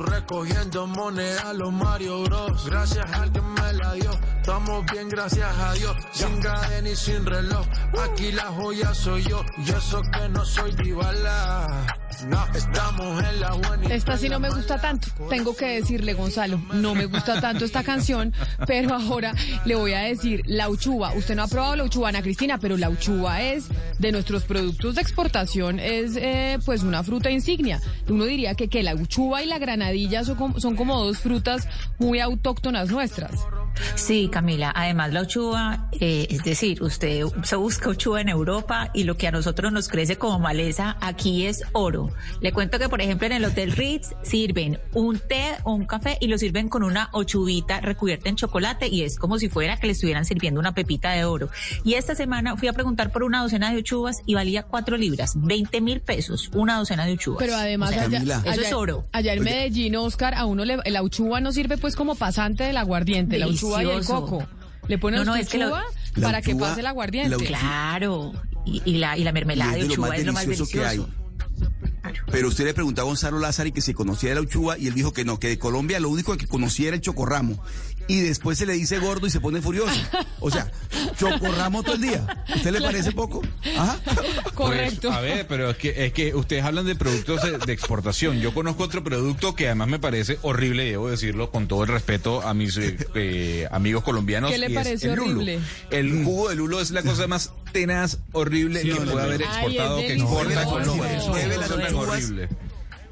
Recogiendo 0.00 0.86
moneda 0.86 1.50
a 1.50 1.52
los 1.52 1.72
Mario 1.72 2.22
Bros. 2.24 2.64
Gracias 2.66 3.12
al 3.12 3.30
que 3.30 3.42
me 3.42 3.72
la 3.74 3.92
dio. 3.92 4.10
Estamos 4.36 4.84
bien, 4.90 5.10
gracias 5.10 5.54
a 5.58 5.74
Dios. 5.74 5.94
Sin 6.10 6.40
cadena 6.40 6.88
y 6.88 6.96
sin 6.96 7.26
reloj. 7.26 7.66
Aquí 8.02 8.32
la 8.32 8.46
joya 8.46 8.94
soy 8.94 9.22
yo. 9.24 9.44
Y 9.58 9.70
eso 9.70 10.00
que 10.12 10.28
no 10.30 10.44
soy 10.44 10.72
divala. 10.72 11.99
Esta 13.90 14.16
sí 14.16 14.28
no 14.28 14.38
me 14.38 14.50
gusta 14.50 14.80
tanto. 14.80 15.08
Tengo 15.28 15.54
que 15.56 15.66
decirle, 15.66 16.14
Gonzalo, 16.14 16.60
no 16.74 16.94
me 16.94 17.06
gusta 17.06 17.40
tanto 17.40 17.64
esta 17.64 17.82
canción, 17.82 18.32
pero 18.66 18.94
ahora 18.94 19.34
le 19.64 19.74
voy 19.74 19.92
a 19.92 20.00
decir, 20.00 20.42
la 20.46 20.68
uchuva. 20.68 21.12
Usted 21.14 21.34
no 21.34 21.42
ha 21.42 21.48
probado 21.48 21.76
la 21.76 21.84
uchuva, 21.84 22.08
Ana 22.08 22.22
Cristina, 22.22 22.58
pero 22.58 22.76
la 22.76 22.90
uchuva 22.90 23.42
es 23.42 23.68
de 23.98 24.12
nuestros 24.12 24.44
productos 24.44 24.94
de 24.94 25.02
exportación, 25.02 25.78
es 25.78 26.16
eh, 26.16 26.58
pues 26.64 26.82
una 26.82 27.02
fruta 27.02 27.30
insignia. 27.30 27.80
Uno 28.08 28.24
diría 28.24 28.54
que, 28.54 28.68
que 28.68 28.82
la 28.82 28.94
uchuva 28.94 29.42
y 29.42 29.46
la 29.46 29.58
granadilla 29.58 30.24
son 30.24 30.36
como, 30.36 30.60
son 30.60 30.76
como 30.76 31.02
dos 31.02 31.18
frutas 31.18 31.68
muy 31.98 32.20
autóctonas 32.20 32.90
nuestras. 32.90 33.32
Sí, 33.94 34.28
Camila. 34.30 34.72
Además, 34.74 35.12
la 35.12 35.22
uchuva, 35.22 35.88
eh, 35.92 36.26
es 36.30 36.42
decir, 36.42 36.82
usted 36.82 37.24
se 37.42 37.56
busca 37.56 37.90
uchuva 37.90 38.20
en 38.20 38.28
Europa 38.28 38.90
y 38.94 39.04
lo 39.04 39.16
que 39.16 39.28
a 39.28 39.30
nosotros 39.30 39.72
nos 39.72 39.88
crece 39.88 40.16
como 40.16 40.38
maleza 40.38 40.96
aquí 41.00 41.46
es 41.46 41.62
oro. 41.72 42.09
Le 42.40 42.52
cuento 42.52 42.78
que, 42.78 42.88
por 42.88 43.00
ejemplo, 43.00 43.26
en 43.26 43.32
el 43.32 43.44
Hotel 43.44 43.72
Ritz 43.72 44.14
sirven 44.22 44.78
un 44.94 45.18
té 45.18 45.56
o 45.64 45.72
un 45.74 45.86
café 45.86 46.16
y 46.20 46.28
lo 46.28 46.38
sirven 46.38 46.68
con 46.68 46.82
una 46.82 47.08
ochuvita 47.12 47.80
recubierta 47.80 48.28
en 48.28 48.36
chocolate 48.36 48.88
y 48.88 49.02
es 49.02 49.18
como 49.18 49.38
si 49.38 49.48
fuera 49.48 49.76
que 49.76 49.86
le 49.86 49.92
estuvieran 49.92 50.24
sirviendo 50.24 50.60
una 50.60 50.72
pepita 50.74 51.10
de 51.12 51.24
oro. 51.24 51.48
Y 51.84 51.94
esta 51.94 52.14
semana 52.14 52.56
fui 52.56 52.68
a 52.68 52.72
preguntar 52.72 53.10
por 53.12 53.22
una 53.24 53.42
docena 53.42 53.72
de 53.72 53.78
uchuvas 53.78 54.18
y 54.26 54.34
valía 54.34 54.62
cuatro 54.64 54.96
libras, 54.96 55.32
20 55.36 55.80
mil 55.80 56.00
pesos, 56.00 56.50
una 56.54 56.78
docena 56.78 57.04
de 57.06 57.12
uchuvas. 57.14 57.38
Pero 57.40 57.54
además, 57.56 57.90
O 57.90 57.92
sea, 57.94 58.02
allá, 58.04 58.18
eso 58.18 58.50
allá- 58.50 58.62
es 58.68 58.72
oro. 58.72 59.06
allá 59.12 59.32
en 59.34 59.42
Medellín, 59.42 59.96
Oscar, 59.96 60.34
a 60.34 60.44
uno 60.46 60.64
le, 60.64 60.78
la 60.86 61.02
uchuva 61.02 61.40
no 61.40 61.52
sirve 61.52 61.76
pues 61.78 61.96
como 61.96 62.14
pasante 62.14 62.64
del 62.64 62.76
aguardiente, 62.76 63.38
la 63.38 63.48
uchuva 63.48 63.82
y 63.82 63.86
el 63.86 63.92
Delicioso. 63.92 64.20
coco. 64.26 64.46
Le 64.88 64.98
ponen 64.98 65.20
No, 65.20 65.24
no, 65.26 65.32
usted 65.32 65.44
es 65.44 65.48
que 65.50 65.58
la- 65.58 65.66
uchuva 65.66 65.84
La 66.16 66.26
para 66.26 66.42
que 66.42 66.54
pase 66.56 66.80
el 66.80 66.86
aguardiente. 66.86 67.30
la 67.50 67.58
Claro. 67.58 68.32
Y, 68.66 68.82
y 68.84 68.98
la, 68.98 69.16
y 69.16 69.24
la 69.24 69.32
mermelada 69.32 69.74
de 69.74 69.84
uchuva 69.84 70.16
es 70.16 70.26
lo 70.26 70.32
más 70.32 70.42
delicioso 70.44 70.70
que 70.70 70.78
delicioso. 70.80 71.08
hay. 71.12 71.19
Pero 72.30 72.48
usted 72.48 72.64
le 72.64 72.74
preguntó 72.74 73.02
a 73.02 73.04
Gonzalo 73.04 73.38
Lázaro 73.38 73.72
que 73.72 73.80
si 73.80 73.94
conocía 73.94 74.34
la 74.34 74.40
uchuva 74.40 74.78
y 74.78 74.86
él 74.86 74.94
dijo 74.94 75.12
que 75.12 75.24
no, 75.24 75.38
que 75.38 75.48
de 75.48 75.58
Colombia 75.58 76.00
lo 76.00 76.08
único 76.08 76.36
que 76.36 76.46
conocía 76.46 76.88
era 76.88 76.96
el 76.96 77.02
chocorramo. 77.02 77.62
Y 78.10 78.20
después 78.22 78.58
se 78.58 78.66
le 78.66 78.72
dice 78.72 78.98
gordo 78.98 79.26
y 79.26 79.30
se 79.30 79.40
pone 79.40 79.60
furioso. 79.62 79.94
O 80.40 80.50
sea, 80.50 80.70
chocorramo 81.16 81.82
todo 81.82 81.94
el 81.94 82.00
día. 82.02 82.44
¿Usted 82.56 82.72
le 82.72 82.80
parece 82.80 83.12
poco? 83.12 83.40
Ajá. 83.76 83.98
Correcto. 84.54 85.08
Pues, 85.08 85.16
a 85.16 85.20
ver, 85.20 85.46
pero 85.46 85.70
es 85.70 85.76
que, 85.76 86.06
es 86.06 86.12
que 86.12 86.34
ustedes 86.34 86.64
hablan 86.64 86.86
de 86.86 86.96
productos 86.96 87.42
de, 87.42 87.58
de 87.58 87.72
exportación. 87.72 88.40
Yo 88.40 88.52
conozco 88.52 88.82
otro 88.84 89.04
producto 89.04 89.54
que 89.54 89.66
además 89.66 89.88
me 89.88 89.98
parece 89.98 90.38
horrible, 90.42 90.84
debo 90.84 91.08
decirlo 91.08 91.50
con 91.50 91.68
todo 91.68 91.82
el 91.84 91.88
respeto 91.88 92.42
a 92.42 92.52
mis 92.54 92.76
eh, 92.78 92.96
eh, 93.14 93.68
amigos 93.70 94.02
colombianos. 94.02 94.50
¿Qué 94.50 94.58
le 94.58 94.66
es 94.66 94.72
parece 94.72 95.06
el 95.08 95.14
lulo. 95.16 95.32
horrible? 95.32 95.60
El 95.90 96.24
jugo 96.24 96.48
de 96.48 96.56
lulo 96.56 96.80
es 96.80 96.90
la 96.90 97.02
cosa 97.02 97.26
más 97.28 97.52
tenaz, 97.72 98.18
horrible 98.32 98.82
que 98.82 98.94
puede 98.94 99.22
haber 99.22 99.42
Ay, 99.42 99.48
exportado, 99.76 99.98
es 100.00 100.06
que 100.06 100.12
exporta. 100.14 100.64
Colombia. 100.64 101.16
Es 101.16 101.24
cosa 101.24 101.88
uchuvas. 101.88 102.24
horrible. 102.24 102.48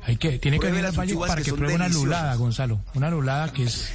Hay 0.09 0.17
que, 0.17 0.39
tiene 0.39 0.59
que 0.59 0.69
venir 0.69 0.87
al 0.87 0.99
Valle 0.99 1.15
para 1.17 1.43
que 1.43 1.53
pruebe 1.53 1.75
una 1.75 1.89
lulada, 1.91 2.35
Gonzalo. 2.37 2.81
Una 2.95 3.11
lulada 3.11 3.53
que 3.53 3.65
es 3.65 3.91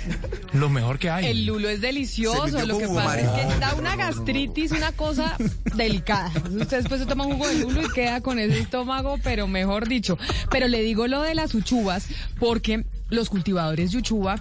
lo 0.53 0.69
mejor 0.69 0.99
que 0.99 1.09
hay. 1.09 1.25
El 1.25 1.47
lulo 1.47 1.67
es 1.69 1.81
delicioso, 1.81 2.65
lo 2.67 2.77
que 2.77 2.87
pasa 2.87 3.19
es 3.19 3.29
que 3.29 3.59
da 3.59 3.73
una 3.73 3.95
gastritis, 3.95 4.73
una 4.73 4.91
cosa 4.91 5.35
delicada. 5.75 6.31
Usted 6.51 6.77
después 6.77 7.01
se 7.01 7.07
toma 7.07 7.25
un 7.25 7.33
jugo 7.33 7.47
de 7.47 7.55
lulo 7.55 7.81
y 7.81 7.89
queda 7.89 8.21
con 8.21 8.37
ese 8.37 8.59
estómago, 8.59 9.17
pero 9.23 9.47
mejor 9.47 9.87
dicho. 9.87 10.19
Pero 10.51 10.67
le 10.67 10.83
digo 10.83 11.07
lo 11.07 11.23
de 11.23 11.33
las 11.33 11.55
uchuvas, 11.55 12.05
porque 12.39 12.85
los 13.09 13.29
cultivadores 13.29 13.91
de 13.91 13.97
uchuva 13.97 14.35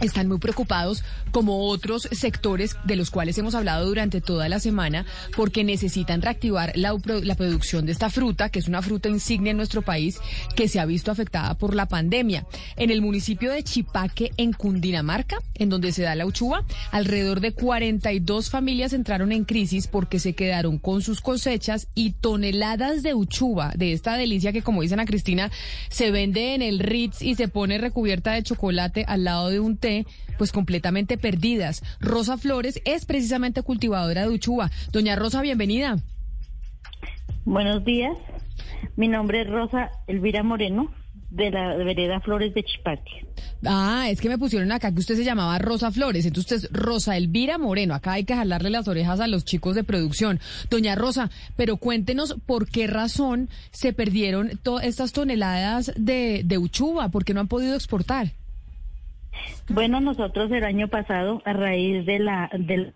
están 0.00 0.28
muy 0.28 0.38
preocupados, 0.38 1.04
como 1.30 1.68
otros 1.68 2.08
sectores 2.12 2.76
de 2.84 2.96
los 2.96 3.10
cuales 3.10 3.38
hemos 3.38 3.54
hablado 3.54 3.86
durante 3.86 4.20
toda 4.20 4.48
la 4.48 4.60
semana, 4.60 5.06
porque 5.36 5.64
necesitan 5.64 6.22
reactivar 6.22 6.72
la, 6.74 6.96
la, 7.22 7.34
producción 7.34 7.86
de 7.86 7.92
esta 7.92 8.10
fruta, 8.10 8.48
que 8.48 8.58
es 8.58 8.68
una 8.68 8.82
fruta 8.82 9.08
insignia 9.08 9.50
en 9.50 9.56
nuestro 9.56 9.82
país, 9.82 10.18
que 10.56 10.68
se 10.68 10.80
ha 10.80 10.86
visto 10.86 11.10
afectada 11.10 11.54
por 11.54 11.74
la 11.74 11.86
pandemia. 11.86 12.46
En 12.76 12.90
el 12.90 13.02
municipio 13.02 13.52
de 13.52 13.62
Chipaque, 13.62 14.32
en 14.36 14.52
Cundinamarca, 14.52 15.38
en 15.54 15.68
donde 15.68 15.92
se 15.92 16.02
da 16.02 16.14
la 16.14 16.26
uchuva, 16.26 16.64
alrededor 16.90 17.40
de 17.40 17.52
42 17.52 18.50
familias 18.50 18.92
entraron 18.92 19.32
en 19.32 19.44
crisis 19.44 19.86
porque 19.86 20.18
se 20.18 20.34
quedaron 20.34 20.78
con 20.78 21.02
sus 21.02 21.20
cosechas 21.20 21.88
y 21.94 22.12
toneladas 22.12 23.02
de 23.02 23.14
uchuva, 23.14 23.72
de 23.76 23.92
esta 23.92 24.16
delicia 24.16 24.52
que, 24.52 24.62
como 24.62 24.82
dicen 24.82 25.00
a 25.00 25.06
Cristina, 25.06 25.50
se 25.88 26.10
vende 26.10 26.54
en 26.54 26.62
el 26.62 26.78
Ritz 26.78 27.22
y 27.22 27.34
se 27.34 27.48
pone 27.48 27.78
recubierta 27.78 28.32
de 28.32 28.42
chocolate 28.42 29.04
al 29.06 29.24
lado 29.24 29.48
de 29.50 29.60
un 29.60 29.76
té 29.76 29.89
pues 30.38 30.52
completamente 30.52 31.18
perdidas. 31.18 31.82
Rosa 32.00 32.36
Flores 32.36 32.80
es 32.84 33.04
precisamente 33.04 33.62
cultivadora 33.62 34.22
de 34.22 34.30
uchuva. 34.30 34.70
Doña 34.92 35.16
Rosa, 35.16 35.42
bienvenida. 35.42 35.98
Buenos 37.44 37.84
días. 37.84 38.16
Mi 38.96 39.08
nombre 39.08 39.42
es 39.42 39.48
Rosa 39.48 39.90
Elvira 40.06 40.42
Moreno 40.42 40.92
de 41.30 41.50
la 41.50 41.76
vereda 41.76 42.20
Flores 42.20 42.52
de 42.54 42.64
Chipaque. 42.64 43.26
Ah, 43.64 44.08
es 44.10 44.20
que 44.20 44.28
me 44.28 44.38
pusieron 44.38 44.72
acá 44.72 44.92
que 44.92 45.00
usted 45.00 45.16
se 45.16 45.24
llamaba 45.24 45.58
Rosa 45.58 45.92
Flores, 45.92 46.26
entonces 46.26 46.64
usted 46.64 46.68
es 46.68 46.82
Rosa 46.82 47.16
Elvira 47.16 47.56
Moreno. 47.58 47.94
Acá 47.94 48.12
hay 48.12 48.24
que 48.24 48.34
jalarle 48.34 48.70
las 48.70 48.88
orejas 48.88 49.20
a 49.20 49.26
los 49.26 49.44
chicos 49.44 49.74
de 49.74 49.84
producción. 49.84 50.40
Doña 50.70 50.94
Rosa, 50.94 51.30
pero 51.56 51.76
cuéntenos 51.76 52.36
por 52.46 52.68
qué 52.68 52.86
razón 52.86 53.48
se 53.70 53.92
perdieron 53.92 54.58
todas 54.62 54.84
estas 54.84 55.12
toneladas 55.12 55.92
de, 55.96 56.42
de 56.44 56.58
uchuva, 56.58 57.10
por 57.10 57.24
qué 57.24 57.32
no 57.32 57.40
han 57.40 57.48
podido 57.48 57.74
exportar. 57.74 58.32
Bueno, 59.68 60.00
nosotros 60.00 60.50
el 60.50 60.64
año 60.64 60.88
pasado, 60.88 61.42
a 61.44 61.52
raíz 61.52 62.04
de 62.06 62.18
la, 62.18 62.50
del, 62.52 62.94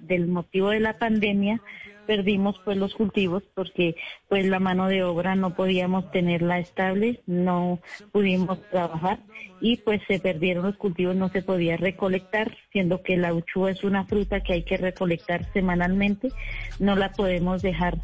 del 0.00 0.28
motivo 0.28 0.70
de 0.70 0.80
la 0.80 0.98
pandemia, 0.98 1.60
perdimos 2.08 2.58
pues 2.64 2.78
los 2.78 2.94
cultivos 2.94 3.42
porque 3.54 3.94
pues 4.30 4.46
la 4.46 4.60
mano 4.60 4.88
de 4.88 5.04
obra 5.04 5.34
no 5.34 5.54
podíamos 5.54 6.10
tenerla 6.10 6.58
estable, 6.58 7.20
no 7.26 7.80
pudimos 8.12 8.58
trabajar 8.70 9.18
y 9.60 9.76
pues 9.76 10.00
se 10.08 10.18
perdieron 10.18 10.64
los 10.64 10.76
cultivos, 10.78 11.14
no 11.14 11.28
se 11.28 11.42
podía 11.42 11.76
recolectar, 11.76 12.56
siendo 12.72 13.02
que 13.02 13.18
la 13.18 13.34
uchúa 13.34 13.72
es 13.72 13.84
una 13.84 14.06
fruta 14.06 14.40
que 14.40 14.54
hay 14.54 14.62
que 14.62 14.78
recolectar 14.78 15.52
semanalmente, 15.52 16.30
no 16.78 16.96
la 16.96 17.12
podemos 17.12 17.60
dejar 17.60 17.98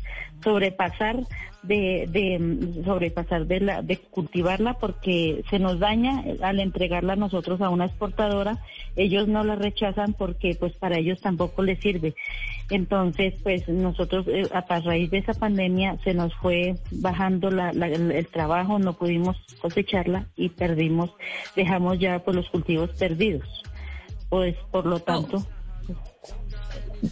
sobrepasar 0.44 1.24
de, 1.62 2.06
de 2.10 2.82
sobrepasar 2.84 3.46
de 3.46 3.60
la 3.60 3.82
de 3.82 3.96
cultivarla 3.96 4.74
porque 4.74 5.42
se 5.48 5.58
nos 5.58 5.78
daña 5.78 6.22
al 6.42 6.60
entregarla 6.60 7.16
nosotros 7.16 7.60
a 7.62 7.70
una 7.70 7.86
exportadora 7.86 8.58
ellos 8.96 9.28
no 9.28 9.42
la 9.44 9.56
rechazan 9.56 10.12
porque 10.12 10.56
pues 10.58 10.74
para 10.74 10.98
ellos 10.98 11.20
tampoco 11.20 11.62
les 11.62 11.80
sirve. 11.80 12.14
Entonces 12.70 13.34
pues 13.42 13.68
nosotros 13.68 14.26
eh, 14.28 14.48
a 14.52 14.80
raíz 14.80 15.10
de 15.10 15.18
esa 15.18 15.34
pandemia 15.34 15.98
se 16.04 16.14
nos 16.14 16.34
fue 16.34 16.76
bajando 16.90 17.50
la, 17.50 17.70
el 17.70 18.26
trabajo 18.28 18.78
no 18.78 18.92
pudimos 18.92 19.36
cosecharla 19.60 20.26
y 20.36 20.50
perdimos 20.50 21.10
dejamos 21.56 21.98
ya 21.98 22.18
pues 22.18 22.36
los 22.36 22.48
cultivos 22.50 22.90
perdidos. 22.90 23.48
Pues 24.28 24.56
por 24.70 24.84
lo 24.86 25.00
tanto 25.00 25.44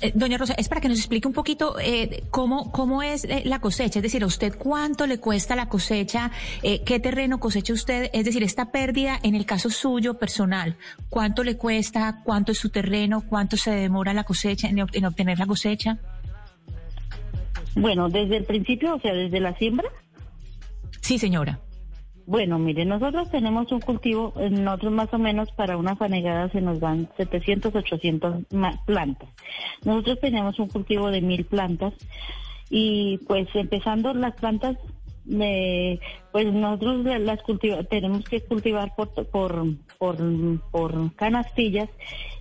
eh, 0.01 0.13
doña 0.15 0.39
Rosa, 0.39 0.55
es 0.57 0.69
para 0.69 0.81
que 0.81 0.89
nos 0.89 0.99
explique 0.99 1.29
un 1.29 1.35
poquito 1.35 1.77
eh, 1.81 2.25
cómo, 2.31 2.73
cómo 2.73 3.03
es 3.03 3.25
eh, 3.25 3.43
la 3.45 3.61
cosecha, 3.61 3.99
es 3.99 4.03
decir, 4.03 4.23
a 4.23 4.27
usted 4.27 4.57
cuánto 4.57 5.07
le 5.07 5.19
cuesta 5.19 5.57
la 5.57 5.69
cosecha, 5.69 6.31
qué 6.63 7.01
terreno 7.01 7.41
cosecha 7.41 7.73
usted, 7.73 8.11
es 8.13 8.25
decir, 8.25 8.43
esta 8.43 8.71
pérdida 8.71 9.19
en 9.23 9.35
el 9.35 9.47
caso 9.47 9.71
suyo 9.71 10.19
personal, 10.19 10.77
cuánto 11.09 11.45
le 11.45 11.57
cuesta, 11.57 12.23
cuánto 12.25 12.53
es 12.53 12.59
su 12.59 12.71
terreno, 12.71 13.25
cuánto 13.29 13.57
se 13.57 13.71
demora 13.71 14.15
la 14.15 14.25
cosecha 14.25 14.69
en, 14.69 14.79
en 14.93 15.05
obtener 15.05 15.39
la 15.39 15.47
cosecha. 15.47 15.99
Bueno, 17.75 18.09
desde 18.09 18.37
el 18.39 18.45
principio, 18.45 18.95
o 18.95 19.01
sea, 19.01 19.15
desde 19.15 19.41
la 19.41 19.57
siembra. 19.57 19.89
Sí, 21.01 21.19
señora. 21.19 21.59
Bueno, 22.27 22.59
mire, 22.59 22.85
nosotros 22.85 23.31
tenemos 23.31 23.71
un 23.73 23.81
cultivo, 23.81 24.33
eh, 24.39 24.49
nosotros 24.49 24.93
más 24.93 25.13
o 25.13 25.19
menos 25.19 25.51
para 25.53 25.77
una 25.77 25.97
fanegada 25.97 26.49
se 26.51 26.61
nos 26.61 26.79
dan 26.79 27.09
700, 27.17 27.75
800 27.75 28.45
plantas. 28.87 29.29
Nosotros 29.85 30.21
tenemos 30.21 30.59
un 30.59 30.69
cultivo 30.69 31.11
de 31.11 31.21
mil 31.21 31.45
plantas 31.45 31.95
y 32.71 33.19
pues 33.27 33.49
empezando 33.55 34.15
las 34.15 34.35
plantas, 34.37 34.77
eh, 35.31 35.99
pues 36.31 36.53
nosotros 36.53 37.05
las 37.05 37.41
tenemos 37.91 38.25
que 38.25 38.41
cultivar 38.41 38.95
por, 38.95 39.09
por, 39.27 39.65
por, 39.99 40.17
por 40.71 41.15
canastillas 41.17 41.89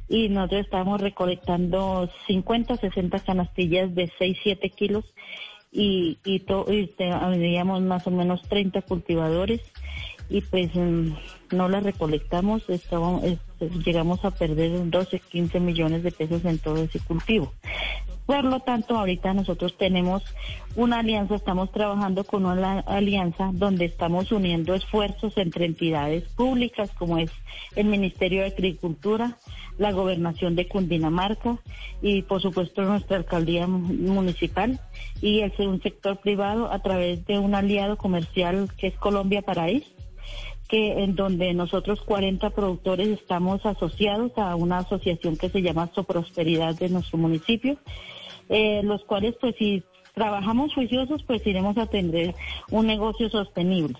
y 0.07 0.29
nosotros 0.29 0.61
estamos 0.61 1.01
recolectando 1.01 2.07
50, 2.27 2.77
60 2.77 3.19
canastillas 3.19 3.95
de 3.95 4.11
6, 4.19 4.37
7 4.43 4.69
kilos 4.69 5.05
y, 5.71 6.17
y, 6.23 6.39
to, 6.39 6.65
más 7.81 8.07
o 8.07 8.11
menos 8.11 8.41
30 8.43 8.81
cultivadores 8.81 9.61
y 10.31 10.41
pues 10.41 10.73
mm, 10.73 11.13
no 11.51 11.67
la 11.67 11.81
recolectamos, 11.81 12.67
estábamos, 12.69 13.23
llegamos 13.85 14.23
a 14.23 14.31
perder 14.31 14.89
12, 14.89 15.19
15 15.19 15.59
millones 15.59 16.03
de 16.03 16.11
pesos 16.11 16.43
en 16.45 16.57
todo 16.57 16.83
ese 16.83 16.99
cultivo. 16.99 17.51
Por 18.25 18.45
lo 18.45 18.61
tanto, 18.61 18.97
ahorita 18.97 19.33
nosotros 19.33 19.75
tenemos 19.77 20.23
una 20.77 20.99
alianza, 20.99 21.35
estamos 21.35 21.69
trabajando 21.71 22.23
con 22.23 22.45
una 22.45 22.79
alianza 22.79 23.49
donde 23.51 23.85
estamos 23.85 24.31
uniendo 24.31 24.73
esfuerzos 24.73 25.37
entre 25.37 25.65
entidades 25.65 26.23
públicas 26.29 26.89
como 26.97 27.17
es 27.17 27.31
el 27.75 27.87
Ministerio 27.87 28.41
de 28.41 28.47
Agricultura, 28.47 29.37
la 29.81 29.91
Gobernación 29.91 30.55
de 30.55 30.67
Cundinamarca 30.67 31.57
y 32.03 32.21
por 32.21 32.39
supuesto 32.39 32.83
nuestra 32.83 33.17
alcaldía 33.17 33.65
municipal 33.65 34.79
y 35.21 35.41
el 35.41 35.51
un 35.57 35.81
sector 35.81 36.17
privado 36.17 36.71
a 36.71 36.79
través 36.83 37.25
de 37.25 37.39
un 37.39 37.55
aliado 37.55 37.97
comercial 37.97 38.69
que 38.77 38.87
es 38.87 38.95
Colombia 38.97 39.41
Paraíso 39.41 39.89
que 40.67 41.03
en 41.03 41.15
donde 41.15 41.53
nosotros 41.53 41.99
40 42.01 42.51
productores 42.51 43.07
estamos 43.07 43.65
asociados 43.65 44.31
a 44.37 44.55
una 44.55 44.77
asociación 44.77 45.35
que 45.35 45.49
se 45.49 45.61
llama 45.61 45.89
Soprosperidad 45.93 46.75
de 46.75 46.87
nuestro 46.87 47.17
municipio, 47.17 47.77
eh, 48.47 48.81
los 48.83 49.03
cuales 49.03 49.35
pues 49.41 49.55
si 49.57 49.83
trabajamos 50.13 50.73
juiciosos 50.73 51.23
pues 51.23 51.45
iremos 51.45 51.77
a 51.77 51.87
tener 51.87 52.35
un 52.69 52.85
negocio 52.85 53.29
sostenible. 53.29 53.97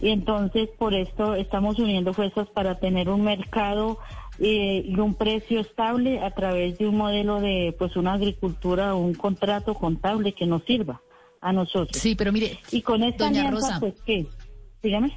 Y 0.00 0.10
entonces 0.10 0.68
por 0.78 0.94
esto 0.94 1.34
estamos 1.34 1.78
uniendo 1.78 2.12
fuerzas 2.14 2.48
para 2.48 2.80
tener 2.80 3.08
un 3.08 3.22
mercado 3.22 3.98
eh, 4.40 4.82
y 4.84 4.98
un 4.98 5.14
precio 5.14 5.60
estable 5.60 6.20
a 6.20 6.30
través 6.32 6.78
de 6.78 6.86
un 6.86 6.96
modelo 6.96 7.40
de 7.40 7.74
pues 7.78 7.96
una 7.96 8.14
agricultura 8.14 8.94
o 8.94 8.98
un 8.98 9.14
contrato 9.14 9.74
contable 9.74 10.32
que 10.32 10.46
nos 10.46 10.64
sirva 10.64 11.00
a 11.40 11.52
nosotros. 11.52 12.00
Sí, 12.00 12.14
pero 12.14 12.32
mire, 12.32 12.58
y 12.70 12.82
con 12.82 13.02
esta 13.02 13.28
alianza 13.28 13.80
pues 13.80 13.94
qué, 14.04 14.26
dígame. 14.82 15.12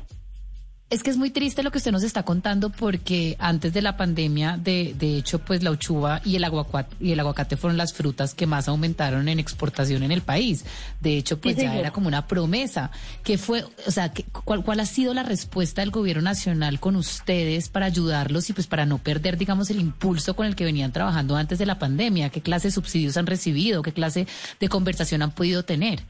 Es 0.92 1.04
que 1.04 1.10
es 1.10 1.16
muy 1.16 1.30
triste 1.30 1.64
lo 1.64 1.72
que 1.72 1.78
usted 1.78 1.94
nos 1.94 2.04
está 2.04 2.24
contando 2.24 2.70
porque 2.70 3.38
antes 3.40 3.72
de 3.72 3.82
la 3.82 3.96
pandemia, 3.96 4.58
de, 4.58 4.94
de 5.00 5.16
hecho, 5.16 5.40
pues 5.40 5.64
la 5.64 5.72
uchuva 5.72 6.20
y 6.26 6.36
el, 6.36 6.44
aguacate, 6.44 6.98
y 7.00 7.14
el 7.14 7.20
aguacate 7.22 7.56
fueron 7.56 7.78
las 7.78 7.94
frutas 7.94 8.34
que 8.34 8.46
más 8.46 8.68
aumentaron 8.68 9.30
en 9.30 9.40
exportación 9.40 10.04
en 10.04 10.12
el 10.12 10.22
país. 10.22 10.66
De 11.00 11.16
hecho, 11.16 11.40
pues 11.40 11.56
ya 11.56 11.74
era 11.78 11.92
como 11.92 12.10
una 12.10 12.28
promesa. 12.28 12.92
¿Qué 13.24 13.38
fue, 13.38 13.64
o 13.88 13.92
sea, 13.92 14.12
cuál, 14.44 14.66
cuál 14.66 14.82
ha 14.82 14.86
sido 14.86 15.14
la 15.14 15.24
respuesta 15.24 15.80
del 15.80 15.92
gobierno 15.92 16.24
nacional 16.24 16.82
con 16.82 16.98
ustedes 16.98 17.70
para 17.70 17.86
ayudarlos 17.86 18.50
y 18.50 18.54
pues 18.54 18.68
para 18.68 18.86
no 18.86 18.98
perder, 18.98 19.38
digamos, 19.38 19.70
el 19.70 19.80
impulso 19.80 20.36
con 20.36 20.46
el 20.46 20.58
que 20.58 20.66
venían 20.66 20.92
trabajando 20.92 21.38
antes 21.38 21.58
de 21.58 21.68
la 21.68 21.80
pandemia? 21.80 22.32
¿Qué 22.32 22.42
clase 22.42 22.68
de 22.68 22.74
subsidios 22.74 23.16
han 23.16 23.28
recibido? 23.28 23.82
¿Qué 23.82 23.94
clase 23.94 24.28
de 24.60 24.68
conversación 24.68 25.22
han 25.22 25.32
podido 25.32 25.64
tener? 25.64 26.02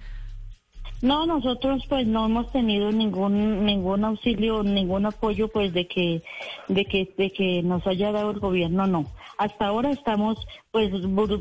No, 1.02 1.26
nosotros 1.26 1.84
pues 1.90 2.06
no 2.06 2.26
hemos 2.26 2.52
tenido 2.52 2.92
ningún 2.92 3.66
ningún 3.66 4.06
auxilio, 4.06 4.62
ningún 4.62 5.08
apoyo 5.08 5.48
pues 5.48 5.74
de 5.74 5.88
que 5.88 6.22
de 6.68 6.86
que 6.86 7.12
de 7.18 7.32
que 7.32 7.64
nos 7.64 7.86
haya 7.88 8.12
dado 8.12 8.32
el 8.32 8.40
gobierno, 8.40 8.86
no. 8.86 9.06
Hasta 9.40 9.66
ahora 9.66 9.90
estamos 9.90 10.38
pues 10.70 10.92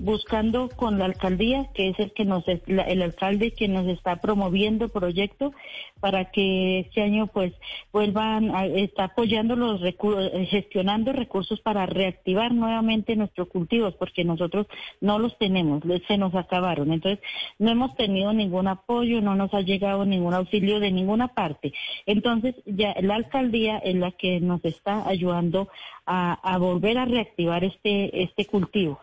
buscando 0.01 0.71
con 0.71 0.99
la 0.99 1.05
alcaldía, 1.05 1.69
que 1.75 1.91
es 1.91 1.99
el 2.01 2.13
que 2.13 2.25
nos 2.25 2.45
el 2.49 3.03
alcalde 3.03 3.53
que 3.53 3.69
nos 3.69 3.87
está 3.87 4.17
promoviendo 4.17 4.89
proyecto 4.89 5.53
para 6.01 6.31
que 6.31 6.81
este 6.81 7.03
año 7.03 7.27
pues 7.27 7.53
vuelvan 7.93 8.55
a, 8.55 8.65
está 8.65 9.05
apoyando 9.05 9.57
los 9.57 9.83
recursos, 9.83 10.33
gestionando 10.49 11.13
recursos 11.13 11.61
para 11.61 11.85
reactivar 11.85 12.55
nuevamente 12.55 13.15
nuestros 13.15 13.49
cultivos 13.49 13.95
porque 13.97 14.25
nosotros 14.25 14.67
no 15.03 15.19
los 15.19 15.37
tenemos, 15.39 15.83
se 16.09 16.17
nos 16.17 16.35
acabaron. 16.35 16.93
Entonces, 16.93 17.23
no 17.59 17.71
hemos 17.71 17.95
tenido 17.97 18.33
ningún 18.33 18.67
apoyo, 18.67 19.21
no 19.21 19.37
nos 19.37 19.50
ha 19.53 19.61
llegado 19.61 20.05
ningún 20.05 20.35
auxilio 20.35 20.81
de 20.81 20.91
ninguna 20.93 21.29
parte. 21.29 21.73
Entonces, 22.07 22.55
ya 22.67 22.95
la 23.01 23.17
alcaldía 23.17 23.79
es 23.79 23.95
la 23.95 24.13
que 24.13 24.41
nos 24.41 24.65
está 24.65 25.09
ayudando 25.09 25.69
a, 26.07 26.35
a 26.35 26.59
volver 26.59 26.99
a 26.99 27.05
reactivar 27.05 27.65
este 27.65 28.23
este 28.23 28.47
cultivo. 28.47 29.01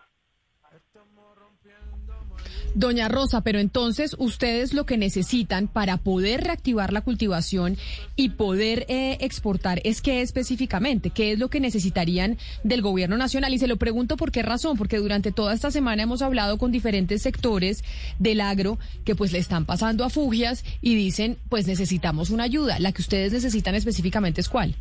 Doña 2.75 3.07
Rosa, 3.07 3.41
pero 3.41 3.59
entonces 3.59 4.15
ustedes 4.19 4.73
lo 4.73 4.85
que 4.85 4.97
necesitan 4.97 5.67
para 5.67 5.97
poder 5.97 6.43
reactivar 6.43 6.93
la 6.93 7.01
cultivación 7.01 7.77
y 8.15 8.29
poder 8.29 8.85
eh, 8.87 9.17
exportar 9.21 9.81
es 9.83 10.01
qué 10.01 10.21
específicamente, 10.21 11.09
qué 11.09 11.31
es 11.31 11.39
lo 11.39 11.49
que 11.49 11.59
necesitarían 11.59 12.37
del 12.63 12.81
gobierno 12.81 13.17
nacional. 13.17 13.53
Y 13.53 13.59
se 13.59 13.67
lo 13.67 13.77
pregunto 13.77 14.17
por 14.17 14.31
qué 14.31 14.43
razón, 14.43 14.77
porque 14.77 14.97
durante 14.97 15.31
toda 15.31 15.53
esta 15.53 15.71
semana 15.71 16.03
hemos 16.03 16.21
hablado 16.21 16.57
con 16.57 16.71
diferentes 16.71 17.21
sectores 17.21 17.83
del 18.19 18.41
agro 18.41 18.77
que 19.05 19.15
pues 19.15 19.31
le 19.31 19.39
están 19.39 19.65
pasando 19.65 20.03
a 20.03 20.09
fugias 20.09 20.63
y 20.81 20.95
dicen 20.95 21.37
pues 21.49 21.67
necesitamos 21.67 22.29
una 22.29 22.43
ayuda. 22.43 22.79
La 22.79 22.91
que 22.91 23.01
ustedes 23.01 23.33
necesitan 23.33 23.75
específicamente 23.75 24.41
es 24.41 24.49
cuál. 24.49 24.75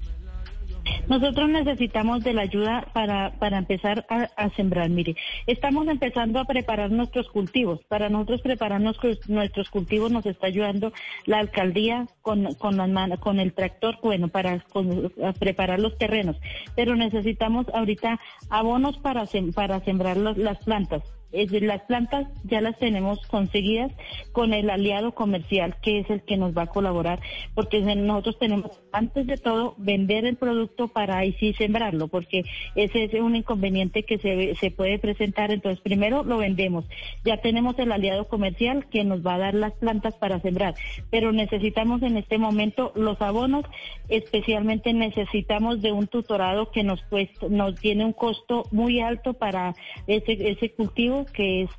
Nosotros 1.08 1.48
necesitamos 1.48 2.24
de 2.24 2.32
la 2.32 2.42
ayuda 2.42 2.88
para, 2.92 3.32
para 3.38 3.58
empezar 3.58 4.04
a, 4.08 4.28
a, 4.36 4.50
sembrar. 4.50 4.90
Mire, 4.90 5.16
estamos 5.46 5.86
empezando 5.88 6.40
a 6.40 6.44
preparar 6.44 6.90
nuestros 6.90 7.28
cultivos. 7.28 7.80
Para 7.88 8.08
nosotros 8.08 8.42
preparar 8.42 8.80
nuestros, 8.80 9.70
cultivos 9.70 10.10
nos 10.10 10.26
está 10.26 10.48
ayudando 10.48 10.92
la 11.24 11.38
alcaldía 11.38 12.06
con, 12.22 12.54
con, 12.54 12.76
las 12.76 13.20
con 13.20 13.40
el 13.40 13.52
tractor, 13.52 13.98
bueno, 14.02 14.28
para 14.28 14.60
con, 14.72 15.12
preparar 15.38 15.78
los 15.80 15.96
terrenos. 15.96 16.36
Pero 16.74 16.96
necesitamos 16.96 17.66
ahorita 17.72 18.20
abonos 18.50 18.98
para, 18.98 19.26
sem, 19.26 19.52
para 19.52 19.80
sembrar 19.80 20.16
las 20.16 20.58
plantas 20.64 21.15
las 21.32 21.82
plantas 21.82 22.28
ya 22.44 22.60
las 22.60 22.78
tenemos 22.78 23.18
conseguidas 23.26 23.92
con 24.32 24.54
el 24.54 24.70
aliado 24.70 25.14
comercial 25.14 25.76
que 25.82 26.00
es 26.00 26.10
el 26.10 26.22
que 26.22 26.36
nos 26.36 26.56
va 26.56 26.62
a 26.62 26.66
colaborar 26.66 27.20
porque 27.54 27.80
nosotros 27.80 28.38
tenemos 28.38 28.70
antes 28.92 29.26
de 29.26 29.36
todo 29.36 29.74
vender 29.76 30.24
el 30.24 30.36
producto 30.36 30.88
para 30.88 31.18
ahí 31.18 31.34
sí 31.38 31.52
sembrarlo 31.54 32.08
porque 32.08 32.42
ese 32.74 33.04
es 33.04 33.14
un 33.14 33.36
inconveniente 33.36 34.04
que 34.04 34.18
se, 34.18 34.54
se 34.56 34.70
puede 34.70 34.98
presentar. 34.98 35.50
Entonces 35.50 35.80
primero 35.82 36.22
lo 36.24 36.38
vendemos. 36.38 36.84
Ya 37.24 37.38
tenemos 37.38 37.78
el 37.78 37.92
aliado 37.92 38.28
comercial 38.28 38.86
que 38.88 39.04
nos 39.04 39.26
va 39.26 39.34
a 39.34 39.38
dar 39.38 39.54
las 39.54 39.72
plantas 39.74 40.14
para 40.14 40.40
sembrar 40.40 40.74
pero 41.10 41.32
necesitamos 41.32 42.02
en 42.02 42.16
este 42.16 42.38
momento 42.38 42.92
los 42.94 43.20
abonos. 43.20 43.64
Especialmente 44.08 44.92
necesitamos 44.92 45.82
de 45.82 45.92
un 45.92 46.06
tutorado 46.06 46.70
que 46.70 46.82
nos 46.82 47.02
cuesta, 47.04 47.48
nos 47.48 47.74
tiene 47.76 48.04
un 48.04 48.12
costo 48.12 48.64
muy 48.70 49.00
alto 49.00 49.34
para 49.34 49.74
ese 50.06 50.50
ese 50.50 50.70
cultivo 50.70 51.15
que 51.24 51.62
es 51.62 51.70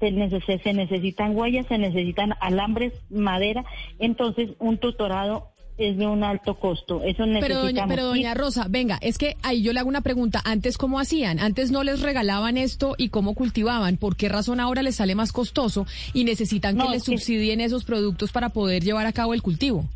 se, 0.00 0.58
se 0.58 0.72
necesitan 0.72 1.36
huellas, 1.36 1.66
se 1.66 1.78
necesitan 1.78 2.34
alambres, 2.40 2.92
madera, 3.10 3.64
entonces 3.98 4.50
un 4.58 4.78
tutorado 4.78 5.52
es 5.78 5.96
de 5.96 6.06
un 6.06 6.24
alto 6.24 6.58
costo. 6.58 7.02
Eso 7.04 7.24
necesitamos. 7.24 7.40
Pero 7.46 7.62
doña, 7.62 7.86
pero 7.86 8.04
doña 8.04 8.34
Rosa, 8.34 8.66
venga, 8.68 8.98
es 9.00 9.16
que 9.16 9.36
ahí 9.42 9.62
yo 9.62 9.72
le 9.72 9.80
hago 9.80 9.88
una 9.88 10.00
pregunta. 10.00 10.42
Antes, 10.44 10.76
¿cómo 10.76 10.98
hacían? 10.98 11.38
Antes 11.38 11.70
no 11.70 11.84
les 11.84 12.02
regalaban 12.02 12.58
esto 12.58 12.94
y 12.98 13.08
cómo 13.08 13.34
cultivaban. 13.34 13.96
¿Por 13.96 14.16
qué 14.16 14.28
razón 14.28 14.60
ahora 14.60 14.82
les 14.82 14.96
sale 14.96 15.14
más 15.14 15.32
costoso 15.32 15.86
y 16.12 16.24
necesitan 16.24 16.76
que 16.76 16.88
les 16.88 17.04
subsidien 17.04 17.60
esos 17.60 17.84
productos 17.84 18.32
para 18.32 18.48
poder 18.50 18.82
llevar 18.82 19.06
a 19.06 19.12
cabo 19.12 19.34
el 19.34 19.42
cultivo? 19.42 19.88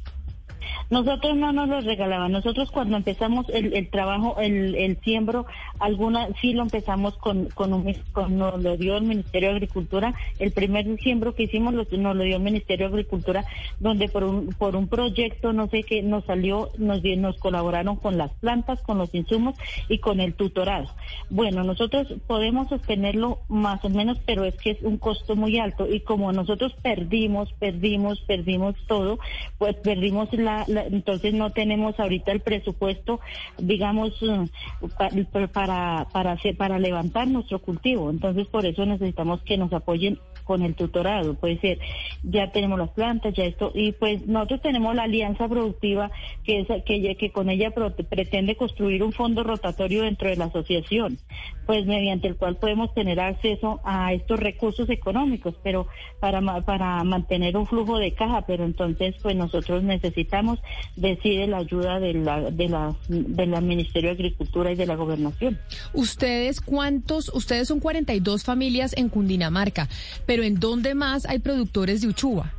Nosotros 0.91 1.37
no 1.37 1.53
nos 1.53 1.69
los 1.69 1.85
regalaban. 1.85 2.33
Nosotros 2.33 2.71
cuando 2.71 2.97
empezamos 2.97 3.47
el, 3.51 3.89
trabajo, 3.91 4.37
el, 4.41 4.99
siembro, 5.03 5.47
alguna 5.79 6.29
sí 6.41 6.53
lo 6.53 6.63
empezamos 6.63 7.17
con, 7.17 7.47
con, 7.51 7.73
un, 7.73 7.95
con 8.13 8.39
nos 8.39 8.63
lo 8.63 8.77
dio 8.77 8.97
el 8.97 9.05
Ministerio 9.05 9.51
de 9.51 9.57
Agricultura. 9.57 10.15
El 10.39 10.53
primer 10.53 10.99
siembro 10.99 11.35
que 11.35 11.45
hicimos 11.45 11.75
nos 11.75 12.17
lo 12.17 12.23
dio 12.23 12.37
el 12.37 12.43
Ministerio 12.43 12.89
de 12.89 12.95
Agricultura, 12.95 13.45
donde 13.81 14.09
por 14.09 14.25
un, 14.25 14.49
por 14.49 14.77
un 14.77 14.89
proyecto, 14.89 15.53
no 15.53 15.69
sé 15.69 15.83
qué, 15.83 16.03
nos 16.03 16.25
salió, 16.25 16.71
nos, 16.79 17.03
nos 17.03 17.39
colaboraron 17.39 17.97
con 17.97 18.19
las 18.19 18.33
plantas, 18.35 18.81
con 18.83 18.99
los 18.99 19.15
insumos 19.15 19.55
y 19.89 19.99
con 19.99 20.21
el 20.21 20.35
tutorado. 20.35 20.89
Bueno, 21.31 21.65
nosotros 21.65 22.09
podemos 22.27 22.69
sostenerlo 22.69 23.41
más 23.49 23.85
o 23.85 23.89
menos, 23.89 24.19
pero 24.27 24.45
es 24.45 24.55
que 24.57 24.71
es 24.71 24.83
un 24.83 24.99
costo 24.99 25.37
muy 25.37 25.59
alto 25.59 25.87
y 25.87 26.01
como 26.01 26.33
nosotros 26.33 26.75
perdimos, 26.83 27.53
perdimos, 27.55 28.21
perdimos 28.21 28.75
todo, 28.87 29.19
pues 29.59 29.77
perdimos 29.77 30.33
la 30.33 30.52
entonces 30.67 31.35
no 31.35 31.51
tenemos 31.51 31.99
ahorita 31.99 32.33
el 32.33 32.41
presupuesto, 32.41 33.21
digamos, 33.59 34.13
eh, 34.23 35.27
para, 35.53 36.07
para, 36.13 36.37
para 36.57 36.79
levantar 36.79 37.29
nuestro 37.29 37.59
cultivo. 37.61 38.11
Entonces 38.11 38.47
por 38.49 38.67
eso 38.67 38.85
necesitamos 38.87 39.43
que 39.43 39.57
nos 39.57 39.73
apoyen 39.73 40.19
con 40.45 40.63
el 40.63 40.75
tutorado, 40.75 41.35
puede 41.35 41.59
ser, 41.59 41.79
ya 42.23 42.51
tenemos 42.53 42.79
las 42.79 42.91
plantas, 42.91 43.35
ya 43.35 43.45
esto, 43.45 43.73
y 43.75 43.93
pues 43.93 44.27
nosotros 44.27 44.63
tenemos 44.63 44.95
la 44.95 45.05
alianza 45.05 45.49
productiva 45.49 46.11
que 46.45 46.61
es 46.61 46.69
que, 46.85 47.17
que 47.17 47.31
con 47.31 47.51
ella 47.51 47.73
pretende 48.09 48.57
construir 48.57 49.03
un 49.03 49.13
fondo 49.13 49.43
rotatorio 49.43 50.03
dentro 50.03 50.29
de 50.29 50.37
la 50.37 50.47
asociación, 50.47 51.19
pues 51.67 51.87
mediante 51.87 52.29
el 52.29 52.37
cual 52.37 52.57
podemos 52.57 52.93
tener 52.95 53.21
acceso 53.21 53.81
a 53.85 54.13
estos 54.13 54.41
recursos 54.41 54.89
económicos, 54.91 55.55
pero 55.63 55.87
para, 56.21 56.41
para 56.63 57.03
mantener 57.05 57.57
un 57.57 57.67
flujo 57.67 57.99
de 57.99 58.13
caja, 58.13 58.45
pero 58.47 58.65
entonces 58.65 59.15
pues 59.23 59.37
nosotros 59.37 59.83
necesitamos 59.83 60.59
decide 60.97 61.47
la 61.47 61.59
ayuda 61.59 62.01
de 62.01 62.15
la, 62.15 62.51
de 62.51 62.69
la, 62.69 62.95
del 63.09 63.63
Ministerio 63.63 64.11
de 64.11 64.15
Agricultura 64.15 64.73
y 64.73 64.77
de 64.77 64.87
la 64.87 64.97
Gobernación. 64.97 65.59
¿Ustedes 65.93 66.61
cuántos? 66.61 67.31
Ustedes 67.35 67.69
son 67.69 67.81
42 67.81 68.45
familias 68.45 68.95
en 68.97 69.09
Cundinamarca, 69.09 69.89
pero 70.27 70.32
¿en 70.41 70.59
dónde 70.59 70.95
más 70.95 71.27
hay 71.27 71.39
productores 71.39 72.01
de 72.01 72.09
uchuva? 72.09 72.53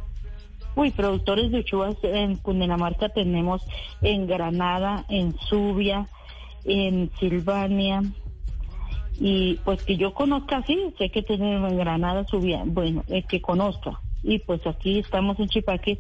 Uy, 0.76 0.92
productores 0.92 1.52
de 1.52 1.60
uchuva 1.60 1.96
en 2.04 2.36
Cundinamarca 2.38 3.10
tenemos 3.10 3.64
en 4.02 4.28
Granada, 4.28 5.06
en 5.10 5.36
Subia, 5.50 6.08
en 6.66 7.12
Silvania, 7.20 8.02
y 9.20 9.56
pues 9.64 9.84
que 9.84 9.98
yo 9.98 10.14
conozca, 10.14 10.64
sí, 10.66 10.94
sé 10.98 11.10
que 11.10 11.22
tenemos 11.22 11.72
en 11.72 11.78
Granada, 11.78 12.26
Subia, 12.28 12.64
bueno, 12.66 13.04
es 13.08 13.26
que 13.26 13.42
conozca. 13.42 14.00
Y 14.24 14.40
pues 14.40 14.66
aquí 14.66 15.00
estamos 15.00 15.40
en 15.40 15.50
Chipaque 15.50 16.00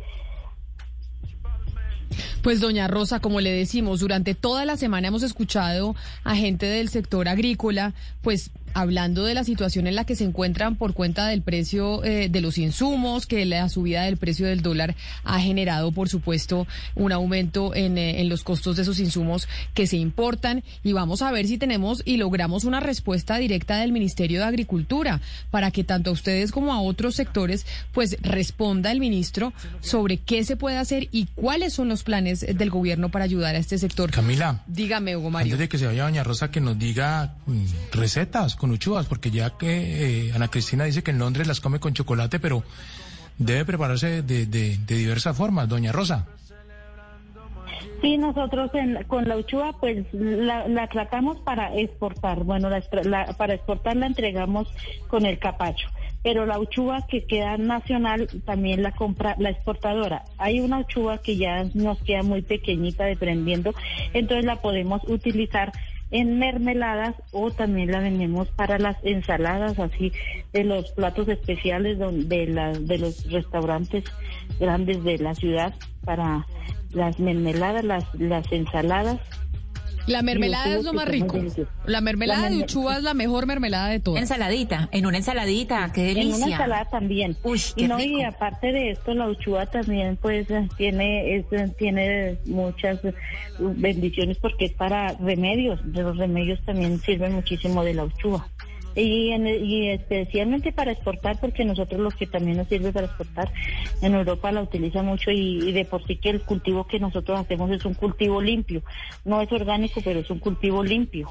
pues 2.44 2.60
doña 2.60 2.88
Rosa, 2.88 3.22
como 3.22 3.40
le 3.40 3.52
decimos, 3.52 4.02
durante 4.02 4.36
toda 4.36 4.66
la 4.66 4.76
semana 4.76 5.08
hemos 5.08 5.24
escuchado 5.24 5.95
a 6.26 6.36
gente 6.36 6.66
del 6.66 6.90
sector 6.90 7.30
agrícola, 7.30 7.94
pues 8.22 8.52
hablando 8.74 9.26
de 9.26 9.34
la 9.34 9.44
situación 9.44 9.88
en 9.88 9.95
la 9.95 10.06
que 10.06 10.16
se 10.16 10.24
encuentran 10.24 10.76
por 10.76 10.94
cuenta 10.94 11.28
del 11.28 11.41
precio 11.41 12.04
eh, 12.04 12.30
de 12.30 12.41
los 12.41 12.58
insumos, 12.58 13.26
que 13.26 13.45
la 13.45 13.70
subida 13.70 14.04
del 14.04 14.18
precio 14.18 14.48
del 14.48 14.62
dólar 14.62 14.95
ha 15.24 15.40
generado, 15.40 15.91
por 15.91 16.10
supuesto, 16.10 16.68
un 16.95 17.12
aumento 17.12 17.76
en, 17.76 17.98
eh, 17.98 18.22
en, 18.22 18.30
los 18.30 18.44
costos 18.44 18.76
de 18.76 18.84
esos 18.84 19.00
insumos 19.00 19.48
que 19.74 19.88
se 19.88 19.98
importan. 19.98 20.64
Y 20.84 20.94
vamos 20.94 21.22
a 21.22 21.32
ver 21.32 21.48
si 21.48 21.58
tenemos 21.58 22.02
y 22.06 22.18
logramos 22.18 22.64
una 22.64 22.80
respuesta 22.80 23.38
directa 23.38 23.78
del 23.78 23.91
Ministerio 23.91 24.40
de 24.40 24.45
Agricultura 24.45 25.22
para 25.52 25.72
que 25.72 25.84
tanto 25.84 26.10
a 26.10 26.14
ustedes 26.14 26.52
como 26.52 26.74
a 26.74 26.82
otros 26.82 27.16
sectores, 27.16 27.66
pues 27.91 28.18
responda 28.22 28.91
el 28.91 29.00
ministro 29.00 29.54
sobre 29.82 30.18
qué 30.18 30.44
se 30.44 30.56
puede 30.56 30.78
hacer 30.78 31.10
y 31.12 31.28
cuáles 31.36 31.74
son 31.74 31.90
los 31.90 32.04
planes 32.04 32.41
del 32.41 32.70
gobierno 32.70 33.10
para 33.10 33.26
ayudar 33.26 33.56
a 33.56 33.60
este 33.60 33.78
sector. 33.78 34.12
Camila. 34.12 34.64
Dígame, 34.68 35.16
Hugo 35.18 35.30
Mario. 35.30 35.54
Antes 35.54 35.60
de 35.60 35.70
que 35.70 35.78
se 35.78 35.86
vaya 35.86 36.04
doña 36.04 36.24
Rosa, 36.24 36.52
que 36.52 36.62
nos 36.62 36.78
diga 36.78 37.36
mm, 37.45 37.66
recetas 37.91 38.56
con 38.64 38.72
uchuvas, 38.72 39.07
porque 39.07 39.30
ya 39.30 39.49
que 39.57 40.30
eh, 40.30 40.31
Ana 40.34 40.48
Cristina 40.48 40.85
dice 40.85 41.03
que 41.03 41.11
en 41.11 41.19
Londres 41.19 41.48
las 41.48 41.60
come 41.60 41.81
con 41.81 41.94
chocolate, 41.94 42.40
pero 42.40 42.64
debe 43.38 43.65
prepararse 43.65 44.22
de, 44.22 44.45
de, 44.45 44.77
de 44.77 44.95
diversas 44.95 45.35
formas, 45.35 45.68
doña 45.68 45.91
Rosa. 45.91 46.30
Sí, 48.02 48.18
nosotros 48.18 48.72
con 49.07 49.27
la 49.27 49.35
uchuva 49.35 49.73
pues 49.81 50.06
la, 50.14 50.65
la, 50.69 50.88
tratamos 50.88 51.40
para 51.41 51.76
exportar. 51.76 52.45
Bueno, 52.45 52.69
la, 52.69 52.81
la, 53.03 53.34
para 53.34 53.56
exportar 53.56 53.98
la 53.98 54.06
entregamos 54.06 54.69
con 55.10 55.26
el 55.26 55.40
capacho, 55.40 55.90
pero 56.23 56.45
la 56.45 56.57
uchuva 56.57 57.06
que 57.06 57.26
queda 57.26 57.57
nacional 57.57 58.30
también 58.45 58.81
la 58.81 58.94
compra 58.94 59.35
la 59.40 59.49
exportadora. 59.49 60.23
Hay 60.38 60.61
una 60.61 60.80
uchuva 60.80 61.18
que 61.18 61.35
ya 61.35 61.65
nos 61.73 62.02
queda 62.03 62.23
muy 62.23 62.44
pequeñita 62.44 63.03
deprendiendo, 63.03 63.73
entonces 64.14 64.45
la 64.45 64.61
podemos 64.61 65.02
utilizar 65.10 65.73
en 66.14 66.38
mermeladas 66.38 67.15
o 67.31 67.49
también 67.49 67.91
la 67.91 67.99
vendemos 67.99 68.48
para 68.52 68.77
las 68.77 68.95
ensaladas 69.03 69.80
así 69.80 70.14
de 70.53 70.64
los 70.64 70.91
platos 70.91 71.27
especiales 71.27 71.98
de, 71.98 72.48
las 72.48 72.88
de 72.88 72.99
los 72.99 73.30
restaurantes 73.31 74.03
grandes 74.60 75.03
de 75.03 75.18
la 75.18 75.34
ciudad 75.34 75.73
para 76.06 76.45
las 76.91 77.19
mermeladas, 77.19 77.84
las, 77.84 78.06
las 78.14 78.49
ensaladas 78.52 79.19
la 80.08 80.22
mermelada 80.22 80.76
es 80.76 80.84
lo 80.84 80.94
más 80.94 81.08
rico. 81.08 81.40
La 81.86 82.02
mermelada 82.02 82.50
de 82.50 82.58
uchuva 82.58 82.98
es 82.98 83.04
la 83.04 83.14
mejor 83.14 83.46
mermelada 83.46 83.90
de 83.90 84.00
todas. 84.00 84.22
Ensaladita, 84.22 84.90
en 84.92 85.06
una 85.06 85.18
ensaladita, 85.18 85.92
qué 85.94 86.04
delicia. 86.04 86.36
En 86.36 86.44
una 86.44 86.52
ensalada 86.52 86.86
también. 86.86 87.38
Uy, 87.44 87.62
y 87.76 87.88
no, 87.88 88.00
y 88.00 88.24
aparte 88.24 88.72
de 88.72 88.92
esto, 88.92 89.14
la 89.14 89.28
uchuva 89.28 89.66
también 89.66 90.18
pues 90.18 90.48
tiene 90.78 91.46
tiene 91.78 92.38
muchas 92.46 93.00
bendiciones 93.60 94.38
porque 94.38 94.66
es 94.66 94.74
para 94.74 95.14
remedios. 95.14 95.80
De 95.84 96.04
los 96.04 96.18
remedios 96.18 96.60
también 96.66 97.00
sirven 97.00 97.34
muchísimo 97.34 97.84
de 97.84 97.94
la 97.94 98.06
uchuva 98.06 98.48
y, 98.95 99.34
y 99.34 99.90
especialmente 99.90 100.72
para 100.72 100.91
exportar, 100.91 101.40
porque 101.40 101.65
nosotros 101.65 101.99
lo 101.99 102.11
que 102.11 102.28
también 102.28 102.57
nos 102.57 102.68
sirve 102.68 102.91
para 102.91 103.07
exportar, 103.07 103.52
en 104.02 104.14
Europa 104.14 104.52
la 104.52 104.61
utiliza 104.61 105.02
mucho 105.02 105.32
y, 105.32 105.72
de 105.72 105.86
por 105.86 106.06
sí 106.06 106.18
que 106.18 106.30
el 106.30 106.41
cultivo 106.41 106.86
que 106.86 106.99
nosotros 106.99 107.40
hacemos 107.40 107.72
es 107.72 107.86
un 107.86 107.94
cultivo 107.94 108.41
limpio, 108.41 108.84
no 109.26 109.41
es 109.41 109.52
orgánico, 109.52 110.02
pero 110.03 110.20
es 110.20 110.30
un 110.30 110.40
cultivo 110.40 110.84
limpio. 110.84 111.30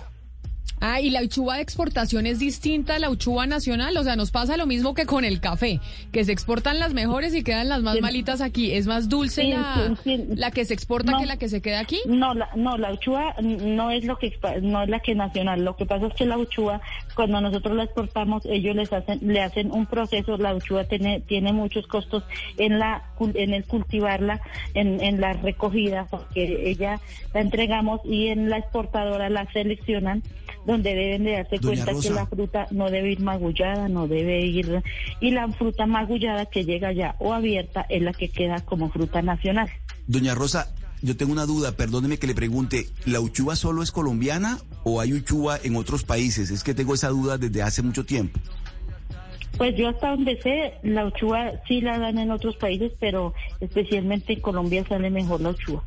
Ah, 0.85 1.01
y 1.01 1.11
la 1.11 1.23
uchuva 1.23 1.57
de 1.57 1.63
exportación 1.63 2.27
es 2.27 2.41
distinta 2.41 2.97
a 2.97 2.99
la 2.99 3.09
uchuva 3.09 3.47
nacional, 3.47 3.97
o 3.97 4.03
sea, 4.03 4.17
nos 4.17 4.33
pasa 4.33 4.57
lo 4.57 4.67
mismo 4.67 4.95
que 4.95 5.07
con 5.07 5.25
el 5.25 5.39
café, 5.41 5.79
que 6.11 6.25
se 6.25 6.33
exportan 6.33 6.81
las 6.81 6.93
mejores 6.93 7.37
y 7.37 7.45
quedan 7.45 7.69
las 7.69 7.83
más 7.83 8.01
malitas 8.01 8.41
aquí. 8.41 8.73
¿Es 8.73 8.89
más 8.89 9.09
dulce 9.09 9.43
Sí, 9.43 9.51
la, 9.53 9.95
sí, 10.03 10.17
sí. 10.17 10.25
la 10.35 10.51
que 10.51 10.65
se 10.65 10.75
exporta 10.75 11.13
No. 11.13 11.21
que 11.21 11.27
la 11.27 11.37
que 11.37 11.49
se 11.49 11.63
queda 11.63 11.79
aquí? 11.79 12.01
No, 12.07 12.35
la, 12.35 12.49
no, 12.57 12.77
la 12.79 12.93
uchuva 12.93 13.35
no 13.41 13.93
es 13.93 14.05
lo 14.05 14.19
que 14.19 14.37
no 14.61 14.83
es 14.83 14.89
la 14.89 14.99
que 14.99 15.15
nacional. 15.15 15.65
Lo 15.65 15.77
que 15.77 15.87
pasa 15.87 16.09
es 16.09 16.15
que 16.15 16.27
la 16.27 16.37
uchuva, 16.37 16.81
cuando 17.15 17.41
nosotros 17.41 17.77
la 17.77 17.85
exportamos, 17.85 18.45
ellos 18.47 18.75
les 18.75 18.93
hacen, 18.93 19.21
le 19.23 19.41
hacen 19.41 19.71
un 19.71 19.87
proceso. 19.87 20.37
La 20.37 20.53
uchuva 20.53 20.83
tiene, 20.85 21.21
tiene 21.21 21.53
muchos 21.53 21.87
costos 21.87 22.25
en 22.59 22.81
la, 22.81 23.05
en 23.35 23.55
el 23.55 23.65
cultivarla, 23.67 24.41
en, 24.75 25.01
en 25.01 25.21
la 25.21 25.33
recogida, 25.35 26.07
porque 26.11 26.69
ella 26.71 27.01
la 27.33 27.41
entregamos 27.41 28.01
y 28.05 28.27
en 28.29 28.51
la 28.51 28.59
exportadora 28.59 29.31
la 29.31 29.47
seleccionan 29.53 30.25
donde 30.73 30.95
deben 30.95 31.25
de 31.25 31.33
darse 31.33 31.59
Doña 31.59 31.85
cuenta 31.85 32.01
que 32.01 32.11
la 32.15 32.27
fruta 32.27 32.67
no 32.71 32.91
debe 32.91 33.13
ir 33.13 33.21
magullada, 33.21 33.89
no 33.89 34.09
debe 34.09 34.41
ir 34.47 34.83
y 35.21 35.31
la 35.31 35.49
fruta 35.49 35.87
magullada 35.87 36.47
que 36.47 36.65
llega 36.65 36.93
ya 36.93 37.15
o 37.19 37.33
abierta 37.33 37.87
es 37.89 38.03
la 38.03 38.13
que 38.13 38.29
queda 38.29 38.61
como 38.61 38.91
fruta 38.91 39.23
nacional. 39.23 39.69
Doña 40.07 40.35
Rosa, 40.35 40.73
yo 41.03 41.17
tengo 41.17 41.33
una 41.33 41.47
duda, 41.47 41.73
perdóneme 41.73 42.19
que 42.19 42.27
le 42.27 42.35
pregunte, 42.35 42.87
¿la 43.07 43.21
uchuva 43.21 43.57
solo 43.57 43.83
es 43.83 43.91
colombiana 43.93 44.59
o 44.85 45.01
hay 45.01 45.13
uchuva 45.13 45.59
en 45.63 45.77
otros 45.77 46.05
países? 46.05 46.51
Es 46.51 46.63
que 46.63 46.75
tengo 46.75 46.95
esa 46.95 47.09
duda 47.09 47.39
desde 47.39 47.63
hace 47.63 47.83
mucho 47.83 48.05
tiempo. 48.05 48.39
Pues 49.59 49.77
yo 49.77 49.89
hasta 49.89 50.11
donde 50.11 50.41
sé, 50.41 50.75
la 50.83 51.05
uchuva 51.07 51.53
sí 51.69 51.81
la 51.81 51.99
dan 51.99 52.19
en 52.19 52.31
otros 52.31 52.57
países, 52.57 52.93
pero 52.99 53.35
especialmente 53.61 54.33
en 54.33 54.41
Colombia 54.41 54.85
sale 54.89 55.11
mejor 55.11 55.41
la 55.41 55.51
uchuva. 55.51 55.83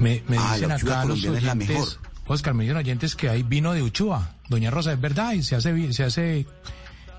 Me, 0.00 0.22
me 0.28 0.36
Ah, 0.38 0.54
dicen 0.54 0.68
la 0.70 0.76
uchuva 0.76 0.92
acá 1.00 1.04
los 1.04 1.20
colombiana 1.20 1.38
es 1.38 1.44
la 1.44 1.54
mejor. 1.54 1.88
Oscar, 2.26 2.54
me 2.54 2.64
dicen 2.64 2.76
oyentes 2.78 3.14
que 3.14 3.28
hay 3.28 3.42
vino 3.42 3.72
de 3.72 3.82
uchuva. 3.82 4.34
Doña 4.48 4.70
Rosa, 4.70 4.92
¿es 4.92 5.00
verdad? 5.00 5.32
¿Y 5.32 5.42
se 5.42 5.56
hace, 5.56 5.72
vi- 5.72 5.92
se 5.92 6.04
hace 6.04 6.46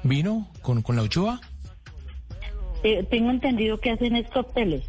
vino 0.03 0.47
con, 0.61 0.81
con 0.81 0.95
la 0.95 1.03
uchuva? 1.03 1.39
Eh, 2.83 3.05
tengo 3.09 3.29
entendido 3.31 3.79
que 3.79 3.91
hacen 3.91 4.15
es 4.15 4.27
cócteles. 4.29 4.83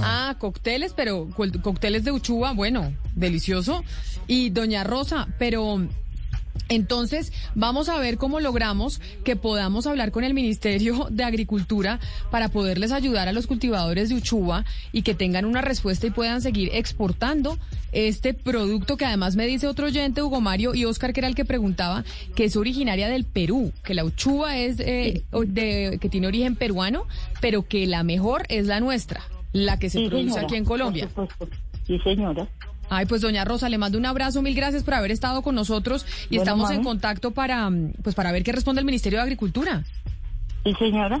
Ah, 0.00 0.34
cócteles, 0.40 0.92
pero 0.92 1.28
cócteles 1.62 2.02
de 2.04 2.10
uchuva, 2.10 2.52
bueno, 2.52 2.92
delicioso. 3.14 3.84
Y 4.26 4.50
doña 4.50 4.82
Rosa, 4.82 5.28
pero 5.38 5.86
entonces 6.68 7.32
vamos 7.54 7.88
a 7.88 7.98
ver 7.98 8.16
cómo 8.16 8.40
logramos 8.40 9.00
que 9.22 9.36
podamos 9.36 9.86
hablar 9.86 10.10
con 10.12 10.24
el 10.24 10.34
Ministerio 10.34 11.08
de 11.10 11.24
Agricultura 11.24 12.00
para 12.30 12.48
poderles 12.48 12.90
ayudar 12.92 13.28
a 13.28 13.32
los 13.32 13.46
cultivadores 13.46 14.08
de 14.08 14.14
uchuva 14.14 14.64
y 14.92 15.02
que 15.02 15.14
tengan 15.14 15.44
una 15.44 15.60
respuesta 15.60 16.06
y 16.06 16.10
puedan 16.10 16.40
seguir 16.40 16.70
exportando 16.72 17.58
este 17.92 18.34
producto 18.34 18.96
que 18.96 19.04
además 19.04 19.36
me 19.36 19.46
dice 19.46 19.66
otro 19.68 19.86
oyente, 19.86 20.22
Hugo 20.22 20.40
Mario 20.40 20.74
y 20.74 20.84
Oscar, 20.84 21.12
que 21.12 21.20
era 21.20 21.28
el 21.28 21.34
que 21.34 21.44
preguntaba, 21.44 22.04
que 22.34 22.44
es 22.44 22.56
originaria 22.56 23.08
del 23.08 23.24
Perú, 23.24 23.72
que 23.84 23.94
la 23.94 24.04
uchuva 24.04 24.56
es 24.56 24.80
eh, 24.80 25.22
de, 25.46 25.98
que 26.00 26.08
tiene 26.08 26.26
origen 26.26 26.56
peruano, 26.56 27.04
pero 27.40 27.62
que 27.68 27.86
la 27.86 28.02
mejor 28.02 28.44
es 28.48 28.66
la 28.66 28.80
nuestra, 28.80 29.22
la 29.52 29.78
que 29.78 29.90
se 29.90 29.98
Sí, 29.98 30.06
produce 30.08 30.28
señora, 30.30 30.42
aquí 30.44 30.56
en 30.56 30.64
Colombia. 30.64 31.08
por 31.14 31.28
supuesto. 31.30 31.56
Sí, 31.86 31.98
señora. 32.00 32.48
Ay, 32.94 33.06
pues 33.06 33.20
doña 33.20 33.44
Rosa, 33.44 33.68
le 33.68 33.78
mando 33.78 33.98
un 33.98 34.06
abrazo, 34.06 34.40
mil 34.42 34.54
gracias 34.54 34.82
por 34.84 34.94
haber 34.94 35.10
estado 35.10 35.42
con 35.42 35.54
nosotros 35.54 36.06
y 36.30 36.36
Bueno, 36.36 36.42
estamos 36.42 36.70
en 36.70 36.82
contacto 36.84 37.32
para 37.32 37.68
mm, 37.70 37.92
pues 38.02 38.14
para 38.14 38.32
ver 38.32 38.42
qué 38.44 38.52
responde 38.52 38.80
el 38.80 38.86
Ministerio 38.86 39.18
de 39.18 39.22
Agricultura. 39.24 39.84
Sí, 40.64 40.72
señora. 40.78 41.18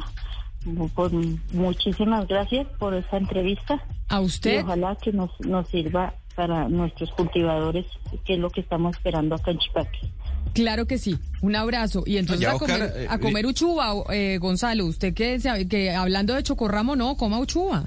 Pues, 0.94 1.12
muchísimas 1.52 2.26
gracias 2.26 2.66
por 2.78 2.94
esta 2.94 3.16
entrevista. 3.18 3.82
A 4.08 4.20
Y 4.20 4.24
usted. 4.24 4.62
ojalá 4.64 4.96
que 4.96 5.12
nos, 5.12 5.30
nos 5.40 5.68
sirva 5.68 6.14
para 6.34 6.68
nuestros 6.68 7.10
cultivadores, 7.12 7.84
que 8.24 8.34
es 8.34 8.38
lo 8.40 8.50
que 8.50 8.60
estamos 8.62 8.96
esperando 8.96 9.34
acá 9.34 9.50
en 9.50 9.58
Chipaque. 9.58 9.98
Claro 10.54 10.86
que 10.86 10.98
sí, 10.98 11.18
un 11.42 11.54
abrazo. 11.56 12.02
Y 12.06 12.16
entonces 12.16 12.40
Ya, 12.46 12.52
a 12.52 12.58
comer, 12.58 12.92
eh, 12.96 13.06
a 13.10 13.18
comer 13.18 13.44
uchuva, 13.46 13.92
eh, 14.10 14.38
Gonzalo, 14.40 14.86
usted 14.86 15.12
que, 15.14 15.38
se- 15.38 15.68
que 15.68 15.94
hablando 15.94 16.34
de 16.34 16.42
chocorramo, 16.42 16.96
no, 16.96 17.16
coma 17.16 17.38
uchuva. 17.38 17.84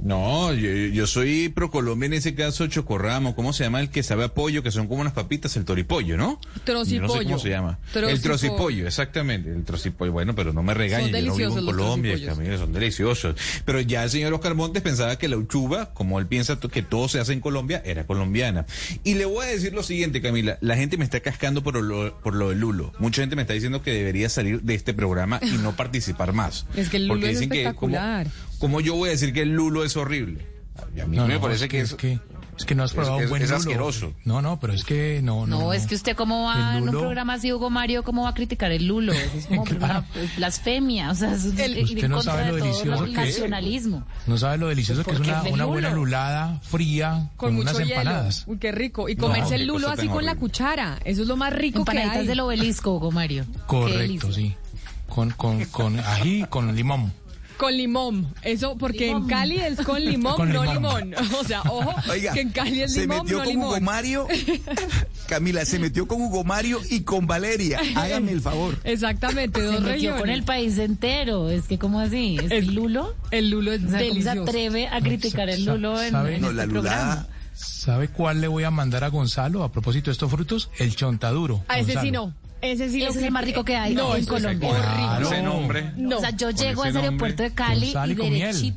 No, 0.00 0.54
yo, 0.54 0.68
yo 0.70 1.06
soy 1.08 1.48
pro 1.48 1.70
Colombia 1.70 2.06
en 2.06 2.12
ese 2.12 2.34
caso, 2.34 2.66
chocorramo, 2.68 3.34
¿cómo 3.34 3.52
se 3.52 3.64
llama 3.64 3.80
el 3.80 3.90
que 3.90 4.02
sabe 4.04 4.24
a 4.24 4.28
pollo, 4.28 4.62
que 4.62 4.70
son 4.70 4.86
como 4.86 5.00
unas 5.00 5.12
papitas, 5.12 5.56
el 5.56 5.64
toripollo, 5.64 6.16
¿no? 6.16 6.40
Trocipollo. 6.64 7.00
Yo 7.00 7.14
no 7.14 7.18
sé 7.20 7.24
cómo 7.24 7.38
se 7.40 7.48
llama. 7.50 7.78
Trocipollo. 7.92 8.08
El 8.14 8.22
trocipollo, 8.22 8.86
exactamente, 8.86 9.50
el 9.50 9.64
trocipollo. 9.64 10.12
Bueno, 10.12 10.34
pero 10.36 10.52
no 10.52 10.62
me 10.62 10.72
regañen, 10.74 11.10
yo 11.12 11.26
no 11.26 11.34
vivo 11.36 11.58
en 11.58 11.64
Colombia. 11.66 12.16
Camila, 12.26 12.58
son 12.58 12.72
deliciosos. 12.72 13.34
Pero 13.64 13.80
ya 13.80 14.04
el 14.04 14.10
señor 14.10 14.32
Oscar 14.34 14.54
Montes 14.54 14.82
pensaba 14.82 15.16
que 15.18 15.26
la 15.28 15.36
uchuva, 15.36 15.92
como 15.94 16.20
él 16.20 16.26
piensa 16.26 16.58
que 16.60 16.82
todo 16.82 17.08
se 17.08 17.18
hace 17.18 17.32
en 17.32 17.40
Colombia, 17.40 17.82
era 17.84 18.06
colombiana. 18.06 18.66
Y 19.02 19.14
le 19.14 19.24
voy 19.24 19.46
a 19.46 19.48
decir 19.48 19.72
lo 19.72 19.82
siguiente, 19.82 20.22
Camila, 20.22 20.58
la 20.60 20.76
gente 20.76 20.96
me 20.96 21.04
está 21.04 21.18
cascando 21.20 21.62
por 21.64 21.74
lo, 21.82 22.16
por 22.20 22.34
lo 22.34 22.50
del 22.50 22.60
Lulo. 22.60 22.92
Mucha 23.00 23.22
gente 23.22 23.34
me 23.34 23.42
está 23.42 23.54
diciendo 23.54 23.82
que 23.82 23.92
debería 23.92 24.28
salir 24.28 24.62
de 24.62 24.74
este 24.74 24.94
programa 24.94 25.40
y 25.42 25.58
no 25.58 25.72
participar 25.76 26.32
más. 26.32 26.66
Es 26.76 26.88
que 26.88 26.98
el 26.98 27.08
lulo 27.08 27.14
Porque 27.20 27.32
es 27.32 27.40
dicen 27.40 27.50
que, 27.50 27.64
¿cómo- 27.74 27.96
espectacular. 27.96 28.26
¿Cómo 28.58 28.80
yo 28.80 28.94
voy 28.96 29.08
a 29.08 29.12
decir 29.12 29.32
que 29.32 29.42
el 29.42 29.50
Lulo 29.50 29.84
es 29.84 29.96
horrible? 29.96 30.46
A 31.00 31.06
mí 31.06 31.16
No, 31.16 31.26
me 31.26 31.34
no, 31.34 31.40
parece 31.40 31.64
es 31.64 31.70
que, 31.70 31.80
es 31.80 31.90
es, 31.90 31.96
que, 31.96 32.18
es 32.56 32.64
que 32.64 32.74
no 32.74 32.82
has 32.84 32.90
es- 32.90 32.94
probado 32.96 33.18
es- 33.18 33.24
un 33.24 33.30
buen 33.30 33.42
es 33.42 33.48
lulo. 33.50 33.58
asqueroso. 33.60 34.12
No, 34.24 34.42
no, 34.42 34.58
pero 34.60 34.72
es 34.72 34.84
que 34.84 35.20
no, 35.22 35.46
no. 35.46 35.58
No, 35.60 35.72
es 35.72 35.86
que 35.86 35.94
usted 35.96 36.16
cómo 36.16 36.44
va 36.44 36.72
El 36.76 36.84
en 36.84 36.88
un 36.88 36.90
programa 36.90 37.34
así, 37.34 37.52
Hugo 37.52 37.68
Mario, 37.70 38.02
cómo 38.04 38.22
va 38.24 38.30
a 38.30 38.34
criticar 38.34 38.70
el 38.72 38.86
lulo. 38.86 39.12
Es 39.12 39.46
como 39.48 39.62
una 39.62 40.04
blasfemia, 40.36 41.10
o 41.10 41.14
sea, 41.14 41.34
es 41.34 41.44
ir 41.44 41.84
Usted 41.84 42.08
no 42.08 42.16
contra 42.16 42.32
sabe 42.34 42.44
de 42.44 42.50
lo 42.50 42.64
delicioso 42.64 43.04
el 43.04 43.14
que 43.14 43.22
es. 43.22 43.28
nacionalismo. 43.38 44.04
No 44.26 44.38
sabe 44.38 44.58
lo 44.58 44.68
delicioso 44.68 45.04
que 45.04 45.10
es 45.12 45.20
una, 45.20 45.42
es 45.42 45.66
buena 45.66 45.90
lulada 45.90 46.60
fría 46.62 47.30
con, 47.36 47.50
Con 47.50 47.60
unas 47.60 47.76
hielo. 47.78 47.90
empanadas. 47.90 48.44
Uy, 48.46 48.58
qué 48.58 48.72
rico. 48.72 49.08
Y 49.08 49.16
comerse 49.16 49.54
el 49.56 49.66
lulo 49.66 49.88
así 49.88 50.08
con 50.08 50.24
la 50.24 50.36
cuchara. 50.36 50.98
Eso 51.04 51.22
es 51.22 51.28
lo 51.28 51.36
más 51.36 51.52
rico 51.52 51.84
que 51.84 51.98
hay. 51.98 52.26
del 52.26 52.40
obelisco, 52.40 52.94
Hugo 52.96 53.10
Mario. 53.10 53.44
Correcto, 53.66 54.32
sí. 54.32 54.54
Con, 55.08 55.30
con, 55.30 55.64
con 55.66 55.98
ají, 56.00 56.44
con 56.48 56.74
limón. 56.76 57.12
Con 57.58 57.76
limón. 57.76 58.32
Eso, 58.42 58.76
porque 58.78 59.06
Limón. 59.08 59.22
en 59.24 59.28
Cali 59.28 59.56
es 59.56 59.80
con 59.80 60.04
limón, 60.04 60.36
Con 60.36 60.52
no 60.52 60.62
limón. 60.64 61.10
limón. 61.10 61.26
O 61.40 61.44
sea, 61.44 61.60
ojo, 61.62 61.92
Oiga, 62.10 62.32
que 62.32 62.40
en 62.42 62.50
Cali 62.50 62.82
es 62.82 62.92
se 62.94 63.00
limón, 63.00 63.18
metió 63.24 63.38
no 63.38 63.44
con 63.44 63.56
Hugo. 63.56 63.80
Mario. 63.80 64.26
Camila, 65.28 65.64
se 65.64 65.78
metió 65.78 66.06
con 66.08 66.22
Hugo 66.22 66.44
Mario 66.44 66.80
y 66.90 67.00
con 67.02 67.26
Valeria. 67.26 67.80
Hágame 67.96 68.32
el 68.32 68.40
favor. 68.40 68.78
Exactamente, 68.84 69.60
Se 69.60 69.66
dos 69.66 69.74
metió 69.80 69.92
regiones. 69.92 70.20
con 70.20 70.30
el 70.30 70.42
país 70.44 70.78
entero. 70.78 71.50
Es 71.50 71.64
que, 71.66 71.78
¿cómo 71.78 72.00
así? 72.00 72.38
¿Es 72.42 72.50
El- 72.50 72.74
lulo? 72.74 73.14
El 73.30 73.50
lulo 73.50 73.72
es 73.72 73.84
O 73.84 73.88
sea, 73.90 74.08
¿cómo 74.08 74.22
se 74.22 74.30
atreve 74.30 74.88
a 74.88 75.00
criticar 75.00 75.48
el 75.50 75.64
lulo 75.64 76.00
en, 76.00 76.12
¿sabe? 76.12 76.36
en 76.36 76.40
No, 76.42 76.46
este 76.50 76.56
la 76.56 76.62
programa? 76.64 76.96
lulada. 76.96 77.28
¿Sabe 77.54 78.06
cuál 78.08 78.40
le 78.40 78.46
voy 78.46 78.62
a 78.64 78.70
mandar 78.70 79.02
a 79.02 79.08
Gonzalo 79.08 79.64
a 79.64 79.72
propósito 79.72 80.06
de 80.06 80.12
estos 80.12 80.30
frutos? 80.30 80.70
El 80.78 80.94
chontaduro. 80.94 81.64
A 81.68 81.80
ese 81.80 81.88
sí 82.00 82.10
Gonzalo. 82.10 82.26
no. 82.28 82.47
Ese 82.60 82.90
sí 82.90 83.02
es 83.02 83.16
el 83.16 83.30
más 83.30 83.44
rico 83.44 83.64
que 83.64 83.76
hay 83.76 83.94
No, 83.94 84.16
en 84.16 84.26
Colombia. 84.26 84.68
horrible. 84.68 85.26
ese 85.36 85.42
nombre. 85.42 85.92
No. 85.96 86.18
O 86.18 86.20
sea, 86.20 86.30
yo 86.30 86.50
llego 86.50 86.82
a 86.82 86.88
ese 86.88 86.98
aeropuerto 86.98 87.42
de 87.42 87.54
Cali 87.54 87.92
y 87.92 88.14
miel. 88.30 88.74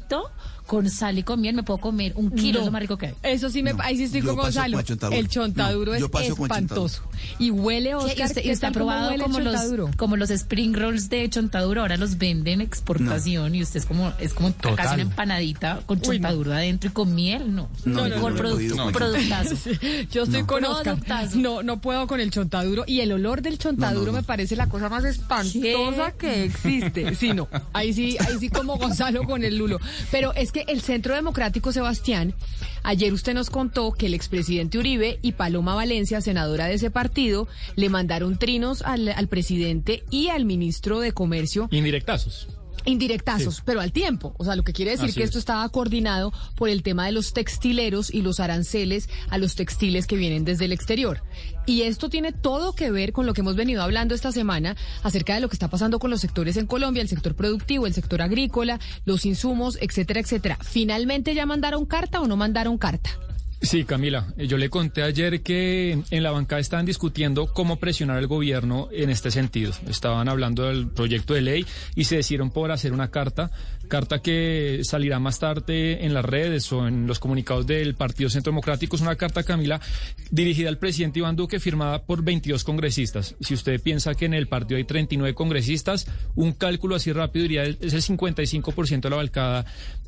Con 0.72 0.90
sal 0.90 1.18
y 1.20 1.24
con 1.24 1.42
miel 1.42 1.54
me 1.54 1.64
puedo 1.64 1.80
comer 1.80 2.14
un 2.16 2.32
kilo, 2.32 2.54
No. 2.54 2.60
es 2.60 2.66
lo 2.68 2.72
más 2.72 2.82
rico 2.82 2.98
que 2.98 3.08
hay. 3.08 3.14
Eso 3.24 3.50
sí 3.50 3.62
me, 3.62 3.74
No, 3.74 3.84
ahí 3.84 3.98
sí 3.98 4.04
estoy 4.06 4.22
con 4.22 4.38
Gonzalo. 4.38 4.78
con 4.78 4.80
el 4.80 4.86
chontaduro. 4.88 5.20
el 5.20 5.28
chontaduro 5.28 5.92
No, 5.92 6.00
yo 6.00 6.06
es 6.06 6.12
con 6.12 6.24
espantoso. 6.24 7.04
Y 7.40 7.52
huele, 7.52 7.90
¿Qué? 7.90 7.96
Oscar, 7.96 8.18
¿Y 8.18 8.24
usted, 8.24 8.42
y 8.42 8.44
¿qué 8.46 8.52
usted 8.54 8.68
ha 8.70 8.72
probado 8.72 9.12
como 9.22 9.40
los, 9.42 9.56
como 9.98 10.16
los 10.16 10.30
spring 10.30 10.74
rolls 10.74 11.10
de 11.10 11.30
chontaduro? 11.30 11.82
Ahora 11.82 11.98
los 11.98 12.18
venden 12.18 12.62
exportación 12.62 13.54
y 13.54 13.62
usted 13.64 13.82
es 13.82 13.86
como, 13.86 14.14
es 14.18 14.34
como 14.34 14.54
Total. 14.54 14.76
casi 14.78 14.94
una 14.94 15.04
empanadita 15.04 15.82
con 15.86 15.98
Uy, 15.98 16.04
no. 16.08 16.14
chontaduro 16.14 16.54
adentro 16.54 16.90
y 16.90 16.94
con 16.94 17.14
miel, 17.16 17.54
no. 17.54 17.70
No, 17.84 18.00
podido 18.04 18.34
producto, 18.36 18.78
con 18.78 18.94
productazo. 18.94 19.56
Yo 20.12 20.24
estoy 20.24 20.42
No. 20.42 20.48
con 20.48 20.64
Oscar. 20.64 20.98
No, 21.36 21.64
no 21.64 21.82
puedo 21.82 22.08
con 22.08 22.22
el 22.22 22.32
chontaduro. 22.32 22.86
Y 22.88 23.02
el 23.02 23.12
olor 23.12 23.42
del 23.42 23.58
chontaduro 23.58 24.00
No, 24.06 24.06
no, 24.06 24.12
no. 24.14 24.18
me 24.20 24.24
parece 24.24 24.56
la 24.56 24.70
cosa 24.70 24.88
más 24.88 25.04
espantosa 25.04 26.14
que 26.18 26.46
existe. 26.46 27.14
Sí, 27.16 27.34
no. 27.34 27.50
Ahí 27.74 27.94
sí, 27.94 28.16
ahí 28.22 28.38
sí 28.40 28.48
como 28.48 28.78
Gonzalo 28.78 29.24
con 29.26 29.44
el 29.44 29.58
lulo. 29.58 29.78
Pero 30.12 30.34
es 30.34 30.54
que 30.54 30.61
el 30.68 30.82
Centro 30.82 31.16
Democrático 31.16 31.72
Sebastián, 31.72 32.34
ayer 32.84 33.14
usted 33.14 33.34
nos 33.34 33.50
contó 33.50 33.92
que 33.92 34.08
el 34.08 34.14
expresidente 34.14 34.78
Uribe 34.78 35.20
y 35.22 35.34
Paloma 35.34 35.76
Valencia, 35.76 36.22
senadora 36.22 36.66
de 36.66 36.76
ese 36.76 36.92
partido, 36.92 37.48
le 37.76 37.90
mandaron 37.90 38.38
trinos 38.38 38.82
al, 38.82 39.10
al 39.10 39.28
presidente 39.28 40.04
y 40.10 40.30
al 40.30 40.46
ministro 40.46 41.00
de 41.00 41.12
Comercio 41.12 41.68
Indirectazos. 41.72 42.48
Indirectazos, 42.86 43.56
Sí. 43.58 43.62
pero 43.66 43.82
al 43.82 43.92
tiempo. 43.92 44.34
O 44.38 44.46
sea, 44.46 44.56
lo 44.56 44.64
que 44.64 44.74
quiere 44.74 44.92
decir 44.92 45.10
Así 45.10 45.16
que 45.18 45.24
es. 45.24 45.30
esto 45.30 45.40
estaba 45.40 45.68
coordinado 45.70 46.34
por 46.56 46.70
el 46.70 46.84
tema 46.84 47.06
de 47.06 47.12
los 47.12 47.34
textileros 47.34 48.14
y 48.14 48.22
los 48.22 48.40
aranceles 48.40 49.10
a 49.30 49.38
los 49.38 49.56
textiles 49.56 50.08
que 50.08 50.16
vienen 50.16 50.46
desde 50.46 50.66
el 50.66 50.72
exterior. 50.72 51.22
Y 51.68 51.84
esto 51.84 52.10
tiene 52.10 52.32
todo 52.32 52.74
que 52.74 52.90
ver 52.92 53.14
con 53.14 53.26
lo 53.28 53.34
que 53.34 53.42
hemos 53.42 53.56
venido 53.56 53.84
hablando 53.84 54.16
esta 54.16 54.32
semana 54.32 54.76
acerca 55.04 55.36
de 55.36 55.42
lo 55.42 55.48
que 55.50 55.56
está 55.56 55.70
pasando 55.70 56.00
con 56.00 56.10
los 56.10 56.20
sectores 56.22 56.58
en 56.58 56.66
Colombia, 56.66 57.02
el 57.04 57.08
sector 57.10 57.36
productivo, 57.36 57.86
el 57.86 57.94
sector 57.94 58.22
agrícola, 58.22 58.80
los 59.06 59.26
insumos, 59.26 59.78
etcétera, 59.80 60.20
etcétera. 60.22 60.58
¿Finalmente 60.62 61.36
ya 61.36 61.46
mandaron 61.46 61.86
carta 61.86 62.20
o 62.20 62.28
no 62.28 62.36
mandaron 62.36 62.78
carta? 62.80 63.12
Sí, 63.64 63.84
Camila, 63.84 64.34
eh, 64.38 64.48
yo 64.48 64.58
le 64.58 64.72
conté 64.72 65.04
ayer 65.04 65.44
que 65.44 65.92
en 66.10 66.24
la 66.24 66.32
bancada 66.32 66.60
estaban 66.60 66.86
discutiendo 66.86 67.54
cómo 67.54 67.76
presionar 67.76 68.18
al 68.18 68.26
gobierno 68.26 68.90
en 68.92 69.12
este 69.12 69.30
sentido. 69.30 69.72
Estaban 69.88 70.28
hablando 70.28 70.64
del 70.64 70.90
proyecto 70.90 71.36
de 71.36 71.42
ley 71.42 71.66
y 71.96 72.06
se 72.06 72.16
decidieron 72.16 72.50
por 72.50 72.72
hacer 72.72 72.92
una 72.92 73.12
carta, 73.12 73.52
carta 73.88 74.20
que 74.20 74.82
salirá 74.84 75.20
más 75.20 75.38
tarde 75.38 76.04
en 76.04 76.16
las 76.16 76.26
redes 76.26 76.72
o 76.74 76.88
en 76.88 77.06
los 77.06 77.20
comunicados 77.20 77.68
del 77.68 77.94
Partido 77.94 78.32
Centro 78.32 78.52
Democrático. 78.52 78.96
Es 78.96 79.04
una 79.04 79.16
carta, 79.16 79.44
Camila, 79.44 79.80
dirigida 80.32 80.68
al 80.68 80.80
presidente 80.80 81.20
Iván 81.20 81.36
Duque, 81.36 81.60
firmada 81.60 82.04
por 82.04 82.24
22 82.24 82.64
congresistas. 82.64 83.36
Si 83.42 83.54
usted 83.54 83.80
piensa 83.80 84.16
que 84.16 84.26
en 84.26 84.34
el 84.34 84.48
partido 84.48 84.80
hay 84.80 84.86
39 84.86 85.36
congresistas, 85.36 86.08
un 86.34 86.54
cálculo 86.54 86.96
así 86.96 87.14
rápido 87.14 87.44
diría 87.44 87.64
es 87.64 87.94
el 87.94 88.02
55% 88.02 89.02
de 89.02 89.10
la 89.12 89.18
bancada 89.18 89.66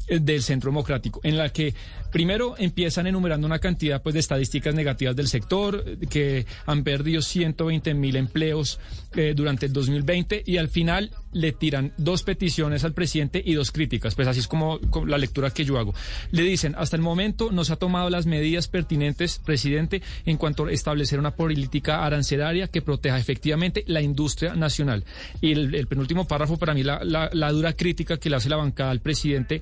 del 0.07 0.43
Centro 0.43 0.71
Democrático, 0.71 1.19
en 1.23 1.37
la 1.37 1.49
que 1.49 1.73
primero 2.11 2.55
empiezan 2.57 3.07
enumerando 3.07 3.47
una 3.47 3.59
cantidad 3.59 4.01
pues, 4.01 4.13
de 4.13 4.19
estadísticas 4.19 4.75
negativas 4.75 5.15
del 5.15 5.27
sector, 5.27 5.83
eh, 5.85 5.97
que 6.09 6.45
han 6.65 6.83
perdido 6.83 7.21
120 7.21 7.93
mil 7.93 8.15
empleos 8.15 8.79
eh, 9.15 9.33
durante 9.35 9.65
el 9.65 9.73
2020 9.73 10.43
y 10.45 10.57
al 10.57 10.69
final 10.69 11.11
le 11.33 11.51
tiran 11.51 11.93
dos 11.97 12.23
peticiones 12.23 12.83
al 12.83 12.93
presidente 12.93 13.41
y 13.43 13.53
dos 13.53 13.71
críticas, 13.71 14.15
pues 14.15 14.27
así 14.27 14.39
es 14.39 14.47
como, 14.47 14.79
la 15.05 15.17
lectura 15.17 15.51
que 15.51 15.65
yo 15.65 15.77
hago. 15.77 15.93
Le 16.31 16.43
dicen, 16.43 16.75
hasta 16.77 16.95
el 16.95 17.01
momento 17.01 17.51
no 17.51 17.65
se 17.65 17.73
ha 17.73 17.77
tomado 17.77 18.09
las 18.09 18.25
medidas 18.25 18.67
pertinentes, 18.67 19.39
presidente, 19.43 20.01
en 20.25 20.37
cuanto 20.37 20.65
a 20.65 20.71
establecer 20.71 21.19
una 21.19 21.35
política 21.35 22.05
arancelaria 22.05 22.67
que 22.67 22.81
proteja 22.81 23.17
efectivamente 23.17 23.83
la 23.87 24.01
industria 24.01 24.55
nacional. 24.55 25.03
Y 25.41 25.51
el, 25.51 25.87
penúltimo 25.87 26.27
párrafo, 26.27 26.57
para 26.57 26.73
mí, 26.73 26.83
la, 26.83 27.51
dura 27.51 27.73
crítica 27.73 28.17
que 28.17 28.29
le 28.29 28.37
hace 28.37 28.49
la 28.49 28.57
bancada 28.57 28.91
al 28.91 29.01
presidente, 29.01 29.61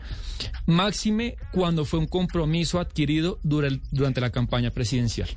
máxime 0.66 1.36
cuando 1.52 1.86
fue 1.86 2.00
un 2.00 2.08
compromiso 2.08 2.80
adquirido 2.80 3.40
durante 3.44 4.22
la 4.22 4.30
campaña 4.30 4.72
presidencial. 4.72 5.30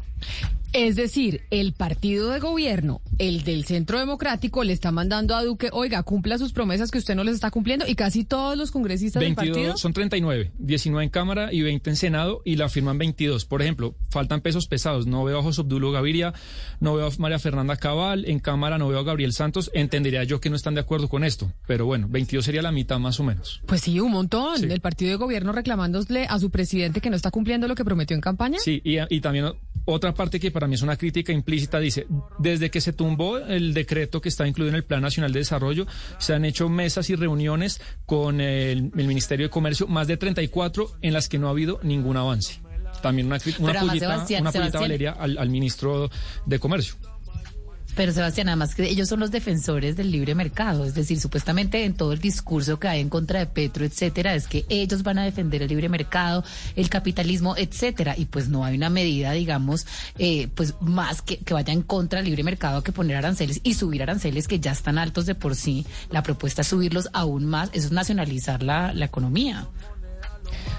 Es 0.75 0.97
decir, 0.97 1.43
el 1.51 1.73
partido 1.73 2.31
de 2.31 2.41
gobierno, 2.41 3.01
el 3.19 3.45
del 3.45 3.65
Centro 3.65 4.01
Democrático, 4.01 4.65
le 4.65 4.73
está 4.73 4.91
mandando 4.91 5.37
a 5.37 5.45
Duque, 5.45 5.69
oiga, 5.73 6.03
cumpla 6.03 6.37
sus 6.37 6.53
promesas 6.53 6.91
que 6.91 6.99
usted 6.99 7.15
no 7.15 7.23
les 7.23 7.37
está 7.37 7.53
cumpliendo 7.53 7.87
y 7.87 7.95
casi 7.95 8.25
todos 8.25 8.59
los 8.59 8.73
congresistas 8.73 9.21
22, 9.21 9.45
del 9.47 9.55
partido. 9.55 9.77
Son 9.77 9.93
39, 9.93 10.51
19 10.59 11.05
en 11.05 11.11
Cámara 11.11 11.53
y 11.53 11.63
20 11.63 11.91
en 11.91 11.97
Senado 11.97 12.43
y 12.45 12.57
la 12.57 12.69
firman 12.69 12.99
22. 12.99 13.45
Por 13.45 13.63
ejemplo, 13.63 13.95
faltan 14.11 14.41
pesos 14.41 14.67
pesados. 14.67 15.07
No 15.07 15.23
veo 15.23 15.39
a 15.39 15.43
José 15.45 15.61
Obdulo 15.61 15.93
Gaviria, 15.93 16.35
no 16.81 16.97
veo 16.97 17.07
a 17.07 17.11
María 17.19 17.39
Fernanda 17.39 17.77
Cabal, 17.77 18.25
en 18.25 18.41
Cámara 18.41 18.77
no 18.77 18.89
veo 18.89 18.99
a 18.99 19.05
Gabriel 19.05 19.33
Santos. 19.33 19.71
Entendería 19.75 20.25
yo 20.25 20.41
que 20.41 20.51
no 20.51 20.57
están 20.57 20.75
de 20.75 20.81
acuerdo 20.81 21.09
con 21.09 21.23
esto, 21.23 21.53
pero 21.69 21.87
bueno, 21.87 22.09
22 22.11 22.45
sería 22.45 22.63
la 22.63 22.73
mitad 22.73 22.99
más 22.99 23.21
o 23.21 23.23
menos. 23.23 23.63
Pues 23.67 23.83
sí, 23.83 24.01
un 24.01 24.11
montón. 24.11 24.59
Sí. 24.59 24.67
El 24.69 24.81
partido 24.81 25.13
de 25.13 25.19
gobierno 25.19 25.53
reclamándole 25.53 26.27
a 26.29 26.37
su 26.41 26.51
presidente 26.51 27.01
que 27.01 27.11
no 27.11 27.17
está 27.17 27.31
cumpliendo 27.31 27.69
lo 27.69 27.77
que 27.77 27.85
prometió 27.85 28.17
en 28.17 28.21
campaña. 28.21 28.59
Sí, 28.59 28.83
y, 28.83 28.97
y 29.09 29.21
también 29.21 29.53
otra 29.85 30.15
parte 30.15 30.41
que 30.41 30.51
para 30.65 30.71
mí 30.71 30.77
es 30.77 30.83
una 30.83 30.97
crítica 30.97 31.31
implícita 31.31 31.79
dice, 31.79 32.07
desde 32.39 32.71
que 32.71 32.81
se 32.81 32.95
tumbó 32.95 33.37
el 33.37 33.75
decreto 33.75 34.23
que 34.23 34.31
está 34.31 34.49
incluido 34.49 34.71
en 34.71 34.77
el 34.77 34.85
Plan 34.85 35.03
Nacional 35.03 35.31
de 35.31 35.41
Desarrollo, 35.41 35.87
se 36.17 36.33
han 36.33 36.47
hecho 36.47 36.71
mesas 36.71 37.11
y 37.11 37.17
reuniones 37.17 37.83
con 38.07 38.41
el, 38.41 38.91
el 38.97 39.07
Ministerio 39.07 39.45
de 39.45 39.51
Comercio, 39.51 39.87
más 39.89 40.07
de 40.07 40.17
34 40.17 40.93
en 41.03 41.13
las 41.13 41.29
que 41.29 41.39
no 41.39 41.49
ha 41.49 41.51
habido 41.51 41.81
ningún 41.83 42.17
avance. 42.17 42.63
También 43.03 43.27
una, 43.27 43.37
una 43.59 43.81
pullita, 43.81 43.99
Sebastián, 43.99 44.41
una 44.41 44.53
pullita 44.53 44.81
Valeria, 44.81 45.13
al, 45.13 45.37
al 45.37 45.51
ministro 45.51 46.09
de 46.47 46.59
Comercio. 46.59 46.95
Pero 47.97 48.13
Sebastián, 48.13 48.49
además 48.49 48.75
que 48.75 48.89
ellos 48.89 49.09
son 49.09 49.21
los 49.21 49.31
defensores 49.31 49.97
del 49.97 50.11
libre 50.11 50.35
mercado, 50.35 50.85
es 50.85 50.95
decir, 50.95 51.21
supuestamente 51.21 51.85
en 51.85 51.95
todo 51.95 52.13
el 52.13 52.19
discurso 52.19 52.79
que 52.79 52.89
hay 52.89 53.01
en 53.01 53.09
contra 53.09 53.39
de 53.39 53.47
Petro, 53.47 53.85
etcétera, 53.85 54.35
es 54.35 54.49
que 54.49 54.65
ellos 54.69 55.03
van 55.03 55.19
a 55.19 55.25
defender 55.25 55.63
el 55.63 55.69
libre 55.69 55.89
mercado, 55.89 56.45
el 56.77 56.89
capitalismo, 56.89 57.57
etcétera, 57.57 58.15
y 58.17 58.25
pues 58.25 58.49
no 58.49 58.65
hay 58.65 58.77
una 58.77 58.91
medida, 58.91 59.33
digamos, 59.33 59.87
eh, 60.19 60.49
pues 60.55 60.75
más 60.81 61.23
que, 61.23 61.39
que 61.39 61.55
vaya 61.55 61.73
en 61.73 61.83
contra 61.83 62.19
del 62.19 62.27
libre 62.27 62.43
mercado 62.43 62.83
que 62.83 62.93
poner 62.93 63.17
aranceles 63.17 63.61
y 63.63 63.75
subir 63.75 64.03
aranceles 64.03 64.49
que 64.49 64.61
ya 64.61 64.73
están 64.73 64.99
altos 64.99 65.27
de 65.27 65.35
por 65.35 65.55
sí. 65.55 65.87
La 66.11 66.23
propuesta 66.23 66.63
es 66.63 66.69
subirlos 66.69 67.09
aún 67.13 67.47
más, 67.47 67.71
eso 67.73 67.87
es 67.87 67.93
nacionalizar 67.93 68.63
la, 68.63 68.93
economía. 69.05 69.69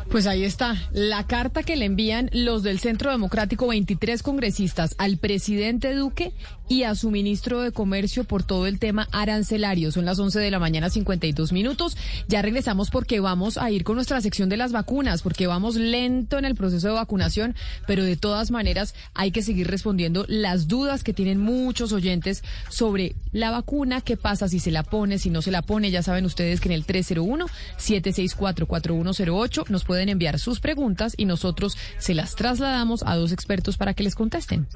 Pues 0.09 0.27
ahí 0.27 0.43
está, 0.43 0.75
la 0.91 1.25
carta 1.25 1.63
que 1.63 1.75
le 1.75 1.85
envían 1.85 2.29
los 2.31 2.63
del 2.63 2.79
Centro 2.79 3.11
Democrático, 3.11 3.67
23 3.67 4.21
congresistas, 4.23 4.95
al 4.97 5.17
presidente 5.17 5.93
Duque 5.93 6.33
y 6.67 6.83
a 6.83 6.95
su 6.95 7.11
ministro 7.11 7.61
de 7.61 7.71
Comercio 7.71 8.23
por 8.23 8.43
todo 8.43 8.67
el 8.67 8.79
tema 8.79 9.07
arancelario. 9.11 9.91
Son 9.91 10.05
las 10.05 10.19
11 10.19 10.39
de 10.39 10.51
la 10.51 10.59
mañana, 10.59 10.89
52 10.89 11.51
minutos. 11.51 11.97
Ya 12.27 12.41
regresamos 12.41 12.89
porque 12.89 13.19
vamos 13.19 13.57
a 13.57 13.69
ir 13.71 13.83
con 13.83 13.95
nuestra 13.95 14.21
sección 14.21 14.49
de 14.49 14.57
las 14.57 14.71
vacunas, 14.71 15.21
porque 15.21 15.47
vamos 15.47 15.75
lento 15.75 16.37
en 16.37 16.45
el 16.45 16.55
proceso 16.55 16.87
de 16.87 16.93
vacunación, 16.93 17.55
pero 17.87 18.03
de 18.03 18.17
todas 18.17 18.51
maneras 18.51 18.93
hay 19.13 19.31
que 19.31 19.41
seguir 19.41 19.67
respondiendo 19.67 20.25
las 20.27 20.67
dudas 20.67 21.03
que 21.03 21.13
tienen 21.13 21.39
muchos 21.39 21.91
oyentes 21.91 22.43
sobre 22.69 23.15
la 23.31 23.51
vacuna, 23.51 24.01
qué 24.01 24.17
pasa 24.17 24.47
si 24.47 24.59
se 24.59 24.71
la 24.71 24.83
pone, 24.83 25.19
si 25.19 25.29
no 25.29 25.41
se 25.41 25.51
la 25.51 25.61
pone. 25.61 25.91
Ya 25.91 26.03
saben 26.03 26.25
ustedes 26.25 26.61
que 26.61 26.69
en 26.69 26.73
el 26.73 26.87
301-764-4108 26.87 29.69
nos 29.69 29.83
pueden 29.83 30.09
enviar 30.09 30.39
sus 30.39 30.59
preguntas 30.59 31.13
y 31.17 31.25
nosotros 31.25 31.77
se 31.97 32.13
las 32.13 32.35
trasladamos 32.35 33.03
a 33.05 33.15
dos 33.15 33.31
expertos 33.31 33.77
para 33.77 33.93
que 33.93 34.03
les 34.03 34.15
contesten. 34.15 34.67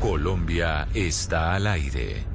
Colombia 0.00 0.71
está 0.94 1.54
al 1.54 1.66
aire. 1.66 2.31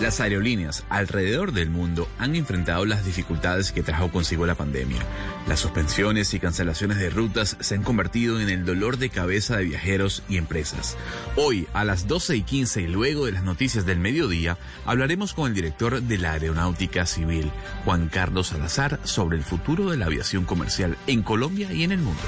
Las 0.00 0.18
aerolíneas 0.18 0.84
alrededor 0.88 1.52
del 1.52 1.68
mundo 1.68 2.08
han 2.18 2.34
enfrentado 2.34 2.86
las 2.86 3.04
dificultades 3.04 3.70
que 3.70 3.82
trajo 3.82 4.10
consigo 4.10 4.46
la 4.46 4.54
pandemia. 4.54 5.02
Las 5.46 5.60
suspensiones 5.60 6.32
y 6.32 6.40
cancelaciones 6.40 6.96
de 6.96 7.10
rutas 7.10 7.58
se 7.60 7.74
han 7.74 7.82
convertido 7.82 8.40
en 8.40 8.48
el 8.48 8.64
dolor 8.64 8.96
de 8.96 9.10
cabeza 9.10 9.58
de 9.58 9.64
viajeros 9.64 10.22
y 10.26 10.38
empresas. 10.38 10.96
Hoy, 11.36 11.68
a 11.74 11.84
las 11.84 12.08
12 12.08 12.36
y 12.36 12.42
15 12.42 12.80
y 12.80 12.86
luego 12.86 13.26
de 13.26 13.32
las 13.32 13.44
noticias 13.44 13.84
del 13.84 13.98
mediodía, 13.98 14.56
hablaremos 14.86 15.34
con 15.34 15.48
el 15.48 15.54
director 15.54 16.00
de 16.00 16.16
la 16.16 16.32
Aeronáutica 16.32 17.04
Civil, 17.04 17.50
Juan 17.84 18.08
Carlos 18.08 18.48
Salazar, 18.48 19.00
sobre 19.04 19.36
el 19.36 19.44
futuro 19.44 19.90
de 19.90 19.98
la 19.98 20.06
aviación 20.06 20.46
comercial 20.46 20.96
en 21.08 21.22
Colombia 21.22 21.74
y 21.74 21.84
en 21.84 21.92
el 21.92 21.98
mundo. 21.98 22.22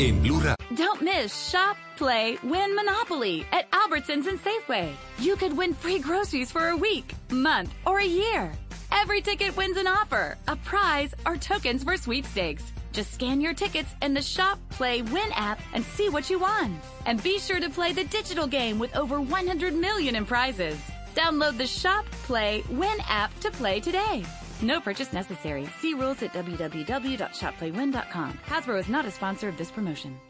En. 0.00 0.56
Don't 0.76 1.02
miss 1.02 1.50
Shop, 1.50 1.76
Play, 1.96 2.38
Win 2.42 2.74
Monopoly 2.74 3.44
at 3.52 3.70
Albertsons 3.70 4.28
and 4.28 4.40
Safeway. 4.40 4.94
You 5.18 5.36
could 5.36 5.54
win 5.54 5.74
free 5.74 5.98
groceries 5.98 6.50
for 6.50 6.68
a 6.68 6.76
week, 6.76 7.12
month, 7.30 7.74
or 7.84 7.98
a 7.98 8.06
year. 8.06 8.50
Every 8.92 9.20
ticket 9.20 9.54
wins 9.58 9.76
an 9.76 9.86
offer, 9.86 10.38
a 10.48 10.56
prize, 10.56 11.14
or 11.26 11.36
tokens 11.36 11.84
for 11.84 11.98
sweepstakes. 11.98 12.72
Just 12.92 13.12
scan 13.12 13.42
your 13.42 13.52
tickets 13.52 13.94
in 14.00 14.14
the 14.14 14.22
Shop, 14.22 14.58
Play, 14.70 15.02
Win 15.02 15.32
app 15.32 15.60
and 15.74 15.84
see 15.84 16.08
what 16.08 16.30
you 16.30 16.38
won. 16.38 16.80
And 17.04 17.22
be 17.22 17.38
sure 17.38 17.60
to 17.60 17.68
play 17.68 17.92
the 17.92 18.04
digital 18.04 18.46
game 18.46 18.78
with 18.78 18.96
over 18.96 19.20
100 19.20 19.74
million 19.74 20.16
in 20.16 20.24
prizes. 20.24 20.78
Download 21.14 21.58
the 21.58 21.66
Shop, 21.66 22.06
Play, 22.24 22.64
Win 22.70 22.98
app 23.06 23.38
to 23.40 23.50
play 23.50 23.80
today. 23.80 24.24
No 24.62 24.80
purchase 24.80 25.12
necessary. 25.12 25.68
See 25.80 25.94
rules 25.94 26.22
at 26.22 26.32
www.shopplaywin.com. 26.32 28.38
Hasbro 28.46 28.78
is 28.78 28.88
not 28.88 29.06
a 29.06 29.10
sponsor 29.10 29.48
of 29.48 29.56
this 29.56 29.70
promotion. 29.70 30.20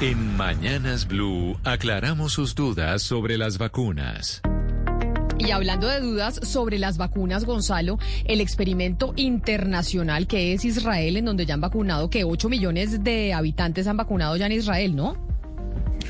En 0.00 0.36
Mañanas 0.36 1.08
Blue 1.08 1.56
aclaramos 1.64 2.32
sus 2.32 2.54
dudas 2.54 3.02
sobre 3.02 3.38
las 3.38 3.56
vacunas. 3.56 4.42
Y 5.46 5.50
hablando 5.50 5.88
de 5.88 6.00
dudas 6.00 6.40
sobre 6.42 6.78
las 6.78 6.96
vacunas, 6.96 7.44
Gonzalo, 7.44 7.98
el 8.24 8.40
experimento 8.40 9.12
internacional 9.16 10.26
que 10.26 10.54
es 10.54 10.64
Israel, 10.64 11.18
en 11.18 11.26
donde 11.26 11.44
ya 11.44 11.52
han 11.52 11.60
vacunado, 11.60 12.08
que 12.08 12.24
8 12.24 12.48
millones 12.48 13.04
de 13.04 13.34
habitantes 13.34 13.86
han 13.86 13.98
vacunado 13.98 14.36
ya 14.36 14.46
en 14.46 14.52
Israel, 14.52 14.96
¿no? 14.96 15.33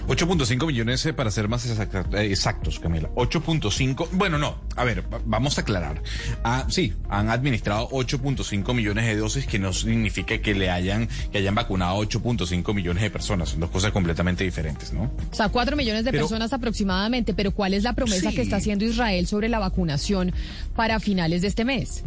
8.5 0.06 0.66
millones 0.66 1.08
para 1.16 1.30
ser 1.30 1.48
más 1.48 1.66
eh, 1.66 2.26
exactos, 2.30 2.78
Camila. 2.78 3.10
8.5, 3.14 4.08
bueno, 4.12 4.38
no, 4.38 4.60
a 4.76 4.84
ver, 4.84 5.04
vamos 5.24 5.56
a 5.58 5.62
aclarar. 5.62 6.02
Ah, 6.42 6.66
sí, 6.68 6.92
han 7.08 7.30
administrado 7.30 7.88
8.5 7.88 8.74
millones 8.74 9.06
de 9.06 9.16
dosis, 9.16 9.46
que 9.46 9.58
no 9.58 9.72
significa 9.72 10.38
que 10.38 10.54
le 10.54 10.70
hayan, 10.70 11.08
que 11.32 11.38
hayan 11.38 11.54
vacunado 11.54 12.02
8.5 12.02 12.74
millones 12.74 13.02
de 13.02 13.10
personas. 13.10 13.50
Son 13.50 13.60
dos 13.60 13.70
cosas 13.70 13.92
completamente 13.92 14.44
diferentes, 14.44 14.92
¿no? 14.92 15.10
O 15.30 15.34
sea, 15.34 15.48
4 15.48 15.76
millones 15.76 16.04
de 16.04 16.10
pero, 16.10 16.24
personas 16.24 16.52
aproximadamente, 16.52 17.34
pero 17.34 17.52
¿cuál 17.52 17.74
es 17.74 17.82
la 17.82 17.94
promesa 17.94 18.30
sí. 18.30 18.36
que 18.36 18.42
está 18.42 18.56
haciendo 18.56 18.84
Israel 18.84 19.26
sobre 19.26 19.48
la 19.48 19.58
vacunación 19.58 20.32
para 20.76 21.00
finales 21.00 21.42
de 21.42 21.48
este 21.48 21.64
mes? 21.64 22.04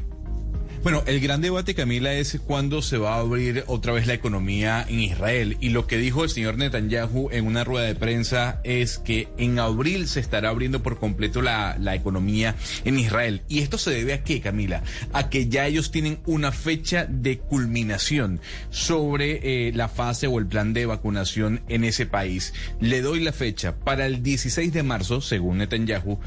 Bueno, 0.88 1.04
el 1.06 1.20
gran 1.20 1.42
debate, 1.42 1.76
Camila, 1.76 2.14
es 2.14 2.40
cuándo 2.40 2.82
se 2.82 2.98
va 2.98 3.16
a 3.16 3.20
abrir 3.20 3.66
otra 3.68 3.92
vez 3.92 4.08
la 4.08 4.14
economía 4.14 4.86
en 4.88 5.02
Israel. 5.02 5.58
Y 5.60 5.72
lo 5.72 5.86
que 5.86 5.98
dijo 5.98 6.24
el 6.24 6.30
señor 6.30 6.58
Netanyahu 6.58 7.28
en 7.34 7.46
una 7.46 7.66
rueda 7.66 7.86
de 7.86 7.94
prensa 7.94 8.62
es 8.64 8.98
que 8.98 9.28
en 9.38 9.60
abril 9.60 10.08
se 10.08 10.22
estará 10.22 10.48
abriendo 10.48 10.82
por 10.84 10.98
completo 10.98 11.42
la, 11.42 11.76
la 11.78 11.94
economía 11.94 12.56
en 12.86 12.98
Israel. 12.98 13.42
Y 13.50 13.60
esto 13.60 13.78
se 13.78 13.92
debe 13.92 14.14
a 14.14 14.24
qué, 14.24 14.40
Camila? 14.40 14.82
A 15.12 15.30
que 15.30 15.50
ya 15.50 15.68
ellos 15.68 15.92
tienen 15.92 16.20
una 16.26 16.54
fecha 16.54 17.06
de 17.06 17.38
culminación 17.38 18.40
sobre 18.70 19.68
eh, 19.68 19.74
la 19.74 19.90
fase 19.90 20.28
o 20.28 20.40
el 20.40 20.48
plan 20.48 20.72
de 20.72 20.86
vacunación 20.86 21.64
en 21.68 21.84
ese 21.84 22.06
país. 22.06 22.54
Le 22.80 23.02
doy 23.02 23.20
la 23.20 23.34
fecha 23.34 23.76
para 23.76 24.06
el 24.06 24.24
16 24.24 24.72
de 24.72 24.84
marzo, 24.84 25.20
según 25.20 25.58
Netanyahu, 25.58 26.22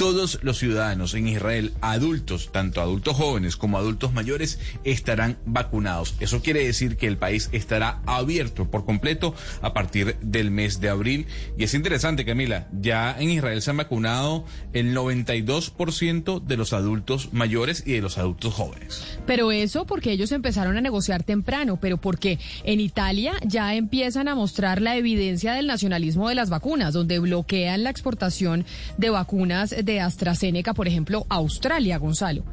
todos 0.00 0.38
los 0.40 0.56
ciudadanos 0.56 1.12
en 1.12 1.28
Israel, 1.28 1.74
adultos, 1.82 2.48
tanto 2.52 2.80
adultos 2.80 3.18
jóvenes 3.18 3.58
como 3.58 3.76
adultos 3.76 4.14
mayores, 4.14 4.58
estarán 4.82 5.36
vacunados. 5.44 6.14
Eso 6.20 6.40
quiere 6.40 6.64
decir 6.64 6.96
que 6.96 7.06
el 7.06 7.18
país 7.18 7.50
estará 7.52 8.00
abierto 8.06 8.70
por 8.70 8.86
completo 8.86 9.34
a 9.60 9.74
partir 9.74 10.16
del 10.22 10.50
mes 10.50 10.80
de 10.80 10.88
abril. 10.88 11.26
Y 11.58 11.64
es 11.64 11.74
interesante, 11.74 12.24
Camila, 12.24 12.66
ya 12.72 13.14
en 13.18 13.28
Israel 13.28 13.60
se 13.60 13.72
han 13.72 13.76
vacunado 13.76 14.46
el 14.72 14.96
92% 14.96 16.46
de 16.46 16.56
los 16.56 16.72
adultos 16.72 17.34
mayores 17.34 17.82
y 17.86 17.92
de 17.92 18.00
los 18.00 18.16
adultos 18.16 18.54
jóvenes. 18.54 19.18
Pero 19.26 19.52
eso 19.52 19.84
porque 19.84 20.12
ellos 20.12 20.32
empezaron 20.32 20.78
a 20.78 20.80
negociar 20.80 21.24
temprano, 21.24 21.78
pero 21.78 21.98
porque 21.98 22.38
en 22.64 22.80
Italia 22.80 23.34
ya 23.44 23.74
empiezan 23.74 24.28
a 24.28 24.34
mostrar 24.34 24.80
la 24.80 24.96
evidencia 24.96 25.52
del 25.52 25.66
nacionalismo 25.66 26.30
de 26.30 26.36
las 26.36 26.48
vacunas, 26.48 26.94
donde 26.94 27.18
bloquean 27.18 27.84
la 27.84 27.90
exportación 27.90 28.64
de 28.96 29.10
vacunas 29.10 29.74
de 29.84 29.89
AstraZeneca, 29.98 30.74
por 30.74 30.86
ejemplo, 30.86 31.26
Australia, 31.28 31.98
Gonzalo. 31.98 32.44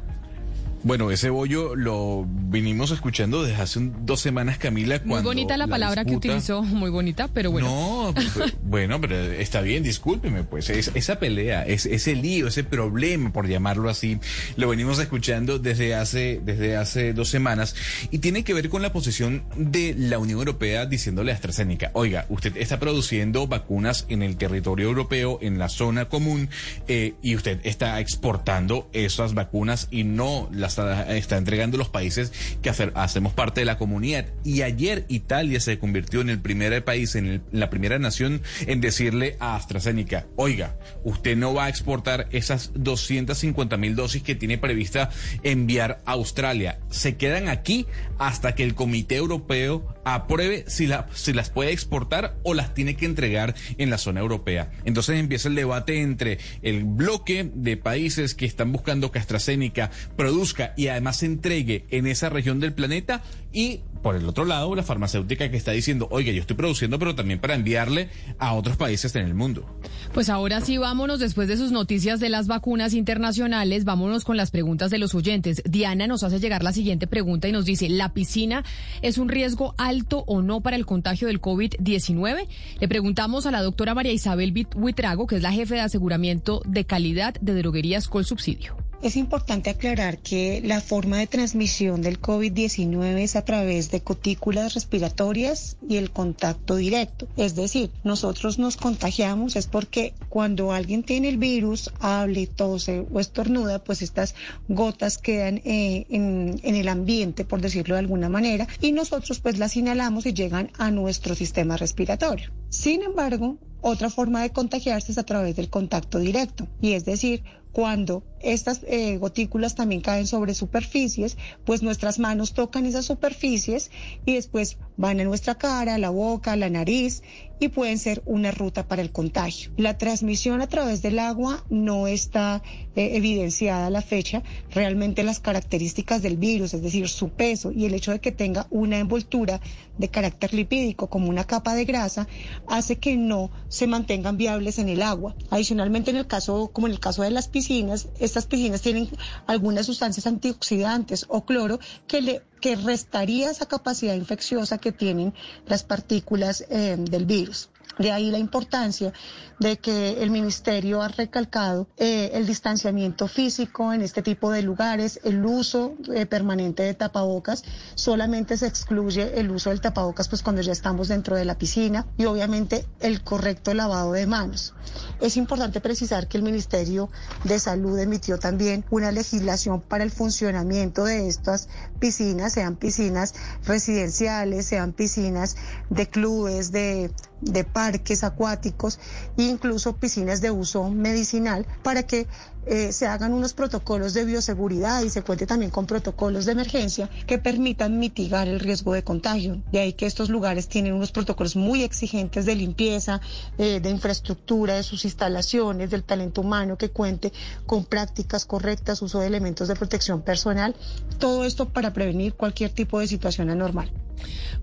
Bueno, 0.88 1.10
ese 1.10 1.28
bollo 1.28 1.76
lo 1.76 2.24
vinimos 2.26 2.90
escuchando 2.92 3.42
desde 3.42 3.60
hace 3.60 3.78
un- 3.78 4.06
dos 4.06 4.20
semanas, 4.22 4.56
Camila. 4.56 4.98
Muy 5.00 5.08
cuando 5.10 5.28
bonita 5.28 5.58
la 5.58 5.66
palabra 5.66 6.02
que 6.06 6.16
utilizó, 6.16 6.62
muy 6.64 6.88
bonita, 6.88 7.28
pero 7.28 7.50
bueno. 7.50 7.68
No, 7.68 8.14
pues, 8.14 8.54
bueno, 8.62 8.98
pero 8.98 9.16
está 9.16 9.60
bien, 9.60 9.82
discúlpeme, 9.82 10.44
pues 10.44 10.70
es- 10.70 10.90
esa 10.94 11.18
pelea, 11.18 11.66
es, 11.66 11.84
ese 11.84 12.14
lío, 12.14 12.48
ese 12.48 12.64
problema, 12.64 13.34
por 13.34 13.46
llamarlo 13.46 13.90
así, 13.90 14.18
lo 14.56 14.70
venimos 14.70 14.98
escuchando 14.98 15.58
desde 15.58 15.94
hace, 15.94 16.40
desde 16.42 16.78
hace 16.78 17.12
dos 17.12 17.28
semanas 17.28 17.74
y 18.10 18.20
tiene 18.20 18.42
que 18.42 18.54
ver 18.54 18.70
con 18.70 18.80
la 18.80 18.90
posición 18.90 19.42
de 19.56 19.94
la 19.94 20.16
Unión 20.18 20.38
Europea 20.38 20.86
diciéndole 20.86 21.32
a 21.32 21.34
AstraZeneca, 21.34 21.90
oiga, 21.92 22.24
usted 22.30 22.56
está 22.56 22.80
produciendo 22.80 23.46
vacunas 23.46 24.06
en 24.08 24.22
el 24.22 24.38
territorio 24.38 24.86
europeo, 24.88 25.38
en 25.42 25.58
la 25.58 25.68
zona 25.68 26.06
común, 26.08 26.48
eh, 26.86 27.12
y 27.20 27.36
usted 27.36 27.60
está 27.64 28.00
exportando 28.00 28.88
esas 28.94 29.34
vacunas 29.34 29.88
y 29.90 30.04
no 30.04 30.48
las 30.50 30.77
está, 30.82 31.16
está 31.16 31.36
entregando 31.36 31.76
los 31.78 31.88
países 31.88 32.32
que 32.62 32.70
hacer- 32.70 32.92
hacemos 32.94 33.32
parte 33.32 33.60
de 33.60 33.64
la 33.66 33.78
comunidad. 33.78 34.26
Y 34.44 34.62
ayer 34.62 35.04
Italia 35.08 35.60
se 35.60 35.78
convirtió 35.78 36.20
en 36.20 36.30
el 36.30 36.40
primer 36.40 36.84
país, 36.84 37.14
en, 37.14 37.26
el- 37.26 37.42
en 37.52 37.60
la 37.60 37.70
primera 37.70 37.98
nación 37.98 38.42
en 38.66 38.80
decirle 38.80 39.36
a 39.40 39.56
AstraZeneca, 39.56 40.26
oiga, 40.36 40.76
usted 41.04 41.36
no 41.36 41.54
va 41.54 41.66
a 41.66 41.68
exportar 41.68 42.28
esas 42.32 42.70
250 42.74 43.76
mil 43.76 43.94
dosis 43.96 44.22
que 44.22 44.34
tiene 44.34 44.58
prevista 44.58 45.10
enviar 45.42 46.00
a 46.04 46.12
Australia. 46.12 46.78
Se 46.90 47.16
quedan 47.16 47.48
aquí 47.48 47.86
hasta 48.18 48.54
que 48.54 48.64
el 48.64 48.74
Comité 48.74 49.16
Europeo 49.16 49.94
apruebe 50.04 50.64
si, 50.68 50.86
la, 50.86 51.06
si 51.14 51.32
las 51.32 51.50
puede 51.50 51.72
exportar 51.72 52.36
o 52.42 52.54
las 52.54 52.74
tiene 52.74 52.96
que 52.96 53.06
entregar 53.06 53.54
en 53.76 53.90
la 53.90 53.98
zona 53.98 54.20
europea. 54.20 54.70
Entonces 54.84 55.18
empieza 55.18 55.48
el 55.48 55.54
debate 55.54 56.00
entre 56.00 56.38
el 56.62 56.84
bloque 56.84 57.50
de 57.54 57.76
países 57.76 58.34
que 58.34 58.46
están 58.46 58.72
buscando 58.72 59.10
que 59.12 59.18
AstraZeneca 59.18 59.90
produzca 60.16 60.57
y 60.76 60.88
además 60.88 61.18
se 61.18 61.26
entregue 61.26 61.84
en 61.90 62.06
esa 62.06 62.28
región 62.28 62.60
del 62.60 62.72
planeta 62.72 63.22
y 63.52 63.80
por 64.02 64.14
el 64.14 64.26
otro 64.26 64.44
lado 64.44 64.74
la 64.74 64.82
farmacéutica 64.82 65.50
que 65.50 65.56
está 65.56 65.72
diciendo, 65.72 66.08
oiga, 66.10 66.32
yo 66.32 66.40
estoy 66.40 66.56
produciendo 66.56 66.98
pero 66.98 67.14
también 67.14 67.40
para 67.40 67.54
enviarle 67.54 68.08
a 68.38 68.54
otros 68.54 68.76
países 68.76 69.14
en 69.16 69.26
el 69.26 69.34
mundo. 69.34 69.66
Pues 70.12 70.28
ahora 70.28 70.60
sí, 70.60 70.78
vámonos 70.78 71.20
después 71.20 71.48
de 71.48 71.56
sus 71.56 71.72
noticias 71.72 72.20
de 72.20 72.28
las 72.28 72.46
vacunas 72.46 72.94
internacionales, 72.94 73.84
vámonos 73.84 74.24
con 74.24 74.36
las 74.36 74.50
preguntas 74.50 74.90
de 74.90 74.98
los 74.98 75.14
oyentes. 75.14 75.62
Diana 75.64 76.06
nos 76.06 76.22
hace 76.22 76.40
llegar 76.40 76.62
la 76.62 76.72
siguiente 76.72 77.06
pregunta 77.06 77.48
y 77.48 77.52
nos 77.52 77.64
dice, 77.64 77.88
¿la 77.88 78.12
piscina 78.12 78.64
es 79.02 79.18
un 79.18 79.28
riesgo 79.28 79.74
alto 79.78 80.24
o 80.26 80.42
no 80.42 80.60
para 80.60 80.76
el 80.76 80.86
contagio 80.86 81.28
del 81.28 81.40
COVID-19? 81.40 82.46
Le 82.80 82.88
preguntamos 82.88 83.46
a 83.46 83.50
la 83.50 83.62
doctora 83.62 83.94
María 83.94 84.12
Isabel 84.12 84.54
Huitrago, 84.74 85.26
que 85.26 85.36
es 85.36 85.42
la 85.42 85.52
jefe 85.52 85.74
de 85.74 85.80
aseguramiento 85.80 86.62
de 86.64 86.84
calidad 86.84 87.34
de 87.40 87.54
droguerías 87.54 88.08
Colsubsidio. 88.08 88.87
Es 89.00 89.16
importante 89.16 89.70
aclarar 89.70 90.18
que 90.18 90.60
la 90.64 90.80
forma 90.80 91.18
de 91.18 91.28
transmisión 91.28 92.02
del 92.02 92.20
COVID-19 92.20 93.20
es 93.20 93.36
a 93.36 93.44
través 93.44 93.92
de 93.92 94.00
cutículas 94.00 94.74
respiratorias 94.74 95.76
y 95.88 95.98
el 95.98 96.10
contacto 96.10 96.74
directo. 96.74 97.28
Es 97.36 97.54
decir, 97.54 97.92
nosotros 98.02 98.58
nos 98.58 98.76
contagiamos 98.76 99.54
es 99.54 99.68
porque 99.68 100.14
cuando 100.28 100.72
alguien 100.72 101.04
tiene 101.04 101.28
el 101.28 101.38
virus, 101.38 101.92
hable, 102.00 102.48
tose 102.48 103.06
o 103.12 103.20
estornuda, 103.20 103.78
pues 103.84 104.02
estas 104.02 104.34
gotas 104.66 105.18
quedan 105.18 105.58
eh, 105.64 106.06
en, 106.10 106.58
en 106.64 106.74
el 106.74 106.88
ambiente, 106.88 107.44
por 107.44 107.60
decirlo 107.60 107.94
de 107.94 108.00
alguna 108.00 108.28
manera, 108.28 108.66
y 108.80 108.90
nosotros 108.90 109.38
pues 109.38 109.58
las 109.58 109.76
inhalamos 109.76 110.26
y 110.26 110.32
llegan 110.32 110.72
a 110.76 110.90
nuestro 110.90 111.36
sistema 111.36 111.76
respiratorio. 111.76 112.50
Sin 112.68 113.02
embargo, 113.02 113.58
otra 113.80 114.10
forma 114.10 114.42
de 114.42 114.50
contagiarse 114.50 115.12
es 115.12 115.18
a 115.18 115.24
través 115.24 115.56
del 115.56 115.70
contacto 115.70 116.18
directo, 116.18 116.68
y 116.80 116.92
es 116.92 117.04
decir, 117.04 117.44
cuando 117.72 118.24
estas 118.40 118.80
eh, 118.88 119.18
gotículas 119.18 119.74
también 119.74 120.00
caen 120.00 120.26
sobre 120.26 120.54
superficies, 120.54 121.36
pues 121.64 121.82
nuestras 121.82 122.18
manos 122.18 122.52
tocan 122.52 122.86
esas 122.86 123.04
superficies 123.04 123.90
y 124.24 124.34
después 124.34 124.78
van 124.96 125.20
a 125.20 125.24
nuestra 125.24 125.54
cara, 125.56 125.98
la 125.98 126.10
boca, 126.10 126.56
la 126.56 126.70
nariz 126.70 127.22
y 127.60 127.68
pueden 127.68 127.98
ser 127.98 128.22
una 128.26 128.50
ruta 128.50 128.86
para 128.86 129.02
el 129.02 129.10
contagio. 129.10 129.70
La 129.76 129.98
transmisión 129.98 130.60
a 130.60 130.66
través 130.66 131.02
del 131.02 131.18
agua 131.18 131.64
no 131.70 132.06
está 132.06 132.62
eh, 132.96 133.16
evidenciada 133.16 133.86
a 133.86 133.90
la 133.90 134.02
fecha. 134.02 134.42
Realmente 134.70 135.22
las 135.22 135.40
características 135.40 136.22
del 136.22 136.36
virus, 136.36 136.74
es 136.74 136.82
decir, 136.82 137.08
su 137.08 137.30
peso 137.30 137.72
y 137.72 137.84
el 137.84 137.94
hecho 137.94 138.12
de 138.12 138.20
que 138.20 138.32
tenga 138.32 138.66
una 138.70 138.98
envoltura 138.98 139.60
de 139.98 140.08
carácter 140.08 140.54
lipídico 140.54 141.08
como 141.08 141.28
una 141.28 141.44
capa 141.44 141.74
de 141.74 141.84
grasa, 141.84 142.28
hace 142.68 142.96
que 142.96 143.16
no 143.16 143.50
se 143.68 143.86
mantengan 143.86 144.36
viables 144.36 144.78
en 144.78 144.88
el 144.88 145.02
agua. 145.02 145.34
Adicionalmente, 145.50 146.10
en 146.10 146.16
el 146.16 146.26
caso, 146.26 146.70
como 146.72 146.86
en 146.86 146.92
el 146.92 147.00
caso 147.00 147.22
de 147.22 147.30
las 147.30 147.48
piscinas, 147.48 148.08
estas 148.20 148.46
piscinas 148.46 148.82
tienen 148.82 149.08
algunas 149.46 149.86
sustancias 149.86 150.26
antioxidantes 150.26 151.26
o 151.28 151.44
cloro 151.44 151.80
que 152.06 152.20
le 152.20 152.42
que 152.60 152.76
restaría 152.76 153.50
esa 153.50 153.66
capacidad 153.66 154.14
infecciosa 154.14 154.78
que 154.78 154.92
tienen 154.92 155.34
las 155.66 155.82
partículas 155.84 156.64
eh, 156.70 156.96
del 156.98 157.26
virus. 157.26 157.68
De 157.98 158.12
ahí 158.12 158.30
la 158.30 158.38
importancia 158.38 159.12
de 159.58 159.78
que 159.78 160.22
el 160.22 160.30
ministerio 160.30 161.02
ha 161.02 161.08
recalcado 161.08 161.88
eh, 161.96 162.30
el 162.34 162.46
distanciamiento 162.46 163.26
físico 163.26 163.92
en 163.92 164.02
este 164.02 164.22
tipo 164.22 164.50
de 164.52 164.62
lugares, 164.62 165.20
el 165.24 165.44
uso 165.44 165.94
eh, 166.14 166.26
permanente 166.26 166.84
de 166.84 166.94
tapabocas. 166.94 167.64
Solamente 167.96 168.56
se 168.56 168.66
excluye 168.66 169.40
el 169.40 169.50
uso 169.50 169.70
del 169.70 169.80
tapabocas 169.80 170.28
pues 170.28 170.42
cuando 170.42 170.62
ya 170.62 170.72
estamos 170.72 171.08
dentro 171.08 171.36
de 171.36 171.44
la 171.44 171.58
piscina 171.58 172.06
y 172.16 172.26
obviamente 172.26 172.86
el 173.00 173.22
correcto 173.22 173.74
lavado 173.74 174.12
de 174.12 174.26
manos. 174.26 174.74
Es 175.20 175.36
importante 175.36 175.80
precisar 175.80 176.28
que 176.28 176.36
el 176.36 176.44
Ministerio 176.44 177.10
de 177.44 177.58
Salud 177.58 177.98
emitió 177.98 178.38
también 178.38 178.84
una 178.90 179.10
legislación 179.10 179.80
para 179.80 180.04
el 180.04 180.10
funcionamiento 180.10 181.04
de 181.04 181.28
estas 181.28 181.68
piscinas, 181.98 182.52
sean 182.52 182.76
piscinas 182.76 183.34
residenciales, 183.64 184.66
sean 184.66 184.92
piscinas 184.92 185.56
de 185.90 186.08
clubes, 186.08 186.70
de, 186.72 187.10
de 187.40 187.64
parques 187.64 188.24
acuáticos 188.24 188.98
e 189.36 189.42
incluso 189.42 189.96
piscinas 189.96 190.40
de 190.40 190.50
uso 190.50 190.88
medicinal 190.90 191.66
para 191.82 192.02
que 192.02 192.26
eh, 192.70 192.92
se 192.92 193.06
hagan 193.06 193.32
unos 193.32 193.54
protocolos 193.54 194.12
de 194.12 194.26
bioseguridad 194.26 195.02
y 195.02 195.08
se 195.08 195.22
cuente 195.22 195.46
también 195.46 195.70
con 195.70 195.86
protocolos 195.86 196.44
de 196.44 196.52
emergencia 196.52 197.08
que 197.26 197.38
permitan 197.38 197.98
mitigar 197.98 198.46
el 198.46 198.60
riesgo 198.60 198.92
de 198.92 199.02
contagio. 199.02 199.62
De 199.72 199.78
ahí 199.78 199.94
que 199.94 200.04
estos 200.04 200.28
lugares 200.28 200.68
tienen 200.68 200.92
unos 200.92 201.10
protocolos 201.10 201.56
muy 201.56 201.82
exigentes 201.82 202.44
de 202.44 202.54
limpieza, 202.56 203.22
eh, 203.56 203.80
de 203.80 203.88
infraestructura, 203.88 204.74
de 204.74 204.82
sus 204.82 205.06
instalaciones, 205.06 205.90
del 205.90 206.04
talento 206.04 206.42
humano 206.42 206.76
que 206.76 206.90
cuente 206.90 207.32
con 207.64 207.86
prácticas 207.86 208.44
correctas, 208.44 209.00
uso 209.00 209.20
de 209.20 209.28
elementos 209.28 209.68
de 209.68 209.74
protección 209.74 210.20
personal, 210.20 210.76
todo 211.18 211.44
esto 211.44 211.70
para 211.70 211.94
prevenir 211.94 212.34
cualquier 212.34 212.70
tipo 212.70 213.00
de 213.00 213.06
situación 213.06 213.48
anormal. 213.48 213.90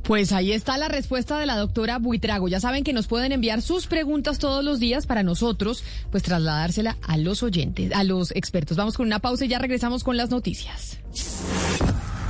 Pues 0.04 0.32
ahí 0.32 0.52
está 0.52 0.78
la 0.78 0.88
respuesta 0.88 1.40
de 1.40 1.46
la 1.46 1.58
doctora 1.58 1.98
Buitrago. 1.98 2.48
Ya 2.48 2.60
saben 2.60 2.84
que 2.84 2.94
nos 2.94 3.08
pueden 3.08 3.32
enviar 3.32 3.62
sus 3.62 3.88
preguntas 3.88 4.38
todos 4.38 4.64
los 4.64 4.80
días 4.80 5.08
para 5.08 5.24
nosotros, 5.24 5.84
pues 6.12 6.24
trasladársela 6.24 6.98
a 7.02 7.18
los 7.18 7.42
oyentes, 7.44 7.92
a 7.94 8.04
los 8.04 8.32
expertos. 8.36 8.78
Vamos 8.78 8.98
con 8.98 9.08
una 9.08 9.20
pausa 9.20 9.46
y 9.46 9.48
ya 9.48 9.60
regresamos 9.60 10.04
con 10.04 10.18
las 10.18 10.30
noticias. 10.30 11.00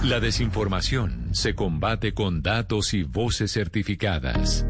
La 0.03 0.19
desinformación 0.19 1.29
se 1.31 1.55
combate 1.55 2.13
con 2.13 2.43
datos 2.43 2.93
y 2.93 3.03
voces 3.03 3.51
certificadas. 3.51 4.65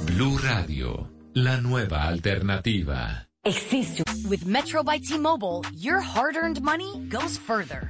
Blue 0.05 0.37
Radio, 0.37 1.11
la 1.33 1.59
nueva 1.59 2.03
alternativa. 2.03 3.27
Existe. 3.43 4.03
With 4.29 4.45
Metro 4.45 4.83
by 4.83 4.99
T-Mobile, 4.99 5.61
your 5.75 6.01
hard-earned 6.01 6.61
money 6.61 7.07
goes 7.09 7.39
further. 7.39 7.89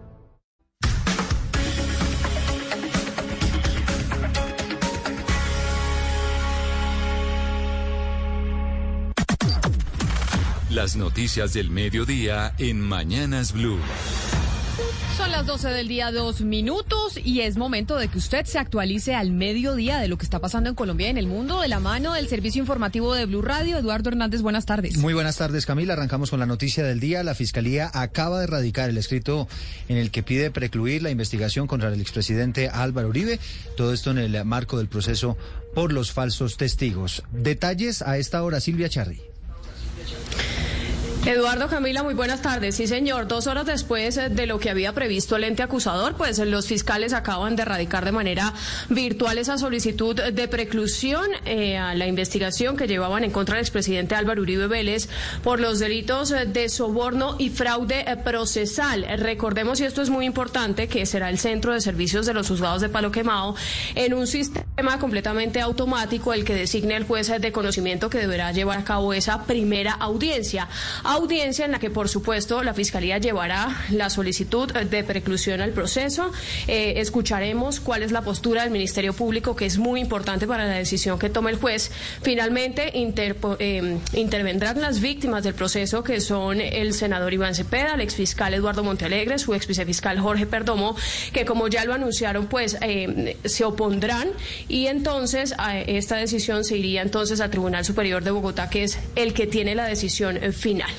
Las 10.71 10.95
noticias 10.95 11.51
del 11.51 11.69
mediodía 11.69 12.55
en 12.57 12.79
Mañanas 12.79 13.51
Blue. 13.51 13.77
Son 15.17 15.29
las 15.29 15.45
12 15.45 15.67
del 15.67 15.89
día, 15.89 16.13
dos 16.13 16.39
minutos, 16.39 17.19
y 17.21 17.41
es 17.41 17.57
momento 17.57 17.97
de 17.97 18.07
que 18.07 18.17
usted 18.17 18.45
se 18.45 18.57
actualice 18.57 19.13
al 19.13 19.31
mediodía 19.31 19.99
de 19.99 20.07
lo 20.07 20.17
que 20.17 20.23
está 20.23 20.39
pasando 20.39 20.69
en 20.69 20.75
Colombia 20.75 21.07
y 21.07 21.09
en 21.09 21.17
el 21.17 21.27
mundo, 21.27 21.59
de 21.59 21.67
la 21.67 21.81
mano 21.81 22.13
del 22.13 22.29
servicio 22.29 22.61
informativo 22.61 23.13
de 23.13 23.25
Blue 23.25 23.41
Radio. 23.41 23.77
Eduardo 23.77 24.11
Hernández, 24.11 24.41
buenas 24.41 24.65
tardes. 24.65 24.95
Muy 24.95 25.13
buenas 25.13 25.35
tardes, 25.35 25.65
Camila. 25.65 25.91
Arrancamos 25.91 26.29
con 26.29 26.39
la 26.39 26.45
noticia 26.45 26.85
del 26.85 27.01
día. 27.01 27.21
La 27.21 27.35
Fiscalía 27.35 27.91
acaba 27.93 28.39
de 28.39 28.45
erradicar 28.45 28.89
el 28.89 28.97
escrito 28.97 29.49
en 29.89 29.97
el 29.97 30.09
que 30.09 30.23
pide 30.23 30.51
precluir 30.51 31.03
la 31.03 31.11
investigación 31.11 31.67
contra 31.67 31.89
el 31.89 31.99
expresidente 31.99 32.69
Álvaro 32.69 33.09
Uribe. 33.09 33.41
Todo 33.75 33.91
esto 33.91 34.11
en 34.11 34.19
el 34.19 34.45
marco 34.45 34.77
del 34.77 34.87
proceso 34.87 35.37
por 35.75 35.91
los 35.91 36.13
falsos 36.13 36.55
testigos. 36.55 37.23
Detalles 37.33 38.01
a 38.01 38.17
esta 38.17 38.41
hora, 38.41 38.61
Silvia 38.61 38.87
Charri. 38.87 39.30
Eduardo 41.23 41.67
Camila, 41.67 42.01
muy 42.01 42.15
buenas 42.15 42.41
tardes. 42.41 42.75
Sí, 42.75 42.87
señor. 42.87 43.27
Dos 43.27 43.45
horas 43.45 43.67
después 43.67 44.17
eh, 44.17 44.29
de 44.29 44.47
lo 44.47 44.57
que 44.59 44.71
había 44.71 44.91
previsto 44.93 45.35
el 45.35 45.43
ente 45.43 45.61
acusador, 45.61 46.15
pues 46.15 46.39
los 46.39 46.65
fiscales 46.65 47.13
acaban 47.13 47.55
de 47.55 47.61
erradicar 47.61 48.03
de 48.05 48.11
manera 48.11 48.55
virtual 48.89 49.37
esa 49.37 49.59
solicitud 49.59 50.19
de 50.19 50.47
preclusión 50.47 51.27
eh, 51.45 51.77
a 51.77 51.93
la 51.93 52.07
investigación 52.07 52.75
que 52.75 52.87
llevaban 52.87 53.23
en 53.23 53.29
contra 53.29 53.57
del 53.57 53.63
expresidente 53.63 54.15
Álvaro 54.15 54.41
Uribe 54.41 54.65
Vélez 54.65 55.09
por 55.43 55.59
los 55.59 55.77
delitos 55.77 56.31
eh, 56.31 56.47
de 56.47 56.69
soborno 56.69 57.35
y 57.37 57.49
fraude 57.49 58.03
procesal. 58.23 59.05
Recordemos, 59.19 59.79
y 59.79 59.85
esto 59.85 60.01
es 60.01 60.09
muy 60.09 60.25
importante, 60.25 60.87
que 60.87 61.05
será 61.05 61.29
el 61.29 61.37
centro 61.37 61.73
de 61.73 61.81
servicios 61.81 62.25
de 62.25 62.33
los 62.33 62.47
juzgados 62.47 62.81
de 62.81 62.89
Palo 62.89 63.11
Quemado 63.11 63.55
en 63.93 64.15
un 64.15 64.25
sistema 64.25 64.97
completamente 64.97 65.61
automático 65.61 66.33
el 66.33 66.45
que 66.45 66.55
designe 66.55 66.95
el 66.95 67.03
juez 67.03 67.27
de 67.39 67.51
conocimiento 67.51 68.09
que 68.09 68.17
deberá 68.17 68.51
llevar 68.51 68.79
a 68.79 68.83
cabo 68.83 69.13
esa 69.13 69.45
primera 69.45 69.93
audiencia 69.93 70.67
audiencia 71.13 71.65
en 71.65 71.71
la 71.71 71.79
que, 71.79 71.89
por 71.89 72.09
supuesto, 72.09 72.63
la 72.63 72.73
Fiscalía 72.73 73.17
llevará 73.17 73.77
la 73.91 74.09
solicitud 74.09 74.71
de 74.71 75.03
preclusión 75.03 75.61
al 75.61 75.71
proceso. 75.71 76.31
Eh, 76.67 76.93
escucharemos 76.97 77.79
cuál 77.79 78.03
es 78.03 78.11
la 78.11 78.21
postura 78.21 78.63
del 78.63 78.71
Ministerio 78.71 79.13
Público, 79.13 79.55
que 79.55 79.65
es 79.65 79.77
muy 79.77 79.99
importante 79.99 80.47
para 80.47 80.65
la 80.65 80.73
decisión 80.75 81.19
que 81.19 81.29
tome 81.29 81.51
el 81.51 81.57
juez. 81.57 81.91
Finalmente, 82.21 82.93
interpo- 82.93 83.57
eh, 83.59 83.97
intervendrán 84.13 84.79
las 84.81 85.01
víctimas 85.01 85.43
del 85.43 85.53
proceso, 85.53 86.03
que 86.03 86.21
son 86.21 86.61
el 86.61 86.93
senador 86.93 87.33
Iván 87.33 87.55
Cepeda, 87.55 87.93
el 87.95 88.01
exfiscal 88.01 88.53
Eduardo 88.53 88.83
Montealegre, 88.83 89.39
su 89.39 89.53
ex 89.53 89.67
vicefiscal 89.67 90.19
Jorge 90.19 90.45
Perdomo, 90.45 90.95
que 91.33 91.45
como 91.45 91.67
ya 91.67 91.85
lo 91.85 91.93
anunciaron, 91.93 92.47
pues 92.47 92.77
eh, 92.81 93.37
se 93.45 93.63
opondrán 93.65 94.29
y 94.67 94.87
entonces 94.87 95.53
a 95.57 95.79
esta 95.79 96.17
decisión 96.17 96.63
se 96.63 96.77
iría 96.77 97.01
entonces 97.01 97.41
al 97.41 97.49
Tribunal 97.49 97.85
Superior 97.85 98.23
de 98.23 98.31
Bogotá, 98.31 98.69
que 98.69 98.83
es 98.83 98.99
el 99.15 99.33
que 99.33 99.47
tiene 99.47 99.75
la 99.75 99.85
decisión 99.85 100.39
final. 100.53 100.89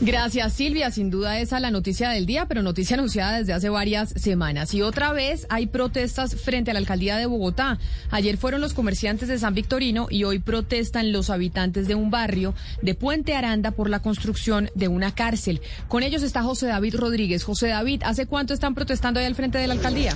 Gracias, 0.00 0.52
Silvia. 0.52 0.92
Sin 0.92 1.10
duda 1.10 1.40
esa 1.40 1.58
la 1.58 1.72
noticia 1.72 2.10
del 2.10 2.24
día, 2.24 2.46
pero 2.46 2.62
noticia 2.62 2.94
anunciada 2.94 3.38
desde 3.38 3.52
hace 3.52 3.68
varias 3.68 4.10
semanas. 4.10 4.72
Y 4.72 4.82
otra 4.82 5.12
vez 5.12 5.46
hay 5.50 5.66
protestas 5.66 6.36
frente 6.36 6.70
a 6.70 6.74
la 6.74 6.78
alcaldía 6.78 7.16
de 7.16 7.26
Bogotá. 7.26 7.78
Ayer 8.12 8.36
fueron 8.36 8.60
los 8.60 8.74
comerciantes 8.74 9.26
de 9.26 9.40
San 9.40 9.54
Victorino 9.54 10.06
y 10.08 10.22
hoy 10.22 10.38
protestan 10.38 11.10
los 11.10 11.30
habitantes 11.30 11.88
de 11.88 11.96
un 11.96 12.12
barrio 12.12 12.54
de 12.80 12.94
Puente 12.94 13.34
Aranda 13.34 13.72
por 13.72 13.90
la 13.90 13.98
construcción 13.98 14.70
de 14.76 14.86
una 14.86 15.12
cárcel. 15.12 15.60
Con 15.88 16.04
ellos 16.04 16.22
está 16.22 16.44
José 16.44 16.68
David 16.68 16.94
Rodríguez. 16.94 17.42
José 17.42 17.66
David, 17.66 18.02
¿hace 18.04 18.26
cuánto 18.26 18.54
están 18.54 18.76
protestando 18.76 19.18
ahí 19.18 19.26
al 19.26 19.34
frente 19.34 19.58
de 19.58 19.66
la 19.66 19.74
alcaldía? 19.74 20.14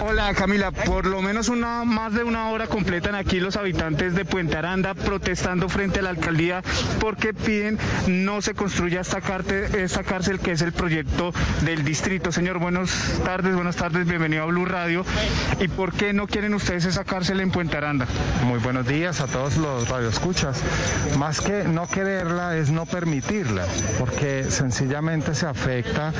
Hola 0.00 0.34
Camila, 0.34 0.70
por 0.70 1.06
lo 1.06 1.22
menos 1.22 1.48
una 1.48 1.84
más 1.84 2.12
de 2.12 2.24
una 2.24 2.50
hora 2.50 2.66
completan 2.66 3.14
aquí 3.14 3.40
los 3.40 3.56
habitantes 3.56 4.14
de 4.14 4.24
Puente 4.24 4.56
Aranda 4.56 4.92
protestando 4.92 5.68
frente 5.68 6.00
a 6.00 6.02
la 6.02 6.10
alcaldía 6.10 6.62
porque 7.00 7.32
piden 7.32 7.78
no 8.06 8.42
se 8.42 8.54
construya 8.64 9.02
esta, 9.02 9.20
carte- 9.20 9.84
esta 9.84 10.02
cárcel 10.04 10.38
que 10.40 10.52
es 10.52 10.62
el 10.62 10.72
proyecto 10.72 11.34
del 11.66 11.84
distrito. 11.84 12.32
Señor, 12.32 12.58
buenas 12.58 12.90
tardes, 13.22 13.54
buenas 13.54 13.76
tardes, 13.76 14.06
bienvenido 14.06 14.44
a 14.44 14.46
Blue 14.46 14.64
Radio. 14.64 15.04
¿Y 15.60 15.68
por 15.68 15.92
qué 15.92 16.14
no 16.14 16.26
quieren 16.26 16.54
ustedes 16.54 16.86
esa 16.86 17.04
cárcel 17.04 17.40
en 17.40 17.50
Puente 17.50 17.76
Aranda? 17.76 18.06
Muy 18.42 18.58
buenos 18.60 18.86
días 18.86 19.20
a 19.20 19.26
todos 19.26 19.58
los 19.58 19.90
radioescuchas. 19.90 20.62
Más 21.18 21.42
que 21.42 21.64
no 21.64 21.86
quererla 21.88 22.56
es 22.56 22.70
no 22.70 22.86
permitirla, 22.86 23.66
porque 23.98 24.44
sencillamente 24.44 25.34
se 25.34 25.44
afecta 25.46 26.14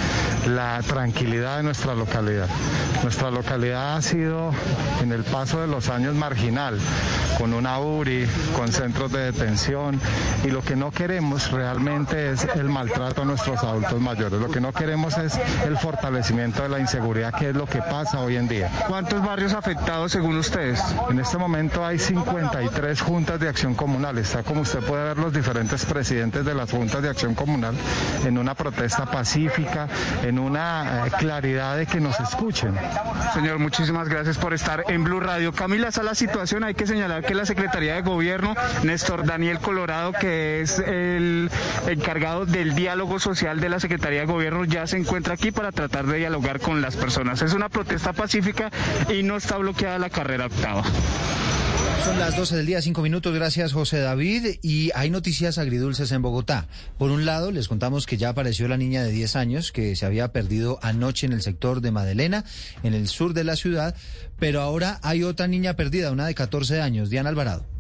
la 0.46 0.82
tranquilidad 0.86 1.56
de 1.56 1.62
nuestra 1.62 1.94
localidad. 1.94 2.48
Nuestra 3.02 3.30
localidad 3.30 3.96
ha 3.96 4.02
sido 4.02 4.52
en 5.02 5.12
el 5.12 5.24
paso 5.24 5.62
de 5.62 5.66
los 5.66 5.88
años 5.88 6.14
marginal, 6.14 6.78
con 7.38 7.54
una 7.54 7.78
URI, 7.78 8.26
con 8.54 8.70
centros 8.70 9.10
de 9.12 9.32
detención, 9.32 9.98
y 10.44 10.48
lo 10.48 10.60
que 10.62 10.76
no 10.76 10.90
queremos 10.90 11.50
realmente 11.50 12.32
es 12.32 12.33
el 12.54 12.68
maltrato 12.68 13.22
a 13.22 13.24
nuestros 13.24 13.62
adultos 13.62 14.00
mayores. 14.00 14.40
Lo 14.40 14.48
que 14.48 14.60
no 14.60 14.72
queremos 14.72 15.16
es 15.18 15.38
el 15.64 15.76
fortalecimiento 15.76 16.62
de 16.62 16.68
la 16.68 16.78
inseguridad, 16.78 17.32
que 17.34 17.50
es 17.50 17.56
lo 17.56 17.66
que 17.66 17.80
pasa 17.80 18.20
hoy 18.20 18.36
en 18.36 18.48
día. 18.48 18.70
¿Cuántos 18.88 19.24
barrios 19.24 19.52
afectados 19.52 20.12
según 20.12 20.36
ustedes? 20.36 20.82
En 21.10 21.18
este 21.18 21.38
momento 21.38 21.84
hay 21.84 21.98
53 21.98 23.00
juntas 23.00 23.40
de 23.40 23.48
acción 23.48 23.74
comunal. 23.74 24.18
Está 24.18 24.42
como 24.42 24.62
usted 24.62 24.80
puede 24.80 25.04
ver 25.04 25.18
los 25.18 25.32
diferentes 25.32 25.84
presidentes 25.84 26.44
de 26.44 26.54
las 26.54 26.70
juntas 26.70 27.02
de 27.02 27.08
acción 27.08 27.34
comunal 27.34 27.74
en 28.24 28.38
una 28.38 28.54
protesta 28.54 29.06
pacífica, 29.06 29.88
en 30.22 30.38
una 30.38 31.06
eh, 31.06 31.10
claridad 31.18 31.76
de 31.76 31.86
que 31.86 32.00
nos 32.00 32.18
escuchen. 32.20 32.74
Señor, 33.32 33.58
muchísimas 33.58 34.08
gracias 34.08 34.38
por 34.38 34.54
estar 34.54 34.84
en 34.88 35.04
Blue 35.04 35.20
Radio. 35.20 35.52
Camila, 35.52 35.88
esa 35.88 36.00
es 36.00 36.06
la 36.06 36.14
situación. 36.14 36.64
Hay 36.64 36.74
que 36.74 36.86
señalar 36.86 37.24
que 37.24 37.34
la 37.34 37.46
Secretaría 37.46 37.94
de 37.94 38.02
Gobierno, 38.02 38.54
Néstor 38.82 39.24
Daniel 39.24 39.58
Colorado, 39.58 40.12
que 40.12 40.60
es 40.60 40.78
el 40.78 41.50
encargado 41.86 42.23
del 42.24 42.74
diálogo 42.74 43.20
social 43.20 43.60
de 43.60 43.68
la 43.68 43.78
Secretaría 43.78 44.20
de 44.20 44.26
Gobierno, 44.26 44.64
ya 44.64 44.86
se 44.86 44.96
encuentra 44.96 45.34
aquí 45.34 45.50
para 45.50 45.72
tratar 45.72 46.06
de 46.06 46.16
dialogar 46.16 46.58
con 46.58 46.80
las 46.80 46.96
personas. 46.96 47.42
Es 47.42 47.52
una 47.52 47.68
protesta 47.68 48.14
pacífica 48.14 48.70
y 49.14 49.22
no 49.22 49.36
está 49.36 49.58
bloqueada 49.58 49.98
la 49.98 50.08
carrera 50.08 50.46
octava. 50.46 50.82
Son 52.02 52.18
las 52.18 52.34
12 52.34 52.56
del 52.56 52.64
día, 52.64 52.80
5 52.80 53.02
minutos. 53.02 53.34
Gracias, 53.34 53.74
José 53.74 53.98
David. 53.98 54.56
Y 54.62 54.90
hay 54.94 55.10
noticias 55.10 55.58
agridulces 55.58 56.12
en 56.12 56.22
Bogotá. 56.22 56.66
Por 56.96 57.10
un 57.10 57.26
lado, 57.26 57.50
les 57.50 57.68
contamos 57.68 58.06
que 58.06 58.16
ya 58.16 58.30
apareció 58.30 58.68
la 58.68 58.78
niña 58.78 59.02
de 59.02 59.12
10 59.12 59.36
años 59.36 59.70
que 59.70 59.94
se 59.94 60.06
había 60.06 60.32
perdido 60.32 60.78
anoche 60.80 61.26
en 61.26 61.34
el 61.34 61.42
sector 61.42 61.82
de 61.82 61.90
Madelena, 61.90 62.46
en 62.82 62.94
el 62.94 63.06
sur 63.06 63.34
de 63.34 63.44
la 63.44 63.56
ciudad. 63.56 63.94
Pero 64.38 64.62
ahora 64.62 64.98
hay 65.02 65.24
otra 65.24 65.46
niña 65.46 65.74
perdida, 65.74 66.10
una 66.10 66.26
de 66.26 66.34
14 66.34 66.80
años, 66.80 67.10
Diana 67.10 67.28
Alvarado. 67.28 67.73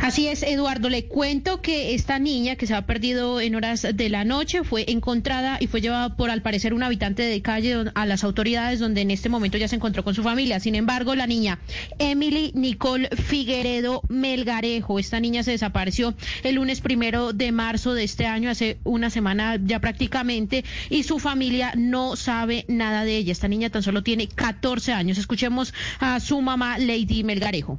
Así 0.00 0.28
es, 0.28 0.44
Eduardo. 0.44 0.88
Le 0.88 1.06
cuento 1.06 1.60
que 1.60 1.94
esta 1.94 2.18
niña 2.20 2.54
que 2.54 2.66
se 2.66 2.74
ha 2.74 2.86
perdido 2.86 3.40
en 3.40 3.56
horas 3.56 3.86
de 3.92 4.08
la 4.08 4.24
noche 4.24 4.62
fue 4.62 4.84
encontrada 4.90 5.58
y 5.60 5.66
fue 5.66 5.80
llevada 5.80 6.16
por, 6.16 6.30
al 6.30 6.40
parecer, 6.40 6.72
un 6.72 6.84
habitante 6.84 7.24
de 7.24 7.42
calle 7.42 7.84
a 7.94 8.06
las 8.06 8.22
autoridades, 8.22 8.78
donde 8.78 9.00
en 9.00 9.10
este 9.10 9.28
momento 9.28 9.58
ya 9.58 9.66
se 9.66 9.74
encontró 9.74 10.04
con 10.04 10.14
su 10.14 10.22
familia. 10.22 10.60
Sin 10.60 10.76
embargo, 10.76 11.14
la 11.16 11.26
niña 11.26 11.58
Emily 11.98 12.52
Nicole 12.54 13.08
Figueredo 13.10 14.02
Melgarejo, 14.08 14.98
esta 15.00 15.18
niña 15.18 15.42
se 15.42 15.50
desapareció 15.50 16.14
el 16.44 16.54
lunes 16.54 16.80
primero 16.80 17.32
de 17.32 17.50
marzo 17.50 17.92
de 17.92 18.04
este 18.04 18.24
año, 18.24 18.50
hace 18.50 18.78
una 18.84 19.10
semana 19.10 19.58
ya 19.62 19.80
prácticamente, 19.80 20.64
y 20.90 21.02
su 21.02 21.18
familia 21.18 21.72
no 21.76 22.14
sabe 22.14 22.64
nada 22.68 23.04
de 23.04 23.16
ella. 23.16 23.32
Esta 23.32 23.48
niña 23.48 23.68
tan 23.68 23.82
solo 23.82 24.04
tiene 24.04 24.28
14 24.28 24.92
años. 24.92 25.18
Escuchemos 25.18 25.74
a 25.98 26.20
su 26.20 26.40
mamá, 26.40 26.78
Lady 26.78 27.24
Melgarejo. 27.24 27.78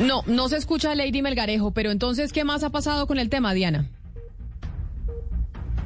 No, 0.00 0.22
no 0.26 0.48
se 0.48 0.56
escucha 0.56 0.94
Lady 0.94 1.20
Melgarejo, 1.20 1.72
pero 1.72 1.90
entonces, 1.90 2.32
¿qué 2.32 2.42
más 2.42 2.64
ha 2.64 2.70
pasado 2.70 3.06
con 3.06 3.18
el 3.18 3.28
tema, 3.28 3.52
Diana? 3.52 3.86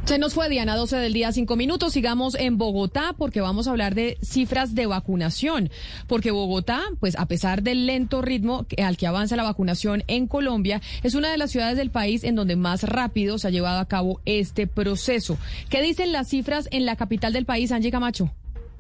Se 0.05 0.19
nos 0.19 0.35
fue 0.35 0.49
Diana, 0.49 0.77
12 0.77 0.99
del 0.99 1.15
día, 1.15 1.33
5 1.33 1.57
minutos. 1.57 1.95
Sigamos 1.95 2.37
en 2.37 2.57
Bogotá 2.57 3.15
porque 3.17 3.41
vamos 3.41 3.67
a 3.67 3.71
hablar 3.71 3.95
de 3.95 4.19
cifras 4.23 4.75
de 4.75 4.87
vacunación. 4.87 5.71
Porque 6.07 6.31
Bogotá, 6.31 6.83
pues 7.01 7.19
a 7.19 7.27
pesar 7.27 7.63
del 7.63 7.87
lento 7.87 8.23
ritmo 8.23 8.67
al 8.81 8.97
que 8.99 9.07
avanza 9.07 9.35
la 9.35 9.43
vacunación 9.43 10.05
en 10.07 10.29
Colombia, 10.29 10.81
es 11.03 11.15
una 11.15 11.31
de 11.31 11.39
las 11.39 11.51
ciudades 11.51 11.77
del 11.77 11.91
país 11.91 12.23
en 12.23 12.37
donde 12.37 12.55
más 12.55 12.85
rápido 12.85 13.39
se 13.39 13.49
ha 13.49 13.51
llevado 13.51 13.81
a 13.81 13.89
cabo 13.89 14.21
este 14.27 14.67
proceso. 14.67 15.39
¿Qué 15.71 15.83
dicen 15.83 16.13
las 16.13 16.29
cifras 16.29 16.69
en 16.71 16.85
la 16.85 16.97
capital 16.97 17.33
del 17.33 17.47
país, 17.47 17.73
Angie 17.73 17.91
Camacho? 17.91 18.31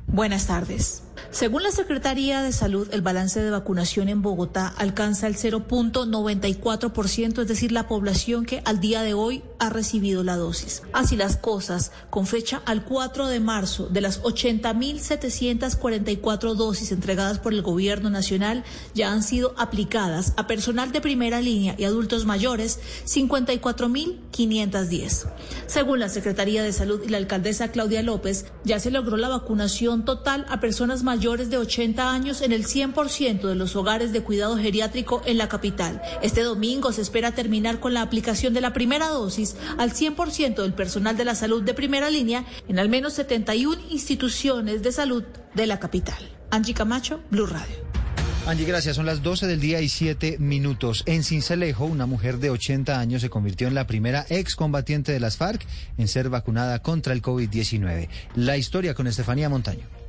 Buenas 0.06 0.46
tardes. 0.46 1.02
Según 1.30 1.62
la 1.64 1.70
Secretaría 1.72 2.42
de 2.42 2.52
Salud, 2.52 2.86
el 2.92 3.02
balance 3.02 3.42
de 3.42 3.50
vacunación 3.50 4.08
en 4.08 4.22
Bogotá 4.22 4.68
alcanza 4.68 5.26
el 5.26 5.36
0.94%, 5.36 7.42
es 7.42 7.48
decir, 7.48 7.72
la 7.72 7.88
población 7.88 8.46
que 8.46 8.62
al 8.64 8.78
día 8.78 9.02
de 9.02 9.14
hoy 9.14 9.42
ha 9.58 9.68
recibido 9.68 10.22
la 10.22 10.36
dosis. 10.36 10.84
Así 10.92 11.16
las 11.16 11.36
cosas, 11.36 11.90
con 12.10 12.28
fecha 12.28 12.62
al 12.66 12.84
4 12.84 13.26
de 13.26 13.40
marzo, 13.40 13.88
de 13.88 14.00
las 14.00 14.22
80.744 14.22 16.54
dosis 16.54 16.92
entregadas 16.92 17.40
por 17.40 17.52
el 17.52 17.62
Gobierno 17.62 18.10
Nacional, 18.10 18.62
ya 18.94 19.10
han 19.10 19.24
sido 19.24 19.56
aplicadas 19.58 20.34
a 20.36 20.46
personal 20.46 20.92
de 20.92 21.00
primera 21.00 21.40
línea 21.40 21.74
y 21.76 21.82
adultos 21.84 22.26
mayores 22.26 22.78
54.510. 23.06 25.26
Según 25.66 25.98
la 25.98 26.08
Secretaría 26.08 26.62
de 26.62 26.72
Salud 26.72 27.00
y 27.04 27.08
la 27.08 27.18
alcaldesa 27.18 27.72
Claudia 27.72 28.04
López, 28.04 28.46
ya 28.62 28.78
se 28.78 28.92
logró 28.92 29.16
la 29.16 29.28
vacunación 29.28 29.93
total 30.02 30.44
a 30.48 30.58
personas 30.58 31.04
mayores 31.04 31.50
de 31.50 31.58
80 31.58 32.10
años 32.10 32.42
en 32.42 32.50
el 32.50 32.66
100% 32.66 33.42
de 33.42 33.54
los 33.54 33.76
hogares 33.76 34.12
de 34.12 34.22
cuidado 34.22 34.56
geriátrico 34.56 35.22
en 35.24 35.38
la 35.38 35.48
capital. 35.48 36.02
Este 36.22 36.42
domingo 36.42 36.90
se 36.90 37.02
espera 37.02 37.32
terminar 37.32 37.78
con 37.78 37.94
la 37.94 38.02
aplicación 38.02 38.54
de 38.54 38.60
la 38.60 38.72
primera 38.72 39.08
dosis 39.08 39.56
al 39.78 39.92
100% 39.92 40.56
del 40.56 40.74
personal 40.74 41.16
de 41.16 41.24
la 41.24 41.36
salud 41.36 41.62
de 41.62 41.74
primera 41.74 42.10
línea 42.10 42.44
en 42.68 42.78
al 42.80 42.88
menos 42.88 43.12
71 43.12 43.80
instituciones 43.90 44.82
de 44.82 44.90
salud 44.90 45.22
de 45.54 45.66
la 45.66 45.78
capital. 45.78 46.28
Angie 46.50 46.74
Camacho, 46.74 47.20
Blue 47.30 47.46
Radio. 47.46 48.03
Angie, 48.46 48.66
gracias. 48.66 48.96
Son 48.96 49.06
las 49.06 49.22
12 49.22 49.46
del 49.46 49.58
día 49.58 49.80
y 49.80 49.88
7 49.88 50.36
minutos. 50.38 51.02
En 51.06 51.24
Cincelejo, 51.24 51.86
una 51.86 52.04
mujer 52.04 52.36
de 52.38 52.50
80 52.50 53.00
años 53.00 53.22
se 53.22 53.30
convirtió 53.30 53.68
en 53.68 53.74
la 53.74 53.86
primera 53.86 54.26
excombatiente 54.28 55.12
de 55.12 55.20
las 55.20 55.38
FARC 55.38 55.64
en 55.96 56.08
ser 56.08 56.28
vacunada 56.28 56.80
contra 56.80 57.14
el 57.14 57.22
COVID-19. 57.22 58.08
La 58.34 58.58
historia 58.58 58.92
con 58.92 59.06
Estefanía 59.06 59.48
Montaño. 59.48 60.03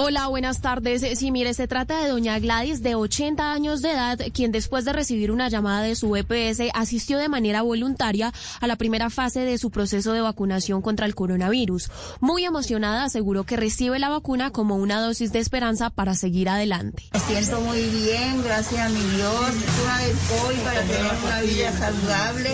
Hola, 0.00 0.28
buenas 0.28 0.60
tardes. 0.60 1.18
Sí, 1.18 1.32
mire, 1.32 1.54
se 1.54 1.66
trata 1.66 2.00
de 2.00 2.08
doña 2.08 2.38
Gladys, 2.38 2.84
de 2.84 2.94
80 2.94 3.50
años 3.50 3.82
de 3.82 3.90
edad, 3.90 4.20
quien 4.32 4.52
después 4.52 4.84
de 4.84 4.92
recibir 4.92 5.32
una 5.32 5.48
llamada 5.48 5.82
de 5.82 5.96
su 5.96 6.14
EPS 6.14 6.70
asistió 6.72 7.18
de 7.18 7.28
manera 7.28 7.62
voluntaria 7.62 8.32
a 8.60 8.66
la 8.68 8.76
primera 8.76 9.10
fase 9.10 9.40
de 9.40 9.58
su 9.58 9.72
proceso 9.72 10.12
de 10.12 10.20
vacunación 10.20 10.82
contra 10.82 11.04
el 11.04 11.16
coronavirus. 11.16 11.90
Muy 12.20 12.44
emocionada, 12.44 13.02
aseguró 13.02 13.42
que 13.42 13.56
recibe 13.56 13.98
la 13.98 14.08
vacuna 14.08 14.52
como 14.52 14.76
una 14.76 15.00
dosis 15.00 15.32
de 15.32 15.40
esperanza 15.40 15.90
para 15.90 16.14
seguir 16.14 16.48
adelante. 16.48 17.02
Me 17.12 17.18
siento 17.18 17.60
muy 17.62 17.82
bien, 17.82 18.40
gracias 18.44 18.80
a 18.80 18.88
mi 18.90 19.00
Dios. 19.16 19.50
Una 19.82 19.98
del 19.98 20.16
COVID 20.16 20.60
para 20.62 20.82
tener 20.82 21.12
una 21.26 21.40
vida 21.40 21.72
saludable. 21.72 22.50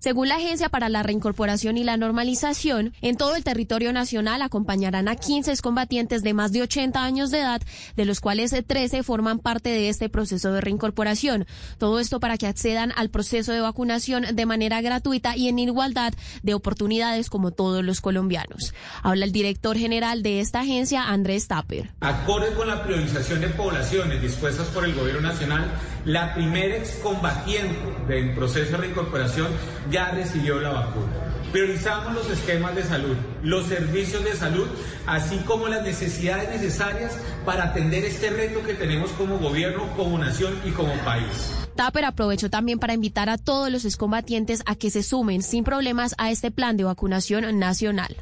Según 0.00 0.26
la 0.26 0.38
Agencia 0.38 0.68
para 0.68 0.88
la 0.88 1.04
Reincorporación 1.04 1.78
y 1.78 1.84
la 1.84 1.96
Normalización, 1.96 2.94
en 3.00 3.16
todo 3.16 3.36
el 3.36 3.44
territorio 3.44 3.92
nacional 3.92 4.42
acompañarán 4.42 5.06
a 5.06 5.14
15 5.14 5.56
combatientes 5.58 6.24
de 6.24 6.34
más 6.34 6.50
de 6.50 6.62
80 6.62 6.79
años 6.80 7.30
de 7.30 7.40
edad, 7.40 7.62
de 7.96 8.04
los 8.04 8.20
cuales 8.20 8.54
13 8.66 9.02
forman 9.02 9.38
parte 9.38 9.68
de 9.68 9.88
este 9.88 10.08
proceso 10.08 10.52
de 10.52 10.60
reincorporación. 10.60 11.46
Todo 11.78 12.00
esto 12.00 12.20
para 12.20 12.38
que 12.38 12.46
accedan 12.46 12.92
al 12.96 13.10
proceso 13.10 13.52
de 13.52 13.60
vacunación 13.60 14.24
de 14.32 14.46
manera 14.46 14.80
gratuita 14.80 15.36
y 15.36 15.48
en 15.48 15.58
igualdad 15.58 16.14
de 16.42 16.54
oportunidades 16.54 17.28
como 17.28 17.50
todos 17.50 17.84
los 17.84 18.00
colombianos. 18.00 18.74
Habla 19.02 19.26
el 19.26 19.32
director 19.32 19.76
general 19.76 20.22
de 20.22 20.40
esta 20.40 20.60
agencia, 20.60 21.04
Andrés 21.04 21.48
Tapper. 21.48 21.92
Acorde 22.00 22.54
con 22.54 22.68
la 22.68 22.82
priorización 22.82 23.40
de 23.40 23.48
poblaciones 23.48 24.22
dispuestas 24.22 24.68
por 24.68 24.84
el 24.84 24.94
gobierno 24.94 25.20
nacional, 25.20 25.70
la 26.04 26.34
primera 26.34 26.76
excombatiente 26.76 27.78
del 28.08 28.34
proceso 28.34 28.72
de 28.72 28.78
reincorporación 28.78 29.48
ya 29.90 30.10
recibió 30.10 30.60
la 30.60 30.70
vacuna. 30.70 31.30
Priorizamos 31.52 32.14
los 32.14 32.30
esquemas 32.30 32.76
de 32.76 32.84
salud, 32.84 33.16
los 33.42 33.66
servicios 33.66 34.22
de 34.24 34.34
salud, 34.34 34.68
así 35.06 35.36
como 35.38 35.66
las 35.68 35.82
necesidades 35.82 36.48
necesarias 36.48 37.18
para 37.44 37.64
atender 37.64 38.04
este 38.04 38.30
reto 38.30 38.62
que 38.62 38.74
tenemos 38.74 39.10
como 39.12 39.38
gobierno, 39.38 39.88
como 39.96 40.16
nación 40.16 40.54
y 40.64 40.70
como 40.70 40.92
país. 41.04 41.52
Tapper 41.74 42.04
aprovechó 42.04 42.50
también 42.50 42.78
para 42.78 42.94
invitar 42.94 43.28
a 43.28 43.38
todos 43.38 43.70
los 43.70 43.84
excombatientes 43.84 44.62
a 44.66 44.76
que 44.76 44.90
se 44.90 45.02
sumen 45.02 45.42
sin 45.42 45.64
problemas 45.64 46.14
a 46.18 46.30
este 46.30 46.50
plan 46.50 46.76
de 46.76 46.84
vacunación 46.84 47.58
nacional. 47.58 48.16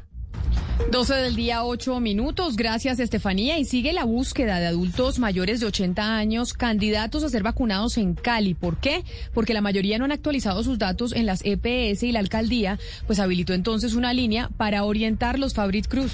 12 0.91 1.13
del 1.13 1.35
día, 1.35 1.63
8 1.63 1.99
minutos. 1.99 2.55
Gracias, 2.55 2.99
Estefanía. 2.99 3.59
Y 3.59 3.65
sigue 3.65 3.93
la 3.93 4.05
búsqueda 4.05 4.59
de 4.59 4.67
adultos 4.67 5.19
mayores 5.19 5.59
de 5.59 5.67
80 5.67 6.17
años 6.17 6.53
candidatos 6.53 7.23
a 7.23 7.29
ser 7.29 7.43
vacunados 7.43 7.97
en 7.97 8.15
Cali. 8.15 8.55
¿Por 8.55 8.77
qué? 8.77 9.03
Porque 9.33 9.53
la 9.53 9.61
mayoría 9.61 9.99
no 9.99 10.05
han 10.05 10.11
actualizado 10.11 10.63
sus 10.63 10.79
datos 10.79 11.13
en 11.13 11.27
las 11.27 11.41
EPS 11.45 12.03
y 12.03 12.11
la 12.11 12.19
alcaldía, 12.19 12.79
pues 13.05 13.19
habilitó 13.19 13.53
entonces 13.53 13.93
una 13.93 14.13
línea 14.13 14.49
para 14.57 14.83
orientarlos, 14.83 15.53
Fabrit 15.53 15.87
Cruz. 15.87 16.11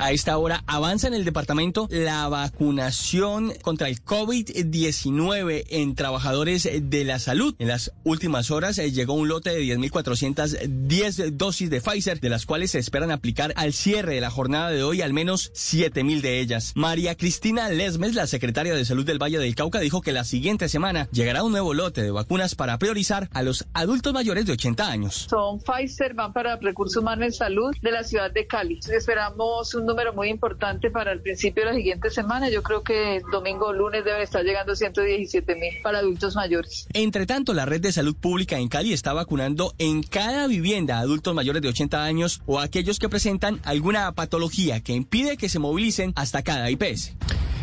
A 0.00 0.12
esta 0.12 0.38
hora 0.38 0.64
avanza 0.66 1.08
en 1.08 1.14
el 1.14 1.26
departamento 1.26 1.86
la 1.90 2.26
vacunación 2.26 3.52
contra 3.60 3.86
el 3.86 4.02
COVID-19 4.02 5.66
en 5.68 5.94
trabajadores 5.94 6.66
de 6.82 7.04
la 7.04 7.18
salud. 7.18 7.54
En 7.58 7.68
las 7.68 7.92
últimas 8.02 8.50
horas 8.50 8.78
eh, 8.78 8.92
llegó 8.92 9.12
un 9.12 9.28
lote 9.28 9.50
de 9.50 9.60
10.410 9.60 11.32
dosis 11.32 11.68
de 11.68 11.82
Pfizer, 11.82 12.18
de 12.18 12.30
las 12.30 12.46
cuales 12.46 12.70
se 12.70 12.78
esperan 12.78 13.10
aplicar 13.10 13.52
al 13.56 13.74
cierre 13.74 14.14
de 14.14 14.22
la 14.22 14.30
jornada 14.30 14.70
de 14.70 14.82
hoy 14.82 15.02
al 15.02 15.12
menos 15.12 15.52
7.000 15.52 16.22
de 16.22 16.40
ellas. 16.40 16.72
María 16.76 17.14
Cristina 17.14 17.68
Lesmes, 17.68 18.14
la 18.14 18.26
secretaria 18.26 18.74
de 18.74 18.86
Salud 18.86 19.04
del 19.04 19.22
Valle 19.22 19.38
del 19.38 19.54
Cauca, 19.54 19.80
dijo 19.80 20.00
que 20.00 20.12
la 20.12 20.24
siguiente 20.24 20.70
semana 20.70 21.10
llegará 21.12 21.42
un 21.42 21.52
nuevo 21.52 21.74
lote 21.74 22.02
de 22.02 22.10
vacunas 22.10 22.54
para 22.54 22.78
priorizar 22.78 23.28
a 23.34 23.42
los 23.42 23.66
adultos 23.74 24.14
mayores 24.14 24.46
de 24.46 24.52
80 24.52 24.90
años. 24.90 25.26
Son 25.28 25.60
Pfizer, 25.60 26.14
van 26.14 26.32
para 26.32 26.56
recursos 26.56 27.02
humanos 27.02 27.26
en 27.26 27.32
salud 27.34 27.76
de 27.82 27.92
la 27.92 28.02
ciudad 28.02 28.30
de 28.30 28.46
Cali. 28.46 28.80
Esperamos 28.90 29.74
un 29.74 29.89
número 29.90 30.12
muy 30.12 30.28
importante 30.28 30.90
para 30.90 31.12
el 31.12 31.20
principio 31.20 31.64
de 31.64 31.70
la 31.70 31.76
siguiente 31.76 32.10
semana. 32.10 32.48
Yo 32.48 32.62
creo 32.62 32.82
que 32.82 33.20
domingo 33.30 33.66
o 33.66 33.72
lunes 33.72 34.04
deben 34.04 34.22
estar 34.22 34.44
llegando 34.44 34.74
117 34.74 35.54
mil 35.56 35.74
para 35.82 35.98
adultos 35.98 36.36
mayores. 36.36 36.86
Entre 36.92 37.26
tanto, 37.26 37.52
la 37.54 37.66
red 37.66 37.80
de 37.80 37.92
salud 37.92 38.14
pública 38.14 38.58
en 38.58 38.68
Cali 38.68 38.92
está 38.92 39.12
vacunando 39.12 39.74
en 39.78 40.02
cada 40.02 40.46
vivienda 40.46 40.98
a 40.98 41.00
adultos 41.00 41.34
mayores 41.34 41.62
de 41.62 41.68
80 41.68 42.04
años 42.04 42.42
o 42.46 42.60
aquellos 42.60 42.98
que 42.98 43.08
presentan 43.08 43.60
alguna 43.64 44.12
patología 44.12 44.80
que 44.80 44.92
impide 44.92 45.36
que 45.36 45.48
se 45.48 45.58
movilicen 45.58 46.12
hasta 46.16 46.42
cada 46.42 46.70
IPS. 46.70 47.14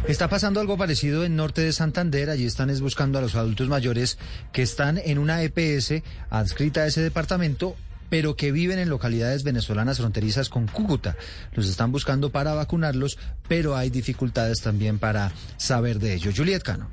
Está 0.08 0.30
pasando 0.30 0.62
algo 0.62 0.78
parecido 0.78 1.26
en 1.26 1.36
norte 1.36 1.62
de 1.62 1.74
Santander. 1.74 2.30
Allí 2.30 2.46
están 2.46 2.70
es 2.70 2.82
buscando 2.82 3.20
a 3.20 3.22
los 3.22 3.36
adultos 3.36 3.68
mayores 3.68 4.18
que 4.54 4.62
están 4.62 4.98
en 4.98 5.18
una 5.18 5.44
EPS 5.44 6.02
adscrita 6.30 6.82
a 6.82 6.88
ese 6.88 7.02
departamento 7.02 7.76
pero 8.10 8.36
que 8.36 8.52
viven 8.52 8.80
en 8.80 8.90
localidades 8.90 9.44
venezolanas 9.44 9.98
fronterizas 9.98 10.50
con 10.50 10.68
Cúcuta. 10.68 11.16
Los 11.54 11.68
están 11.68 11.92
buscando 11.92 12.32
para 12.32 12.54
vacunarlos, 12.54 13.18
pero 13.48 13.76
hay 13.76 13.90
dificultades 13.90 14.62
también 14.62 15.00
para 15.00 15.32
saber 15.58 16.00
de 16.00 16.14
ello. 16.14 16.32
Juliet 16.36 16.64
Cano. 16.64 16.90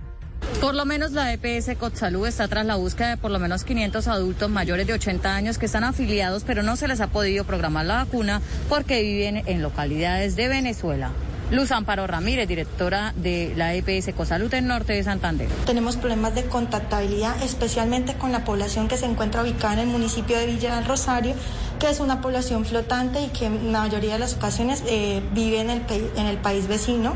Por 0.60 0.74
lo 0.74 0.84
menos 0.84 1.12
la 1.12 1.32
EPS 1.32 1.76
Cotsalud 1.78 2.26
está 2.26 2.48
tras 2.48 2.66
la 2.66 2.76
búsqueda 2.76 3.10
de 3.10 3.16
por 3.16 3.30
lo 3.30 3.38
menos 3.38 3.64
500 3.64 4.08
adultos 4.08 4.50
mayores 4.50 4.86
de 4.86 4.92
80 4.92 5.34
años 5.34 5.58
que 5.58 5.66
están 5.66 5.84
afiliados, 5.84 6.44
pero 6.44 6.62
no 6.62 6.76
se 6.76 6.88
les 6.88 7.00
ha 7.00 7.08
podido 7.08 7.44
programar 7.44 7.86
la 7.86 7.96
vacuna 7.96 8.40
porque 8.68 9.02
viven 9.02 9.42
en 9.46 9.62
localidades 9.62 10.36
de 10.36 10.48
Venezuela. 10.48 11.12
Luz 11.50 11.70
Amparo 11.72 12.06
Ramírez, 12.06 12.48
directora 12.48 13.12
de 13.16 13.52
la 13.56 13.74
EPS 13.74 14.14
Cosalud 14.14 14.52
en 14.54 14.66
Norte 14.66 14.94
de 14.94 15.04
Santander. 15.04 15.48
Tenemos 15.66 15.96
problemas 15.96 16.34
de 16.34 16.44
contactabilidad, 16.44 17.40
especialmente 17.42 18.14
con 18.14 18.32
la 18.32 18.44
población 18.44 18.88
que 18.88 18.96
se 18.96 19.06
encuentra 19.06 19.42
ubicada 19.42 19.74
en 19.74 19.80
el 19.80 19.86
municipio 19.88 20.38
de 20.38 20.46
Villa 20.46 20.76
del 20.76 20.86
Rosario, 20.86 21.34
que 21.78 21.88
es 21.90 22.00
una 22.00 22.20
población 22.20 22.64
flotante 22.64 23.20
y 23.20 23.28
que 23.28 23.46
en 23.46 23.72
la 23.72 23.80
mayoría 23.80 24.14
de 24.14 24.18
las 24.20 24.34
ocasiones 24.34 24.82
eh, 24.86 25.22
vive 25.32 25.60
en 25.60 26.26
el 26.26 26.38
país 26.38 26.66
vecino. 26.66 27.14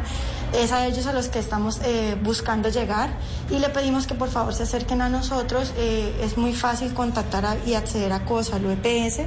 Es 0.55 0.73
a 0.73 0.87
ellos 0.87 1.07
a 1.07 1.13
los 1.13 1.29
que 1.29 1.39
estamos 1.39 1.81
eh, 1.85 2.17
buscando 2.23 2.69
llegar 2.69 3.11
y 3.51 3.59
le 3.59 3.69
pedimos 3.69 4.07
que 4.07 4.15
por 4.15 4.29
favor 4.29 4.55
se 4.55 4.63
acerquen 4.63 5.03
a 5.03 5.09
nosotros. 5.09 5.73
Eh, 5.77 6.21
es 6.23 6.37
muy 6.37 6.55
fácil 6.55 6.95
contactar 6.95 7.59
y 7.67 7.75
acceder 7.75 8.13
a 8.13 8.25
COSA, 8.25 8.57
al 8.57 8.65
EPS, 8.71 9.21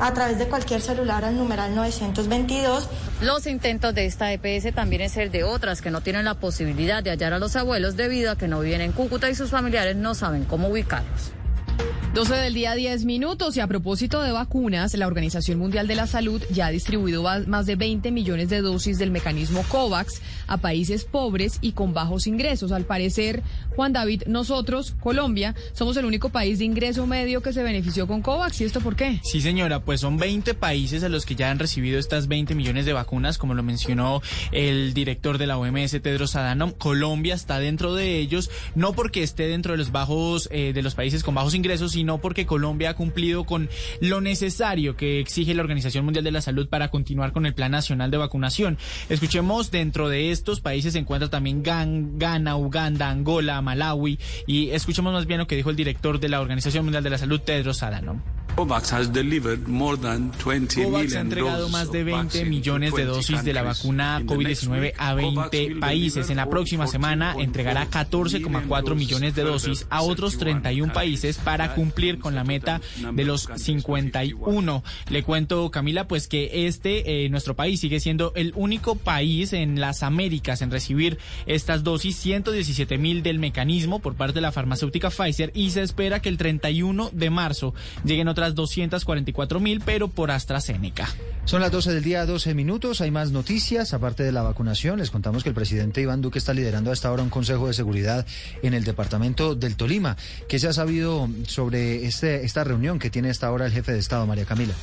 a 0.00 0.14
través 0.14 0.38
de 0.38 0.48
cualquier 0.48 0.80
celular 0.80 1.24
al 1.24 1.36
numeral 1.36 1.74
922. 1.74 2.88
Los 3.20 3.46
intentos 3.46 3.94
de 3.94 4.06
esta 4.06 4.32
EPS 4.32 4.74
también 4.74 5.02
es 5.02 5.16
el 5.16 5.30
de 5.30 5.44
otras 5.44 5.82
que 5.82 5.90
no 5.90 6.00
tienen 6.00 6.24
la 6.24 6.34
posibilidad 6.34 7.02
de 7.02 7.10
hallar 7.10 7.32
a 7.32 7.38
los 7.38 7.56
abuelos 7.56 7.96
debido 7.96 8.30
a 8.30 8.36
que 8.36 8.48
no 8.48 8.60
viven 8.60 8.80
en 8.80 8.92
Cúcuta 8.92 9.28
y 9.28 9.34
sus 9.34 9.50
familiares 9.50 9.96
no 9.96 10.14
saben 10.14 10.44
cómo 10.44 10.68
ubicarlos. 10.68 11.37
12 12.14 12.34
del 12.34 12.54
día 12.54 12.74
10 12.74 13.04
minutos 13.04 13.56
y 13.56 13.60
a 13.60 13.66
propósito 13.66 14.22
de 14.22 14.32
vacunas, 14.32 14.94
la 14.94 15.06
Organización 15.06 15.58
Mundial 15.58 15.86
de 15.86 15.94
la 15.94 16.06
Salud 16.06 16.42
ya 16.50 16.66
ha 16.66 16.70
distribuido 16.70 17.22
más 17.46 17.66
de 17.66 17.76
20 17.76 18.10
millones 18.10 18.48
de 18.48 18.62
dosis 18.62 18.98
del 18.98 19.10
mecanismo 19.10 19.62
COVAX 19.68 20.22
a 20.46 20.56
países 20.56 21.04
pobres 21.04 21.58
y 21.60 21.72
con 21.72 21.92
bajos 21.92 22.26
ingresos. 22.26 22.72
Al 22.72 22.84
parecer, 22.84 23.42
Juan 23.76 23.92
David, 23.92 24.22
nosotros, 24.26 24.96
Colombia, 25.00 25.54
somos 25.74 25.96
el 25.98 26.06
único 26.06 26.30
país 26.30 26.58
de 26.58 26.64
ingreso 26.64 27.06
medio 27.06 27.42
que 27.42 27.52
se 27.52 27.62
benefició 27.62 28.06
con 28.06 28.22
COVAX. 28.22 28.62
¿Y 28.62 28.64
esto 28.64 28.80
por 28.80 28.96
qué? 28.96 29.20
Sí, 29.22 29.42
señora, 29.42 29.84
pues 29.84 30.00
son 30.00 30.16
20 30.16 30.54
países 30.54 31.04
a 31.04 31.10
los 31.10 31.26
que 31.26 31.36
ya 31.36 31.50
han 31.50 31.58
recibido 31.58 31.98
estas 31.98 32.26
20 32.26 32.54
millones 32.54 32.86
de 32.86 32.94
vacunas, 32.94 33.36
como 33.36 33.54
lo 33.54 33.62
mencionó 33.62 34.22
el 34.50 34.94
director 34.94 35.36
de 35.36 35.46
la 35.46 35.58
OMS, 35.58 35.90
Tedros 36.02 36.34
Adhanom. 36.36 36.72
Colombia 36.72 37.34
está 37.34 37.58
dentro 37.58 37.94
de 37.94 38.18
ellos, 38.18 38.50
no 38.74 38.94
porque 38.94 39.22
esté 39.22 39.46
dentro 39.46 39.72
de 39.72 39.78
los 39.78 39.92
bajos, 39.92 40.48
eh, 40.50 40.72
de 40.72 40.82
los 40.82 40.94
países 40.94 41.22
con 41.22 41.34
bajos 41.34 41.54
ingresos, 41.54 41.97
sino 41.98 42.18
porque 42.18 42.46
Colombia 42.46 42.90
ha 42.90 42.94
cumplido 42.94 43.42
con 43.42 43.68
lo 44.00 44.20
necesario 44.20 44.96
que 44.96 45.18
exige 45.18 45.52
la 45.52 45.62
Organización 45.62 46.04
Mundial 46.04 46.22
de 46.22 46.30
la 46.30 46.40
Salud 46.40 46.68
para 46.68 46.92
continuar 46.92 47.32
con 47.32 47.44
el 47.44 47.54
Plan 47.54 47.72
Nacional 47.72 48.12
de 48.12 48.18
Vacunación. 48.18 48.78
Escuchemos, 49.08 49.72
dentro 49.72 50.08
de 50.08 50.30
estos 50.30 50.60
países 50.60 50.92
se 50.92 51.00
encuentra 51.00 51.28
también 51.28 51.64
Ghana, 51.64 52.56
Uganda, 52.56 53.10
Angola, 53.10 53.60
Malawi, 53.62 54.16
y 54.46 54.70
escuchemos 54.70 55.12
más 55.12 55.26
bien 55.26 55.40
lo 55.40 55.48
que 55.48 55.56
dijo 55.56 55.70
el 55.70 55.76
director 55.76 56.20
de 56.20 56.28
la 56.28 56.40
Organización 56.40 56.84
Mundial 56.84 57.02
de 57.02 57.10
la 57.10 57.18
Salud, 57.18 57.40
Tedros 57.40 57.82
Adhanom. 57.82 58.37
COVAX 58.56 58.92
has 58.92 59.12
delivered 59.12 59.68
more 59.68 59.96
than 59.96 60.32
20 60.32 60.84
COVAX 60.84 61.14
ha 61.14 61.20
entregado 61.20 61.68
más 61.68 61.92
de 61.92 62.04
20 62.04 62.44
millones 62.44 62.92
de 62.94 63.04
dosis 63.04 63.44
de 63.44 63.52
la 63.52 63.62
vacuna 63.62 64.20
COVID-19 64.24 64.94
a 64.98 65.14
20 65.14 65.76
países. 65.80 66.30
En 66.30 66.36
la 66.36 66.50
próxima 66.50 66.86
semana 66.86 67.34
entregará 67.38 67.88
14,4 67.88 68.94
millones 68.94 69.34
de 69.34 69.42
dosis 69.42 69.86
a 69.90 70.02
otros 70.02 70.38
31 70.38 70.92
países 70.92 71.38
para 71.38 71.74
cumplir 71.74 72.18
con 72.18 72.34
la 72.34 72.44
meta 72.44 72.80
de 73.12 73.24
los 73.24 73.48
51. 73.54 74.84
Le 75.10 75.22
cuento, 75.22 75.70
Camila, 75.70 76.08
pues 76.08 76.28
que 76.28 76.66
este, 76.66 77.24
eh, 77.24 77.28
nuestro 77.28 77.54
país, 77.54 77.80
sigue 77.80 78.00
siendo 78.00 78.32
el 78.34 78.52
único 78.56 78.96
país 78.96 79.52
en 79.52 79.80
las 79.80 80.02
Américas 80.02 80.62
en 80.62 80.70
recibir 80.70 81.18
estas 81.46 81.84
dosis, 81.84 82.16
117 82.16 82.98
mil 82.98 83.22
del 83.22 83.38
mecanismo 83.38 84.00
por 84.00 84.14
parte 84.14 84.34
de 84.34 84.40
la 84.40 84.52
farmacéutica 84.52 85.10
Pfizer 85.10 85.52
y 85.54 85.70
se 85.70 85.82
espera 85.82 86.20
que 86.20 86.28
el 86.28 86.36
31 86.36 87.10
de 87.12 87.30
marzo 87.30 87.74
lleguen 88.04 88.28
otras 88.28 88.37
244 88.54 89.60
mil, 89.60 89.80
pero 89.84 90.08
por 90.08 90.30
AstraZeneca. 90.30 91.08
Son 91.44 91.60
las 91.60 91.70
12 91.70 91.94
del 91.94 92.04
día, 92.04 92.26
12 92.26 92.54
minutos. 92.54 93.00
Hay 93.00 93.10
más 93.10 93.30
noticias. 93.30 93.94
Aparte 93.94 94.22
de 94.22 94.32
la 94.32 94.42
vacunación, 94.42 94.98
les 94.98 95.10
contamos 95.10 95.42
que 95.42 95.48
el 95.48 95.54
presidente 95.54 96.02
Iván 96.02 96.20
Duque 96.20 96.38
está 96.38 96.52
liderando 96.52 96.92
hasta 96.92 97.08
ahora 97.08 97.22
un 97.22 97.30
consejo 97.30 97.68
de 97.68 97.74
seguridad 97.74 98.26
en 98.62 98.74
el 98.74 98.84
departamento 98.84 99.54
del 99.54 99.76
Tolima. 99.76 100.16
¿Qué 100.48 100.58
se 100.58 100.68
ha 100.68 100.72
sabido 100.72 101.28
sobre 101.46 102.04
este, 102.04 102.44
esta 102.44 102.64
reunión 102.64 102.98
que 102.98 103.10
tiene 103.10 103.30
hasta 103.30 103.46
ahora 103.46 103.66
el 103.66 103.72
jefe 103.72 103.92
de 103.92 103.98
Estado, 103.98 104.26
María 104.26 104.44
Camila? 104.44 104.74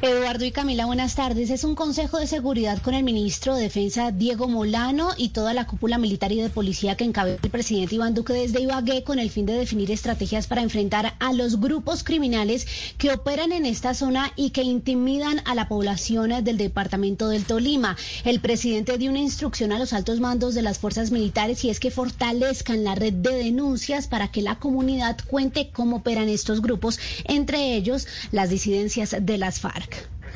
Eduardo 0.00 0.44
y 0.44 0.52
Camila, 0.52 0.86
buenas 0.86 1.16
tardes. 1.16 1.50
Es 1.50 1.64
un 1.64 1.74
consejo 1.74 2.18
de 2.20 2.28
seguridad 2.28 2.80
con 2.80 2.94
el 2.94 3.02
ministro 3.02 3.56
de 3.56 3.62
Defensa 3.62 4.12
Diego 4.12 4.46
Molano 4.46 5.08
y 5.16 5.30
toda 5.30 5.52
la 5.54 5.66
cúpula 5.66 5.98
militar 5.98 6.30
y 6.30 6.40
de 6.40 6.50
policía 6.50 6.96
que 6.96 7.02
encabeza 7.02 7.40
el 7.42 7.50
presidente 7.50 7.96
Iván 7.96 8.14
Duque 8.14 8.32
desde 8.32 8.60
Ibagué 8.60 9.02
con 9.02 9.18
el 9.18 9.28
fin 9.28 9.44
de 9.44 9.54
definir 9.54 9.90
estrategias 9.90 10.46
para 10.46 10.62
enfrentar 10.62 11.14
a 11.18 11.32
los 11.32 11.58
grupos 11.58 12.04
criminales 12.04 12.68
que 12.96 13.10
operan 13.10 13.50
en 13.50 13.66
esta 13.66 13.92
zona 13.92 14.32
y 14.36 14.50
que 14.50 14.62
intimidan 14.62 15.42
a 15.46 15.56
la 15.56 15.66
población 15.66 16.44
del 16.44 16.58
departamento 16.58 17.28
del 17.28 17.44
Tolima. 17.44 17.96
El 18.24 18.38
presidente 18.38 18.98
dio 18.98 19.10
una 19.10 19.18
instrucción 19.18 19.72
a 19.72 19.80
los 19.80 19.92
altos 19.92 20.20
mandos 20.20 20.54
de 20.54 20.62
las 20.62 20.78
fuerzas 20.78 21.10
militares 21.10 21.64
y 21.64 21.70
es 21.70 21.80
que 21.80 21.90
fortalezcan 21.90 22.84
la 22.84 22.94
red 22.94 23.14
de 23.14 23.34
denuncias 23.34 24.06
para 24.06 24.30
que 24.30 24.42
la 24.42 24.60
comunidad 24.60 25.16
cuente 25.26 25.70
cómo 25.72 25.96
operan 25.96 26.28
estos 26.28 26.62
grupos, 26.62 27.00
entre 27.24 27.74
ellos 27.74 28.06
las 28.30 28.48
disidencias 28.48 29.16
de 29.18 29.38
las 29.38 29.58
FARC. 29.58 29.87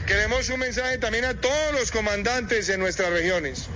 Queremos 0.07 0.49
un 0.51 0.61
mensaje 0.61 0.99
también 0.99 1.25
a 1.25 1.35
todos 1.35 1.73
los 1.73 1.91
comandantes 1.91 2.69
en 2.69 2.81
nuestras 2.81 3.11
regiones. 3.11 3.69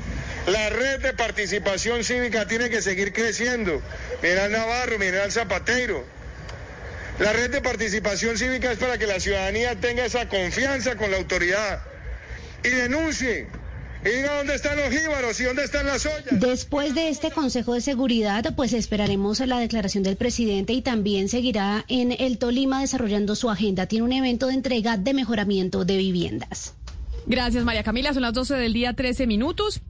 La 0.47 0.71
red 0.71 1.01
de 1.01 1.13
participación 1.13 2.05
cívica 2.05 2.47
tiene 2.47 2.71
que 2.71 2.83
seguir 2.83 3.13
creciendo. 3.13 3.83
Miren 4.23 4.53
Navarro, 4.53 4.99
miren 4.99 5.31
Zapateiro. 5.31 6.05
La 7.19 7.33
red 7.33 7.51
de 7.51 7.61
participación 7.63 8.37
cívica 8.37 8.71
es 8.71 8.79
para 8.79 8.99
que 8.99 9.07
la 9.07 9.19
ciudadanía 9.19 9.75
tenga 9.81 10.05
esa 10.05 10.29
confianza 10.29 10.97
con 10.97 11.11
la 11.11 11.17
autoridad 11.17 11.83
y 12.63 12.69
denuncie 12.69 13.49
y 14.05 14.23
dónde 14.23 14.55
están 14.55 14.77
los 14.77 14.91
jíbaros 14.91 15.41
y 15.41 15.45
dónde 15.45 15.65
están 15.65 15.87
las 15.87 16.07
ollas. 16.07 16.41
Después 16.41 16.95
de 16.95 17.09
este 17.09 17.31
Consejo 17.31 17.75
de 17.75 17.81
Seguridad, 17.81 18.55
pues 18.55 18.73
esperaremos 18.73 19.41
la 19.41 19.59
declaración 19.59 20.03
del 20.05 20.17
presidente 20.17 20.73
y 20.73 20.83
también 20.83 21.29
seguirá 21.29 21.85
en 21.89 22.13
el 22.13 22.39
Tolima 22.39 22.81
desarrollando 22.81 23.35
su 23.35 23.51
agenda. 23.51 23.87
Tiene 23.87 24.05
un 24.05 24.13
evento 24.13 24.49
de 24.49 24.55
entrega 24.55 24.97
de 24.97 25.15
mejoramiento 25.15 25.85
de 25.85 25.97
viviendas. 25.97 26.75
Gracias, 27.27 27.65
María 27.65 27.83
Camila. 27.83 28.13
Son 28.13 28.23
las 28.23 28.35
12 28.35 28.55
del 28.55 28.73
día, 28.73 28.93
13 28.93 29.27
minutos. 29.27 29.81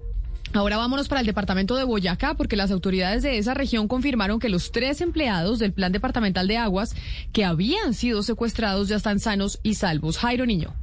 Ahora 0.53 0.79
vámonos 0.79 1.09
para 1.09 1.21
el 1.21 1.27
departamento 1.27 1.77
de 1.77 1.85
Boyacá, 1.85 2.35
porque 2.35 2.57
las 2.57 2.71
autoridades 2.71 3.23
de 3.23 3.37
esa 3.37 3.53
región 3.53 3.89
confirmaron 3.89 4.39
que 4.39 4.49
los 4.49 4.73
tres 4.73 5.03
empleados 5.03 5.59
del 5.59 5.73
Plan 5.73 5.93
Departamental 5.93 6.49
de 6.49 6.57
Aguas 6.57 6.95
que 7.33 7.45
habían 7.45 7.93
sido 7.93 8.23
secuestrados 8.23 8.89
ya 8.89 8.97
están 8.97 9.21
sanos 9.21 9.59
y 9.63 9.75
salvos. 9.75 10.17
Jairo 10.17 10.47
Niño. 10.47 10.75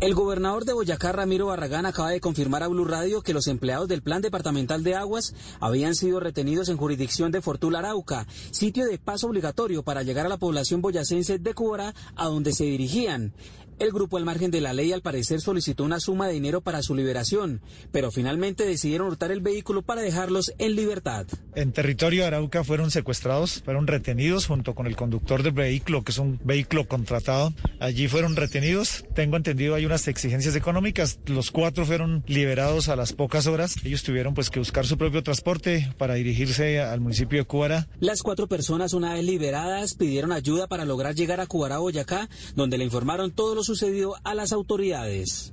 El 0.00 0.14
gobernador 0.14 0.64
de 0.64 0.72
Boyacá, 0.72 1.12
Ramiro 1.12 1.46
Barragán, 1.46 1.86
acaba 1.86 2.10
de 2.10 2.20
confirmar 2.20 2.62
a 2.62 2.68
Blue 2.68 2.84
Radio 2.84 3.22
que 3.22 3.32
los 3.32 3.46
empleados 3.46 3.88
del 3.88 4.02
Plan 4.02 4.22
Departamental 4.22 4.82
de 4.82 4.94
Aguas 4.94 5.34
habían 5.60 5.94
sido 5.94 6.20
retenidos 6.20 6.68
en 6.68 6.76
jurisdicción 6.76 7.32
de 7.32 7.40
Fortuna 7.40 7.78
Arauca, 7.78 8.26
sitio 8.50 8.86
de 8.86 8.98
paso 8.98 9.28
obligatorio 9.28 9.82
para 9.82 10.02
llegar 10.02 10.26
a 10.26 10.30
la 10.30 10.38
población 10.38 10.82
boyacense 10.82 11.38
de 11.38 11.54
Cubora, 11.54 11.94
a 12.16 12.26
donde 12.26 12.52
se 12.52 12.64
dirigían. 12.64 13.32
El 13.78 13.90
grupo 13.90 14.16
al 14.16 14.24
margen 14.24 14.50
de 14.50 14.60
la 14.60 14.72
ley 14.72 14.92
al 14.92 15.02
parecer 15.02 15.40
solicitó 15.40 15.84
una 15.84 15.98
suma 15.98 16.28
de 16.28 16.34
dinero 16.34 16.60
para 16.60 16.82
su 16.82 16.94
liberación, 16.94 17.60
pero 17.90 18.10
finalmente 18.10 18.64
decidieron 18.64 19.08
hurtar 19.08 19.32
el 19.32 19.40
vehículo 19.40 19.82
para 19.82 20.02
dejarlos 20.02 20.52
en 20.58 20.76
libertad. 20.76 21.26
En 21.56 21.72
territorio 21.72 22.22
de 22.22 22.28
Arauca 22.28 22.62
fueron 22.62 22.90
secuestrados, 22.90 23.62
fueron 23.64 23.86
retenidos 23.86 24.46
junto 24.46 24.74
con 24.74 24.86
el 24.86 24.94
conductor 24.94 25.42
del 25.42 25.52
vehículo, 25.52 26.04
que 26.04 26.12
es 26.12 26.18
un 26.18 26.40
vehículo 26.44 26.86
contratado. 26.86 27.52
Allí 27.80 28.06
fueron 28.06 28.36
retenidos. 28.36 29.04
Tengo 29.14 29.36
entendido 29.36 29.74
hay 29.74 29.86
unas 29.86 30.06
exigencias 30.08 30.54
económicas. 30.54 31.18
Los 31.26 31.50
cuatro 31.50 31.84
fueron 31.84 32.22
liberados 32.26 32.88
a 32.88 32.96
las 32.96 33.12
pocas 33.12 33.46
horas. 33.46 33.76
Ellos 33.84 34.02
tuvieron 34.02 34.34
pues 34.34 34.50
que 34.50 34.60
buscar 34.60 34.86
su 34.86 34.96
propio 34.96 35.22
transporte 35.22 35.92
para 35.98 36.14
dirigirse 36.14 36.80
al 36.80 37.00
municipio 37.00 37.38
de 37.38 37.44
Cúbara. 37.44 37.88
Las 38.00 38.22
cuatro 38.22 38.46
personas 38.46 38.92
una 38.94 39.14
vez 39.14 39.24
liberadas 39.24 39.94
pidieron 39.94 40.32
ayuda 40.32 40.68
para 40.68 40.84
lograr 40.84 41.14
llegar 41.14 41.40
a 41.40 41.46
Cúbara, 41.46 41.78
Boyacá, 41.78 42.28
donde 42.54 42.78
le 42.78 42.84
informaron 42.84 43.32
todos 43.32 43.56
los 43.56 43.63
sucedió 43.64 44.14
a 44.22 44.34
las 44.34 44.52
autoridades. 44.52 45.52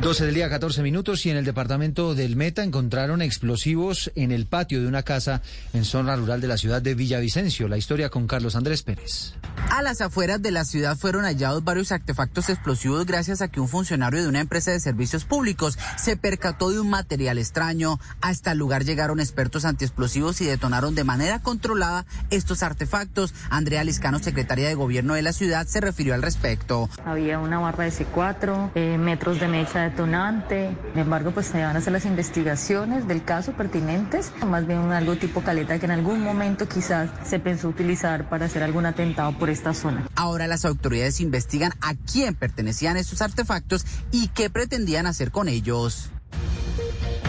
12 0.00 0.26
del 0.26 0.34
día, 0.34 0.48
14 0.48 0.80
minutos, 0.84 1.26
y 1.26 1.30
en 1.30 1.36
el 1.36 1.44
departamento 1.44 2.14
del 2.14 2.36
Meta 2.36 2.62
encontraron 2.62 3.20
explosivos 3.20 4.12
en 4.14 4.30
el 4.30 4.46
patio 4.46 4.80
de 4.80 4.86
una 4.86 5.02
casa 5.02 5.42
en 5.72 5.84
zona 5.84 6.14
rural 6.14 6.40
de 6.40 6.46
la 6.46 6.56
ciudad 6.56 6.80
de 6.80 6.94
Villavicencio. 6.94 7.66
La 7.66 7.78
historia 7.78 8.08
con 8.08 8.28
Carlos 8.28 8.54
Andrés 8.54 8.84
Pérez. 8.84 9.34
A 9.70 9.82
las 9.82 10.00
afueras 10.00 10.40
de 10.40 10.52
la 10.52 10.64
ciudad 10.64 10.96
fueron 10.96 11.24
hallados 11.24 11.64
varios 11.64 11.90
artefactos 11.90 12.48
explosivos 12.48 13.06
gracias 13.06 13.42
a 13.42 13.48
que 13.48 13.58
un 13.58 13.66
funcionario 13.66 14.22
de 14.22 14.28
una 14.28 14.38
empresa 14.38 14.70
de 14.70 14.78
servicios 14.78 15.24
públicos 15.24 15.76
se 15.96 16.16
percató 16.16 16.70
de 16.70 16.78
un 16.78 16.88
material 16.88 17.36
extraño. 17.36 17.98
Hasta 18.20 18.52
el 18.52 18.58
lugar 18.58 18.84
llegaron 18.84 19.18
expertos 19.18 19.64
antiexplosivos 19.64 20.40
y 20.40 20.46
detonaron 20.46 20.94
de 20.94 21.02
manera 21.02 21.40
controlada 21.40 22.06
estos 22.30 22.62
artefactos. 22.62 23.34
Andrea 23.50 23.82
Liscano, 23.82 24.20
secretaria 24.20 24.68
de 24.68 24.74
gobierno 24.74 25.14
de 25.14 25.22
la 25.22 25.32
ciudad, 25.32 25.66
se 25.66 25.80
refirió 25.80 26.14
al 26.14 26.22
respecto. 26.22 26.88
Había 27.04 27.40
una 27.40 27.58
barra 27.58 27.84
de 27.84 27.90
C4, 27.90 28.70
eh, 28.76 28.96
metros 28.96 29.40
de 29.40 29.48
mecha 29.48 29.87
detonante. 29.90 30.76
Sin 30.92 31.00
embargo, 31.00 31.30
pues 31.32 31.46
se 31.46 31.62
van 31.62 31.76
a 31.76 31.78
hacer 31.78 31.92
las 31.92 32.04
investigaciones 32.04 33.06
del 33.06 33.24
caso 33.24 33.52
pertinentes, 33.52 34.32
más 34.46 34.66
bien 34.66 34.92
algo 34.92 35.16
tipo 35.16 35.42
caleta 35.42 35.78
que 35.78 35.86
en 35.86 35.92
algún 35.92 36.22
momento 36.22 36.68
quizás 36.68 37.10
se 37.24 37.38
pensó 37.38 37.68
utilizar 37.68 38.28
para 38.28 38.46
hacer 38.46 38.62
algún 38.62 38.86
atentado 38.86 39.36
por 39.38 39.50
esta 39.50 39.74
zona. 39.74 40.08
Ahora 40.14 40.46
las 40.46 40.64
autoridades 40.64 41.20
investigan 41.20 41.72
a 41.80 41.94
quién 41.94 42.34
pertenecían 42.34 42.96
estos 42.96 43.22
artefactos 43.22 43.84
y 44.10 44.28
qué 44.28 44.50
pretendían 44.50 45.06
hacer 45.06 45.30
con 45.30 45.48
ellos. 45.48 46.10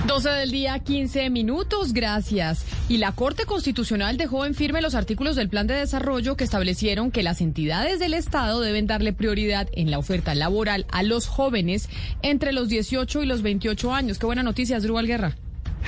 12 0.07 0.29
del 0.29 0.51
día, 0.51 0.79
15 0.79 1.29
minutos, 1.29 1.93
gracias. 1.93 2.65
Y 2.87 2.97
la 2.97 3.11
Corte 3.11 3.45
Constitucional 3.45 4.17
dejó 4.17 4.45
en 4.45 4.55
firme 4.55 4.81
los 4.81 4.95
artículos 4.95 5.35
del 5.35 5.49
Plan 5.49 5.67
de 5.67 5.75
Desarrollo 5.75 6.35
que 6.35 6.43
establecieron 6.43 7.11
que 7.11 7.23
las 7.23 7.41
entidades 7.41 7.99
del 7.99 8.13
Estado 8.13 8.61
deben 8.61 8.87
darle 8.87 9.13
prioridad 9.13 9.67
en 9.73 9.91
la 9.91 9.99
oferta 9.99 10.33
laboral 10.35 10.85
a 10.91 11.03
los 11.03 11.27
jóvenes 11.27 11.89
entre 12.21 12.53
los 12.53 12.69
18 12.69 13.23
y 13.23 13.25
los 13.25 13.41
28 13.41 13.93
años. 13.93 14.19
Qué 14.19 14.25
buena 14.25 14.43
noticia, 14.43 14.79
Drubal 14.79 15.07
Guerra. 15.07 15.35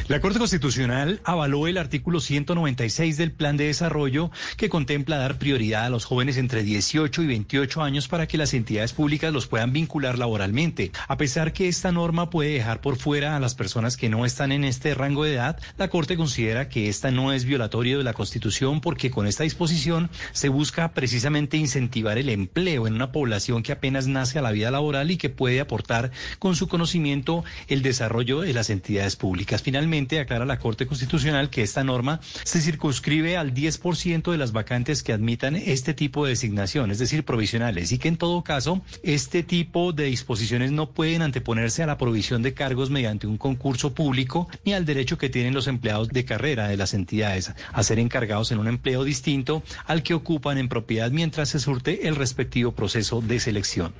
La 0.08 0.20
Corte 0.20 0.40
Constitucional 0.40 1.22
avaló 1.24 1.68
el 1.68 1.78
artículo 1.78 2.20
196 2.20 3.18
del 3.18 3.32
Plan 3.32 3.56
de 3.56 3.68
Desarrollo 3.68 4.32
que 4.58 4.70
contempla 4.70 5.18
dar 5.18 5.38
prioridad 5.38 5.86
a 5.86 5.90
los 5.90 6.06
jóvenes 6.06 6.38
entre 6.38 6.64
18 6.64 7.22
y 7.22 7.28
28 7.28 7.82
años 7.82 8.08
para 8.08 8.28
que 8.28 8.38
las 8.38 8.54
entidades 8.54 8.94
públicas 8.94 9.32
los 9.32 9.48
puedan 9.48 9.72
vincular 9.72 10.18
laboralmente. 10.18 10.92
A 11.08 11.18
pesar 11.18 11.54
que 11.54 11.68
esta 11.68 11.92
norma 11.92 12.30
puede 12.30 12.52
dejar 12.52 12.82
por 12.82 12.98
fuera 12.98 13.36
a 13.36 13.40
las 13.40 13.56
personas 13.56 13.96
que 13.96 14.10
no 14.10 14.26
están 14.26 14.52
en 14.52 14.64
este 14.64 14.94
rango 14.96 15.24
de 15.24 15.36
edad, 15.36 15.60
la 15.78 15.90
Corte 15.90 16.18
considera 16.18 16.68
que 16.68 16.90
esta 16.90 17.12
no 17.12 17.32
es 17.32 17.46
violatorio 17.46 17.98
de 17.98 18.04
la 18.04 18.14
Constitución 18.14 18.82
porque 18.82 19.12
con 19.12 19.28
esta 19.28 19.44
disposición 19.44 20.10
se 20.34 20.50
busca 20.50 20.94
precisamente 20.94 21.58
incentivar 21.58 22.18
el 22.18 22.30
empleo 22.30 22.88
en 22.88 22.96
una 22.96 23.12
población 23.12 23.64
que 23.64 23.72
apenas 23.72 24.08
nace 24.08 24.40
a 24.40 24.42
la 24.42 24.52
vida 24.52 24.72
laboral 24.72 25.12
y 25.12 25.18
que 25.18 25.30
puede 25.30 25.62
aportar 25.62 26.12
con 26.40 26.56
su 26.56 26.68
conocimiento 26.68 27.44
el 27.68 27.82
desarrollo 27.82 28.42
de 28.42 28.54
las 28.54 28.70
entidades 28.70 29.16
públicas. 29.16 29.62
Finalmente, 29.82 30.20
aclara 30.20 30.45
la 30.45 30.60
Corte 30.60 30.86
Constitucional 30.86 31.49
que 31.49 31.64
esta 31.64 31.84
norma 31.84 32.20
se 32.44 32.62
circunscribe 32.62 33.36
al 33.36 33.52
10% 33.52 34.30
de 34.30 34.38
las 34.38 34.52
vacantes 34.52 35.02
que 35.02 35.12
admitan 35.12 35.56
este 35.56 35.95
tipo 35.95 36.24
de 36.24 36.30
designación, 36.30 36.91
es 36.91 36.99
decir, 36.99 37.26
provisionales, 37.26 37.91
y 37.91 37.98
que 37.98 38.08
en 38.08 38.18
todo 38.18 38.44
caso 38.44 38.84
este 39.02 39.41
tipo 39.41 39.91
de 39.91 40.03
disposiciones 40.03 40.72
no 40.72 40.91
pueden 40.91 41.24
anteponerse 41.24 41.82
a 41.82 41.88
la 41.88 41.98
provisión 41.98 42.44
de 42.44 42.53
cargos 42.53 42.91
mediante 42.91 43.26
un 43.26 43.40
concurso 43.40 43.95
público 43.95 44.48
ni 44.66 44.74
al 44.74 44.86
derecho 44.86 45.18
que 45.18 45.30
tienen 45.30 45.56
los 45.56 45.66
empleados 45.66 46.10
de 46.10 46.26
carrera 46.26 46.68
de 46.68 46.78
las 46.78 46.94
entidades 46.94 47.52
a 47.74 47.82
ser 47.82 47.98
encargados 47.98 48.52
en 48.52 48.60
un 48.60 48.68
empleo 48.68 49.03
distinto 49.03 49.64
al 49.88 50.03
que 50.03 50.14
ocupan 50.14 50.60
en 50.60 50.70
propiedad 50.70 51.10
mientras 51.10 51.49
se 51.49 51.60
surte 51.60 52.08
el 52.08 52.16
respectivo 52.18 52.74
proceso 52.74 53.20
de 53.20 53.40
selección. 53.40 53.95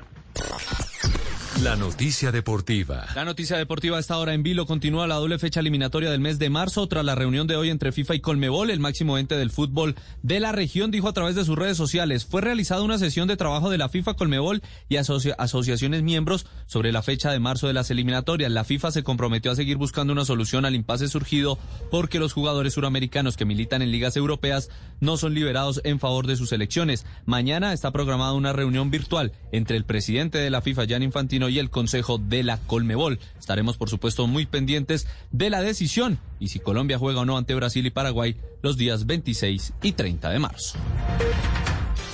La 1.64 1.76
noticia 1.76 2.32
deportiva. 2.32 3.06
La 3.14 3.24
noticia 3.24 3.56
deportiva 3.56 3.98
a 3.98 4.00
esta 4.00 4.18
hora 4.18 4.34
en 4.34 4.42
vilo 4.42 4.66
continúa 4.66 5.06
la 5.06 5.16
doble 5.16 5.38
fecha 5.38 5.60
eliminatoria 5.60 6.10
del 6.10 6.20
mes 6.20 6.40
de 6.40 6.50
marzo 6.50 6.88
tras 6.88 7.06
la 7.06 7.14
reunión 7.14 7.46
de 7.46 7.56
hoy 7.56 7.70
entre 7.70 7.92
FIFA 7.92 8.16
y 8.16 8.20
Colmebol, 8.20 8.72
el 8.72 8.80
máximo 8.80 9.20
ente 9.20 9.38
del 9.38 9.52
fútbol 9.52 9.94
de 10.24 10.40
la 10.40 10.54
región, 10.54 10.90
dijo 10.90 11.08
a 11.08 11.14
través 11.14 11.36
de 11.36 11.46
sus 11.46 11.56
redes 11.56 11.78
sociales, 11.78 12.26
fue 12.26 12.42
realizada 12.42 12.82
una 12.82 12.98
sesión 12.98 13.28
de 13.28 13.38
trabajo 13.38 13.70
de 13.70 13.78
la 13.78 13.90
FIFA, 13.90 14.16
Colmebol 14.16 14.64
y 14.90 14.96
asociaciones 14.96 16.02
miembros 16.02 16.48
sobre 16.66 16.92
la 16.92 17.04
fecha 17.04 17.32
de 17.32 17.38
marzo 17.38 17.68
de 17.68 17.74
las 17.74 17.92
eliminatorias. 17.92 18.52
La 18.52 18.64
FIFA 18.64 18.90
se 18.90 19.04
comprometió 19.04 19.52
a 19.52 19.56
seguir 19.56 19.78
buscando 19.78 20.14
una 20.14 20.26
solución 20.26 20.66
al 20.66 20.74
impasse 20.74 21.10
surgido 21.10 21.60
porque 21.92 22.18
los 22.18 22.34
jugadores 22.34 22.74
suramericanos 22.74 23.38
que 23.38 23.46
militan 23.46 23.84
en 23.84 23.92
ligas 23.92 24.18
europeas 24.18 24.70
no 25.00 25.16
son 25.16 25.36
liberados 25.36 25.80
en 25.84 26.00
favor 26.00 26.26
de 26.26 26.38
sus 26.38 26.54
elecciones. 26.54 27.06
Mañana 27.28 27.72
está 27.72 27.92
programada 27.92 28.34
una 28.34 28.52
reunión 28.52 28.90
virtual 28.90 29.32
entre 29.52 29.78
el 29.78 29.86
presidente 29.86 30.40
de 30.40 30.50
la 30.50 30.64
FIFA, 30.64 30.88
Jan 30.90 31.04
Infantino, 31.04 31.51
y 31.52 31.60
el 31.60 31.70
Consejo 31.70 32.18
de 32.18 32.44
la 32.44 32.58
Colmebol. 32.58 33.20
Estaremos, 33.40 33.78
por 33.78 33.90
supuesto, 33.90 34.28
muy 34.28 34.46
pendientes 34.46 35.08
de 35.32 35.50
la 35.50 35.62
decisión 35.62 36.20
y 36.40 36.48
si 36.48 36.60
Colombia 36.60 36.98
juega 36.98 37.22
o 37.22 37.26
no 37.26 37.38
ante 37.38 37.54
Brasil 37.54 37.86
y 37.86 37.92
Paraguay 37.92 38.38
los 38.62 38.78
días 38.78 39.06
26 39.06 39.74
y 39.84 39.92
30 39.92 40.30
de 40.30 40.40
marzo. 40.40 40.80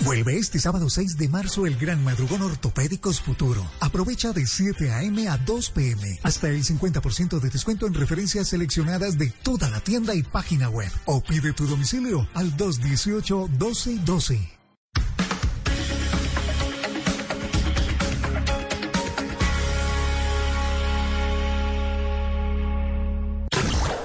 Vuelve 0.02 0.38
este 0.38 0.60
sábado 0.60 0.90
6 0.90 1.18
de 1.18 1.28
marzo 1.28 1.66
el 1.66 1.76
gran 1.76 2.04
madrugón 2.04 2.42
Ortopédicos 2.42 3.20
Futuro. 3.20 3.66
Aprovecha 3.80 4.32
de 4.32 4.46
7 4.46 4.92
a.m. 4.92 5.28
a 5.28 5.38
2 5.38 5.70
p.m. 5.72 6.20
hasta 6.24 6.50
el 6.50 6.64
50% 6.64 7.40
de 7.40 7.50
descuento 7.50 7.88
en 7.88 7.94
referencias 7.94 8.50
seleccionadas 8.50 9.18
de 9.18 9.32
toda 9.44 9.70
la 9.70 9.80
tienda 9.82 10.16
y 10.16 10.24
página 10.24 10.70
web. 10.70 10.92
O 11.06 11.22
pide 11.22 11.54
tu 11.54 11.66
domicilio 11.66 12.28
al 12.36 12.56
218-1212. 12.56 14.58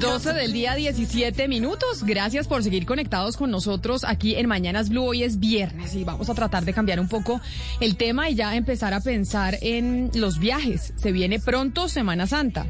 12 0.00 0.32
del 0.32 0.52
día 0.52 0.74
17 0.76 1.48
minutos. 1.48 2.04
Gracias 2.04 2.46
por 2.46 2.62
seguir 2.62 2.86
conectados 2.86 3.36
con 3.36 3.50
nosotros 3.50 4.04
aquí 4.04 4.36
en 4.36 4.46
Mañanas 4.46 4.90
Blue. 4.90 5.06
Hoy 5.06 5.24
es 5.24 5.40
viernes 5.40 5.94
y 5.96 6.04
vamos 6.04 6.30
a 6.30 6.34
tratar 6.34 6.64
de 6.64 6.72
cambiar 6.72 7.00
un 7.00 7.08
poco 7.08 7.40
el 7.80 7.96
tema 7.96 8.30
y 8.30 8.36
ya 8.36 8.54
empezar 8.54 8.94
a 8.94 9.00
pensar 9.00 9.58
en 9.60 10.10
los 10.14 10.38
viajes. 10.38 10.92
Se 10.96 11.10
viene 11.10 11.40
pronto 11.40 11.88
Semana 11.88 12.28
Santa. 12.28 12.66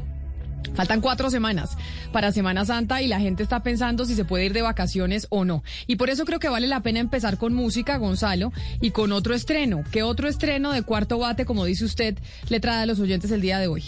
Faltan 0.75 1.01
cuatro 1.01 1.29
semanas 1.29 1.77
para 2.11 2.31
Semana 2.31 2.65
Santa 2.65 3.01
y 3.01 3.07
la 3.07 3.19
gente 3.19 3.43
está 3.43 3.63
pensando 3.63 4.05
si 4.05 4.15
se 4.15 4.25
puede 4.25 4.45
ir 4.45 4.53
de 4.53 4.61
vacaciones 4.61 5.27
o 5.29 5.45
no. 5.45 5.63
Y 5.87 5.97
por 5.97 6.09
eso 6.09 6.25
creo 6.25 6.39
que 6.39 6.49
vale 6.49 6.67
la 6.67 6.81
pena 6.81 6.99
empezar 6.99 7.37
con 7.37 7.53
música, 7.53 7.97
Gonzalo, 7.97 8.51
y 8.81 8.91
con 8.91 9.11
otro 9.11 9.33
estreno. 9.33 9.83
¿Qué 9.91 10.03
otro 10.03 10.27
estreno 10.27 10.71
de 10.71 10.83
cuarto 10.83 11.19
bate, 11.19 11.45
como 11.45 11.65
dice 11.65 11.85
usted, 11.85 12.17
le 12.49 12.59
trae 12.59 12.83
a 12.83 12.85
los 12.85 12.99
oyentes 12.99 13.31
el 13.31 13.41
día 13.41 13.59
de 13.59 13.67
hoy? 13.67 13.83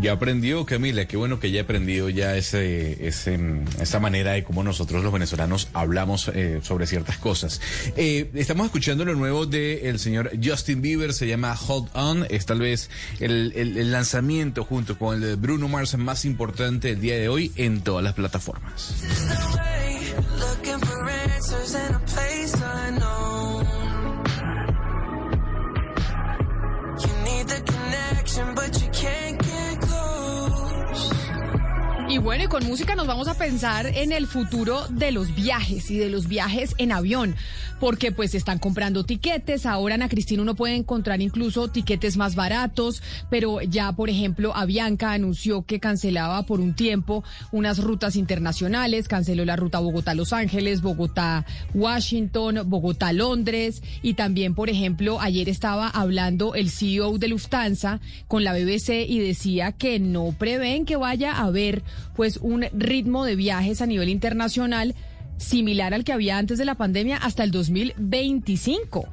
Ya 0.00 0.12
aprendió, 0.12 0.64
Camila, 0.64 1.06
qué 1.06 1.16
bueno 1.16 1.38
que 1.38 1.50
ya 1.50 1.62
aprendido 1.62 2.08
ya 2.08 2.36
ese, 2.36 3.06
ese, 3.06 3.38
esa 3.80 4.00
manera 4.00 4.32
de 4.32 4.44
cómo 4.44 4.62
nosotros 4.62 5.02
los 5.02 5.12
venezolanos 5.12 5.68
hablamos 5.74 6.28
eh, 6.34 6.60
sobre 6.62 6.86
ciertas 6.86 7.18
cosas. 7.18 7.60
Eh, 7.96 8.30
estamos 8.34 8.66
escuchando 8.66 9.04
lo 9.04 9.14
nuevo 9.14 9.46
del 9.46 9.98
señor 9.98 10.30
Justin 10.42 10.82
Bieber, 10.82 11.12
se 11.12 11.26
llama 11.26 11.56
Hold 11.68 11.88
On, 11.92 12.26
es 12.30 12.46
tal 12.46 12.60
vez 12.60 12.90
el, 13.20 13.52
el, 13.54 13.76
el 13.76 13.92
lanzamiento 13.92 14.64
junto 14.64 14.98
con 14.98 15.16
el 15.16 15.20
de 15.20 15.34
Bruno 15.36 15.68
Mars 15.68 15.96
más 15.96 16.24
importante 16.24 16.90
el 16.90 17.00
día 17.00 17.16
de 17.16 17.28
hoy 17.28 17.52
en 17.56 17.82
todas 17.82 18.02
las 18.02 18.14
plataformas. 18.14 18.94
Y 32.12 32.18
bueno, 32.18 32.44
y 32.44 32.46
con 32.46 32.62
música 32.66 32.94
nos 32.94 33.06
vamos 33.06 33.26
a 33.26 33.32
pensar 33.32 33.86
en 33.86 34.12
el 34.12 34.26
futuro 34.26 34.86
de 34.90 35.12
los 35.12 35.34
viajes 35.34 35.90
y 35.90 35.96
de 35.96 36.10
los 36.10 36.28
viajes 36.28 36.74
en 36.76 36.92
avión, 36.92 37.36
porque 37.82 38.12
pues 38.12 38.36
están 38.36 38.60
comprando 38.60 39.02
tiquetes, 39.02 39.66
ahora 39.66 39.96
Ana 39.96 40.08
Cristina 40.08 40.40
uno 40.40 40.54
puede 40.54 40.76
encontrar 40.76 41.20
incluso 41.20 41.66
tiquetes 41.66 42.16
más 42.16 42.36
baratos, 42.36 43.02
pero 43.28 43.60
ya 43.60 43.90
por 43.90 44.08
ejemplo 44.08 44.54
Avianca 44.54 45.10
anunció 45.10 45.62
que 45.62 45.80
cancelaba 45.80 46.44
por 46.44 46.60
un 46.60 46.74
tiempo 46.74 47.24
unas 47.50 47.82
rutas 47.82 48.14
internacionales, 48.14 49.08
canceló 49.08 49.44
la 49.44 49.56
ruta 49.56 49.80
Bogotá-Los 49.80 50.32
Ángeles, 50.32 50.80
Bogotá-Washington, 50.80 52.60
Bogotá-Londres. 52.66 53.82
Y 54.00 54.14
también 54.14 54.54
por 54.54 54.70
ejemplo 54.70 55.20
ayer 55.20 55.48
estaba 55.48 55.88
hablando 55.88 56.54
el 56.54 56.70
CEO 56.70 57.18
de 57.18 57.26
Lufthansa 57.26 57.98
con 58.28 58.44
la 58.44 58.52
BBC 58.52 59.08
y 59.08 59.18
decía 59.18 59.72
que 59.72 59.98
no 59.98 60.36
prevén 60.38 60.86
que 60.86 60.94
vaya 60.94 61.32
a 61.32 61.46
haber 61.46 61.82
pues 62.14 62.36
un 62.36 62.64
ritmo 62.72 63.24
de 63.24 63.34
viajes 63.34 63.82
a 63.82 63.86
nivel 63.86 64.08
internacional 64.08 64.94
similar 65.42 65.94
al 65.94 66.04
que 66.04 66.12
había 66.12 66.38
antes 66.38 66.58
de 66.58 66.64
la 66.64 66.76
pandemia 66.76 67.16
hasta 67.16 67.44
el 67.44 67.50
2025. 67.50 69.08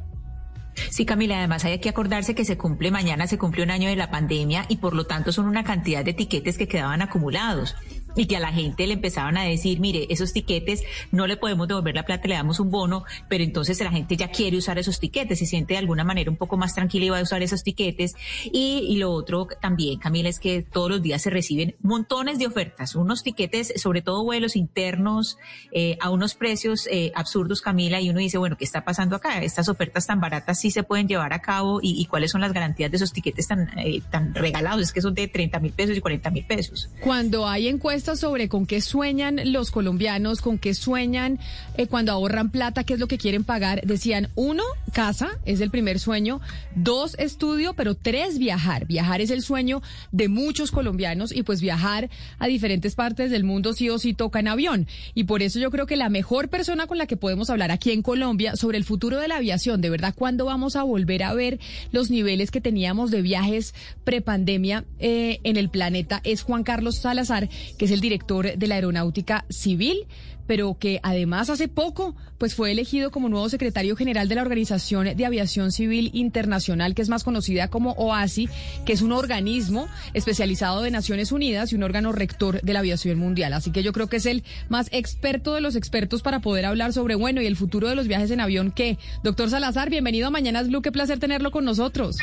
Sí, 0.89 1.05
Camila, 1.05 1.37
además 1.39 1.65
hay 1.65 1.79
que 1.79 1.89
acordarse 1.89 2.35
que 2.35 2.45
se 2.45 2.57
cumple 2.57 2.91
mañana, 2.91 3.27
se 3.27 3.37
cumple 3.37 3.63
un 3.63 3.71
año 3.71 3.89
de 3.89 3.95
la 3.95 4.11
pandemia 4.11 4.65
y 4.69 4.77
por 4.77 4.95
lo 4.95 5.05
tanto 5.05 5.31
son 5.31 5.45
una 5.45 5.63
cantidad 5.63 6.05
de 6.05 6.11
etiquetes 6.11 6.57
que 6.57 6.67
quedaban 6.67 7.01
acumulados. 7.01 7.75
Y 8.15 8.25
que 8.25 8.37
a 8.37 8.39
la 8.39 8.51
gente 8.51 8.87
le 8.87 8.93
empezaban 8.93 9.37
a 9.37 9.43
decir, 9.43 9.79
mire, 9.79 10.07
esos 10.09 10.33
tiquetes 10.33 10.83
no 11.11 11.27
le 11.27 11.37
podemos 11.37 11.67
devolver 11.67 11.95
la 11.95 12.03
plata, 12.03 12.27
le 12.27 12.35
damos 12.35 12.59
un 12.59 12.71
bono, 12.71 13.03
pero 13.27 13.43
entonces 13.43 13.79
la 13.81 13.91
gente 13.91 14.17
ya 14.17 14.29
quiere 14.29 14.57
usar 14.57 14.77
esos 14.79 14.99
tiquetes, 14.99 15.39
se 15.39 15.45
siente 15.45 15.73
de 15.73 15.79
alguna 15.79 16.03
manera 16.03 16.29
un 16.29 16.37
poco 16.37 16.57
más 16.57 16.75
tranquila 16.75 17.05
y 17.05 17.09
va 17.09 17.19
a 17.19 17.23
usar 17.23 17.41
esos 17.41 17.63
tiquetes. 17.63 18.15
Y, 18.51 18.97
lo 18.99 19.11
otro 19.11 19.47
también, 19.61 19.99
Camila, 19.99 20.27
es 20.27 20.39
que 20.39 20.61
todos 20.61 20.89
los 20.89 21.01
días 21.01 21.21
se 21.21 21.29
reciben 21.29 21.75
montones 21.81 22.39
de 22.39 22.47
ofertas, 22.47 22.95
unos 22.95 23.23
tiquetes, 23.23 23.73
sobre 23.77 24.01
todo 24.01 24.23
vuelos 24.23 24.55
internos, 24.55 25.37
eh, 25.71 25.97
a 26.01 26.09
unos 26.09 26.35
precios 26.35 26.87
eh, 26.91 27.11
absurdos, 27.15 27.61
Camila, 27.61 28.01
y 28.01 28.09
uno 28.09 28.19
dice, 28.19 28.37
bueno, 28.37 28.57
¿qué 28.57 28.65
está 28.65 28.83
pasando 28.83 29.15
acá? 29.15 29.41
Estas 29.41 29.69
ofertas 29.69 30.07
tan 30.07 30.19
baratas 30.19 30.59
sí 30.59 30.71
se 30.71 30.83
pueden 30.83 31.07
llevar 31.07 31.31
a 31.33 31.41
cabo 31.41 31.79
y, 31.81 32.01
y 32.01 32.05
cuáles 32.05 32.31
son 32.31 32.41
las 32.41 32.51
garantías 32.51 32.91
de 32.91 32.97
esos 32.97 33.13
tiquetes 33.13 33.47
tan, 33.47 33.69
eh, 33.79 34.01
tan 34.09 34.33
regalados, 34.35 34.81
es 34.81 34.91
que 34.91 35.01
son 35.01 35.13
de 35.13 35.27
30 35.27 35.59
mil 35.59 35.71
pesos 35.71 35.95
y 35.95 36.01
40 36.01 36.29
mil 36.31 36.45
pesos. 36.45 36.89
Cuando 36.99 37.47
hay 37.47 37.67
encuestas 37.67 37.98
sobre 38.03 38.49
con 38.49 38.65
qué 38.65 38.81
sueñan 38.81 39.39
los 39.51 39.71
colombianos, 39.71 40.41
con 40.41 40.57
qué 40.57 40.73
sueñan 40.73 41.39
eh, 41.77 41.87
cuando 41.87 42.11
ahorran 42.11 42.49
plata, 42.49 42.83
qué 42.83 42.93
es 42.93 42.99
lo 42.99 43.07
que 43.07 43.17
quieren 43.17 43.43
pagar, 43.43 43.81
decían, 43.85 44.29
uno, 44.35 44.63
casa, 44.93 45.29
es 45.45 45.61
el 45.61 45.69
primer 45.69 45.99
sueño, 45.99 46.41
dos, 46.75 47.15
estudio, 47.19 47.73
pero 47.73 47.95
tres, 47.95 48.39
viajar. 48.39 48.85
Viajar 48.85 49.21
es 49.21 49.29
el 49.29 49.41
sueño 49.41 49.81
de 50.11 50.29
muchos 50.29 50.71
colombianos 50.71 51.35
y 51.35 51.43
pues 51.43 51.61
viajar 51.61 52.09
a 52.39 52.47
diferentes 52.47 52.95
partes 52.95 53.31
del 53.31 53.43
mundo 53.43 53.73
sí 53.73 53.89
o 53.89 53.99
sí 53.99 54.13
toca 54.13 54.39
en 54.39 54.47
avión. 54.47 54.87
Y 55.13 55.25
por 55.25 55.43
eso 55.43 55.59
yo 55.59 55.69
creo 55.69 55.85
que 55.85 55.95
la 55.95 56.09
mejor 56.09 56.49
persona 56.49 56.87
con 56.87 56.97
la 56.97 57.05
que 57.05 57.17
podemos 57.17 57.49
hablar 57.49 57.71
aquí 57.71 57.91
en 57.91 58.01
Colombia 58.01 58.55
sobre 58.55 58.77
el 58.77 58.85
futuro 58.85 59.19
de 59.19 59.27
la 59.27 59.37
aviación, 59.37 59.81
de 59.81 59.89
verdad, 59.89 60.13
cuándo 60.15 60.45
vamos 60.45 60.75
a 60.75 60.83
volver 60.83 61.23
a 61.23 61.33
ver 61.33 61.59
los 61.91 62.09
niveles 62.09 62.51
que 62.51 62.61
teníamos 62.61 63.11
de 63.11 63.21
viajes 63.21 63.73
prepandemia 64.03 64.85
eh, 64.99 65.39
en 65.43 65.57
el 65.57 65.69
planeta, 65.69 66.21
es 66.23 66.43
Juan 66.43 66.63
Carlos 66.63 66.97
Salazar, 66.97 67.49
que 67.77 67.87
es 67.89 67.93
el 67.93 68.01
director 68.01 68.57
de 68.57 68.67
la 68.67 68.75
Aeronáutica 68.75 69.45
Civil 69.49 70.07
pero 70.49 70.79
que 70.79 70.99
además 71.03 71.51
hace 71.51 71.67
poco 71.67 72.15
pues 72.39 72.55
fue 72.55 72.71
elegido 72.71 73.11
como 73.11 73.29
nuevo 73.29 73.49
secretario 73.49 73.95
general 73.95 74.27
de 74.27 74.33
la 74.33 74.41
Organización 74.41 75.15
de 75.15 75.25
Aviación 75.27 75.71
Civil 75.71 76.09
Internacional, 76.11 76.95
que 76.95 77.03
es 77.03 77.09
más 77.09 77.23
conocida 77.23 77.67
como 77.67 77.91
OASI, 77.91 78.49
que 78.83 78.93
es 78.93 79.03
un 79.03 79.11
organismo 79.11 79.87
especializado 80.15 80.81
de 80.81 80.89
Naciones 80.89 81.31
Unidas 81.31 81.71
y 81.71 81.75
un 81.75 81.83
órgano 81.83 82.13
rector 82.13 82.63
de 82.63 82.73
la 82.73 82.79
aviación 82.79 83.19
mundial. 83.19 83.53
Así 83.53 83.71
que 83.71 83.83
yo 83.83 83.93
creo 83.93 84.07
que 84.07 84.17
es 84.17 84.25
el 84.25 84.43
más 84.69 84.89
experto 84.91 85.53
de 85.53 85.61
los 85.61 85.75
expertos 85.75 86.23
para 86.23 86.39
poder 86.39 86.65
hablar 86.65 86.93
sobre, 86.93 87.13
bueno, 87.13 87.43
y 87.43 87.45
el 87.45 87.55
futuro 87.55 87.87
de 87.87 87.93
los 87.93 88.07
viajes 88.07 88.31
en 88.31 88.39
avión. 88.39 88.71
¿Qué? 88.71 88.97
Doctor 89.23 89.51
Salazar, 89.51 89.91
bienvenido 89.91 90.29
a 90.29 90.31
Mañanas 90.31 90.67
Blue, 90.67 90.81
qué 90.81 90.91
placer 90.91 91.19
tenerlo 91.19 91.51
con 91.51 91.63
nosotros. 91.63 92.17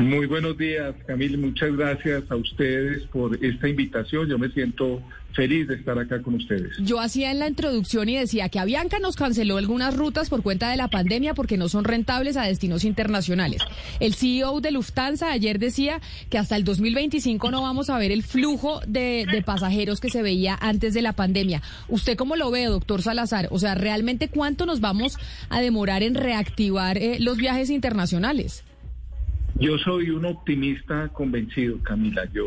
Muy 0.00 0.26
buenos 0.26 0.58
días, 0.58 0.94
Camille. 1.06 1.36
Muchas 1.36 1.74
gracias 1.76 2.24
a 2.28 2.36
ustedes 2.36 3.04
por 3.04 3.42
esta 3.42 3.68
invitación. 3.68 4.28
Yo 4.28 4.38
me 4.38 4.50
siento 4.50 5.00
feliz 5.34 5.66
de 5.68 5.76
estar 5.76 5.98
acá 5.98 6.20
con 6.20 6.34
ustedes. 6.34 6.76
Yo 6.78 7.00
hacía 7.00 7.30
en 7.30 7.38
la 7.38 7.48
introducción 7.48 8.08
y 8.08 8.16
decía 8.16 8.48
que 8.48 8.58
Avianca 8.58 8.98
nos 8.98 9.16
canceló 9.16 9.56
algunas 9.56 9.96
rutas 9.96 10.30
por 10.30 10.42
cuenta 10.42 10.70
de 10.70 10.76
la 10.76 10.88
pandemia 10.88 11.34
porque 11.34 11.56
no 11.56 11.68
son 11.68 11.84
rentables 11.84 12.36
a 12.36 12.44
destinos 12.44 12.84
internacionales. 12.84 13.62
El 14.00 14.14
CEO 14.14 14.60
de 14.60 14.70
Lufthansa 14.72 15.30
ayer 15.30 15.58
decía 15.58 16.00
que 16.28 16.38
hasta 16.38 16.56
el 16.56 16.64
2025 16.64 17.50
no 17.50 17.62
vamos 17.62 17.88
a 17.88 17.98
ver 17.98 18.12
el 18.12 18.22
flujo 18.22 18.80
de, 18.86 19.26
de 19.30 19.42
pasajeros 19.42 20.00
que 20.00 20.10
se 20.10 20.22
veía 20.22 20.58
antes 20.60 20.92
de 20.94 21.02
la 21.02 21.14
pandemia. 21.14 21.62
¿Usted 21.88 22.16
cómo 22.16 22.36
lo 22.36 22.50
ve, 22.50 22.64
doctor 22.64 23.02
Salazar? 23.02 23.48
O 23.50 23.58
sea, 23.58 23.74
¿realmente 23.74 24.28
cuánto 24.28 24.66
nos 24.66 24.80
vamos 24.80 25.18
a 25.48 25.60
demorar 25.60 26.02
en 26.02 26.14
reactivar 26.14 26.98
eh, 26.98 27.18
los 27.20 27.36
viajes 27.36 27.70
internacionales? 27.70 28.64
Yo 29.58 29.78
soy 29.78 30.10
un 30.10 30.24
optimista 30.24 31.08
convencido, 31.08 31.80
Camila. 31.82 32.24
Yo 32.32 32.46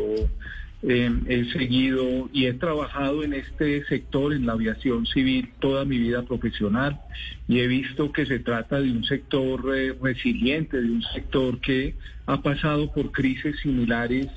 eh, 0.82 1.10
he 1.26 1.44
seguido 1.52 2.28
y 2.32 2.46
he 2.46 2.52
trabajado 2.52 3.24
en 3.24 3.32
este 3.32 3.84
sector, 3.86 4.32
en 4.32 4.46
la 4.46 4.52
aviación 4.52 5.06
civil, 5.06 5.50
toda 5.58 5.84
mi 5.84 5.98
vida 5.98 6.22
profesional 6.22 7.00
y 7.48 7.60
he 7.60 7.66
visto 7.66 8.12
que 8.12 8.26
se 8.26 8.38
trata 8.38 8.80
de 8.80 8.92
un 8.92 9.04
sector 9.04 9.74
eh, 9.74 9.94
resiliente, 10.00 10.80
de 10.80 10.90
un 10.90 11.02
sector 11.02 11.60
que 11.60 11.96
ha 12.26 12.42
pasado 12.42 12.92
por 12.92 13.10
crisis 13.10 13.58
similares 13.60 14.28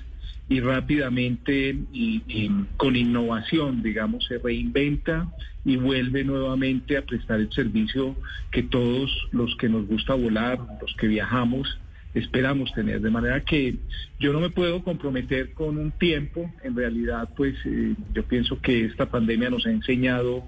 y 0.47 0.61
rápidamente 0.61 1.77
y, 1.93 2.49
con 2.77 2.95
innovación, 2.95 3.83
digamos, 3.83 4.25
se 4.25 4.37
reinventa 4.37 5.31
y 5.63 5.77
vuelve 5.77 6.23
nuevamente 6.23 6.97
a 6.97 7.05
prestar 7.05 7.39
el 7.39 7.51
servicio 7.53 8.15
que 8.51 8.63
todos 8.63 9.11
los 9.31 9.55
que 9.57 9.69
nos 9.69 9.85
gusta 9.87 10.13
volar, 10.13 10.59
los 10.81 10.93
que 10.95 11.07
viajamos, 11.07 11.79
esperamos 12.13 12.73
tener. 12.73 13.01
De 13.01 13.09
manera 13.09 13.41
que 13.41 13.75
yo 14.19 14.33
no 14.33 14.39
me 14.39 14.49
puedo 14.49 14.83
comprometer 14.83 15.53
con 15.53 15.77
un 15.77 15.91
tiempo. 15.91 16.51
En 16.63 16.75
realidad, 16.75 17.29
pues 17.35 17.55
eh, 17.65 17.95
yo 18.13 18.23
pienso 18.23 18.59
que 18.61 18.85
esta 18.85 19.09
pandemia 19.09 19.49
nos 19.49 19.65
ha 19.65 19.71
enseñado 19.71 20.43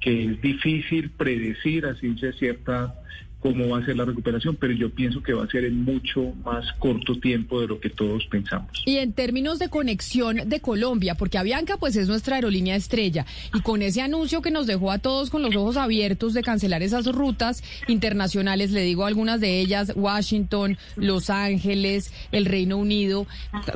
que 0.00 0.24
es 0.24 0.40
difícil 0.40 1.10
predecir 1.10 1.86
a 1.86 1.94
ciencia 1.96 2.32
cierta 2.32 2.94
cómo 3.40 3.68
va 3.68 3.78
a 3.78 3.84
ser 3.84 3.96
la 3.96 4.04
recuperación, 4.04 4.56
pero 4.56 4.72
yo 4.72 4.90
pienso 4.90 5.22
que 5.22 5.32
va 5.32 5.44
a 5.44 5.48
ser 5.48 5.64
en 5.64 5.84
mucho 5.84 6.32
más 6.44 6.72
corto 6.78 7.18
tiempo 7.20 7.60
de 7.60 7.68
lo 7.68 7.80
que 7.80 7.90
todos 7.90 8.26
pensamos. 8.26 8.82
Y 8.84 8.96
en 8.96 9.12
términos 9.12 9.58
de 9.58 9.68
conexión 9.68 10.48
de 10.48 10.60
Colombia, 10.60 11.14
porque 11.14 11.38
Avianca 11.38 11.76
pues 11.76 11.96
es 11.96 12.08
nuestra 12.08 12.36
aerolínea 12.36 12.76
estrella, 12.76 13.26
y 13.54 13.60
con 13.60 13.82
ese 13.82 14.02
anuncio 14.02 14.42
que 14.42 14.50
nos 14.50 14.66
dejó 14.66 14.90
a 14.90 14.98
todos 14.98 15.30
con 15.30 15.42
los 15.42 15.54
ojos 15.54 15.76
abiertos 15.76 16.34
de 16.34 16.42
cancelar 16.42 16.82
esas 16.82 17.06
rutas 17.06 17.62
internacionales, 17.86 18.72
le 18.72 18.82
digo 18.82 19.06
algunas 19.06 19.40
de 19.40 19.60
ellas, 19.60 19.92
Washington, 19.94 20.76
Los 20.96 21.30
Ángeles, 21.30 22.12
el 22.32 22.44
Reino 22.44 22.76
Unido, 22.76 23.26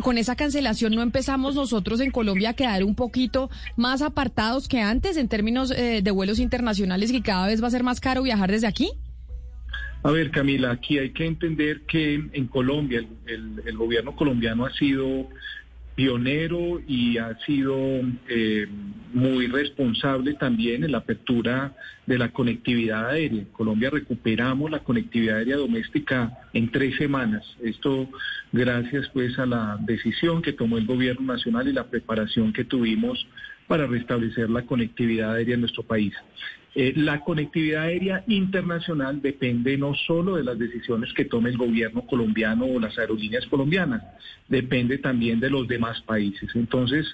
con 0.02 0.18
esa 0.18 0.36
cancelación 0.36 0.94
no 0.94 1.02
empezamos 1.02 1.54
nosotros 1.54 2.00
en 2.00 2.10
Colombia 2.10 2.50
a 2.50 2.54
quedar 2.54 2.84
un 2.84 2.94
poquito 2.94 3.50
más 3.76 4.02
apartados 4.02 4.68
que 4.68 4.80
antes 4.80 5.16
en 5.16 5.28
términos 5.28 5.70
eh, 5.70 6.00
de 6.02 6.10
vuelos 6.10 6.38
internacionales 6.38 7.12
y 7.12 7.20
cada 7.20 7.46
vez 7.46 7.62
va 7.62 7.68
a 7.68 7.70
ser 7.70 7.84
más 7.84 8.00
caro 8.00 8.22
viajar 8.22 8.50
desde 8.50 8.66
aquí? 8.66 8.90
A 10.04 10.10
ver, 10.10 10.32
Camila, 10.32 10.72
aquí 10.72 10.98
hay 10.98 11.10
que 11.10 11.26
entender 11.26 11.82
que 11.82 12.14
en 12.14 12.46
Colombia 12.48 13.04
el, 13.26 13.76
gobierno 13.76 14.16
colombiano 14.16 14.66
ha 14.66 14.72
sido 14.72 15.28
pionero 15.94 16.80
y 16.88 17.18
ha 17.18 17.38
sido 17.46 17.76
eh, 18.28 18.66
muy 19.12 19.46
responsable 19.46 20.34
también 20.34 20.82
en 20.82 20.92
la 20.92 20.98
apertura 20.98 21.76
de 22.06 22.18
la 22.18 22.32
conectividad 22.32 23.10
aérea. 23.10 23.42
En 23.42 23.52
Colombia 23.52 23.90
recuperamos 23.90 24.72
la 24.72 24.80
conectividad 24.80 25.36
aérea 25.36 25.56
doméstica 25.56 26.36
en 26.52 26.72
tres 26.72 26.96
semanas. 26.96 27.44
Esto 27.62 28.08
gracias 28.50 29.08
pues 29.12 29.38
a 29.38 29.46
la 29.46 29.78
decisión 29.80 30.42
que 30.42 30.52
tomó 30.52 30.78
el 30.78 30.86
gobierno 30.86 31.32
nacional 31.32 31.68
y 31.68 31.72
la 31.72 31.88
preparación 31.88 32.52
que 32.52 32.64
tuvimos 32.64 33.24
para 33.68 33.86
restablecer 33.86 34.50
la 34.50 34.62
conectividad 34.62 35.34
aérea 35.34 35.54
en 35.54 35.60
nuestro 35.60 35.84
país. 35.84 36.12
Eh, 36.74 36.94
la 36.96 37.20
conectividad 37.20 37.82
aérea 37.82 38.24
internacional 38.28 39.20
depende 39.20 39.76
no 39.76 39.94
solo 39.94 40.36
de 40.36 40.44
las 40.44 40.58
decisiones 40.58 41.12
que 41.12 41.26
tome 41.26 41.50
el 41.50 41.58
gobierno 41.58 42.06
colombiano 42.06 42.64
o 42.64 42.80
las 42.80 42.98
aerolíneas 42.98 43.46
colombianas, 43.46 44.02
depende 44.48 44.98
también 44.98 45.38
de 45.38 45.50
los 45.50 45.68
demás 45.68 46.00
países. 46.02 46.50
Entonces, 46.54 47.06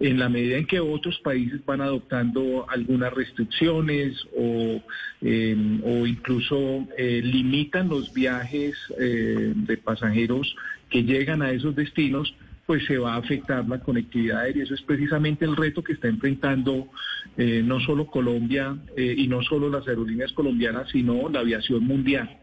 en 0.00 0.18
la 0.18 0.30
medida 0.30 0.56
en 0.56 0.66
que 0.66 0.80
otros 0.80 1.18
países 1.18 1.64
van 1.64 1.82
adoptando 1.82 2.66
algunas 2.70 3.12
restricciones 3.12 4.16
o, 4.36 4.82
eh, 5.20 5.80
o 5.84 6.06
incluso 6.06 6.88
eh, 6.96 7.20
limitan 7.22 7.88
los 7.88 8.12
viajes 8.12 8.74
de 8.98 9.76
pasajeros 9.76 10.56
que 10.88 11.04
llegan 11.04 11.42
a 11.42 11.52
esos 11.52 11.76
destinos, 11.76 12.34
pues 12.66 12.84
se 12.86 12.98
va 12.98 13.14
a 13.14 13.18
afectar 13.18 13.68
la 13.68 13.80
conectividad 13.80 14.40
aérea. 14.40 14.64
Eso 14.64 14.74
es 14.74 14.82
precisamente 14.82 15.44
el 15.44 15.56
reto 15.56 15.82
que 15.82 15.92
está 15.92 16.08
enfrentando 16.08 16.88
eh, 17.36 17.62
no 17.64 17.80
solo 17.80 18.06
Colombia 18.06 18.76
eh, 18.96 19.14
y 19.16 19.26
no 19.28 19.42
solo 19.42 19.68
las 19.68 19.86
aerolíneas 19.88 20.32
colombianas, 20.32 20.90
sino 20.90 21.28
la 21.28 21.40
aviación 21.40 21.84
mundial. 21.84 22.38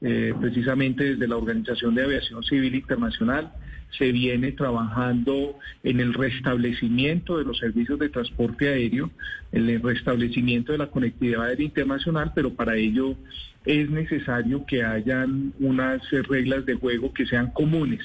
Eh, 0.00 0.34
precisamente 0.38 1.04
desde 1.04 1.26
la 1.26 1.36
Organización 1.36 1.94
de 1.94 2.04
Aviación 2.04 2.42
Civil 2.42 2.74
Internacional 2.74 3.52
se 3.90 4.12
viene 4.12 4.52
trabajando 4.52 5.58
en 5.82 6.00
el 6.00 6.14
restablecimiento 6.14 7.38
de 7.38 7.44
los 7.44 7.58
servicios 7.58 7.98
de 7.98 8.08
transporte 8.08 8.68
aéreo, 8.68 9.10
en 9.52 9.68
el 9.68 9.82
restablecimiento 9.82 10.72
de 10.72 10.78
la 10.78 10.88
conectividad 10.88 11.44
aérea 11.44 11.66
internacional, 11.66 12.32
pero 12.34 12.54
para 12.54 12.76
ello 12.76 13.16
es 13.64 13.88
necesario 13.90 14.66
que 14.66 14.82
hayan 14.82 15.52
unas 15.60 16.02
reglas 16.28 16.66
de 16.66 16.74
juego 16.74 17.12
que 17.12 17.26
sean 17.26 17.50
comunes. 17.52 18.00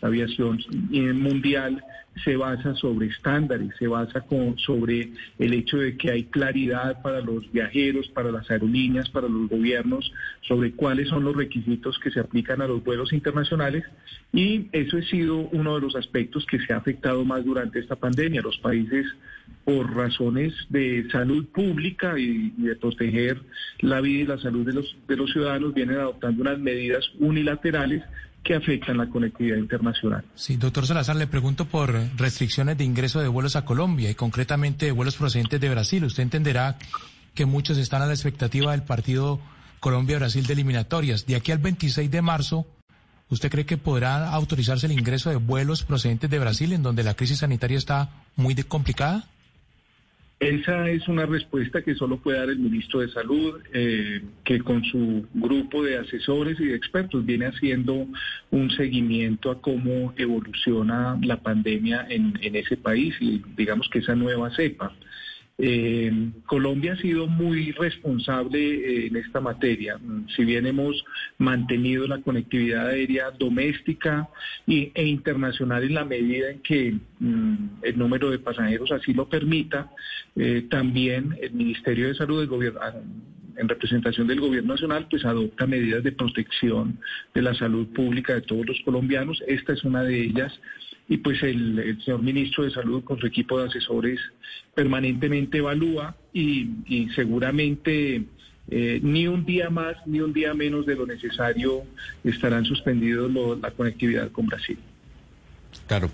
La 0.00 0.08
aviación 0.08 0.58
mundial 1.14 1.82
se 2.24 2.36
basa 2.36 2.74
sobre 2.74 3.06
estándares, 3.06 3.74
se 3.78 3.86
basa 3.86 4.20
con, 4.22 4.58
sobre 4.58 5.12
el 5.38 5.54
hecho 5.54 5.78
de 5.78 5.96
que 5.96 6.10
hay 6.10 6.24
claridad 6.24 7.00
para 7.02 7.20
los 7.20 7.50
viajeros, 7.50 8.08
para 8.08 8.30
las 8.30 8.50
aerolíneas, 8.50 9.08
para 9.10 9.28
los 9.28 9.48
gobiernos, 9.48 10.12
sobre 10.42 10.72
cuáles 10.72 11.08
son 11.08 11.24
los 11.24 11.36
requisitos 11.36 11.98
que 11.98 12.10
se 12.10 12.20
aplican 12.20 12.60
a 12.60 12.66
los 12.66 12.84
vuelos 12.84 13.12
internacionales 13.12 13.84
y 14.32 14.68
eso 14.72 14.98
ha 14.98 15.02
sido 15.02 15.36
uno 15.52 15.74
de 15.74 15.80
los 15.80 15.96
aspectos 15.96 16.46
que 16.46 16.58
se 16.60 16.72
ha 16.72 16.78
afectado 16.78 17.24
más 17.24 17.44
durante 17.44 17.78
esta 17.78 17.96
pandemia. 17.96 18.42
Los 18.42 18.58
países, 18.58 19.06
por 19.64 19.94
razones 19.94 20.54
de 20.68 21.06
salud 21.10 21.46
pública 21.46 22.18
y, 22.18 22.50
de 22.56 22.76
proteger 22.76 23.40
la 23.80 24.00
vida 24.00 24.20
y 24.20 24.26
la 24.26 24.38
salud 24.38 24.66
de 24.66 25.16
los 25.16 25.32
ciudadanos, 25.32 25.74
vienen 25.74 25.98
adoptando 25.98 26.42
unas 26.42 26.58
medidas 26.58 27.04
unilaterales 27.18 28.02
que 28.42 28.54
afectan 28.54 28.96
la 28.96 29.08
conectividad 29.08 29.56
internacional. 29.56 30.24
Sí, 30.34 30.56
doctor 30.56 30.86
Salazar, 30.86 31.16
le 31.16 31.26
pregunto 31.26 31.66
por 31.66 31.92
restricciones 32.16 32.76
de 32.76 32.84
ingreso 32.84 33.20
de 33.20 33.28
vuelos 33.28 33.56
a 33.56 33.64
Colombia 33.64 34.10
y 34.10 34.14
concretamente 34.14 34.86
de 34.86 34.92
vuelos 34.92 35.16
procedentes 35.16 35.60
de 35.60 35.70
Brasil. 35.70 36.04
Usted 36.04 36.24
entenderá 36.24 36.76
que 37.34 37.46
muchos 37.46 37.78
están 37.78 38.02
a 38.02 38.06
la 38.06 38.12
expectativa 38.12 38.72
del 38.72 38.82
partido 38.82 39.40
Colombia-Brasil 39.80 40.46
de 40.46 40.52
eliminatorias. 40.52 41.26
De 41.26 41.36
aquí 41.36 41.52
al 41.52 41.58
26 41.58 42.10
de 42.10 42.22
marzo, 42.22 42.66
¿usted 43.30 43.50
cree 43.50 43.66
que 43.66 43.78
podrá 43.78 44.28
autorizarse 44.30 44.86
el 44.86 44.92
ingreso 44.92 45.30
de 45.30 45.36
vuelos 45.36 45.84
procedentes 45.84 46.28
de 46.30 46.38
Brasil 46.38 46.72
en 46.72 46.82
donde 46.82 47.02
la 47.04 47.14
crisis 47.14 47.38
sanitaria 47.38 47.78
está 47.78 48.10
muy 48.36 48.54
complicada? 48.54 49.28
Esa 50.42 50.88
es 50.90 51.06
una 51.06 51.24
respuesta 51.24 51.82
que 51.82 51.94
solo 51.94 52.16
puede 52.16 52.38
dar 52.38 52.50
el 52.50 52.58
ministro 52.58 52.98
de 52.98 53.08
Salud, 53.10 53.62
eh, 53.72 54.20
que 54.42 54.58
con 54.58 54.82
su 54.82 55.24
grupo 55.32 55.84
de 55.84 55.98
asesores 55.98 56.58
y 56.58 56.64
de 56.64 56.74
expertos 56.74 57.24
viene 57.24 57.46
haciendo 57.46 58.08
un 58.50 58.70
seguimiento 58.72 59.52
a 59.52 59.60
cómo 59.60 60.12
evoluciona 60.16 61.16
la 61.22 61.36
pandemia 61.36 62.08
en, 62.10 62.36
en 62.42 62.56
ese 62.56 62.76
país 62.76 63.14
y 63.20 63.40
digamos 63.56 63.88
que 63.88 64.00
esa 64.00 64.16
nueva 64.16 64.50
cepa. 64.50 64.92
Eh, 65.58 66.30
Colombia 66.46 66.94
ha 66.94 66.96
sido 66.96 67.26
muy 67.26 67.72
responsable 67.72 68.58
eh, 68.58 69.06
en 69.06 69.16
esta 69.16 69.40
materia. 69.40 69.98
Si 70.34 70.44
bien 70.44 70.66
hemos 70.66 71.04
mantenido 71.38 72.06
la 72.06 72.20
conectividad 72.20 72.88
aérea 72.88 73.30
doméstica 73.30 74.28
y, 74.66 74.90
e 74.94 75.04
internacional 75.06 75.84
en 75.84 75.94
la 75.94 76.04
medida 76.04 76.50
en 76.50 76.60
que 76.60 76.96
mm, 77.20 77.54
el 77.82 77.98
número 77.98 78.30
de 78.30 78.38
pasajeros 78.38 78.90
así 78.92 79.12
lo 79.12 79.28
permita, 79.28 79.90
eh, 80.36 80.66
también 80.70 81.36
el 81.40 81.52
Ministerio 81.52 82.08
de 82.08 82.14
Salud 82.14 82.40
del 82.40 82.48
Gobierno 82.48 82.80
ah, 82.82 82.94
en 83.54 83.68
representación 83.68 84.26
del 84.26 84.40
gobierno 84.40 84.72
nacional, 84.72 85.06
pues 85.10 85.26
adopta 85.26 85.66
medidas 85.66 86.02
de 86.02 86.12
protección 86.12 86.98
de 87.34 87.42
la 87.42 87.54
salud 87.54 87.86
pública 87.88 88.34
de 88.34 88.40
todos 88.40 88.66
los 88.66 88.80
colombianos. 88.80 89.42
Esta 89.46 89.74
es 89.74 89.84
una 89.84 90.02
de 90.02 90.22
ellas 90.22 90.58
y 91.08 91.18
pues 91.18 91.42
el, 91.42 91.98
señor 92.04 92.22
ministro 92.22 92.64
de 92.64 92.70
Salud 92.70 93.04
con 93.04 93.18
su 93.18 93.26
equipo 93.26 93.58
de 93.58 93.68
asesores 93.68 94.20
permanentemente 94.74 95.58
evalúa 95.58 96.16
y, 96.32 97.08
seguramente 97.14 98.24
eh, 98.70 99.00
ni 99.02 99.26
un 99.26 99.44
día 99.44 99.70
más 99.70 99.96
ni 100.06 100.20
un 100.20 100.32
día 100.32 100.54
menos 100.54 100.86
de 100.86 100.94
lo 100.94 101.06
necesario 101.06 101.82
estarán 102.24 102.64
suspendidos 102.64 103.30
la 103.60 103.70
conectividad 103.72 104.30
con 104.30 104.46
Brasil. 104.46 104.78
Claro. 105.86 106.10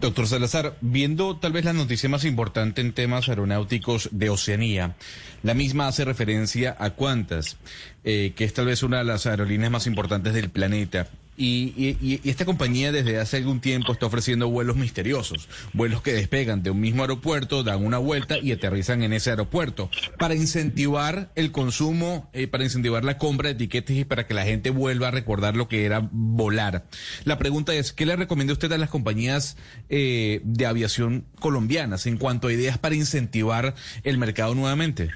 Doctor 0.00 0.26
Salazar, 0.26 0.76
viendo 0.80 1.36
tal 1.36 1.52
vez 1.52 1.64
la 1.64 1.72
noticia 1.72 2.08
más 2.08 2.24
importante 2.24 2.80
en 2.80 2.92
temas 2.92 3.28
aeronáuticos 3.28 4.08
de 4.12 4.30
Oceanía, 4.30 4.96
la 5.42 5.54
misma 5.54 5.88
hace 5.88 6.04
referencia 6.04 6.76
a 6.78 6.90
Qantas, 6.90 7.56
eh, 8.04 8.32
que 8.34 8.44
es 8.44 8.54
tal 8.54 8.66
vez 8.66 8.82
una 8.82 8.98
de 8.98 9.04
las 9.04 9.26
aerolíneas 9.26 9.70
más 9.70 9.86
importantes 9.86 10.34
del 10.34 10.50
planeta. 10.50 11.08
Y, 11.44 12.20
esta 12.24 12.44
compañía 12.44 12.92
desde 12.92 13.18
hace 13.18 13.38
algún 13.38 13.60
tiempo 13.60 13.92
está 13.92 14.06
ofreciendo 14.06 14.48
vuelos 14.48 14.76
misteriosos, 14.76 15.48
vuelos 15.72 16.00
que 16.00 16.12
despegan 16.12 16.62
de 16.62 16.70
un 16.70 16.80
mismo 16.80 17.02
aeropuerto, 17.02 17.64
dan 17.64 17.84
una 17.84 17.98
vuelta 17.98 18.38
y 18.38 18.52
aterrizan 18.52 19.02
en 19.02 19.12
ese 19.12 19.30
aeropuerto, 19.30 19.90
para 20.18 20.36
incentivar 20.36 21.32
el 21.34 21.50
consumo, 21.50 22.30
eh, 22.32 22.46
para 22.46 22.62
incentivar 22.62 23.04
la 23.04 23.18
compra 23.18 23.48
de 23.48 23.54
etiquetes 23.54 23.96
y 23.96 24.04
para 24.04 24.26
que 24.26 24.34
la 24.34 24.44
gente 24.44 24.70
vuelva 24.70 25.08
a 25.08 25.10
recordar 25.10 25.56
lo 25.56 25.66
que 25.66 25.84
era 25.84 26.08
volar. 26.12 26.86
La 27.24 27.38
pregunta 27.38 27.74
es, 27.74 27.92
¿qué 27.92 28.06
le 28.06 28.14
recomienda 28.14 28.52
usted 28.52 28.70
a 28.70 28.78
las 28.78 28.90
compañías 28.90 29.56
eh, 29.88 30.40
de 30.44 30.66
aviación 30.66 31.26
colombianas 31.40 32.06
en 32.06 32.18
cuanto 32.18 32.48
a 32.48 32.52
ideas 32.52 32.78
para 32.78 32.94
incentivar 32.94 33.74
el 34.04 34.16
mercado 34.16 34.54
nuevamente? 34.54 35.10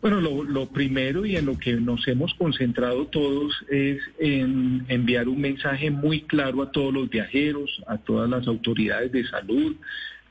Bueno, 0.00 0.18
lo, 0.22 0.66
primero 0.70 1.26
y 1.26 1.36
en 1.36 1.44
lo 1.44 1.58
que 1.58 1.74
nos 1.74 2.08
hemos 2.08 2.32
concentrado 2.34 3.08
todos 3.08 3.52
es 3.68 4.00
en 4.18 4.86
enviar 4.88 5.28
un 5.28 5.42
mensaje 5.42 5.90
muy 5.90 6.22
claro 6.22 6.62
a 6.62 6.72
todos 6.72 6.94
los 6.94 7.10
viajeros, 7.10 7.82
a 7.86 7.98
todas 7.98 8.30
las 8.30 8.46
autoridades 8.48 9.12
de 9.12 9.26
salud, 9.26 9.76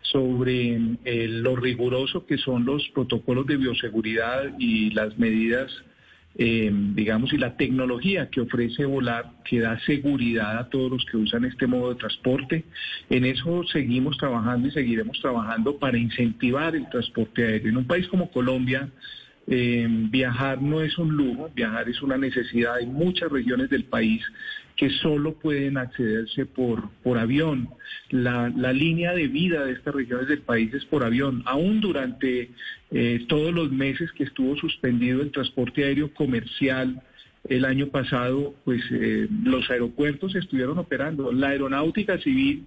sobre 0.02 0.80
eh, 1.06 1.28
lo 1.28 1.56
riguroso 1.56 2.26
que 2.26 2.40
son 2.40 2.66
los 2.66 2.90
protocolos 2.96 3.46
de 3.46 3.58
bioseguridad 3.58 4.58
y 4.58 4.90
las 4.90 5.20
medidas, 5.20 5.72
eh, 6.36 6.72
digamos, 6.96 7.32
y 7.34 7.38
la 7.38 7.56
tecnología 7.56 8.28
que 8.32 8.42
ofrece 8.42 8.86
volar, 8.86 9.34
que 9.46 9.60
da 9.60 9.80
seguridad 9.82 10.58
a 10.58 10.70
todos 10.70 10.90
los 10.90 11.06
que 11.06 11.18
usan 11.18 11.46
este 11.46 11.68
modo 11.68 11.90
de 11.90 12.00
transporte. 12.00 12.66
En 13.12 13.24
eso 13.24 13.64
seguimos 13.72 14.18
trabajando 14.18 14.68
y 14.68 14.72
seguiremos 14.72 15.20
trabajando 15.22 15.78
para 15.78 16.00
incentivar 16.00 16.76
el 16.76 16.90
transporte 16.90 17.46
aéreo. 17.46 17.70
En 17.70 17.78
un 17.78 17.86
país 17.86 18.08
como 18.08 18.32
Colombia, 18.32 18.90
eh, 19.52 19.88
viajar 19.90 20.62
no 20.62 20.82
es 20.82 20.96
un 21.00 21.10
lujo, 21.10 21.50
viajar 21.56 21.90
es 21.90 22.04
una 22.04 22.20
necesidad. 22.20 22.76
Hay 22.76 22.86
muchas 22.86 23.32
regiones 23.32 23.72
del 23.72 23.84
país 23.86 24.22
que 24.76 24.92
solo 24.92 25.34
pueden 25.34 25.76
accederse 25.78 26.46
por, 26.46 26.92
por 27.02 27.18
avión. 27.18 27.68
La, 28.12 28.48
línea 28.72 29.12
de 29.14 29.28
vida 29.28 29.66
de 29.66 29.72
estas 29.74 29.96
regiones 29.96 30.28
del 30.28 30.42
país 30.42 30.72
es 30.76 30.86
por 30.86 31.04
avión. 31.04 31.42
Aún 31.46 31.82
durante 31.82 32.52
eh, 32.92 33.26
todos 33.28 33.52
los 33.52 33.72
meses 33.72 34.12
que 34.12 34.24
estuvo 34.24 34.56
suspendido 34.56 35.24
el 35.24 35.32
transporte 35.32 35.84
aéreo 35.84 36.14
comercial, 36.14 37.02
el 37.48 37.66
año 37.66 37.88
pasado, 37.88 38.54
pues 38.66 38.84
eh, 38.92 39.28
los 39.44 39.68
aeropuertos 39.72 40.36
estuvieron 40.36 40.78
operando. 40.78 41.32
La 41.32 41.50
aeronáutica 41.50 42.20
civil, 42.20 42.66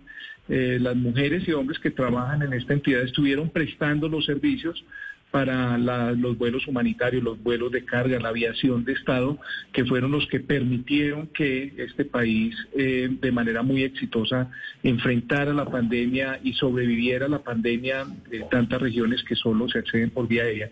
las 0.49 0.97
mujeres 0.97 1.47
y 1.47 1.53
hombres 1.53 1.79
que 1.79 1.93
trabajan 1.93 2.43
en 2.43 2.53
esta 2.53 2.73
entidad 2.73 3.03
estuvieron 3.03 3.51
prestando 3.51 4.09
los 4.09 4.27
servicios 4.27 4.85
para 5.33 5.79
los 6.15 6.37
vuelos 6.39 6.69
humanitarios, 6.69 7.25
los 7.25 7.43
vuelos 7.43 7.73
de 7.73 7.85
carga, 7.85 8.21
la 8.21 8.29
aviación 8.29 8.85
de 8.85 8.93
Estado, 8.93 9.39
que 9.73 9.85
fueron 9.87 10.13
los 10.13 10.27
que 10.27 10.41
permitieron 10.41 11.27
que 11.29 11.73
este 11.79 12.05
país 12.05 12.55
eh, 12.77 13.09
de 13.11 13.33
manera 13.33 13.63
muy 13.63 13.83
exitosa 13.83 14.51
enfrentara 14.83 15.55
la 15.55 15.65
pandemia 15.65 16.39
y 16.45 16.53
sobreviviera 16.53 17.27
a 17.27 17.31
la 17.31 17.43
pandemia 17.43 18.05
de 18.31 18.41
tantas 18.51 18.81
regiones 18.81 19.25
que 19.25 19.35
solo 19.35 19.69
se 19.71 19.79
acceden 19.79 20.11
por 20.11 20.29
vía 20.29 20.43
aérea. 20.43 20.71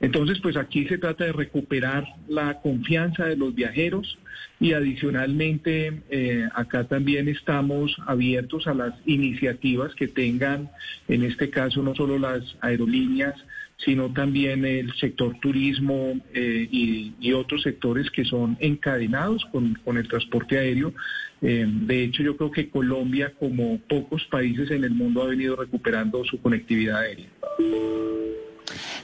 Entonces, 0.00 0.40
pues 0.40 0.56
aquí 0.56 0.86
se 0.86 0.98
trata 0.98 1.24
de 1.24 1.32
recuperar 1.32 2.04
la 2.28 2.60
confianza 2.60 3.26
de 3.26 3.36
los 3.36 3.54
viajeros 3.54 4.18
y 4.58 4.72
adicionalmente 4.72 6.02
eh, 6.10 6.48
acá 6.54 6.84
también 6.84 7.28
estamos 7.28 7.96
abiertos 8.06 8.66
a 8.66 8.74
las 8.74 8.94
iniciativas 9.06 9.94
que 9.94 10.08
tengan, 10.08 10.68
en 11.08 11.22
este 11.22 11.48
caso 11.48 11.82
no 11.82 11.94
solo 11.94 12.18
las 12.18 12.42
aerolíneas, 12.60 13.34
sino 13.84 14.12
también 14.12 14.64
el 14.64 14.92
sector 14.94 15.36
turismo 15.40 16.20
eh, 16.34 16.68
y, 16.70 17.32
otros 17.32 17.62
sectores 17.62 18.10
que 18.10 18.24
son 18.24 18.56
encadenados 18.60 19.44
con, 19.52 19.78
el 19.96 20.08
transporte 20.08 20.58
aéreo. 20.58 20.92
Eh, 21.42 21.66
de 21.66 22.04
hecho, 22.04 22.22
yo 22.22 22.36
creo 22.36 22.50
que 22.50 22.68
Colombia, 22.68 23.32
como 23.38 23.78
pocos 23.88 24.24
países 24.26 24.70
en 24.70 24.84
el 24.84 24.90
mundo, 24.90 25.22
ha 25.22 25.26
venido 25.26 25.56
recuperando 25.56 26.24
su 26.24 26.40
conectividad 26.40 26.98
aérea. 26.98 27.28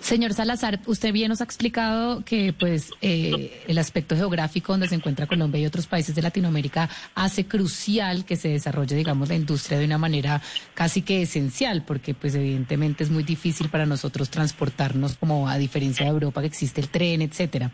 Señor 0.06 0.34
Salazar, 0.34 0.78
usted 0.86 1.12
bien 1.12 1.30
nos 1.30 1.40
ha 1.40 1.44
explicado 1.44 2.24
que 2.24 2.52
pues 2.52 2.92
eh, 3.02 3.64
el 3.66 3.76
aspecto 3.76 4.14
geográfico 4.14 4.72
donde 4.72 4.86
se 4.86 4.94
encuentra 4.94 5.26
Colombia 5.26 5.60
y 5.60 5.66
otros 5.66 5.88
países 5.88 6.14
de 6.14 6.22
Latinoamérica 6.22 6.88
hace 7.16 7.46
crucial 7.46 8.24
que 8.24 8.36
se 8.36 8.50
desarrolle, 8.50 8.94
digamos, 8.94 9.28
la 9.28 9.34
industria 9.34 9.80
de 9.80 9.84
una 9.84 9.98
manera 9.98 10.40
casi 10.74 11.02
que 11.02 11.22
esencial, 11.22 11.82
porque 11.84 12.14
pues 12.14 12.36
evidentemente 12.36 13.02
es 13.02 13.10
muy 13.10 13.24
difícil 13.24 13.68
para 13.68 13.84
nosotros 13.84 14.30
transportarnos 14.30 15.16
como 15.16 15.48
a 15.48 15.58
diferencia 15.58 16.06
de 16.06 16.12
Europa 16.12 16.40
que 16.40 16.46
existe 16.46 16.80
el 16.80 16.88
tren, 16.88 17.20
etcétera. 17.20 17.72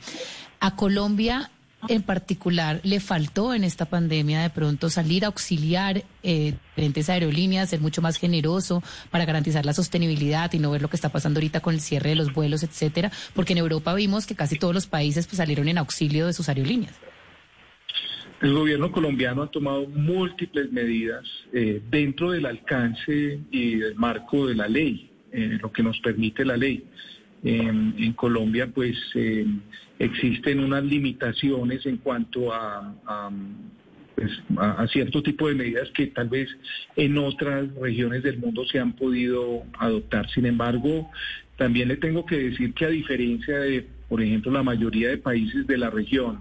A 0.59 0.75
Colombia 0.75 1.51
en 1.89 2.03
particular 2.03 2.81
le 2.85 3.01
faltó 3.01 3.55
en 3.55 3.65
esta 3.65 3.87
pandemia 3.87 4.43
de 4.43 4.51
pronto 4.51 4.89
salir 4.89 5.25
a 5.25 5.29
auxiliar 5.29 6.05
eh, 6.23 6.55
diferentes 6.71 7.09
aerolíneas, 7.09 7.71
ser 7.71 7.81
mucho 7.81 8.03
más 8.03 8.17
generoso 8.17 8.83
para 9.11 9.25
garantizar 9.25 9.67
la 9.67 9.73
sostenibilidad 9.73 10.53
y 10.53 10.59
no 10.59 10.71
ver 10.71 10.83
lo 10.83 10.89
que 10.89 10.97
está 10.97 11.09
pasando 11.09 11.39
ahorita 11.39 11.61
con 11.61 11.75
el 11.75 11.81
cierre 11.81 12.11
de 12.11 12.17
los 12.17 12.33
vuelos, 12.33 12.63
etcétera? 12.63 13.11
Porque 13.35 13.53
en 13.53 13.59
Europa 13.59 13.95
vimos 13.95 14.27
que 14.27 14.35
casi 14.35 14.59
todos 14.59 14.75
los 14.75 14.87
países 14.87 15.27
pues, 15.27 15.39
salieron 15.39 15.69
en 15.69 15.79
auxilio 15.79 16.27
de 16.27 16.33
sus 16.33 16.49
aerolíneas. 16.49 16.95
El 18.41 18.55
gobierno 18.55 18.91
colombiano 18.91 19.43
ha 19.43 19.51
tomado 19.51 19.87
múltiples 19.87 20.73
medidas 20.73 21.25
eh, 21.53 21.81
dentro 21.91 22.33
del 22.33 22.47
alcance 22.47 23.39
y 23.51 23.77
del 23.77 23.95
marco 23.95 24.49
de 24.49 24.57
la 24.57 24.67
ley, 24.67 25.11
eh, 25.31 25.59
lo 25.61 25.71
que 25.71 25.83
nos 25.83 25.99
permite 26.01 26.45
la 26.45 26.57
ley. 26.57 26.85
en 27.45 28.13
Colombia, 28.13 28.69
pues 28.73 28.97
eh, 29.17 29.45
existen 30.03 30.59
unas 30.59 30.83
limitaciones 30.85 31.87
en 31.87 31.99
cuanto 31.99 32.53
pues, 34.17 34.31
a, 34.57 34.73
a, 34.73 34.89
cierto 34.89 35.23
tipo 35.23 35.49
de 35.49 35.55
medidas 35.55 35.91
que 35.93 36.09
tal 36.09 36.29
vez 36.29 36.49
en 36.97 37.17
otras 37.19 37.73
regiones 37.77 38.23
del 38.23 38.39
mundo 38.39 38.65
se 38.67 38.81
han 38.81 38.95
podido 38.95 39.63
adoptar. 39.79 40.29
Sin 40.31 40.47
embargo, 40.47 41.09
también 41.57 41.89
le 41.89 41.97
tengo 41.97 42.27
que 42.27 42.37
decir 42.51 42.75
que 42.75 42.85
a 42.85 42.89
diferencia 42.89 43.61
de, 43.61 43.87
por 44.09 44.21
ejemplo, 44.21 44.51
la 44.51 44.65
mayoría 44.65 45.11
de 45.11 45.19
países 45.19 45.67
de 45.67 45.79
la 45.79 45.91
región, 45.91 46.41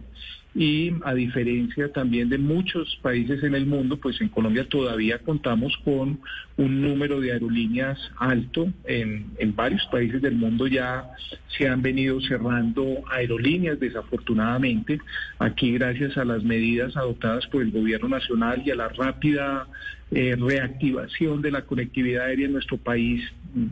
y 0.53 0.93
a 1.05 1.13
diferencia 1.13 1.91
también 1.93 2.27
de 2.27 2.37
muchos 2.37 2.99
países 3.01 3.41
en 3.43 3.55
el 3.55 3.65
mundo, 3.65 3.97
pues 3.97 4.19
en 4.19 4.27
Colombia 4.27 4.67
todavía 4.67 5.19
contamos 5.19 5.77
con 5.85 6.19
un 6.57 6.81
número 6.81 7.21
de 7.21 7.31
aerolíneas 7.31 7.97
alto. 8.17 8.71
En, 8.85 9.27
en 9.37 9.55
varios 9.55 9.85
países 9.85 10.21
del 10.21 10.35
mundo 10.35 10.67
ya 10.67 11.09
se 11.57 11.69
han 11.69 11.81
venido 11.81 12.19
cerrando 12.19 13.01
aerolíneas, 13.09 13.79
desafortunadamente. 13.79 14.99
Aquí, 15.39 15.71
gracias 15.71 16.17
a 16.17 16.25
las 16.25 16.43
medidas 16.43 16.97
adoptadas 16.97 17.47
por 17.47 17.61
el 17.61 17.71
gobierno 17.71 18.09
nacional 18.09 18.61
y 18.65 18.71
a 18.71 18.75
la 18.75 18.89
rápida 18.89 19.67
eh, 20.11 20.35
reactivación 20.37 21.41
de 21.41 21.51
la 21.51 21.61
conectividad 21.61 22.25
aérea 22.25 22.47
en 22.47 22.51
nuestro 22.51 22.77
país 22.77 23.23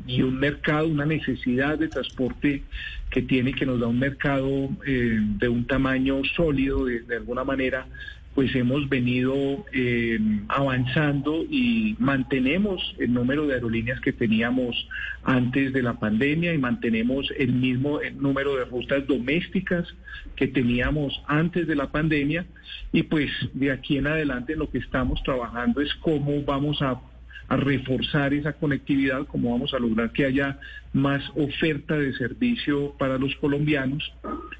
y 0.07 0.21
un 0.21 0.39
mercado, 0.39 0.87
una 0.87 1.05
necesidad 1.05 1.77
de 1.77 1.89
transporte 1.89 2.63
que 3.09 3.21
tiene, 3.21 3.53
que 3.53 3.65
nos 3.65 3.79
da 3.79 3.87
un 3.87 3.99
mercado 3.99 4.69
eh, 4.85 5.19
de 5.19 5.49
un 5.49 5.65
tamaño 5.65 6.21
sólido 6.35 6.85
de, 6.85 7.15
alguna 7.15 7.43
manera, 7.43 7.87
pues 8.35 8.55
hemos 8.55 8.87
venido 8.87 9.65
eh, 9.73 10.19
avanzando 10.47 11.43
y 11.49 11.95
mantenemos 11.99 12.95
el 12.99 13.13
número 13.13 13.47
de 13.47 13.55
aerolíneas 13.55 13.99
que 13.99 14.13
teníamos 14.13 14.87
antes 15.23 15.73
de 15.73 15.81
la 15.81 15.99
pandemia 15.99 16.53
y 16.53 16.57
mantenemos 16.57 17.33
el 17.37 17.53
mismo 17.53 17.99
número 18.15 18.55
de 18.55 18.65
rutas 18.65 19.05
domésticas 19.07 19.87
que 20.35 20.47
teníamos 20.47 21.21
antes 21.27 21.67
de 21.67 21.75
la 21.75 21.91
pandemia. 21.91 22.45
Y 22.93 23.03
pues 23.03 23.31
de 23.53 23.71
aquí 23.71 23.97
en 23.97 24.07
adelante 24.07 24.55
lo 24.55 24.69
que 24.69 24.77
estamos 24.77 25.21
trabajando 25.23 25.81
es 25.81 25.93
cómo 25.95 26.43
vamos 26.43 26.81
a 26.81 27.01
a 27.49 27.57
reforzar 27.57 28.33
esa 28.33 28.53
conectividad, 28.53 29.25
cómo 29.25 29.51
vamos 29.51 29.73
a 29.73 29.79
lograr 29.79 30.11
que 30.11 30.25
haya 30.25 30.59
más 30.93 31.23
oferta 31.35 31.97
de 31.97 32.13
servicio 32.13 32.93
para 32.97 33.17
los 33.17 33.35
colombianos. 33.35 34.13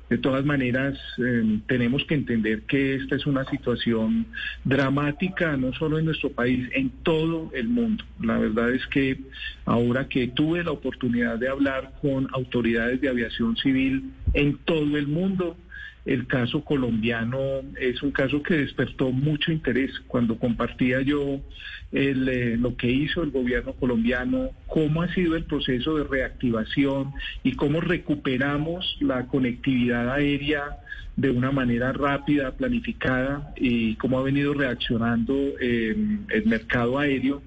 De 0.10 0.18
todas 0.18 0.44
maneras, 0.44 0.98
eh, 1.20 1.60
tenemos 1.68 2.04
que 2.06 2.16
entender 2.16 2.64
que 2.64 2.96
esta 2.96 3.16
es 3.16 3.28
una 3.28 3.46
situación 3.46 4.26
dramática, 4.64 5.56
no 5.56 5.72
solo 5.74 6.00
en 6.00 6.06
nuestro 6.06 6.32
país, 6.32 6.68
en 6.74 6.90
todo 7.04 7.52
el 7.54 7.68
mundo. 7.68 8.04
La 8.22 8.40
verdad 8.40 8.72
es 8.72 8.86
que 8.88 9.20
ahora 9.66 10.08
que 10.08 10.28
tuve 10.28 10.64
la 10.64 10.72
oportunidad 10.72 11.38
de 11.38 11.48
hablar 11.48 11.94
con 12.02 12.28
autoridades 12.34 13.00
de 13.02 13.10
aviación 13.10 13.56
civil 13.56 14.12
en 14.34 14.58
todo 14.66 14.98
el 14.98 15.08
mundo, 15.08 15.58
el 16.06 16.28
caso 16.28 16.64
colombiano 16.64 17.38
es 17.80 18.02
un 18.02 18.12
caso 18.12 18.42
que 18.42 18.56
despertó 18.56 19.12
mucho 19.12 19.52
interés. 19.52 19.92
Cuando 20.08 20.38
compartía 20.38 21.02
yo 21.02 21.42
eh, 21.92 22.14
lo 22.60 22.76
que 22.76 22.90
hizo 22.90 23.24
el 23.24 23.32
gobierno 23.32 23.74
colombiano, 23.74 24.52
cómo 24.68 25.02
ha 25.02 25.14
sido 25.14 25.36
el 25.36 25.44
proceso 25.44 25.98
de 25.98 26.04
reactivación 26.04 27.14
y 27.44 27.56
cómo 27.56 27.82
recuperamos 27.82 28.98
la 29.00 29.28
conectividad 29.28 30.12
aérea 30.12 30.78
de 31.16 31.32
una 31.32 31.52
manera 31.52 31.92
rápida, 31.92 32.52
planificada 32.52 33.54
y 33.58 33.96
cómo 33.96 34.20
ha 34.20 34.24
venido 34.24 34.54
reaccionando 34.54 35.34
eh, 35.60 35.96
el 36.30 36.46
mercado 36.46 36.98
aéreo 36.98 37.42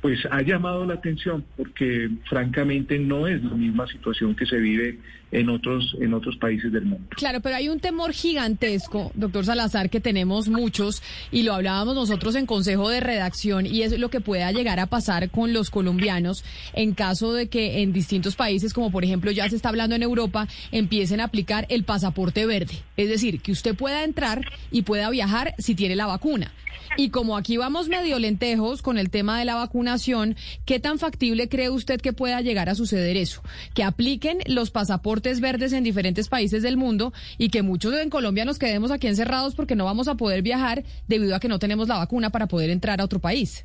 pues 0.00 0.20
ha 0.30 0.42
llamado 0.42 0.86
la 0.86 0.94
atención 0.94 1.44
porque 1.56 2.08
francamente 2.28 2.98
no 2.98 3.26
es 3.26 3.42
la 3.42 3.54
misma 3.54 3.86
situación 3.88 4.34
que 4.34 4.46
se 4.46 4.56
vive 4.58 4.98
en 5.30 5.48
otros 5.50 5.96
en 6.00 6.14
otros 6.14 6.36
países 6.36 6.72
del 6.72 6.84
mundo. 6.84 7.08
Claro, 7.10 7.40
pero 7.40 7.56
hay 7.56 7.68
un 7.68 7.80
temor 7.80 8.12
gigantesco, 8.12 9.12
doctor 9.14 9.44
Salazar, 9.44 9.90
que 9.90 10.00
tenemos 10.00 10.48
muchos 10.48 11.02
y 11.30 11.42
lo 11.42 11.54
hablábamos 11.54 11.94
nosotros 11.94 12.34
en 12.34 12.46
Consejo 12.46 12.88
de 12.88 13.00
Redacción 13.00 13.66
y 13.66 13.82
es 13.82 13.98
lo 13.98 14.10
que 14.10 14.20
pueda 14.20 14.50
llegar 14.52 14.80
a 14.80 14.86
pasar 14.86 15.30
con 15.30 15.52
los 15.52 15.70
colombianos 15.70 16.44
en 16.72 16.94
caso 16.94 17.32
de 17.32 17.48
que 17.48 17.82
en 17.82 17.92
distintos 17.92 18.36
países, 18.36 18.72
como 18.72 18.90
por 18.90 19.04
ejemplo 19.04 19.30
ya 19.30 19.48
se 19.48 19.56
está 19.56 19.68
hablando 19.68 19.96
en 19.96 20.02
Europa, 20.02 20.48
empiecen 20.72 21.20
a 21.20 21.24
aplicar 21.24 21.66
el 21.68 21.84
pasaporte 21.84 22.46
verde, 22.46 22.74
es 22.96 23.08
decir, 23.08 23.40
que 23.40 23.52
usted 23.52 23.74
pueda 23.74 24.04
entrar 24.04 24.42
y 24.70 24.82
pueda 24.82 25.10
viajar 25.10 25.54
si 25.58 25.74
tiene 25.74 25.96
la 25.96 26.06
vacuna. 26.06 26.52
Y 26.96 27.10
como 27.10 27.36
aquí 27.36 27.56
vamos 27.56 27.88
medio 27.88 28.18
lentejos 28.18 28.82
con 28.82 28.98
el 28.98 29.10
tema 29.10 29.38
de 29.38 29.44
la 29.44 29.54
vacunación, 29.54 30.36
¿qué 30.64 30.80
tan 30.80 30.98
factible 30.98 31.48
cree 31.48 31.70
usted 31.70 32.00
que 32.00 32.12
pueda 32.12 32.40
llegar 32.40 32.68
a 32.68 32.74
suceder 32.74 33.16
eso? 33.16 33.42
Que 33.74 33.84
apliquen 33.84 34.38
los 34.46 34.70
pasaportes 34.70 35.17
verdes 35.40 35.72
en 35.72 35.84
diferentes 35.84 36.28
países 36.28 36.62
del 36.62 36.76
mundo 36.76 37.12
y 37.38 37.48
que 37.50 37.62
muchos 37.62 37.94
en 37.94 38.10
Colombia 38.10 38.44
nos 38.44 38.58
quedemos 38.58 38.90
aquí 38.90 39.06
encerrados 39.06 39.54
porque 39.54 39.76
no 39.76 39.84
vamos 39.84 40.08
a 40.08 40.16
poder 40.16 40.42
viajar 40.42 40.84
debido 41.06 41.34
a 41.34 41.40
que 41.40 41.48
no 41.48 41.58
tenemos 41.58 41.88
la 41.88 41.98
vacuna 41.98 42.30
para 42.30 42.46
poder 42.46 42.70
entrar 42.70 43.00
a 43.00 43.04
otro 43.04 43.18
país. 43.18 43.64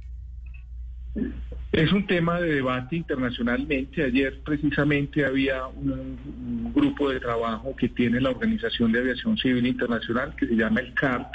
Es 1.72 1.92
un 1.92 2.06
tema 2.06 2.40
de 2.40 2.56
debate 2.56 2.96
internacionalmente. 2.96 4.04
Ayer 4.04 4.40
precisamente 4.44 5.26
había 5.26 5.66
un, 5.66 6.72
grupo 6.74 7.10
de 7.10 7.20
trabajo 7.20 7.76
que 7.76 7.90
tiene 7.90 8.22
la 8.22 8.30
Organización 8.30 8.92
de 8.92 9.00
Aviación 9.00 9.38
Civil 9.38 9.66
Internacional 9.66 10.36
que 10.36 10.48
se 10.48 10.56
llama 10.56 10.82
el 10.82 10.94
CART, 10.94 11.34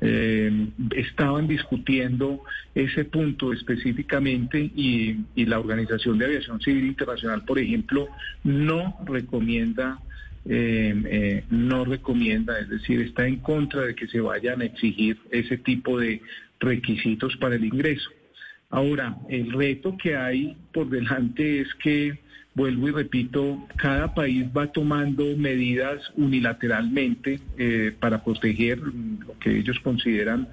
eh, 0.00 0.68
estaban 0.96 1.46
discutiendo 1.46 2.42
ese 2.74 3.04
punto 3.04 3.52
específicamente 3.52 4.58
y, 4.58 5.16
la 5.36 5.58
Organización 5.58 6.18
de 6.18 6.26
Aviación 6.26 6.60
Civil 6.60 6.86
Internacional, 6.86 7.44
por 7.44 7.58
ejemplo, 7.58 8.08
no 8.44 8.96
recomienda 9.04 9.98
eh, 10.46 10.94
eh, 11.04 11.44
no 11.50 11.84
recomienda, 11.84 12.58
es 12.58 12.70
decir, 12.70 13.00
está 13.02 13.26
en 13.26 13.36
contra 13.36 13.82
de 13.82 13.94
que 13.94 14.06
se 14.06 14.20
vayan 14.20 14.62
a 14.62 14.64
exigir 14.64 15.18
ese 15.30 15.58
tipo 15.58 15.98
de 15.98 16.22
requisitos 16.58 17.36
para 17.36 17.56
el 17.56 17.64
ingreso. 17.64 18.08
Ahora, 18.70 19.18
el 19.28 19.52
reto 19.52 19.98
que 19.98 20.16
hay 20.16 20.56
por 20.72 20.88
delante 20.88 21.60
es 21.60 21.74
que 21.74 22.20
vuelvo 22.54 22.88
y 22.88 22.92
repito, 22.92 23.58
cada 23.76 24.14
país 24.14 24.46
va 24.56 24.66
tomando 24.66 25.24
medidas 25.36 26.00
unilateralmente 26.16 27.40
eh, 27.58 27.94
para 27.98 28.22
proteger 28.22 28.78
lo 28.78 29.38
que 29.38 29.58
ellos 29.58 29.78
consideran 29.80 30.48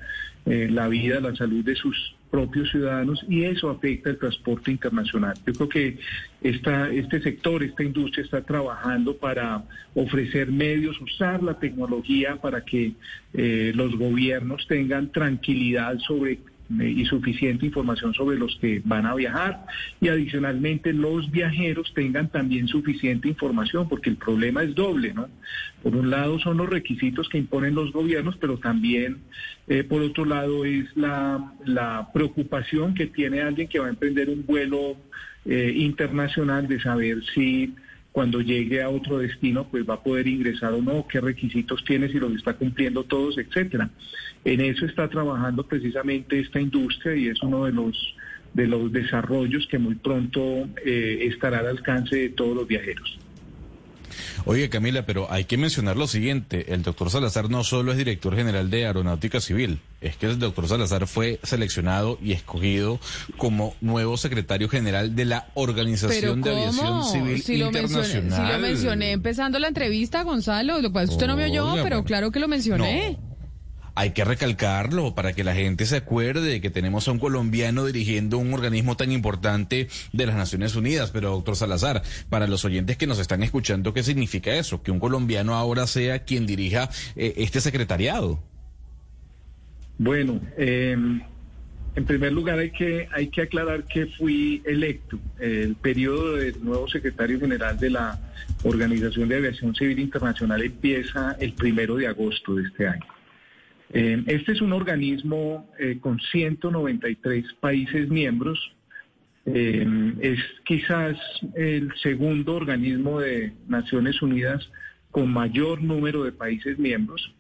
eh, 0.45 0.69
la 0.71 0.87
vida, 0.87 1.19
la 1.19 1.35
salud 1.35 1.63
de 1.65 1.75
sus 1.75 2.15
propios 2.29 2.69
ciudadanos 2.69 3.25
y 3.27 3.43
eso 3.43 3.69
afecta 3.69 4.09
el 4.09 4.17
transporte 4.17 4.71
internacional. 4.71 5.33
Yo 5.45 5.53
creo 5.53 5.69
que 5.69 5.97
esta, 6.41 6.89
este 6.89 7.21
sector, 7.21 7.63
esta 7.63 7.83
industria 7.83 8.23
está 8.23 8.41
trabajando 8.41 9.17
para 9.17 9.63
ofrecer 9.95 10.51
medios, 10.51 10.99
usar 11.01 11.41
la 11.41 11.59
tecnología 11.59 12.35
para 12.37 12.63
que 12.63 12.93
eh, 13.33 13.71
los 13.75 13.97
gobiernos 13.97 14.67
tengan 14.67 15.11
tranquilidad 15.11 15.97
sobre 15.99 16.39
y 16.69 17.06
suficiente 17.06 17.65
información 17.65 18.14
sobre 18.14 18.38
los 18.38 18.57
que 18.60 18.81
van 18.84 19.06
a 19.06 19.15
viajar 19.15 19.65
y 20.02 20.10
adicionalmente 20.10 20.91
los 20.91 21.31
viajeros 21.31 21.94
tengan 21.94 22.30
también 22.30 22.68
suficiente 22.68 23.30
información 23.30 23.88
porque 23.88 24.10
el 24.10 24.18
problema 24.18 24.64
es 24.64 24.76
doble, 24.76 25.14
¿no? 25.14 25.30
Por 25.81 25.95
un 25.95 26.10
lado 26.10 26.39
son 26.39 26.57
los 26.57 26.69
requisitos 26.69 27.30
que 27.30 27.38
imponen 27.38 27.73
los 27.73 27.94
gobiernos, 27.94 28.35
pero 28.38 28.57
también 28.57 29.19
eh, 29.68 29.84
por 29.84 30.02
otro 30.02 30.26
lado 30.26 30.65
es 30.65 30.85
la, 30.98 31.53
la 31.65 32.10
preocupación 32.14 32.94
que 32.94 33.07
tiene 33.07 33.41
alguien 33.41 33.69
que 33.69 33.80
va 33.80 33.88
a 33.88 33.91
emprender 33.91 34.30
un 34.30 34.45
vuelo 34.45 34.98
eh, 35.45 35.73
internacional 35.77 36.68
de 36.68 36.81
saber 36.81 37.23
si 37.34 37.73
cuando 38.18 38.41
llegue 38.41 38.81
a 38.81 38.89
otro 38.89 39.19
destino, 39.19 39.68
pues 39.69 39.88
va 39.88 39.94
a 39.94 40.02
poder 40.02 40.27
ingresar 40.27 40.73
o 40.73 40.81
no, 40.81 41.06
qué 41.07 41.22
requisitos 41.22 41.85
tiene, 41.85 42.10
si 42.10 42.18
los 42.18 42.34
está 42.34 42.56
cumpliendo 42.56 43.03
todos, 43.03 43.38
etcétera. 43.38 43.91
En 44.44 44.60
eso 44.60 44.88
está 44.88 45.07
trabajando 45.07 45.68
precisamente 45.68 46.39
esta 46.39 46.60
industria 46.60 47.15
y 47.15 47.27
es 47.27 47.39
uno 47.44 47.65
de 47.65 47.73
los 47.73 48.15
de 48.56 48.65
los 48.65 48.91
desarrollos 48.91 49.68
que 49.68 49.77
muy 49.77 49.94
pronto 49.94 50.68
eh, 50.84 51.27
estará 51.31 51.60
al 51.60 51.68
alcance 51.68 52.15
de 52.15 52.30
todos 52.30 52.56
los 52.56 52.68
viajeros. 52.68 53.19
Oye, 54.45 54.69
Camila, 54.69 55.06
pero 55.06 55.31
hay 55.31 55.45
que 55.45 55.57
mencionar 55.57 55.98
lo 55.98 56.07
siguiente. 56.07 56.73
El 56.73 56.84
doctor 56.84 57.10
Salazar 57.10 57.49
no 57.49 57.64
solo 57.64 57.91
es 57.91 57.98
director 57.98 58.35
general 58.35 58.69
de 58.69 58.85
Aeronáutica 58.85 59.39
Civil, 59.41 59.80
es 60.02 60.15
que 60.18 60.27
el 60.27 60.39
doctor 60.39 60.68
Salazar 60.68 61.07
fue 61.07 61.39
seleccionado 61.44 62.18
y 62.22 62.31
escogido 62.31 62.99
como 63.38 63.76
nuevo 63.81 64.18
secretario 64.18 64.69
general 64.69 65.15
de 65.15 65.26
la 65.26 65.48
Organización 65.53 66.41
de 66.41 66.52
Aviación 66.52 67.03
Civil 67.06 67.64
Internacional. 67.65 68.31
si 68.31 68.53
lo 68.53 68.60
mencioné 68.60 69.11
empezando 69.11 69.60
la 69.60 69.68
entrevista, 69.68 70.23
Gonzalo. 70.23 70.81
Lo 70.81 70.91
cual 70.91 71.10
usted 71.10 71.27
no 71.27 71.35
me 71.35 71.45
oyó, 71.45 71.76
pero 71.84 72.03
claro 72.03 72.31
que 72.31 72.39
lo 72.39 72.48
mencioné 72.48 73.18
hay 73.97 74.11
que 74.11 74.23
recalcarlo 74.23 75.15
para 75.15 75.33
que 75.33 75.43
la 75.43 75.55
gente 75.55 75.87
se 75.87 75.95
acuerde 75.95 76.41
de 76.41 76.61
que 76.61 76.69
tenemos 76.69 77.07
a 77.07 77.11
un 77.11 77.17
colombiano 77.17 77.83
dirigiendo 77.83 78.37
un 78.37 78.53
organismo 78.53 78.95
tan 78.95 79.11
importante 79.11 79.87
de 80.13 80.25
las 80.27 80.35
Naciones 80.35 80.75
Unidas. 80.75 81.09
Pero, 81.09 81.31
doctor 81.31 81.55
Salazar, 81.55 82.03
para 82.29 82.45
los 82.45 82.63
oyentes 82.63 82.95
que 82.95 83.07
nos 83.07 83.17
están 83.17 83.41
escuchando, 83.41 83.95
¿qué 83.95 84.03
significa 84.03 84.53
eso? 84.53 84.83
Que 84.83 84.91
un 84.91 84.99
colombiano 84.99 85.55
ahora 85.55 85.87
sea 85.87 86.19
quien 86.19 86.45
dirija 86.45 86.91
eh, 87.15 87.33
este 87.37 87.59
secretariado. 87.59 88.39
Bueno, 89.97 90.41
em, 90.57 91.19
en 91.95 92.05
primer 92.05 92.33
lugar 92.33 92.59
hay 92.59 92.69
que, 92.69 93.09
hay 93.11 93.29
que 93.29 93.41
aclarar 93.41 93.85
que 93.85 94.05
fui 94.05 94.61
electo. 94.67 95.17
El 95.39 95.75
periodo 95.75 96.35
del 96.35 96.63
nuevo 96.63 96.87
secretario 96.87 97.39
general 97.39 97.79
de 97.79 97.89
la 97.89 98.19
Organización 98.63 99.27
de 99.27 99.37
Aviación 99.37 99.73
Civil 99.73 99.97
Internacional 99.97 100.61
empieza 100.61 101.35
el 101.39 101.53
primero 101.53 101.95
de 101.95 102.05
agosto 102.05 102.53
de 102.53 102.67
este 102.67 102.87
año. 102.87 103.16
Eh, 103.93 104.23
este 104.27 104.51
es 104.51 104.61
un 104.61 104.73
organismo 104.73 105.69
eh, 105.80 105.97
con 105.99 106.19
193 106.19 107.45
países 107.59 108.09
miembros. 108.09 108.73
Eh, 109.45 110.14
es 110.19 110.39
quizás 110.65 111.18
el 111.55 111.93
segundo 112.01 112.55
organismo 112.55 113.19
de 113.22 113.53
Naciones 113.68 114.22
Unidas 114.22 114.69
con 115.11 115.31
mayor 115.31 115.81
número 115.81 116.23
de 116.23 116.34
países 116.34 116.77
miembros. 116.77 117.34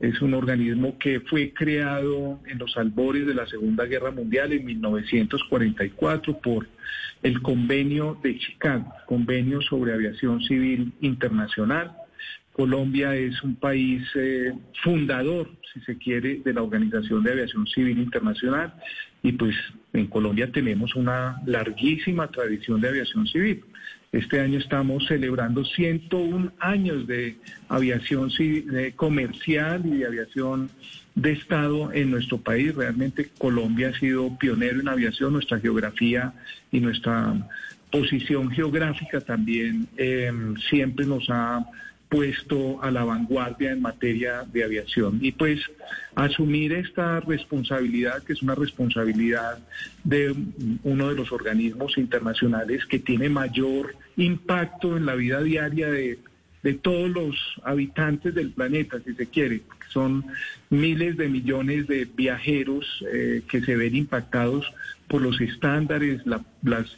Es 0.00 0.20
un 0.20 0.34
organismo 0.34 0.98
que 0.98 1.20
fue 1.20 1.52
creado 1.52 2.40
en 2.48 2.58
los 2.58 2.76
albores 2.76 3.26
de 3.26 3.34
la 3.34 3.46
Segunda 3.46 3.84
Guerra 3.84 4.10
Mundial 4.10 4.52
en 4.52 4.64
1944 4.64 6.40
por 6.40 6.66
el 7.22 7.40
Convenio 7.40 8.18
de 8.22 8.36
Chicago, 8.38 8.92
Convenio 9.06 9.62
sobre 9.62 9.94
Aviación 9.94 10.42
Civil 10.42 10.92
Internacional. 11.00 11.96
Colombia 12.54 13.16
es 13.16 13.42
un 13.42 13.56
país 13.56 14.02
eh, 14.14 14.54
fundador, 14.84 15.50
si 15.72 15.80
se 15.80 15.98
quiere, 15.98 16.40
de 16.44 16.52
la 16.52 16.62
Organización 16.62 17.24
de 17.24 17.32
Aviación 17.32 17.66
Civil 17.66 17.98
Internacional 17.98 18.74
y 19.24 19.32
pues 19.32 19.56
en 19.92 20.06
Colombia 20.06 20.52
tenemos 20.52 20.94
una 20.94 21.42
larguísima 21.46 22.28
tradición 22.28 22.80
de 22.80 22.88
aviación 22.88 23.26
civil. 23.26 23.64
Este 24.12 24.38
año 24.38 24.60
estamos 24.60 25.04
celebrando 25.08 25.64
101 25.64 26.52
años 26.60 27.08
de 27.08 27.36
aviación 27.68 28.30
comercial 28.94 29.82
y 29.84 29.98
de 29.98 30.06
aviación 30.06 30.70
de 31.16 31.32
Estado 31.32 31.92
en 31.92 32.12
nuestro 32.12 32.38
país. 32.38 32.72
Realmente 32.72 33.30
Colombia 33.36 33.88
ha 33.88 33.98
sido 33.98 34.38
pionero 34.38 34.78
en 34.78 34.86
aviación, 34.86 35.32
nuestra 35.32 35.58
geografía 35.58 36.32
y 36.70 36.78
nuestra 36.78 37.34
posición 37.90 38.50
geográfica 38.50 39.20
también 39.20 39.88
em, 39.96 40.56
siempre 40.68 41.06
nos 41.06 41.28
ha 41.30 41.66
puesto 42.14 42.80
a 42.80 42.92
la 42.92 43.02
vanguardia 43.02 43.72
en 43.72 43.82
materia 43.82 44.44
de 44.44 44.62
aviación. 44.62 45.18
Y 45.20 45.32
pues 45.32 45.58
asumir 46.14 46.72
esta 46.72 47.18
responsabilidad, 47.18 48.22
que 48.22 48.34
es 48.34 48.42
una 48.42 48.54
responsabilidad 48.54 49.58
de 50.04 50.32
uno 50.84 51.08
de 51.08 51.16
los 51.16 51.32
organismos 51.32 51.98
internacionales 51.98 52.86
que 52.86 53.00
tiene 53.00 53.28
mayor 53.28 53.96
impacto 54.16 54.96
en 54.96 55.06
la 55.06 55.16
vida 55.16 55.42
diaria 55.42 55.90
de, 55.90 56.20
todos 56.82 57.10
los 57.10 57.36
habitantes 57.64 58.32
del 58.32 58.50
planeta, 58.52 59.00
si 59.04 59.14
se 59.14 59.26
quiere. 59.26 59.62
Son 59.92 60.24
miles 60.70 61.16
de 61.16 61.28
millones 61.28 61.88
de 61.88 62.04
viajeros 62.04 62.86
eh, 63.12 63.42
que 63.48 63.60
se 63.60 63.74
ven 63.74 63.96
impactados 63.96 64.72
por 65.08 65.22
los 65.22 65.40
estándares, 65.40 66.22
las, 66.26 66.42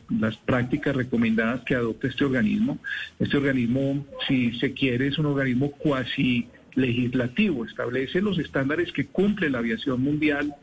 las 0.09 0.37
prácticas 0.39 0.95
recomendadas 0.95 1.63
que 1.65 1.75
adopta 1.75 2.09
este 2.09 2.25
organismo. 2.25 2.79
Este 3.19 3.37
organismo, 3.37 4.07
si 4.27 4.53
se 4.59 4.73
quiere, 4.73 5.09
es 5.09 5.19
un 5.19 5.27
organismo 5.27 5.73
cuasi 5.73 6.49
legislativo, 6.75 7.65
establece 7.65 8.21
los 8.21 8.39
estándares 8.39 8.93
que 8.93 9.07
cumple 9.07 9.51
la 9.51 9.59
aviación 9.59 10.03
mundial 10.03 10.55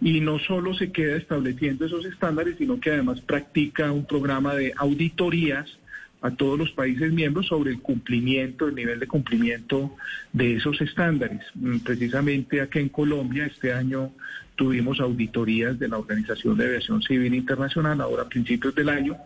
y 0.00 0.20
no 0.20 0.38
solo 0.38 0.74
se 0.74 0.90
queda 0.90 1.16
estableciendo 1.16 1.86
esos 1.86 2.04
estándares, 2.06 2.56
sino 2.58 2.80
que 2.80 2.90
además 2.90 3.20
practica 3.20 3.92
un 3.92 4.06
programa 4.06 4.54
de 4.54 4.72
auditorías 4.76 5.78
a 6.24 6.30
todos 6.30 6.58
los 6.58 6.70
países 6.72 7.12
miembros 7.12 7.46
sobre 7.48 7.70
el 7.70 7.80
cumplimiento, 7.80 8.66
el 8.66 8.74
nivel 8.74 8.98
de 8.98 9.06
cumplimiento 9.06 9.94
de 10.32 10.56
esos 10.56 10.80
estándares. 10.80 11.42
Mm, 11.54 11.80
precisamente 11.80 12.62
aquí 12.62 12.78
en 12.78 12.88
Colombia 12.88 13.44
este 13.44 13.74
año 13.74 14.10
tuvimos 14.54 15.00
auditorías 15.00 15.78
de 15.78 15.88
la 15.88 15.98
Organización 15.98 16.56
de 16.56 16.66
Aviación 16.66 17.02
Civil 17.02 17.34
Internacional, 17.34 18.00
ahora 18.00 18.22
a 18.24 18.28
principios 18.28 18.74
del 18.74 18.88
año, 18.88 19.16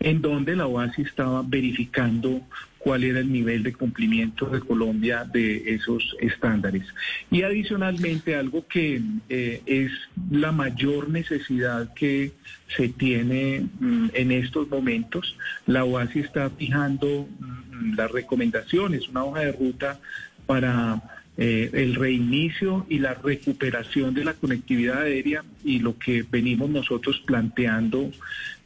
en 0.00 0.22
donde 0.22 0.56
la 0.56 0.66
OASI 0.66 1.02
estaba 1.02 1.42
verificando 1.42 2.42
cuál 2.78 3.04
era 3.04 3.18
el 3.20 3.30
nivel 3.30 3.62
de 3.62 3.72
cumplimiento 3.72 4.46
de 4.46 4.60
Colombia 4.60 5.24
de 5.24 5.74
esos 5.74 6.16
estándares. 6.20 6.86
Y 7.30 7.42
adicionalmente, 7.42 8.36
algo 8.36 8.66
que 8.66 9.02
eh, 9.28 9.62
es 9.66 9.90
la 10.30 10.52
mayor 10.52 11.10
necesidad 11.10 11.92
que 11.94 12.32
se 12.76 12.88
tiene 12.88 13.66
mm, 13.80 14.08
en 14.14 14.32
estos 14.32 14.68
momentos, 14.68 15.36
la 15.66 15.84
OASI 15.84 16.20
está 16.20 16.48
fijando 16.50 17.28
mm, 17.38 17.94
las 17.96 18.10
recomendaciones, 18.10 19.08
una 19.08 19.24
hoja 19.24 19.40
de 19.40 19.52
ruta 19.52 20.00
para 20.46 21.02
eh, 21.40 21.70
el 21.72 21.94
reinicio 21.94 22.84
y 22.88 22.98
la 22.98 23.14
recuperación 23.14 24.12
de 24.12 24.24
la 24.24 24.34
conectividad 24.34 25.02
aérea 25.02 25.44
y 25.64 25.78
lo 25.78 25.96
que 25.96 26.24
venimos 26.28 26.68
nosotros 26.68 27.22
planteando 27.24 28.10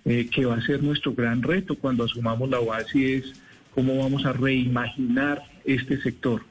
eh, 0.07 0.27
que 0.31 0.47
va 0.47 0.57
a 0.57 0.63
ser 0.63 0.83
nuestro 0.83 1.13
gran 1.13 1.43
reto 1.43 1.77
cuando 1.77 2.05
asumamos 2.05 2.49
la 2.49 2.61
OASI 2.61 3.13
es 3.13 3.35
cómo 3.75 3.99
vamos 3.99 4.25
a 4.25 4.33
reimaginar 4.33 5.43
este 5.67 6.01
sector. 6.01 6.45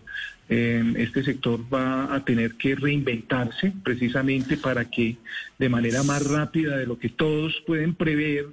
Eh, 0.47 0.93
este 0.97 1.23
sector 1.23 1.59
va 1.73 2.13
a 2.13 2.23
tener 2.23 2.53
que 2.53 2.75
reinventarse 2.75 3.73
precisamente 3.83 4.57
para 4.57 4.85
que 4.91 5.17
de 5.57 5.69
manera 5.69 6.03
más 6.03 6.23
rápida 6.27 6.77
de 6.77 6.85
lo 6.85 6.99
que 6.99 7.09
todos 7.09 7.63
pueden 7.65 7.95
prever, 7.95 8.45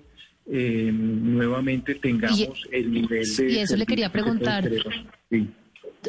nuevamente 0.46 1.96
tengamos 1.96 2.66
el 2.72 2.90
nivel 2.90 3.26
de... 3.36 3.52
Y 3.52 3.58
eso 3.58 3.76
le 3.76 3.84
quería 3.84 4.10
preguntar. 4.10 4.66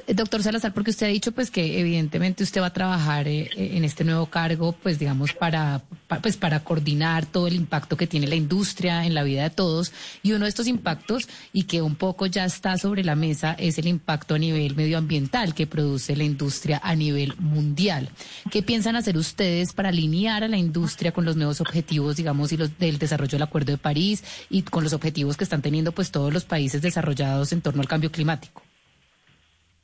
Doctor 0.07 0.43
Salazar, 0.43 0.73
porque 0.73 0.91
usted 0.91 1.07
ha 1.07 1.09
dicho 1.09 1.31
pues 1.31 1.49
que 1.49 1.79
evidentemente 1.79 2.43
usted 2.43 2.61
va 2.61 2.67
a 2.67 2.73
trabajar 2.73 3.27
eh, 3.27 3.49
eh, 3.55 3.71
en 3.73 3.83
este 3.83 4.03
nuevo 4.03 4.27
cargo, 4.27 4.71
pues 4.71 4.99
digamos 4.99 5.33
para, 5.33 5.81
pues 6.21 6.37
para 6.37 6.63
coordinar 6.63 7.25
todo 7.25 7.47
el 7.47 7.55
impacto 7.55 7.97
que 7.97 8.05
tiene 8.05 8.27
la 8.27 8.35
industria 8.35 9.05
en 9.05 9.15
la 9.15 9.23
vida 9.23 9.43
de 9.43 9.49
todos 9.49 9.91
y 10.21 10.33
uno 10.33 10.45
de 10.45 10.49
estos 10.49 10.67
impactos 10.67 11.27
y 11.53 11.63
que 11.63 11.81
un 11.81 11.95
poco 11.95 12.27
ya 12.27 12.45
está 12.45 12.77
sobre 12.77 13.03
la 13.03 13.15
mesa 13.15 13.53
es 13.53 13.79
el 13.79 13.87
impacto 13.87 14.35
a 14.35 14.39
nivel 14.39 14.75
medioambiental 14.75 15.55
que 15.55 15.65
produce 15.65 16.15
la 16.15 16.23
industria 16.23 16.79
a 16.83 16.95
nivel 16.95 17.35
mundial. 17.37 18.09
¿Qué 18.51 18.61
piensan 18.61 18.95
hacer 18.95 19.17
ustedes 19.17 19.73
para 19.73 19.89
alinear 19.89 20.43
a 20.43 20.47
la 20.47 20.57
industria 20.57 21.11
con 21.11 21.25
los 21.25 21.35
nuevos 21.35 21.61
objetivos, 21.61 22.15
digamos, 22.15 22.51
y 22.51 22.57
los 22.57 22.77
del 22.77 22.99
desarrollo 22.99 23.31
del 23.31 23.43
Acuerdo 23.43 23.71
de 23.71 23.77
París 23.79 24.23
y 24.51 24.61
con 24.61 24.83
los 24.83 24.93
objetivos 24.93 25.35
que 25.35 25.43
están 25.43 25.63
teniendo 25.63 25.91
pues 25.91 26.11
todos 26.11 26.31
los 26.31 26.45
países 26.45 26.81
desarrollados 26.81 27.51
en 27.53 27.61
torno 27.61 27.81
al 27.81 27.87
cambio 27.87 28.11
climático? 28.11 28.61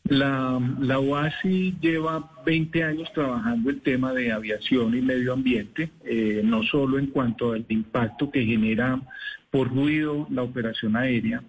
La, 0.07 0.61
la 0.80 0.99
OASI 0.99 1.77
lleva 1.82 2.30
20 2.45 2.84
años 2.84 3.11
trabajando 3.14 3.72
el 3.72 3.82
tema 3.82 4.14
de 4.14 4.32
aviación 4.32 4.95
y 4.95 5.02
medio 5.02 5.34
ambiente, 5.34 5.90
eh, 6.03 6.41
no 6.44 6.61
solo 6.61 6.99
en 6.99 7.07
cuanto 7.07 7.53
al 7.53 7.65
impacto 7.69 8.30
que 8.30 8.45
genera 8.45 9.02
por 9.49 9.69
ruido 9.69 10.27
la 10.30 10.44
operación 10.44 10.95
aérea, 10.95 11.41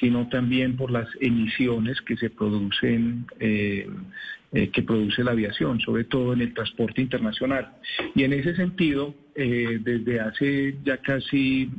sino 0.00 0.26
también 0.28 0.76
por 0.76 0.90
las 0.90 1.06
emisiones 1.20 2.00
que 2.00 2.16
se 2.16 2.30
producen, 2.30 3.26
eh, 3.40 3.86
eh, 4.52 4.70
que 4.70 4.82
produce 4.82 5.22
la 5.22 5.32
aviación, 5.32 5.78
sobre 5.80 6.04
todo 6.04 6.32
en 6.32 6.40
el 6.40 6.54
transporte 6.54 7.02
internacional. 7.02 7.74
Y 8.14 8.22
en 8.22 8.32
ese 8.32 8.56
sentido, 8.56 9.14
desde 9.34 10.18
hace 10.18 10.76
ya 10.82 10.96
casi 10.96 11.70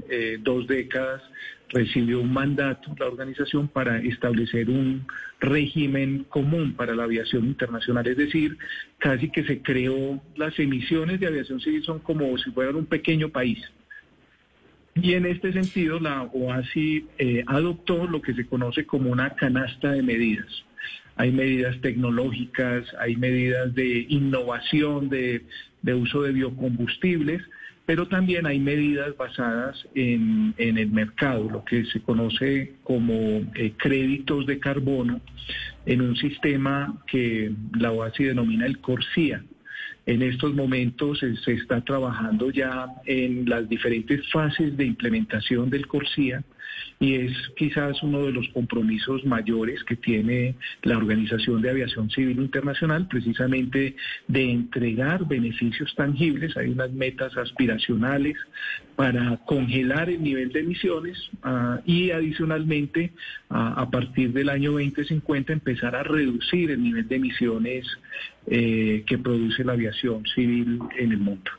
dos 0.41 0.65
décadas, 0.67 1.21
recibió 1.69 2.21
un 2.21 2.33
mandato 2.33 2.95
la 2.99 3.07
organización 3.07 3.67
para 3.67 3.99
establecer 3.99 4.69
un 4.69 5.05
régimen 5.39 6.25
común 6.29 6.73
para 6.73 6.95
la 6.95 7.03
aviación 7.03 7.45
internacional, 7.45 8.07
es 8.07 8.17
decir, 8.17 8.57
casi 8.97 9.29
que 9.29 9.43
se 9.43 9.61
creó, 9.61 10.21
las 10.35 10.57
emisiones 10.59 11.19
de 11.19 11.27
aviación 11.27 11.59
civil 11.59 11.83
son 11.83 11.99
como 11.99 12.37
si 12.37 12.51
fueran 12.51 12.75
un 12.75 12.85
pequeño 12.85 13.29
país. 13.29 13.59
Y 14.95 15.13
en 15.13 15.25
este 15.25 15.53
sentido, 15.53 15.99
la 15.99 16.23
OASI 16.23 17.05
eh, 17.17 17.43
adoptó 17.47 18.07
lo 18.07 18.21
que 18.21 18.33
se 18.33 18.45
conoce 18.45 18.85
como 18.85 19.11
una 19.11 19.35
canasta 19.35 19.91
de 19.91 20.03
medidas. 20.03 20.47
Hay 21.15 21.31
medidas 21.31 21.79
tecnológicas, 21.81 22.85
hay 22.99 23.15
medidas 23.15 23.73
de 23.75 24.05
innovación, 24.09 25.09
de, 25.09 25.45
de 25.81 25.93
uso 25.93 26.23
de 26.23 26.31
biocombustibles, 26.31 27.41
pero 27.89 28.07
también 28.07 28.45
hay 28.45 28.59
medidas 28.59 29.17
basadas 29.17 29.83
en, 29.95 30.53
el 30.59 30.91
mercado, 30.91 31.49
lo 31.49 31.65
que 31.65 31.85
se 31.85 31.99
conoce 31.99 32.73
como 32.83 33.13
eh, 33.55 33.73
créditos 33.77 34.45
de 34.45 34.59
carbono, 34.59 35.19
en 35.87 36.03
un 36.03 36.15
sistema 36.15 37.01
que 37.07 37.51
la 37.79 37.91
OASI 37.91 38.25
denomina 38.25 38.67
el 38.67 38.77
CORSIA. 38.77 39.43
En 40.05 40.21
estos 40.21 40.53
momentos 40.53 41.21
se 41.43 41.51
está 41.51 41.81
trabajando 41.81 42.51
ya 42.51 42.85
en 43.07 43.49
las 43.49 43.67
diferentes 43.67 44.21
fases 44.31 44.77
de 44.77 44.85
implementación 44.85 45.71
del 45.71 45.87
CORSIA 45.87 46.43
y 46.99 47.15
es 47.15 47.31
quizás 47.55 48.03
uno 48.03 48.23
de 48.25 48.33
los 48.33 48.47
compromisos 48.49 49.25
mayores 49.25 49.83
que 49.85 49.95
tiene 49.95 50.55
la 50.83 50.97
Organización 50.97 51.61
de 51.61 51.69
Aviación 51.69 52.09
Civil 52.09 52.39
Internacional, 52.39 53.07
precisamente 53.07 53.95
de 54.27 54.51
entregar 54.51 55.25
beneficios 55.25 55.93
tangibles. 55.95 56.57
Hay 56.57 56.69
unas 56.69 56.91
metas 56.91 57.37
aspiracionales 57.37 58.35
para 58.95 59.37
congelar 59.45 60.09
el 60.09 60.21
nivel 60.21 60.51
de 60.51 60.59
emisiones 60.59 61.17
ah, 61.43 61.79
y 61.85 62.11
adicionalmente 62.11 63.13
a 63.49 63.89
partir 63.89 64.33
del 64.33 64.49
año 64.49 64.73
2050 64.73 65.53
empezar 65.53 65.95
a 65.95 66.03
reducir 66.03 66.71
el 66.71 66.83
nivel 66.83 67.07
de 67.07 67.15
emisiones 67.15 67.87
eh, 68.47 69.03
que 69.07 69.17
produce 69.17 69.63
la 69.63 69.73
aviación 69.73 70.23
civil 70.35 70.79
en 70.97 71.11
el 71.11 71.17
mundo. 71.17 71.49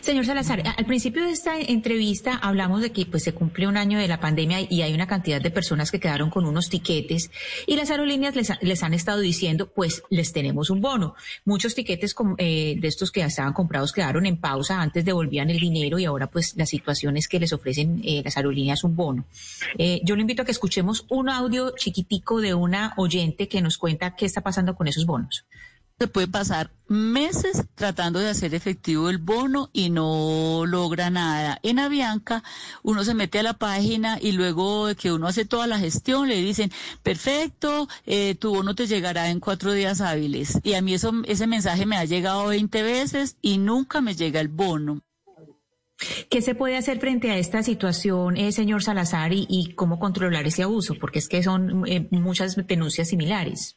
Señor 0.00 0.26
Salazar, 0.26 0.62
al 0.76 0.86
principio 0.86 1.24
de 1.24 1.30
esta 1.30 1.58
entrevista 1.58 2.34
hablamos 2.34 2.82
de 2.82 2.92
que 2.92 3.06
pues 3.06 3.22
se 3.24 3.32
cumple 3.32 3.66
un 3.66 3.76
año 3.76 3.98
de 3.98 4.08
la 4.08 4.20
pandemia 4.20 4.58
y 4.68 4.82
hay 4.82 4.92
una 4.94 5.06
cantidad 5.06 5.40
de 5.40 5.50
personas 5.50 5.90
que 5.90 6.00
quedaron 6.00 6.30
con 6.30 6.44
unos 6.46 6.68
tiquetes 6.68 7.30
y 7.66 7.76
las 7.76 7.90
aerolíneas 7.90 8.34
les, 8.36 8.82
han 8.82 8.94
estado 8.94 9.20
diciendo 9.20 9.70
pues 9.72 10.02
les 10.10 10.32
tenemos 10.32 10.70
un 10.70 10.80
bono. 10.80 11.14
Muchos 11.44 11.74
tiquetes 11.74 12.14
eh, 12.38 12.76
de 12.78 12.88
estos 12.88 13.10
que 13.10 13.22
estaban 13.22 13.52
comprados 13.52 13.92
quedaron 13.92 14.26
en 14.26 14.36
pausa, 14.36 14.80
antes 14.80 15.04
devolvían 15.04 15.50
el 15.50 15.58
dinero 15.58 15.98
y 15.98 16.04
ahora 16.04 16.28
pues 16.28 16.56
la 16.56 16.66
situación 16.66 17.16
es 17.16 17.28
que 17.28 17.40
les 17.40 17.52
ofrecen 17.52 18.02
eh, 18.04 18.22
las 18.24 18.36
aerolíneas 18.36 18.84
un 18.84 18.96
bono. 18.96 19.24
Eh, 19.78 20.00
yo 20.04 20.16
le 20.16 20.22
invito 20.22 20.42
a 20.42 20.44
que 20.44 20.52
escuchemos 20.52 21.06
un 21.08 21.28
audio 21.28 21.74
chiquitico 21.76 22.40
de 22.40 22.54
una 22.54 22.94
oyente 22.96 23.48
que 23.48 23.62
nos 23.62 23.78
cuenta 23.78 24.14
qué 24.16 24.26
está 24.26 24.40
pasando 24.42 24.74
con 24.74 24.88
esos 24.88 25.06
bonos 25.06 25.44
se 26.02 26.08
puede 26.08 26.26
pasar 26.26 26.72
meses 26.88 27.62
tratando 27.76 28.18
de 28.18 28.28
hacer 28.28 28.56
efectivo 28.56 29.08
el 29.08 29.18
bono 29.18 29.70
y 29.72 29.88
no 29.88 30.64
logra 30.66 31.10
nada. 31.10 31.60
En 31.62 31.78
Avianca 31.78 32.42
uno 32.82 33.04
se 33.04 33.14
mete 33.14 33.38
a 33.38 33.44
la 33.44 33.52
página 33.52 34.18
y 34.20 34.32
luego 34.32 34.88
que 34.96 35.12
uno 35.12 35.28
hace 35.28 35.44
toda 35.44 35.68
la 35.68 35.78
gestión 35.78 36.26
le 36.26 36.42
dicen, 36.42 36.72
perfecto, 37.04 37.86
eh, 38.04 38.34
tu 38.34 38.52
bono 38.52 38.74
te 38.74 38.88
llegará 38.88 39.30
en 39.30 39.38
cuatro 39.38 39.72
días 39.72 40.00
hábiles. 40.00 40.58
Y 40.64 40.74
a 40.74 40.82
mí 40.82 40.94
eso, 40.94 41.12
ese 41.24 41.46
mensaje 41.46 41.86
me 41.86 41.96
ha 41.96 42.04
llegado 42.04 42.48
20 42.48 42.82
veces 42.82 43.36
y 43.40 43.58
nunca 43.58 44.00
me 44.00 44.16
llega 44.16 44.40
el 44.40 44.48
bono. 44.48 45.02
¿Qué 46.28 46.42
se 46.42 46.56
puede 46.56 46.76
hacer 46.76 46.98
frente 46.98 47.30
a 47.30 47.38
esta 47.38 47.62
situación, 47.62 48.36
eh, 48.36 48.50
señor 48.50 48.82
Salazar, 48.82 49.30
y, 49.32 49.72
cómo 49.76 50.00
controlar 50.00 50.48
ese 50.48 50.64
abuso? 50.64 50.96
Porque 51.00 51.20
es 51.20 51.28
que 51.28 51.44
son 51.44 51.86
eh, 51.86 52.08
muchas 52.10 52.56
denuncias 52.66 53.08
similares. 53.08 53.76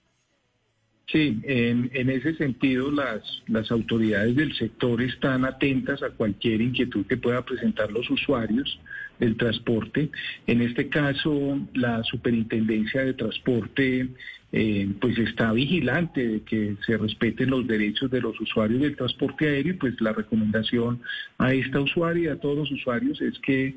Sí, 1.07 1.39
en, 1.43 2.09
ese 2.09 2.33
sentido 2.35 2.89
las, 2.89 3.21
las 3.47 3.69
autoridades 3.71 4.35
del 4.35 4.55
sector 4.55 5.01
están 5.03 5.45
atentas 5.45 6.01
a 6.01 6.09
cualquier 6.09 6.61
inquietud 6.61 7.05
que 7.05 7.17
pueda 7.17 7.45
presentar 7.45 7.91
los 7.91 8.09
usuarios 8.09 8.79
del 9.19 9.37
transporte. 9.37 10.09
En 10.47 10.61
este 10.61 10.89
caso, 10.89 11.59
la 11.73 12.03
Superintendencia 12.03 13.05
de 13.05 13.13
Transporte 13.13 14.09
eh, 14.51 14.89
pues 14.99 15.17
está 15.19 15.51
vigilante 15.51 16.27
de 16.27 16.41
que 16.41 16.75
se 16.85 16.97
respeten 16.97 17.51
los 17.51 17.67
derechos 17.67 18.09
de 18.09 18.21
los 18.21 18.39
usuarios 18.39 18.81
del 18.81 18.95
transporte 18.95 19.47
aéreo 19.47 19.75
pues 19.77 19.99
la 19.99 20.13
recomendación 20.13 21.01
a 21.37 21.53
esta 21.53 21.81
usuaria 21.81 22.23
y 22.23 22.27
a 22.27 22.39
todos 22.39 22.57
los 22.57 22.71
usuarios 22.71 23.19
es 23.21 23.37
que 23.39 23.75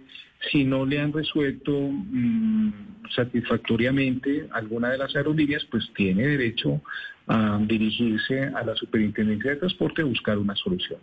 si 0.53 0.65
no 0.65 0.87
le 0.87 1.01
han 1.01 1.13
resuelto 1.13 1.73
mm, 1.73 2.73
satisfactoriamente 3.15 4.47
alguna 4.53 4.91
de 4.91 4.99
las 4.99 5.17
aerolíneas, 5.17 5.65
pues 5.65 5.91
tiene 5.97 6.27
derecho 6.27 6.81
a 7.29 7.59
dirigirse 7.61 8.45
a 8.55 8.65
la 8.65 8.75
Superintendencia 8.75 9.53
de 9.53 9.57
Transporte 9.59 10.03
a 10.03 10.07
buscar 10.07 10.39
una 10.39 10.57
solución. 10.57 11.01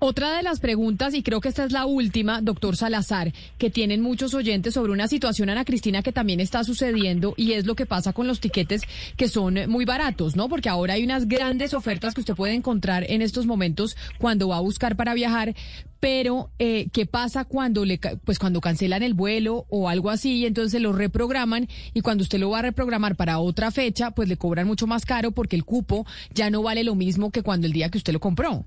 Otra 0.00 0.36
de 0.36 0.44
las 0.44 0.60
preguntas, 0.60 1.12
y 1.14 1.24
creo 1.24 1.40
que 1.40 1.48
esta 1.48 1.64
es 1.64 1.72
la 1.72 1.84
última, 1.84 2.40
doctor 2.40 2.76
Salazar, 2.76 3.32
que 3.58 3.68
tienen 3.68 4.00
muchos 4.00 4.32
oyentes 4.32 4.74
sobre 4.74 4.92
una 4.92 5.08
situación, 5.08 5.50
Ana 5.50 5.64
Cristina, 5.64 6.02
que 6.02 6.12
también 6.12 6.38
está 6.38 6.62
sucediendo 6.62 7.34
y 7.36 7.54
es 7.54 7.66
lo 7.66 7.74
que 7.74 7.84
pasa 7.84 8.12
con 8.12 8.28
los 8.28 8.38
tiquetes 8.38 8.82
que 9.16 9.26
son 9.26 9.58
muy 9.68 9.84
baratos, 9.84 10.36
¿no? 10.36 10.48
Porque 10.48 10.68
ahora 10.68 10.94
hay 10.94 11.02
unas 11.02 11.26
grandes 11.26 11.74
ofertas 11.74 12.14
que 12.14 12.20
usted 12.20 12.36
puede 12.36 12.54
encontrar 12.54 13.06
en 13.08 13.22
estos 13.22 13.44
momentos 13.44 13.96
cuando 14.18 14.46
va 14.46 14.58
a 14.58 14.60
buscar 14.60 14.94
para 14.94 15.14
viajar, 15.14 15.56
pero 15.98 16.52
eh, 16.60 16.86
¿qué 16.92 17.04
pasa 17.04 17.44
cuando 17.44 17.84
le, 17.84 17.98
pues 17.98 18.38
cuando 18.38 18.60
cancelan 18.60 19.02
el 19.02 19.14
vuelo 19.14 19.66
o 19.68 19.88
algo 19.88 20.10
así 20.10 20.36
y 20.36 20.46
entonces 20.46 20.80
lo 20.80 20.92
reprograman 20.92 21.66
y 21.92 22.02
cuando 22.02 22.22
usted 22.22 22.38
lo 22.38 22.50
va 22.50 22.60
a 22.60 22.62
reprogramar 22.62 23.16
para 23.16 23.40
otra 23.40 23.72
fecha, 23.72 24.12
pues 24.12 24.28
le 24.28 24.36
cobran 24.36 24.68
mucho 24.68 24.86
más 24.86 25.04
caro 25.04 25.32
porque 25.32 25.56
el 25.56 25.64
cupo 25.64 26.06
ya 26.32 26.50
no 26.50 26.62
vale 26.62 26.84
lo 26.84 26.94
mismo 26.94 27.32
que 27.32 27.42
cuando 27.42 27.66
el 27.66 27.72
día 27.72 27.88
que 27.88 27.98
usted 27.98 28.12
lo 28.12 28.20
compró? 28.20 28.64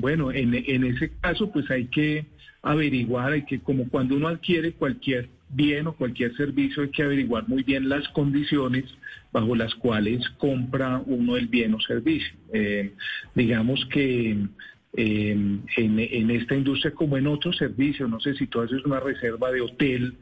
Bueno, 0.00 0.32
en, 0.32 0.84
ese 0.84 1.12
caso, 1.20 1.50
pues 1.50 1.70
hay 1.70 1.86
que 1.86 2.26
averiguar, 2.62 3.32
hay 3.32 3.42
que, 3.42 3.60
como 3.60 3.88
cuando 3.88 4.16
uno 4.16 4.28
adquiere 4.28 4.72
cualquier 4.72 5.28
bien 5.48 5.86
o 5.86 5.92
cualquier 5.94 6.36
servicio, 6.36 6.82
hay 6.82 6.90
que 6.90 7.02
averiguar 7.02 7.48
muy 7.48 7.62
bien 7.62 7.88
las 7.88 8.08
condiciones 8.08 8.84
bajo 9.32 9.54
las 9.54 9.74
cuales 9.74 10.28
compra 10.38 11.02
uno 11.06 11.36
el 11.36 11.46
bien 11.46 11.74
o 11.74 11.80
servicio. 11.80 12.34
Eh, 12.52 12.92
digamos 13.34 13.86
que 13.86 14.36
en, 14.96 15.62
en, 15.76 16.30
esta 16.30 16.54
industria 16.54 16.92
como 16.92 17.16
en 17.16 17.26
otros 17.26 17.56
servicios. 17.56 18.08
No 18.08 18.20
sé 18.20 18.34
si 18.34 18.46
tú 18.46 18.60
haces 18.60 18.84
una 18.84 19.00
reserva 19.00 19.52
de 19.52 19.60
hotel 19.60 20.14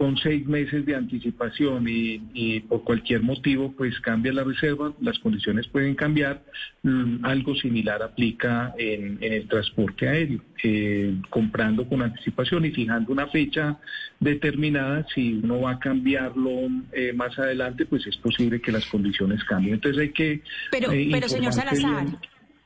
con 0.00 0.16
seis 0.16 0.46
meses 0.46 0.86
de 0.86 0.94
anticipación 0.96 1.84
y, 1.86 2.60
por 2.60 2.84
cualquier 2.84 3.20
motivo 3.20 3.74
pues 3.76 4.00
cambia 4.00 4.32
la 4.32 4.44
reserva, 4.44 4.94
las 4.98 5.18
condiciones 5.18 5.68
pueden 5.68 5.94
cambiar. 5.94 6.42
Mm, 6.82 7.22
algo 7.22 7.54
similar 7.54 8.02
aplica 8.02 8.72
en, 8.78 9.18
el 9.20 9.46
transporte 9.46 10.08
aéreo, 10.08 10.40
eh, 10.64 11.16
comprando 11.28 11.86
con 11.86 12.00
anticipación 12.00 12.64
y 12.64 12.70
fijando 12.70 13.12
una 13.12 13.26
fecha 13.26 13.78
determinada. 14.18 15.06
Si 15.14 15.34
uno 15.34 15.60
va 15.60 15.72
a 15.72 15.78
cambiarlo 15.78 16.50
eh, 16.92 17.12
más 17.12 17.38
adelante, 17.38 17.84
pues 17.84 18.06
es 18.06 18.16
posible 18.16 18.58
que 18.58 18.72
las 18.72 18.86
condiciones 18.86 19.44
cambien. 19.44 19.74
Entonces 19.74 20.00
hay 20.00 20.12
que... 20.12 20.40
Pero, 20.70 20.92
eh, 20.92 21.10
pero 21.12 21.28
señor 21.28 21.52
Salazar. 21.52 22.06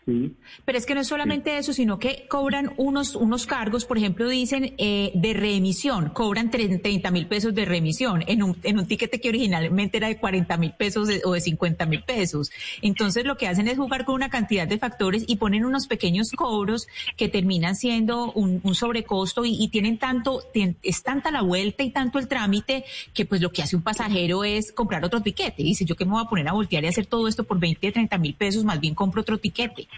Pero 0.06 0.78
es 0.78 0.84
que 0.84 0.94
no 0.94 1.00
es 1.00 1.08
solamente 1.08 1.56
eso, 1.56 1.72
sino 1.72 1.98
que 1.98 2.26
cobran 2.28 2.74
unos, 2.76 3.16
unos 3.16 3.46
cargos, 3.46 3.86
por 3.86 3.96
ejemplo, 3.96 4.28
dicen 4.28 4.74
eh, 4.76 5.12
de 5.14 5.32
reemisión, 5.32 6.10
cobran 6.10 6.50
30 6.50 7.10
mil 7.10 7.26
pesos 7.26 7.54
de 7.54 7.64
reemisión 7.64 8.22
en 8.26 8.42
un, 8.42 8.58
en 8.62 8.78
un 8.78 8.86
tiquete 8.86 9.20
que 9.20 9.30
originalmente 9.30 9.96
era 9.96 10.08
de 10.08 10.18
40 10.18 10.56
mil 10.58 10.72
pesos 10.72 11.08
o 11.24 11.32
de 11.32 11.40
50 11.40 11.86
mil 11.86 12.02
pesos. 12.02 12.50
Entonces 12.82 13.24
lo 13.24 13.36
que 13.36 13.48
hacen 13.48 13.66
es 13.68 13.78
jugar 13.78 14.04
con 14.04 14.14
una 14.14 14.28
cantidad 14.28 14.68
de 14.68 14.78
factores 14.78 15.24
y 15.26 15.36
ponen 15.36 15.64
unos 15.64 15.86
pequeños 15.86 16.30
cobros 16.32 16.86
que 17.16 17.28
terminan 17.28 17.74
siendo 17.74 18.32
un, 18.32 18.60
un 18.62 18.74
sobrecosto 18.74 19.44
y, 19.44 19.56
y, 19.58 19.68
tienen 19.68 19.98
tanto, 19.98 20.42
es 20.82 21.02
tanta 21.02 21.30
la 21.30 21.42
vuelta 21.42 21.82
y 21.82 21.90
tanto 21.90 22.18
el 22.18 22.28
trámite 22.28 22.84
que 23.12 23.24
pues 23.24 23.40
lo 23.40 23.50
que 23.50 23.62
hace 23.62 23.76
un 23.76 23.82
pasajero 23.82 24.44
es 24.44 24.72
comprar 24.72 25.04
otro 25.04 25.22
tiquete. 25.22 25.62
Dice, 25.62 25.84
yo 25.84 25.96
que 25.96 26.04
me 26.04 26.12
voy 26.12 26.22
a 26.22 26.28
poner 26.28 26.48
a 26.48 26.52
voltear 26.52 26.84
y 26.84 26.88
hacer 26.88 27.06
todo 27.06 27.26
esto 27.26 27.44
por 27.44 27.58
20, 27.58 27.90
30 27.90 28.18
mil 28.18 28.34
pesos, 28.34 28.64
más 28.64 28.80
bien 28.80 28.94
compro 28.94 29.22
otro 29.22 29.38
tiquete. 29.38 29.88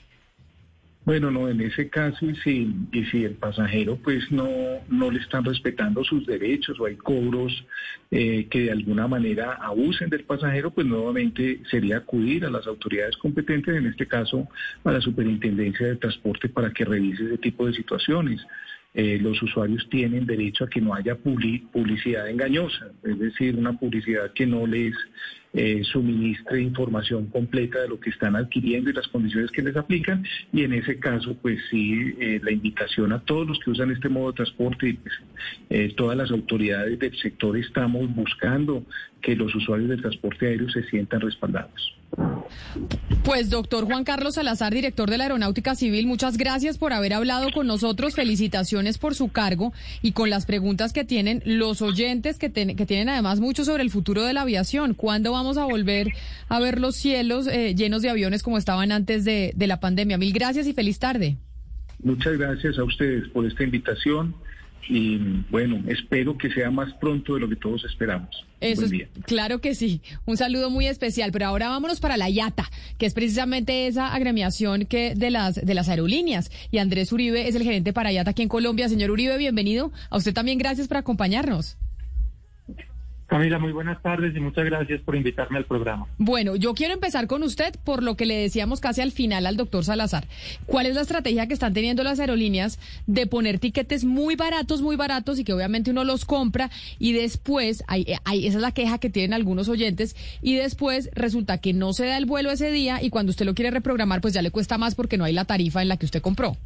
Bueno, 1.07 1.31
no, 1.31 1.49
en 1.49 1.61
ese 1.61 1.89
caso, 1.89 2.27
y 2.27 2.35
si, 2.35 3.24
el 3.24 3.35
pasajero 3.35 3.95
pues 3.95 4.28
no, 4.33 4.49
no 4.89 5.09
le 5.09 5.20
están 5.20 5.45
respetando 5.45 6.03
sus 6.03 6.27
derechos 6.27 6.81
o 6.81 6.87
hay 6.87 6.97
cobros 6.97 7.65
eh, 8.11 8.49
que 8.51 8.62
de 8.62 8.73
alguna 8.73 9.07
manera 9.07 9.53
abusen 9.53 10.11
del 10.11 10.24
pasajero, 10.24 10.73
pues 10.73 10.85
nuevamente 10.85 11.61
sería 11.70 11.99
acudir 11.99 12.45
a 12.45 12.51
las 12.51 12.66
autoridades 12.66 13.16
competentes, 13.19 13.77
en 13.77 13.87
este 13.87 14.09
caso 14.09 14.49
a 14.83 14.91
la 14.91 15.01
Superintendencia 15.01 15.87
de 15.87 15.95
Transporte, 15.95 16.49
para 16.49 16.73
que 16.73 16.85
revise 16.85 17.24
ese 17.24 17.39
tipo 17.39 17.66
de 17.66 17.74
situaciones. 17.74 18.45
Eh, 18.93 19.20
los 19.20 19.41
usuarios 19.41 19.87
tienen 19.89 20.27
derecho 20.27 20.65
a 20.65 20.69
que 20.69 20.81
no 20.81 20.93
haya 20.93 21.15
publicidad 21.15 22.28
engañosa, 22.28 22.91
es 23.05 23.16
decir, 23.16 23.55
una 23.55 23.78
publicidad 23.78 24.33
que 24.33 24.47
no 24.47 24.66
les 24.66 24.95
eh, 25.57 25.83
suministre 25.85 26.61
información 26.61 27.27
completa 27.27 27.81
de 27.81 27.89
lo 27.89 27.99
que 27.99 28.11
están 28.11 28.37
adquiriendo 28.37 28.91
y 28.91 28.93
las 28.93 29.09
condiciones 29.09 29.51
que 29.51 29.62
les 29.62 29.74
aplican. 29.74 30.24
Y 30.53 30.62
en 30.62 30.74
ese 30.74 30.99
caso, 30.99 31.35
pues 31.41 31.59
sí, 31.70 32.15
eh, 32.20 32.41
la 32.43 32.53
invitación 32.53 33.12
a 33.12 33.20
todos 33.20 33.49
los 33.49 33.59
que 33.61 33.70
usan 33.70 33.91
este 33.91 34.09
modo 34.09 34.33
de 34.33 34.37
transporte 34.37 34.89
y 34.91 34.93
pues, 34.95 35.97
todas 35.97 36.16
las 36.16 36.31
autoridades 36.31 36.99
del 36.99 37.16
sector 37.16 37.57
estamos 37.57 38.15
buscando 38.15 38.85
que 39.27 39.35
los 39.35 39.53
usuarios 39.57 39.89
del 39.89 40.01
transporte 40.01 40.47
aéreo 40.47 40.70
se 40.70 40.85
sientan 40.85 41.20
respaldados. 41.20 41.93
Pues 43.24 43.51
doctor 43.51 43.85
Juan 43.85 44.05
Carlos 44.05 44.36
Salazar, 44.36 44.73
director 44.73 45.11
de 45.11 45.19
la 45.19 45.24
Aeronáutica 45.24 45.74
Civil, 45.74 46.07
muchas 46.07 46.36
gracias 46.36 46.78
por 46.78 46.93
haber 46.93 47.12
hablado 47.12 47.48
con 47.53 47.66
nosotros. 47.66 48.15
Felicitaciones 48.15 48.98
por 48.98 49.16
su 49.16 49.32
cargo 49.32 49.73
y 50.01 50.12
con 50.12 50.31
las 50.31 50.47
preguntas 50.47 50.93
que 50.93 51.03
tienen 51.05 51.43
los 51.44 51.82
oyentes 51.82 52.39
que, 52.39 52.53
que 52.53 52.86
tienen 52.86 53.09
además 53.09 53.40
mucho 53.40 53.65
sobre 53.65 53.82
el 53.82 53.90
futuro 53.90 54.23
de 54.23 54.32
la 54.32 54.43
aviación. 54.43 54.94
¿Cuándo 54.94 55.32
vamos 55.32 55.59
a 55.59 55.65
volver 55.65 56.12
a 56.48 56.61
ver 56.61 56.78
los 56.81 56.94
cielos 56.94 57.48
eh, 57.48 57.74
llenos 57.74 58.03
de 58.03 58.11
aviones 58.11 58.44
como 58.44 58.59
estaban 58.59 58.93
antes 58.93 59.24
de 59.24 59.53
la 59.59 59.81
pandemia? 59.81 60.19
Mil 60.19 60.32
gracias 60.32 60.69
y 60.69 60.73
feliz 60.73 61.01
tarde. 61.01 61.36
Muchas 62.01 62.39
gracias 62.39 62.78
a 62.78 62.85
ustedes 62.85 63.27
por 63.31 63.44
esta 63.44 63.65
invitación 63.65 64.36
y 64.89 65.19
bueno, 65.51 65.83
espero 65.89 66.37
que 66.37 66.51
sea 66.51 66.71
más 66.71 66.93
pronto 66.95 67.35
de 67.35 67.41
lo 67.41 67.49
que 67.49 67.57
todos 67.57 67.85
esperamos. 67.85 68.45
Eso 68.61 68.85
es, 68.85 68.93
claro 69.25 69.61
que 69.61 69.75
sí. 69.75 70.01
Un 70.25 70.37
saludo 70.37 70.71
muy 70.71 70.87
especial, 70.87 71.31
pero 71.33 71.47
ahora 71.47 71.69
vámonos 71.69 72.01
para 72.01 72.17
la 72.17 72.31
IATA, 72.31 72.71
que 72.99 73.07
es 73.07 73.15
precisamente 73.15 73.87
esa 73.87 74.15
agremiación 74.15 74.87
que 74.87 75.15
de 75.15 75.31
las 75.31 75.55
de 75.55 75.75
las 75.75 75.89
aerolíneas 75.89 76.51
y 76.71 76.79
Andrés 76.79 77.13
Uribe 77.13 77.49
es 77.49 77.55
el 77.55 77.63
gerente 77.63 77.93
para 77.93 78.13
IATA 78.13 78.31
aquí 78.31 78.43
en 78.43 78.49
Colombia. 78.49 78.89
Señor 78.89 79.11
Uribe, 79.11 79.37
bienvenido. 79.39 79.93
A 80.11 80.17
usted 80.17 80.33
también 80.33 80.59
gracias 80.59 80.89
por 80.89 80.97
acompañarnos. 80.97 81.77
Camila, 83.27 83.59
muy 83.59 83.73
buenas 83.73 84.01
tardes 84.03 84.36
y 84.36 84.40
muchas 84.40 84.65
gracias 84.65 85.01
por 85.01 85.16
invitarme 85.16 85.59
al 85.59 85.65
programa. 85.65 86.07
Bueno, 86.16 86.55
yo 86.55 86.74
quiero 86.74 86.94
empezar 86.94 87.27
con 87.27 87.43
usted 87.43 87.74
por 87.85 88.05
lo 88.05 88.16
que 88.16 88.24
le 88.24 88.36
decíamos 88.36 88.81
casi 88.81 89.01
al 89.01 89.11
final 89.11 89.47
al 89.47 89.57
doctor 89.57 89.85
Salazar. 89.85 90.27
¿Cuál 90.66 90.86
es 90.86 90.94
la 90.94 91.01
estrategia 91.01 91.48
que 91.48 91.55
están 91.55 91.74
teniendo 91.74 92.05
las 92.05 92.20
aerolíneas 92.20 92.78
de 93.09 93.27
poner 93.27 93.59
tiquetes 93.59 94.05
muy 94.05 94.36
baratos, 94.36 94.81
muy 94.81 94.94
baratos 94.94 95.40
y 95.40 95.44
que 95.44 95.53
obviamente 95.53 95.90
uno 95.90 96.05
los 96.05 96.24
compra 96.24 96.70
y 97.01 97.15
después, 97.15 97.82
hay, 97.89 98.07
hay, 98.24 98.47
esa 98.47 98.59
es 98.59 98.62
la 98.62 98.70
queja 98.70 98.98
que 98.98 99.11
tienen 99.11 99.35
algunos 99.35 99.69
oyentes, 99.69 100.15
y 100.40 100.55
después 100.55 101.11
resulta 101.12 101.59
que 101.59 101.73
no 101.73 101.93
se 101.93 102.07
da 102.07 102.19
el 102.19 102.27
vuelo 102.27 102.53
ese 102.53 102.70
día 102.70 103.03
y 103.03 103.11
cuando 103.11 103.31
usted 103.31 103.44
lo 103.44 103.55
quiere 103.55 103.73
reprogramar 103.73 104.20
pues 104.20 104.35
ya 104.35 104.43
le 104.43 104.53
cuesta 104.53 104.78
más 104.78 104.94
porque 104.94 105.19
no 105.19 105.24
hay 105.24 105.32
la 105.32 105.44
tarifa 105.44 105.82
en 105.82 105.89
la 105.89 105.97
que 105.97 106.07
usted 106.07 106.23
compró? 106.23 106.57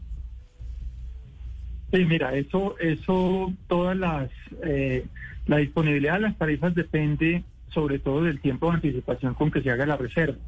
Sí, 1.91 2.05
mira, 2.05 2.35
eso, 2.37 2.79
eso, 2.79 3.51
todas 3.67 3.97
las... 3.97 4.31
Eh, 4.63 5.07
la 5.51 5.57
disponibilidad 5.57 6.15
de 6.15 6.21
las 6.21 6.39
tarifas 6.39 6.77
depende 6.77 7.43
sobre 7.71 7.99
todo 7.99 8.23
del 8.23 8.41
tiempo 8.41 8.69
de 8.69 8.75
anticipación 8.75 9.35
con 9.35 9.51
que 9.51 9.61
se 9.61 9.71
haga 9.71 9.85
la 9.85 9.97
reserva. 9.97 10.39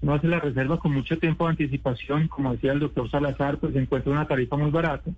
No 0.00 0.14
hace 0.14 0.26
la 0.26 0.40
reserva 0.40 0.78
con 0.78 0.94
mucho 0.94 1.18
tiempo 1.18 1.44
de 1.44 1.50
anticipación, 1.50 2.28
como 2.28 2.54
decía 2.54 2.72
el 2.72 2.80
doctor 2.80 3.10
Salazar, 3.10 3.58
pues 3.58 3.76
encuentra 3.76 4.10
una 4.10 4.26
tarifa 4.26 4.56
muy 4.56 4.70
barata. 4.70 5.10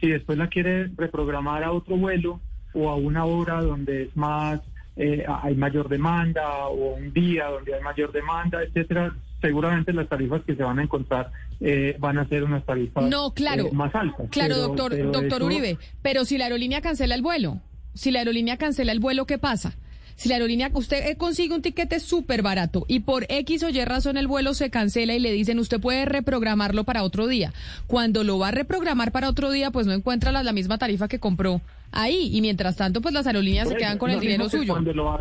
Si 0.00 0.06
después 0.06 0.38
la 0.38 0.46
quiere 0.46 0.92
reprogramar 0.96 1.64
a 1.64 1.72
otro 1.72 1.96
vuelo 1.96 2.40
o 2.72 2.88
a 2.88 2.94
una 2.94 3.24
hora 3.24 3.62
donde 3.62 4.04
es 4.04 4.16
más, 4.16 4.60
eh, 4.94 5.24
hay 5.26 5.56
mayor 5.56 5.88
demanda 5.88 6.68
o 6.68 6.94
un 6.94 7.12
día 7.12 7.46
donde 7.46 7.74
hay 7.74 7.82
mayor 7.82 8.12
demanda, 8.12 8.62
etcétera, 8.62 9.12
seguramente 9.40 9.92
las 9.92 10.08
tarifas 10.08 10.42
que 10.44 10.54
se 10.54 10.62
van 10.62 10.78
a 10.78 10.84
encontrar 10.84 11.32
eh, 11.58 11.96
van 11.98 12.18
a 12.18 12.28
ser 12.28 12.44
unas 12.44 12.64
tarifas 12.64 13.04
no, 13.04 13.34
claro, 13.34 13.66
eh, 13.66 13.72
más 13.72 13.92
altas. 13.96 14.28
Claro, 14.30 14.56
doctor, 14.58 14.96
doctor 15.10 15.42
Uribe, 15.42 15.78
pero 16.00 16.24
si 16.24 16.38
la 16.38 16.44
aerolínea 16.44 16.80
cancela 16.80 17.16
el 17.16 17.22
vuelo 17.22 17.60
si 17.98 18.12
la 18.12 18.20
aerolínea 18.20 18.56
cancela 18.56 18.92
el 18.92 19.00
vuelo, 19.00 19.26
¿qué 19.26 19.38
pasa? 19.38 19.74
Si 20.14 20.28
la 20.28 20.36
aerolínea, 20.36 20.70
usted 20.72 21.08
eh, 21.08 21.16
consigue 21.16 21.52
un 21.54 21.62
tiquete 21.62 21.98
súper 21.98 22.42
barato 22.42 22.84
y 22.86 23.00
por 23.00 23.26
X 23.28 23.64
o 23.64 23.70
Y 23.70 23.84
razón 23.84 24.16
el 24.16 24.28
vuelo 24.28 24.54
se 24.54 24.70
cancela 24.70 25.14
y 25.14 25.18
le 25.18 25.32
dicen 25.32 25.58
usted 25.58 25.80
puede 25.80 26.04
reprogramarlo 26.04 26.84
para 26.84 27.02
otro 27.02 27.26
día. 27.26 27.52
Cuando 27.88 28.22
lo 28.22 28.38
va 28.38 28.48
a 28.48 28.50
reprogramar 28.52 29.10
para 29.10 29.28
otro 29.28 29.50
día, 29.50 29.72
pues 29.72 29.88
no 29.88 29.92
encuentra 29.92 30.30
la, 30.30 30.52
misma 30.52 30.78
tarifa 30.78 31.08
que 31.08 31.18
compró 31.18 31.60
ahí. 31.90 32.30
Y 32.32 32.40
mientras 32.40 32.76
tanto, 32.76 33.00
pues 33.00 33.14
las 33.14 33.26
aerolíneas 33.26 33.68
se 33.68 33.76
quedan 33.76 33.98
con 33.98 34.10
el 34.10 34.20
dinero 34.20 34.48
suyo. 34.48 34.72
Cuando 34.72 34.92
lo 34.92 35.06
va 35.06 35.16
a 35.16 35.18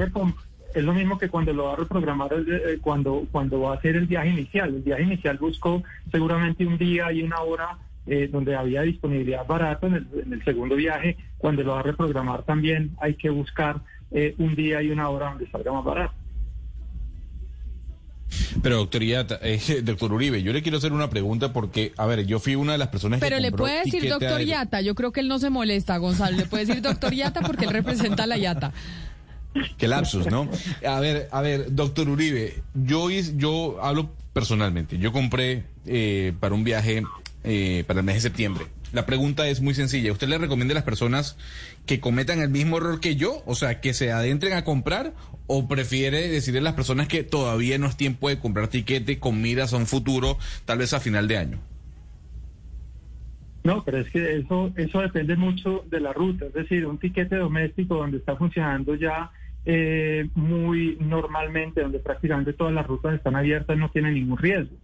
es 0.76 0.84
lo 0.84 0.94
mismo 0.94 1.18
que 1.18 1.30
cuando 1.30 1.54
lo 1.54 1.66
va 1.66 1.74
a 1.74 1.76
reprogramar, 1.78 2.34
eh, 2.34 2.78
cuando, 2.80 3.26
cuando 3.32 3.60
va 3.62 3.74
a 3.74 3.78
hacer 3.78 3.96
el 3.96 4.06
viaje 4.06 4.30
inicial. 4.30 4.76
El 4.76 4.82
viaje 4.82 5.04
inicial 5.04 5.38
buscó 5.40 5.82
seguramente 6.12 6.66
un 6.66 6.78
día 6.78 7.12
y 7.12 7.24
una 7.24 7.40
hora 7.42 7.78
eh, 8.10 8.30
donde 8.32 8.56
había 8.56 8.84
disponibilidad 8.84 9.46
barata 9.46 9.86
en 9.86 10.08
el, 10.32 10.42
segundo 10.46 10.78
viaje, 10.78 11.18
cuando 11.38 11.62
lo 11.62 11.74
va 11.74 11.82
a 11.82 11.84
reprogramar 11.84 12.44
también 12.44 12.96
hay 13.02 13.16
que 13.16 13.30
buscar 13.30 13.82
eh, 14.12 14.34
un 14.38 14.56
día 14.56 14.82
y 14.82 14.92
una 14.92 15.10
hora 15.10 15.32
donde 15.32 15.52
salga 15.52 15.74
más 15.74 15.84
barato. 15.84 16.14
Pero 18.64 18.78
doctor 18.78 19.04
Yata, 19.04 19.40
eh, 19.42 19.82
doctor 19.84 20.14
Uribe, 20.14 20.42
yo 20.42 20.54
le 20.54 20.62
quiero 20.62 20.78
hacer 20.78 20.94
una 20.94 21.10
pregunta 21.10 21.52
porque, 21.52 21.92
a 21.98 22.06
ver, 22.06 22.26
yo 22.26 22.40
fui 22.40 22.56
una 22.56 22.72
de 22.72 22.78
las 22.78 22.88
personas 22.88 23.20
Pero 23.20 23.36
que 23.36 23.42
le 23.42 23.52
puede 23.52 23.84
decir 23.84 24.08
doctor 24.08 24.40
Yata, 24.40 24.80
yo 24.80 24.96
creo 24.96 25.12
que 25.12 25.20
él 25.20 25.28
no 25.28 25.40
se 25.40 25.50
molesta, 25.50 25.98
Gonzalo, 25.98 26.38
le 26.38 26.46
puede 26.46 26.66
decir 26.66 26.82
doctor 26.82 27.14
Yata 27.14 27.42
porque 27.42 27.66
él 27.66 27.72
representa 27.72 28.24
a 28.24 28.28
la 28.28 28.38
Yata. 28.38 28.72
Qué 29.78 29.90
lapsus, 29.90 30.28
¿no? 30.28 30.50
A 30.88 31.02
ver, 31.02 31.28
a 31.30 31.42
ver, 31.42 31.76
doctor 31.76 32.08
Uribe, 32.08 32.64
yo, 32.74 33.10
yo 33.10 33.84
hablo 33.84 34.12
personalmente, 34.32 34.98
yo 34.98 35.12
compré 35.12 35.66
para 36.40 36.56
un 36.56 36.64
viaje 36.64 37.04
eh, 37.50 37.86
para 37.88 38.02
el 38.02 38.06
mes 38.06 38.16
de 38.16 38.22
septiembre. 38.22 38.66
La 38.92 39.06
pregunta 39.06 39.48
es 39.48 39.62
muy 39.62 39.74
sencilla. 39.74 40.12
¿Usted 40.12 40.28
le 40.28 40.38
recomienda 40.38 40.74
a 40.74 40.76
las 40.76 40.84
personas 40.84 41.38
que 41.86 42.02
cometan 42.02 42.42
el 42.42 42.50
mismo 42.50 42.78
error 42.78 43.00
que 43.00 43.16
yo? 43.16 43.42
O 43.46 43.56
sea, 43.56 43.80
que 43.80 43.94
se 43.94 44.12
adentren 44.12 44.52
a 44.52 44.66
comprar 44.66 45.14
o 45.48 45.66
prefiere 45.66 46.28
decirle 46.28 46.60
a 46.60 46.64
las 46.64 46.74
personas 46.74 47.08
que 47.08 47.24
todavía 47.24 47.78
no 47.78 47.88
es 47.88 47.96
tiempo 47.96 48.28
de 48.28 48.38
comprar 48.38 48.68
tiquete 48.68 49.18
con 49.20 49.42
miras 49.42 49.72
a 49.72 49.78
un 49.78 49.88
futuro, 49.88 50.38
tal 50.66 50.80
vez 50.80 50.92
a 50.94 51.00
final 51.00 51.30
de 51.30 51.38
año? 51.38 51.60
No, 53.64 53.82
pero 53.86 54.00
es 54.00 54.10
que 54.10 54.40
eso, 54.40 54.74
eso 54.76 55.00
depende 55.00 55.38
mucho 55.38 55.86
de 55.90 56.02
la 56.02 56.12
ruta. 56.12 56.48
Es 56.48 56.54
decir, 56.54 56.86
un 56.86 56.98
tiquete 56.98 57.38
doméstico 57.38 57.96
donde 57.96 58.18
está 58.18 58.36
funcionando 58.36 58.96
ya 58.96 59.32
eh, 59.70 60.30
muy 60.34 60.98
normalmente, 61.00 61.82
donde 61.82 62.00
prácticamente 62.00 62.54
todas 62.54 62.74
las 62.74 62.88
rutas 62.88 63.14
están 63.14 63.36
abiertas, 63.36 63.78
no 63.78 63.90
tiene 63.90 64.12
ningún 64.12 64.38
riesgo 64.38 64.76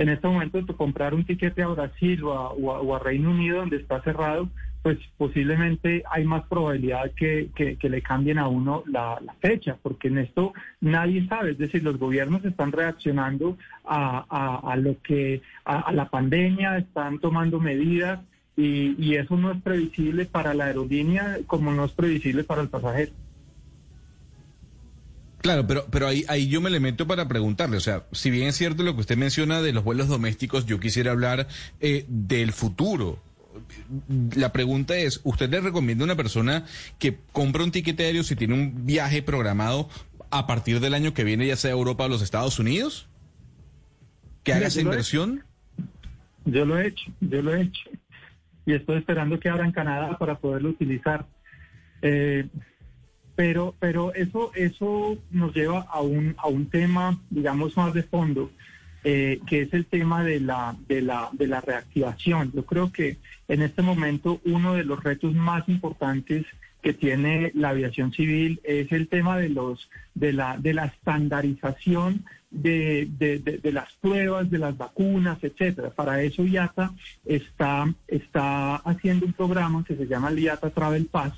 en 0.00 0.08
este 0.08 0.26
momento 0.26 0.64
comprar 0.76 1.12
un 1.12 1.24
tiquete 1.24 1.62
a 1.62 1.68
Brasil 1.68 2.24
o 2.24 2.94
a, 2.94 2.98
Reino 2.98 3.30
Unido 3.30 3.58
donde 3.58 3.76
está 3.76 4.00
cerrado, 4.02 4.48
pues 4.82 4.96
posiblemente 5.18 6.02
hay 6.10 6.24
más 6.24 6.46
probabilidad 6.46 7.10
que, 7.14 7.50
le 7.82 8.02
cambien 8.02 8.38
a 8.38 8.48
uno 8.48 8.82
la, 8.86 9.20
fecha, 9.40 9.76
porque 9.82 10.08
en 10.08 10.18
esto 10.18 10.54
nadie 10.80 11.26
sabe, 11.28 11.50
es 11.50 11.58
decir, 11.58 11.82
los 11.82 11.98
gobiernos 11.98 12.42
están 12.46 12.72
reaccionando 12.72 13.58
a, 13.84 14.74
lo 14.78 14.96
que, 15.02 15.42
a, 15.66 15.92
la 15.92 16.08
pandemia, 16.08 16.78
están 16.78 17.18
tomando 17.18 17.60
medidas 17.60 18.20
y, 18.56 18.94
y 18.98 19.16
eso 19.16 19.36
no 19.36 19.50
es 19.50 19.60
previsible 19.60 20.24
para 20.24 20.54
la 20.54 20.64
aerolínea 20.64 21.38
como 21.46 21.72
no 21.72 21.84
es 21.84 21.92
previsible 21.92 22.42
para 22.42 22.62
el 22.62 22.70
pasajero. 22.70 23.12
Claro, 25.40 25.66
pero, 25.66 25.86
pero 25.90 26.06
ahí, 26.06 26.24
ahí 26.28 26.48
yo 26.48 26.60
me 26.60 26.70
le 26.70 26.80
meto 26.80 27.06
para 27.06 27.26
preguntarle, 27.26 27.78
o 27.78 27.80
sea, 27.80 28.04
si 28.12 28.30
bien 28.30 28.48
es 28.48 28.56
cierto 28.56 28.82
lo 28.82 28.94
que 28.94 29.00
usted 29.00 29.16
menciona 29.16 29.62
de 29.62 29.72
los 29.72 29.84
vuelos 29.84 30.08
domésticos, 30.08 30.66
yo 30.66 30.78
quisiera 30.80 31.12
hablar 31.12 31.48
eh, 31.80 32.04
del 32.08 32.52
futuro. 32.52 33.18
La 34.36 34.52
pregunta 34.52 34.96
es, 34.96 35.20
¿usted 35.24 35.50
le 35.50 35.60
recomienda 35.60 36.04
a 36.04 36.06
una 36.06 36.16
persona 36.16 36.66
que 36.98 37.18
compra 37.32 37.64
un 37.64 37.72
tiquete 37.72 38.04
aéreo 38.04 38.22
si 38.22 38.36
tiene 38.36 38.54
un 38.54 38.86
viaje 38.86 39.22
programado 39.22 39.88
a 40.30 40.46
partir 40.46 40.78
del 40.78 40.94
año 40.94 41.14
que 41.14 41.24
viene, 41.24 41.46
ya 41.46 41.56
sea 41.56 41.70
a 41.70 41.74
Europa 41.74 42.04
o 42.04 42.08
los 42.08 42.22
Estados 42.22 42.58
Unidos? 42.58 43.08
¿Que 44.44 44.52
haga 44.52 44.66
esa 44.66 44.80
inversión? 44.82 45.44
Yo 46.44 46.64
lo 46.64 46.78
he 46.78 46.88
hecho, 46.88 47.10
yo 47.20 47.42
lo 47.42 47.54
he 47.54 47.62
hecho. 47.62 47.90
Y 48.66 48.74
estoy 48.74 48.98
esperando 48.98 49.40
que 49.40 49.48
abra 49.48 49.64
en 49.64 49.72
Canadá 49.72 50.18
para 50.18 50.38
poderlo 50.38 50.68
utilizar. 50.68 51.26
Eh, 52.02 52.46
pero, 53.36 53.74
pero 53.78 54.14
eso, 54.14 54.52
eso 54.54 55.18
nos 55.30 55.54
lleva 55.54 55.80
a 55.80 56.00
un, 56.00 56.34
a 56.38 56.48
un 56.48 56.66
tema, 56.66 57.18
digamos, 57.30 57.76
más 57.76 57.94
de 57.94 58.02
fondo, 58.02 58.50
eh, 59.02 59.40
que 59.46 59.62
es 59.62 59.72
el 59.72 59.86
tema 59.86 60.22
de 60.24 60.40
la, 60.40 60.76
de, 60.86 61.00
la, 61.00 61.30
de 61.32 61.46
la 61.46 61.60
reactivación. 61.60 62.52
Yo 62.54 62.66
creo 62.66 62.92
que 62.92 63.16
en 63.48 63.62
este 63.62 63.82
momento 63.82 64.40
uno 64.44 64.74
de 64.74 64.84
los 64.84 65.02
retos 65.02 65.34
más 65.34 65.68
importantes 65.68 66.44
que 66.82 66.92
tiene 66.92 67.52
la 67.54 67.70
aviación 67.70 68.12
civil 68.12 68.60
es 68.64 68.90
el 68.92 69.08
tema 69.08 69.38
de 69.38 69.50
los 69.50 69.88
de 70.14 70.32
la 70.32 70.56
de 70.56 70.74
la 70.74 70.86
estandarización 70.86 72.24
de, 72.50 73.08
de, 73.18 73.72
las 73.72 73.92
pruebas 74.00 74.50
de 74.50 74.58
las 74.58 74.76
vacunas 74.76 75.38
etcétera 75.42 75.90
para 75.90 76.22
eso 76.22 76.44
IATA 76.44 76.92
está 77.24 77.92
está 78.08 78.76
haciendo 78.76 79.26
un 79.26 79.34
programa 79.34 79.84
que 79.84 79.94
se 79.94 80.06
llama 80.06 80.30
el 80.30 80.38
IATA 80.40 80.70
Travel 80.70 81.06
Pass 81.06 81.34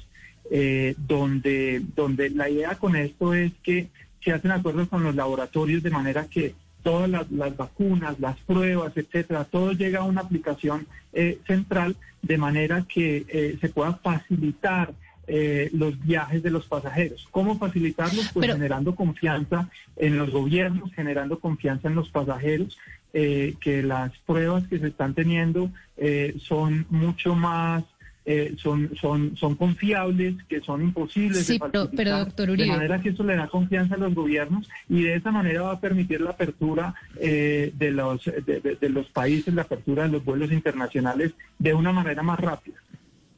eh, 0.54 0.94
donde, 0.98 1.80
donde 1.96 2.28
la 2.28 2.50
idea 2.50 2.74
con 2.74 2.94
esto 2.94 3.32
es 3.32 3.52
que 3.62 3.88
se 4.22 4.32
hacen 4.32 4.50
acuerdos 4.50 4.86
con 4.88 5.02
los 5.02 5.14
laboratorios 5.14 5.82
de 5.82 5.88
manera 5.88 6.26
que 6.26 6.54
todas 6.82 7.08
las, 7.08 7.56
vacunas, 7.56 8.20
las 8.20 8.36
pruebas, 8.40 8.94
etcétera, 8.94 9.44
todo 9.44 9.72
llega 9.72 10.00
a 10.00 10.04
una 10.04 10.20
aplicación 10.20 10.86
eh, 11.14 11.38
central 11.46 11.96
de 12.20 12.36
manera 12.36 12.84
que 12.86 13.24
eh, 13.28 13.56
se 13.62 13.70
pueda 13.70 13.94
facilitar 13.94 14.92
los 15.72 15.98
viajes 16.04 16.42
de 16.42 16.50
los 16.50 16.66
pasajeros. 16.66 17.26
¿Cómo 17.30 17.58
facilitarlos? 17.58 18.28
Pues 18.34 18.52
generando 18.52 18.94
confianza 18.94 19.70
en 19.96 20.18
los 20.18 20.30
gobiernos, 20.30 20.92
generando 20.92 21.38
confianza 21.38 21.88
en 21.88 21.94
los 21.94 22.10
pasajeros, 22.10 22.76
que 23.12 23.82
las 23.82 24.12
pruebas 24.26 24.66
que 24.66 24.78
se 24.78 24.88
están 24.88 25.14
teniendo 25.14 25.70
son 26.38 26.84
mucho 26.90 27.34
más 27.34 27.84
eh, 28.24 28.54
son, 28.58 28.90
son, 29.00 29.36
son 29.36 29.56
confiables, 29.56 30.36
que 30.48 30.60
son 30.60 30.82
imposibles 30.82 31.46
de 31.46 31.58
pero, 31.96 32.18
doctor 32.18 32.50
Uribe. 32.50 32.68
De 32.68 32.76
manera 32.76 33.00
que 33.00 33.10
eso 33.10 33.24
le 33.24 33.36
da 33.36 33.48
confianza 33.48 33.96
a 33.96 33.98
los 33.98 34.14
gobiernos 34.14 34.68
y 34.88 35.02
de 35.02 35.14
esa 35.14 35.30
manera 35.30 35.62
va 35.62 35.72
a 35.72 35.80
permitir 35.80 36.20
la 36.20 36.30
apertura 36.30 36.94
eh, 37.20 37.72
de, 37.76 37.90
los, 37.90 38.24
de 38.24 38.88
los 38.88 39.06
países, 39.08 39.52
la 39.52 39.62
apertura 39.62 40.04
de 40.04 40.10
los 40.10 40.24
vuelos 40.24 40.52
internacionales 40.52 41.32
de 41.58 41.74
una 41.74 41.92
manera 41.92 42.22
más 42.22 42.38
rápida. 42.38 42.76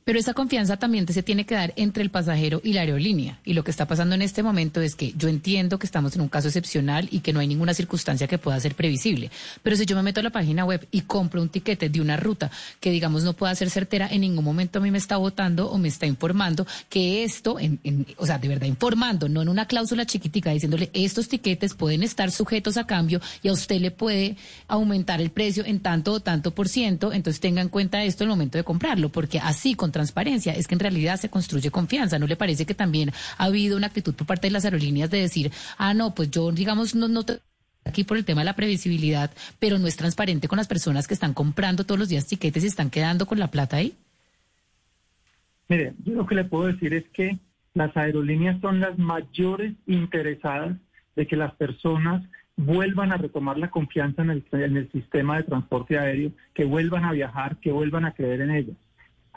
Pero 0.05 0.19
esa 0.19 0.35
confianza 0.35 0.77
también 0.77 1.09
se 1.09 1.23
tiene 1.23 1.47
que 1.47 1.55
dar 1.55 1.73
entre 1.77 2.03
el 2.03 2.11
pasajero 2.11 2.61
y 2.63 2.75
la 2.75 2.83
aerolínea. 2.83 3.39
Y 3.43 3.55
lo 3.55 3.65
que 3.65 3.71
está 3.71 3.87
pasando 3.87 4.15
en 4.15 4.21
este 4.21 4.43
momento 4.43 4.83
es 4.83 4.95
que 4.95 5.15
yo 5.17 5.29
entiendo 5.29 5.79
que 5.79 5.87
estamos 5.87 6.15
en 6.15 6.21
un 6.21 6.29
caso 6.29 6.49
excepcional 6.49 7.09
y 7.11 7.21
que 7.21 7.33
no 7.33 7.41
hay 7.41 7.47
ninguna 7.47 7.73
circunstancia 7.73 8.27
que 8.27 8.37
pueda 8.37 8.61
ser 8.61 8.75
previsible. 8.75 9.31
Pero 9.63 9.77
si 9.77 9.87
yo 9.87 9.97
me 9.97 10.03
meto 10.03 10.21
a 10.21 10.23
la 10.23 10.29
página 10.29 10.67
web 10.67 10.87
y 10.91 11.03
compro 11.03 11.41
un 11.41 11.49
tiquete 11.49 11.89
de 11.89 12.03
una 12.03 12.19
ruta 12.19 12.51
que 12.81 12.91
digamos 12.91 13.25
no 13.25 13.33
pueda 13.33 13.55
ser 13.55 13.71
certera, 13.71 14.07
en 14.11 14.21
ningún 14.21 14.45
momento 14.45 14.79
a 14.79 14.83
mí 14.83 14.91
me 14.91 14.99
está 14.99 15.17
votando 15.17 15.71
o 15.71 15.79
me 15.79 15.89
está 15.89 16.05
informando 16.05 16.67
que 16.91 17.25
esto, 17.25 17.59
en, 17.59 18.07
o 18.19 18.27
sea, 18.27 18.37
de 18.37 18.49
verdad 18.49 18.67
informando, 18.67 19.31
no 19.31 19.41
en 19.41 19.49
una 19.49 19.67
cláusula 19.67 20.05
chiquitica 20.05 20.51
diciéndole 20.51 20.91
estos 20.93 21.29
tiquetes 21.29 21.73
pueden 21.73 22.03
estar 22.03 22.31
sujetos 22.31 22.77
a 22.77 22.87
cambio 22.87 23.23
y 23.43 23.49
a 23.49 23.53
usted 23.53 23.81
le 23.81 23.91
puede 23.91 24.37
aumentar 24.69 25.23
el 25.23 25.31
precio 25.31 25.65
en 25.65 25.81
tanto 25.81 26.13
o 26.13 26.21
tanto 26.21 26.51
por 26.51 26.69
ciento. 26.69 27.11
Entonces 27.11 27.41
tenga 27.41 27.63
en 27.63 27.71
cuenta 27.71 28.05
esto 28.05 28.25
en 28.25 28.29
el 28.29 28.37
momento 28.37 28.59
de 28.59 28.65
comprarlo, 28.65 29.09
porque 29.09 29.39
así 29.39 29.75
con 29.75 29.94
transparencia, 29.95 30.53
es 30.53 30.67
que 30.69 30.75
en 30.75 30.81
realidad 30.81 31.17
se 31.19 31.31
construye 31.31 31.71
confianza. 31.71 32.19
¿No 32.19 32.27
le 32.27 32.37
parece 32.37 32.67
que 32.67 32.75
también 32.75 33.13
ha 33.39 33.45
habido 33.45 33.79
una 33.79 33.87
actitud 33.87 34.15
por 34.15 34.27
parte 34.27 34.49
de 34.49 34.51
las 34.51 34.67
aerolíneas 34.67 35.09
de 35.09 35.21
decir, 35.21 35.51
ah, 35.79 35.95
no, 35.95 36.15
pues 36.15 36.31
yo, 36.31 36.53
digamos, 36.53 36.95
no, 36.95 37.09
no 37.09 37.25
te 37.25 37.39
aquí 37.85 38.05
por 38.05 38.17
el 38.17 38.25
tema 38.25 38.41
de 38.41 38.47
la 38.47 38.57
previsibilidad, 38.57 39.31
pero 39.59 39.79
no 39.79 39.87
es 39.87 39.97
transparente 39.97 40.49
con 40.49 40.57
las 40.57 40.69
personas 40.69 41.07
que 41.07 41.15
están 41.15 41.35
comprando 41.35 41.85
todos 41.85 41.99
los 41.99 42.09
días 42.09 42.27
tiquetes 42.27 42.65
y 42.65 42.67
están 42.67 42.91
quedando 42.91 43.27
con 43.27 43.39
la 43.39 43.49
plata 43.49 43.77
ahí? 43.77 43.95
Mire, 45.69 45.95
yo 46.05 46.15
lo 46.15 46.27
que 46.27 46.35
le 46.35 46.45
puedo 46.45 46.67
decir 46.67 46.95
es 46.95 47.05
que 47.13 47.39
las 47.75 47.97
aerolíneas 47.97 48.61
son 48.61 48.81
las 48.81 48.99
mayores 48.99 49.75
interesadas 49.87 50.77
de 51.17 51.27
que 51.27 51.37
las 51.37 51.55
personas 51.55 52.23
vuelvan 52.57 53.13
a 53.13 53.17
retomar 53.17 53.59
la 53.59 53.71
confianza 53.71 54.23
en 54.23 54.31
el, 54.31 54.45
en 54.53 54.77
el 54.77 54.91
sistema 54.93 55.37
de 55.37 55.45
transporte 55.45 55.99
aéreo, 55.99 56.33
que 56.55 56.65
vuelvan 56.65 57.05
a 57.05 57.13
viajar, 57.13 57.57
que 57.57 57.73
vuelvan 57.73 58.05
a 58.05 58.13
creer 58.13 58.43
en 58.43 58.51
ellas. 58.51 58.77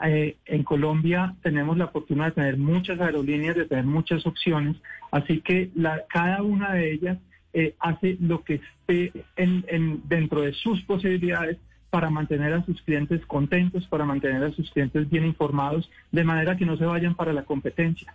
Eh, 0.04 0.36
en 0.46 0.62
Colombia 0.62 1.34
tenemos 1.42 1.76
la 1.76 1.86
oportunidad 1.86 2.26
de 2.26 2.32
tener 2.32 2.56
muchas 2.56 3.00
aerolíneas, 3.00 3.56
de 3.56 3.64
tener 3.66 3.84
muchas 3.84 4.24
opciones, 4.26 4.76
así 5.10 5.40
que 5.40 5.70
la, 5.74 6.04
cada 6.08 6.42
una 6.42 6.74
de 6.74 6.92
ellas 6.92 7.18
eh, 7.52 7.74
hace 7.80 8.16
lo 8.20 8.44
que 8.44 8.60
esté 8.80 9.24
en, 9.36 10.02
dentro 10.08 10.42
de 10.42 10.52
sus 10.52 10.82
posibilidades 10.82 11.56
para 11.90 12.10
mantener 12.10 12.52
a 12.52 12.64
sus 12.64 12.80
clientes 12.82 13.24
contentos, 13.26 13.86
para 13.88 14.04
mantener 14.04 14.44
a 14.44 14.52
sus 14.52 14.70
clientes 14.70 15.10
bien 15.10 15.24
informados, 15.24 15.90
de 16.12 16.22
manera 16.22 16.56
que 16.56 16.66
no 16.66 16.76
se 16.76 16.84
vayan 16.84 17.16
para 17.16 17.32
la 17.32 17.44
competencia. 17.44 18.14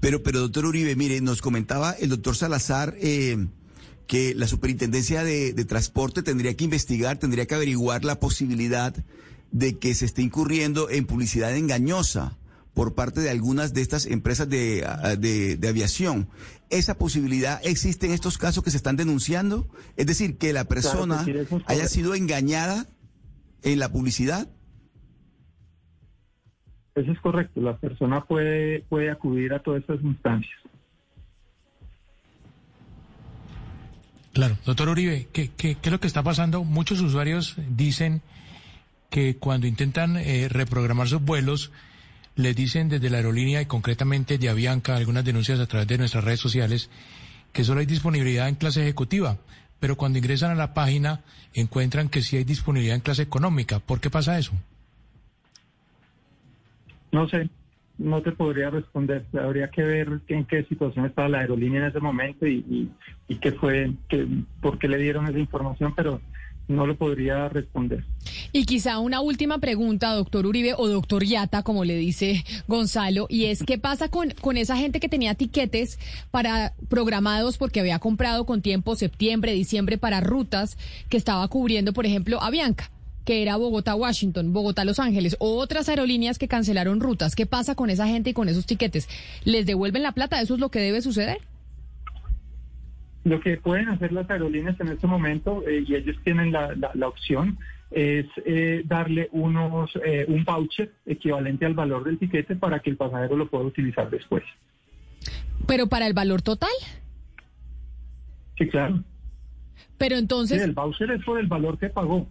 Pero, 0.00 0.22
pero 0.22 0.40
doctor 0.40 0.64
Uribe, 0.64 0.96
mire, 0.96 1.20
nos 1.20 1.42
comentaba 1.42 1.92
el 1.92 2.08
doctor 2.08 2.34
Salazar 2.34 2.94
eh, 3.00 3.36
que 4.08 4.34
la 4.34 4.48
superintendencia 4.48 5.22
de, 5.22 5.52
de 5.52 5.64
transporte 5.66 6.22
tendría 6.22 6.56
que 6.56 6.64
investigar, 6.64 7.18
tendría 7.18 7.46
que 7.46 7.54
averiguar 7.54 8.04
la 8.04 8.18
posibilidad 8.18 8.96
de 9.52 9.78
que 9.78 9.94
se 9.94 10.04
esté 10.04 10.22
incurriendo 10.22 10.90
en 10.90 11.06
publicidad 11.06 11.54
engañosa 11.56 12.36
por 12.74 12.94
parte 12.94 13.20
de 13.20 13.30
algunas 13.30 13.74
de 13.74 13.82
estas 13.82 14.06
empresas 14.06 14.48
de, 14.48 14.86
de, 15.18 15.68
aviación. 15.68 16.28
¿Esa 16.70 16.96
posibilidad 16.96 17.60
existe 17.64 18.06
en 18.06 18.12
estos 18.12 18.38
casos 18.38 18.62
que 18.62 18.70
se 18.70 18.76
están 18.76 18.96
denunciando? 18.96 19.66
Es 19.96 20.06
decir, 20.06 20.38
que 20.38 20.52
la 20.52 20.64
persona 20.64 21.24
haya 21.66 21.86
sido 21.88 22.14
engañada 22.14 22.86
en 23.62 23.80
la 23.80 23.90
publicidad. 23.90 24.48
Eso 26.94 27.10
es 27.12 27.20
correcto. 27.20 27.60
La 27.60 27.76
persona 27.76 28.24
puede, 28.24 28.82
puede 28.88 29.10
acudir 29.10 29.52
a 29.52 29.62
todas 29.62 29.80
estas 29.80 30.00
instancias. 30.02 30.58
Claro, 34.32 34.56
doctor 34.64 34.88
Uribe, 34.88 35.28
¿qué, 35.32 35.50
qué, 35.56 35.74
qué 35.74 35.88
es 35.88 35.92
lo 35.92 35.98
que 35.98 36.06
está 36.06 36.22
pasando? 36.22 36.62
Muchos 36.62 37.00
usuarios 37.00 37.56
dicen 37.68 38.22
que 39.10 39.36
cuando 39.36 39.66
intentan 39.66 40.16
eh, 40.16 40.48
reprogramar 40.48 41.08
sus 41.08 41.22
vuelos, 41.22 41.72
les 42.36 42.56
dicen 42.56 42.88
desde 42.88 43.10
la 43.10 43.18
aerolínea 43.18 43.60
y 43.60 43.66
concretamente 43.66 44.38
de 44.38 44.48
Avianca, 44.48 44.96
algunas 44.96 45.24
denuncias 45.24 45.60
a 45.60 45.66
través 45.66 45.88
de 45.88 45.98
nuestras 45.98 46.24
redes 46.24 46.40
sociales, 46.40 46.90
que 47.52 47.64
solo 47.64 47.80
hay 47.80 47.86
disponibilidad 47.86 48.48
en 48.48 48.54
clase 48.54 48.82
ejecutiva, 48.82 49.36
pero 49.80 49.96
cuando 49.96 50.18
ingresan 50.18 50.52
a 50.52 50.54
la 50.54 50.72
página 50.72 51.20
encuentran 51.54 52.08
que 52.08 52.22
sí 52.22 52.36
hay 52.36 52.44
disponibilidad 52.44 52.94
en 52.94 53.02
clase 53.02 53.22
económica. 53.22 53.80
¿Por 53.80 54.00
qué 54.00 54.10
pasa 54.10 54.38
eso? 54.38 54.52
No 57.10 57.28
sé, 57.28 57.50
no 57.98 58.22
te 58.22 58.32
podría 58.32 58.70
responder. 58.70 59.26
Habría 59.38 59.68
que 59.68 59.82
ver 59.82 60.20
en 60.28 60.44
qué 60.44 60.62
situación 60.64 61.06
estaba 61.06 61.28
la 61.28 61.40
aerolínea 61.40 61.80
en 61.80 61.86
ese 61.88 61.98
momento 61.98 62.46
y, 62.46 62.90
y, 63.28 63.36
qué 63.36 63.52
fue, 63.52 63.92
que, 64.08 64.26
por 64.60 64.78
qué 64.78 64.86
le 64.86 64.98
dieron 64.98 65.26
esa 65.26 65.38
información, 65.38 65.92
pero 65.96 66.20
no 66.70 66.86
lo 66.86 66.96
podría 66.96 67.48
responder. 67.48 68.04
Y 68.52 68.64
quizá 68.64 68.98
una 68.98 69.20
última 69.20 69.58
pregunta, 69.58 70.14
doctor 70.14 70.46
Uribe 70.46 70.74
o 70.76 70.88
doctor 70.88 71.24
Yata, 71.24 71.62
como 71.62 71.84
le 71.84 71.96
dice 71.96 72.44
Gonzalo, 72.68 73.26
y 73.28 73.46
es 73.46 73.62
qué 73.64 73.76
pasa 73.76 74.08
con, 74.08 74.30
con 74.40 74.56
esa 74.56 74.76
gente 74.76 75.00
que 75.00 75.08
tenía 75.08 75.34
tiquetes 75.34 75.98
para 76.30 76.74
programados 76.88 77.58
porque 77.58 77.80
había 77.80 77.98
comprado 77.98 78.46
con 78.46 78.62
tiempo 78.62 78.96
septiembre, 78.96 79.52
diciembre 79.52 79.98
para 79.98 80.20
rutas 80.20 80.78
que 81.08 81.16
estaba 81.16 81.46
cubriendo, 81.48 81.92
por 81.92 82.06
ejemplo, 82.06 82.42
Avianca 82.42 82.90
que 83.24 83.42
era 83.42 83.56
Bogotá-Washington, 83.56 84.52
Bogotá-Los 84.52 84.98
Ángeles, 84.98 85.36
o 85.38 85.58
otras 85.58 85.88
aerolíneas 85.88 86.38
que 86.38 86.48
cancelaron 86.48 87.00
rutas. 87.00 87.36
¿Qué 87.36 87.46
pasa 87.46 87.74
con 87.74 87.90
esa 87.90 88.08
gente 88.08 88.30
y 88.30 88.32
con 88.32 88.48
esos 88.48 88.66
tiquetes? 88.66 89.08
¿Les 89.44 89.66
devuelven 89.66 90.02
la 90.02 90.12
plata? 90.12 90.40
¿Eso 90.40 90.54
es 90.54 90.60
lo 90.60 90.70
que 90.70 90.80
debe 90.80 91.02
suceder? 91.02 91.38
Lo 93.24 93.40
que 93.40 93.58
pueden 93.58 93.88
hacer 93.88 94.12
las 94.12 94.28
aerolíneas 94.30 94.80
en 94.80 94.88
este 94.88 95.06
momento, 95.06 95.62
eh, 95.68 95.84
y 95.86 95.94
ellos 95.94 96.16
tienen 96.24 96.52
la, 96.52 96.74
la, 96.94 97.08
opción, 97.08 97.58
es 97.90 98.26
eh, 98.46 98.82
darle 98.86 99.28
unos 99.32 99.90
eh, 100.04 100.24
un 100.28 100.44
voucher 100.44 100.92
equivalente 101.04 101.66
al 101.66 101.74
valor 101.74 102.04
del 102.04 102.18
tiquete 102.18 102.56
para 102.56 102.80
que 102.80 102.90
el 102.90 102.96
pasajero 102.96 103.36
lo 103.36 103.48
pueda 103.48 103.64
utilizar 103.64 104.08
después. 104.08 104.44
¿Pero 105.66 105.88
para 105.88 106.06
el 106.06 106.14
valor 106.14 106.40
total? 106.40 106.70
Sí, 108.56 108.68
claro. 108.68 109.02
Pero 109.98 110.16
entonces... 110.16 110.62
el 110.62 110.72
voucher 110.72 111.10
es 111.10 111.22
por 111.24 111.38
el 111.38 111.46
valor 111.46 111.78
que 111.78 111.90
pagó. 111.90 112.26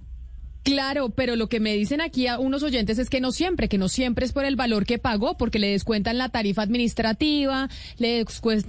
Claro, 0.63 1.09
pero 1.09 1.35
lo 1.37 1.47
que 1.47 1.59
me 1.59 1.73
dicen 1.73 2.01
aquí 2.01 2.27
a 2.27 2.37
unos 2.37 2.63
oyentes 2.63 2.99
es 2.99 3.09
que 3.09 3.21
no 3.21 3.31
siempre, 3.31 3.69
que 3.69 3.77
no 3.77 3.87
siempre 3.87 4.25
es 4.25 4.33
por 4.33 4.43
el 4.43 4.57
valor 4.57 4.85
que 4.85 4.97
pagó, 4.97 5.37
porque 5.37 5.57
le 5.57 5.71
descuentan 5.71 6.17
la 6.17 6.29
tarifa 6.29 6.63
administrativa, 6.63 7.69
le, 7.97 8.25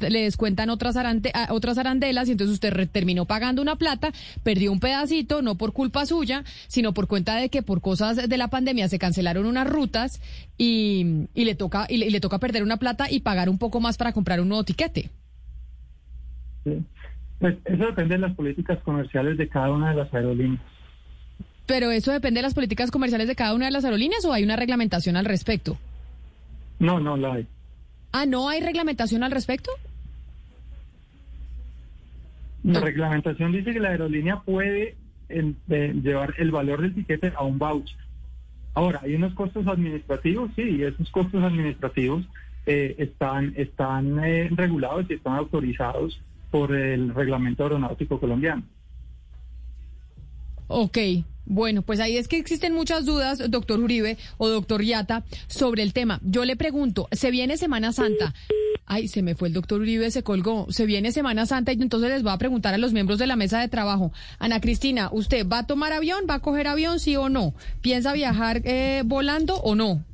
le 0.08 0.22
descuentan 0.22 0.70
otras, 0.70 0.96
otras 1.48 1.78
arandelas 1.78 2.28
y 2.28 2.32
entonces 2.32 2.54
usted 2.54 2.88
terminó 2.90 3.24
pagando 3.24 3.60
una 3.60 3.76
plata, 3.76 4.12
perdió 4.44 4.70
un 4.70 4.78
pedacito, 4.78 5.42
no 5.42 5.56
por 5.56 5.72
culpa 5.72 6.06
suya, 6.06 6.44
sino 6.68 6.94
por 6.94 7.08
cuenta 7.08 7.34
de 7.36 7.48
que 7.48 7.62
por 7.62 7.80
cosas 7.80 8.28
de 8.28 8.36
la 8.36 8.48
pandemia 8.48 8.88
se 8.88 8.98
cancelaron 8.98 9.44
unas 9.46 9.68
rutas 9.68 10.20
y, 10.56 11.26
y 11.34 11.44
le 11.44 11.56
toca 11.56 11.86
y 11.88 11.98
le, 11.98 12.20
toca 12.20 12.38
perder 12.38 12.62
una 12.62 12.76
plata 12.76 13.10
y 13.10 13.20
pagar 13.20 13.48
un 13.48 13.58
poco 13.58 13.80
más 13.80 13.98
para 13.98 14.12
comprar 14.12 14.40
un 14.40 14.48
nuevo 14.48 14.64
tiquete. 14.64 15.10
Pues 16.62 17.56
eso 17.64 17.86
depende 17.86 18.14
de 18.14 18.20
las 18.20 18.34
políticas 18.36 18.78
comerciales 18.84 19.36
de 19.38 19.48
cada 19.48 19.72
una 19.72 19.90
de 19.90 19.96
las 19.96 20.14
aerolíneas. 20.14 20.60
Pero 21.70 21.92
eso 21.92 22.10
depende 22.10 22.38
de 22.38 22.42
las 22.42 22.54
políticas 22.54 22.90
comerciales 22.90 23.28
de 23.28 23.36
cada 23.36 23.54
una 23.54 23.66
de 23.66 23.70
las 23.70 23.84
aerolíneas 23.84 24.24
o 24.24 24.32
hay 24.32 24.42
una 24.42 24.56
reglamentación 24.56 25.16
al 25.16 25.24
respecto? 25.24 25.78
No, 26.80 26.98
no 26.98 27.16
la 27.16 27.34
hay. 27.34 27.46
Ah, 28.10 28.26
¿no 28.26 28.48
hay 28.48 28.60
reglamentación 28.60 29.22
al 29.22 29.30
respecto? 29.30 29.70
La 32.64 32.80
reglamentación 32.80 33.52
dice 33.52 33.72
que 33.72 33.78
la 33.78 33.90
aerolínea 33.90 34.40
puede 34.40 34.96
llevar 35.28 36.34
el 36.38 36.50
valor 36.50 36.82
del 36.82 36.92
tiquete 36.92 37.32
a 37.36 37.44
un 37.44 37.56
voucher. 37.60 37.96
Ahora, 38.74 38.98
hay 39.04 39.14
unos 39.14 39.32
costos 39.34 39.64
administrativos, 39.68 40.50
sí, 40.56 40.62
y 40.62 40.82
esos 40.82 41.08
costos 41.12 41.40
administrativos 41.44 42.24
eh, 42.66 42.96
están, 42.98 43.54
están 43.56 44.18
eh, 44.24 44.48
regulados 44.50 45.06
y 45.08 45.14
están 45.14 45.36
autorizados 45.36 46.20
por 46.50 46.74
el 46.74 47.14
reglamento 47.14 47.62
aeronáutico 47.62 48.18
colombiano. 48.18 48.64
Ok, 50.66 50.98
bueno, 51.44 51.82
pues 51.82 52.00
ahí 52.00 52.16
es 52.16 52.28
que 52.28 52.38
existen 52.38 52.74
muchas 52.74 53.04
dudas, 53.04 53.50
doctor 53.50 53.80
Uribe 53.80 54.18
o 54.38 54.48
doctor 54.48 54.82
Yata, 54.82 55.24
sobre 55.48 55.82
el 55.82 55.92
tema. 55.92 56.20
Yo 56.22 56.44
le 56.44 56.56
pregunto, 56.56 57.08
se 57.12 57.30
viene 57.30 57.56
Semana 57.56 57.92
Santa. 57.92 58.34
Ay, 58.86 59.08
se 59.08 59.22
me 59.22 59.34
fue 59.34 59.48
el 59.48 59.54
doctor 59.54 59.80
Uribe, 59.80 60.10
se 60.10 60.22
colgó. 60.22 60.66
Se 60.70 60.86
viene 60.86 61.12
Semana 61.12 61.46
Santa 61.46 61.72
y 61.72 61.80
entonces 61.80 62.10
les 62.10 62.22
voy 62.22 62.32
a 62.32 62.38
preguntar 62.38 62.74
a 62.74 62.78
los 62.78 62.92
miembros 62.92 63.18
de 63.18 63.26
la 63.26 63.36
mesa 63.36 63.60
de 63.60 63.68
trabajo. 63.68 64.12
Ana 64.38 64.60
Cristina, 64.60 65.08
¿usted 65.12 65.46
va 65.46 65.58
a 65.58 65.66
tomar 65.66 65.92
avión? 65.92 66.24
¿Va 66.28 66.34
a 66.34 66.40
coger 66.40 66.66
avión, 66.66 67.00
sí 67.00 67.16
o 67.16 67.28
no? 67.28 67.54
¿Piensa 67.80 68.12
viajar 68.12 68.62
eh, 68.64 69.02
volando 69.04 69.56
o 69.56 69.74
no? 69.74 70.04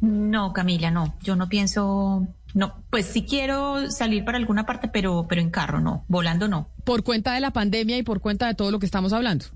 No, 0.00 0.52
Camila, 0.52 0.90
no. 0.90 1.14
Yo 1.22 1.36
no 1.36 1.48
pienso 1.48 2.26
no, 2.54 2.84
pues 2.88 3.06
sí 3.06 3.24
quiero 3.24 3.90
salir 3.90 4.24
para 4.24 4.38
alguna 4.38 4.64
parte, 4.64 4.86
pero, 4.86 5.26
pero 5.28 5.40
en 5.40 5.50
carro 5.50 5.80
no, 5.80 6.04
volando 6.06 6.46
no. 6.46 6.68
Por 6.84 7.02
cuenta 7.02 7.34
de 7.34 7.40
la 7.40 7.50
pandemia 7.50 7.98
y 7.98 8.04
por 8.04 8.20
cuenta 8.20 8.46
de 8.46 8.54
todo 8.54 8.70
lo 8.70 8.78
que 8.78 8.86
estamos 8.86 9.12
hablando. 9.12 9.46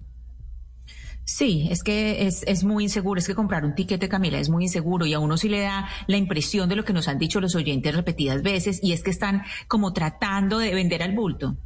Sí, 1.29 1.69
es 1.71 1.83
que 1.83 2.27
es, 2.27 2.43
es 2.47 2.65
muy 2.65 2.85
inseguro, 2.85 3.19
es 3.19 3.27
que 3.27 3.35
comprar 3.35 3.63
un 3.67 3.75
tiquete, 3.75 4.09
Camila, 4.09 4.41
es 4.41 4.49
muy 4.49 4.65
inseguro 4.65 5.05
y 5.05 5.13
a 5.13 5.19
uno 5.19 5.37
sí 5.37 5.51
le 5.51 5.61
da 5.61 5.87
la 6.07 6.17
impresión 6.17 6.71
de 6.71 6.77
lo 6.77 6.87
que 6.87 6.95
nos 6.95 7.07
han 7.07 7.19
dicho 7.19 7.39
los 7.39 7.55
oyentes 7.55 7.95
repetidas 7.95 8.41
veces 8.41 8.81
y 8.83 8.93
es 8.93 9.03
que 9.03 9.11
están 9.11 9.43
como 9.69 9.93
tratando 9.93 10.59
de 10.59 10.75
vender 10.75 11.03
al 11.03 11.15
bulto. 11.15 11.59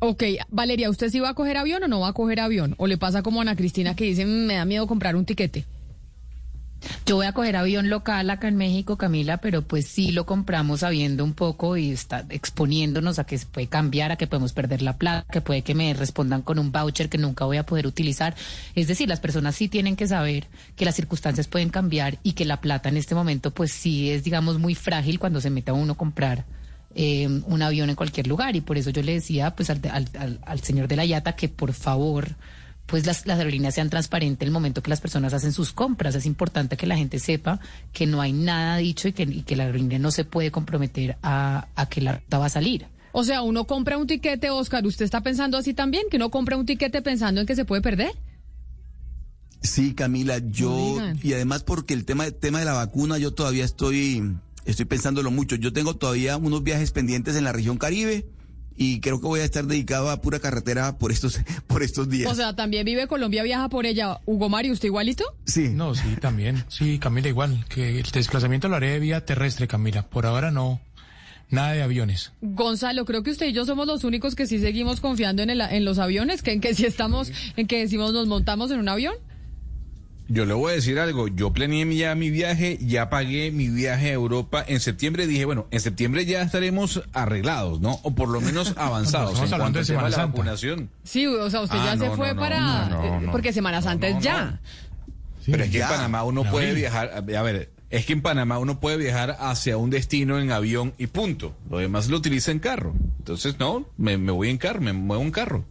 Ok, 0.00 0.24
Valeria, 0.50 0.90
¿usted 0.90 1.08
sí 1.08 1.18
va 1.18 1.30
a 1.30 1.34
coger 1.34 1.56
avión 1.56 1.82
o 1.82 1.88
no 1.88 2.00
va 2.00 2.08
a 2.08 2.12
coger 2.12 2.40
avión? 2.40 2.74
¿O 2.76 2.86
le 2.86 2.98
pasa 2.98 3.22
como 3.22 3.40
a 3.40 3.42
Ana 3.42 3.56
Cristina 3.56 3.96
que 3.96 4.04
dice, 4.04 4.26
mm, 4.26 4.46
me 4.46 4.56
da 4.56 4.66
miedo 4.66 4.86
comprar 4.86 5.16
un 5.16 5.24
tiquete? 5.24 5.64
Yo 7.06 7.16
voy 7.16 7.26
a 7.26 7.32
coger 7.32 7.56
avión 7.56 7.90
local 7.90 8.30
acá 8.30 8.48
en 8.48 8.56
México, 8.56 8.96
Camila, 8.96 9.38
pero 9.38 9.62
pues 9.62 9.86
sí 9.86 10.12
lo 10.12 10.26
compramos 10.26 10.80
sabiendo 10.80 11.24
un 11.24 11.34
poco 11.34 11.76
y 11.76 11.90
está 11.90 12.24
exponiéndonos 12.30 13.18
a 13.18 13.24
que 13.24 13.38
se 13.38 13.46
puede 13.46 13.66
cambiar, 13.66 14.12
a 14.12 14.16
que 14.16 14.26
podemos 14.26 14.52
perder 14.52 14.82
la 14.82 14.96
plata, 14.96 15.26
que 15.30 15.40
puede 15.40 15.62
que 15.62 15.74
me 15.74 15.92
respondan 15.94 16.42
con 16.42 16.58
un 16.58 16.72
voucher 16.72 17.08
que 17.08 17.18
nunca 17.18 17.44
voy 17.44 17.58
a 17.58 17.66
poder 17.66 17.86
utilizar. 17.86 18.34
Es 18.74 18.88
decir, 18.88 19.08
las 19.08 19.20
personas 19.20 19.56
sí 19.56 19.68
tienen 19.68 19.96
que 19.96 20.06
saber 20.06 20.46
que 20.76 20.84
las 20.84 20.94
circunstancias 20.94 21.48
pueden 21.48 21.70
cambiar 21.70 22.18
y 22.22 22.32
que 22.32 22.44
la 22.44 22.60
plata 22.60 22.88
en 22.88 22.96
este 22.96 23.14
momento 23.14 23.50
pues 23.50 23.72
sí 23.72 24.10
es, 24.10 24.24
digamos, 24.24 24.58
muy 24.58 24.74
frágil 24.74 25.18
cuando 25.18 25.40
se 25.40 25.50
mete 25.50 25.70
a 25.70 25.74
uno 25.74 25.92
a 25.94 25.96
comprar. 25.96 26.44
Eh, 26.92 27.28
un 27.46 27.62
avión 27.62 27.88
en 27.88 27.94
cualquier 27.94 28.26
lugar 28.26 28.56
y 28.56 28.62
por 28.62 28.76
eso 28.76 28.90
yo 28.90 29.00
le 29.04 29.12
decía 29.12 29.54
pues 29.54 29.70
al, 29.70 29.80
al, 29.92 30.40
al 30.44 30.60
señor 30.60 30.88
de 30.88 30.96
la 30.96 31.04
Yata 31.04 31.36
que 31.36 31.48
por 31.48 31.72
favor 31.72 32.34
pues 32.90 33.06
las, 33.06 33.24
las 33.24 33.38
aerolíneas 33.38 33.72
sean 33.72 33.88
transparentes 33.88 34.44
el 34.44 34.52
momento 34.52 34.82
que 34.82 34.90
las 34.90 35.00
personas 35.00 35.32
hacen 35.32 35.52
sus 35.52 35.72
compras. 35.72 36.16
Es 36.16 36.26
importante 36.26 36.76
que 36.76 36.88
la 36.88 36.96
gente 36.96 37.20
sepa 37.20 37.60
que 37.92 38.04
no 38.04 38.20
hay 38.20 38.32
nada 38.32 38.78
dicho 38.78 39.06
y 39.06 39.12
que, 39.12 39.22
y 39.22 39.42
que 39.42 39.54
la 39.54 39.64
aerolínea 39.64 40.00
no 40.00 40.10
se 40.10 40.24
puede 40.24 40.50
comprometer 40.50 41.16
a, 41.22 41.68
a 41.76 41.88
que 41.88 42.00
la 42.00 42.16
ruta 42.16 42.38
va 42.38 42.46
a 42.46 42.50
salir. 42.50 42.86
O 43.12 43.22
sea, 43.22 43.42
uno 43.42 43.64
compra 43.64 43.96
un 43.96 44.08
tiquete, 44.08 44.50
Oscar, 44.50 44.84
¿usted 44.84 45.04
está 45.04 45.20
pensando 45.20 45.56
así 45.56 45.72
también? 45.72 46.04
¿Que 46.10 46.16
uno 46.16 46.30
compra 46.30 46.56
un 46.56 46.66
tiquete 46.66 47.00
pensando 47.00 47.40
en 47.40 47.46
que 47.46 47.54
se 47.54 47.64
puede 47.64 47.80
perder? 47.80 48.10
Sí, 49.62 49.94
Camila, 49.94 50.38
yo 50.38 50.96
y 51.22 51.34
además 51.34 51.62
porque 51.62 51.94
el 51.94 52.04
tema 52.04 52.28
tema 52.30 52.58
de 52.58 52.64
la 52.64 52.72
vacuna 52.72 53.18
yo 53.18 53.34
todavía 53.34 53.64
estoy 53.64 54.36
estoy 54.64 54.86
pensándolo 54.86 55.30
mucho. 55.30 55.54
Yo 55.54 55.72
tengo 55.72 55.94
todavía 55.94 56.36
unos 56.38 56.64
viajes 56.64 56.90
pendientes 56.90 57.36
en 57.36 57.44
la 57.44 57.52
región 57.52 57.78
Caribe 57.78 58.26
y 58.76 59.00
creo 59.00 59.20
que 59.20 59.26
voy 59.26 59.40
a 59.40 59.44
estar 59.44 59.66
dedicado 59.66 60.10
a 60.10 60.20
pura 60.20 60.40
carretera 60.40 60.98
por 60.98 61.12
estos 61.12 61.40
por 61.66 61.82
estos 61.82 62.08
días. 62.08 62.30
O 62.30 62.34
sea, 62.34 62.56
también 62.56 62.84
vive 62.84 63.06
Colombia, 63.06 63.42
viaja 63.42 63.68
por 63.68 63.86
ella. 63.86 64.20
Hugo 64.26 64.48
Mario, 64.48 64.72
¿usted 64.72 64.86
igualito? 64.86 65.24
Sí. 65.44 65.68
No, 65.68 65.94
sí, 65.94 66.16
también. 66.20 66.64
Sí, 66.68 66.98
Camila 66.98 67.28
igual, 67.28 67.64
que 67.68 68.00
el 68.00 68.10
desplazamiento 68.10 68.68
lo 68.68 68.76
haré 68.76 68.90
de 68.92 68.98
vía 69.00 69.24
terrestre, 69.24 69.68
Camila. 69.68 70.02
Por 70.02 70.26
ahora 70.26 70.50
no. 70.50 70.80
Nada 71.50 71.72
de 71.72 71.82
aviones. 71.82 72.32
Gonzalo, 72.40 73.04
creo 73.04 73.24
que 73.24 73.32
usted 73.32 73.46
y 73.46 73.52
yo 73.52 73.64
somos 73.64 73.86
los 73.86 74.04
únicos 74.04 74.36
que 74.36 74.46
sí 74.46 74.60
seguimos 74.60 75.00
confiando 75.00 75.42
en, 75.42 75.50
el, 75.50 75.60
en 75.60 75.84
los 75.84 75.98
aviones, 75.98 76.42
que 76.42 76.52
en 76.52 76.60
que 76.60 76.74
si 76.74 76.86
estamos, 76.86 77.32
en 77.56 77.66
que 77.66 77.80
decimos 77.80 78.12
nos 78.12 78.28
montamos 78.28 78.70
en 78.70 78.78
un 78.78 78.88
avión. 78.88 79.14
Yo 80.32 80.44
le 80.46 80.54
voy 80.54 80.70
a 80.70 80.74
decir 80.76 81.00
algo, 81.00 81.26
yo 81.26 81.52
planeé 81.52 81.92
ya 81.96 82.14
mi 82.14 82.30
viaje, 82.30 82.78
ya 82.80 83.10
pagué 83.10 83.50
mi 83.50 83.68
viaje 83.68 84.10
a 84.10 84.12
Europa. 84.12 84.64
En 84.66 84.78
septiembre 84.78 85.26
dije, 85.26 85.44
bueno, 85.44 85.66
en 85.72 85.80
septiembre 85.80 86.24
ya 86.24 86.40
estaremos 86.42 87.02
arreglados, 87.12 87.80
¿no? 87.80 87.98
O 88.04 88.14
por 88.14 88.28
lo 88.28 88.40
menos 88.40 88.74
avanzados 88.76 89.30
Estamos 89.32 89.48
en 89.50 89.54
hablando 89.54 89.78
cuanto 89.78 89.86
tema 89.86 89.86
Semana 89.86 90.04
de 90.06 90.10
la 90.12 90.16
Santa. 90.16 90.32
vacunación. 90.38 90.90
Sí, 91.02 91.26
o 91.26 91.50
sea, 91.50 91.62
usted 91.62 91.78
Ah, 91.80 91.96
ya 91.96 91.98
se 91.98 92.10
fue 92.16 92.32
no, 92.34 92.40
para... 92.40 92.86
no, 92.88 93.20
no, 93.20 93.26
eh, 93.26 93.28
porque 93.32 93.52
Semana 93.52 93.82
Santa 93.82 94.06
es 94.06 94.22
ya. 94.22 94.60
Pero 95.46 95.64
es 95.64 95.70
que 95.70 95.80
en 95.80 95.88
Panamá 95.88 96.22
uno 96.22 96.44
puede 96.44 96.68
abril. 96.68 96.80
viajar, 96.82 97.10
a 97.12 97.42
ver, 97.42 97.70
es 97.90 98.06
que 98.06 98.12
en 98.12 98.22
Panamá 98.22 98.58
uno 98.60 98.78
puede 98.78 98.98
viajar 98.98 99.36
hacia 99.40 99.76
un 99.78 99.90
destino 99.90 100.38
en 100.38 100.52
avión 100.52 100.94
y 100.96 101.08
punto. 101.08 101.56
Lo 101.68 101.78
demás 101.78 102.08
lo 102.08 102.16
utiliza 102.18 102.52
en 102.52 102.60
carro. 102.60 102.94
Entonces, 103.18 103.58
no, 103.58 103.84
me, 103.96 104.16
me 104.16 104.30
voy 104.30 104.48
en 104.50 104.58
carro, 104.58 104.80
me 104.80 104.92
muevo 104.92 105.22
en 105.24 105.32
carro. 105.32 105.64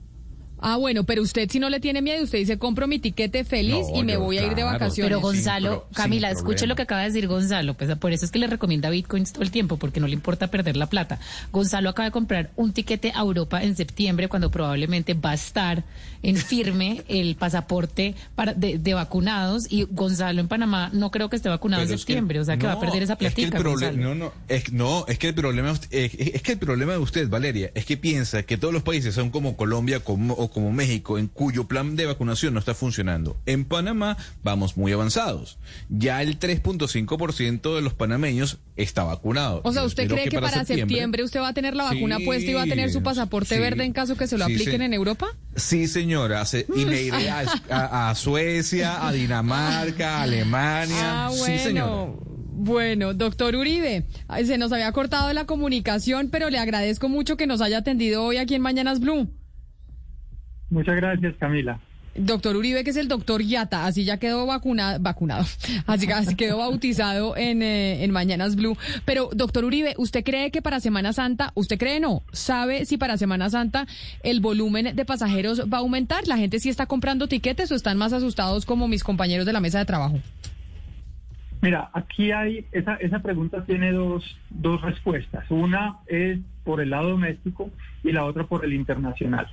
Ah, 0.61 0.75
bueno, 0.77 1.03
pero 1.05 1.21
usted 1.21 1.49
si 1.49 1.59
no 1.59 1.69
le 1.69 1.79
tiene 1.79 2.01
miedo, 2.01 2.23
usted 2.23 2.37
dice, 2.39 2.57
compro 2.57 2.87
mi 2.87 2.99
tiquete 2.99 3.43
feliz 3.45 3.85
No, 3.93 3.99
y 3.99 4.03
me 4.03 4.13
yo, 4.13 4.19
voy 4.21 4.37
a 4.37 4.43
ir 4.43 4.49
de 4.49 4.55
claro. 4.55 4.71
vacaciones. 4.73 5.09
Pero 5.09 5.21
Gonzalo, 5.21 5.69
pro- 5.69 5.87
Camila, 5.93 6.27
sin 6.29 6.37
escuche 6.37 6.57
problema. 6.57 6.71
lo 6.71 6.75
que 6.75 6.81
acaba 6.81 7.01
de 7.01 7.07
decir 7.07 7.27
Gonzalo, 7.27 7.73
pues 7.75 7.95
por 7.97 8.11
eso 8.11 8.25
es 8.25 8.31
que 8.31 8.39
le 8.39 8.47
recomienda 8.47 8.89
bitcoins 8.89 9.31
todo 9.33 9.43
el 9.43 9.51
tiempo, 9.51 9.77
porque 9.77 9.99
no 9.99 10.07
le 10.07 10.13
importa 10.13 10.47
perder 10.47 10.75
la 10.77 10.87
plata. 10.87 11.19
Gonzalo 11.51 11.89
acaba 11.89 12.05
de 12.07 12.11
comprar 12.11 12.51
un 12.55 12.73
tiquete 12.73 13.11
a 13.15 13.19
Europa 13.21 13.63
en 13.63 13.75
septiembre, 13.75 14.27
cuando 14.27 14.51
probablemente 14.51 15.13
va 15.13 15.31
a 15.31 15.35
estar 15.35 15.83
en 16.21 16.35
firme 16.35 17.03
el 17.07 17.35
pasaporte 17.35 18.15
para, 18.35 18.53
de, 18.53 18.77
de 18.77 18.93
vacunados, 18.93 19.65
y 19.71 19.83
Gonzalo 19.89 20.41
en 20.41 20.47
Panamá 20.49 20.89
no 20.93 21.11
creo 21.11 21.29
que 21.29 21.37
esté 21.37 21.47
vacunado 21.49 21.81
Pero 21.83 21.91
en 21.91 21.95
es 21.95 22.01
que- 22.05 22.11
septiembre, 22.13 22.39
o 22.39 22.43
sea 22.45 22.57
que 22.57 22.67
va 22.67 22.73
a 22.73 22.79
perder 22.79 23.03
esa 23.03 23.13
es 23.13 23.19
que 23.33 23.43
el 23.43 23.49
platica. 23.51 23.91
no, 23.93 24.13
no, 24.15 24.33
es, 24.49 24.71
no, 24.73 25.05
es 25.07 25.17
que 25.17 25.29
el 25.29 25.33
problema 25.35 25.71
es, 25.71 26.13
es 26.13 26.41
que 26.41 26.51
el 26.53 26.57
problema 26.59 26.91
de 26.93 26.97
usted, 26.99 27.29
Valeria, 27.29 27.71
es 27.73 27.85
que 27.85 27.95
piensa 27.95 28.43
que 28.43 28.57
todos 28.57 28.73
los 28.73 28.83
países 28.83 29.15
son 29.15 29.29
como 29.29 29.55
Colombia 29.55 30.01
como, 30.01 30.33
o 30.33 30.48
como 30.49 30.71
México, 30.71 31.17
en 31.17 31.27
cuyo 31.27 31.67
plan 31.67 31.95
de 31.95 32.05
vacunación 32.05 32.53
no 32.53 32.59
está 32.59 32.73
funcionando. 32.73 33.37
En 33.45 33.65
Panamá 33.65 34.17
vamos 34.43 34.77
muy 34.77 34.91
avanzados. 34.91 35.57
Ya 35.89 36.21
el 36.21 36.37
3.5% 36.39 37.75
de 37.75 37.81
los 37.81 37.93
panameños 37.93 38.57
está 38.75 39.03
vacunado. 39.03 39.61
O 39.63 39.71
sea, 39.73 39.83
¿usted 39.83 40.07
cree 40.09 40.29
que, 40.29 40.39
para 40.39 40.65
septiembre, 40.65 41.23
usted 41.23 41.39
va 41.41 41.49
a 41.49 41.53
tener 41.53 41.75
la 41.75 41.83
vacuna 41.85 42.17
Sí, 42.17 42.25
puesta 42.25 42.49
y 42.51 42.53
va 42.53 42.63
a 42.63 42.67
tener 42.67 42.91
su 42.91 43.01
pasaporte 43.03 43.55
sí, 43.55 43.61
verde 43.61 43.83
en 43.83 43.93
caso 43.93 44.15
que 44.15 44.27
se 44.27 44.37
lo 44.37 44.45
sí, 44.45 44.53
apliquen 44.53 44.81
en 44.81 44.93
Europa? 44.93 45.27
Sí, 45.55 45.87
señora. 45.87 46.45
se- 46.45 46.65
y 46.75 46.85
me 46.85 47.01
iré 47.01 47.29
a, 47.29 47.39
a- 47.69 48.09
a 48.09 48.15
Suecia, 48.15 49.05
a 49.07 49.11
Dinamarca, 49.11 50.17
a 50.19 50.23
Alemania. 50.23 51.27
Ah, 51.27 51.29
Sí, 51.31 51.39
bueno. 51.39 51.63
señora. 51.63 52.11
Bueno, 52.61 53.13
doctor 53.13 53.55
Uribe, 53.55 54.05
se 54.45 54.57
nos 54.57 54.73
había 54.73 54.91
cortado 54.91 55.31
la 55.31 55.45
comunicación, 55.45 56.27
pero 56.29 56.49
le 56.49 56.59
agradezco 56.59 57.07
mucho 57.07 57.37
que 57.37 57.47
nos 57.47 57.61
haya 57.61 57.77
atendido 57.77 58.21
hoy 58.23 58.35
aquí 58.35 58.53
en 58.55 58.61
Mañanas 58.61 58.99
Blue. 58.99 59.29
Muchas 60.69 60.95
gracias, 60.95 61.35
Camila. 61.39 61.79
Doctor 62.15 62.55
Uribe, 62.57 62.83
que 62.83 62.89
es 62.89 62.97
el 62.97 63.07
doctor 63.07 63.41
Yata, 63.41 63.85
así 63.85 64.03
ya 64.03 64.17
quedó 64.17 64.45
vacunado, 64.47 64.99
vacunado, 64.99 65.45
así, 65.85 66.07
que- 66.07 66.13
así 66.13 66.35
quedó 66.35 66.57
bautizado 66.57 67.37
en, 67.37 67.61
eh, 67.61 68.03
en 68.03 68.11
Mañanas 68.11 68.55
Blue. 68.55 68.75
Pero, 69.05 69.29
doctor 69.33 69.63
Uribe, 69.63 69.93
¿usted 69.97 70.23
cree 70.23 70.51
que 70.51 70.61
para 70.61 70.79
Semana 70.79 71.13
Santa, 71.13 71.51
usted 71.53 71.77
cree 71.77 71.99
no, 71.99 72.23
sabe 72.33 72.85
si 72.85 72.97
para 72.97 73.15
Semana 73.17 73.49
Santa 73.49 73.85
el 74.23 74.41
volumen 74.41 74.95
de 74.95 75.05
pasajeros 75.05 75.61
va 75.71 75.77
a 75.77 75.81
aumentar? 75.81 76.27
¿La 76.27 76.35
gente 76.37 76.59
sí 76.59 76.67
está 76.67 76.87
comprando 76.87 77.27
tiquetes 77.27 77.71
o 77.71 77.75
están 77.75 77.97
más 77.97 78.11
asustados 78.11 78.65
como 78.65 78.87
mis 78.87 79.03
compañeros 79.03 79.45
de 79.45 79.53
la 79.53 79.59
mesa 79.61 79.77
de 79.79 79.85
trabajo? 79.85 80.19
Mira, 81.61 81.89
aquí 81.93 82.31
hay, 82.31 82.65
esa, 82.71 82.95
esa 82.95 83.19
pregunta 83.19 83.65
tiene 83.65 83.91
dos, 83.91 84.23
dos 84.49 84.81
respuestas. 84.81 85.45
Una 85.51 85.97
es 86.07 86.39
por 86.63 86.81
el 86.81 86.89
lado 86.89 87.09
doméstico 87.09 87.69
y 88.03 88.11
la 88.13 88.25
otra 88.25 88.45
por 88.45 88.63
el 88.65 88.73
internacional. 88.73 89.47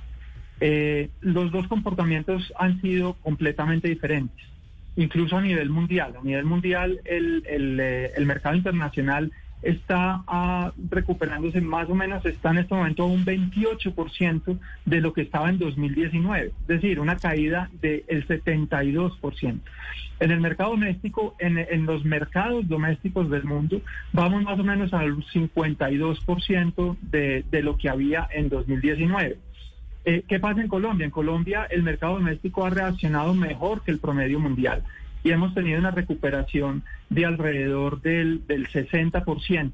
Eh, 0.59 1.09
los 1.21 1.51
dos 1.51 1.67
comportamientos 1.67 2.51
han 2.57 2.81
sido 2.81 3.13
completamente 3.15 3.87
diferentes, 3.87 4.45
incluso 4.95 5.37
a 5.37 5.41
nivel 5.41 5.69
mundial. 5.69 6.15
A 6.19 6.23
nivel 6.23 6.45
mundial, 6.45 6.99
el, 7.05 7.43
el, 7.47 7.79
eh, 7.79 8.13
mercado 8.25 8.55
internacional 8.55 9.31
está 9.61 10.23
ah, 10.27 10.71
recuperándose 10.89 11.61
más 11.61 11.89
o 11.89 11.95
menos, 11.95 12.25
está 12.25 12.51
en 12.51 12.59
este 12.59 12.75
momento 12.75 13.03
a 13.03 13.07
un 13.07 13.25
28% 13.25 14.59
de 14.85 15.01
lo 15.01 15.13
que 15.13 15.21
estaba 15.21 15.49
en 15.49 15.57
2019, 15.57 16.47
es 16.61 16.67
decir, 16.67 16.99
una 16.99 17.17
caída 17.17 17.69
del 17.81 18.27
72%. 18.27 19.59
En 20.19 20.31
el 20.31 20.41
mercado 20.41 20.71
doméstico, 20.71 21.35
en, 21.37 21.59
en 21.59 21.85
los 21.85 22.03
mercados 22.03 22.67
domésticos 22.67 23.29
del 23.29 23.43
mundo, 23.43 23.81
vamos 24.13 24.43
más 24.43 24.59
o 24.59 24.63
menos 24.63 24.91
al 24.93 25.15
52% 25.17 26.97
de, 27.01 27.45
de 27.51 27.61
lo 27.61 27.77
que 27.77 27.89
había 27.89 28.27
en 28.31 28.49
2019. 28.49 29.37
Eh, 30.09 30.23
¿Qué 30.25 30.39
pasa 30.39 30.61
en 30.61 30.69
Colombia? 30.69 31.03
En 31.03 31.11
Colombia 31.11 31.67
el 31.69 31.83
mercado 31.83 32.13
doméstico 32.13 32.65
ha 32.65 32.69
reaccionado 32.69 33.33
mejor 33.33 33.83
que 33.83 33.91
el 33.91 33.99
promedio 33.99 34.39
mundial 34.39 34.81
y 35.21 35.31
hemos 35.31 35.53
tenido 35.53 35.77
una 35.79 35.91
recuperación 35.91 36.81
de 37.09 37.25
alrededor 37.25 38.01
del, 38.01 38.47
del 38.47 38.69
60%. 38.69 39.73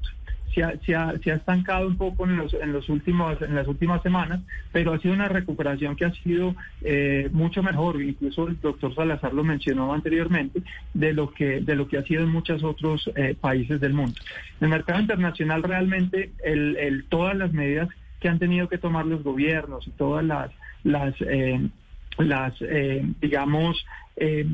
Se 0.52 0.64
ha, 0.64 0.76
se, 0.84 0.96
ha, 0.96 1.14
se 1.22 1.30
ha, 1.30 1.36
estancado 1.36 1.86
un 1.86 1.96
poco 1.96 2.24
en, 2.24 2.36
los, 2.36 2.52
en, 2.52 2.72
los 2.72 2.88
últimos, 2.88 3.40
en 3.42 3.54
las 3.54 3.68
últimas 3.68 4.02
semanas, 4.02 4.40
pero 4.72 4.92
ha 4.92 4.98
sido 4.98 5.14
una 5.14 5.28
recuperación 5.28 5.94
que 5.94 6.04
ha 6.04 6.12
sido 6.12 6.56
eh, 6.82 7.28
mucho 7.32 7.62
mejor, 7.62 8.02
incluso 8.02 8.48
el 8.48 8.60
doctor 8.60 8.92
Salazar 8.92 9.34
lo 9.34 9.44
mencionó 9.44 9.94
anteriormente, 9.94 10.62
de 10.94 11.12
lo 11.12 11.32
que, 11.32 11.60
de 11.60 11.76
lo 11.76 11.86
que 11.86 11.98
ha 11.98 12.02
sido 12.02 12.24
en 12.24 12.30
muchos 12.30 12.64
otros 12.64 13.08
eh, 13.14 13.36
países 13.40 13.80
del 13.80 13.94
mundo. 13.94 14.20
En 14.60 14.64
el 14.64 14.70
mercado 14.70 14.98
internacional 14.98 15.62
realmente 15.62 16.32
el, 16.42 16.76
el, 16.76 17.04
todas 17.04 17.36
las 17.36 17.52
medidas 17.52 17.88
que 18.24 18.30
han 18.30 18.38
tenido 18.38 18.70
que 18.70 18.78
tomar 18.78 19.04
los 19.04 19.22
gobiernos 19.22 19.86
y 19.86 19.90
todas 19.90 20.24
las, 20.24 20.50
las, 20.82 21.14
eh, 21.20 21.60
las 22.16 22.54
eh, 22.62 23.04
digamos, 23.20 23.84
eh, 24.16 24.46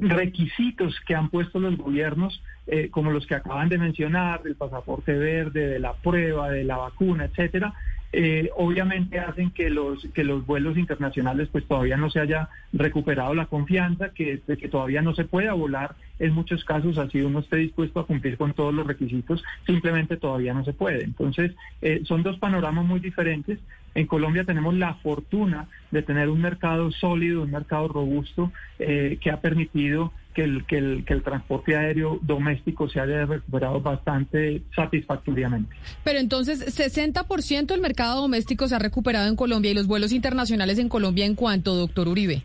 requisitos 0.00 0.98
que 1.06 1.14
han 1.14 1.28
puesto 1.28 1.60
los 1.60 1.76
gobiernos, 1.76 2.42
eh, 2.66 2.88
como 2.88 3.10
los 3.10 3.26
que 3.26 3.34
acaban 3.34 3.68
de 3.68 3.76
mencionar, 3.76 4.42
del 4.42 4.56
pasaporte 4.56 5.12
verde, 5.12 5.68
de 5.68 5.78
la 5.78 5.92
prueba, 5.92 6.48
de 6.48 6.64
la 6.64 6.78
vacuna, 6.78 7.26
etcétera, 7.26 7.74
eh, 8.12 8.50
obviamente 8.56 9.18
hacen 9.18 9.50
que 9.50 9.70
los 9.70 10.06
que 10.14 10.22
los 10.22 10.44
vuelos 10.44 10.76
internacionales 10.76 11.48
pues 11.50 11.64
todavía 11.66 11.96
no 11.96 12.10
se 12.10 12.20
haya 12.20 12.50
recuperado 12.72 13.34
la 13.34 13.46
confianza, 13.46 14.10
que, 14.10 14.40
que 14.46 14.68
todavía 14.68 15.00
no 15.00 15.14
se 15.14 15.24
pueda 15.24 15.54
volar 15.54 15.96
en 16.18 16.34
muchos 16.34 16.64
casos, 16.64 16.98
así 16.98 17.22
uno 17.22 17.40
esté 17.40 17.56
dispuesto 17.56 18.00
a 18.00 18.06
cumplir 18.06 18.36
con 18.36 18.52
todos 18.52 18.74
los 18.74 18.86
requisitos, 18.86 19.42
simplemente 19.66 20.16
todavía 20.16 20.54
no 20.54 20.64
se 20.64 20.72
puede. 20.72 21.04
Entonces, 21.04 21.52
eh, 21.80 22.02
son 22.04 22.22
dos 22.22 22.38
panoramas 22.38 22.84
muy 22.84 23.00
diferentes. 23.00 23.58
En 23.94 24.06
Colombia 24.06 24.44
tenemos 24.44 24.74
la 24.74 24.94
fortuna 24.94 25.68
de 25.90 26.02
tener 26.02 26.28
un 26.28 26.40
mercado 26.40 26.90
sólido, 26.92 27.42
un 27.42 27.50
mercado 27.50 27.88
robusto, 27.88 28.52
eh, 28.78 29.18
que 29.20 29.30
ha 29.30 29.40
permitido 29.40 30.12
que 30.34 30.42
el, 30.42 30.64
que, 30.66 30.78
el, 30.78 31.04
que 31.04 31.14
el 31.14 31.22
transporte 31.22 31.76
aéreo 31.76 32.18
doméstico 32.22 32.88
se 32.88 33.00
haya 33.00 33.26
recuperado 33.26 33.80
bastante 33.80 34.62
satisfactoriamente. 34.74 35.74
Pero 36.04 36.18
entonces, 36.18 36.76
60% 36.76 37.66
del 37.66 37.80
mercado 37.80 38.22
doméstico 38.22 38.68
se 38.68 38.74
ha 38.74 38.78
recuperado 38.78 39.28
en 39.28 39.36
Colombia 39.36 39.70
y 39.70 39.74
los 39.74 39.86
vuelos 39.86 40.12
internacionales 40.12 40.78
en 40.78 40.88
Colombia, 40.88 41.26
¿en 41.26 41.34
cuánto, 41.34 41.74
doctor 41.74 42.08
Uribe? 42.08 42.42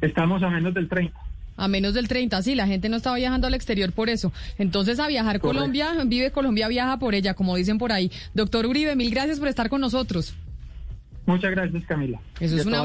Estamos 0.00 0.42
a 0.42 0.50
menos 0.50 0.72
del 0.74 0.88
30. 0.88 1.18
A 1.56 1.68
menos 1.68 1.92
del 1.92 2.08
30, 2.08 2.40
sí, 2.42 2.54
la 2.54 2.66
gente 2.66 2.88
no 2.88 2.96
está 2.96 3.14
viajando 3.14 3.46
al 3.46 3.54
exterior 3.54 3.92
por 3.92 4.08
eso. 4.08 4.32
Entonces, 4.56 4.98
a 4.98 5.08
viajar 5.08 5.40
Correcto. 5.40 5.58
Colombia, 5.58 5.92
vive 6.06 6.30
Colombia, 6.30 6.68
viaja 6.68 6.98
por 6.98 7.14
ella, 7.14 7.34
como 7.34 7.56
dicen 7.56 7.76
por 7.76 7.92
ahí. 7.92 8.10
Doctor 8.32 8.64
Uribe, 8.64 8.96
mil 8.96 9.10
gracias 9.10 9.38
por 9.38 9.48
estar 9.48 9.68
con 9.68 9.82
nosotros. 9.82 10.34
Muchas 11.26 11.50
gracias, 11.50 11.84
Camila. 11.84 12.20
Eso 12.40 12.56
es 12.56 12.66
una 12.66 12.80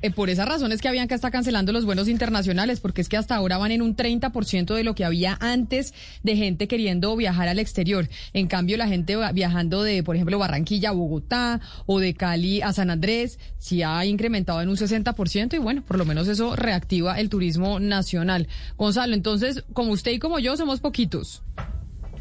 eh, 0.00 0.10
por 0.10 0.30
esa 0.30 0.44
razón 0.44 0.72
es 0.72 0.80
que 0.80 0.88
Avianca 0.88 1.14
está 1.14 1.30
cancelando 1.30 1.72
los 1.72 1.84
vuelos 1.84 2.08
internacionales, 2.08 2.80
porque 2.80 3.00
es 3.00 3.08
que 3.08 3.16
hasta 3.16 3.34
ahora 3.34 3.58
van 3.58 3.72
en 3.72 3.82
un 3.82 3.96
30% 3.96 4.74
de 4.74 4.84
lo 4.84 4.94
que 4.94 5.04
había 5.04 5.36
antes 5.40 5.92
de 6.22 6.36
gente 6.36 6.68
queriendo 6.68 7.14
viajar 7.16 7.48
al 7.48 7.58
exterior. 7.58 8.08
En 8.32 8.46
cambio, 8.46 8.76
la 8.76 8.88
gente 8.88 9.16
viajando 9.34 9.82
de, 9.82 10.02
por 10.02 10.16
ejemplo, 10.16 10.38
Barranquilla 10.38 10.90
a 10.90 10.92
Bogotá 10.92 11.60
o 11.86 11.98
de 11.98 12.14
Cali 12.14 12.62
a 12.62 12.72
San 12.72 12.90
Andrés, 12.90 13.38
sí 13.58 13.82
ha 13.82 14.04
incrementado 14.04 14.62
en 14.62 14.68
un 14.68 14.76
60% 14.76 15.54
y 15.54 15.58
bueno, 15.58 15.82
por 15.82 15.98
lo 15.98 16.04
menos 16.04 16.28
eso 16.28 16.56
reactiva 16.56 17.18
el 17.18 17.28
turismo 17.28 17.80
nacional. 17.80 18.48
Gonzalo, 18.78 19.14
entonces, 19.14 19.64
como 19.72 19.92
usted 19.92 20.12
y 20.12 20.18
como 20.18 20.38
yo 20.38 20.56
somos 20.56 20.80
poquitos. 20.80 21.42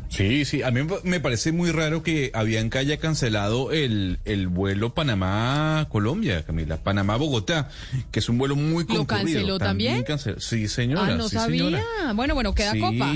Sí, 0.10 0.44
sí, 0.44 0.64
a 0.64 0.72
mí 0.72 0.82
me 1.04 1.20
parece 1.20 1.52
muy 1.52 1.72
raro 1.72 2.02
que 2.02 2.32
Avianca 2.34 2.80
haya 2.80 2.98
cancelado 2.98 3.72
el, 3.72 4.20
el 4.26 4.48
vuelo 4.48 4.94
Panamá-Colombia, 4.94 6.44
Camila, 6.44 6.78
Panamá-Bogotá, 6.78 7.70
que 8.12 8.20
es 8.20 8.28
un 8.28 8.38
vuelo 8.40 8.56
muy 8.56 8.86
concurrido. 8.86 9.02
¿Lo 9.02 9.08
canceló 9.08 9.60
también? 9.60 10.06
sí, 10.40 10.68
señora. 10.68 11.14
Ah, 11.14 11.18
no 11.18 11.30
sí, 11.30 11.36
sabía. 11.36 11.84
Bueno, 12.16 12.34
bueno, 12.34 12.54
queda 12.54 12.74
copa. 12.80 13.14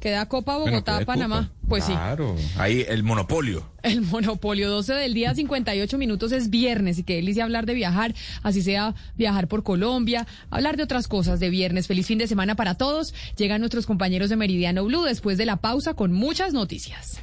Queda 0.00 0.26
Copa 0.26 0.56
Bogotá, 0.56 1.04
Panamá. 1.04 1.50
Pues 1.68 1.84
sí. 1.84 1.92
Claro, 1.92 2.36
ahí 2.58 2.84
el 2.88 3.02
monopolio. 3.02 3.70
El 3.82 4.02
monopolio, 4.02 4.68
12 4.68 4.94
del 4.94 5.14
día, 5.14 5.34
58 5.34 5.98
minutos 5.98 6.32
es 6.32 6.50
viernes 6.50 6.98
y 6.98 7.04
qué 7.04 7.16
delicia 7.16 7.44
hablar 7.44 7.66
de 7.66 7.74
viajar, 7.74 8.14
así 8.42 8.62
sea 8.62 8.94
viajar 9.16 9.48
por 9.48 9.62
Colombia, 9.62 10.26
hablar 10.50 10.76
de 10.76 10.82
otras 10.82 11.08
cosas 11.08 11.40
de 11.40 11.50
viernes. 11.50 11.86
Feliz 11.86 12.06
fin 12.06 12.18
de 12.18 12.26
semana 12.26 12.56
para 12.56 12.74
todos. 12.74 13.14
Llegan 13.36 13.60
nuestros 13.60 13.86
compañeros 13.86 14.28
de 14.28 14.36
Meridiano 14.36 14.84
Blue 14.84 15.04
después 15.04 15.38
de 15.38 15.46
la 15.46 15.56
pausa 15.56 15.94
con 15.94 16.12
muchas 16.12 16.52
noticias. 16.52 17.20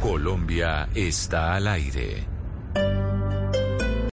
Colombia 0.00 0.88
está 0.94 1.54
al 1.54 1.68
aire. 1.68 2.39